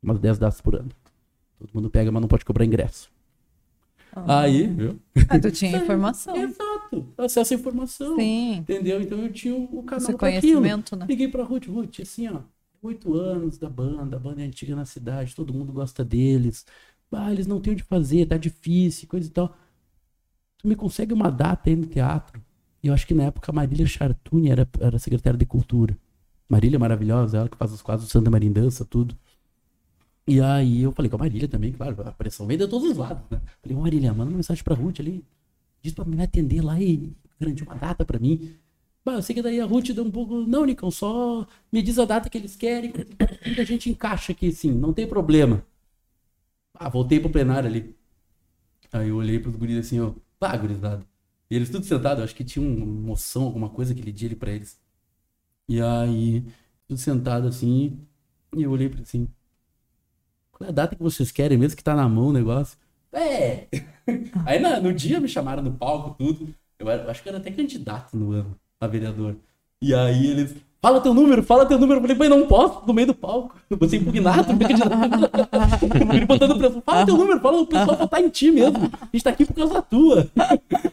Umas 0.01 0.19
10 0.19 0.39
datas 0.39 0.59
por 0.59 0.75
ano. 0.75 0.89
Todo 1.59 1.69
mundo 1.73 1.89
pega, 1.89 2.11
mas 2.11 2.21
não 2.21 2.27
pode 2.27 2.45
cobrar 2.45 2.65
ingresso. 2.65 3.09
Ah. 4.11 4.41
Aí, 4.41 4.67
viu? 4.67 4.99
Ah, 5.29 5.39
tu 5.39 5.51
tinha 5.51 5.77
informação. 5.77 6.35
Exato. 6.35 6.66
Acesso 7.17 7.53
à 7.53 7.57
informação. 7.57 8.15
Sim. 8.15 8.57
Entendeu? 8.57 9.01
Então 9.01 9.19
eu 9.19 9.31
tinha 9.31 9.55
o 9.55 9.83
canal 9.83 10.09
Esse 10.09 10.17
conhecimento, 10.17 10.95
né? 10.95 11.05
Liguei 11.07 11.27
pra 11.27 11.43
Ruth, 11.43 11.67
Ruth, 11.67 11.99
assim, 12.01 12.27
ó, 12.27 12.41
oito 12.81 13.13
anos 13.13 13.57
da 13.57 13.69
banda, 13.69 14.17
a 14.17 14.19
banda 14.19 14.41
é 14.41 14.45
antiga 14.45 14.75
na 14.75 14.85
cidade, 14.85 15.35
todo 15.35 15.53
mundo 15.53 15.73
gosta 15.73 16.03
deles. 16.03 16.65
Ah, 17.11 17.31
eles 17.31 17.47
não 17.47 17.61
têm 17.61 17.73
o 17.73 17.75
de 17.75 17.83
fazer, 17.83 18.25
tá 18.25 18.37
difícil, 18.37 19.07
coisa 19.07 19.27
e 19.27 19.31
tal 19.31 19.55
tu 20.57 20.67
me 20.67 20.75
consegue 20.75 21.13
uma 21.13 21.29
data 21.31 21.69
aí 21.69 21.75
no 21.75 21.85
teatro? 21.85 22.41
E 22.83 22.87
eu 22.87 22.93
acho 22.93 23.07
que 23.07 23.13
na 23.13 23.23
época 23.23 23.51
a 23.51 23.55
Marília 23.55 23.85
Chartuni 23.85 24.49
era, 24.49 24.67
era 24.79 24.99
secretária 24.99 25.37
de 25.37 25.45
cultura. 25.45 25.97
Marília 26.49 26.77
é 26.77 26.79
maravilhosa, 26.79 27.37
ela 27.37 27.49
que 27.49 27.57
faz 27.57 27.71
os 27.71 27.81
quadros 27.81 28.07
do 28.07 28.11
Santa 28.11 28.29
Maria 28.29 28.49
Dança, 28.49 28.85
tudo. 28.85 29.15
E 30.27 30.41
aí 30.41 30.81
eu 30.81 30.91
falei 30.91 31.09
com 31.09 31.15
a 31.15 31.19
Marília 31.19 31.47
também, 31.47 31.71
claro, 31.71 31.95
a 32.05 32.11
pressão 32.11 32.45
veio 32.45 32.59
de 32.59 32.67
todos 32.67 32.89
os 32.91 32.97
lados, 32.97 33.23
né? 33.29 33.41
Falei, 33.61 33.77
Marília, 33.77 34.13
manda 34.13 34.29
uma 34.29 34.37
mensagem 34.37 34.63
pra 34.63 34.75
Ruth 34.75 34.99
ali, 34.99 35.23
diz 35.87 35.93
pra 35.93 36.05
me 36.05 36.21
atender 36.21 36.61
lá 36.61 36.79
e 36.79 37.15
garantir 37.39 37.63
uma 37.63 37.75
data 37.75 38.05
pra 38.05 38.19
mim. 38.19 38.55
Bah, 39.03 39.13
eu 39.13 39.21
sei 39.21 39.35
que 39.35 39.41
daí 39.41 39.59
a 39.59 39.65
Ruth 39.65 39.91
deu 39.91 40.03
um 40.03 40.11
pouco, 40.11 40.41
não, 40.41 40.65
Nicão, 40.65 40.91
só 40.91 41.47
me 41.71 41.81
diz 41.81 41.97
a 41.97 42.05
data 42.05 42.29
que 42.29 42.37
eles 42.37 42.55
querem, 42.55 42.91
que 42.91 43.61
a 43.61 43.63
gente 43.63 43.89
encaixa 43.89 44.33
aqui, 44.33 44.51
sim, 44.51 44.71
não 44.71 44.93
tem 44.93 45.07
problema. 45.07 45.65
Ah, 46.73 46.89
voltei 46.89 47.19
pro 47.19 47.29
plenário 47.29 47.69
ali. 47.69 47.95
Aí 48.91 49.09
eu 49.09 49.15
olhei 49.17 49.39
pros 49.39 49.55
guris 49.55 49.77
assim, 49.77 49.99
ó, 49.99 50.13
Pá, 50.39 50.55
gurizada. 50.55 51.05
E 51.49 51.55
eles 51.55 51.69
tudo 51.69 51.85
sentados, 51.85 52.23
acho 52.23 52.35
que 52.35 52.43
tinha 52.43 52.65
uma 52.65 52.85
moção, 52.85 53.43
alguma 53.43 53.69
coisa 53.69 53.93
aquele 53.93 54.11
dia 54.11 54.27
ali 54.27 54.35
pra 54.35 54.51
eles. 54.51 54.79
E 55.69 55.81
aí, 55.81 56.45
tudo 56.87 56.99
sentado 56.99 57.47
assim, 57.47 57.99
e 58.55 58.63
eu 58.63 58.71
olhei 58.71 58.89
pra 58.89 59.01
assim. 59.01 59.27
Qual 60.51 60.67
é 60.67 60.69
a 60.71 60.73
data 60.73 60.95
que 60.95 61.03
vocês 61.03 61.31
querem 61.31 61.57
mesmo 61.57 61.77
que 61.77 61.83
tá 61.83 61.95
na 61.95 62.07
mão 62.09 62.27
o 62.27 62.33
negócio? 62.33 62.77
É! 63.13 63.67
Aí 64.45 64.59
no, 64.59 64.81
no 64.81 64.93
dia 64.93 65.19
me 65.19 65.27
chamaram 65.27 65.63
no 65.63 65.73
palco, 65.73 66.15
tudo. 66.17 66.53
Eu, 66.79 66.89
era, 66.89 67.03
eu 67.03 67.09
acho 67.09 67.23
que 67.23 67.29
eu 67.29 67.33
era 67.33 67.41
até 67.41 67.51
candidato 67.51 68.15
no 68.15 68.31
ano, 68.31 68.55
a 68.79 68.87
vereador. 68.87 69.35
E 69.81 69.93
aí 69.93 70.27
eles, 70.27 70.55
Fala 70.79 71.01
teu 71.01 71.13
número, 71.13 71.41
fala 71.41 71.65
teu 71.65 71.79
número. 71.79 71.97
Eu 71.97 72.01
falei, 72.01 72.17
mas 72.17 72.29
não 72.29 72.47
posso, 72.47 72.85
no 72.85 72.93
meio 72.93 73.07
do 73.07 73.15
palco. 73.15 73.55
Você 73.69 73.97
impugnado, 73.97 74.53
Ele 76.13 76.25
botando 76.25 76.57
pressão. 76.57 76.81
Fala 76.85 77.05
teu 77.05 77.17
número, 77.17 77.39
fala, 77.39 77.61
o 77.61 77.65
pessoal 77.65 77.97
votar 77.97 78.21
em 78.21 78.29
ti 78.29 78.51
mesmo. 78.51 78.77
A 78.77 79.09
gente 79.11 79.23
tá 79.23 79.31
aqui 79.31 79.43
por 79.43 79.55
causa 79.55 79.73
da 79.73 79.81
tua. 79.81 80.29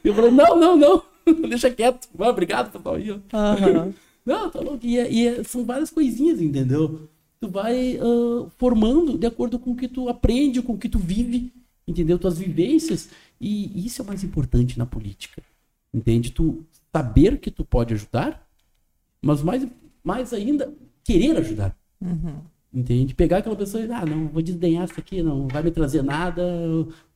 Eu 0.02 0.14
falei, 0.14 0.30
não, 0.30 0.58
não, 0.58 0.76
não. 0.76 1.02
Deixa 1.48 1.70
quieto. 1.70 2.08
Obrigado, 2.18 2.72
pessoal. 2.72 2.94
Aí, 2.94 3.10
uhum. 3.10 3.92
Não, 4.24 4.50
tá 4.50 4.60
louco. 4.60 4.80
E, 4.82 4.98
é, 4.98 5.12
e, 5.12 5.28
é, 5.28 5.44
são 5.44 5.64
várias 5.64 5.90
coisinhas, 5.90 6.40
entendeu? 6.40 7.08
Tu 7.40 7.48
vai 7.48 7.98
uh, 7.98 8.50
formando 8.56 9.18
de 9.18 9.26
acordo 9.26 9.58
com 9.58 9.72
o 9.72 9.76
que 9.76 9.86
tu 9.86 10.08
aprende, 10.08 10.62
com 10.62 10.72
o 10.72 10.78
que 10.78 10.88
tu 10.88 10.98
vive. 10.98 11.52
Entendeu? 11.86 12.18
Tuas 12.18 12.38
vivências. 12.38 13.10
E 13.40 13.86
isso 13.86 14.00
é 14.00 14.04
o 14.04 14.08
mais 14.08 14.24
importante 14.24 14.78
na 14.78 14.86
política. 14.86 15.42
Entende? 15.92 16.30
Tu 16.30 16.64
saber 16.92 17.38
que 17.38 17.50
tu 17.50 17.64
pode 17.64 17.94
ajudar, 17.94 18.46
mas 19.20 19.42
mais, 19.42 19.66
mais 20.02 20.32
ainda, 20.32 20.72
querer 21.02 21.36
ajudar. 21.36 21.76
Uhum. 22.00 22.36
Entende? 22.72 23.14
Pegar 23.14 23.38
aquela 23.38 23.54
pessoa 23.54 23.84
e, 23.84 23.92
ah, 23.92 24.04
não, 24.04 24.26
vou 24.26 24.42
desdenhar 24.42 24.84
essa 24.84 25.00
aqui, 25.00 25.22
não 25.22 25.46
vai 25.46 25.62
me 25.62 25.70
trazer 25.70 26.02
nada, 26.02 26.42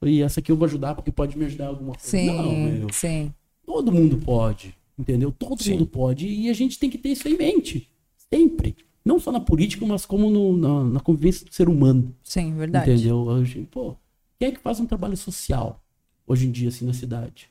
e 0.03 0.23
essa 0.23 0.39
aqui 0.39 0.53
eu 0.53 0.57
vou 0.57 0.66
ajudar 0.66 0.95
porque 0.95 1.11
pode 1.11 1.36
me 1.36 1.45
ajudar 1.47 1.66
alguma 1.66 1.95
coisa. 1.95 2.09
Sim, 2.09 2.27
não, 2.27 2.53
meu. 2.53 2.93
sim. 2.93 3.32
Todo 3.66 3.90
mundo 3.90 4.19
pode, 4.19 4.73
entendeu? 4.97 5.32
Todo 5.32 5.61
sim. 5.61 5.73
mundo 5.73 5.86
pode, 5.86 6.28
e 6.28 6.49
a 6.49 6.53
gente 6.53 6.78
tem 6.78 6.89
que 6.89 6.97
ter 6.97 7.09
isso 7.09 7.27
em 7.28 7.36
mente, 7.36 7.90
sempre. 8.32 8.77
Não 9.05 9.19
só 9.19 9.32
na 9.32 9.40
política, 9.40 9.85
mas 9.85 10.07
como 10.07 10.31
no, 10.31 10.57
na, 10.57 10.85
na 10.85 11.01
convivência 11.01 11.45
do 11.45 11.53
ser 11.53 11.69
humano. 11.69 12.15
Sim, 12.23 12.55
verdade. 12.55 12.93
Entendeu? 12.93 13.27
Pô, 13.70 13.97
quem 14.39 14.48
é 14.48 14.52
que 14.52 14.60
faz 14.60 14.78
um 14.81 14.86
trabalho 14.86 15.16
social 15.16 15.82
hoje 16.27 16.47
em 16.47 16.51
dia, 16.51 16.69
assim, 16.69 16.86
na 16.86 16.93
cidade? 16.93 17.51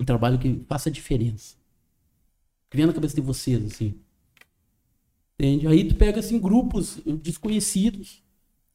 Um 0.00 0.04
trabalho 0.04 0.38
que 0.38 0.64
faça 0.68 0.90
diferença. 0.90 1.56
Venha 2.72 2.86
na 2.86 2.92
cabeça 2.92 3.14
de 3.14 3.20
vocês, 3.20 3.64
assim. 3.64 3.94
Entende? 5.38 5.66
Aí 5.66 5.86
tu 5.86 5.94
pega 5.94 6.20
assim 6.20 6.38
grupos 6.38 7.00
desconhecidos 7.04 8.22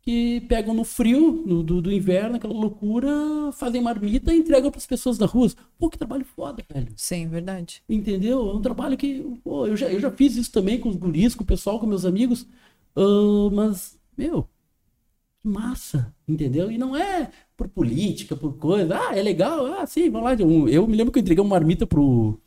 que 0.02 0.40
pegam 0.48 0.74
no 0.74 0.86
frio 0.86 1.44
no, 1.46 1.62
do, 1.62 1.82
do, 1.82 1.92
inverno, 1.92 2.38
aquela 2.38 2.54
loucura, 2.54 3.12
fazem 3.52 3.82
marmita 3.82 4.34
e 4.34 4.38
entregam 4.38 4.72
para 4.72 4.78
as 4.78 4.88
pessoas 4.88 5.18
da 5.18 5.26
rua. 5.26 5.52
Pô, 5.78 5.90
que 5.90 5.98
trabalho 5.98 6.24
foda, 6.24 6.64
velho. 6.74 6.94
Sim, 6.96 7.28
verdade. 7.28 7.84
Entendeu? 7.90 8.50
É 8.50 8.54
um 8.54 8.62
trabalho 8.62 8.96
que. 8.96 9.22
Pô, 9.44 9.68
eu 9.68 9.76
já, 9.76 9.92
eu 9.92 10.00
já 10.00 10.10
fiz 10.10 10.38
isso 10.38 10.50
também 10.50 10.80
com 10.80 10.88
os 10.88 10.96
guris, 10.96 11.36
com 11.36 11.44
o 11.44 11.48
pessoal, 11.48 11.78
com 11.78 11.86
meus 11.86 12.06
amigos. 12.06 12.48
Uh, 12.96 13.52
mas, 13.52 14.00
meu, 14.18 14.48
massa, 15.48 16.14
entendeu? 16.28 16.72
E 16.72 16.78
não 16.78 16.96
é 16.96 17.30
por 17.56 17.68
política, 17.68 18.36
por 18.36 18.54
coisa. 18.58 18.98
Ah, 18.98 19.18
é 19.18 19.22
legal, 19.22 19.66
ah, 19.66 19.86
sim, 19.86 20.10
vamos 20.10 20.30
lá. 20.30 20.36
Eu, 20.36 20.70
eu 20.70 20.88
me 20.88 20.96
lembro 20.96 21.12
que 21.12 21.20
eu 21.20 21.22
entreguei 21.22 21.44
uma 21.44 21.50
marmita 21.50 21.88
pro, 21.88 22.40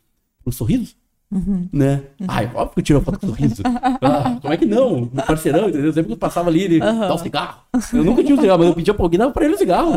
pro 0.43 0.53
Sorriso. 0.53 0.95
Uhum. 1.31 1.69
Né? 1.71 2.03
Uhum. 2.19 2.27
Ai, 2.27 2.51
óbvio 2.53 2.73
que 2.73 2.79
eu 2.81 2.83
tiro 2.83 3.01
foto 3.01 3.19
com 3.19 3.27
sorriso. 3.27 3.63
Ah, 3.63 4.37
como 4.41 4.53
é 4.53 4.57
que 4.57 4.65
não? 4.65 5.09
Meu 5.13 5.25
parceirão, 5.25 5.69
entendeu? 5.69 5.93
Sempre 5.93 6.07
que 6.07 6.13
eu 6.13 6.17
passava 6.17 6.49
ali, 6.49 6.63
ele 6.63 6.81
uhum. 6.81 6.99
dá 6.99 7.13
um 7.13 7.17
cigarro. 7.17 7.61
Eu 7.93 8.03
nunca 8.03 8.21
tinha 8.21 8.35
um 8.35 8.41
cigarro, 8.41 8.59
mas 8.59 8.67
eu 8.67 8.75
pedia 8.75 8.93
pra 8.93 9.05
alguém, 9.05 9.17
dava 9.17 9.31
pra 9.31 9.45
ele 9.45 9.55
um 9.55 9.57
cigarro. 9.57 9.93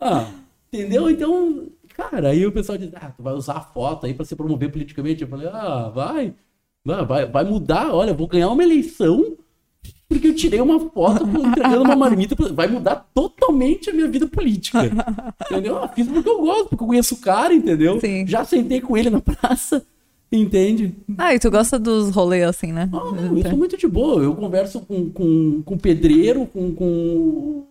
Ah, 0.00 0.26
entendeu? 0.72 1.08
Então, 1.08 1.68
cara, 1.96 2.30
aí 2.30 2.44
o 2.44 2.50
pessoal 2.50 2.76
diz, 2.76 2.90
ah, 2.96 3.12
tu 3.16 3.22
vai 3.22 3.32
usar 3.34 3.54
a 3.54 3.60
foto 3.60 4.06
aí 4.06 4.14
pra 4.14 4.24
se 4.24 4.34
promover 4.34 4.72
politicamente. 4.72 5.22
Eu 5.22 5.28
falei, 5.28 5.46
ah, 5.46 5.88
vai. 5.94 6.34
Vai, 6.84 7.26
vai 7.26 7.44
mudar, 7.44 7.94
olha, 7.94 8.12
vou 8.12 8.26
ganhar 8.26 8.48
uma 8.48 8.64
eleição 8.64 9.36
porque 10.12 10.28
eu 10.28 10.34
tirei 10.34 10.60
uma 10.60 10.78
foto 10.78 11.24
entregando 11.24 11.82
uma 11.84 11.96
marmita. 11.96 12.36
Vai 12.52 12.68
mudar 12.68 13.08
totalmente 13.14 13.90
a 13.90 13.92
minha 13.92 14.08
vida 14.08 14.26
política. 14.26 14.80
Entendeu? 15.50 15.76
Eu 15.76 15.88
fiz 15.88 16.06
porque 16.06 16.28
eu 16.28 16.40
gosto, 16.40 16.68
porque 16.68 16.84
eu 16.84 16.88
conheço 16.88 17.14
o 17.14 17.18
cara, 17.18 17.54
entendeu? 17.54 17.98
Sim. 18.00 18.26
Já 18.26 18.44
sentei 18.44 18.80
com 18.80 18.96
ele 18.96 19.10
na 19.10 19.20
praça. 19.20 19.84
Entende? 20.30 20.94
Ah, 21.18 21.34
e 21.34 21.38
tu 21.38 21.50
gosta 21.50 21.78
dos 21.78 22.10
rolês 22.10 22.44
assim, 22.44 22.72
né? 22.72 22.88
Ah, 22.90 22.96
não, 22.96 23.36
eu 23.36 23.42
sou 23.42 23.56
muito 23.56 23.76
de 23.76 23.86
boa. 23.86 24.22
Eu 24.22 24.34
converso 24.34 24.80
com, 24.80 25.10
com, 25.10 25.62
com 25.62 25.76
pedreiro, 25.76 26.46
com, 26.46 26.74
com 26.74 27.66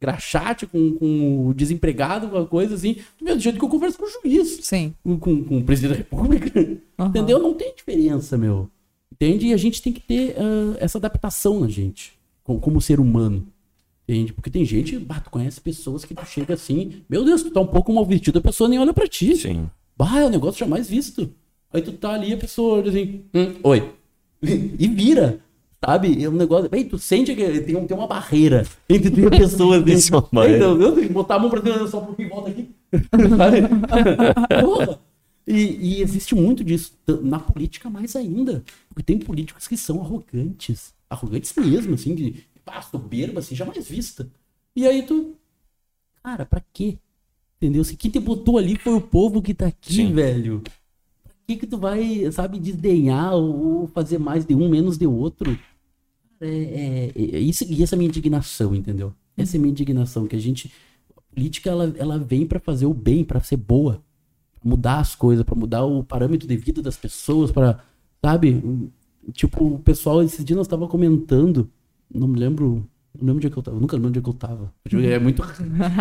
graxate, 0.00 0.66
com, 0.66 0.92
com 0.94 1.48
o 1.48 1.54
desempregado, 1.54 2.26
alguma 2.26 2.46
coisa 2.46 2.74
assim, 2.74 2.96
do 3.18 3.24
mesmo 3.24 3.40
jeito 3.40 3.58
que 3.58 3.64
eu 3.64 3.68
converso 3.68 3.96
com 3.96 4.06
o 4.06 4.10
juiz. 4.10 4.58
Sim. 4.62 4.92
Com, 5.04 5.44
com 5.44 5.58
o 5.58 5.64
presidente 5.64 5.92
da 5.92 5.98
república. 5.98 6.60
Uhum. 6.98 7.06
Entendeu? 7.06 7.38
Não 7.38 7.54
tem 7.54 7.74
diferença, 7.74 8.36
meu. 8.36 8.68
Entende? 9.14 9.46
E 9.46 9.54
a 9.54 9.56
gente 9.56 9.80
tem 9.80 9.92
que 9.92 10.00
ter 10.00 10.32
uh, 10.32 10.76
essa 10.80 10.98
adaptação 10.98 11.60
na 11.60 11.68
gente, 11.68 12.12
como, 12.42 12.58
como 12.58 12.80
ser 12.80 12.98
humano. 12.98 13.46
Entende? 14.06 14.32
Porque 14.32 14.50
tem 14.50 14.64
gente, 14.64 14.98
bah, 14.98 15.20
tu 15.20 15.30
conhece 15.30 15.60
pessoas 15.60 16.04
que 16.04 16.14
tu 16.14 16.26
chega 16.26 16.54
assim, 16.54 17.02
meu 17.08 17.24
Deus, 17.24 17.42
tu 17.42 17.50
tá 17.50 17.60
um 17.60 17.66
pouco 17.66 17.92
mal 17.92 18.04
vestido, 18.04 18.38
a 18.38 18.42
pessoa 18.42 18.68
nem 18.68 18.78
olha 18.78 18.92
pra 18.92 19.06
ti. 19.06 19.36
Sim. 19.36 19.70
Bah, 19.96 20.20
é 20.20 20.26
um 20.26 20.30
negócio 20.30 20.58
jamais 20.58 20.88
visto. 20.88 21.30
Aí 21.72 21.80
tu 21.80 21.92
tá 21.92 22.12
ali, 22.12 22.32
a 22.32 22.36
pessoa 22.36 22.78
olha 22.78 22.90
assim, 22.90 23.22
hum, 23.32 23.54
oi. 23.62 23.92
e 24.42 24.88
vira. 24.88 25.40
Sabe? 25.84 26.22
É 26.22 26.28
um 26.28 26.32
negócio. 26.32 26.68
Bem, 26.68 26.84
tu 26.84 26.98
sente 26.98 27.34
que 27.34 27.60
tem, 27.60 27.86
tem 27.86 27.96
uma 27.96 28.06
barreira 28.06 28.66
entre 28.88 29.10
tu 29.10 29.20
e 29.20 29.26
a 29.26 29.30
pessoa. 29.30 29.76
Assim. 29.78 30.08
então, 30.56 30.80
eu 30.80 30.92
tenho 30.92 31.06
que 31.06 31.12
botar 31.12 31.36
a 31.36 31.38
mão 31.38 31.50
pra 31.50 31.60
dentro 31.60 31.86
só 31.86 32.00
um 32.00 32.06
pouquinho 32.06 32.30
volta 32.30 32.50
aqui. 32.50 32.68
Sabe? 33.36 34.60
Porra. 34.60 34.98
E, 35.46 35.98
e, 35.98 36.02
existe 36.02 36.34
muito 36.34 36.64
disso. 36.64 36.92
Na 37.22 37.38
política, 37.38 37.90
mais 37.90 38.16
ainda. 38.16 38.64
Porque 38.88 39.02
tem 39.02 39.18
políticos 39.18 39.68
que 39.68 39.76
são 39.76 40.00
arrogantes. 40.00 40.94
Arrogantes 41.08 41.54
mesmo, 41.56 41.94
assim, 41.94 42.14
de 42.14 42.44
ah, 42.66 42.80
soberba, 42.80 43.40
assim, 43.40 43.54
jamais 43.54 43.86
vista. 43.86 44.30
E 44.74 44.86
aí 44.86 45.02
tu. 45.02 45.36
Cara, 46.22 46.46
pra 46.46 46.62
quê? 46.72 46.98
Entendeu? 47.56 47.84
Se 47.84 47.96
quem 47.96 48.10
te 48.10 48.18
botou 48.18 48.58
ali 48.58 48.76
foi 48.76 48.94
o 48.94 49.00
povo 49.00 49.42
que 49.42 49.52
tá 49.52 49.66
aqui, 49.66 49.94
Sim. 49.94 50.12
velho 50.12 50.62
que, 51.46 51.56
que 51.56 51.66
tu 51.66 51.78
vai, 51.78 52.30
sabe, 52.32 52.58
desdenhar 52.58 53.34
ou 53.34 53.86
fazer 53.88 54.18
mais 54.18 54.44
de 54.44 54.54
um, 54.54 54.68
menos 54.68 54.96
de 54.96 55.06
outro? 55.06 55.58
É, 56.40 56.46
é, 56.48 57.12
é 57.16 57.38
isso, 57.38 57.64
e 57.64 57.82
essa 57.82 57.94
é 57.94 57.96
a 57.96 57.98
minha 57.98 58.08
indignação, 58.08 58.74
entendeu? 58.74 59.12
Essa 59.36 59.56
é 59.56 59.58
a 59.58 59.60
minha 59.60 59.70
indignação, 59.70 60.26
que 60.26 60.36
a 60.36 60.38
gente. 60.38 60.72
A 61.16 61.20
política, 61.34 61.70
ela, 61.70 61.94
ela 61.96 62.18
vem 62.18 62.46
para 62.46 62.60
fazer 62.60 62.86
o 62.86 62.94
bem, 62.94 63.24
para 63.24 63.40
ser 63.40 63.56
boa. 63.56 64.02
Mudar 64.64 64.98
as 64.98 65.14
coisas, 65.14 65.44
para 65.44 65.54
mudar 65.54 65.84
o 65.84 66.02
parâmetro 66.02 66.48
de 66.48 66.56
vida 66.56 66.80
das 66.80 66.96
pessoas, 66.96 67.52
para 67.52 67.78
Sabe? 68.24 68.90
Tipo, 69.34 69.74
o 69.74 69.78
pessoal, 69.78 70.22
esses 70.22 70.42
dias 70.42 70.56
nós 70.56 70.66
tava 70.66 70.88
comentando, 70.88 71.70
não 72.10 72.26
me 72.26 72.38
lembro 72.38 72.88
não 73.20 73.26
lembro 73.26 73.36
onde 73.36 73.46
é 73.46 73.50
que 73.50 73.56
eu 73.56 73.62
tava. 73.62 73.78
Nunca 73.78 73.94
lembro 73.94 74.08
onde 74.08 74.18
é 74.18 74.22
que 74.22 74.28
eu 74.28 74.34
tava. 74.34 74.72
É 74.92 75.18
muito. 75.20 75.42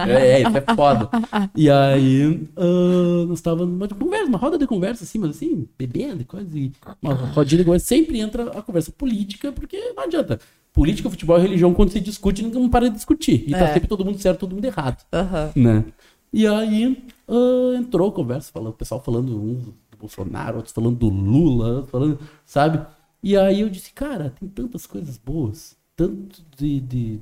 É, 0.07 0.41
é 0.41 0.41
isso 0.41 0.57
é 0.57 0.75
foda. 0.75 1.09
E 1.55 1.69
aí, 1.69 2.47
uh, 2.57 3.25
nós 3.27 3.39
tava 3.39 3.65
numa 3.65 3.87
conversa, 3.87 4.25
uma 4.25 4.37
roda 4.37 4.57
de 4.57 4.65
conversa, 4.65 5.03
assim, 5.03 5.19
mas 5.19 5.31
assim, 5.31 5.67
bebendo 5.77 6.21
e 6.23 6.25
coisa. 6.25 6.57
E 6.57 6.71
uma 7.01 7.13
rodinha 7.13 7.59
de 7.59 7.65
conversa. 7.65 7.85
Sempre 7.85 8.19
entra 8.19 8.49
a 8.57 8.61
conversa 8.63 8.91
política, 8.91 9.51
porque 9.51 9.77
não 9.95 10.03
adianta. 10.03 10.39
Política, 10.73 11.07
futebol 11.07 11.37
e 11.37 11.41
religião, 11.43 11.71
quando 11.71 11.91
se 11.91 11.99
discute, 11.99 12.41
ninguém 12.41 12.67
para 12.67 12.89
de 12.89 12.95
discutir. 12.95 13.43
E 13.45 13.51
tá 13.51 13.59
é. 13.59 13.73
sempre 13.73 13.87
todo 13.87 14.03
mundo 14.03 14.17
certo, 14.17 14.39
todo 14.39 14.55
mundo 14.55 14.65
errado. 14.65 15.05
Uhum. 15.13 15.63
Né? 15.63 15.85
E 16.33 16.47
aí, 16.47 17.05
uh, 17.27 17.75
entrou 17.75 18.09
a 18.09 18.11
conversa, 18.11 18.51
falando, 18.51 18.73
o 18.73 18.77
pessoal 18.77 19.01
falando 19.01 19.39
um 19.39 19.53
do 19.91 19.97
Bolsonaro, 19.99 20.57
outros 20.57 20.73
falando 20.73 20.97
do 20.97 21.07
Lula, 21.07 21.85
falando, 21.85 22.19
sabe? 22.43 22.85
E 23.21 23.37
aí 23.37 23.61
eu 23.61 23.69
disse, 23.69 23.93
cara, 23.93 24.33
tem 24.39 24.49
tantas 24.49 24.87
coisas 24.87 25.17
boas 25.17 25.77
tanto 25.95 26.43
de, 26.57 26.79
de, 26.79 27.19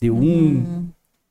de 0.00 0.10
um 0.10 0.20
uhum. 0.20 0.88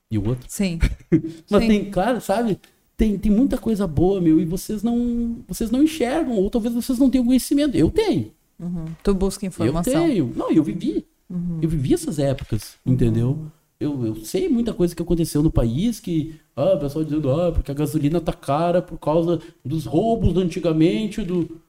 e 0.10 0.18
o 0.18 0.28
outro. 0.28 0.46
Sim. 0.48 0.80
Mas 1.50 1.62
Sim. 1.64 1.68
tem, 1.68 1.92
claro, 1.92 2.22
sabe? 2.22 2.60
Tem, 2.96 3.18
tem 3.18 3.32
muita 3.32 3.58
coisa 3.58 3.88
boa, 3.88 4.22
meu, 4.22 4.40
e 4.40 4.46
vocês 4.46 4.84
não, 4.84 5.38
vocês 5.48 5.72
não 5.72 5.82
enxergam, 5.82 6.36
ou 6.36 6.50
talvez 6.50 6.74
vocês 6.74 7.00
não 7.00 7.10
tenham 7.10 7.26
conhecimento. 7.26 7.76
Eu 7.76 7.90
tenho. 7.90 8.32
Uhum. 8.60 8.86
Tu 9.02 9.14
busca 9.14 9.46
informação. 9.46 9.94
Eu 9.94 10.08
tenho. 10.08 10.34
Não, 10.36 10.52
eu 10.52 10.64
vivi. 10.64 11.08
Uhum. 11.30 11.60
Eu 11.62 11.70
vivi 11.70 11.94
essas 11.94 12.20
épocas, 12.20 12.76
entendeu? 12.86 13.52
Eu, 13.82 14.06
eu 14.06 14.16
sei 14.18 14.48
muita 14.48 14.76
coisa 14.76 14.96
que 14.96 15.02
aconteceu 15.02 15.42
no 15.42 15.50
país 15.50 16.00
que, 16.00 16.40
ah, 16.56 16.76
o 16.76 16.80
pessoal 16.80 17.04
dizendo, 17.04 17.32
ah, 17.32 17.52
porque 17.52 17.72
a 17.72 17.74
gasolina 17.74 18.22
tá 18.22 18.32
cara 18.32 18.80
por 18.80 19.00
causa 19.00 19.42
dos 19.66 19.86
roubos 19.86 20.38
antigamente, 20.38 21.24
do... 21.24 21.60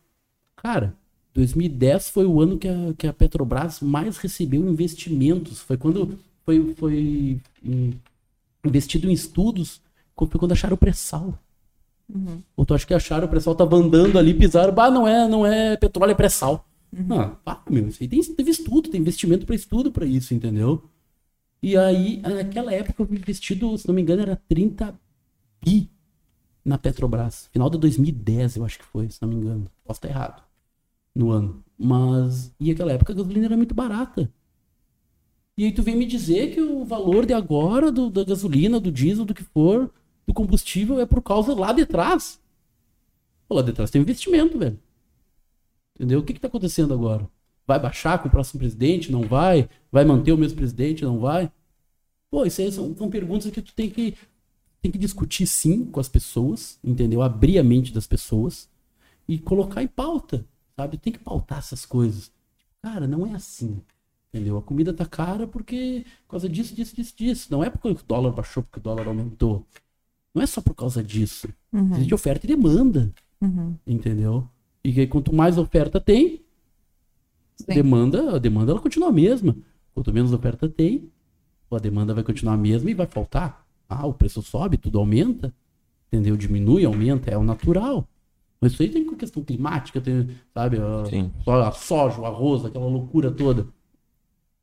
Cara, 0.55 0.95
2010 1.33 2.11
foi 2.11 2.27
o 2.27 2.39
ano 2.39 2.59
que 2.59 2.69
a, 2.69 2.95
que 2.99 3.07
a 3.07 3.15
Petrobras 3.15 3.81
mais 3.81 4.19
recebeu 4.19 4.61
investimentos. 4.61 5.61
Foi 5.61 5.79
quando 5.79 6.19
foi, 6.45 6.75
foi 6.75 7.41
investido 8.63 9.09
em 9.09 9.13
estudos, 9.15 9.81
foi 10.15 10.29
quando 10.39 10.53
acharam 10.53 10.75
o 10.75 10.79
pré-sal. 10.79 11.39
Uhum. 12.15 12.43
Ou 12.55 12.67
tu 12.67 12.75
acha 12.75 12.87
que 12.87 12.93
acharam 12.93 13.27
o 13.27 13.31
pré-sal, 13.31 13.55
tava 13.55 13.77
andando 13.77 14.19
ali, 14.19 14.35
pisaram, 14.35 14.75
bah, 14.75 14.91
não 14.91 15.09
é, 15.09 15.27
não 15.27 15.47
é 15.47 15.79
petróleo, 15.79 16.13
é 16.13 16.15
pré-sal. 16.15 16.69
Uhum. 16.95 17.19
Ah, 17.19 17.29
pá, 17.43 17.63
meu, 17.71 17.89
isso 17.89 18.03
aí 18.03 18.09
tem, 18.09 18.23
teve 18.23 18.51
estudo, 18.51 18.91
tem 18.91 19.01
investimento 19.01 19.47
para 19.47 19.55
estudo 19.55 19.91
para 19.91 20.05
isso, 20.05 20.35
entendeu? 20.35 20.83
E 21.63 21.77
aí, 21.77 22.21
naquela 22.21 22.73
época, 22.73 23.03
o 23.05 23.15
investido, 23.15 23.77
se 23.79 23.87
não 23.87 23.95
me 23.95 24.03
engano, 24.03 24.23
era 24.23 24.37
30 24.49 24.99
bi 25.65 25.91
na 26.65 26.77
Petrobras. 26.79 27.49
Final 27.53 27.71
de 27.71 27.79
2010, 27.79 28.57
eu 28.57 28.65
acho 28.65 28.79
que 28.79 28.85
foi, 28.85 29.09
se 29.11 29.21
não 29.23 29.29
me 29.29 29.37
engano. 29.37 29.71
Posso 29.85 29.99
estar 29.99 30.09
errado 30.09 30.43
no 31.15 31.31
ano. 31.31 31.65
Mas, 31.79 32.53
e 32.59 32.71
aquela 32.71 32.93
época 32.93 33.13
a 33.13 33.17
gasolina 33.17 33.47
era 33.47 33.57
muito 33.57 33.75
barata. 33.75 34.33
E 35.57 35.65
aí 35.65 35.73
tu 35.73 35.83
vem 35.83 35.97
me 35.97 36.07
dizer 36.07 36.55
que 36.55 36.61
o 36.61 36.85
valor 36.85 37.27
de 37.27 37.35
agora 37.35 37.93
do, 37.93 38.11
da 38.11 38.25
gasolina, 38.25 38.81
do 38.81 38.91
diesel, 38.91 39.25
do 39.25 39.35
que 39.35 39.45
for, 39.45 39.93
do 40.27 40.33
combustível 40.33 40.99
é 41.01 41.07
por 41.07 41.23
causa 41.23 41.55
lá 41.55 41.73
de 41.73 41.85
trás. 41.87 42.41
Pô, 43.49 43.55
lá 43.57 43.63
de 43.63 43.73
trás 43.73 43.91
tem 43.91 44.01
investimento, 44.03 44.59
velho. 44.59 44.79
Entendeu? 45.95 46.21
O 46.21 46.25
que 46.25 46.33
que 46.35 46.41
tá 46.41 46.49
acontecendo 46.49 46.95
agora? 46.95 47.29
Vai 47.67 47.79
baixar 47.79 48.19
com 48.19 48.29
o 48.29 48.31
próximo 48.31 48.59
presidente? 48.59 49.13
Não 49.13 49.23
vai? 49.23 49.69
Vai 49.91 50.05
manter 50.05 50.33
o 50.33 50.39
mesmo 50.39 50.57
presidente? 50.57 51.05
Não 51.05 51.19
vai? 51.19 51.51
Pô, 52.31 52.45
isso 52.45 52.61
aí 52.61 52.73
são, 52.73 52.97
são 52.97 53.11
perguntas 53.11 53.51
que 53.51 53.63
tu 53.63 53.73
tem 53.75 53.91
que, 53.91 54.17
tem 54.81 54.91
que 54.91 54.99
discutir 54.99 55.47
sim 55.47 55.85
com 55.85 56.01
as 56.01 56.09
pessoas, 56.09 56.79
entendeu? 56.83 57.23
Abrir 57.23 57.59
a 57.59 57.63
mente 57.63 57.93
das 57.93 58.07
pessoas 58.07 58.69
e 59.29 59.39
colocar 59.39 59.83
em 59.83 59.87
pauta 59.87 60.45
sabe? 60.77 60.99
Tem 60.99 61.13
que 61.13 61.19
pautar 61.19 61.59
essas 61.59 61.85
coisas. 61.85 62.31
Cara, 62.81 63.07
não 63.07 63.27
é 63.27 63.35
assim. 63.35 63.81
Entendeu? 64.33 64.57
A 64.57 64.63
comida 64.63 64.93
tá 64.93 65.05
cara 65.05 65.47
porque 65.47 66.05
por 66.27 66.33
causa 66.33 66.49
disso, 66.49 66.75
disso, 66.75 66.97
disso, 66.97 67.15
disso. 67.17 67.49
Não 67.51 67.63
é 67.63 67.71
porque 67.71 67.89
o 67.89 67.95
dólar 68.07 68.33
baixou, 68.33 68.63
porque 68.63 68.79
o 68.79 68.83
dólar 68.83 69.07
aumentou. 69.07 69.67
Não 70.35 70.43
é 70.43 70.47
só 70.47 70.61
por 70.61 70.75
causa 70.75 71.03
disso. 71.03 71.49
Uhum. 71.73 71.93
Existe 71.95 72.15
oferta 72.15 72.47
e 72.47 72.49
demanda. 72.49 73.13
Uhum. 73.41 73.77
Entendeu? 73.87 74.49
E 74.83 74.99
aí, 74.99 75.07
quanto 75.07 75.35
mais 75.35 75.59
oferta 75.59 76.01
tem, 76.01 76.41
a 77.69 77.75
demanda, 77.75 78.37
a 78.37 78.39
demanda 78.39 78.73
ela 78.73 78.81
continua 78.81 79.09
a 79.09 79.13
mesma. 79.13 79.57
Quanto 79.95 80.13
menos 80.13 80.33
oferta 80.33 80.69
tem, 80.69 81.11
a 81.71 81.79
demanda 81.79 82.15
vai 82.15 82.25
continuar 82.25 82.55
a 82.55 82.59
mesma 82.59 82.91
e 82.91 82.95
vai 82.95 83.07
faltar. 83.07 83.65
Ah, 83.89 84.07
o 84.07 84.15
preço 84.15 84.43
sobe, 84.43 84.77
tudo 84.77 84.99
aumenta. 84.99 85.55
Entendeu? 86.09 86.37
Diminui, 86.37 86.85
aumenta, 86.85 87.31
é 87.31 87.37
o 87.37 87.43
natural. 87.43 88.07
Mas 88.61 88.73
isso 88.73 88.83
aí 88.83 88.89
tem 88.91 89.15
questão 89.17 89.43
climática, 89.43 90.01
tem, 90.01 90.29
sabe? 90.55 90.79
A, 90.79 91.69
a 91.69 91.73
soja, 91.73 92.21
o 92.21 92.27
arroz, 92.27 92.65
aquela 92.65 92.87
loucura 92.87 93.31
toda. 93.31 93.67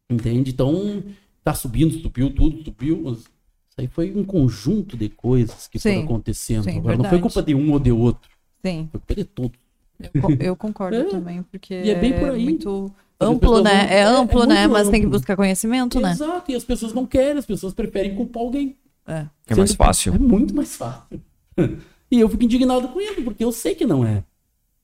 Entende? 0.10 0.52
Então, 0.52 1.04
tá 1.44 1.54
subindo, 1.54 2.00
subiu 2.00 2.34
tudo, 2.34 2.64
subiu. 2.64 3.12
Isso 3.12 3.28
aí 3.78 3.88
foi 3.88 4.16
um 4.16 4.24
conjunto 4.24 4.96
de 4.96 5.10
coisas 5.10 5.68
que 5.68 5.78
Sim. 5.80 5.90
foram 5.90 6.04
acontecendo. 6.06 6.64
Sim, 6.64 6.78
Agora, 6.78 6.98
não 6.98 7.06
foi 7.06 7.20
culpa 7.20 7.44
de 7.44 7.54
um 7.54 7.72
ou 7.72 7.80
de 7.80 7.92
outro. 7.92 8.30
Sim. 8.64 8.88
Foi 8.92 9.00
culpa 9.00 9.16
de 9.16 9.24
todos. 9.26 9.60
Eu, 10.00 10.38
eu 10.40 10.56
concordo 10.56 10.98
é. 10.98 11.04
também, 11.04 11.44
porque 11.44 11.74
e 11.74 11.90
é, 11.90 11.96
bem 11.96 12.14
por 12.14 12.30
aí. 12.30 12.42
é 12.42 12.44
muito 12.44 12.92
amplo, 13.20 13.62
né? 13.62 13.84
Não... 13.84 13.90
É 13.90 14.02
amplo, 14.04 14.42
é, 14.42 14.44
é 14.44 14.48
né? 14.48 14.68
Mas 14.68 14.82
amplo. 14.82 14.92
tem 14.92 15.02
que 15.02 15.08
buscar 15.08 15.36
conhecimento, 15.36 16.00
né? 16.00 16.12
Exato, 16.12 16.52
e 16.52 16.56
as 16.56 16.64
pessoas 16.64 16.94
não 16.94 17.06
querem, 17.06 17.38
as 17.38 17.46
pessoas 17.46 17.74
preferem 17.74 18.16
culpar 18.16 18.44
alguém. 18.44 18.78
É, 19.06 19.26
é 19.48 19.56
mais 19.56 19.74
fácil. 19.74 20.14
É 20.14 20.20
muito 20.20 20.56
mais 20.56 20.76
fácil. 20.76 21.22
E 22.12 22.20
eu 22.20 22.28
fico 22.28 22.44
indignado 22.44 22.88
com 22.88 23.00
isso, 23.00 23.22
porque 23.22 23.44
eu 23.44 23.52
sei 23.52 23.76
que 23.76 23.86
não 23.86 24.04
é. 24.04 24.24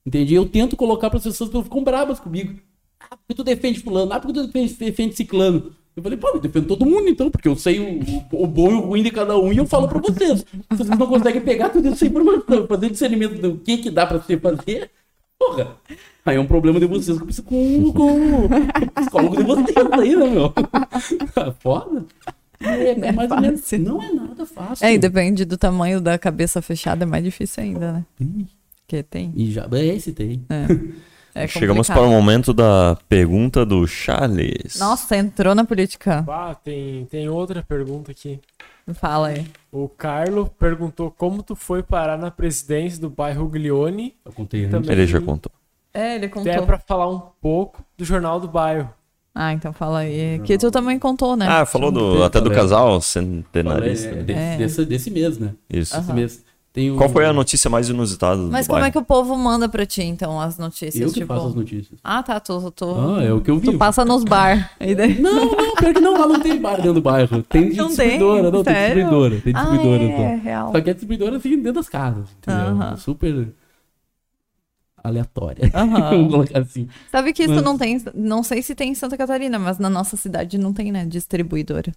Entendi? 0.06 0.36
Eu 0.36 0.48
tento 0.48 0.76
colocar 0.76 1.10
para 1.10 1.18
as 1.18 1.24
pessoas 1.24 1.50
que 1.50 1.64
ficam 1.64 1.84
bravas 1.84 2.20
comigo. 2.20 2.60
Ah, 3.00 3.18
porque 3.18 3.34
tu 3.34 3.44
defende 3.44 3.80
fulano? 3.80 4.14
Ah, 4.14 4.20
porque 4.20 4.34
tu 4.34 4.46
defende, 4.46 4.74
defende 4.76 5.16
ciclano? 5.16 5.74
Eu 5.96 6.04
falei, 6.04 6.18
pô, 6.18 6.30
eu 6.30 6.40
defendo 6.42 6.68
todo 6.68 6.86
mundo 6.86 7.08
então, 7.08 7.32
porque 7.32 7.48
eu 7.48 7.56
sei 7.56 7.80
o, 7.80 8.44
o, 8.44 8.46
bom 8.46 8.70
e 8.70 8.74
o 8.74 8.82
ruim 8.82 9.02
de 9.02 9.12
cada 9.12 9.38
um 9.40 9.52
e 9.52 9.58
eu 9.58 9.66
falo 9.66 9.88
para 9.88 10.00
vocês. 10.00 10.46
Vocês 10.70 10.90
não 10.90 11.08
conseguem 11.08 11.42
pegar 11.42 11.70
tudo 11.70 11.88
isso 11.88 12.06
informação, 12.06 12.68
fazer 12.68 12.90
discernimento 12.90 13.42
do 13.42 13.58
que 13.58 13.78
que 13.78 13.90
dá 13.90 14.06
para 14.06 14.20
você 14.20 14.38
fazer, 14.38 14.92
porra. 15.46 15.78
Aí 16.26 16.38
é 16.38 16.40
um 16.40 16.48
problema 16.48 16.80
de 16.80 16.88
vocês 16.88 17.20
com, 17.20 17.28
com, 17.44 17.94
com 17.94 18.46
o 18.46 18.92
psicólogo 18.96 19.38
de 19.38 19.44
vocês 19.44 19.88
aí, 19.92 20.16
né, 20.16 20.26
meu? 20.26 20.54
Foda. 21.60 22.06
É, 22.60 22.68
é, 22.68 23.00
é 23.00 23.12
mais 23.12 23.30
ou 23.30 23.42
menos. 23.42 23.72
Não 23.74 24.02
é 24.02 24.12
nada 24.12 24.46
fácil. 24.46 24.86
É, 24.86 24.94
e 24.94 24.98
depende 24.98 25.46
do 25.46 25.58
tamanho 25.58 26.02
da 26.02 26.18
cabeça 26.18 26.62
fechada, 26.62 27.04
é 27.04 27.06
mais 27.06 27.24
difícil 27.24 27.64
ainda, 27.64 27.92
né? 27.92 28.06
Que 28.88 29.04
tem. 29.04 29.32
E 29.36 29.52
já, 29.52 29.68
é, 29.72 29.86
esse 29.86 30.12
tem. 30.12 30.44
É. 30.50 30.66
É 31.38 31.48
Chegamos 31.48 31.90
para 31.90 32.02
o 32.02 32.10
momento 32.10 32.54
da 32.54 32.98
pergunta 33.10 33.66
do 33.66 33.86
Charles. 33.86 34.80
Nossa, 34.80 35.18
entrou 35.18 35.54
na 35.54 35.66
política. 35.66 36.24
Ah, 36.30 36.56
tem, 36.56 37.06
tem 37.08 37.28
outra 37.28 37.62
pergunta 37.62 38.10
aqui. 38.10 38.40
Fala 38.94 39.30
aí. 39.30 39.48
O 39.72 39.90
Carlo 39.90 40.50
perguntou 40.60 41.10
como 41.10 41.42
tu 41.42 41.56
foi 41.56 41.82
parar 41.82 42.18
na 42.18 42.30
presidência 42.30 43.02
do 43.02 43.10
bairro 43.10 43.48
Glione. 43.48 44.16
Eu 44.24 44.32
contei, 44.32 44.68
né? 44.68 44.82
Ele 44.88 45.08
já 45.08 45.20
contou. 45.20 45.52
É, 45.94 46.16
ele 46.16 46.30
contou. 46.30 46.52
Até 46.52 46.62
para 46.62 46.78
falar 46.78 47.10
um 47.10 47.20
pouco 47.42 47.84
do 47.98 48.06
Jornal 48.06 48.40
do 48.40 48.48
Bairro. 48.48 48.90
Ah, 49.34 49.52
então 49.52 49.74
fala 49.74 50.00
aí. 50.00 50.40
Que 50.46 50.58
tu 50.58 50.70
também 50.70 51.00
contou, 51.00 51.36
né? 51.36 51.46
Ah, 51.48 51.66
falou 51.66 51.92
do, 51.92 52.24
até 52.24 52.40
do 52.40 52.52
casal 52.52 53.02
centenarista. 53.02 54.10
É, 54.10 54.54
é. 54.54 54.58
Desse, 54.58 54.86
desse 54.86 55.12
mês, 55.12 55.38
né? 55.38 55.54
Isso. 55.70 55.98
Desse 55.98 56.14
mês. 56.14 56.45
Um... 56.78 56.98
Qual 56.98 57.10
foi 57.10 57.26
a 57.26 57.34
notícia 57.34 57.70
mais 57.70 57.90
inusitada 57.90 58.38
do 58.38 58.52
Mas 58.52 58.68
como 58.68 58.80
bairro? 58.80 58.88
é 58.88 58.92
que 58.92 58.98
o 58.98 59.04
povo 59.04 59.36
manda 59.38 59.70
pra 59.70 59.86
ti, 59.86 60.04
então, 60.04 60.40
as 60.40 60.58
notícias? 60.58 60.96
Eu 60.96 61.08
que 61.08 61.22
tipo... 61.22 61.28
faço 61.28 61.48
as 61.48 61.56
notícias. 61.56 62.00
Ah, 62.04 62.22
tá. 62.22 62.40
Tu, 62.40 62.72
tu... 62.72 62.86
Ah, 62.86 63.24
é 63.24 63.32
o 63.32 63.42
que 63.42 63.50
eu 63.50 63.58
vi. 63.58 63.72
Tu 63.72 63.78
passa 63.78 64.04
nos 64.04 64.24
bar. 64.24 64.72
Daí... 64.80 65.20
Não, 65.20 65.46
não, 65.46 65.76
pior 65.76 65.94
que 65.94 66.00
não. 66.02 66.14
Lá 66.20 66.28
não 66.28 66.40
tem 66.40 66.60
bar 66.60 66.78
dentro 66.78 66.94
do 66.94 67.02
bairro. 67.02 67.44
Tem 67.44 67.74
não 67.74 67.88
distribuidora. 67.88 68.44
Tem? 68.44 68.52
Não, 68.52 68.64
tem 68.64 68.74
distribuidora. 68.74 69.42
Tem 69.42 69.54
distribuidora. 69.54 70.04
Ah, 70.04 70.22
é, 70.22 70.36
real. 70.36 70.72
Só 70.72 70.82
que 70.82 70.90
a 70.90 70.94
distribuidora 70.94 71.40
fica 71.40 71.56
dentro 71.58 71.74
das 71.74 71.90
casas, 71.90 72.28
entendeu? 72.38 72.74
Uh 72.74 72.80
-huh. 72.80 72.98
Super 72.98 73.48
aleatória. 75.08 75.72
Uhum. 75.74 76.44
assim. 76.60 76.88
Sabe 77.12 77.32
que 77.32 77.44
isso 77.44 77.54
mas... 77.54 77.64
não 77.64 77.78
tem, 77.78 78.02
não 78.14 78.44
sei 78.44 78.62
se 78.62 78.74
tem 78.74 78.92
em 78.92 78.96
Santa 78.96 79.16
Catarina, 79.16 79.60
mas 79.60 79.78
na 79.78 79.90
nossa 79.90 80.18
cidade 80.18 80.58
não 80.58 80.74
tem, 80.74 80.92
né? 80.92 81.06
Distribuidora. 81.06 81.92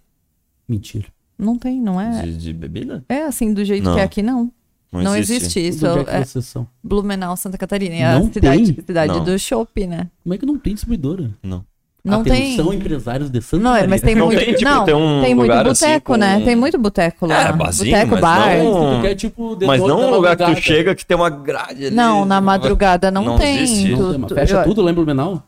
Mentira. 0.67 1.07
Não 1.37 1.57
tem, 1.57 1.81
não 1.81 1.99
é? 1.99 2.21
De, 2.23 2.37
de 2.37 2.53
bebida? 2.53 3.03
É, 3.07 3.23
assim, 3.23 3.53
do 3.53 3.63
jeito 3.63 3.85
não. 3.85 3.95
que 3.95 4.01
é 4.01 4.03
aqui, 4.03 4.21
não. 4.21 4.51
Não, 4.91 5.01
não 5.03 5.15
existe. 5.15 5.59
existe, 5.59 5.85
isso. 5.85 5.85
É, 5.85 6.61
é 6.61 6.65
Blumenau, 6.83 7.37
Santa 7.37 7.57
Catarina. 7.57 7.95
É 7.95 8.13
não 8.13 8.27
a 8.27 8.33
cidade, 8.33 8.73
tem? 8.73 8.85
cidade 8.85 9.13
não. 9.13 9.23
do 9.23 9.37
shopping, 9.37 9.87
né? 9.87 10.07
Como 10.23 10.33
é 10.33 10.37
que 10.37 10.45
não 10.45 10.57
tem 10.57 10.73
distribuidora? 10.73 11.29
Não. 11.43 11.63
Não 12.03 12.23
tem. 12.23 12.55
São 12.55 12.73
empresários 12.73 13.29
de 13.29 13.41
Santa 13.41 13.63
Não, 13.63 13.71
Maria. 13.71 13.87
mas 13.87 14.01
tem 14.01 14.15
não 14.15 14.27
muito. 14.27 14.39
Tem, 14.39 14.53
tipo, 14.53 14.69
não, 14.69 14.85
tem, 14.85 14.95
um 14.95 15.21
tem 15.21 15.35
muito 15.35 15.51
boteco, 15.51 15.71
assim, 15.71 15.99
com... 15.99 16.15
né? 16.15 16.41
Tem 16.43 16.55
muito 16.55 16.77
boteco 16.77 17.25
lá. 17.25 17.49
É, 17.49 17.53
barzinho, 17.53 17.95
boteco, 17.95 18.21
bar. 18.21 18.57
Não... 18.57 19.05
É, 19.05 19.15
tipo, 19.15 19.57
mas 19.65 19.81
não 19.81 20.07
um 20.07 20.15
lugar 20.15 20.37
que 20.37 20.45
tu 20.45 20.61
chega 20.61 20.95
que 20.95 21.05
tem 21.05 21.15
uma 21.15 21.29
grade 21.29 21.87
ali. 21.87 21.95
Não, 21.95 22.25
na 22.25 22.39
madrugada 22.39 23.11
não, 23.11 23.25
não 23.25 23.37
tem. 23.37 23.61
Existe. 23.61 23.95
Tu, 23.95 24.19
tu, 24.27 24.33
Fecha 24.33 24.55
eu... 24.55 24.63
tudo, 24.63 24.81
lembra 24.81 25.03
o 25.03 25.05
Menal? 25.05 25.43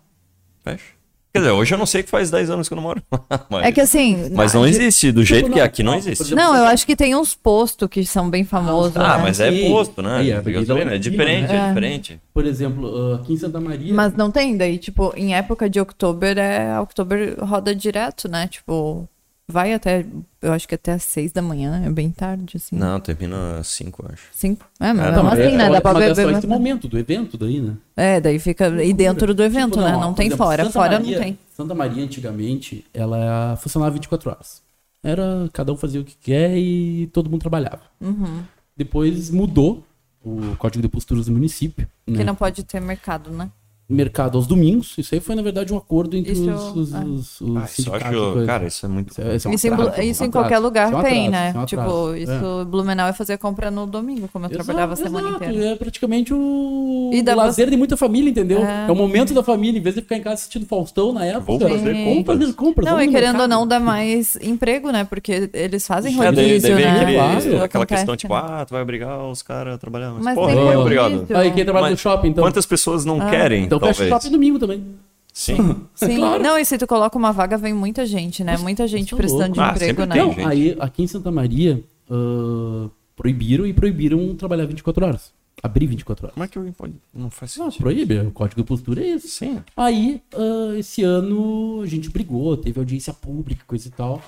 Fecha. 0.64 1.01
Quer 1.34 1.40
dizer, 1.40 1.52
hoje 1.52 1.74
eu 1.74 1.78
não 1.78 1.86
sei 1.86 2.04
que 2.04 2.10
faz 2.10 2.30
10 2.30 2.50
anos 2.50 2.68
que 2.68 2.74
eu 2.74 2.76
não 2.76 2.84
moro. 2.84 3.02
mas, 3.50 3.66
é 3.66 3.72
que 3.72 3.80
assim. 3.80 4.30
Mas 4.32 4.54
não 4.54 4.68
existe, 4.68 5.14
do 5.14 5.24
jeito 5.24 5.50
que 5.50 5.60
é 5.60 5.64
aqui 5.64 5.82
não 5.82 5.96
existe. 5.96 6.36
Não, 6.36 6.54
eu 6.54 6.66
acho 6.66 6.86
que 6.86 6.94
tem 6.94 7.16
uns 7.16 7.34
postos 7.34 7.88
que 7.88 8.06
são 8.06 8.30
bem 8.30 8.44
famosos. 8.44 8.98
Ah, 8.98 9.18
né? 9.18 9.24
mas 9.24 9.40
é 9.40 9.70
posto, 9.70 10.02
né? 10.02 10.28
É, 10.28 10.32
é, 10.32 10.98
diferente, 10.98 11.52
é, 11.52 11.56
é 11.56 11.68
diferente. 11.68 12.22
Por 12.34 12.46
exemplo, 12.46 13.14
aqui 13.16 13.34
em 13.34 13.38
Santa 13.38 13.62
Maria. 13.62 13.94
Mas 13.94 14.14
não 14.14 14.30
tem, 14.30 14.58
daí, 14.58 14.78
tipo, 14.78 15.14
em 15.16 15.34
época 15.34 15.70
de 15.70 15.80
outubro, 15.80 16.28
é. 16.28 16.78
Outubro 16.80 17.46
roda 17.46 17.74
direto, 17.74 18.28
né? 18.28 18.48
Tipo, 18.48 19.08
vai 19.48 19.74
até, 19.74 20.06
eu 20.42 20.52
acho 20.54 20.68
que 20.68 20.76
até 20.76 20.94
às 20.94 21.04
seis 21.04 21.32
da 21.32 21.42
manhã, 21.42 21.84
é 21.86 21.90
bem 21.90 22.10
tarde, 22.10 22.58
assim. 22.58 22.76
Não, 22.76 23.00
termina 23.00 23.60
às 23.60 23.68
cinco, 23.68 24.06
acho. 24.12 24.24
Cinco? 24.32 24.66
É, 24.80 24.94
mas 24.94 25.08
é, 25.08 25.12
não, 25.12 25.28
assim, 25.28 25.42
é, 25.42 25.58
né? 25.58 25.70
Dá 25.70 25.82
pra 25.82 25.94
beber. 25.94 26.12
É 26.12 26.16
só 26.16 26.32
esse 26.32 26.48
momento 26.48 26.88
do 26.88 26.98
evento 26.98 27.38
daí, 27.38 27.60
né? 27.62 27.76
É, 27.96 28.22
daí 28.22 28.40
fica. 28.40 28.68
E 28.84 28.94
dentro 28.94 29.34
do 29.34 29.44
evento, 29.44 29.74
tipo, 29.74 29.82
né? 29.82 29.92
Não, 29.92 30.02
não 30.02 30.14
tem 30.14 30.28
exemplo, 30.28 30.46
fora. 30.46 30.64
Santa 30.64 30.74
fora 30.74 31.00
Maria, 31.00 31.18
não 31.18 31.24
tem. 31.24 31.40
Santa 31.56 31.76
Maria, 31.76 32.04
antigamente, 32.04 32.86
ela 32.94 33.56
funcionava 33.58 33.92
24 33.92 34.30
horas. 34.30 34.62
Era, 35.04 35.50
cada 35.52 35.74
um 35.74 35.78
fazia 35.78 36.00
o 36.00 36.06
que 36.06 36.16
quer 36.16 36.58
e 36.58 37.08
todo 37.08 37.30
mundo 37.30 37.42
trabalhava. 37.42 37.82
Uhum. 38.00 38.44
Depois 38.78 39.30
mudou 39.30 39.84
o 40.24 40.56
código 40.58 40.82
de 40.82 40.88
posturas 40.88 41.26
do 41.26 41.32
município. 41.32 41.88
Que 42.06 42.12
né? 42.12 42.24
não 42.24 42.36
pode 42.36 42.64
ter 42.64 42.80
mercado, 42.80 43.32
né? 43.32 43.50
Mercado 43.92 44.38
aos 44.38 44.48
domingos. 44.48 44.98
Isso 44.98 45.14
aí 45.14 45.22
foi, 45.22 45.36
na 45.36 45.42
verdade, 45.42 45.74
um 45.74 45.78
acordo 45.78 46.16
entre 46.16 46.34
isso, 46.34 46.50
os, 46.50 46.76
os, 46.76 46.94
é. 46.94 46.98
os, 47.00 47.42
os 47.42 47.58
ah, 47.58 47.68
sindicatos. 47.68 48.46
cara, 48.46 48.68
isso 48.68 48.86
é 48.86 48.90
muito... 48.90 49.12
Isso, 49.12 49.22
é, 49.22 49.36
isso, 49.36 49.48
é 49.48 49.52
um 49.52 49.54
isso, 49.54 49.68
atraso, 49.74 50.02
em, 50.02 50.10
isso 50.10 50.24
um 50.24 50.28
em 50.28 50.32
qualquer 50.32 50.60
lugar 50.60 50.94
é 50.94 51.02
tem, 51.02 51.30
né? 51.30 51.54
É 51.56 51.66
tipo, 51.66 52.16
isso 52.16 52.66
Blumenau 52.68 53.08
é 53.08 53.14
fazer 53.14 53.38
compra 53.38 53.70
no 53.72 53.86
domingo, 53.86 54.30
como 54.32 54.46
eu 54.46 54.50
exato, 54.50 54.66
trabalhava 54.66 54.94
a 54.94 54.96
semana 54.96 55.30
exato. 55.30 55.44
inteira. 55.46 55.66
É 55.66 55.76
praticamente 55.76 56.34
o, 56.34 57.12
o 57.12 57.36
lazer 57.36 57.70
de 57.70 57.78
muita 57.78 57.98
família, 57.98 58.30
entendeu? 58.30 58.64
É... 58.64 58.92
o 58.92 58.96
momento 58.96 59.34
da 59.34 59.44
família, 59.44 59.80
em 59.80 59.82
vez 59.82 59.96
de 59.96 60.02
ficar 60.02 60.18
em 60.18 60.22
casa 60.22 60.36
assistindo 60.36 60.66
Faustão 60.66 61.14
na 61.14 61.26
época. 61.26 61.42
Vou 61.42 61.60
fazer 61.60 62.04
compras. 62.04 62.40
Fazer 62.40 62.54
compras. 62.54 62.86
Não, 62.88 63.02
e 63.02 63.08
querendo 63.08 63.42
ou 63.42 63.48
não, 63.48 63.68
dá 63.68 63.80
mais 63.80 64.36
emprego, 64.38 64.92
né? 64.92 65.04
Porque 65.04 65.50
eles 65.54 65.86
fazem 65.86 66.16
rodízio, 66.16 66.76
né? 66.76 67.64
Aquela 67.64 67.86
questão, 67.86 68.16
tipo, 68.16 68.34
ah, 68.34 68.64
tu 68.66 68.72
vai 68.72 68.82
obrigar 68.82 69.24
os 69.26 69.42
caras 69.42 69.76
a 69.76 69.78
trabalhar. 69.78 70.12
Mas 70.12 70.36
porra, 70.36 70.80
obrigado. 70.80 71.28
Aí 71.34 71.52
quem 71.52 71.64
trabalha 71.64 71.90
no 71.90 71.98
shopping, 71.98 72.30
então. 72.30 72.44
Quantas 72.44 72.66
pessoas 72.66 73.06
não 73.06 73.20
querem, 73.30 73.68
Então 73.88 73.94
fecha 73.94 74.06
o 74.06 74.10
shopping 74.10 74.32
domingo 74.32 74.60
também. 74.60 74.96
Sim. 75.34 75.58
Sim. 75.96 76.18
Claro. 76.18 76.44
Não, 76.44 76.58
e 76.58 76.66
se 76.66 76.78
tu 76.78 76.86
coloca 76.86 77.18
uma 77.18 77.32
vaga, 77.32 77.58
vem 77.58 77.74
muita 77.74 78.06
gente, 78.06 78.44
né? 78.44 78.58
Muita 78.58 78.88
gente 78.88 79.16
precisando 79.16 79.54
de 79.54 79.60
ah, 79.60 79.72
emprego, 79.72 80.06
né? 80.06 80.16
Não, 80.16 80.48
aí, 80.48 80.76
aqui 80.80 81.04
em 81.04 81.08
Santa 81.08 81.32
Maria, 81.32 81.84
uh, 82.10 82.92
proibiram 83.16 83.66
e 83.66 83.74
proibiram 83.74 84.36
trabalhar 84.36 84.66
24 84.66 85.06
horas. 85.06 85.34
Abrir 85.64 85.86
24 85.86 86.26
horas. 86.26 86.34
Como 86.34 86.44
é 86.44 86.48
que 86.48 86.58
alguém 86.58 86.74
pode. 86.74 86.94
Não 87.14 87.30
faz 87.30 87.52
sentido. 87.52 87.72
Não, 87.72 87.78
proíbe. 87.78 88.20
O 88.20 88.32
código 88.32 88.62
de 88.62 88.68
postura 88.68 89.04
é 89.04 89.10
esse. 89.12 89.28
Sim. 89.28 89.62
Aí, 89.78 90.22
uh, 90.34 90.76
esse 90.76 91.04
ano, 91.04 91.82
a 91.82 91.86
gente 91.86 92.10
brigou, 92.10 92.58
teve 92.58 92.80
audiência 92.80 93.14
pública, 93.14 93.64
coisa 93.68 93.88
e 93.88 93.92
tal. 93.92 94.22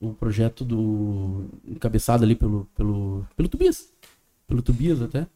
O 0.00 0.14
projeto 0.14 0.64
do. 0.64 1.46
encabeçado 1.66 2.24
ali 2.24 2.34
pelo, 2.34 2.68
pelo, 2.74 3.26
pelo 3.36 3.48
Tobias. 3.48 3.88
Pelo 4.46 4.62
Tobias 4.62 5.02
até. 5.02 5.26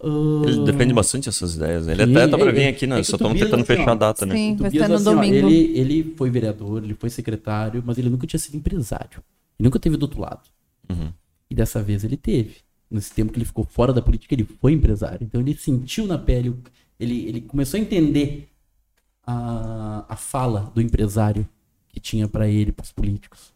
Ele 0.00 0.64
defende 0.64 0.94
bastante 0.94 1.28
essas 1.28 1.56
ideias. 1.56 1.88
Ele 1.88 2.02
até 2.02 2.28
tá 2.28 2.38
para 2.38 2.52
vir 2.52 2.68
aqui, 2.68 2.86
né? 2.86 3.00
É 3.00 3.02
Só 3.02 3.16
estamos 3.16 3.38
tentando 3.38 3.64
fechar 3.64 3.88
ó, 3.88 3.92
a 3.92 3.94
data, 3.94 4.24
né? 4.24 4.34
Sim, 4.34 4.56
vai 4.56 4.70
ser 4.70 4.88
no 4.88 4.94
assim, 4.94 5.04
domingo. 5.04 5.46
Ó, 5.46 5.50
ele, 5.50 5.78
ele 5.78 6.14
foi 6.16 6.30
vereador, 6.30 6.84
ele 6.84 6.94
foi 6.94 7.10
secretário, 7.10 7.82
mas 7.84 7.98
ele 7.98 8.08
nunca 8.08 8.26
tinha 8.26 8.38
sido 8.38 8.56
empresário. 8.56 9.22
Ele 9.58 9.66
nunca 9.66 9.78
teve 9.80 9.96
do 9.96 10.04
outro 10.04 10.20
lado. 10.20 10.42
Uhum. 10.88 11.12
E 11.50 11.54
dessa 11.54 11.82
vez 11.82 12.04
ele 12.04 12.16
teve. 12.16 12.56
Nesse 12.88 13.12
tempo 13.12 13.32
que 13.32 13.38
ele 13.38 13.44
ficou 13.44 13.64
fora 13.64 13.92
da 13.92 14.00
política, 14.00 14.34
ele 14.34 14.46
foi 14.60 14.72
empresário. 14.72 15.18
Então 15.22 15.40
ele 15.40 15.54
sentiu 15.56 16.06
na 16.06 16.16
pele, 16.16 16.54
ele, 16.98 17.26
ele 17.26 17.40
começou 17.40 17.78
a 17.78 17.80
entender 17.80 18.48
a, 19.26 20.06
a 20.08 20.16
fala 20.16 20.70
do 20.74 20.80
empresário 20.80 21.46
que 21.88 21.98
tinha 21.98 22.28
para 22.28 22.48
ele, 22.48 22.70
para 22.70 22.84
os 22.84 22.92
políticos. 22.92 23.52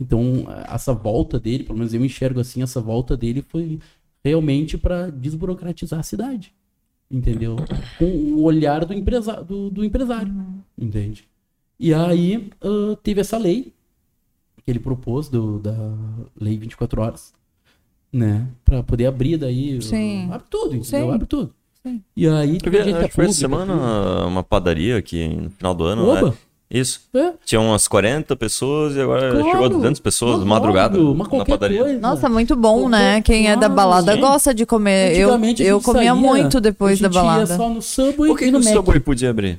Então, 0.00 0.46
essa 0.68 0.92
volta 0.92 1.40
dele, 1.40 1.64
pelo 1.64 1.78
menos 1.78 1.92
eu 1.92 2.04
enxergo 2.04 2.40
assim, 2.40 2.62
essa 2.62 2.80
volta 2.80 3.16
dele 3.16 3.42
foi 3.42 3.80
realmente 4.24 4.76
para 4.76 5.10
desburocratizar 5.10 6.00
a 6.00 6.04
cidade. 6.04 6.52
Entendeu? 7.10 7.56
Com 7.98 8.04
o 8.04 8.42
olhar 8.42 8.84
do, 8.84 8.92
empresa 8.92 9.42
do, 9.42 9.70
do 9.70 9.84
empresário. 9.84 10.32
Uhum. 10.32 10.60
Entende? 10.76 11.26
E 11.80 11.94
aí 11.94 12.50
uh, 12.62 12.96
teve 12.96 13.20
essa 13.20 13.38
lei 13.38 13.72
que 14.64 14.70
ele 14.70 14.78
propôs 14.78 15.28
do, 15.28 15.58
da 15.58 15.74
lei 16.38 16.58
24 16.58 17.00
horas, 17.00 17.32
né? 18.12 18.48
Pra 18.64 18.82
poder 18.82 19.06
abrir 19.06 19.38
daí. 19.38 19.80
Sim. 19.80 20.30
Abre 20.30 20.46
tudo, 20.50 20.76
entendeu? 20.76 20.84
Sim. 20.84 21.14
Abre 21.14 21.26
tudo. 21.26 21.54
Sim. 21.82 22.02
E 22.14 22.28
aí, 22.28 22.58
Porque, 22.58 22.82
gente 22.82 22.96
acho 22.96 23.08
que 23.08 23.14
foi 23.14 23.32
semana 23.32 24.26
uma 24.26 24.42
padaria 24.42 24.98
aqui 24.98 25.26
no 25.28 25.50
final 25.50 25.74
do 25.74 25.84
ano, 25.84 26.06
Oba. 26.06 26.30
né? 26.30 26.36
Isso. 26.70 27.00
É. 27.14 27.32
Tinha 27.46 27.62
umas 27.62 27.88
40 27.88 28.36
pessoas 28.36 28.94
e 28.94 29.00
agora 29.00 29.30
claro. 29.30 29.50
chegou 29.50 29.64
a 29.64 29.68
200 29.68 30.00
pessoas, 30.00 30.40
Mas 30.40 30.48
madrugada, 30.48 30.98
na 30.98 31.44
padaria. 31.44 31.82
Coisa. 31.82 31.98
Nossa, 31.98 32.28
muito 32.28 32.54
bom, 32.54 32.82
qualquer 32.82 32.98
né? 32.98 33.22
Quem 33.22 33.44
claro, 33.44 33.58
é 33.58 33.60
da 33.60 33.68
balada 33.70 34.14
sim. 34.14 34.20
gosta 34.20 34.52
de 34.52 34.66
comer. 34.66 35.16
Eu, 35.16 35.30
eu 35.60 35.80
comia 35.80 36.10
saía, 36.10 36.14
muito 36.14 36.60
depois 36.60 37.00
da 37.00 37.08
balada. 37.08 37.52
Ia 37.52 37.56
só 37.56 37.70
no 37.70 37.80
Subway 37.80 38.28
Por 38.28 38.38
que, 38.38 38.50
que 38.50 38.56
o 38.56 38.62
Subway 38.62 39.00
podia 39.00 39.30
abrir? 39.30 39.58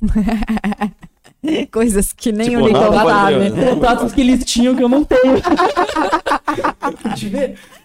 Coisas 1.72 2.12
que 2.12 2.30
nem 2.32 2.50
tipo, 2.50 2.62
o 2.62 2.66
Nicolas 2.66 3.02
sabe. 3.02 3.50
Contatos 3.50 4.12
que 4.12 4.20
eles 4.20 4.44
tinham 4.44 4.76
que 4.76 4.82
eu 4.82 4.88
não 4.88 5.04
tenho. 5.04 5.42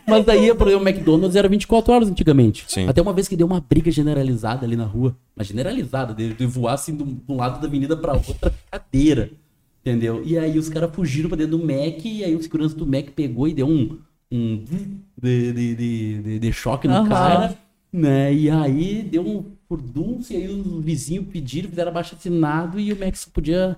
Mas 0.07 0.26
daí 0.26 0.52
o 0.52 0.82
McDonald's 0.82 1.36
era 1.36 1.48
24 1.48 1.94
horas 1.94 2.10
antigamente. 2.10 2.65
Sim. 2.68 2.88
Até 2.88 3.02
uma 3.02 3.14
vez 3.14 3.28
que 3.28 3.36
deu 3.36 3.48
uma 3.48 3.60
briga 3.61 3.91
generalizada 3.91 4.65
ali 4.65 4.76
na 4.76 4.86
rua. 4.86 5.15
Mas 5.36 5.48
generalizada, 5.48 6.14
de, 6.14 6.34
de 6.34 6.45
voar 6.45 6.73
assim 6.73 6.95
de 6.95 7.03
um 7.03 7.36
lado 7.36 7.61
da 7.61 7.68
avenida 7.68 7.95
pra 7.95 8.14
outra 8.14 8.53
cadeira. 8.69 9.32
Entendeu? 9.82 10.22
E 10.26 10.38
aí 10.38 10.60
os 10.60 10.69
caras 10.69 10.94
fugiram 10.94 11.28
pra 11.28 11.38
dentro 11.38 11.57
do 11.57 11.65
Mac 11.65 12.06
e 12.06 12.23
aí 12.23 12.36
o 12.36 12.41
segurança 12.41 12.76
do 12.76 12.86
Mac 12.86 13.10
pegou 13.15 13.48
e 13.48 13.53
deu 13.53 13.68
um. 13.68 13.98
um 14.32 14.64
de, 15.19 15.53
de, 15.53 15.76
de, 15.76 16.40
de 16.40 16.53
choque 16.53 16.88
no 16.88 16.99
uhum. 16.99 17.10
cara. 17.10 17.57
Né? 17.91 18.34
E 18.34 18.49
aí 18.49 19.03
deu 19.03 19.28
um 19.28 19.45
furdunço, 19.68 20.32
e 20.32 20.38
aí 20.38 20.48
os 20.48 20.84
vizinhos 20.84 21.26
pediram, 21.28 21.69
fizeram 21.69 21.91
abaixo 21.91 22.15
assinado 22.15 22.80
e 22.80 22.94
o 22.94 22.99
Max 22.99 23.26
podia 23.26 23.76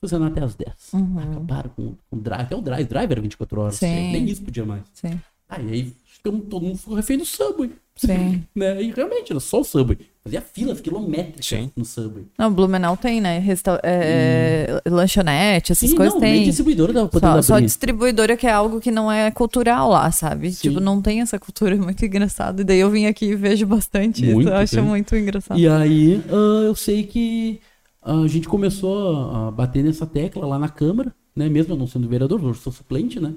funcionar 0.00 0.26
até 0.26 0.42
as 0.42 0.54
10. 0.54 0.70
Uhum. 0.92 1.18
Acabaram 1.18 1.70
com, 1.70 1.94
com 2.10 2.16
o 2.16 2.20
drive, 2.20 2.42
até 2.42 2.56
o 2.56 2.60
drive, 2.60 2.86
drive 2.86 3.10
era 3.10 3.20
24 3.20 3.60
horas. 3.60 3.74
Sim. 3.76 4.12
Nem 4.12 4.24
isso 4.26 4.42
podia 4.42 4.64
mais. 4.64 4.82
Sim. 4.92 5.18
Aí, 5.56 5.70
aí 5.72 5.92
todo 6.22 6.60
mundo 6.60 6.78
ficou 6.78 6.94
refém 6.94 7.18
do 7.18 7.24
Subway. 7.24 7.70
Sim. 7.96 8.42
né? 8.54 8.82
E 8.82 8.90
realmente, 8.90 9.30
era 9.30 9.40
só 9.40 9.60
o 9.60 9.64
Subway. 9.64 9.98
Fazia 10.24 10.40
fila 10.40 10.74
quilométrica 10.74 11.70
no 11.76 11.84
Subway. 11.84 12.24
Não, 12.38 12.50
Blumenau 12.50 12.96
tem, 12.96 13.20
né? 13.20 13.38
Resta 13.38 13.78
é, 13.82 14.80
hum. 14.86 14.94
Lanchonete, 14.94 15.72
essas 15.72 15.90
Sim, 15.90 15.96
coisas 15.96 16.14
não, 16.14 16.20
tem. 16.20 16.32
Nem 16.32 16.44
distribuidora 16.44 16.92
da 16.94 17.10
só, 17.10 17.42
só 17.42 17.60
distribuidora 17.60 18.34
que 18.36 18.46
é 18.46 18.50
algo 18.50 18.80
que 18.80 18.90
não 18.90 19.12
é 19.12 19.30
cultural 19.30 19.90
lá, 19.90 20.10
sabe? 20.10 20.50
Sim. 20.50 20.70
Tipo, 20.70 20.80
não 20.80 21.02
tem 21.02 21.20
essa 21.20 21.38
cultura, 21.38 21.74
é 21.74 21.78
muito 21.78 22.02
engraçado. 22.04 22.60
E 22.60 22.64
daí 22.64 22.80
eu 22.80 22.90
vim 22.90 23.04
aqui 23.04 23.26
e 23.26 23.36
vejo 23.36 23.66
bastante 23.66 24.24
muito, 24.24 24.48
isso. 24.48 24.48
Eu 24.48 24.56
acho 24.56 24.82
muito 24.82 25.14
engraçado. 25.14 25.60
E 25.60 25.68
aí, 25.68 26.16
uh, 26.30 26.62
eu 26.64 26.74
sei 26.74 27.02
que 27.02 27.60
a 28.02 28.26
gente 28.26 28.48
começou 28.48 29.30
a 29.30 29.50
bater 29.50 29.84
nessa 29.84 30.06
tecla 30.06 30.46
lá 30.46 30.58
na 30.58 30.70
Câmara, 30.70 31.14
né? 31.36 31.50
Mesmo 31.50 31.74
eu 31.74 31.78
não 31.78 31.86
sendo 31.86 32.08
vereador, 32.08 32.42
eu 32.42 32.54
sou 32.54 32.72
suplente, 32.72 33.20
né? 33.20 33.34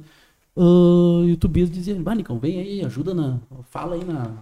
Uh, 0.57 1.23
youtubers 1.27 1.69
diziam, 1.69 2.01
ah, 2.03 2.15
Nicão, 2.15 2.39
vem 2.39 2.59
aí, 2.59 2.83
ajuda 2.83 3.13
na. 3.13 3.39
Fala 3.69 3.93
aí 3.93 4.03
na, 4.03 4.33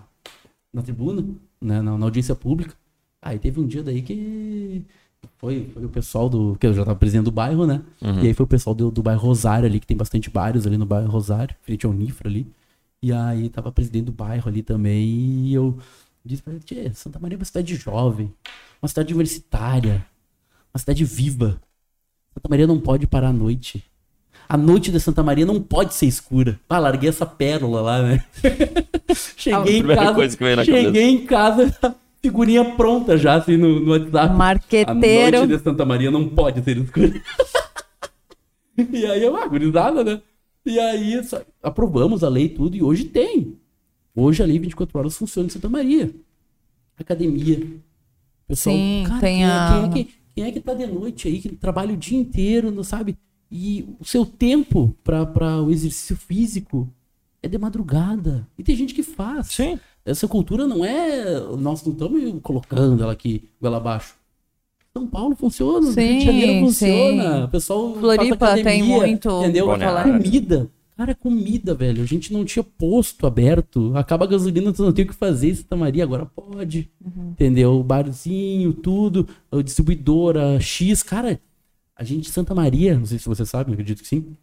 na 0.71 0.81
tribuna, 0.81 1.21
né, 1.61 1.81
na, 1.81 1.97
na, 1.97 2.05
audiência 2.05 2.33
pública. 2.33 2.73
Aí 3.21 3.37
teve 3.37 3.59
um 3.59 3.67
dia 3.67 3.83
daí 3.83 4.01
que 4.01 4.81
foi, 5.37 5.69
foi 5.73 5.83
o 5.83 5.89
pessoal 5.89 6.29
do. 6.29 6.55
Que 6.57 6.67
eu 6.67 6.73
já 6.73 6.83
estava 6.83 6.97
presidente 6.97 7.25
do 7.25 7.31
bairro, 7.31 7.67
né? 7.67 7.81
Uhum. 8.01 8.23
E 8.23 8.27
aí 8.27 8.33
foi 8.33 8.45
o 8.45 8.47
pessoal 8.47 8.73
do, 8.73 8.89
do 8.89 9.03
bairro 9.03 9.19
Rosário 9.19 9.67
ali, 9.67 9.77
que 9.77 9.87
tem 9.87 9.97
bastante 9.97 10.29
bairros 10.29 10.65
ali 10.65 10.77
no 10.77 10.85
bairro 10.85 11.11
Rosário, 11.11 11.53
frente 11.63 11.85
ao 11.85 11.91
Nifra 11.91 12.29
ali. 12.29 12.47
E 13.03 13.11
aí 13.11 13.49
tava 13.49 13.69
presidente 13.69 14.05
do 14.05 14.13
bairro 14.13 14.47
ali 14.47 14.63
também. 14.63 15.47
E 15.47 15.53
eu 15.53 15.77
disse 16.23 16.41
pra 16.41 16.53
ele, 16.53 16.93
Santa 16.93 17.19
Maria 17.19 17.35
é 17.35 17.39
uma 17.39 17.45
cidade 17.45 17.75
jovem, 17.75 18.33
uma 18.81 18.87
cidade 18.87 19.13
universitária, 19.13 20.05
uma 20.73 20.79
cidade 20.79 21.03
viva. 21.03 21.59
Santa 22.33 22.47
Maria 22.49 22.65
não 22.65 22.79
pode 22.79 23.05
parar 23.05 23.29
à 23.29 23.33
noite. 23.33 23.83
A 24.47 24.57
noite 24.57 24.91
de 24.91 24.99
Santa 24.99 25.23
Maria 25.23 25.45
não 25.45 25.61
pode 25.61 25.93
ser 25.93 26.05
escura. 26.05 26.59
Ah, 26.69 26.79
larguei 26.79 27.09
essa 27.09 27.25
pérola 27.25 27.81
lá, 27.81 28.01
né? 28.01 28.23
cheguei 29.35 29.79
em 29.79 29.87
casa. 29.87 30.65
cheguei 30.65 31.03
em 31.03 31.25
casa, 31.25 31.95
figurinha 32.21 32.65
pronta 32.75 33.17
já, 33.17 33.35
assim, 33.35 33.57
no, 33.57 33.79
no 33.79 33.91
WhatsApp. 33.91 34.35
Marqueteiro. 34.35 35.37
A 35.37 35.39
noite 35.41 35.57
de 35.57 35.63
Santa 35.63 35.85
Maria 35.85 36.11
não 36.11 36.27
pode 36.27 36.63
ser 36.63 36.77
escura. 36.77 37.13
e 38.91 39.05
aí, 39.05 39.23
eu, 39.23 39.35
ah, 39.35 39.47
gurizada, 39.47 40.03
né? 40.03 40.21
E 40.65 40.79
aí, 40.79 41.23
só, 41.23 41.41
aprovamos 41.61 42.23
a 42.23 42.29
lei 42.29 42.45
e 42.45 42.49
tudo, 42.49 42.75
e 42.75 42.81
hoje 42.81 43.05
tem. 43.05 43.57
Hoje 44.15 44.41
a 44.41 44.45
lei 44.45 44.57
24 44.57 44.97
horas 44.97 45.17
funciona 45.17 45.47
em 45.47 45.49
Santa 45.49 45.69
Maria. 45.69 46.11
Academia. 46.97 47.67
Pessoal, 48.47 48.75
Sim, 48.75 49.03
cara, 49.07 49.19
tem 49.19 49.35
quem, 49.37 49.45
a... 49.45 49.49
É, 49.49 49.69
quem, 49.69 49.83
é 49.83 49.93
que, 49.93 50.13
quem 50.35 50.43
é 50.45 50.51
que 50.51 50.59
tá 50.61 50.73
de 50.73 50.87
noite 50.87 51.27
aí, 51.27 51.39
que 51.39 51.49
trabalha 51.49 51.93
o 51.93 51.97
dia 51.97 52.17
inteiro, 52.17 52.71
não 52.71 52.83
sabe? 52.83 53.17
E 53.57 53.87
o 54.01 54.03
seu 54.03 54.25
tempo 54.25 54.93
para 55.01 55.61
o 55.61 55.71
exercício 55.71 56.17
físico 56.17 56.89
é 57.41 57.47
de 57.47 57.57
madrugada. 57.57 58.45
E 58.59 58.63
tem 58.63 58.75
gente 58.75 58.93
que 58.93 59.01
faz. 59.01 59.47
Sim. 59.47 59.79
Essa 60.03 60.27
cultura 60.27 60.67
não 60.67 60.83
é. 60.83 61.39
Nós 61.57 61.81
não 61.85 61.93
estamos 61.93 62.41
colocando 62.43 63.01
ela 63.01 63.13
aqui, 63.13 63.47
goela 63.61 63.77
abaixo. 63.77 64.15
São 64.91 65.07
Paulo 65.07 65.37
funciona, 65.37 65.89
sim, 65.93 66.01
Rio 66.01 66.19
de 66.19 66.25
Janeiro 66.25 66.65
funciona. 66.65 67.37
Sim. 67.37 67.43
O 67.43 67.47
pessoal. 67.47 67.95
Floripa 67.95 68.55
tem 68.61 68.83
muito. 68.83 69.29
Entendeu? 69.39 69.67
Comida. 70.03 70.69
Cara, 70.97 71.15
comida, 71.15 71.73
velho. 71.73 72.03
A 72.03 72.05
gente 72.05 72.33
não 72.33 72.43
tinha 72.43 72.63
posto 72.63 73.25
aberto. 73.25 73.93
Acaba 73.95 74.25
a 74.25 74.27
gasolina, 74.27 74.73
tu 74.73 74.83
não 74.83 74.91
tem 74.91 75.05
o 75.05 75.07
que 75.07 75.15
fazer 75.15 75.51
em 75.51 75.55
Santa 75.55 75.77
Maria, 75.77 76.03
agora 76.03 76.25
pode. 76.25 76.89
Uhum. 77.01 77.29
Entendeu? 77.29 77.81
Barzinho, 77.81 78.73
tudo. 78.73 79.25
Distribuidora, 79.63 80.59
X. 80.59 81.01
Cara, 81.01 81.39
a 81.95 82.03
gente, 82.03 82.29
Santa 82.29 82.53
Maria, 82.53 82.97
não 82.97 83.05
sei 83.05 83.17
se 83.17 83.25
você 83.25 83.45
sabe, 83.45 83.71
acredito 83.71 84.01
que 84.01 84.07
sim. 84.07 84.35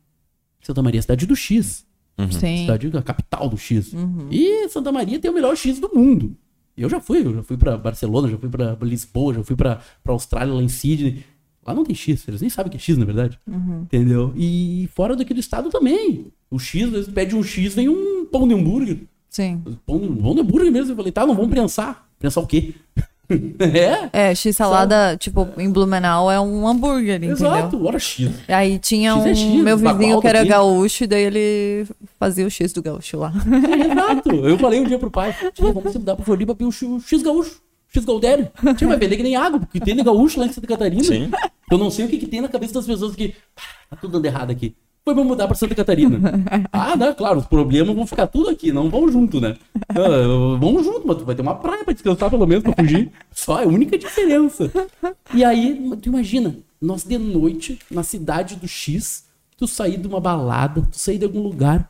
Santa 0.62 0.82
Maria 0.82 0.98
é 0.98 1.00
a 1.00 1.02
cidade 1.02 1.26
do 1.26 1.36
X. 1.36 1.84
Uhum. 2.18 2.30
Sim. 2.30 2.58
Cidade, 2.58 2.90
a 2.96 3.02
capital 3.02 3.48
do 3.48 3.56
X. 3.56 3.92
Uhum. 3.92 4.28
E 4.30 4.68
Santa 4.68 4.92
Maria 4.92 5.18
tem 5.18 5.30
o 5.30 5.34
melhor 5.34 5.56
X 5.56 5.78
do 5.80 5.90
mundo. 5.94 6.36
Eu 6.76 6.88
já 6.88 7.00
fui, 7.00 7.26
eu 7.26 7.34
já 7.34 7.42
fui 7.42 7.56
pra 7.56 7.76
Barcelona, 7.76 8.28
já 8.28 8.38
fui 8.38 8.48
pra 8.48 8.76
Lisboa, 8.80 9.34
já 9.34 9.42
fui 9.42 9.56
pra, 9.56 9.80
pra 10.02 10.12
Austrália, 10.12 10.54
lá 10.54 10.62
em 10.62 10.68
Sydney. 10.68 11.24
Lá 11.64 11.74
não 11.74 11.84
tem 11.84 11.94
X, 11.94 12.26
eles 12.26 12.40
nem 12.40 12.50
sabem 12.50 12.70
que 12.70 12.76
é 12.76 12.80
X, 12.80 12.96
na 12.96 13.04
verdade. 13.04 13.38
Uhum. 13.46 13.82
Entendeu? 13.82 14.32
E 14.36 14.88
fora 14.94 15.14
daquele 15.14 15.40
estado 15.40 15.68
também. 15.68 16.32
O 16.50 16.58
X, 16.58 16.84
às 16.84 16.90
vezes 16.90 17.08
pede 17.12 17.36
um 17.36 17.42
X, 17.42 17.74
vem 17.74 17.88
um 17.88 18.24
pão 18.26 18.48
de 18.48 18.54
hambúrguer. 18.54 18.98
Sim. 19.28 19.62
Pão, 19.86 20.16
pão 20.16 20.34
de 20.34 20.40
hambúrguer 20.40 20.72
mesmo. 20.72 20.92
Eu 20.92 20.96
falei, 20.96 21.12
tá, 21.12 21.26
não 21.26 21.34
vamos 21.34 21.52
pensar. 21.52 22.08
Pensar 22.18 22.40
o 22.40 22.46
quê? 22.46 22.74
é? 24.12 24.30
É, 24.30 24.34
X-salada, 24.34 25.16
tipo, 25.16 25.48
em 25.58 25.70
Blumenau 25.70 26.30
é 26.30 26.40
um 26.40 26.66
hambúrguer, 26.66 27.16
entendeu? 27.16 27.36
Exato, 27.36 27.86
hora 27.86 27.98
X. 27.98 28.30
Aí 28.48 28.78
tinha 28.78 29.12
X 29.14 29.26
é 29.26 29.34
X, 29.34 29.42
um 29.42 29.62
meu 29.62 29.76
vizinho 29.76 30.20
que 30.20 30.26
era 30.26 30.40
aqui. 30.40 30.48
gaúcho, 30.48 31.04
e 31.04 31.06
daí 31.06 31.22
ele 31.24 31.86
fazia 32.18 32.46
o 32.46 32.50
X 32.50 32.72
do 32.72 32.82
gaúcho 32.82 33.18
lá. 33.18 33.32
exato. 33.92 34.30
Eu 34.30 34.58
falei 34.58 34.80
um 34.80 34.84
dia 34.84 34.98
pro 34.98 35.10
pai, 35.10 35.34
vamos 35.58 35.92
se 35.92 35.98
mudar 35.98 36.16
pro 36.16 36.24
Floripa 36.24 36.54
pra 36.54 36.66
o 36.66 36.72
X 36.72 37.22
gaúcho. 37.22 37.60
X 37.94 38.04
Goldério. 38.06 38.48
Tinha, 38.78 38.88
vai 38.88 38.98
vender 38.98 39.16
que 39.18 39.22
nem 39.22 39.36
água, 39.36 39.60
porque 39.60 39.78
tem 39.78 39.94
de 39.94 40.02
gaúcho 40.02 40.40
lá 40.40 40.46
em 40.46 40.52
Santa 40.52 40.66
Catarina. 40.66 41.04
Sim. 41.04 41.30
Eu 41.70 41.76
não 41.76 41.90
sei 41.90 42.06
o 42.06 42.08
que, 42.08 42.16
que 42.16 42.26
tem 42.26 42.40
na 42.40 42.48
cabeça 42.48 42.72
das 42.72 42.86
pessoas 42.86 43.14
que. 43.14 43.34
Tá 43.90 43.96
tudo 43.96 44.12
dando 44.12 44.24
errado 44.24 44.50
aqui 44.50 44.74
foi 45.04 45.14
pra 45.14 45.24
mudar 45.24 45.46
pra 45.46 45.56
Santa 45.56 45.74
Catarina. 45.74 46.20
ah, 46.72 46.96
né? 46.96 47.12
Claro, 47.12 47.40
os 47.40 47.46
problemas 47.46 47.94
vão 47.94 48.06
ficar 48.06 48.26
tudo 48.28 48.50
aqui, 48.50 48.72
não 48.72 48.88
vão 48.88 49.10
junto, 49.10 49.40
né? 49.40 49.56
Uh, 49.90 50.56
vamos 50.58 50.84
junto, 50.84 51.06
mas 51.06 51.16
tu 51.16 51.24
vai 51.24 51.34
ter 51.34 51.42
uma 51.42 51.56
praia 51.56 51.84
pra 51.84 51.92
descansar 51.92 52.30
pelo 52.30 52.46
menos, 52.46 52.62
pra 52.62 52.72
fugir. 52.72 53.10
Só 53.32 53.60
é 53.60 53.64
a 53.64 53.68
única 53.68 53.98
diferença. 53.98 54.70
E 55.34 55.44
aí, 55.44 55.90
tu 56.00 56.08
imagina, 56.08 56.56
nós 56.80 57.02
de 57.02 57.18
noite, 57.18 57.78
na 57.90 58.04
cidade 58.04 58.56
do 58.56 58.68
X, 58.68 59.24
tu 59.56 59.66
sair 59.66 59.96
de 59.96 60.06
uma 60.06 60.20
balada, 60.20 60.82
tu 60.82 60.98
sair 60.98 61.18
de 61.18 61.24
algum 61.24 61.40
lugar, 61.40 61.88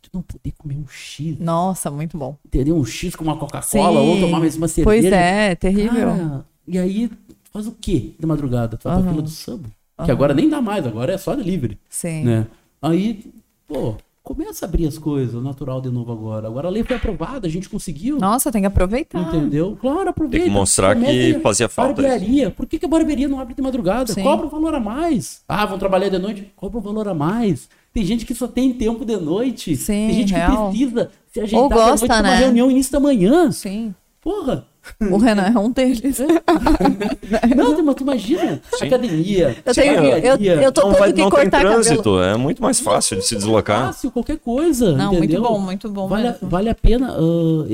tu 0.00 0.10
não 0.12 0.22
poder 0.22 0.52
comer 0.56 0.76
um 0.76 0.86
X. 0.86 1.38
Nossa, 1.40 1.90
muito 1.90 2.16
bom. 2.16 2.36
Entendeu? 2.46 2.76
Um 2.76 2.84
X 2.84 3.16
com 3.16 3.24
uma 3.24 3.36
Coca-Cola 3.36 4.00
ou 4.00 4.20
tomar 4.20 4.38
mais 4.38 4.56
uma 4.56 4.68
cerveja. 4.68 5.02
Pois 5.02 5.12
é, 5.12 5.54
terrível. 5.56 6.10
Cara, 6.10 6.46
e 6.68 6.78
aí, 6.78 7.08
tu 7.08 7.50
faz 7.52 7.66
o 7.66 7.72
quê 7.72 8.14
de 8.18 8.24
madrugada? 8.24 8.76
Tu 8.76 8.84
vai 8.84 8.96
uhum. 8.96 9.02
pra 9.02 9.10
fila 9.10 9.22
do 9.22 9.30
samba. 9.30 9.68
Uhum. 10.02 10.06
Que 10.06 10.12
agora 10.12 10.34
nem 10.34 10.48
dá 10.48 10.60
mais, 10.60 10.86
agora 10.86 11.12
é 11.12 11.18
só 11.18 11.34
delivery. 11.34 11.78
Sim. 11.88 12.24
Né? 12.24 12.46
Aí, 12.80 13.32
pô, 13.66 13.96
começa 14.22 14.64
a 14.64 14.68
abrir 14.68 14.86
as 14.86 14.98
coisas, 14.98 15.34
o 15.34 15.40
natural 15.40 15.80
de 15.80 15.90
novo 15.90 16.12
agora. 16.12 16.46
Agora 16.46 16.68
a 16.68 16.70
lei 16.70 16.84
foi 16.84 16.96
aprovada, 16.96 17.46
a 17.46 17.50
gente 17.50 17.68
conseguiu. 17.68 18.18
Nossa, 18.18 18.52
tem 18.52 18.62
que 18.62 18.66
aproveitar. 18.66 19.20
Entendeu? 19.20 19.76
Claro, 19.80 20.08
aproveita. 20.08 20.44
Tem 20.44 20.52
que 20.52 20.58
mostrar 20.58 20.96
que 20.96 21.38
fazia 21.40 21.68
falta. 21.68 22.00
Barbearia. 22.00 22.50
Por 22.50 22.66
que, 22.66 22.78
que 22.78 22.86
a 22.86 22.88
barbearia 22.88 23.28
não 23.28 23.40
abre 23.40 23.54
de 23.54 23.62
madrugada? 23.62 24.12
Sim. 24.12 24.22
Cobra 24.22 24.46
um 24.46 24.50
valor 24.50 24.74
a 24.74 24.80
mais. 24.80 25.42
Ah, 25.48 25.66
vão 25.66 25.78
trabalhar 25.78 26.08
de 26.08 26.18
noite? 26.18 26.52
Cobra 26.56 26.78
um 26.78 26.82
valor 26.82 27.08
a 27.08 27.14
mais. 27.14 27.68
Tem 27.92 28.04
gente 28.04 28.24
que 28.24 28.34
só 28.34 28.48
tem 28.48 28.72
tempo 28.72 29.04
de 29.04 29.16
noite. 29.16 29.76
Sim, 29.76 30.06
tem 30.06 30.12
gente 30.14 30.32
real. 30.32 30.70
que 30.70 30.78
precisa 30.78 31.10
se 31.30 31.40
ajeitar 31.40 31.62
Ou 31.62 31.68
gosta, 31.68 32.06
de 32.06 32.08
noite 32.08 32.22
né? 32.22 32.30
uma 32.30 32.36
reunião 32.36 32.70
início 32.70 32.92
da 32.92 33.00
manhã. 33.00 33.52
Sim. 33.52 33.94
Porra, 34.20 34.66
o 35.00 35.16
Renan 35.16 35.52
é 35.54 35.58
um 35.58 35.70
deles. 35.70 36.18
não, 37.56 37.82
mas 37.84 37.94
tu 37.94 38.02
imagina, 38.02 38.60
Sim. 38.74 38.86
academia, 38.86 39.56
eu, 39.64 39.74
tenho, 39.74 40.04
eu, 40.04 40.62
eu 40.62 40.72
tô 40.72 40.82
não 40.82 40.92
vai, 40.94 41.12
que 41.12 41.20
não 41.20 41.30
cortar 41.30 41.60
tem 41.60 41.70
trânsito, 41.70 42.02
cabelo. 42.02 42.22
é 42.22 42.36
muito 42.36 42.62
mais 42.62 42.80
fácil 42.80 43.16
de 43.18 43.26
se 43.26 43.36
deslocar. 43.36 43.86
Fácil, 43.86 44.10
qualquer 44.10 44.38
coisa, 44.38 44.96
Não, 44.96 45.14
entendeu? 45.14 45.40
muito 45.40 45.52
bom, 45.52 45.58
muito 45.60 45.88
bom 45.90 46.08
Vale, 46.08 46.34
vale 46.42 46.68
a 46.68 46.74
pena 46.74 47.16
uh, 47.20 47.66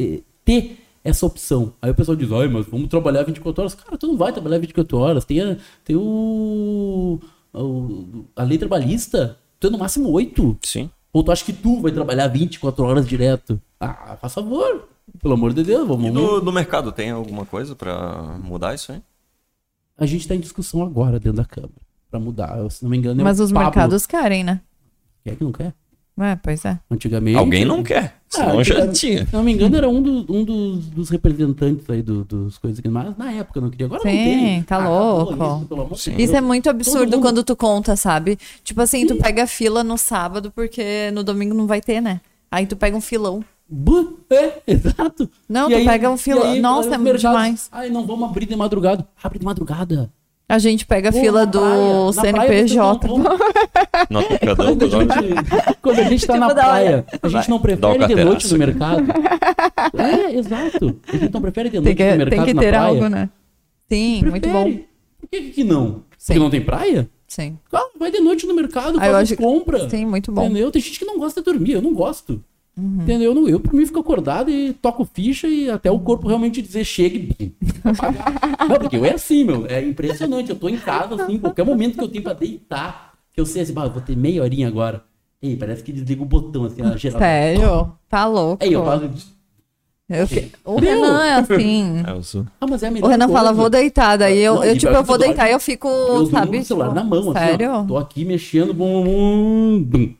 ter 0.44 0.78
essa 1.02 1.24
opção. 1.24 1.72
Aí 1.80 1.90
o 1.90 1.94
pessoal 1.94 2.16
diz, 2.16 2.30
ai, 2.30 2.48
mas 2.48 2.66
vamos 2.66 2.89
trabalhar 2.89 3.22
24 3.22 3.62
horas. 3.62 3.74
Cara, 3.74 3.97
tu 3.97 4.06
não 4.06 4.16
vai 4.16 4.32
trabalhar 4.32 4.59
24 4.59 4.98
horas. 4.98 5.24
Tem, 5.24 5.40
a, 5.40 5.56
tem 5.85 5.97
o, 5.97 7.18
o, 7.55 8.24
a 8.36 8.43
lei 8.43 8.59
trabalhista, 8.59 9.36
tu 9.59 9.68
é 9.68 9.70
no 9.70 9.78
máximo 9.78 10.10
8. 10.10 10.59
Sim. 10.62 10.90
Ou 11.12 11.22
tu 11.22 11.32
acha 11.32 11.44
que 11.44 11.52
tu 11.52 11.80
vai 11.80 11.90
trabalhar 11.90 12.28
24 12.28 12.85
horas 12.85 13.09
direto? 13.09 13.60
Ah, 13.80 14.16
faz 14.20 14.35
favor. 14.35 14.89
Pelo 15.20 15.35
amor 15.35 15.52
de 15.52 15.62
Deus, 15.62 15.86
vamos. 15.86 16.09
E 16.09 16.10
no, 16.10 16.40
no 16.40 16.52
mercado 16.52 16.93
tem 16.93 17.10
alguma 17.10 17.44
coisa 17.44 17.74
para 17.74 18.39
mudar 18.43 18.74
isso 18.74 18.93
aí? 18.93 19.02
A 19.97 20.06
gente 20.06 20.28
tá 20.28 20.35
em 20.35 20.40
discussão 20.40 20.82
agora 20.82 21.18
dentro 21.18 21.39
da 21.39 21.44
Câmara. 21.44 21.72
Pra 22.10 22.20
mudar. 22.20 22.70
Se 22.70 22.82
não 22.82 22.90
me 22.90 22.97
engano, 22.97 23.20
é 23.20 23.24
Mas 23.24 23.40
os 23.40 23.51
Pablo. 23.51 23.66
mercados 23.66 24.06
querem, 24.06 24.44
né? 24.44 24.60
Quer 25.24 25.36
que 25.36 25.44
não 25.44 25.52
quer? 25.52 25.74
É, 26.20 26.36
pois 26.36 26.64
é. 26.64 26.78
Antigamente. 26.90 27.39
Alguém 27.39 27.64
não 27.64 27.82
quer. 27.82 28.16
Senão 28.28 28.59
ah, 28.59 28.64
já 28.64 28.89
tinha. 28.89 29.24
Se 29.24 29.32
não 29.32 29.43
me 29.43 29.52
engano, 29.52 29.76
era 29.76 29.89
um, 29.89 30.02
do, 30.02 30.26
um 30.28 30.44
dos, 30.44 30.86
dos, 30.86 31.09
representantes 31.10 31.89
aí 31.89 32.02
do, 32.02 32.24
dos 32.24 32.59
coisas 32.59 32.80
que 32.80 32.89
mas 32.89 33.16
na 33.16 33.32
época 33.32 33.60
não 33.60 33.70
queria. 33.70 33.86
Agora 33.86 34.02
Sim, 34.02 34.09
não 34.09 34.24
tem. 34.24 34.62
tá 34.64 34.82
ah, 34.82 34.89
louco. 34.89 35.94
Isso, 35.94 36.10
isso 36.10 36.36
é 36.36 36.40
muito 36.40 36.68
absurdo 36.68 37.20
quando 37.20 37.44
tu 37.44 37.55
conta, 37.55 37.94
sabe? 37.94 38.36
Tipo 38.64 38.82
assim, 38.82 39.01
Sim. 39.01 39.06
tu 39.06 39.16
pega 39.16 39.47
fila 39.47 39.85
no 39.85 39.97
sábado 39.97 40.51
porque 40.51 41.10
no 41.12 41.22
domingo 41.22 41.55
não 41.55 41.66
vai 41.66 41.80
ter, 41.80 42.01
né? 42.01 42.20
Aí 42.51 42.66
tu 42.66 42.76
pega 42.76 42.97
um 42.97 43.01
filão. 43.01 43.44
É, 44.31 44.62
exato. 44.73 45.31
Não, 45.49 45.69
e 45.69 45.74
tu 45.74 45.78
aí, 45.78 45.85
pega 45.85 46.11
um 46.11 46.16
filão. 46.16 46.57
Nossa, 46.57 46.95
é 46.95 46.99
muito 46.99 47.19
demais. 47.19 47.69
Ai, 47.70 47.90
não 47.90 48.07
vamos 48.07 48.28
abrir 48.28 48.47
de 48.47 48.57
madrugada. 48.57 49.07
Abre 49.23 49.39
de 49.39 49.45
madrugada. 49.45 50.11
A 50.49 50.59
gente 50.59 50.86
pega 50.86 51.11
a 51.11 51.12
Pô, 51.12 51.20
fila 51.20 51.45
do 51.45 51.61
praia, 51.61 52.12
CNPJ. 52.12 53.07
Não, 54.09 54.23
quando, 54.57 54.85
a 54.85 54.89
gente, 54.89 55.77
quando 55.82 55.99
a 55.99 56.05
gente 56.05 56.27
tá 56.27 56.32
tipo, 56.32 56.47
na 56.47 56.55
praia, 56.55 57.07
a 57.23 57.28
gente 57.28 57.51
não 57.51 57.61
prefere 57.61 58.07
de 58.07 58.15
noite 58.24 58.51
no 58.51 58.59
mercado. 58.59 59.05
É, 59.93 60.35
exato. 60.35 60.99
A 61.07 61.16
gente 61.19 61.35
não 61.35 61.43
prefere 61.43 61.69
de 61.69 61.78
noite 61.78 61.95
que, 61.95 62.03
no 62.03 62.16
mercado 62.16 62.45
Tem 62.47 62.55
que 62.55 62.61
ter 62.61 62.74
algo, 62.74 63.09
né? 63.09 63.28
Sim, 63.90 64.23
muito 64.24 64.49
bom. 64.49 64.73
Por 65.20 65.28
que, 65.31 65.40
que 65.51 65.65
não? 65.65 66.03
Sim. 66.16 66.27
Porque 66.27 66.39
não 66.39 66.51
tem 66.51 66.62
praia? 66.62 67.11
Sim. 67.27 67.59
Claro, 67.69 67.90
vai 67.99 68.11
de 68.11 68.20
noite 68.20 68.47
no 68.47 68.55
mercado, 68.55 68.99
ah, 68.99 69.05
faz 69.05 69.32
compra. 69.32 69.86
Sim, 69.90 70.07
muito 70.07 70.32
bom. 70.32 70.47
Entendeu? 70.47 70.70
Tem 70.70 70.81
gente 70.81 70.99
que 70.99 71.05
não 71.05 71.19
gosta 71.19 71.43
de 71.43 71.45
dormir, 71.45 71.73
eu 71.73 71.82
não 71.82 71.93
gosto. 71.93 72.43
Uhum. 72.78 73.02
Entendeu? 73.02 73.34
Eu, 73.34 73.48
eu, 73.48 73.60
por 73.60 73.74
mim, 73.74 73.84
fico 73.84 73.98
acordado 73.98 74.50
e 74.50 74.72
toco 74.72 75.05
ficha 75.05 75.48
e 75.48 75.68
até 75.68 75.90
o 75.90 75.98
corpo 75.98 76.28
realmente 76.28 76.62
dizer 76.62 76.84
chegue. 76.84 77.56
não, 78.68 78.78
porque 78.78 78.96
eu 78.96 79.05
é 79.05 79.14
assim, 79.14 79.42
meu. 79.42 79.66
É 79.66 79.84
impressionante. 79.84 80.50
Eu 80.50 80.56
tô 80.56 80.68
em 80.68 80.76
casa, 80.76 81.20
assim, 81.20 81.38
qualquer 81.38 81.64
momento 81.64 81.98
que 81.98 82.05
eu 82.05 82.09
tenho 82.09 82.22
pra 82.22 82.34
deitar, 82.34 83.14
que 83.32 83.40
eu 83.40 83.46
sei 83.46 83.62
assim, 83.62 83.72
bah, 83.72 83.88
vou 83.88 84.00
ter 84.00 84.16
meia 84.16 84.42
horinha 84.42 84.68
agora. 84.68 85.02
Ei, 85.42 85.56
parece 85.56 85.82
que 85.82 85.92
desliga 85.92 86.22
o 86.22 86.26
botão, 86.26 86.64
assim, 86.64 86.82
a 86.82 86.96
geral. 86.96 87.18
Sério? 87.18 87.92
Tá 88.09 88.26
louco. 88.26 88.64
Aí 88.64 88.72
eu 88.72 88.84
faço. 88.84 89.38
Eu 90.09 90.26
que... 90.26 90.50
O 90.64 90.78
Renan 90.78 91.22
é 91.22 91.34
assim. 91.34 92.02
É, 92.06 92.12
eu 92.12 92.22
sou... 92.22 92.46
Ah, 92.60 92.66
mas 92.66 92.82
é 92.82 92.88
a 92.88 92.90
o 92.90 93.06
Renan 93.06 93.26
coisa. 93.26 93.32
fala, 93.32 93.52
vou 93.52 93.68
deitar. 93.68 94.16
Daí 94.16 94.38
eu, 94.38 94.55
não, 94.55 94.64
eu 94.64 94.78
tipo, 94.78 94.92
eu 94.92 95.05
vou 95.05 95.18
deitar 95.18 95.48
e 95.48 95.52
eu 95.52 95.60
fico, 95.60 95.86
eu 95.86 96.26
sabe? 96.26 96.59
O 96.59 96.64
celular 96.64 96.88
tipo, 96.88 96.94
na 96.94 97.05
mão, 97.05 97.32
sério? 97.32 97.70
assim, 97.70 97.82
ó, 97.82 97.84
Tô 97.84 97.96
aqui 97.98 98.24
mexendo, 98.24 98.72
bum, 98.72 99.05
bum, 99.05 99.82
bum. 99.82 100.14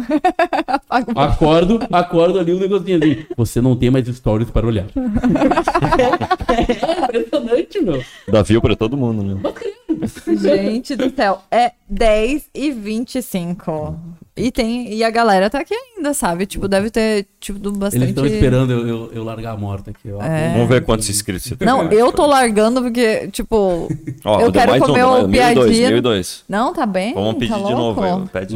acordo, 1.16 1.80
acordo 1.90 2.38
ali 2.38 2.52
um 2.52 2.58
negocinho 2.58 2.98
assim. 2.98 3.26
Você 3.36 3.60
não 3.60 3.76
tem 3.76 3.90
mais 3.90 4.06
stories 4.06 4.50
para 4.50 4.66
olhar. 4.66 4.86
é, 6.48 7.04
impressionante, 7.04 7.80
meu. 7.80 8.02
Dá 8.28 8.42
view 8.42 8.60
pra 8.60 8.76
todo 8.76 8.96
mundo, 8.96 9.22
né? 9.22 9.40
Gente 10.40 10.96
do 10.96 11.14
céu, 11.14 11.42
é 11.50 11.72
10 11.88 12.50
e 12.54 12.70
25. 12.70 13.98
E 14.36 14.50
tem. 14.50 14.94
E 14.94 15.04
a 15.04 15.10
galera 15.10 15.50
tá 15.50 15.60
aqui 15.60 15.74
ainda, 15.74 16.14
sabe? 16.14 16.46
Tipo, 16.46 16.66
deve 16.66 16.90
ter, 16.90 17.26
tipo, 17.38 17.58
bastante. 17.72 18.02
Eles 18.02 18.10
estão 18.10 18.24
esperando 18.24 18.72
eu, 18.72 18.88
eu, 18.88 19.12
eu, 19.12 19.24
largar 19.24 19.52
a 19.52 19.56
morta 19.56 19.90
aqui. 19.90 20.08
É... 20.08 20.52
Vamos 20.54 20.68
ver 20.68 20.82
quantos 20.84 21.10
inscritos 21.10 21.44
você 21.44 21.56
tem. 21.56 21.66
Não, 21.66 21.90
eu 21.90 22.10
tô 22.12 22.24
largando 22.26 22.80
porque, 22.80 23.28
tipo, 23.28 23.88
Ó, 24.24 24.40
eu 24.40 24.50
quero 24.50 24.78
comer 24.78 25.04
um, 25.04 25.24
o 25.24 25.28
piadinha. 25.28 25.90
Não, 26.48 26.72
tá 26.72 26.86
bem. 26.86 27.12
Vamos 27.12 27.34
pedir 27.34 27.50
tá 27.50 27.58
de 27.58 27.74
novo. 27.74 28.28
Pede 28.32 28.54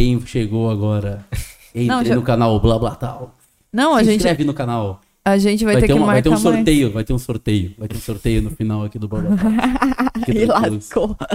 quem 0.00 0.18
chegou 0.24 0.70
agora, 0.70 1.26
entre 1.74 1.86
não, 1.86 2.02
já... 2.02 2.14
no 2.14 2.22
canal 2.22 2.58
Blá 2.58 2.78
Blá 2.78 2.94
Tal. 2.94 3.34
Não, 3.70 3.94
a 3.94 3.98
Se 3.98 4.06
gente. 4.06 4.16
inscreve 4.16 4.44
no 4.44 4.54
canal. 4.54 5.00
A 5.22 5.36
gente 5.36 5.62
vai, 5.62 5.76
ter, 5.78 5.86
que 5.86 5.92
marcar 5.92 6.06
Vai 6.12 6.22
ter 6.22 6.28
um 6.30 6.36
sorteio, 6.38 6.90
vai 6.90 7.04
ter 7.04 7.12
um 7.12 7.18
sorteio. 7.18 7.74
Vai 7.76 7.86
ter 7.86 7.96
um 7.96 8.00
sorteio 8.00 8.40
no 8.40 8.50
final 8.50 8.82
aqui 8.84 8.98
do 8.98 9.06
Blá 9.06 9.20
Blá 9.20 9.36
Tal. 9.36 10.34
e 10.34 10.46
lascou. 10.46 11.16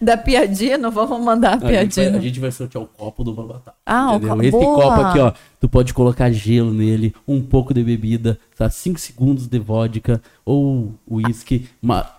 Da 0.00 0.16
piadinha, 0.16 0.78
não 0.78 0.90
vamos 0.90 1.20
mandar 1.20 1.54
a 1.54 1.56
piadinha. 1.56 1.80
A 1.80 1.82
gente 1.82 2.10
vai, 2.10 2.18
a 2.18 2.22
gente 2.22 2.40
vai 2.40 2.52
sortear 2.52 2.84
o 2.84 2.86
copo 2.86 3.24
do 3.24 3.34
Blá 3.34 3.44
Blá. 3.44 3.62
Ah, 3.84 4.14
entendeu? 4.14 4.28
o 4.28 4.30
copo. 4.30 4.42
Esse 4.42 4.50
Boa. 4.52 4.82
copo 4.82 5.00
aqui, 5.00 5.18
ó, 5.18 5.32
tu 5.60 5.68
pode 5.68 5.92
colocar 5.92 6.30
gelo 6.30 6.72
nele, 6.72 7.12
um 7.26 7.42
pouco 7.42 7.74
de 7.74 7.82
bebida, 7.82 8.38
tá? 8.56 8.70
5 8.70 8.98
segundos 8.98 9.46
de 9.46 9.58
vodka 9.58 10.20
ou 10.44 10.94
uísque, 11.10 11.68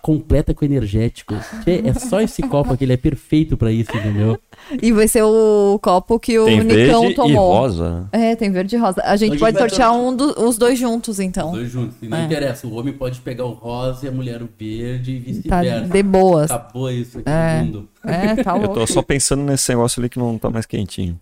completa 0.02 0.52
com 0.54 0.64
energético. 0.64 1.34
É 1.66 1.92
só 1.94 2.20
esse 2.20 2.42
copo 2.42 2.72
aqui, 2.72 2.84
ele 2.84 2.92
é 2.92 2.96
perfeito 2.96 3.56
para 3.56 3.70
isso, 3.70 3.96
entendeu? 3.96 4.38
E 4.82 4.92
vai 4.92 5.06
ser 5.06 5.22
o 5.22 5.78
copo 5.80 6.18
que 6.18 6.38
o 6.38 6.44
tem 6.44 6.62
Nicão 6.62 7.02
verde 7.02 7.14
tomou. 7.14 7.30
E 7.30 7.58
rosa. 7.58 8.08
É, 8.12 8.34
tem 8.34 8.50
verde 8.50 8.74
e 8.74 8.78
rosa. 8.78 9.00
A 9.02 9.16
gente, 9.16 9.30
a 9.30 9.32
gente 9.32 9.40
pode 9.40 9.58
sortear 9.58 9.94
um 9.94 10.14
do, 10.14 10.44
os 10.44 10.58
dois 10.58 10.78
juntos, 10.78 11.20
então. 11.20 11.52
Os 11.52 11.58
dois 11.58 11.70
juntos. 11.70 11.96
E 12.02 12.08
não 12.08 12.18
é. 12.18 12.24
interessa, 12.24 12.66
o 12.66 12.74
homem 12.74 12.92
pode 12.92 13.20
pegar 13.20 13.44
o 13.44 13.52
rosa 13.52 14.06
e 14.06 14.08
a 14.08 14.12
mulher 14.12 14.42
o 14.42 14.48
verde 14.58 15.12
e 15.12 15.18
vice-versa. 15.18 15.80
Tá 15.80 15.94
de 15.94 16.02
boas. 16.02 16.50
Acabou 16.50 16.90
isso 16.90 17.18
aqui 17.18 17.28
é. 17.28 17.58
no 17.58 17.64
mundo. 17.64 17.88
É, 18.04 18.42
tá 18.42 18.54
louco. 18.54 18.78
Eu 18.78 18.86
tô 18.86 18.92
só 18.92 19.02
pensando 19.02 19.42
nesse 19.42 19.68
negócio 19.70 20.00
ali 20.00 20.08
que 20.08 20.18
não 20.18 20.38
tá 20.38 20.50
mais 20.50 20.66
quentinho. 20.66 21.18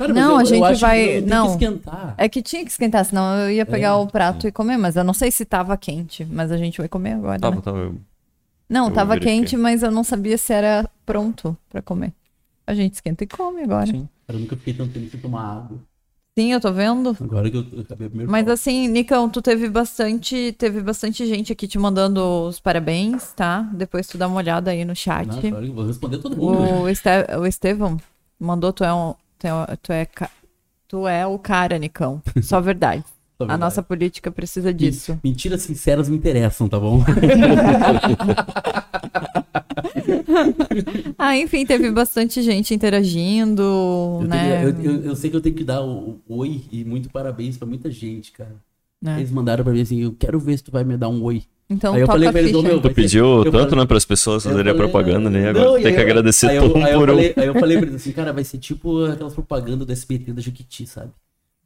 Cara, 0.00 0.14
não, 0.14 0.30
eu, 0.30 0.36
a 0.38 0.44
gente 0.44 0.80
vai. 0.80 1.20
não, 1.20 1.58
que 1.58 1.66
é 2.16 2.26
que 2.26 2.40
tinha 2.40 2.64
que 2.64 2.70
esquentar, 2.70 3.04
senão 3.04 3.36
eu 3.40 3.50
ia 3.50 3.66
pegar 3.66 3.88
é, 3.88 3.92
o 3.92 4.06
prato 4.06 4.48
e 4.48 4.52
comer, 4.52 4.78
mas 4.78 4.96
eu 4.96 5.04
não 5.04 5.12
sei 5.12 5.30
se 5.30 5.44
tava 5.44 5.76
quente, 5.76 6.24
mas 6.24 6.50
a 6.50 6.56
gente 6.56 6.78
vai 6.78 6.88
comer 6.88 7.12
agora. 7.12 7.38
Tava, 7.38 7.56
né? 7.56 7.62
tava. 7.62 7.94
Não, 8.66 8.88
eu 8.88 8.94
tava 8.94 9.18
quente, 9.18 9.58
mas 9.58 9.82
eu 9.82 9.90
não 9.90 10.02
sabia 10.02 10.38
se 10.38 10.54
era 10.54 10.88
pronto 11.04 11.54
para 11.68 11.82
comer. 11.82 12.14
A 12.66 12.72
gente 12.72 12.94
esquenta 12.94 13.24
e 13.24 13.26
come 13.26 13.62
agora. 13.62 13.88
Sim. 13.88 14.08
Eu 14.26 14.38
nunca 14.38 14.56
fiquei 14.56 14.72
tanto 14.72 14.94
tempo 14.94 15.10
sem 15.10 15.20
tomar 15.20 15.56
água. 15.56 15.78
Sim, 16.38 16.52
eu 16.52 16.60
tô 16.60 16.72
vendo. 16.72 17.14
Agora 17.20 17.50
que 17.50 17.56
eu, 17.58 17.66
eu 17.70 17.80
acabei 17.80 18.06
o 18.06 18.10
primeiro 18.10 18.32
Mas 18.32 18.48
assim, 18.48 18.88
Nicão, 18.88 19.28
tu 19.28 19.42
teve 19.42 19.68
bastante, 19.68 20.54
teve 20.56 20.80
bastante 20.80 21.26
gente 21.26 21.52
aqui 21.52 21.68
te 21.68 21.78
mandando 21.78 22.46
os 22.46 22.58
parabéns, 22.58 23.32
tá? 23.32 23.68
Depois 23.74 24.06
tu 24.06 24.16
dá 24.16 24.26
uma 24.26 24.38
olhada 24.38 24.70
aí 24.70 24.82
no 24.82 24.96
chat. 24.96 25.28
Eu 25.44 25.74
vou 25.74 25.86
responder 25.86 26.16
todo 26.18 26.34
mundo. 26.34 26.84
O? 26.84 26.88
Este, 26.88 27.10
o 27.38 27.44
Estevão 27.44 27.98
mandou, 28.38 28.72
tu 28.72 28.82
é 28.82 28.94
um, 28.94 29.14
tu 29.40 29.46
é, 29.46 29.76
tu 29.82 29.92
é, 29.92 30.06
tu 30.86 31.08
é 31.08 31.26
o 31.26 31.38
cara, 31.38 31.78
Nicão. 31.78 32.22
Só 32.42 32.60
verdade. 32.62 33.02
Só 33.38 33.44
verdade. 33.44 33.54
A 33.54 33.58
nossa 33.58 33.82
política 33.82 34.30
precisa 34.30 34.72
disso. 34.72 35.18
Mentiras 35.24 35.62
sinceras 35.62 36.08
me 36.08 36.16
interessam, 36.16 36.68
tá 36.68 36.78
bom? 36.78 37.02
ah, 41.18 41.36
enfim, 41.36 41.64
teve 41.64 41.90
bastante 41.90 42.42
gente 42.42 42.74
interagindo, 42.74 43.62
eu 43.62 44.26
né? 44.28 44.64
eu, 44.64 44.70
eu, 44.82 45.02
eu, 45.04 45.16
sei 45.16 45.30
que 45.30 45.36
eu 45.36 45.40
tenho 45.40 45.54
que 45.54 45.64
dar 45.64 45.82
o, 45.82 46.20
o 46.28 46.36
oi 46.38 46.64
e 46.70 46.84
muito 46.84 47.08
parabéns 47.08 47.56
pra 47.56 47.66
muita 47.66 47.90
gente, 47.90 48.32
cara. 48.32 48.54
É. 49.04 49.18
Eles 49.18 49.30
mandaram 49.30 49.64
pra 49.64 49.72
mim 49.72 49.80
assim, 49.80 50.02
eu 50.02 50.12
quero 50.12 50.38
ver 50.38 50.58
se 50.58 50.64
tu 50.64 50.70
vai 50.70 50.84
me 50.84 50.96
dar 50.96 51.08
um 51.08 51.22
oi. 51.22 51.42
Então, 51.68 51.94
aí 51.94 52.00
eu 52.00 52.06
falei 52.06 52.30
pra 52.30 52.40
eles, 52.40 52.52
oh, 52.52 52.62
meu, 52.62 52.80
tu 52.80 52.90
pediu 52.90 53.44
tanto, 53.44 53.52
falei, 53.52 53.76
né, 53.76 53.86
para 53.86 53.96
as 53.96 54.04
pessoas 54.04 54.42
fazerem 54.42 54.72
a 54.72 54.74
propaganda, 54.74 55.30
né? 55.30 55.50
Agora 55.50 55.64
não, 55.66 55.74
tem 55.74 55.92
que 55.94 56.00
eu, 56.00 56.02
agradecer 56.02 56.48
aí 56.48 56.58
todo 56.58 56.76
mundo 56.76 56.92
por 56.92 57.10
um. 57.10 57.18
Aí 57.18 57.32
eu 57.36 57.54
falei 57.54 57.78
pra 57.78 57.86
eles 57.86 57.94
assim, 57.94 58.12
cara, 58.12 58.32
vai 58.32 58.42
ser 58.42 58.58
tipo 58.58 59.04
aquelas 59.04 59.34
propagandas 59.34 59.86
do 59.86 59.92
SBT 59.92 60.32
da 60.32 60.42
Juquiti, 60.42 60.84
sabe? 60.86 61.12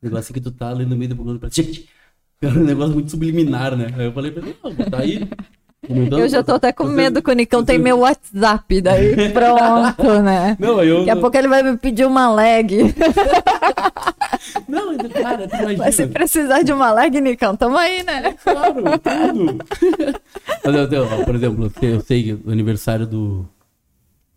O 0.02 0.04
negócio 0.04 0.24
assim 0.24 0.34
que 0.34 0.40
tu 0.42 0.50
tá 0.50 0.68
ali 0.68 0.84
no 0.84 0.94
meio 0.94 1.08
do 1.08 1.16
programa 1.16 1.40
pra 1.40 1.48
Juquiti. 1.48 1.88
É 2.42 2.48
um 2.48 2.64
negócio 2.64 2.92
muito 2.92 3.10
subliminar, 3.10 3.74
né? 3.74 3.86
Aí 3.96 4.04
eu 4.04 4.12
falei 4.12 4.30
pra 4.30 4.42
ele, 4.42 4.54
não, 4.62 4.74
tá 4.74 4.98
aí. 4.98 5.26
Eu 5.88 6.28
já 6.28 6.42
tô 6.42 6.52
até 6.52 6.72
com 6.72 6.84
medo 6.84 7.22
que 7.22 7.30
o 7.30 7.34
Nicão 7.34 7.64
tem 7.64 7.78
meu 7.78 7.98
WhatsApp, 8.00 8.80
daí 8.80 9.14
pronto, 9.32 10.22
né? 10.22 10.56
Não, 10.58 10.82
eu... 10.82 10.98
Daqui 10.98 11.10
a 11.10 11.16
pouco 11.16 11.36
ele 11.36 11.48
vai 11.48 11.62
me 11.62 11.76
pedir 11.76 12.06
uma 12.06 12.32
leg. 12.32 12.94
Não, 14.68 14.96
cara, 14.96 15.48
tu 15.48 15.56
imagina. 15.56 15.84
Mas 15.84 15.94
se 15.94 16.06
precisar 16.06 16.62
de 16.62 16.72
uma 16.72 16.92
leg, 16.92 17.20
Nicão, 17.20 17.56
tamo 17.56 17.76
aí, 17.76 18.02
né? 18.02 18.34
Claro, 18.42 18.82
tudo. 18.98 19.58
Mas 21.10 21.24
por 21.24 21.34
exemplo, 21.34 21.72
eu 21.82 22.00
sei 22.00 22.22
que 22.22 22.48
o 22.48 22.50
aniversário 22.50 23.06
do, 23.06 23.46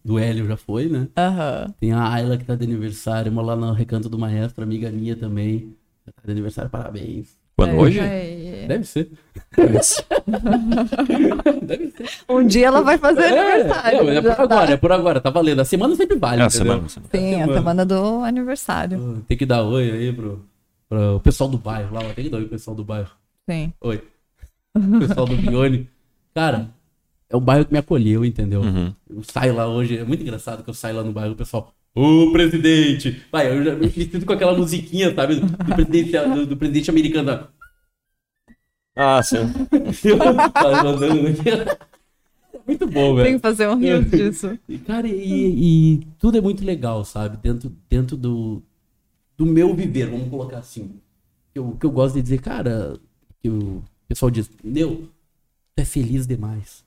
do 0.03 0.19
Hélio 0.19 0.47
já 0.47 0.57
foi, 0.57 0.89
né? 0.89 1.07
Uhum. 1.17 1.73
Tem 1.79 1.91
a 1.93 2.11
Ayla 2.11 2.37
que 2.37 2.45
tá 2.45 2.55
de 2.55 2.65
aniversário, 2.65 3.31
uma 3.31 3.41
lá 3.41 3.55
no 3.55 3.71
Recanto 3.73 4.09
do 4.09 4.17
Maestro, 4.17 4.63
amiga 4.63 4.89
minha 4.89 5.15
também. 5.15 5.75
Tá 6.05 6.11
de 6.25 6.31
aniversário, 6.31 6.69
parabéns. 6.69 7.36
Quando 7.57 7.71
é, 7.71 7.75
hoje? 7.75 7.99
É... 7.99 8.65
Deve 8.67 8.83
ser. 8.85 9.09
Deve 9.55 9.81
ser. 9.81 10.05
Deve 11.63 11.87
ser. 11.91 12.09
Um 12.29 12.45
dia 12.45 12.67
ela 12.67 12.81
vai 12.81 12.97
fazer 12.97 13.23
é, 13.23 13.55
aniversário. 13.55 14.09
É, 14.09 14.15
é 14.15 14.21
por 14.21 14.31
agora, 14.31 14.67
tá. 14.67 14.73
é 14.73 14.77
por 14.77 14.91
agora, 14.91 15.21
tá 15.21 15.29
valendo. 15.31 15.61
A 15.61 15.65
semana 15.65 15.95
sempre 15.95 16.17
vale. 16.17 16.41
É 16.41 16.45
a 16.45 16.49
semana, 16.49 16.87
semana. 16.87 17.09
Sim, 17.11 17.17
a 17.17 17.37
semana. 17.39 17.51
a 17.51 17.55
semana 17.55 17.85
do 17.85 18.23
aniversário. 18.23 19.25
Tem 19.27 19.37
que 19.37 19.45
dar 19.45 19.63
oi 19.63 19.89
aí 19.89 20.13
pro, 20.13 20.45
pro 20.87 21.19
pessoal 21.21 21.49
do 21.49 21.57
bairro 21.57 21.95
lá. 21.95 22.01
Tem 22.13 22.25
que 22.25 22.29
dar 22.29 22.37
oi 22.37 22.43
pro 22.43 22.51
pessoal 22.51 22.75
do 22.75 22.83
bairro. 22.83 23.09
Sim. 23.49 23.73
Oi. 23.81 24.03
O 24.75 24.99
pessoal 24.99 25.25
do 25.25 25.35
Bione. 25.35 25.89
Cara, 26.35 26.69
é 27.29 27.35
o 27.35 27.41
bairro 27.41 27.65
que 27.65 27.73
me 27.73 27.79
acolheu, 27.79 28.23
entendeu? 28.23 28.61
Uhum. 28.61 28.93
Eu 29.09 29.23
saio 29.23 29.55
lá 29.55 29.67
hoje, 29.67 29.97
é 29.97 30.03
muito 30.03 30.21
engraçado 30.21 30.63
que 30.63 30.69
eu 30.69 30.73
saio 30.73 30.97
lá 30.97 31.03
no 31.03 31.11
bairro, 31.11 31.33
o 31.33 31.35
pessoal, 31.35 31.73
Ô, 31.97 32.31
presidente! 32.31 33.23
Vai, 33.31 33.49
eu 33.49 33.63
já 33.63 33.75
me 33.75 33.89
sinto 33.89 34.23
com 34.23 34.33
aquela 34.33 34.55
musiquinha, 34.55 35.15
sabe? 35.15 35.37
Do, 35.37 35.47
presidente, 35.65 36.11
do, 36.11 36.45
do 36.45 36.55
presidente 36.55 36.91
americano. 36.91 37.47
Ah, 38.95 39.23
sim. 39.23 39.37
muito 42.67 42.85
bom, 42.85 43.15
velho. 43.15 43.25
Tem 43.25 43.33
que 43.37 43.41
fazer 43.41 43.67
um 43.67 43.79
rio 43.79 44.05
disso. 44.05 44.59
Cara, 44.85 45.07
e, 45.07 45.95
e, 45.95 46.07
tudo 46.19 46.37
é 46.37 46.41
muito 46.41 46.63
legal, 46.63 47.03
sabe? 47.03 47.35
Dentro, 47.37 47.75
dentro 47.89 48.15
do, 48.15 48.61
do 49.35 49.47
meu 49.47 49.73
viver, 49.73 50.07
vamos 50.11 50.29
colocar 50.29 50.59
assim. 50.59 50.99
O 51.57 51.71
que 51.71 51.85
eu 51.87 51.91
gosto 51.91 52.13
de 52.13 52.21
dizer, 52.21 52.41
cara, 52.41 52.95
que 53.41 53.49
o 53.49 53.81
pessoal 54.07 54.29
diz, 54.29 54.51
meu, 54.63 55.09
tu 55.75 55.79
é 55.79 55.85
feliz 55.85 56.27
demais. 56.27 56.85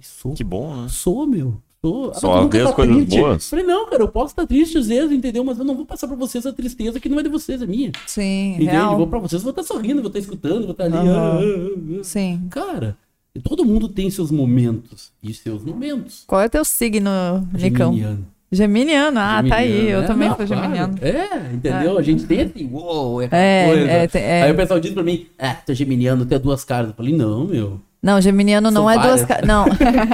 Sou. 0.00 0.34
Que 0.34 0.44
bom, 0.44 0.82
né? 0.82 0.88
Sou, 0.88 1.26
meu. 1.26 1.60
Sou. 1.82 2.12
Só 2.14 2.46
ver 2.46 2.66
as 2.66 2.74
coisas 2.74 2.94
triste. 2.96 3.18
boas. 3.18 3.48
Falei, 3.48 3.64
não, 3.64 3.88
cara, 3.88 4.02
eu 4.02 4.08
posso 4.08 4.32
estar 4.32 4.46
triste 4.46 4.76
às 4.76 4.86
vezes, 4.88 5.10
entendeu? 5.12 5.42
Mas 5.42 5.58
eu 5.58 5.64
não 5.64 5.74
vou 5.74 5.86
passar 5.86 6.06
pra 6.06 6.16
vocês 6.16 6.44
a 6.44 6.52
tristeza 6.52 7.00
que 7.00 7.08
não 7.08 7.18
é 7.18 7.22
de 7.22 7.28
vocês, 7.30 7.62
é 7.62 7.66
minha. 7.66 7.90
Sim, 8.06 8.54
entendeu? 8.56 8.72
real. 8.72 8.92
Eu 8.92 8.98
vou 8.98 9.06
pra 9.06 9.18
vocês, 9.18 9.42
vou 9.42 9.50
estar 9.50 9.62
sorrindo, 9.62 10.00
vou 10.02 10.08
estar 10.08 10.18
escutando, 10.18 10.62
vou 10.62 10.72
estar 10.72 10.84
ali. 10.84 10.96
Uhum. 10.96 11.16
Ah, 11.16 11.40
ah, 11.40 12.00
ah. 12.00 12.04
Sim. 12.04 12.42
Cara, 12.50 12.96
todo 13.42 13.64
mundo 13.64 13.88
tem 13.88 14.10
seus 14.10 14.30
momentos 14.30 15.10
e 15.22 15.32
seus 15.32 15.64
momentos. 15.64 16.24
Qual 16.26 16.40
é 16.40 16.48
teu 16.50 16.64
signo, 16.66 17.10
Nicão? 17.54 17.92
Geminiano. 17.94 18.26
Geminiano, 18.52 19.18
ah, 19.20 19.42
tá 19.48 19.56
aí. 19.56 19.88
Eu 19.90 20.00
né? 20.00 20.06
também 20.08 20.28
Não, 20.28 20.36
sou 20.36 20.44
claro. 20.46 20.62
geminiano. 20.62 20.94
É, 21.00 21.54
entendeu? 21.54 21.96
A 21.96 22.02
gente 22.02 22.24
tem 22.26 22.40
assim, 22.42 22.68
uou, 22.70 23.22
é, 23.22 23.28
É, 23.30 23.66
coisa. 23.68 23.84
é, 23.90 24.06
tem- 24.08 24.22
é. 24.22 24.42
Aí 24.42 24.52
o 24.52 24.56
pessoal 24.56 24.80
diz 24.80 24.92
pra 24.92 25.04
mim, 25.04 25.26
ah, 25.38 25.54
tu 25.54 25.70
é 25.70 25.74
geminiano, 25.74 26.26
tu 26.26 26.34
é 26.34 26.38
duas 26.38 26.64
caras. 26.64 26.88
Eu 26.90 26.94
falei, 26.96 27.16
não, 27.16 27.44
meu. 27.46 27.80
Não, 28.02 28.18
geminiano 28.20 28.70
não 28.70 28.88
é 28.90 28.98
duas 28.98 29.24
caras. 29.24 29.46
Não. 29.46 29.66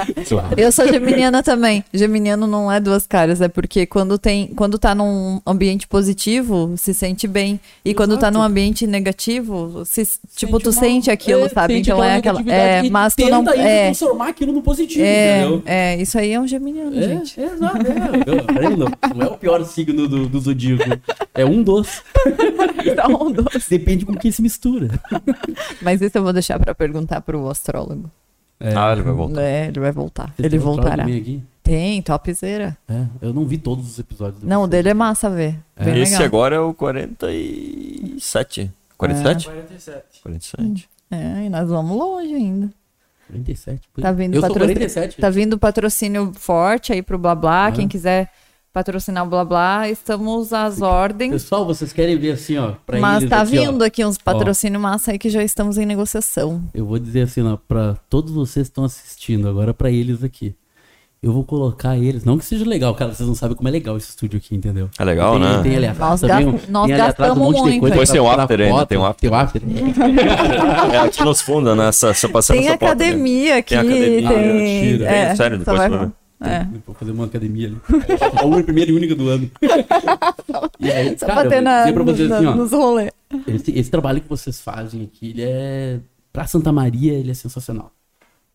Eu 0.56 0.73
sou 0.73 0.89
geminiana 0.89 1.42
também. 1.42 1.84
Geminiano 1.94 2.47
não 2.47 2.70
é 2.70 2.81
duas 2.81 3.06
caras, 3.06 3.40
é 3.40 3.47
porque 3.48 3.86
quando 3.86 4.18
tem, 4.18 4.48
quando 4.48 4.76
tá 4.78 4.94
num 4.94 5.40
ambiente 5.47 5.86
positivo, 5.86 6.74
se 6.76 6.92
sente 6.92 7.28
bem. 7.28 7.60
E 7.84 7.94
quando 7.94 8.15
tá 8.16 8.26
Exato. 8.26 8.39
num 8.39 8.42
ambiente 8.42 8.86
negativo, 8.89 9.84
se, 9.84 10.02
tipo, 10.34 10.58
tu 10.58 10.70
uma- 10.70 10.81
sente 10.81 11.10
aquilo, 11.12 11.44
é, 11.44 11.48
sabe? 11.48 11.74
sente 11.74 11.90
Então 11.90 12.02
é 12.02 12.16
aquela. 12.16 12.42
É, 12.50 12.84
e 12.84 12.90
mas 12.90 13.15
tu 13.15 13.28
não. 13.28 13.48
É, 13.50 13.86
transformar 13.86 14.28
aquilo 14.28 14.52
no 14.52 14.62
positivo, 14.62 15.05
é, 15.05 15.40
entendeu? 15.42 15.62
é, 15.65 15.97
isso 16.02 16.18
aí 16.18 16.32
é 16.32 16.40
um 16.40 16.47
geminiano, 16.47 16.98
É, 16.98 17.02
gente. 17.02 17.40
é, 17.40 17.44
exato. 17.44 17.76
É. 17.86 18.68
Não, 18.76 18.89
não 19.15 19.26
é 19.26 19.28
o 19.31 19.36
pior 19.39 19.65
signo 19.65 20.08
do, 20.08 20.26
do 20.28 20.40
zodíaco. 20.40 20.84
É 21.34 21.44
um 21.44 21.62
dos. 21.62 22.02
Então, 22.86 23.32
doce. 23.32 23.68
Depende 23.68 24.05
com 24.06 24.15
quem 24.15 24.31
se 24.31 24.40
mistura. 24.40 24.89
Mas 25.82 26.00
isso 26.00 26.16
eu 26.16 26.23
vou 26.23 26.32
deixar 26.32 26.56
pra 26.60 26.73
perguntar 26.73 27.20
pro 27.20 27.48
astrólogo. 27.50 27.75
É. 28.58 28.74
Ah, 28.74 28.92
ele 28.92 29.02
vai 29.02 29.12
voltar. 29.12 29.42
É, 29.42 29.66
ele 29.66 29.80
vai 29.80 29.92
voltar. 29.92 30.32
Vocês 30.34 30.46
Ele 30.46 30.58
um 30.58 30.62
voltará. 30.62 31.05
Tem, 31.62 32.00
topzera. 32.00 32.76
É, 32.88 33.05
eu 33.20 33.34
não 33.34 33.44
vi 33.44 33.58
todos 33.58 33.86
os 33.86 33.98
episódios. 33.98 34.42
Não, 34.42 34.62
o 34.62 34.66
dele 34.66 34.88
é 34.90 34.94
massa 34.94 35.28
ver. 35.28 35.58
Bem 35.78 36.00
Esse 36.00 36.12
legal. 36.12 36.26
agora 36.26 36.56
é 36.56 36.60
o 36.60 36.72
47. 36.72 38.70
47? 38.96 39.46
47. 39.46 40.22
47. 40.22 40.88
É, 41.10 41.44
e 41.44 41.48
nós 41.50 41.68
vamos 41.68 41.96
longe 41.98 42.34
ainda. 42.34 42.70
47. 43.26 43.88
pô. 43.92 44.00
Tá 44.00 44.12
vindo 44.12 44.34
eu 44.34 44.40
sou 44.40 44.50
patrocínio. 44.50 44.76
47. 44.76 45.20
Tá 45.20 45.30
vindo 45.30 45.58
patrocínio 45.58 46.32
forte 46.34 46.92
aí 46.92 47.02
pro 47.02 47.18
Blá 47.18 47.34
Blá. 47.34 47.66
Ah. 47.66 47.72
Quem 47.72 47.88
quiser 47.88 48.30
patrocinar 48.80 49.24
o 49.24 49.26
Blá 49.30 49.42
Blá, 49.42 49.88
estamos 49.88 50.52
às 50.52 50.82
ordens. 50.82 51.30
Pessoal, 51.32 51.64
vocês 51.64 51.94
querem 51.94 52.18
ver 52.18 52.32
assim, 52.32 52.58
ó. 52.58 52.72
Pra 52.84 53.00
Mas 53.00 53.22
eles 53.22 53.30
tá 53.30 53.40
aqui, 53.40 53.58
ó. 53.58 53.62
vindo 53.72 53.82
aqui 53.82 54.05
uns 54.05 54.18
patrocínio 54.18 54.78
massa 54.78 55.12
aí 55.12 55.18
que 55.18 55.30
já 55.30 55.42
estamos 55.42 55.78
em 55.78 55.86
negociação. 55.86 56.62
Eu 56.74 56.84
vou 56.84 56.98
dizer 56.98 57.22
assim, 57.22 57.42
ó, 57.42 57.56
pra 57.56 57.96
todos 58.10 58.30
vocês 58.34 58.66
que 58.68 58.72
estão 58.72 58.84
assistindo, 58.84 59.48
agora 59.48 59.72
pra 59.72 59.90
eles 59.90 60.22
aqui. 60.22 60.55
Eu 61.22 61.32
vou 61.32 61.42
colocar 61.42 61.96
eles, 61.96 62.22
não 62.22 62.36
que 62.36 62.44
seja 62.44 62.66
legal, 62.66 62.94
cara, 62.94 63.14
vocês 63.14 63.26
não 63.26 63.34
sabem 63.34 63.56
como 63.56 63.66
é 63.66 63.72
legal 63.72 63.96
esse 63.96 64.10
estúdio 64.10 64.36
aqui, 64.36 64.55
entendeu? 64.55 64.90
É 64.98 65.05
legal, 65.05 65.32
tem, 65.32 65.40
né? 65.40 65.62
Tem 65.62 65.76
ali 65.76 65.86
atrás 65.86 66.10
Nós 66.10 66.20
também, 66.20 66.46
um- 66.46 66.60
nós 66.68 66.86
tem 66.86 66.94
ali 66.94 67.02
atrás 67.02 67.30
gastamos 67.30 67.52
muito. 67.62 67.72
Depois 67.72 67.92
pra 67.94 68.12
tem 68.12 68.20
o 68.20 68.24
tirar 68.30 68.40
after 68.42 68.60
ainda, 68.60 68.86
tem 68.86 68.98
o 68.98 69.05
after. 69.06 69.30
Tem 69.30 69.30
o 69.30 69.34
after. 69.40 69.62
É 70.92 70.98
aqui 70.98 71.24
nos 71.24 71.40
fundos, 71.40 71.74
né? 71.74 71.88
Essa, 71.88 72.08
essa 72.10 72.28
passando 72.28 72.58
Tem 72.58 72.68
essa 72.68 72.76
porta 72.76 72.92
aqui. 72.92 73.02
academia 73.05 73.56
aqui, 73.56 73.68
Tem 73.70 73.78
academia, 73.78 74.28
tem. 74.28 74.52
mentira. 74.52 75.06
é, 75.10 75.34
Sério, 75.34 75.58
depois 75.58 75.78
vai- 75.78 75.88
tu 75.88 75.96
vai 75.96 76.06
ver. 76.06 76.12
É. 76.40 76.65
Vou 76.84 76.94
fazer 76.94 77.12
uma 77.12 77.24
academia 77.24 77.68
ali. 77.68 77.76
A 78.40 78.44
única, 78.44 78.65
primeira 78.65 78.90
e 78.90 78.94
única 78.94 79.15
do 79.15 79.28
ano. 79.28 79.50
E 80.78 80.90
aí, 80.90 81.18
Só 81.18 81.26
cara, 81.26 81.44
bater 81.44 81.62
na, 81.62 81.92
pra 81.92 82.02
vocês 82.02 82.28
na- 82.28 82.36
assim, 82.36 82.47
ó. 82.47 82.55
nos 82.55 82.70
rolês. 82.73 83.10
Esse, 83.47 83.70
esse 83.78 83.90
trabalho 83.90 84.20
que 84.20 84.28
vocês 84.28 84.60
fazem 84.60 85.02
aqui, 85.02 85.31
ele 85.31 85.42
é. 85.42 86.00
Pra 86.32 86.47
Santa 86.47 86.70
Maria, 86.70 87.15
ele 87.15 87.31
é 87.31 87.34
sensacional. 87.34 87.90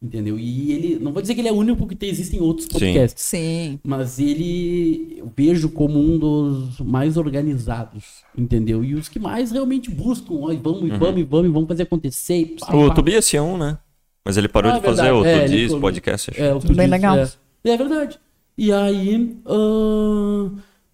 Entendeu? 0.02 0.38
E 0.40 0.72
ele. 0.72 1.00
Não 1.02 1.12
vou 1.12 1.22
dizer 1.22 1.34
que 1.36 1.42
ele 1.42 1.48
é 1.48 1.52
único, 1.52 1.78
porque 1.78 1.96
tem- 1.96 2.10
existem 2.10 2.40
outros 2.40 2.68
podcasts. 2.68 3.22
Sim. 3.24 3.80
Mas 3.84 4.20
ele 4.20 5.16
eu 5.18 5.32
vejo 5.36 5.70
como 5.70 6.00
um 6.00 6.18
dos 6.18 6.80
mais 6.80 7.18
organizados, 7.18 8.24
entendeu? 8.38 8.84
E 8.84 8.96
os 8.96 9.08
que 9.10 9.20
mais 9.20 9.52
realmente 9.52 9.90
buscam, 9.92 10.36
ó, 10.36 10.52
e 10.52 10.58
vamos, 10.58 10.84
e 10.84 10.90
vamos, 10.92 11.20
e 11.20 11.24
vamos, 11.24 11.50
e 11.50 11.52
vamos 11.54 11.68
fazer 11.68 11.84
acontecer. 11.84 12.36
E 12.42 12.46
pá, 12.60 12.74
O 12.76 12.88
pá. 12.90 12.94
Tobias 12.96 13.32
é 13.34 13.42
um, 13.42 13.58
né? 13.58 13.78
Mas 14.26 14.38
ele 14.38 14.48
parou 14.48 14.72
Ah, 14.72 14.76
de 14.80 14.86
fazer 14.86 15.02
verdade. 15.12 15.56
o 15.56 15.60
É, 15.60 15.66
falou- 15.68 15.82
podcast. 15.82 16.32
acho. 16.32 16.42
É, 16.42 16.50
o 16.54 16.60
Bem 16.60 16.68
Tudis, 16.68 16.90
legal. 16.90 17.18
É, 17.18 17.28
é 17.70 17.78
verdade. 17.78 18.20
E 18.58 18.72
aí, 18.72 19.40
o 19.46 20.52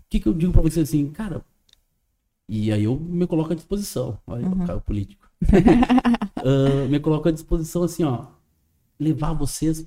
que, 0.09 0.19
que 0.19 0.27
eu 0.27 0.33
digo 0.33 0.53
pra 0.53 0.61
você 0.61 0.81
assim, 0.81 1.07
cara? 1.09 1.41
E 2.49 2.71
aí 2.71 2.83
eu 2.85 2.97
me 2.97 3.27
coloco 3.27 3.51
à 3.51 3.55
disposição. 3.55 4.17
Olha, 4.25 4.45
Uhum. 4.47 4.63
o 4.63 4.67
cara 4.67 4.79
político. 4.79 5.27
Ah, 6.49 6.87
me 6.87 6.99
coloco 6.99 7.27
à 7.27 7.31
disposição 7.31 7.83
assim, 7.83 8.03
ó. 8.03 8.25
Levar 8.99 9.33
vocês 9.33 9.85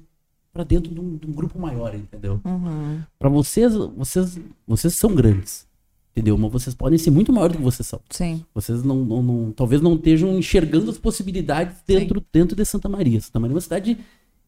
pra 0.52 0.62
dentro 0.65 0.92
de 0.92 1.00
um, 1.00 1.17
de 1.17 1.26
um 1.26 1.33
grupo 1.33 1.59
maior, 1.59 1.94
entendeu? 1.94 2.41
Uhum. 2.44 3.00
Pra 3.18 3.28
vocês, 3.31 3.73
vocês, 3.97 4.39
vocês 4.67 4.94
são 4.94 5.15
grandes, 5.15 5.67
entendeu? 6.12 6.36
Mas 6.36 6.52
vocês 6.52 6.75
podem 6.75 6.99
ser 6.99 7.10
muito 7.12 7.33
maiores 7.33 7.55
do 7.55 7.59
que 7.59 7.65
vocês 7.65 7.86
são. 7.86 8.00
Sim. 8.10 8.44
Vocês 8.52 8.83
não, 8.83 9.05
não- 9.05 9.23
não- 9.23 9.52
talvez 9.52 9.81
não 9.81 9.94
estejam 9.94 10.36
enxergando 10.39 10.91
as 10.91 10.99
possibilidades 10.99 11.78
dentro, 11.86 12.23
dentro 12.33 12.55
de 12.57 12.65
Santa 12.65 12.89
Maria. 12.91 13.20
Santa 13.20 13.41
Maria 13.41 13.55
é 13.55 13.57
uma 13.57 13.60
cidade 13.62 13.97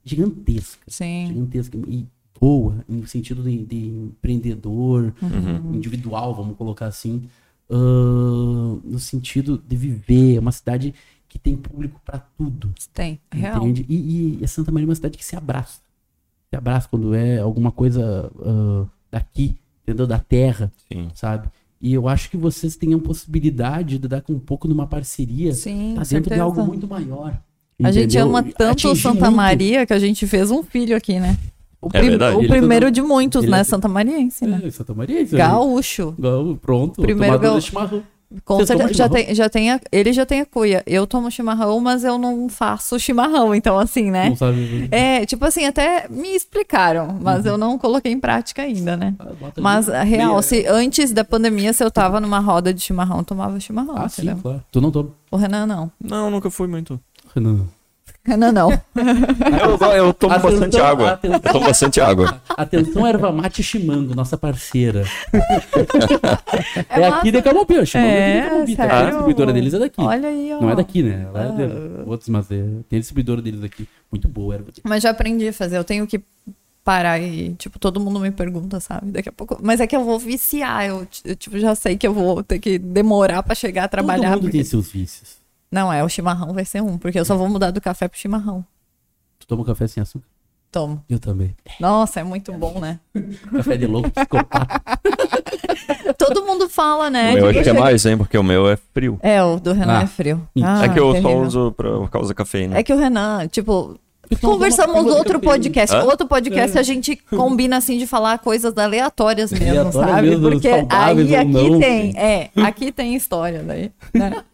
gigantesca, 0.04 0.82
Sim. 0.88 1.28
gigantesca 1.28 1.78
e 1.88 2.06
boa 2.42 2.84
no 2.88 3.06
sentido 3.06 3.40
de, 3.44 3.64
de 3.64 3.86
empreendedor, 3.86 5.14
Uhum. 5.22 5.74
individual, 5.76 6.34
vamos 6.34 6.56
colocar 6.56 6.86
assim, 6.86 7.22
ah, 7.70 8.78
no 8.84 8.98
sentido 8.98 9.62
de 9.64 9.76
viver. 9.76 10.36
É 10.36 10.40
uma 10.40 10.50
cidade 10.50 10.92
que 11.28 11.38
tem 11.38 11.56
público 11.56 12.00
para 12.04 12.18
tudo. 12.18 12.74
Tem. 12.92 13.20
Real. 13.32 13.62
Entende? 13.62 13.86
E, 13.88 14.38
e 14.40 14.44
a 14.44 14.48
Santa 14.48 14.72
Maria 14.72 14.86
é 14.86 14.88
uma 14.88 14.94
cidade 14.96 15.16
que 15.16 15.24
se 15.24 15.36
abraça. 15.36 15.80
Se 16.50 16.56
abraça 16.56 16.88
quando 16.90 17.14
é 17.14 17.38
alguma 17.38 17.70
coisa 17.70 18.28
ah, 18.44 18.84
daqui, 19.10 19.56
entendeu? 19.84 20.06
Da 20.08 20.18
terra, 20.18 20.72
Sim. 20.92 21.10
sabe? 21.14 21.48
E 21.80 21.92
eu 21.94 22.08
acho 22.08 22.28
que 22.28 22.36
vocês 22.36 22.76
têm 22.76 22.92
a 22.94 22.98
possibilidade 22.98 23.98
de 23.98 24.08
dar 24.08 24.20
com 24.20 24.32
um 24.32 24.38
pouco 24.38 24.66
numa 24.68 24.86
parceria 24.86 25.52
Sim, 25.54 25.94
tá 25.96 26.02
dentro 26.02 26.34
de 26.34 26.40
algo 26.40 26.64
muito 26.64 26.88
maior. 26.88 27.40
A 27.82 27.90
gente 27.90 28.16
entendeu? 28.16 28.28
ama 28.28 28.42
tanto 28.42 28.88
Atingir 28.88 29.00
Santa 29.00 29.24
muito. 29.26 29.36
Maria 29.36 29.86
que 29.86 29.92
a 29.92 29.98
gente 29.98 30.26
fez 30.26 30.50
um 30.50 30.62
filho 30.62 30.96
aqui, 30.96 31.18
né? 31.18 31.36
O, 31.82 31.88
É 31.92 32.00
verdade. 32.00 32.36
o 32.36 32.48
primeiro 32.48 32.86
todo- 32.86 32.94
de 32.94 33.02
muitos, 33.02 33.42
ele 33.42 33.50
né? 33.50 33.60
é- 33.60 33.64
Santa 33.64 33.88
Mariense, 33.88 34.46
né? 34.46 34.62
É, 34.64 34.70
Santa 34.70 34.94
é 35.08 35.12
isso 35.22 35.34
aí. 35.34 35.38
Gaúcho. 35.40 36.14
Gaú- 36.16 36.56
Pronto. 36.56 37.02
Primeiro 37.02 37.34
tomador 37.34 37.50
gaú- 37.50 37.58
de 37.60 37.66
chimarrão. 37.66 38.02
Com 38.46 38.54
tomam 38.64 38.66
certeza. 38.66 38.94
Já 38.94 39.08
tem, 39.10 39.34
já 39.34 39.48
tem 39.50 39.70
a- 39.72 39.80
ele 39.92 40.10
já 40.12 40.24
tem 40.24 40.40
a 40.40 40.46
cuia. 40.46 40.82
Eu 40.86 41.06
tomo 41.06 41.30
chimarrão, 41.30 41.78
mas 41.80 42.02
eu 42.02 42.16
não 42.16 42.48
faço 42.48 42.98
chimarrão. 42.98 43.54
Então, 43.54 43.78
assim, 43.78 44.10
né? 44.10 44.30
Não 44.30 44.36
sabe. 44.36 44.88
É, 44.90 45.26
tipo 45.26 45.44
assim, 45.44 45.66
até 45.66 46.06
me 46.08 46.34
explicaram, 46.34 47.18
mas 47.20 47.44
eu 47.44 47.58
não 47.58 47.76
coloquei 47.76 48.10
em 48.10 48.18
prática 48.18 48.62
ainda, 48.62 48.96
né? 48.96 49.14
Ah, 49.18 49.26
Mas, 49.60 49.86
real, 49.88 50.30
Meia- 50.30 50.42
se 50.42 50.64
antes 50.66 51.12
da 51.12 51.24
pandemia, 51.24 51.74
se 51.74 51.84
eu 51.84 51.90
tava 51.90 52.20
numa 52.20 52.38
roda 52.38 52.72
de 52.72 52.80
chimarrão, 52.80 53.18
eu 53.18 53.24
tomava 53.24 53.60
chimarrão, 53.60 53.96
Ah, 53.98 54.08
sim, 54.08 54.22
entendeu? 54.22 54.40
claro. 54.40 54.62
Tu 54.72 54.80
não 54.80 54.90
toma. 54.90 55.10
O 55.30 55.36
Renan 55.36 55.66
não. 55.66 55.92
Não, 56.02 56.30
nunca 56.30 56.48
fui 56.50 56.66
muito. 56.68 56.98
Não. 57.36 57.66
Renan 58.24 58.52
não. 58.52 58.70
Eu, 58.70 59.88
eu 59.96 60.14
tomo 60.14 60.32
Atenção, 60.34 60.50
bastante 60.60 60.80
água. 60.80 61.10
atenção. 61.12 61.34
Eu 61.44 61.52
tomo 61.52 61.66
bastante 61.66 62.00
água. 62.00 62.40
Atenção, 62.50 63.06
erva 63.06 63.32
mate 63.32 63.62
Chimango, 63.64 64.14
nossa 64.14 64.36
parceira. 64.38 65.04
É 66.88 67.00
É, 67.00 67.06
aqui 67.08 67.30
de 67.32 67.42
Camopi, 67.42 67.78
ó. 67.78 67.84
Chimango 67.84 68.08
É, 68.08 68.38
é 68.60 68.64
de. 68.64 68.76
Tá? 68.76 69.00
A 69.00 69.04
distribuidora 69.06 69.52
deles 69.52 69.74
é 69.74 69.78
daqui. 69.78 70.00
Olha 70.00 70.28
aí, 70.28 70.52
ó. 70.54 70.60
Não 70.60 70.70
é 70.70 70.76
daqui, 70.76 71.02
né? 71.02 71.26
Ela 71.28 71.44
é 71.44 71.50
de 71.50 71.62
Ah. 71.64 72.02
outros, 72.06 72.28
mas 72.28 72.50
é, 72.50 72.62
tem 72.88 72.96
a 72.96 73.00
distribuidora 73.00 73.42
deles 73.42 73.62
aqui. 73.64 73.88
Muito 74.10 74.28
boa, 74.28 74.54
erva. 74.54 74.70
Mas 74.84 75.02
já 75.02 75.10
aprendi 75.10 75.48
a 75.48 75.52
fazer. 75.52 75.76
Eu 75.76 75.84
tenho 75.84 76.06
que 76.06 76.20
parar 76.84 77.20
e, 77.20 77.54
tipo, 77.54 77.78
todo 77.78 77.98
mundo 78.00 78.18
me 78.20 78.30
pergunta, 78.30 78.78
sabe? 78.80 79.10
Daqui 79.12 79.28
a 79.28 79.32
pouco. 79.32 79.58
Mas 79.62 79.80
é 79.80 79.86
que 79.86 79.96
eu 79.96 80.04
vou 80.04 80.18
viciar. 80.18 80.84
Eu, 80.86 81.06
eu, 81.24 81.34
tipo, 81.36 81.58
já 81.58 81.74
sei 81.74 81.96
que 81.96 82.06
eu 82.06 82.12
vou 82.14 82.42
ter 82.42 82.58
que 82.58 82.78
demorar 82.78 83.42
pra 83.42 83.54
chegar 83.54 83.84
a 83.84 83.88
trabalhar. 83.88 84.22
Todo 84.22 84.30
mundo 84.34 84.40
porque- 84.42 84.58
tem 84.58 84.64
seus 84.64 84.88
vícios. 84.90 85.41
Não, 85.72 85.90
é, 85.92 86.04
o 86.04 86.08
chimarrão 86.08 86.52
vai 86.52 86.66
ser 86.66 86.82
um, 86.82 86.98
porque 86.98 87.18
eu 87.18 87.24
só 87.24 87.34
vou 87.34 87.48
mudar 87.48 87.70
do 87.70 87.80
café 87.80 88.06
pro 88.06 88.18
chimarrão. 88.18 88.62
Tu 89.38 89.46
toma 89.46 89.64
café 89.64 89.88
sem 89.88 90.02
açúcar? 90.02 90.26
Tomo. 90.70 91.02
Eu 91.08 91.18
também. 91.18 91.54
Nossa, 91.80 92.20
é 92.20 92.22
muito 92.22 92.52
bom, 92.52 92.78
né? 92.78 92.98
Café 93.50 93.76
de 93.76 93.86
louco, 93.86 94.10
psicopata. 94.10 94.80
Todo 96.16 96.44
mundo 96.44 96.68
fala, 96.68 97.10
né? 97.10 97.32
o 97.32 97.34
meu 97.34 97.42
que 97.52 97.58
acho 97.58 97.62
que 97.64 97.76
é 97.76 97.80
mais, 97.80 98.06
hein? 98.06 98.16
Porque 98.16 98.38
o 98.38 98.42
meu 98.42 98.68
é 98.70 98.76
frio. 98.94 99.18
É, 99.22 99.42
o 99.42 99.58
do 99.58 99.72
Renan 99.72 99.98
Ah, 99.98 100.02
é 100.02 100.06
frio. 100.06 100.48
Ah, 100.62 100.84
é 100.84 100.88
que 100.88 100.98
eu 100.98 101.08
só 101.08 101.12
terrível. 101.20 101.40
uso 101.42 101.72
pra, 101.72 101.90
por 101.90 102.10
causa 102.10 102.34
cafeína. 102.34 102.78
É 102.78 102.82
que 102.82 102.92
o 102.92 102.96
Renan, 102.96 103.46
tipo, 103.48 103.98
Eu 104.30 104.38
tomo 104.38 104.54
conversamos 104.54 105.04
outro 105.12 105.40
podcast. 105.40 105.94
Hã? 105.94 106.04
Outro 106.04 106.26
podcast 106.26 106.78
a 106.78 106.82
gente 106.82 107.16
combina 107.28 107.76
assim 107.78 107.98
de 107.98 108.06
falar 108.06 108.38
coisas 108.38 108.76
aleatórias 108.78 109.52
mesmo, 109.52 109.66
Aleatórias 109.80 110.14
sabe? 110.14 110.28
mesmo, 110.30 110.50
Porque 110.50 110.68
aí 110.68 111.36
aqui 111.36 111.48
não. 111.70 111.80
tem, 111.80 112.16
é, 112.16 112.50
aqui 112.62 112.92
tem 112.92 113.14
história 113.14 113.62
daí, 113.62 113.90
né? 114.14 114.42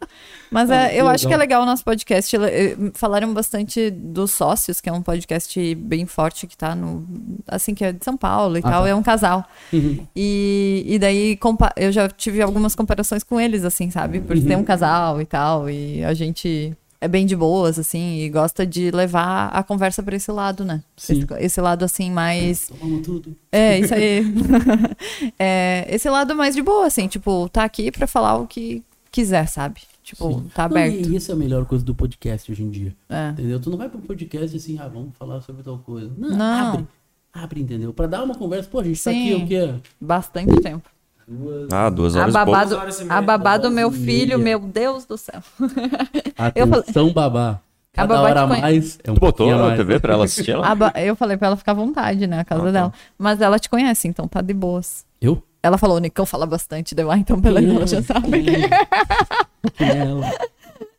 Mas 0.51 0.71
é, 0.71 0.99
eu 0.99 1.07
acho 1.07 1.27
que 1.27 1.35
é 1.35 1.37
legal 1.37 1.63
o 1.63 1.67
nosso 1.67 1.85
podcast. 1.85 2.35
Eh, 2.37 2.77
falaram 2.95 3.33
bastante 3.35 3.91
dos 3.91 4.31
sócios, 4.31 4.81
que 4.81 4.89
é 4.89 4.93
um 4.93 5.03
podcast 5.03 5.75
bem 5.75 6.07
forte 6.07 6.47
que 6.47 6.57
tá 6.57 6.75
no. 6.75 7.07
Assim, 7.47 7.75
que 7.75 7.85
é 7.85 7.93
de 7.93 8.05
São 8.05 8.17
Paulo 8.17 8.57
e 8.57 8.61
ah, 8.61 8.71
tal. 8.71 8.83
Tá. 8.83 8.89
É 8.89 8.95
um 8.95 9.03
casal. 9.03 9.45
Uhum. 9.73 10.07
E, 10.17 10.85
e 10.87 10.99
daí 10.99 11.39
eu 11.77 11.93
já 11.93 12.09
tive 12.09 12.41
algumas 12.41 12.75
comparações 12.75 13.23
com 13.23 13.41
eles, 13.41 13.65
assim, 13.65 13.91
sabe? 13.91 14.21
Por 14.21 14.37
uhum. 14.37 14.45
ter 14.45 14.57
um 14.57 14.65
casal 14.65 15.21
e 15.21 15.27
tal. 15.27 15.69
E 15.69 16.05
a 16.05 16.15
gente 16.15 16.77
é 17.01 17.07
bem 17.07 17.25
de 17.25 17.37
boas, 17.37 17.79
assim, 17.79 18.21
e 18.21 18.29
gosta 18.29 18.67
de 18.67 18.91
levar 18.91 19.49
a 19.49 19.63
conversa 19.63 20.03
para 20.03 20.17
esse 20.17 20.33
lado, 20.33 20.65
né? 20.65 20.83
Esse, 20.97 21.27
esse, 21.39 21.61
lado, 21.61 21.85
assim, 21.85 22.11
mais. 22.11 22.69
Tomamos 22.69 23.07
tudo. 23.07 23.37
É, 23.53 23.79
isso 23.79 23.95
aí. 23.95 24.25
é, 25.39 25.87
esse 25.89 26.11
lado 26.11 26.35
mais 26.35 26.55
de 26.55 26.63
boa, 26.63 26.87
assim, 26.87 27.07
tipo, 27.07 27.49
tá 27.51 27.63
aqui 27.63 27.93
para 27.93 28.07
falar 28.07 28.37
o 28.37 28.47
que 28.47 28.83
quiser, 29.13 29.47
sabe? 29.47 29.81
Tipo, 30.09 30.33
Sim. 30.33 30.51
tá 30.55 30.65
aberto. 30.65 31.03
Não, 31.03 31.13
e 31.13 31.17
isso 31.17 31.31
é 31.31 31.35
a 31.35 31.37
melhor 31.37 31.67
coisa 31.67 31.85
do 31.85 31.95
podcast 31.95 32.51
hoje 32.51 32.63
em 32.63 32.71
dia. 32.71 32.97
É. 33.11 33.29
Entendeu? 33.29 33.61
Tu 33.61 33.69
não 33.69 33.77
vai 33.77 33.91
pro 33.91 33.99
podcast 33.99 34.57
assim, 34.57 34.79
ah, 34.79 34.89
vamos 34.89 35.15
falar 35.19 35.43
sobre 35.43 35.63
tal 35.63 35.77
coisa. 35.81 36.11
Não, 36.17 36.31
não. 36.31 36.69
abre. 36.71 36.87
Abre, 37.31 37.61
entendeu? 37.61 37.93
Pra 37.93 38.07
dar 38.07 38.25
uma 38.25 38.35
conversa. 38.35 38.71
Pô, 38.71 38.81
a 38.81 38.85
gente 38.85 38.99
Sim. 38.99 39.05
tá 39.05 39.11
aqui 39.11 39.35
o 39.35 39.47
quê? 39.47 39.75
Bastante 40.01 40.61
tempo. 40.63 40.89
Duas... 41.29 41.71
Ah, 41.71 41.91
duas 41.91 42.17
horas 42.17 42.35
a 42.35 42.43
babá, 42.43 42.65
do, 42.65 42.79
a 43.11 43.21
babá 43.21 43.59
do 43.59 43.71
meu 43.71 43.93
filho, 43.93 44.39
meu 44.39 44.59
Deus 44.59 45.05
do 45.05 45.19
céu. 45.19 45.43
Atenção, 46.39 47.13
babá. 47.13 47.61
Cada 47.93 48.17
a 48.17 48.23
hora 48.23 48.47
mais 48.47 48.99
é 49.05 49.11
um 49.11 49.15
Tu 49.15 49.21
botou 49.21 49.55
na 49.55 49.77
TV 49.77 50.01
pra 50.01 50.15
ela 50.15 50.25
assistir 50.25 50.53
ela? 50.53 50.75
Ba... 50.75 50.91
Eu 50.97 51.15
falei 51.15 51.37
pra 51.37 51.49
ela 51.49 51.57
ficar 51.57 51.73
à 51.73 51.75
vontade, 51.75 52.27
né? 52.27 52.41
A 52.41 52.45
casa 52.47 52.63
ah, 52.63 52.65
tá. 52.65 52.71
dela. 52.71 52.93
Mas 53.19 53.43
ela 53.43 53.59
te 53.59 53.69
conhece, 53.69 54.09
então 54.09 54.27
tá 54.27 54.41
de 54.41 54.55
boas. 54.55 55.05
Eu? 55.21 55.43
Ela 55.63 55.77
falou, 55.77 55.97
o 55.97 56.01
Nicão 56.01 56.25
fala 56.25 56.47
bastante, 56.47 56.95
deu, 56.95 57.11
ah, 57.11 57.19
então 57.19 57.41
pela 57.41 57.61
ela 57.61 57.87
já 57.87 58.01
sabe. 58.03 58.47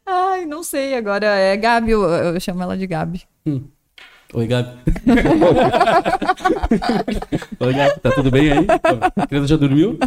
Ai, 0.06 0.46
não 0.46 0.64
sei, 0.64 0.96
agora 0.96 1.26
é 1.26 1.56
Gabi, 1.56 1.92
eu, 1.92 2.04
eu 2.04 2.40
chamo 2.40 2.62
ela 2.62 2.78
de 2.78 2.86
Gabi. 2.86 3.22
Hum. 3.46 3.64
Oi, 4.34 4.48
Gabi. 4.48 4.78
Oi, 7.60 7.74
Gabi, 7.74 8.00
tá 8.02 8.12
tudo 8.12 8.30
bem 8.30 8.52
aí? 8.52 8.68
A 9.16 9.28
criança 9.28 9.48
já 9.48 9.56
dormiu? 9.56 9.98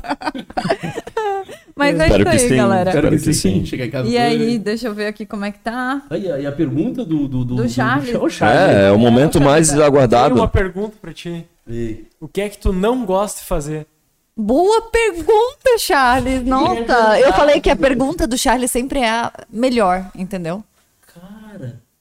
Mas 1.74 1.98
é 1.98 2.08
Espero 2.08 2.22
isso 2.22 2.44
aí, 2.44 2.48
sim. 2.50 2.56
galera. 2.56 2.90
Espero 2.90 3.10
que, 3.10 3.18
que 3.18 3.34
sim. 3.34 3.64
Chega 3.64 3.86
em 3.86 3.90
casa 3.90 4.08
e 4.08 4.18
aí, 4.18 4.58
deixa 4.58 4.86
eu 4.86 4.94
ver 4.94 5.06
aqui 5.06 5.24
como 5.24 5.44
é 5.44 5.50
que 5.50 5.58
tá. 5.60 6.02
Aí, 6.10 6.26
e 6.26 6.46
a 6.46 6.52
pergunta 6.52 7.04
do... 7.04 7.26
Do, 7.26 7.44
do, 7.44 7.56
do 7.56 7.68
Charles. 7.68 8.12
Do, 8.12 8.28
Charles. 8.28 8.60
É, 8.60 8.88
é 8.88 8.92
o 8.92 8.98
momento 8.98 9.40
mais 9.40 9.72
aguardado. 9.78 10.34
Tenho 10.34 10.42
uma 10.42 10.48
pergunta 10.48 10.94
pra 11.00 11.12
ti. 11.12 11.46
Ei. 11.66 12.06
O 12.20 12.28
que 12.28 12.42
é 12.42 12.48
que 12.48 12.58
tu 12.58 12.72
não 12.72 13.06
gosta 13.06 13.40
de 13.40 13.46
fazer? 13.46 13.86
Boa 14.36 14.82
pergunta, 14.90 15.78
Charles. 15.78 16.44
Nossa, 16.44 17.20
eu 17.20 17.32
falei 17.34 17.60
que 17.60 17.68
a 17.68 17.76
pergunta 17.76 18.26
do 18.26 18.38
Charles 18.38 18.70
sempre 18.70 19.00
é 19.00 19.10
a 19.10 19.32
melhor, 19.50 20.10
entendeu? 20.14 20.64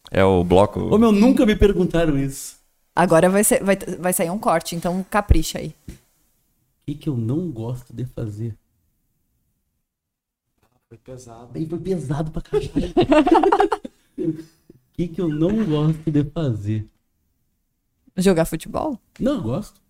É 0.10 0.24
o 0.24 0.43
bloco. 0.43 0.80
Ô 0.80 0.98
meu, 0.98 1.11
nunca 1.11 1.45
me 1.45 1.56
perguntaram 1.56 2.18
isso. 2.18 2.58
Agora 2.95 3.30
vai, 3.30 3.43
ser, 3.43 3.64
vai, 3.64 3.77
vai 3.98 4.14
sair 4.14 4.30
um 4.30 4.40
corte, 4.40 4.76
então 4.76 5.06
capricha 5.10 5.58
aí. 5.58 5.74
O 5.88 5.93
que, 6.85 6.95
que 6.95 7.10
eu 7.10 7.16
não 7.16 7.50
gosto 7.50 7.93
de 7.93 8.06
fazer? 8.06 8.56
Foi 10.90 10.98
pesado. 10.98 11.53
Bem, 11.53 11.66
foi 11.66 11.80
pesado 11.80 12.32
pra 12.32 12.42
caralho. 12.42 12.69
O 14.18 14.43
que, 14.93 15.08
que 15.08 15.22
eu 15.22 15.30
não 15.30 15.64
gosto 15.66 16.11
de 16.11 16.24
fazer? 16.26 16.85
Jogar 18.18 18.43
futebol? 18.43 19.00
Não, 19.18 19.35
eu 19.35 19.42
gosto. 19.42 19.81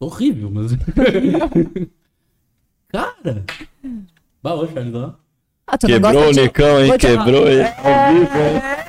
Horrível, 0.00 0.50
mas. 0.50 0.72
Cara! 2.88 3.44
Ô, 4.42 4.66
Charles. 4.66 5.14
Ah, 5.66 5.78
Quebrou 5.78 6.28
o 6.28 6.32
Nicão, 6.32 6.80
hein? 6.80 6.98
Quebrou 6.98 7.46
ele. 7.46 7.62
Ao 7.62 8.12
vivo, 8.12 8.38
hein? 8.38 8.80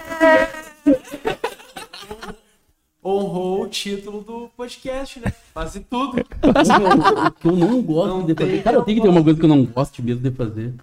honrou 3.03 3.63
o 3.63 3.67
título 3.67 4.21
do 4.21 4.49
podcast, 4.55 5.19
né? 5.19 5.33
Quase 5.53 5.81
tudo. 5.81 6.21
o 6.21 7.31
que 7.31 7.47
eu 7.47 7.55
não 7.55 7.81
gosto 7.81 8.07
não 8.07 8.25
de 8.25 8.33
fazer. 8.33 8.63
Cara, 8.63 8.77
eu 8.77 8.83
tenho 8.83 8.97
que 8.97 9.03
ter 9.03 9.09
uma 9.09 9.23
coisa 9.23 9.39
que 9.39 9.45
eu 9.45 9.49
não 9.49 9.65
gosto 9.65 10.01
mesmo 10.03 10.21
de 10.21 10.31
fazer. 10.31 10.73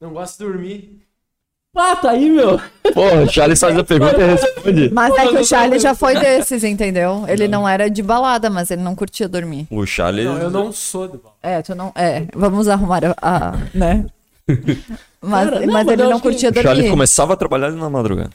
Não 0.00 0.12
gosto 0.12 0.38
de 0.38 0.44
dormir. 0.44 1.03
Ah, 1.74 1.96
tá 1.96 2.10
aí, 2.10 2.30
meu. 2.30 2.60
Pô, 2.92 3.04
o 3.24 3.28
Charles 3.28 3.58
faz 3.58 3.76
a 3.76 3.82
pergunta 3.82 4.16
e 4.16 4.24
responde. 4.24 4.90
Mas 4.92 5.14
é 5.16 5.26
que 5.26 5.36
o 5.36 5.44
Charles 5.44 5.82
já 5.82 5.94
foi 5.94 6.14
desses, 6.14 6.62
entendeu? 6.62 7.24
Ele 7.26 7.48
não 7.48 7.68
era 7.68 7.90
de 7.90 8.02
balada, 8.02 8.48
mas 8.48 8.70
ele 8.70 8.82
não 8.82 8.94
curtia 8.94 9.28
dormir. 9.28 9.66
O 9.70 9.84
Charles. 9.84 10.24
Não, 10.24 10.38
eu 10.38 10.50
não 10.50 10.72
sou 10.72 11.08
de 11.08 11.18
balada. 11.18 11.38
É, 11.42 11.62
tu 11.62 11.74
não. 11.74 11.92
É, 11.96 12.26
vamos 12.32 12.68
arrumar 12.68 13.02
a. 13.04 13.14
a 13.20 13.58
né? 13.74 14.06
Mas, 15.26 15.48
Cara, 15.48 15.60
não, 15.60 15.72
mas, 15.72 15.86
mas 15.86 15.88
ele 15.88 16.04
não 16.04 16.20
curtia 16.20 16.52
dormir. 16.52 16.68
O 16.68 16.74
Charles 16.74 16.90
começava 16.90 17.32
a 17.32 17.36
trabalhar 17.36 17.70
na 17.70 17.88
madrugada. 17.88 18.28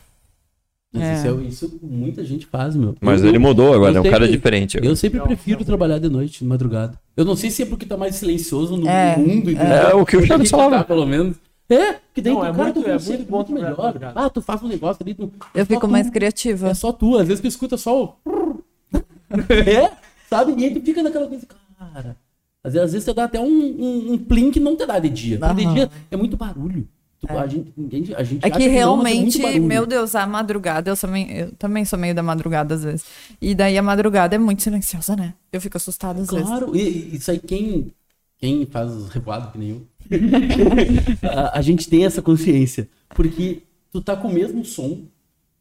É. 0.96 1.14
Isso, 1.14 1.28
é, 1.28 1.32
isso, 1.44 1.80
muita 1.84 2.26
gente 2.26 2.48
faz, 2.48 2.76
meu. 2.76 2.96
Mas 3.00 3.22
eu, 3.22 3.30
ele 3.30 3.38
mudou 3.38 3.76
agora, 3.76 3.96
é 3.96 4.02
um 4.02 4.10
cara 4.10 4.28
diferente. 4.28 4.80
Eu 4.82 4.96
sempre 4.96 5.20
prefiro 5.20 5.64
trabalhar 5.64 6.00
de 6.00 6.10
noite, 6.10 6.40
de 6.40 6.46
madrugada. 6.46 7.00
Eu 7.16 7.26
não 7.26 7.36
sei 7.36 7.52
se 7.52 7.62
é 7.62 7.66
porque 7.68 7.86
tá 7.86 7.96
mais 7.96 8.16
silencioso 8.16 8.76
no 8.76 8.88
é, 8.88 9.16
mundo. 9.16 9.52
É, 9.52 9.92
é 9.92 9.94
o 9.94 10.04
que 10.04 10.18
o 10.18 10.26
Charles 10.26 10.50
falava. 10.50 10.84
Pelo 10.84 11.06
menos. 11.06 11.36
É, 11.70 12.00
que 12.14 12.22
daí 12.22 12.34
não, 12.34 12.42
tu, 12.42 12.46
é 12.46 12.52
cara, 12.52 12.64
muito, 12.64 12.82
tu 12.82 12.90
é 12.90 12.98
muito 12.98 13.30
bom 13.30 13.38
muito 13.38 13.54
melhor. 13.54 13.94
Ah, 14.16 14.30
tu 14.30 14.42
faz 14.42 14.64
um 14.64 14.68
negócio 14.68 15.04
ali. 15.04 15.14
Tu, 15.14 15.32
eu 15.54 15.66
fico 15.66 15.82
tu, 15.82 15.88
mais 15.88 16.10
criativa. 16.10 16.70
É 16.70 16.74
só 16.74 16.92
tu, 16.92 17.16
às 17.16 17.28
vezes 17.28 17.42
tu 17.42 17.48
escuta 17.48 17.78
só 17.78 18.18
o. 18.26 18.64
é, 19.50 19.92
sabe? 20.28 20.56
E 20.58 20.66
aí 20.66 20.74
tu 20.74 20.84
fica 20.84 21.04
naquela 21.04 21.28
coisa, 21.28 21.46
cara. 21.78 22.18
Às 22.64 22.74
vezes, 22.74 22.86
às 22.86 22.92
vezes 22.94 23.06
você 23.06 23.14
dá 23.14 23.26
até 23.26 23.40
um, 23.40 23.46
um, 23.46 24.14
um 24.14 24.18
plim 24.18 24.50
que 24.52 24.60
não 24.60 24.76
te 24.76 24.86
dá 24.86 24.98
de 24.98 25.10
dia. 25.10 25.40
Uhum. 25.42 25.56
De 25.56 25.66
dia 25.74 25.92
é 26.10 26.18
muito 26.18 26.36
barulho. 26.36 26.88
É. 27.28 27.38
A 27.38 27.48
gente, 27.48 28.16
a 28.16 28.24
gente 28.24 28.46
é 28.46 28.50
que 28.50 28.68
realmente, 28.68 29.40
que 29.40 29.60
meu 29.60 29.86
Deus, 29.86 30.16
a 30.16 30.26
madrugada, 30.26 30.90
eu 30.90 30.96
também, 30.96 31.30
eu 31.32 31.52
também 31.54 31.84
sou 31.84 32.00
meio 32.00 32.16
da 32.16 32.24
madrugada 32.24 32.76
às 32.76 32.84
vezes. 32.84 33.06
E 33.42 33.54
daí 33.54 33.78
a 33.78 33.82
madrugada 33.84 34.36
é 34.36 34.40
muito 34.40 34.64
silenciosa, 34.64 35.18
né? 35.18 35.34
Eu 35.52 35.60
fico 35.60 35.76
assustada 35.76 36.22
às 36.22 36.30
claro, 36.30 36.46
vezes. 36.46 36.60
Claro, 36.60 36.76
e 36.78 37.16
isso 37.18 37.30
aí 37.30 37.40
quem, 37.40 37.92
quem 38.38 38.66
faz 38.66 39.10
revoado 39.10 39.52
que 39.52 39.58
nem 39.58 39.70
eu, 39.72 39.86
a, 41.24 41.60
a, 41.60 41.62
gente 41.62 41.90
tem 41.90 42.06
essa 42.06 42.22
consciência. 42.22 42.90
Porque 43.10 43.64
tu 43.92 44.02
tá 44.02 44.16
com 44.16 44.28
o 44.28 44.34
mesmo 44.34 44.64
som, 44.66 45.04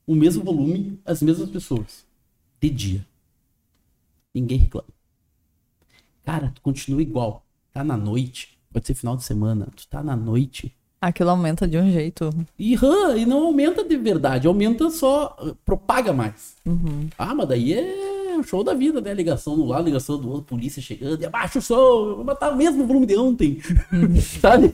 o 0.07 0.15
mesmo 0.15 0.45
volume, 0.45 0.99
as 1.05 1.23
mesmas 1.23 1.51
pessoas. 1.51 2.05
De 2.61 2.71
dia. 2.71 3.07
Ninguém 4.35 4.59
reclama. 4.59 4.89
Cara, 6.25 6.53
tu 6.55 6.61
continua 6.61 7.03
igual. 7.03 7.45
Tá 7.73 7.85
na 7.85 7.97
noite, 7.97 8.59
pode 8.73 8.87
ser 8.87 8.95
final 8.95 9.17
de 9.17 9.25
semana, 9.25 9.69
tu 9.77 9.87
tá 9.87 10.03
na 10.03 10.17
noite 10.17 10.75
Aquilo 11.01 11.31
aumenta 11.31 11.67
de 11.67 11.79
um 11.79 11.91
jeito. 11.91 12.29
E, 12.59 12.75
e 12.75 13.27
não 13.27 13.47
aumenta 13.47 13.85
de 13.85 13.97
verdade, 13.97 14.49
aumenta 14.49 14.91
só, 14.91 15.37
propaga 15.65 16.13
mais. 16.13 16.57
Uhum. 16.67 17.09
Ah, 17.17 17.35
mas 17.35 17.49
daí 17.49 17.73
é 17.73 18.08
o 18.39 18.45
show 18.45 18.63
da 18.63 18.75
vida, 18.75 19.01
né? 19.01 19.13
Ligação 19.15 19.57
no 19.57 19.65
lado, 19.65 19.85
ligação 19.85 20.19
do 20.19 20.29
outro, 20.29 20.45
polícia 20.45 20.81
chegando, 20.81 21.25
abaixa 21.25 21.59
o 21.59 21.63
som, 21.63 22.17
vou 22.17 22.25
matar 22.25 22.53
o 22.53 22.57
mesmo 22.57 22.87
volume 22.87 23.07
de 23.07 23.17
ontem. 23.17 23.61
Uhum. 23.93 24.21
Sabe? 24.41 24.73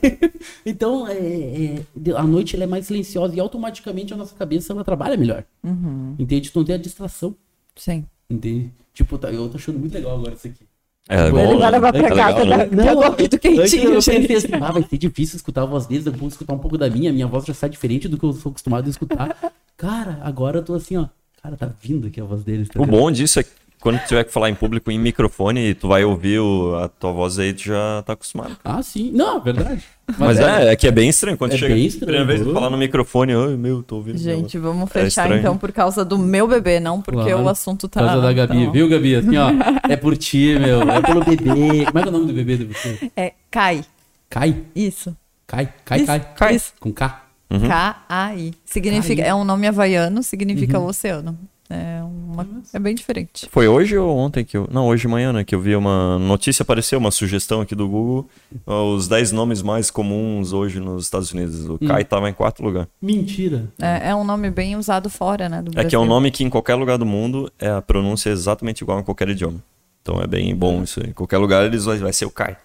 Então, 0.65 1.07
é, 1.07 1.17
é, 1.17 1.83
a 2.15 2.23
noite 2.23 2.55
ela 2.55 2.65
é 2.65 2.67
mais 2.67 2.87
silenciosa 2.87 3.35
e 3.35 3.39
automaticamente 3.39 4.13
a 4.13 4.17
nossa 4.17 4.35
cabeça 4.35 4.73
ela 4.73 4.83
trabalha 4.83 5.17
melhor. 5.17 5.43
Uhum. 5.63 6.15
Entende? 6.17 6.51
Tu 6.51 6.57
não 6.57 6.65
tem 6.65 6.75
a 6.75 6.79
distração. 6.79 7.35
Sim. 7.75 8.05
Entende? 8.29 8.71
Tipo, 8.93 9.17
tá, 9.17 9.31
eu 9.31 9.49
tô 9.49 9.57
achando 9.57 9.77
muito 9.77 9.93
legal 9.93 10.17
agora 10.17 10.33
isso 10.33 10.47
aqui. 10.47 10.65
É, 11.07 11.29
bom, 11.29 11.37
ele 11.37 11.57
vai 11.59 11.71
levar 11.71 11.93
pra 11.93 12.07
é 12.07 12.15
casa, 12.15 12.43
legal, 12.43 12.57
né? 12.57 12.69
Não, 12.71 13.03
é 13.03 13.09
muito 13.09 13.37
quentinho. 13.37 13.93
Eu 13.93 14.01
pensei 14.01 14.35
assim, 14.35 14.55
ah, 14.59 14.71
vai 14.71 14.81
ser 14.83 14.97
difícil 14.97 15.35
escutar 15.35 15.61
a 15.61 15.65
voz 15.65 15.85
deles, 15.85 16.05
eu 16.05 16.11
vou 16.11 16.27
escutar 16.27 16.53
um 16.53 16.57
pouco 16.57 16.77
da 16.77 16.89
minha, 16.89 17.13
minha 17.13 17.27
voz 17.27 17.45
já 17.45 17.53
sai 17.53 17.69
diferente 17.69 18.07
do 18.07 18.17
que 18.17 18.25
eu 18.25 18.33
sou 18.33 18.49
acostumado 18.49 18.87
a 18.87 18.89
escutar. 18.89 19.53
Cara, 19.77 20.19
agora 20.23 20.59
eu 20.59 20.63
tô 20.63 20.73
assim, 20.73 20.97
ó, 20.97 21.07
cara, 21.45 21.57
tá 21.57 21.69
vindo 21.81 22.07
aqui 22.07 22.19
a 22.19 22.23
voz 22.23 22.43
deles. 22.43 22.69
Tá 22.69 22.81
o 22.81 22.85
bom 22.85 23.11
disso 23.11 23.39
é 23.39 23.43
que 23.43 23.51
quando 23.79 23.99
tu 23.99 24.07
tiver 24.07 24.23
que 24.23 24.31
falar 24.31 24.49
em 24.49 24.55
público 24.55 24.89
em 24.89 24.97
microfone, 24.97 25.75
tu 25.75 25.87
vai 25.87 26.03
ouvir 26.03 26.39
o, 26.39 26.75
a 26.75 26.87
tua 26.87 27.11
voz 27.11 27.37
aí, 27.37 27.53
tu 27.53 27.65
já 27.65 28.01
tá 28.03 28.13
acostumado. 28.13 28.57
Ah, 28.63 28.81
sim. 28.81 29.11
Não, 29.11 29.39
verdade. 29.39 29.83
Mas, 30.17 30.17
Mas 30.17 30.39
é, 30.39 30.43
é, 30.43 30.71
é, 30.71 30.75
que 30.75 30.87
é 30.87 30.91
bem 30.91 31.09
estranho 31.09 31.37
quando 31.37 31.53
é 31.53 31.57
chega 31.57 31.73
bem 31.73 31.85
estranho, 31.85 32.05
primeira 32.05 32.25
vez 32.25 32.47
que 32.47 32.53
falar 32.53 32.69
no 32.69 32.77
microfone, 32.77 33.33
ai 33.33 33.55
meu, 33.55 33.83
tô 33.83 33.97
ouvindo. 33.97 34.17
Gente, 34.17 34.57
vamos 34.57 34.89
é 34.89 34.93
fechar 35.01 35.31
é 35.31 35.37
então 35.37 35.57
por 35.57 35.71
causa 35.71 36.05
do 36.05 36.17
meu 36.17 36.47
bebê, 36.47 36.79
não 36.79 37.01
porque 37.01 37.23
claro. 37.29 37.43
o 37.43 37.49
assunto 37.49 37.87
tá. 37.87 38.01
Por 38.01 38.07
causa 38.07 38.21
da 38.21 38.33
Gabi, 38.33 38.65
tá 38.65 38.71
viu, 38.71 38.87
Gabi? 38.87 39.15
Assim, 39.15 39.37
ó, 39.37 39.49
é 39.89 39.95
por 39.95 40.15
ti, 40.15 40.57
meu, 40.59 40.81
é 40.81 41.01
pelo 41.01 41.23
bebê. 41.23 41.85
Como 41.85 41.99
é 41.99 42.01
que 42.01 42.07
é 42.07 42.09
o 42.09 42.11
nome 42.11 42.27
do 42.27 42.33
bebê 42.33 42.57
de 42.57 42.65
você? 42.65 43.11
É 43.15 43.33
Kai. 43.49 43.83
Kai? 44.29 44.63
Isso. 44.75 45.15
Kai, 45.47 45.73
Kai, 45.83 45.97
Isso. 45.99 46.07
Kai. 46.07 46.19
Kai. 46.35 46.61
Com 46.79 46.93
K. 46.93 47.24
Uhum. 47.49 47.67
K-A-I. 47.67 48.53
Significa, 48.65 49.21
Kai. 49.21 49.31
é 49.31 49.35
um 49.35 49.43
nome 49.43 49.67
havaiano, 49.67 50.23
significa 50.23 50.79
uhum. 50.79 50.87
oceano. 50.87 51.37
É, 51.67 51.99
uma, 52.03 52.47
é 52.73 52.77
bem 52.77 52.93
diferente. 52.93 53.47
Foi 53.49 53.67
hoje 53.67 53.97
ou 53.97 54.15
ontem 54.15 54.45
que 54.45 54.55
eu. 54.55 54.67
Não, 54.71 54.85
hoje 54.85 55.01
de 55.01 55.07
manhã, 55.07 55.33
né? 55.33 55.43
Que 55.43 55.55
eu 55.55 55.59
vi 55.59 55.75
uma 55.75 56.19
notícia, 56.19 56.61
apareceu 56.61 56.99
uma 56.99 57.09
sugestão 57.09 57.59
aqui 57.61 57.73
do 57.73 57.87
Google. 57.87 58.29
Os 58.67 59.07
10 59.07 59.31
nomes 59.31 59.63
mais 59.63 59.89
comuns 59.89 60.53
hoje 60.53 60.79
nos 60.79 61.05
Estados 61.05 61.31
Unidos. 61.31 61.65
O 61.67 61.73
hum. 61.73 61.87
Kai 61.87 62.03
estava 62.03 62.29
em 62.29 62.33
quarto 62.33 62.61
lugar. 62.61 62.87
Mentira. 63.01 63.67
É, 63.81 64.09
é, 64.09 64.15
um 64.15 64.23
nome 64.23 64.51
bem 64.51 64.75
usado 64.75 65.09
fora, 65.09 65.49
né? 65.49 65.63
é 65.75 65.83
que 65.85 65.95
é 65.95 65.99
um 65.99 66.05
nome 66.05 66.29
que 66.29 66.43
em 66.43 66.49
qualquer 66.49 66.75
lugar 66.75 66.99
do 66.99 67.05
mundo 67.05 67.51
é 67.57 67.69
a 67.69 67.81
pronúncia 67.81 68.29
é 68.29 68.33
exatamente 68.33 68.81
igual 68.81 68.99
em 68.99 69.03
qualquer 69.03 69.29
idioma. 69.29 69.59
Então 70.03 70.21
é 70.21 70.27
bem 70.27 70.55
bom 70.55 70.83
isso 70.83 71.01
aí. 71.01 71.09
Em 71.09 71.13
qualquer 71.13 71.39
lugar 71.39 71.65
eles 71.65 71.85
vai, 71.85 71.97
vai 71.97 72.13
ser 72.13 72.25
o 72.25 72.31
Kai. 72.31 72.57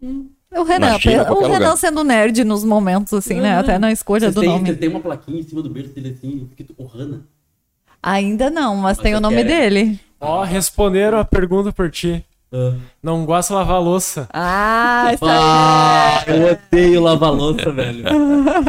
Hum. 0.00 0.28
O 0.54 0.64
Renan, 0.64 0.98
China, 0.98 1.32
o 1.32 1.46
Renan 1.46 1.76
sendo 1.76 2.04
nerd 2.04 2.44
nos 2.44 2.62
momentos, 2.62 3.12
assim, 3.14 3.40
né? 3.40 3.58
Até 3.58 3.78
na 3.78 3.90
escolha 3.90 4.30
do 4.30 4.40
tem, 4.40 4.48
nome. 4.48 4.68
Você 4.68 4.76
tem 4.76 4.88
uma 4.88 5.00
plaquinha 5.00 5.40
em 5.40 5.42
cima 5.42 5.62
do 5.62 5.70
berço 5.70 5.94
dele 5.94 6.16
assim, 6.16 6.46
escrito 6.48 6.74
Ohana. 6.76 7.26
Ainda 8.02 8.50
não, 8.50 8.74
mas, 8.74 8.96
mas 8.96 8.98
tem 8.98 9.14
o 9.14 9.20
nome 9.20 9.36
quer. 9.36 9.44
dele. 9.44 10.00
Ó, 10.20 10.40
oh, 10.40 10.44
responderam 10.44 11.18
a 11.18 11.24
pergunta 11.24 11.72
por 11.72 11.90
ti. 11.90 12.24
Uh. 12.52 12.78
Não 13.02 13.24
gosta 13.24 13.54
de 13.54 13.58
lavar 13.58 13.80
louça. 13.80 14.28
Ah, 14.32 15.10
isso 15.14 15.24
ah, 15.26 16.22
Eu 16.26 16.52
odeio 16.52 17.00
lavar 17.00 17.32
louça, 17.32 17.72
velho. 17.72 18.04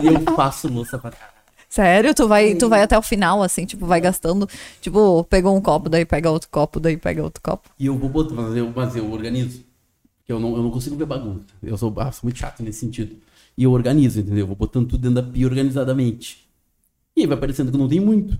eu 0.02 0.36
faço 0.36 0.70
louça 0.70 0.98
pra 0.98 1.12
caralho. 1.12 1.34
Sério? 1.68 2.14
Tu 2.14 2.28
vai, 2.28 2.54
tu 2.54 2.70
vai 2.70 2.84
até 2.84 2.96
o 2.98 3.02
final, 3.02 3.42
assim, 3.42 3.66
tipo, 3.66 3.86
vai 3.86 4.00
gastando. 4.00 4.48
Tipo, 4.80 5.24
pegou 5.26 5.56
um 5.56 5.60
copo, 5.60 5.90
daí 5.90 6.06
pega 6.06 6.30
outro 6.30 6.48
copo, 6.50 6.80
daí 6.80 6.96
pega 6.96 7.24
outro 7.24 7.42
copo. 7.42 7.68
E 7.80 7.88
eu 7.88 7.98
vou 7.98 8.08
botar, 8.08 8.36
mas 8.36 8.56
eu, 8.56 8.72
mas 8.74 8.96
eu 8.96 9.12
organizo. 9.12 9.66
Eu 10.28 10.40
não, 10.40 10.56
eu 10.56 10.64
não 10.64 10.72
consigo 10.72 10.96
ver 10.96 11.06
bagunça. 11.06 11.46
Eu 11.62 11.78
sou, 11.78 11.94
ah, 11.98 12.12
sou 12.12 12.22
muito 12.24 12.40
chato 12.40 12.64
nesse 12.64 12.80
sentido. 12.80 13.16
E 13.58 13.64
eu 13.64 13.72
organizo, 13.72 14.20
entendeu? 14.20 14.40
Eu 14.40 14.48
vou 14.48 14.56
botando 14.56 14.88
tudo 14.88 15.02
dentro 15.02 15.22
da 15.22 15.24
pia 15.24 15.46
organizadamente. 15.46 16.48
E 17.16 17.22
aí 17.22 17.28
vai 17.28 17.38
parecendo 17.38 17.72
que 17.72 17.78
não 17.78 17.88
tem 17.88 18.00
muito. 18.00 18.40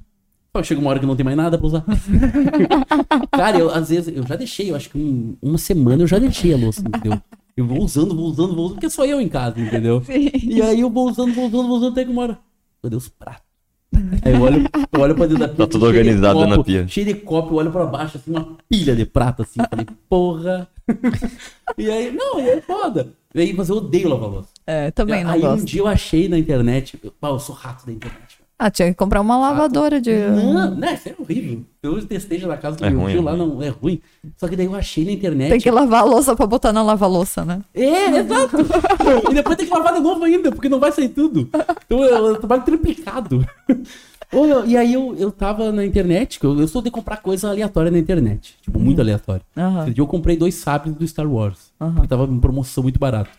Só 0.56 0.64
chega 0.64 0.80
uma 0.80 0.90
hora 0.90 1.00
que 1.00 1.06
não 1.06 1.16
tem 1.16 1.24
mais 1.24 1.36
nada 1.36 1.58
pra 1.58 1.68
usar. 1.68 1.84
Cara, 3.32 3.58
eu, 3.58 3.70
às 3.72 3.90
vezes, 3.90 4.16
eu 4.16 4.26
já 4.26 4.36
deixei, 4.36 4.72
eu 4.72 4.76
acho 4.76 4.90
que 4.90 4.98
um, 4.98 5.36
uma 5.42 5.58
semana 5.58 6.04
eu 6.04 6.08
já 6.08 6.20
deixei 6.20 6.54
a 6.54 6.58
louça, 6.58 6.82
entendeu? 6.82 7.20
Eu 7.58 7.68
vou 7.68 7.84
usando, 7.84 8.16
vou 8.16 8.26
usando, 8.26 8.56
vou 8.56 8.66
usando, 8.66 8.76
porque 8.76 8.90
sou 8.90 9.06
eu 9.06 9.20
em 9.20 9.30
casa, 9.30 9.60
entendeu? 9.60 10.04
Sim. 10.06 10.30
E 10.44 10.62
aí 10.62 10.80
eu 10.80 10.90
vou 10.90 11.10
usando, 11.10 11.34
vou 11.34 11.48
usando, 11.48 11.68
vou 11.68 11.78
usando, 11.78 11.92
até 11.92 12.06
que 12.06 12.12
uma 12.12 12.22
hora. 12.22 12.40
Meu 12.84 12.90
Deus, 12.90 13.10
prato. 13.10 13.53
Aí 14.24 14.34
eu 14.34 14.42
olho, 14.42 14.64
eu 14.92 15.00
olho 15.00 15.16
pra 15.16 15.26
dentro 15.26 15.40
da 15.40 15.48
pia. 15.48 15.58
Tá 15.58 15.68
tudo 15.68 15.86
organizado 15.86 16.40
copo, 16.40 16.50
na 16.50 16.64
pia. 16.64 16.88
Cheio 16.88 17.08
de 17.08 17.14
copo, 17.16 17.54
eu 17.54 17.58
olho 17.58 17.72
pra 17.72 17.86
baixo, 17.86 18.18
assim, 18.18 18.32
uma 18.32 18.58
pilha 18.70 18.96
de 18.96 19.06
prata, 19.06 19.44
assim. 19.44 19.60
Falei, 19.70 19.86
porra. 20.10 20.68
e 21.78 21.90
aí, 21.90 22.12
não, 22.12 22.40
é 22.40 22.62
foda. 22.62 23.14
E 23.34 23.42
aí, 23.42 23.54
mas 23.54 23.70
eu 23.70 23.78
odeio 23.78 24.10
lavar 24.10 24.30
louça. 24.30 24.50
É, 24.66 24.92
também 24.92 25.24
não 25.24 25.32
Aí 25.32 25.42
gosto. 25.42 25.62
um 25.62 25.66
dia 25.66 25.82
eu 25.82 25.88
achei 25.88 26.30
na 26.30 26.38
internet, 26.38 26.98
eu, 27.04 27.14
eu 27.22 27.40
sou 27.40 27.56
rato 27.56 27.86
da 27.86 27.92
internet. 27.92 28.33
Ah, 28.58 28.70
tinha 28.70 28.88
que 28.90 28.94
comprar 28.94 29.20
uma 29.20 29.38
lavadora 29.38 30.00
de. 30.00 30.12
Não, 30.12 30.76
não, 30.76 30.94
isso 30.94 31.10
é 31.10 31.16
horrível. 31.18 31.64
Eu 31.82 32.06
testei 32.06 32.40
já 32.40 32.48
na 32.48 32.56
casa 32.56 32.78
do 32.78 32.86
é 32.86 32.90
meu 32.90 33.02
ruim, 33.02 33.12
tio 33.12 33.22
lá, 33.22 33.36
não, 33.36 33.62
é 33.62 33.70
ruim. 33.70 34.00
Só 34.38 34.48
que 34.48 34.56
daí 34.56 34.68
eu 34.68 34.76
achei 34.76 35.04
na 35.04 35.12
internet. 35.12 35.50
Tem 35.50 35.60
que 35.60 35.72
lavar 35.72 36.02
a 36.02 36.06
louça 36.06 36.36
pra 36.36 36.46
botar 36.46 36.72
na 36.72 36.82
lava-louça, 36.82 37.44
né? 37.44 37.62
É, 37.74 38.20
exato. 38.20 38.58
e 39.30 39.34
depois 39.34 39.58
tem 39.58 39.66
que 39.66 39.74
lavar 39.74 39.94
de 39.94 40.00
novo 40.00 40.24
ainda, 40.24 40.52
porque 40.52 40.70
não 40.70 40.80
vai 40.80 40.92
sair 40.92 41.10
tudo. 41.10 41.50
Então 41.86 42.04
eu 42.04 42.38
trabalho 42.38 42.64
triplicado. 42.64 43.46
E 44.66 44.76
aí 44.76 44.94
eu, 44.94 45.16
eu 45.18 45.32
tava 45.32 45.72
na 45.72 45.86
internet, 45.86 46.40
eu, 46.42 46.60
eu 46.60 46.68
sou 46.68 46.82
de 46.82 46.90
comprar 46.90 47.18
coisa 47.18 47.50
aleatória 47.50 47.92
na 47.92 48.00
internet. 48.00 48.56
Tipo, 48.62 48.80
muito 48.80 48.98
uhum. 48.98 49.04
aleatório. 49.04 49.44
Uhum. 49.56 49.86
dia 49.86 50.02
eu 50.02 50.08
comprei 50.08 50.36
dois 50.36 50.56
sabres 50.56 50.96
do 50.96 51.08
Star 51.08 51.30
Wars. 51.32 51.72
Uhum. 51.80 51.96
Que 52.02 52.08
tava 52.08 52.24
em 52.24 52.40
promoção 52.40 52.84
muito 52.84 53.00
barato. 53.00 53.30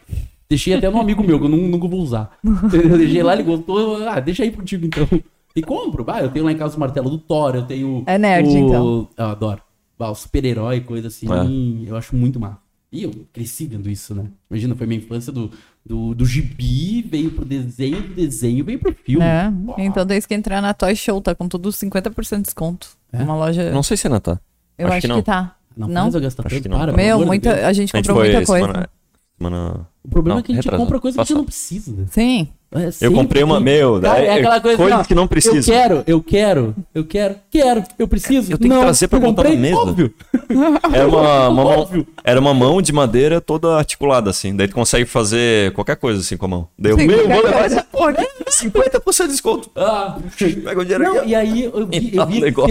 Deixei 0.55 0.75
até 0.75 0.89
no 0.89 1.01
amigo 1.01 1.25
meu, 1.25 1.39
que 1.41 1.47
eu 1.47 1.49
nunca 1.49 1.89
vou 1.89 2.01
usar. 2.01 2.31
Eu 2.45 2.97
deixei 2.97 3.25
lá, 3.25 3.33
ele 3.33 3.43
gostou. 3.43 4.07
Ah, 4.07 4.21
deixa 4.21 4.45
aí 4.45 4.53
contigo 4.53 4.87
então. 4.87 5.09
E 5.57 5.63
compro. 5.63 6.05
Ah, 6.09 6.23
eu 6.23 6.31
tenho 6.31 6.45
lá 6.45 6.53
em 6.53 6.57
casa 6.57 6.77
o 6.77 6.81
martelo 6.81 7.09
do 7.09 7.19
Thor, 7.19 7.55
eu 7.55 7.63
tenho. 7.63 8.03
É 8.07 8.19
nerd, 8.19 8.49
o... 8.49 8.57
então. 8.57 9.09
Eu 9.17 9.27
adoro. 9.27 9.61
Ah, 9.99 10.11
o 10.11 10.15
super-herói, 10.15 10.81
coisa 10.81 11.09
assim. 11.09 11.27
É. 11.27 11.89
Eu 11.89 11.97
acho 11.97 12.15
muito 12.15 12.39
massa. 12.39 12.59
E 12.91 13.03
eu 13.05 13.13
cresci 13.33 13.67
vendo 13.67 13.89
isso, 13.89 14.15
né? 14.15 14.27
Imagina, 14.51 14.77
foi 14.77 14.87
minha 14.87 14.99
infância 14.99 15.33
do, 15.33 15.51
do, 15.85 16.15
do 16.15 16.27
gibi, 16.27 17.03
veio 17.03 17.31
pro 17.31 17.45
desenho, 17.45 18.03
do 18.03 18.15
desenho 18.15 18.65
veio 18.65 18.79
pro 18.79 18.95
filme. 18.95 19.25
É, 19.25 19.53
então 19.79 20.07
desde 20.07 20.29
que 20.29 20.35
entrar 20.35 20.61
na 20.61 20.75
Toy 20.75 20.95
Show, 20.95 21.21
tá 21.21 21.35
com 21.35 21.49
tudo 21.49 21.71
50% 21.71 22.37
de 22.37 22.43
desconto. 22.43 22.89
É? 23.13 23.23
Uma 23.23 23.37
loja. 23.37 23.73
Não 23.73 23.83
sei 23.83 23.97
se 23.97 24.07
ainda 24.07 24.21
tá. 24.21 24.41
Eu 24.79 24.87
acho, 24.87 24.97
acho 24.97 25.01
que, 25.03 25.09
não. 25.09 25.17
que 25.17 25.23
tá. 25.23 25.57
Não, 25.77 25.89
não? 25.89 26.03
faz 26.03 26.15
eu 26.15 26.21
gastar 26.21 26.47
acho 26.47 26.61
tanto, 26.61 26.77
para. 26.77 26.93
Meu, 26.93 27.25
muita, 27.27 27.67
a 27.67 27.73
gente 27.73 27.93
comprou 27.93 28.21
a 28.21 28.25
gente 28.25 28.35
muita 28.35 28.47
coisa. 28.47 28.67
Semana, 28.67 28.91
semana... 29.39 29.89
O 30.03 30.09
problema 30.09 30.37
não, 30.37 30.41
é 30.41 30.43
que 30.43 30.53
a 30.53 30.55
gente 30.55 30.71
compra 30.71 31.01
coisa 31.01 31.17
que 31.17 31.21
a 31.21 31.25
gente 31.25 31.35
não 31.35 31.45
precisa. 31.45 32.07
Sim. 32.09 32.53
É 32.75 33.07
eu 33.07 33.13
comprei 33.13 33.43
uma, 33.45 33.61
meu, 33.61 34.01
Cara, 34.01 34.21
é, 34.21 34.27
é 34.27 34.35
aquela 34.35 34.61
coisa 34.61 34.77
coisas 34.77 34.99
não, 34.99 35.05
que 35.05 35.15
não 35.15 35.29
precisa. 35.29 35.59
Eu 35.59 35.63
quero, 35.63 36.05
eu 36.07 36.21
quero, 36.21 36.75
eu 36.93 37.05
quero, 37.05 37.37
quero, 37.49 37.85
eu 37.97 38.09
preciso. 38.09 38.51
Eu 38.51 38.59
tenho 38.59 38.75
não, 38.75 38.81
que 38.81 38.87
trazer 38.87 39.07
pra 39.07 39.21
botar 39.21 39.45
na 39.45 39.51
mesa. 39.51 39.77
Óbvio. 39.77 40.13
Era 40.93 41.09
uma, 41.09 41.49
uma 41.49 41.65
mão, 41.65 42.07
era 42.25 42.41
uma 42.41 42.55
mão 42.55 42.83
de 42.83 42.93
madeira 42.93 43.41
toda 43.41 43.77
articulada, 43.77 44.31
assim. 44.31 44.55
Daí 44.55 44.69
tu 44.69 44.75
consegue 44.75 45.05
fazer 45.05 45.73
qualquer 45.73 45.97
coisa 45.97 46.21
assim 46.21 46.37
com 46.37 46.47
a 46.47 46.49
mão. 46.49 46.69
Daí 46.79 46.93
eu, 46.93 46.99
Sim, 46.99 47.07
meu, 47.07 47.29
vou 47.29 47.43
levar 47.45 47.65
essa 47.65 47.83
porra 47.83 48.11
aqui, 48.11 48.27
50% 48.51 49.23
de 49.23 49.29
desconto. 49.29 49.71
Ah, 49.77 50.19
pega 50.39 50.81
o 50.81 50.85
dinheiro 50.85 51.05
não, 51.05 51.19
aqui. 51.19 51.29
E 51.29 51.35
aí 51.35 51.65
eu 51.65 51.87
vi, 51.87 52.17
eu 52.17 52.27
vi 52.27 52.39
um 52.39 52.53
tempo, 52.53 52.67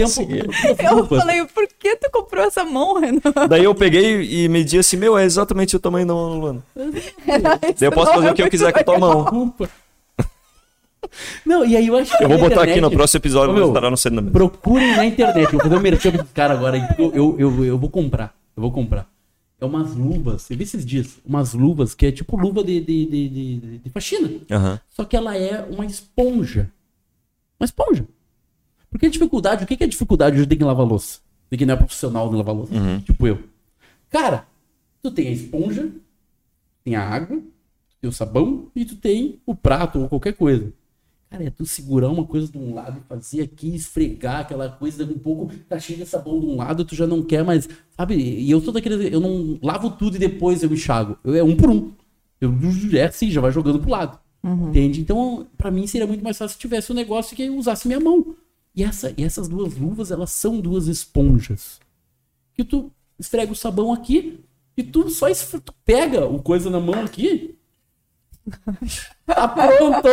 Eu 0.78 1.06
falei, 1.06 1.44
por 1.46 1.66
que 1.78 1.96
tu 1.96 2.10
comprou 2.10 2.44
essa 2.44 2.64
mão, 2.64 3.00
Renan? 3.00 3.20
Daí 3.48 3.64
eu 3.64 3.74
peguei 3.74 4.22
e 4.22 4.48
medi 4.48 4.78
assim, 4.78 4.96
meu, 4.96 5.16
é 5.16 5.24
exatamente 5.24 5.76
o 5.76 5.80
tamanho 5.80 6.06
da 6.06 6.14
mão, 6.14 6.38
Luana. 6.38 6.62
Daí 6.76 7.74
eu 7.80 7.92
posso 7.92 8.12
fazer 8.12 8.30
o 8.30 8.34
que 8.34 8.42
eu 8.42 8.50
quiser 8.50 8.72
com 8.72 8.80
a 8.80 8.84
tua 8.84 8.98
mão. 8.98 9.54
Não, 11.44 11.64
e 11.64 11.76
aí 11.76 11.86
eu 11.86 11.96
acho 11.96 12.16
que. 12.16 12.24
Eu 12.24 12.28
vou 12.28 12.38
botar 12.38 12.54
internet, 12.54 12.72
aqui 12.72 12.80
no 12.80 12.90
próximo 12.90 13.18
episódio, 13.18 13.54
meu, 13.54 13.68
estará 13.68 13.90
no 13.90 13.96
cinema. 13.96 14.30
Procurem 14.30 14.96
na 14.96 15.04
internet. 15.04 15.46
Eu 15.46 15.52
vou 15.52 15.60
fazer 15.62 15.76
um 15.76 15.80
merchan 15.80 16.10
dos 16.10 16.30
caras 16.32 16.58
agora. 16.58 16.78
Eu, 16.98 17.12
eu, 17.14 17.36
eu, 17.38 17.64
eu, 17.64 17.78
vou 17.78 17.90
comprar. 17.90 18.34
Eu 18.56 18.62
vou 18.62 18.72
comprar. 18.72 19.08
É 19.60 19.64
umas 19.64 19.94
luvas. 19.94 20.50
Eu 20.50 20.56
vi 20.56 20.64
esses 20.64 20.84
dias. 20.84 21.18
Umas 21.24 21.54
luvas 21.54 21.94
que 21.94 22.06
é 22.06 22.12
tipo 22.12 22.36
luva 22.36 22.62
de, 22.62 22.80
de, 22.80 23.06
de, 23.06 23.28
de, 23.28 23.78
de 23.78 23.90
faxina. 23.90 24.28
Uhum. 24.28 24.78
Só 24.90 25.04
que 25.04 25.16
ela 25.16 25.36
é 25.36 25.62
uma 25.70 25.86
esponja. 25.86 26.70
Uma 27.58 27.64
esponja. 27.64 28.06
Porque 28.90 29.06
a 29.06 29.10
dificuldade, 29.10 29.64
o 29.64 29.66
que 29.66 29.82
é 29.82 29.86
a 29.86 29.88
dificuldade 29.88 30.36
de 30.36 30.46
ter 30.46 30.56
que 30.56 30.64
lavar 30.64 30.86
louça? 30.86 31.18
De 31.50 31.58
que 31.58 31.66
não 31.66 31.74
é 31.74 31.76
profissional 31.76 32.28
de 32.28 32.36
lavar 32.36 32.54
louça. 32.54 32.74
Uhum. 32.74 33.00
Tipo 33.00 33.26
eu. 33.26 33.38
Cara, 34.08 34.46
tu 35.02 35.10
tem 35.10 35.28
a 35.28 35.32
esponja, 35.32 35.90
tem 36.84 36.94
a 36.94 37.02
água, 37.02 37.42
tem 38.00 38.08
o 38.08 38.12
sabão 38.12 38.70
e 38.76 38.84
tu 38.84 38.96
tem 38.96 39.40
o 39.44 39.54
prato 39.54 39.98
ou 39.98 40.08
qualquer 40.08 40.34
coisa. 40.34 40.72
Cara, 41.34 41.46
é 41.46 41.50
tu 41.50 41.66
segurar 41.66 42.10
uma 42.10 42.24
coisa 42.24 42.46
de 42.46 42.56
um 42.56 42.74
lado 42.74 42.96
e 42.96 43.08
fazer 43.08 43.42
aqui, 43.42 43.74
esfregar 43.74 44.42
aquela 44.42 44.68
coisa, 44.68 45.04
um 45.04 45.18
pouco, 45.18 45.52
tá 45.68 45.80
cheio 45.80 45.98
de 45.98 46.06
sabão 46.06 46.38
de 46.38 46.46
um 46.46 46.54
lado, 46.54 46.84
tu 46.84 46.94
já 46.94 47.08
não 47.08 47.24
quer 47.24 47.42
mais, 47.42 47.68
sabe? 47.96 48.14
E 48.14 48.48
eu 48.48 48.60
sou 48.60 48.72
daquele, 48.72 49.12
eu 49.12 49.18
não 49.18 49.58
lavo 49.60 49.90
tudo 49.90 50.14
e 50.14 50.20
depois 50.20 50.62
eu 50.62 50.72
enxago. 50.72 51.18
Eu, 51.24 51.34
é 51.34 51.42
um 51.42 51.56
por 51.56 51.68
um. 51.70 51.90
Eu, 52.40 52.54
é 52.92 53.06
assim, 53.06 53.32
já 53.32 53.40
vai 53.40 53.50
jogando 53.50 53.80
pro 53.80 53.90
lado. 53.90 54.16
Uhum. 54.44 54.68
Entende? 54.68 55.00
Então, 55.00 55.44
para 55.58 55.72
mim 55.72 55.88
seria 55.88 56.06
muito 56.06 56.22
mais 56.22 56.38
fácil 56.38 56.54
se 56.54 56.60
tivesse 56.60 56.92
um 56.92 56.94
negócio 56.94 57.34
que 57.34 57.42
eu 57.42 57.56
usasse 57.56 57.88
minha 57.88 57.98
mão. 57.98 58.36
E, 58.72 58.84
essa, 58.84 59.12
e 59.16 59.24
essas 59.24 59.48
duas 59.48 59.76
luvas, 59.76 60.12
elas 60.12 60.30
são 60.30 60.60
duas 60.60 60.86
esponjas. 60.86 61.80
Que 62.54 62.62
tu 62.62 62.92
esfrega 63.18 63.50
o 63.50 63.56
sabão 63.56 63.92
aqui 63.92 64.38
e 64.76 64.84
tu 64.84 65.10
só 65.10 65.26
tu 65.32 65.74
pega 65.84 66.26
o 66.26 66.40
coisa 66.40 66.70
na 66.70 66.78
mão 66.78 67.02
aqui 67.02 67.56
Tá 69.26 69.48
pronto. 69.48 70.08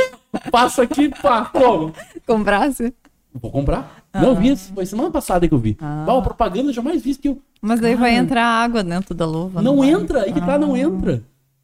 Passa 0.51 0.84
aqui, 0.84 1.10
pá, 1.10 1.45
como? 1.45 1.93
Comprasse? 2.26 2.93
Vou 3.34 3.51
comprar. 3.51 4.03
Ah. 4.11 4.22
Não 4.22 4.35
vi, 4.35 4.56
foi 4.56 4.85
semana 4.85 5.10
passada 5.10 5.48
que 5.48 5.53
eu 5.53 5.60
vi. 5.60 5.77
Ah. 5.80 6.03
Bah, 6.06 6.22
propaganda 6.22 6.74
jamais 6.74 7.01
vi 7.01 7.16
que 7.16 7.30
eu. 7.30 7.42
Mas 7.61 7.80
daí 7.80 7.95
vai 7.95 8.16
entrar 8.16 8.43
água 8.43 8.84
dentro 8.84 9.14
da 9.14 9.26
luva. 9.26 9.61
Não, 9.61 9.77
não 9.77 9.84
entra, 9.84 10.24
aí 10.24 10.34
que 10.34 10.42
tá, 10.42 10.58
não 10.58 10.74
ah. 10.74 10.80
entra. 10.80 11.24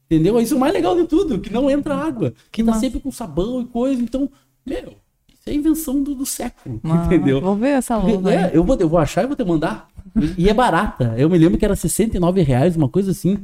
Entendeu? 0.10 0.40
Isso 0.40 0.54
é 0.54 0.58
o 0.58 0.60
mais 0.60 0.74
legal 0.74 0.96
de 0.96 1.04
tudo, 1.06 1.40
que 1.40 1.52
não 1.52 1.70
entra 1.70 1.96
água. 1.96 2.34
Que 2.52 2.64
tá 2.64 2.74
sempre 2.74 3.00
com 3.00 3.12
sabão 3.12 3.62
e 3.62 3.66
coisa. 3.66 4.02
Então, 4.02 4.30
meu, 4.66 4.94
isso 5.34 5.50
é 5.50 5.54
invenção 5.54 6.02
do, 6.02 6.16
do 6.16 6.26
século. 6.26 6.80
Ah, 6.86 7.04
entendeu? 7.06 7.42
Vou 7.42 7.56
ver 7.56 7.72
essa 7.72 7.98
luva. 7.98 8.34
É, 8.34 8.52
eu 8.54 8.64
vou, 8.64 8.78
eu 8.78 8.88
vou 8.88 9.00
achar 9.00 9.24
e 9.24 9.28
vou 9.28 9.36
te 9.36 9.44
mandar. 9.44 9.90
E 10.38 10.50
é 10.50 10.54
barata. 10.54 11.14
Eu 11.18 11.30
me 11.30 11.38
lembro 11.38 11.58
que 11.58 11.66
era 11.66 11.76
69 11.76 12.42
reais, 12.42 12.78
uma 12.78 12.88
coisa 12.88 13.12
assim. 13.12 13.38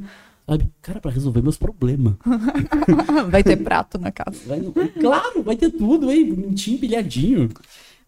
Sabe? 0.46 0.70
Cara, 0.82 1.00
para 1.00 1.10
resolver 1.10 1.42
meus 1.42 1.56
problemas. 1.56 2.14
vai 3.30 3.42
ter 3.42 3.56
prato 3.56 3.98
na 3.98 4.12
casa. 4.12 4.38
Vai, 4.46 4.60
claro, 5.00 5.42
vai 5.42 5.56
ter 5.56 5.70
tudo, 5.70 6.10
hein? 6.10 6.34
Bonitinho, 6.34 6.78
pilhadinho. 6.78 7.48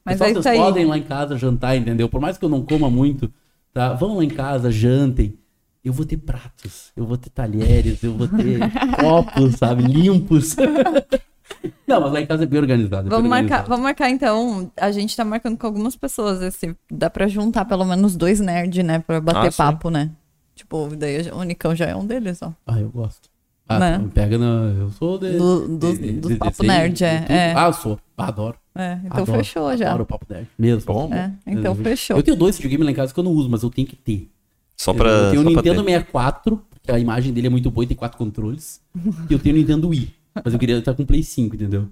Mas 0.05 0.19
Pessoal, 0.19 0.43
vocês 0.43 0.59
podem 0.59 0.85
ir 0.85 0.87
lá 0.87 0.99
em 0.99 1.03
casa 1.03 1.37
jantar, 1.37 1.77
entendeu? 1.77 2.09
Por 2.09 2.21
mais 2.21 2.39
que 2.39 2.45
eu 2.45 2.49
não 2.49 2.63
coma 2.63 2.91
muito, 2.91 3.33
tá? 3.73 3.95
Vão 3.95 4.17
lá 4.17 4.25
em 4.25 4.29
casa, 4.29 4.71
jantem. 4.71 5.37
Eu 5.83 5.93
vou 5.93 6.05
ter 6.05 6.17
pratos, 6.17 6.91
eu 6.97 7.07
vou 7.07 7.17
ter 7.17 7.31
talheres, 7.31 8.03
eu 8.03 8.13
vou 8.13 8.27
ter 8.27 8.59
copos, 9.01 9.55
sabe? 9.55 9.85
Limpos. 9.85 10.57
Não, 11.87 12.01
mas 12.01 12.13
lá 12.13 12.21
em 12.21 12.27
casa 12.27 12.43
é 12.43 12.47
bem 12.47 12.59
organizado. 12.59 13.07
É 13.07 13.11
vamos, 13.11 13.23
bem 13.23 13.31
marcar, 13.31 13.45
organizado. 13.45 13.69
vamos 13.69 13.85
marcar 13.85 14.11
então. 14.11 14.71
A 14.77 14.91
gente 14.91 15.17
tá 15.17 15.25
marcando 15.25 15.57
com 15.57 15.67
algumas 15.67 15.95
pessoas. 15.95 16.43
Esse, 16.43 16.77
dá 16.91 17.09
pra 17.09 17.29
juntar 17.29 17.65
pelo 17.65 17.85
menos 17.85 18.17
dois 18.17 18.41
nerds, 18.41 18.85
né? 18.85 18.99
Pra 18.99 19.21
bater 19.21 19.49
ah, 19.49 19.53
papo, 19.53 19.89
né? 19.89 20.11
Tipo, 20.57 20.89
daí 20.97 21.31
o 21.31 21.37
Unicão 21.37 21.77
já 21.77 21.85
é 21.85 21.95
um 21.95 22.07
deles, 22.07 22.41
ó. 22.43 22.53
Ah, 22.67 22.81
eu 22.81 22.89
gosto. 22.89 23.29
Ah, 23.69 23.79
né? 23.79 24.11
pega 24.15 24.39
na. 24.39 24.73
Eu 24.79 24.91
sou 24.91 25.19
de. 25.19 25.37
Do, 25.37 25.69
do, 25.77 25.99
de, 25.99 26.13
do 26.13 26.29
de, 26.29 26.37
Papo 26.37 26.65
Nerd, 26.65 27.05
é, 27.05 27.27
é. 27.29 27.55
Ah, 27.55 27.67
eu 27.67 27.73
sou. 27.73 27.99
Adoro. 28.17 28.57
É, 28.75 28.99
então 29.05 29.23
adoro, 29.23 29.39
fechou 29.39 29.77
já. 29.77 29.89
Adoro 29.89 30.05
o 30.05 30.07
Papo 30.07 30.25
Nerd. 30.31 30.49
Mesmo. 30.59 30.87
Bom. 30.87 31.13
É, 31.13 31.33
então 31.47 31.73
eu, 31.73 31.85
fechou. 31.85 32.17
Eu 32.17 32.23
tenho 32.23 32.37
dois 32.37 32.57
videogames 32.57 32.87
lá 32.87 32.93
em 32.93 32.95
casa 32.95 33.13
que 33.13 33.21
eu 33.21 33.25
não 33.25 33.33
uso, 33.33 33.51
mas 33.51 33.63
eu 33.63 33.71
tenho 33.71 33.87
que 33.87 33.97
ter. 33.97 34.31
Só 34.77 34.95
pra. 34.95 35.11
Eu 35.11 35.31
tenho 35.31 35.43
o 35.43 35.45
Nintendo 35.45 35.85
64, 35.85 36.63
que 36.83 36.91
a 36.91 36.99
imagem 36.99 37.35
dele 37.35 37.49
é 37.49 37.51
muito 37.51 37.71
boa 37.71 37.85
e 37.85 37.87
tem 37.89 37.97
quatro 37.97 38.17
controles. 38.17 38.81
e 39.29 39.33
eu 39.33 39.39
tenho 39.39 39.55
o 39.55 39.59
Nintendo 39.59 39.89
Wii. 39.89 40.15
Mas 40.43 40.55
eu 40.55 40.59
queria 40.59 40.79
estar 40.79 40.95
com 40.95 41.03
o 41.03 41.07
Play 41.07 41.23
5, 41.23 41.55
entendeu? 41.55 41.89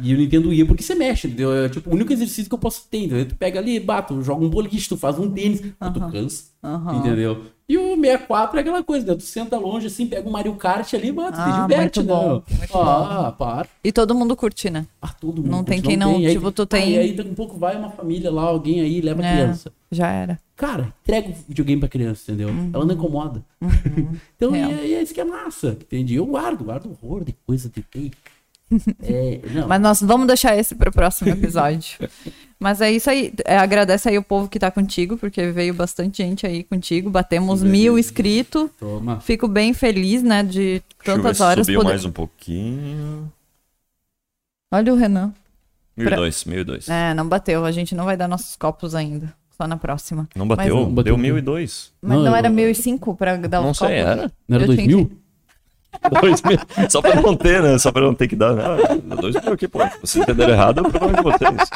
E 0.00 0.12
eu 0.12 0.16
não 0.16 0.24
entendo 0.24 0.46
o 0.46 0.48
Wii 0.48 0.64
porque 0.64 0.82
você 0.82 0.94
mexe, 0.94 1.26
entendeu? 1.26 1.52
É 1.52 1.68
tipo 1.68 1.90
o 1.90 1.92
único 1.92 2.10
exercício 2.10 2.48
que 2.48 2.54
eu 2.54 2.58
posso 2.58 2.86
ter, 2.90 3.04
entendeu? 3.04 3.26
Tu 3.26 3.36
pega 3.36 3.58
ali, 3.58 3.78
bato, 3.78 4.22
joga 4.22 4.42
um 4.42 4.48
boliche, 4.48 4.88
tu 4.88 4.96
faz 4.96 5.18
um 5.18 5.30
tênis, 5.30 5.60
uhum. 5.60 5.92
tu 5.92 6.00
cansa, 6.10 6.44
uhum. 6.62 6.98
entendeu? 6.98 7.44
E 7.68 7.76
o 7.76 7.94
64 7.94 8.56
é 8.56 8.60
aquela 8.62 8.82
coisa, 8.82 9.06
né? 9.06 9.14
Tu 9.14 9.24
senta 9.24 9.58
longe 9.58 9.88
assim, 9.88 10.06
pega 10.06 10.26
o 10.26 10.32
Mario 10.32 10.54
Kart 10.54 10.94
ali, 10.94 11.12
bota, 11.12 11.36
ah, 11.36 11.52
te 11.52 11.60
diverte, 11.60 11.98
muito 11.98 12.08
bom, 12.08 12.34
né? 12.36 12.56
Muito 12.56 12.78
ah, 12.78 13.34
para. 13.38 13.68
E 13.84 13.92
todo 13.92 14.14
mundo 14.14 14.34
curte, 14.34 14.70
né? 14.70 14.86
Ah, 15.02 15.12
todo 15.12 15.42
mundo 15.42 15.50
Não 15.50 15.62
tem 15.62 15.82
quem 15.82 15.98
não, 15.98 16.14
tem. 16.14 16.30
tipo, 16.30 16.46
aí, 16.46 16.52
tu 16.52 16.64
tem... 16.64 16.82
Aí, 16.84 16.98
aí 16.98 17.12
daqui 17.12 17.28
um 17.28 17.34
pouco 17.34 17.58
vai 17.58 17.76
uma 17.76 17.90
família 17.90 18.30
lá, 18.30 18.44
alguém 18.44 18.80
aí 18.80 19.02
leva 19.02 19.22
é, 19.22 19.32
criança. 19.34 19.70
Já 19.92 20.10
era. 20.10 20.40
Cara, 20.56 20.94
entrega 21.02 21.28
o 21.28 21.34
videogame 21.46 21.80
pra 21.80 21.90
criança, 21.90 22.22
entendeu? 22.32 22.48
Uhum. 22.48 22.70
Ela 22.72 22.86
não 22.86 22.94
incomoda. 22.94 23.44
Uhum. 23.60 24.16
então, 24.34 24.56
e, 24.56 24.86
e 24.86 24.94
é 24.94 25.02
isso 25.02 25.12
que 25.12 25.20
é 25.20 25.24
massa, 25.24 25.76
entende? 25.78 26.14
Eu 26.14 26.24
guardo, 26.24 26.64
guardo 26.64 26.96
horror 27.02 27.22
de 27.22 27.36
coisa 27.46 27.68
de 27.68 27.82
ter. 27.82 28.12
É, 29.02 29.40
Mas 29.66 29.80
nós 29.80 30.00
vamos 30.00 30.26
deixar 30.26 30.56
esse 30.56 30.74
para 30.74 30.90
o 30.90 30.92
próximo 30.92 31.30
episódio. 31.30 31.98
Mas 32.60 32.80
é 32.80 32.90
isso 32.90 33.08
aí. 33.08 33.32
É, 33.44 33.56
agradece 33.56 34.08
aí 34.08 34.18
o 34.18 34.22
povo 34.22 34.48
que 34.48 34.58
tá 34.58 34.70
contigo, 34.70 35.16
porque 35.16 35.46
veio 35.52 35.72
bastante 35.72 36.22
gente 36.22 36.44
aí 36.44 36.64
contigo. 36.64 37.08
Batemos 37.08 37.62
mil 37.62 37.96
inscritos. 37.98 38.68
Toma. 38.78 39.20
Fico 39.20 39.46
bem 39.46 39.72
feliz, 39.72 40.22
né? 40.22 40.42
De 40.42 40.82
tantas 41.04 41.40
horas. 41.40 41.66
Subiu 41.66 41.80
poder... 41.80 41.90
mais 41.90 42.04
um 42.04 42.10
pouquinho. 42.10 43.32
Olha 44.72 44.92
o 44.92 44.96
Renan. 44.96 45.32
1002, 45.96 46.42
pra... 46.42 46.52
1002. 46.52 46.88
É, 46.88 47.14
não 47.14 47.28
bateu. 47.28 47.64
A 47.64 47.70
gente 47.70 47.94
não 47.94 48.04
vai 48.04 48.16
dar 48.16 48.26
nossos 48.26 48.56
copos 48.56 48.94
ainda. 48.94 49.32
Só 49.56 49.66
na 49.66 49.76
próxima. 49.76 50.28
Não 50.34 50.46
bateu? 50.46 50.90
Mas, 50.90 51.04
Deu 51.04 51.16
1002. 51.16 51.92
Mas 52.02 52.18
não, 52.18 52.24
não 52.24 52.36
era 52.36 52.50
1005 52.50 53.14
para 53.16 53.36
dar 53.36 53.60
não 53.60 53.70
os 53.70 53.78
copos? 53.78 53.94
Não 53.94 54.02
sei, 54.02 54.12
era. 54.12 54.32
Não 54.48 54.56
era 54.56 54.66
2000? 54.66 54.96
Dois 54.96 55.08
mil. 55.08 55.18
Só 56.88 57.00
pra 57.00 57.20
não 57.20 57.36
ter, 57.36 57.62
né? 57.62 57.78
Só 57.78 57.90
pra 57.90 58.02
não 58.02 58.14
ter 58.14 58.28
que 58.28 58.36
dar. 58.36 58.54
Ah, 58.58 59.14
dois 59.20 59.34
mil 59.42 59.52
aqui, 59.52 59.66
pô. 59.66 59.80
Se 59.80 60.00
vocês 60.00 60.22
entenderam 60.22 60.52
errado, 60.52 60.78
é 60.78 60.82
o 60.82 60.90
problema 60.90 61.16
de 61.16 61.22
vocês. 61.22 61.70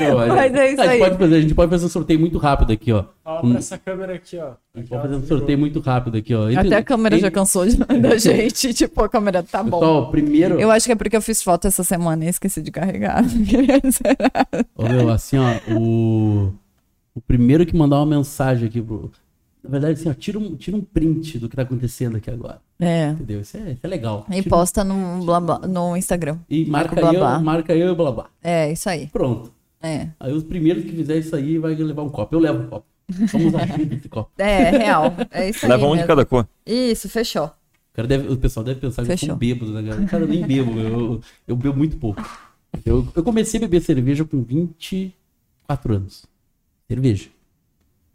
Não, 0.00 0.28
Mas 0.28 0.54
é 0.54 0.72
isso 0.72 0.82
a, 0.82 0.86
gente 0.86 0.98
pode 0.98 1.18
fazer, 1.18 1.34
a 1.34 1.40
gente 1.40 1.54
pode 1.54 1.70
fazer 1.70 1.86
um 1.86 1.88
sorteio 1.88 2.20
muito 2.20 2.38
rápido 2.38 2.72
aqui, 2.72 2.92
ó. 2.92 3.04
Ó, 3.24 3.46
um... 3.46 3.56
essa 3.56 3.78
câmera 3.78 4.14
aqui, 4.14 4.38
ó. 4.38 4.52
A 4.74 4.78
gente 4.78 4.88
pode 4.88 5.02
fazer 5.02 5.14
um 5.16 5.26
sorteio 5.26 5.58
muito 5.58 5.80
rápido 5.80 6.18
aqui, 6.18 6.34
ó. 6.34 6.48
Entre... 6.50 6.66
Até 6.66 6.76
a 6.76 6.82
câmera 6.84 7.16
Entre... 7.16 7.26
já 7.26 7.30
cansou 7.30 7.66
de... 7.66 7.76
da 8.00 8.16
gente. 8.16 8.74
Tipo, 8.74 9.04
a 9.04 9.08
câmera 9.08 9.42
tá 9.42 9.62
bom. 9.62 9.80
Pessoal, 9.80 10.10
primeiro. 10.10 10.60
Eu 10.60 10.70
acho 10.70 10.86
que 10.86 10.92
é 10.92 10.96
porque 10.96 11.16
eu 11.16 11.22
fiz 11.22 11.42
foto 11.42 11.66
essa 11.66 11.82
semana 11.82 12.24
e 12.24 12.28
esqueci 12.28 12.62
de 12.62 12.70
carregar. 12.70 13.24
Ô, 14.76 14.88
meu, 14.88 15.08
assim, 15.10 15.36
ó, 15.38 15.74
o. 15.74 16.52
O 17.14 17.20
primeiro 17.20 17.66
que 17.66 17.76
mandar 17.76 17.96
uma 17.96 18.06
mensagem 18.06 18.68
aqui 18.68 18.80
pro. 18.80 19.10
Na 19.62 19.70
verdade, 19.70 20.00
assim, 20.00 20.08
ó, 20.08 20.14
tira 20.14 20.38
um, 20.38 20.56
tira 20.56 20.76
um 20.76 20.80
print 20.80 21.38
do 21.38 21.48
que 21.48 21.56
tá 21.56 21.62
acontecendo 21.62 22.16
aqui 22.16 22.30
agora. 22.30 22.60
É. 22.78 23.10
Entendeu? 23.10 23.40
Isso 23.40 23.56
é, 23.56 23.72
isso 23.72 23.80
é 23.82 23.88
legal. 23.88 24.24
E 24.28 24.34
tira 24.36 24.48
posta 24.48 24.84
no, 24.84 25.24
blá, 25.24 25.40
blá, 25.40 25.58
no 25.60 25.96
Instagram. 25.96 26.38
E 26.48 26.64
marca, 26.64 26.94
blá, 26.94 27.12
eu, 27.12 27.20
blá. 27.20 27.38
marca 27.40 27.74
eu 27.74 27.92
e 27.92 27.94
blá 27.94 28.12
blá. 28.12 28.26
É, 28.42 28.72
isso 28.72 28.88
aí. 28.88 29.08
Pronto. 29.08 29.52
É. 29.82 30.08
Aí 30.18 30.32
os 30.32 30.42
primeiros 30.42 30.84
que 30.84 30.92
fizer 30.92 31.18
isso 31.18 31.34
aí 31.34 31.58
vai 31.58 31.74
levar 31.74 32.02
um 32.02 32.08
copo. 32.08 32.34
Eu 32.34 32.40
levo 32.40 32.64
um 32.64 32.66
copo. 32.66 32.86
Vamos 33.08 33.54
usar 33.54 33.80
esse 33.80 34.08
copo. 34.08 34.30
É, 34.38 34.70
real. 34.70 35.14
É 35.30 35.48
isso 35.48 35.64
aí. 35.64 35.70
Leva 35.70 35.86
um 35.86 35.96
de 35.96 36.06
cada 36.06 36.24
cor. 36.24 36.46
Isso, 36.66 37.08
fechou. 37.08 37.46
O, 37.46 37.94
cara 37.94 38.06
deve, 38.06 38.32
o 38.32 38.36
pessoal 38.36 38.64
deve 38.64 38.80
pensar 38.80 39.04
que 39.04 39.12
eu 39.12 39.18
sou 39.18 39.32
um 39.32 39.36
bêbado, 39.36 39.72
né, 39.72 39.88
cara? 39.88 40.06
Cara, 40.06 40.24
eu 40.24 40.28
nem 40.28 40.46
bebo. 40.46 40.78
Eu, 40.78 41.20
eu 41.46 41.56
bebo 41.56 41.76
muito 41.76 41.96
pouco. 41.96 42.22
Eu, 42.84 43.08
eu 43.14 43.24
comecei 43.24 43.58
a 43.58 43.62
beber 43.62 43.80
cerveja 43.80 44.24
com 44.24 44.42
24 44.42 45.94
anos. 45.94 46.26
Cerveja. 46.86 47.28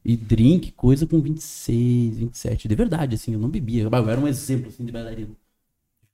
E 0.06 0.18
drink, 0.18 0.72
coisa 0.74 1.08
com 1.08 1.22
26, 1.22 2.18
27. 2.18 2.68
De 2.68 2.76
verdade, 2.76 3.16
assim, 3.16 3.34
eu 3.34 3.40
não 3.40 3.50
bebia. 3.50 3.84
Eu 3.84 4.10
era 4.10 4.20
um 4.20 4.28
exemplo, 4.28 4.68
assim, 4.68 4.84
de 4.84 4.92
bailarino. 4.92 5.36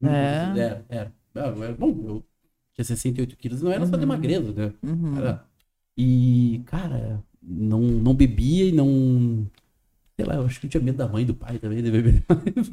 É. 0.03 0.08
Era, 0.08 0.85
era. 0.88 1.14
era. 1.35 1.74
Bom, 1.74 1.95
eu 2.06 2.24
tinha 2.76 2.85
68 2.85 3.35
quilos, 3.35 3.61
não 3.61 3.72
era 3.72 3.84
uhum. 3.84 3.90
só 3.90 3.98
de 3.98 4.03
uhum. 4.03 4.08
magreza, 4.08 4.53
né? 4.53 4.74
Uhum. 4.84 5.18
Era. 5.18 5.43
E, 5.98 6.61
cara, 6.66 7.19
não, 7.42 7.82
não 7.82 8.14
bebia 8.14 8.66
e 8.66 8.72
não. 8.72 9.48
Sei 10.16 10.26
lá, 10.26 10.35
eu 10.35 10.45
acho 10.45 10.59
que 10.59 10.68
eu 10.68 10.69
tinha 10.69 10.84
medo 10.84 10.98
da 10.98 11.08
mãe 11.08 11.24
e 11.24 11.26
do 11.26 11.34
pai 11.34 11.58
também 11.58 11.82
de 11.82 11.90
beber. 11.90 12.24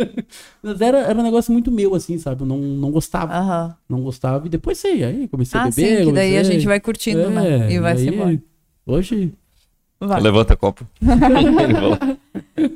Mas 0.63 0.81
era, 0.81 0.99
era 0.99 1.19
um 1.19 1.23
negócio 1.23 1.53
muito 1.53 1.73
meu, 1.73 1.95
assim, 1.95 2.19
sabe? 2.19 2.43
Eu 2.43 2.47
não, 2.47 2.59
não 2.59 2.91
gostava. 2.91 3.41
Uhum. 3.41 3.75
Não 3.89 4.03
gostava. 4.03 4.47
E 4.47 4.51
depois 4.51 4.79
sei, 4.79 5.03
aí 5.03 5.29
comecei 5.29 5.59
ah, 5.59 5.65
a 5.65 5.71
beber. 5.71 5.83
Sim, 5.83 5.97
que 5.97 6.05
comecei... 6.05 6.13
daí 6.13 6.37
a 6.37 6.43
gente 6.43 6.67
vai 6.67 6.79
curtindo, 6.79 7.21
é, 7.21 7.31
né? 7.31 7.73
E 7.73 7.81
vai 7.81 7.97
se 7.97 8.09
embora. 8.09 8.43
Hoje 8.85 9.33
Vai. 9.99 10.21
Levanta 10.21 10.55
copo. 10.57 10.87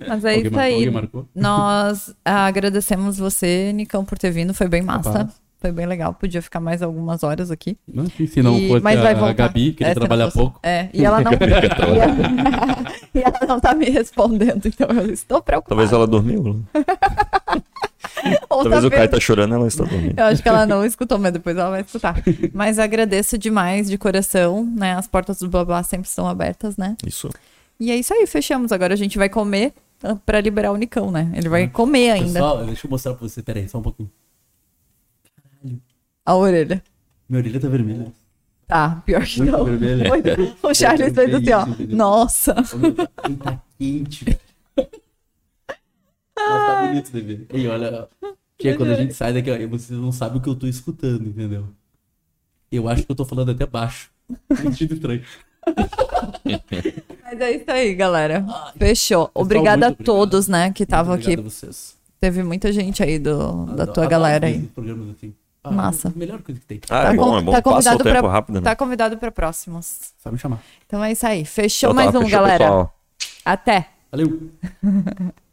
Mas 0.09 0.25
é 0.25 0.39
isso 0.39 0.59
aí. 0.59 0.91
Nós 1.35 2.15
agradecemos 2.25 3.19
você, 3.19 3.73
Nicão, 3.73 4.05
por 4.05 4.19
ter 4.19 4.31
vindo. 4.31 4.55
Foi 4.55 4.69
bem 4.69 4.83
massa. 4.83 5.13
Capaz. 5.13 5.41
Foi 5.61 5.71
bem 5.71 5.85
legal. 5.85 6.15
Podia 6.15 6.41
ficar 6.41 6.59
mais 6.59 6.83
algumas 6.83 7.23
horas 7.23 7.51
aqui. 7.51 7.77
Não, 7.87 8.07
se 8.07 8.43
não 8.43 8.57
e... 8.57 8.69
fosse 8.69 8.83
Mas 8.83 8.99
vai 8.99 9.13
a, 9.13 9.27
a 9.27 9.33
Gabi, 9.35 9.73
queria 9.75 9.91
é, 9.91 9.95
trabalhar 9.95 10.31
pouco. 10.31 10.59
É, 10.63 10.89
e 10.95 11.05
ela 11.05 11.21
não... 11.21 11.33
e, 13.15 13.19
ela... 13.19 13.47
não 13.47 13.61
tá 13.61 13.75
me 13.75 13.91
respondendo, 13.91 14.67
então 14.67 14.89
eu 14.89 15.13
estou 15.13 15.43
preocupada. 15.43 15.77
Talvez 15.77 15.93
ela 15.93 16.07
dormiu. 16.07 16.65
Talvez 18.49 18.83
tá 18.83 18.87
o 18.87 18.91
Caio 18.91 19.09
tá 19.09 19.21
chorando, 19.21 19.55
ela 19.55 19.67
está 19.67 19.85
dormindo. 19.85 20.19
Eu 20.19 20.25
acho 20.25 20.43
que 20.43 20.49
ela 20.49 20.67
não 20.67 20.85
escutou, 20.85 21.19
mas 21.19 21.33
depois 21.33 21.57
ela 21.57 21.71
vai 21.71 21.81
escutar. 21.83 22.23
Mas 22.53 22.79
agradeço 22.79 23.39
demais, 23.39 23.89
de 23.89 23.97
coração, 23.99 24.65
né? 24.65 24.95
As 24.95 25.07
portas 25.07 25.39
do 25.39 25.49
Babá 25.49 25.83
sempre 25.83 26.09
estão 26.09 26.29
abertas, 26.29 26.77
né? 26.77 26.97
Isso. 27.07 27.31
E 27.79 27.91
é 27.91 27.97
isso 27.97 28.13
aí, 28.13 28.27
fechamos. 28.27 28.73
Agora 28.73 28.95
a 28.95 28.97
gente 28.97 29.17
vai 29.17 29.29
comer 29.29 29.73
pra 30.25 30.41
liberar 30.41 30.73
o 30.73 30.77
Nicão, 30.77 31.11
né? 31.11 31.31
Ele 31.35 31.49
vai 31.49 31.69
comer 31.69 32.11
ainda. 32.11 32.33
Pessoal, 32.33 32.65
deixa 32.65 32.87
eu 32.87 32.91
mostrar 32.91 33.15
pra 33.15 33.29
você, 33.29 33.43
peraí, 33.43 33.69
só 33.69 33.79
um 33.79 33.83
pouquinho. 33.83 34.11
Caralho. 35.35 35.81
A 36.25 36.37
orelha. 36.37 36.83
Minha 37.29 37.41
orelha 37.41 37.61
tá 37.61 37.69
vermelha. 37.69 38.13
Tá, 38.67 39.03
pior 39.05 39.25
que 39.25 39.43
Muito 39.43 39.53
não. 39.53 39.65
Vermelha. 39.65 40.11
O 40.63 40.75
Charles 40.75 41.13
fez 41.13 41.35
assim, 41.35 41.53
ó. 41.53 41.67
Nossa. 41.89 42.55
Tá 42.55 43.61
quente, 43.79 44.25
velho. 44.25 44.50
Mas 46.49 46.67
tá 46.67 46.87
bonito, 46.87 47.13
bebê. 47.13 47.47
E 47.53 47.69
olha, 47.69 48.09
que 48.59 48.75
quando 48.75 48.93
a 48.93 48.97
gente 48.97 49.15
sai 49.15 49.33
daqui, 49.33 49.51
ó, 49.51 49.69
vocês 49.69 49.99
não 49.99 50.13
sabem 50.13 50.39
o 50.39 50.41
que 50.41 50.49
eu 50.49 50.55
tô 50.55 50.67
escutando, 50.67 51.29
entendeu? 51.29 51.69
Eu 52.71 52.89
acho 52.89 53.05
que 53.05 53.11
eu 53.11 53.17
tô 53.17 53.25
falando 53.25 53.51
até 53.51 53.67
baixo. 53.67 54.11
Sentido 54.57 54.95
estranho. 54.95 55.23
Mas 57.25 57.41
é 57.41 57.51
isso 57.53 57.71
aí, 57.71 57.95
galera. 57.95 58.45
Fechou. 58.77 59.31
Obrigada 59.35 59.89
a 59.89 59.95
todos, 59.95 60.47
né, 60.47 60.73
que 60.73 60.85
estavam 60.85 61.15
aqui. 61.15 61.35
A 61.35 61.43
vocês. 61.43 61.97
Teve 62.21 62.43
muita 62.43 62.71
gente 62.71 63.03
aí 63.03 63.19
do, 63.19 63.65
da 63.67 63.87
tua 63.87 64.07
galera 64.07 64.47
aí. 64.47 64.71
Assim. 65.17 65.35
Ah, 65.65 65.71
Massa. 65.71 66.13
Melhor 66.15 66.43
coisa 66.43 66.61
que 66.61 66.67
tem. 66.67 66.81
Ah, 66.89 67.05
tá 67.05 67.13
é 67.13 67.17
bom, 67.17 67.39
é 67.39 67.43
bom. 67.43 67.53
Tá 67.53 67.63
convidado 67.63 68.03
pra, 68.03 68.21
rápido, 68.21 68.55
né? 68.57 68.61
Tá 68.63 68.77
convidado 68.77 69.17
para 69.19 69.31
próximos. 69.31 70.13
Só 70.19 70.31
me 70.31 70.39
chamar. 70.39 70.61
Então 70.87 71.03
é 71.03 71.13
isso 71.13 71.27
aí. 71.27 71.45
Fechou 71.45 71.91
então, 71.91 72.05
tá, 72.05 72.13
mais 72.13 72.15
um, 72.15 72.25
fechou, 72.25 72.41
galera. 72.41 72.65
Pessoal. 72.65 72.95
Até. 73.45 73.89
Valeu. 74.11 74.51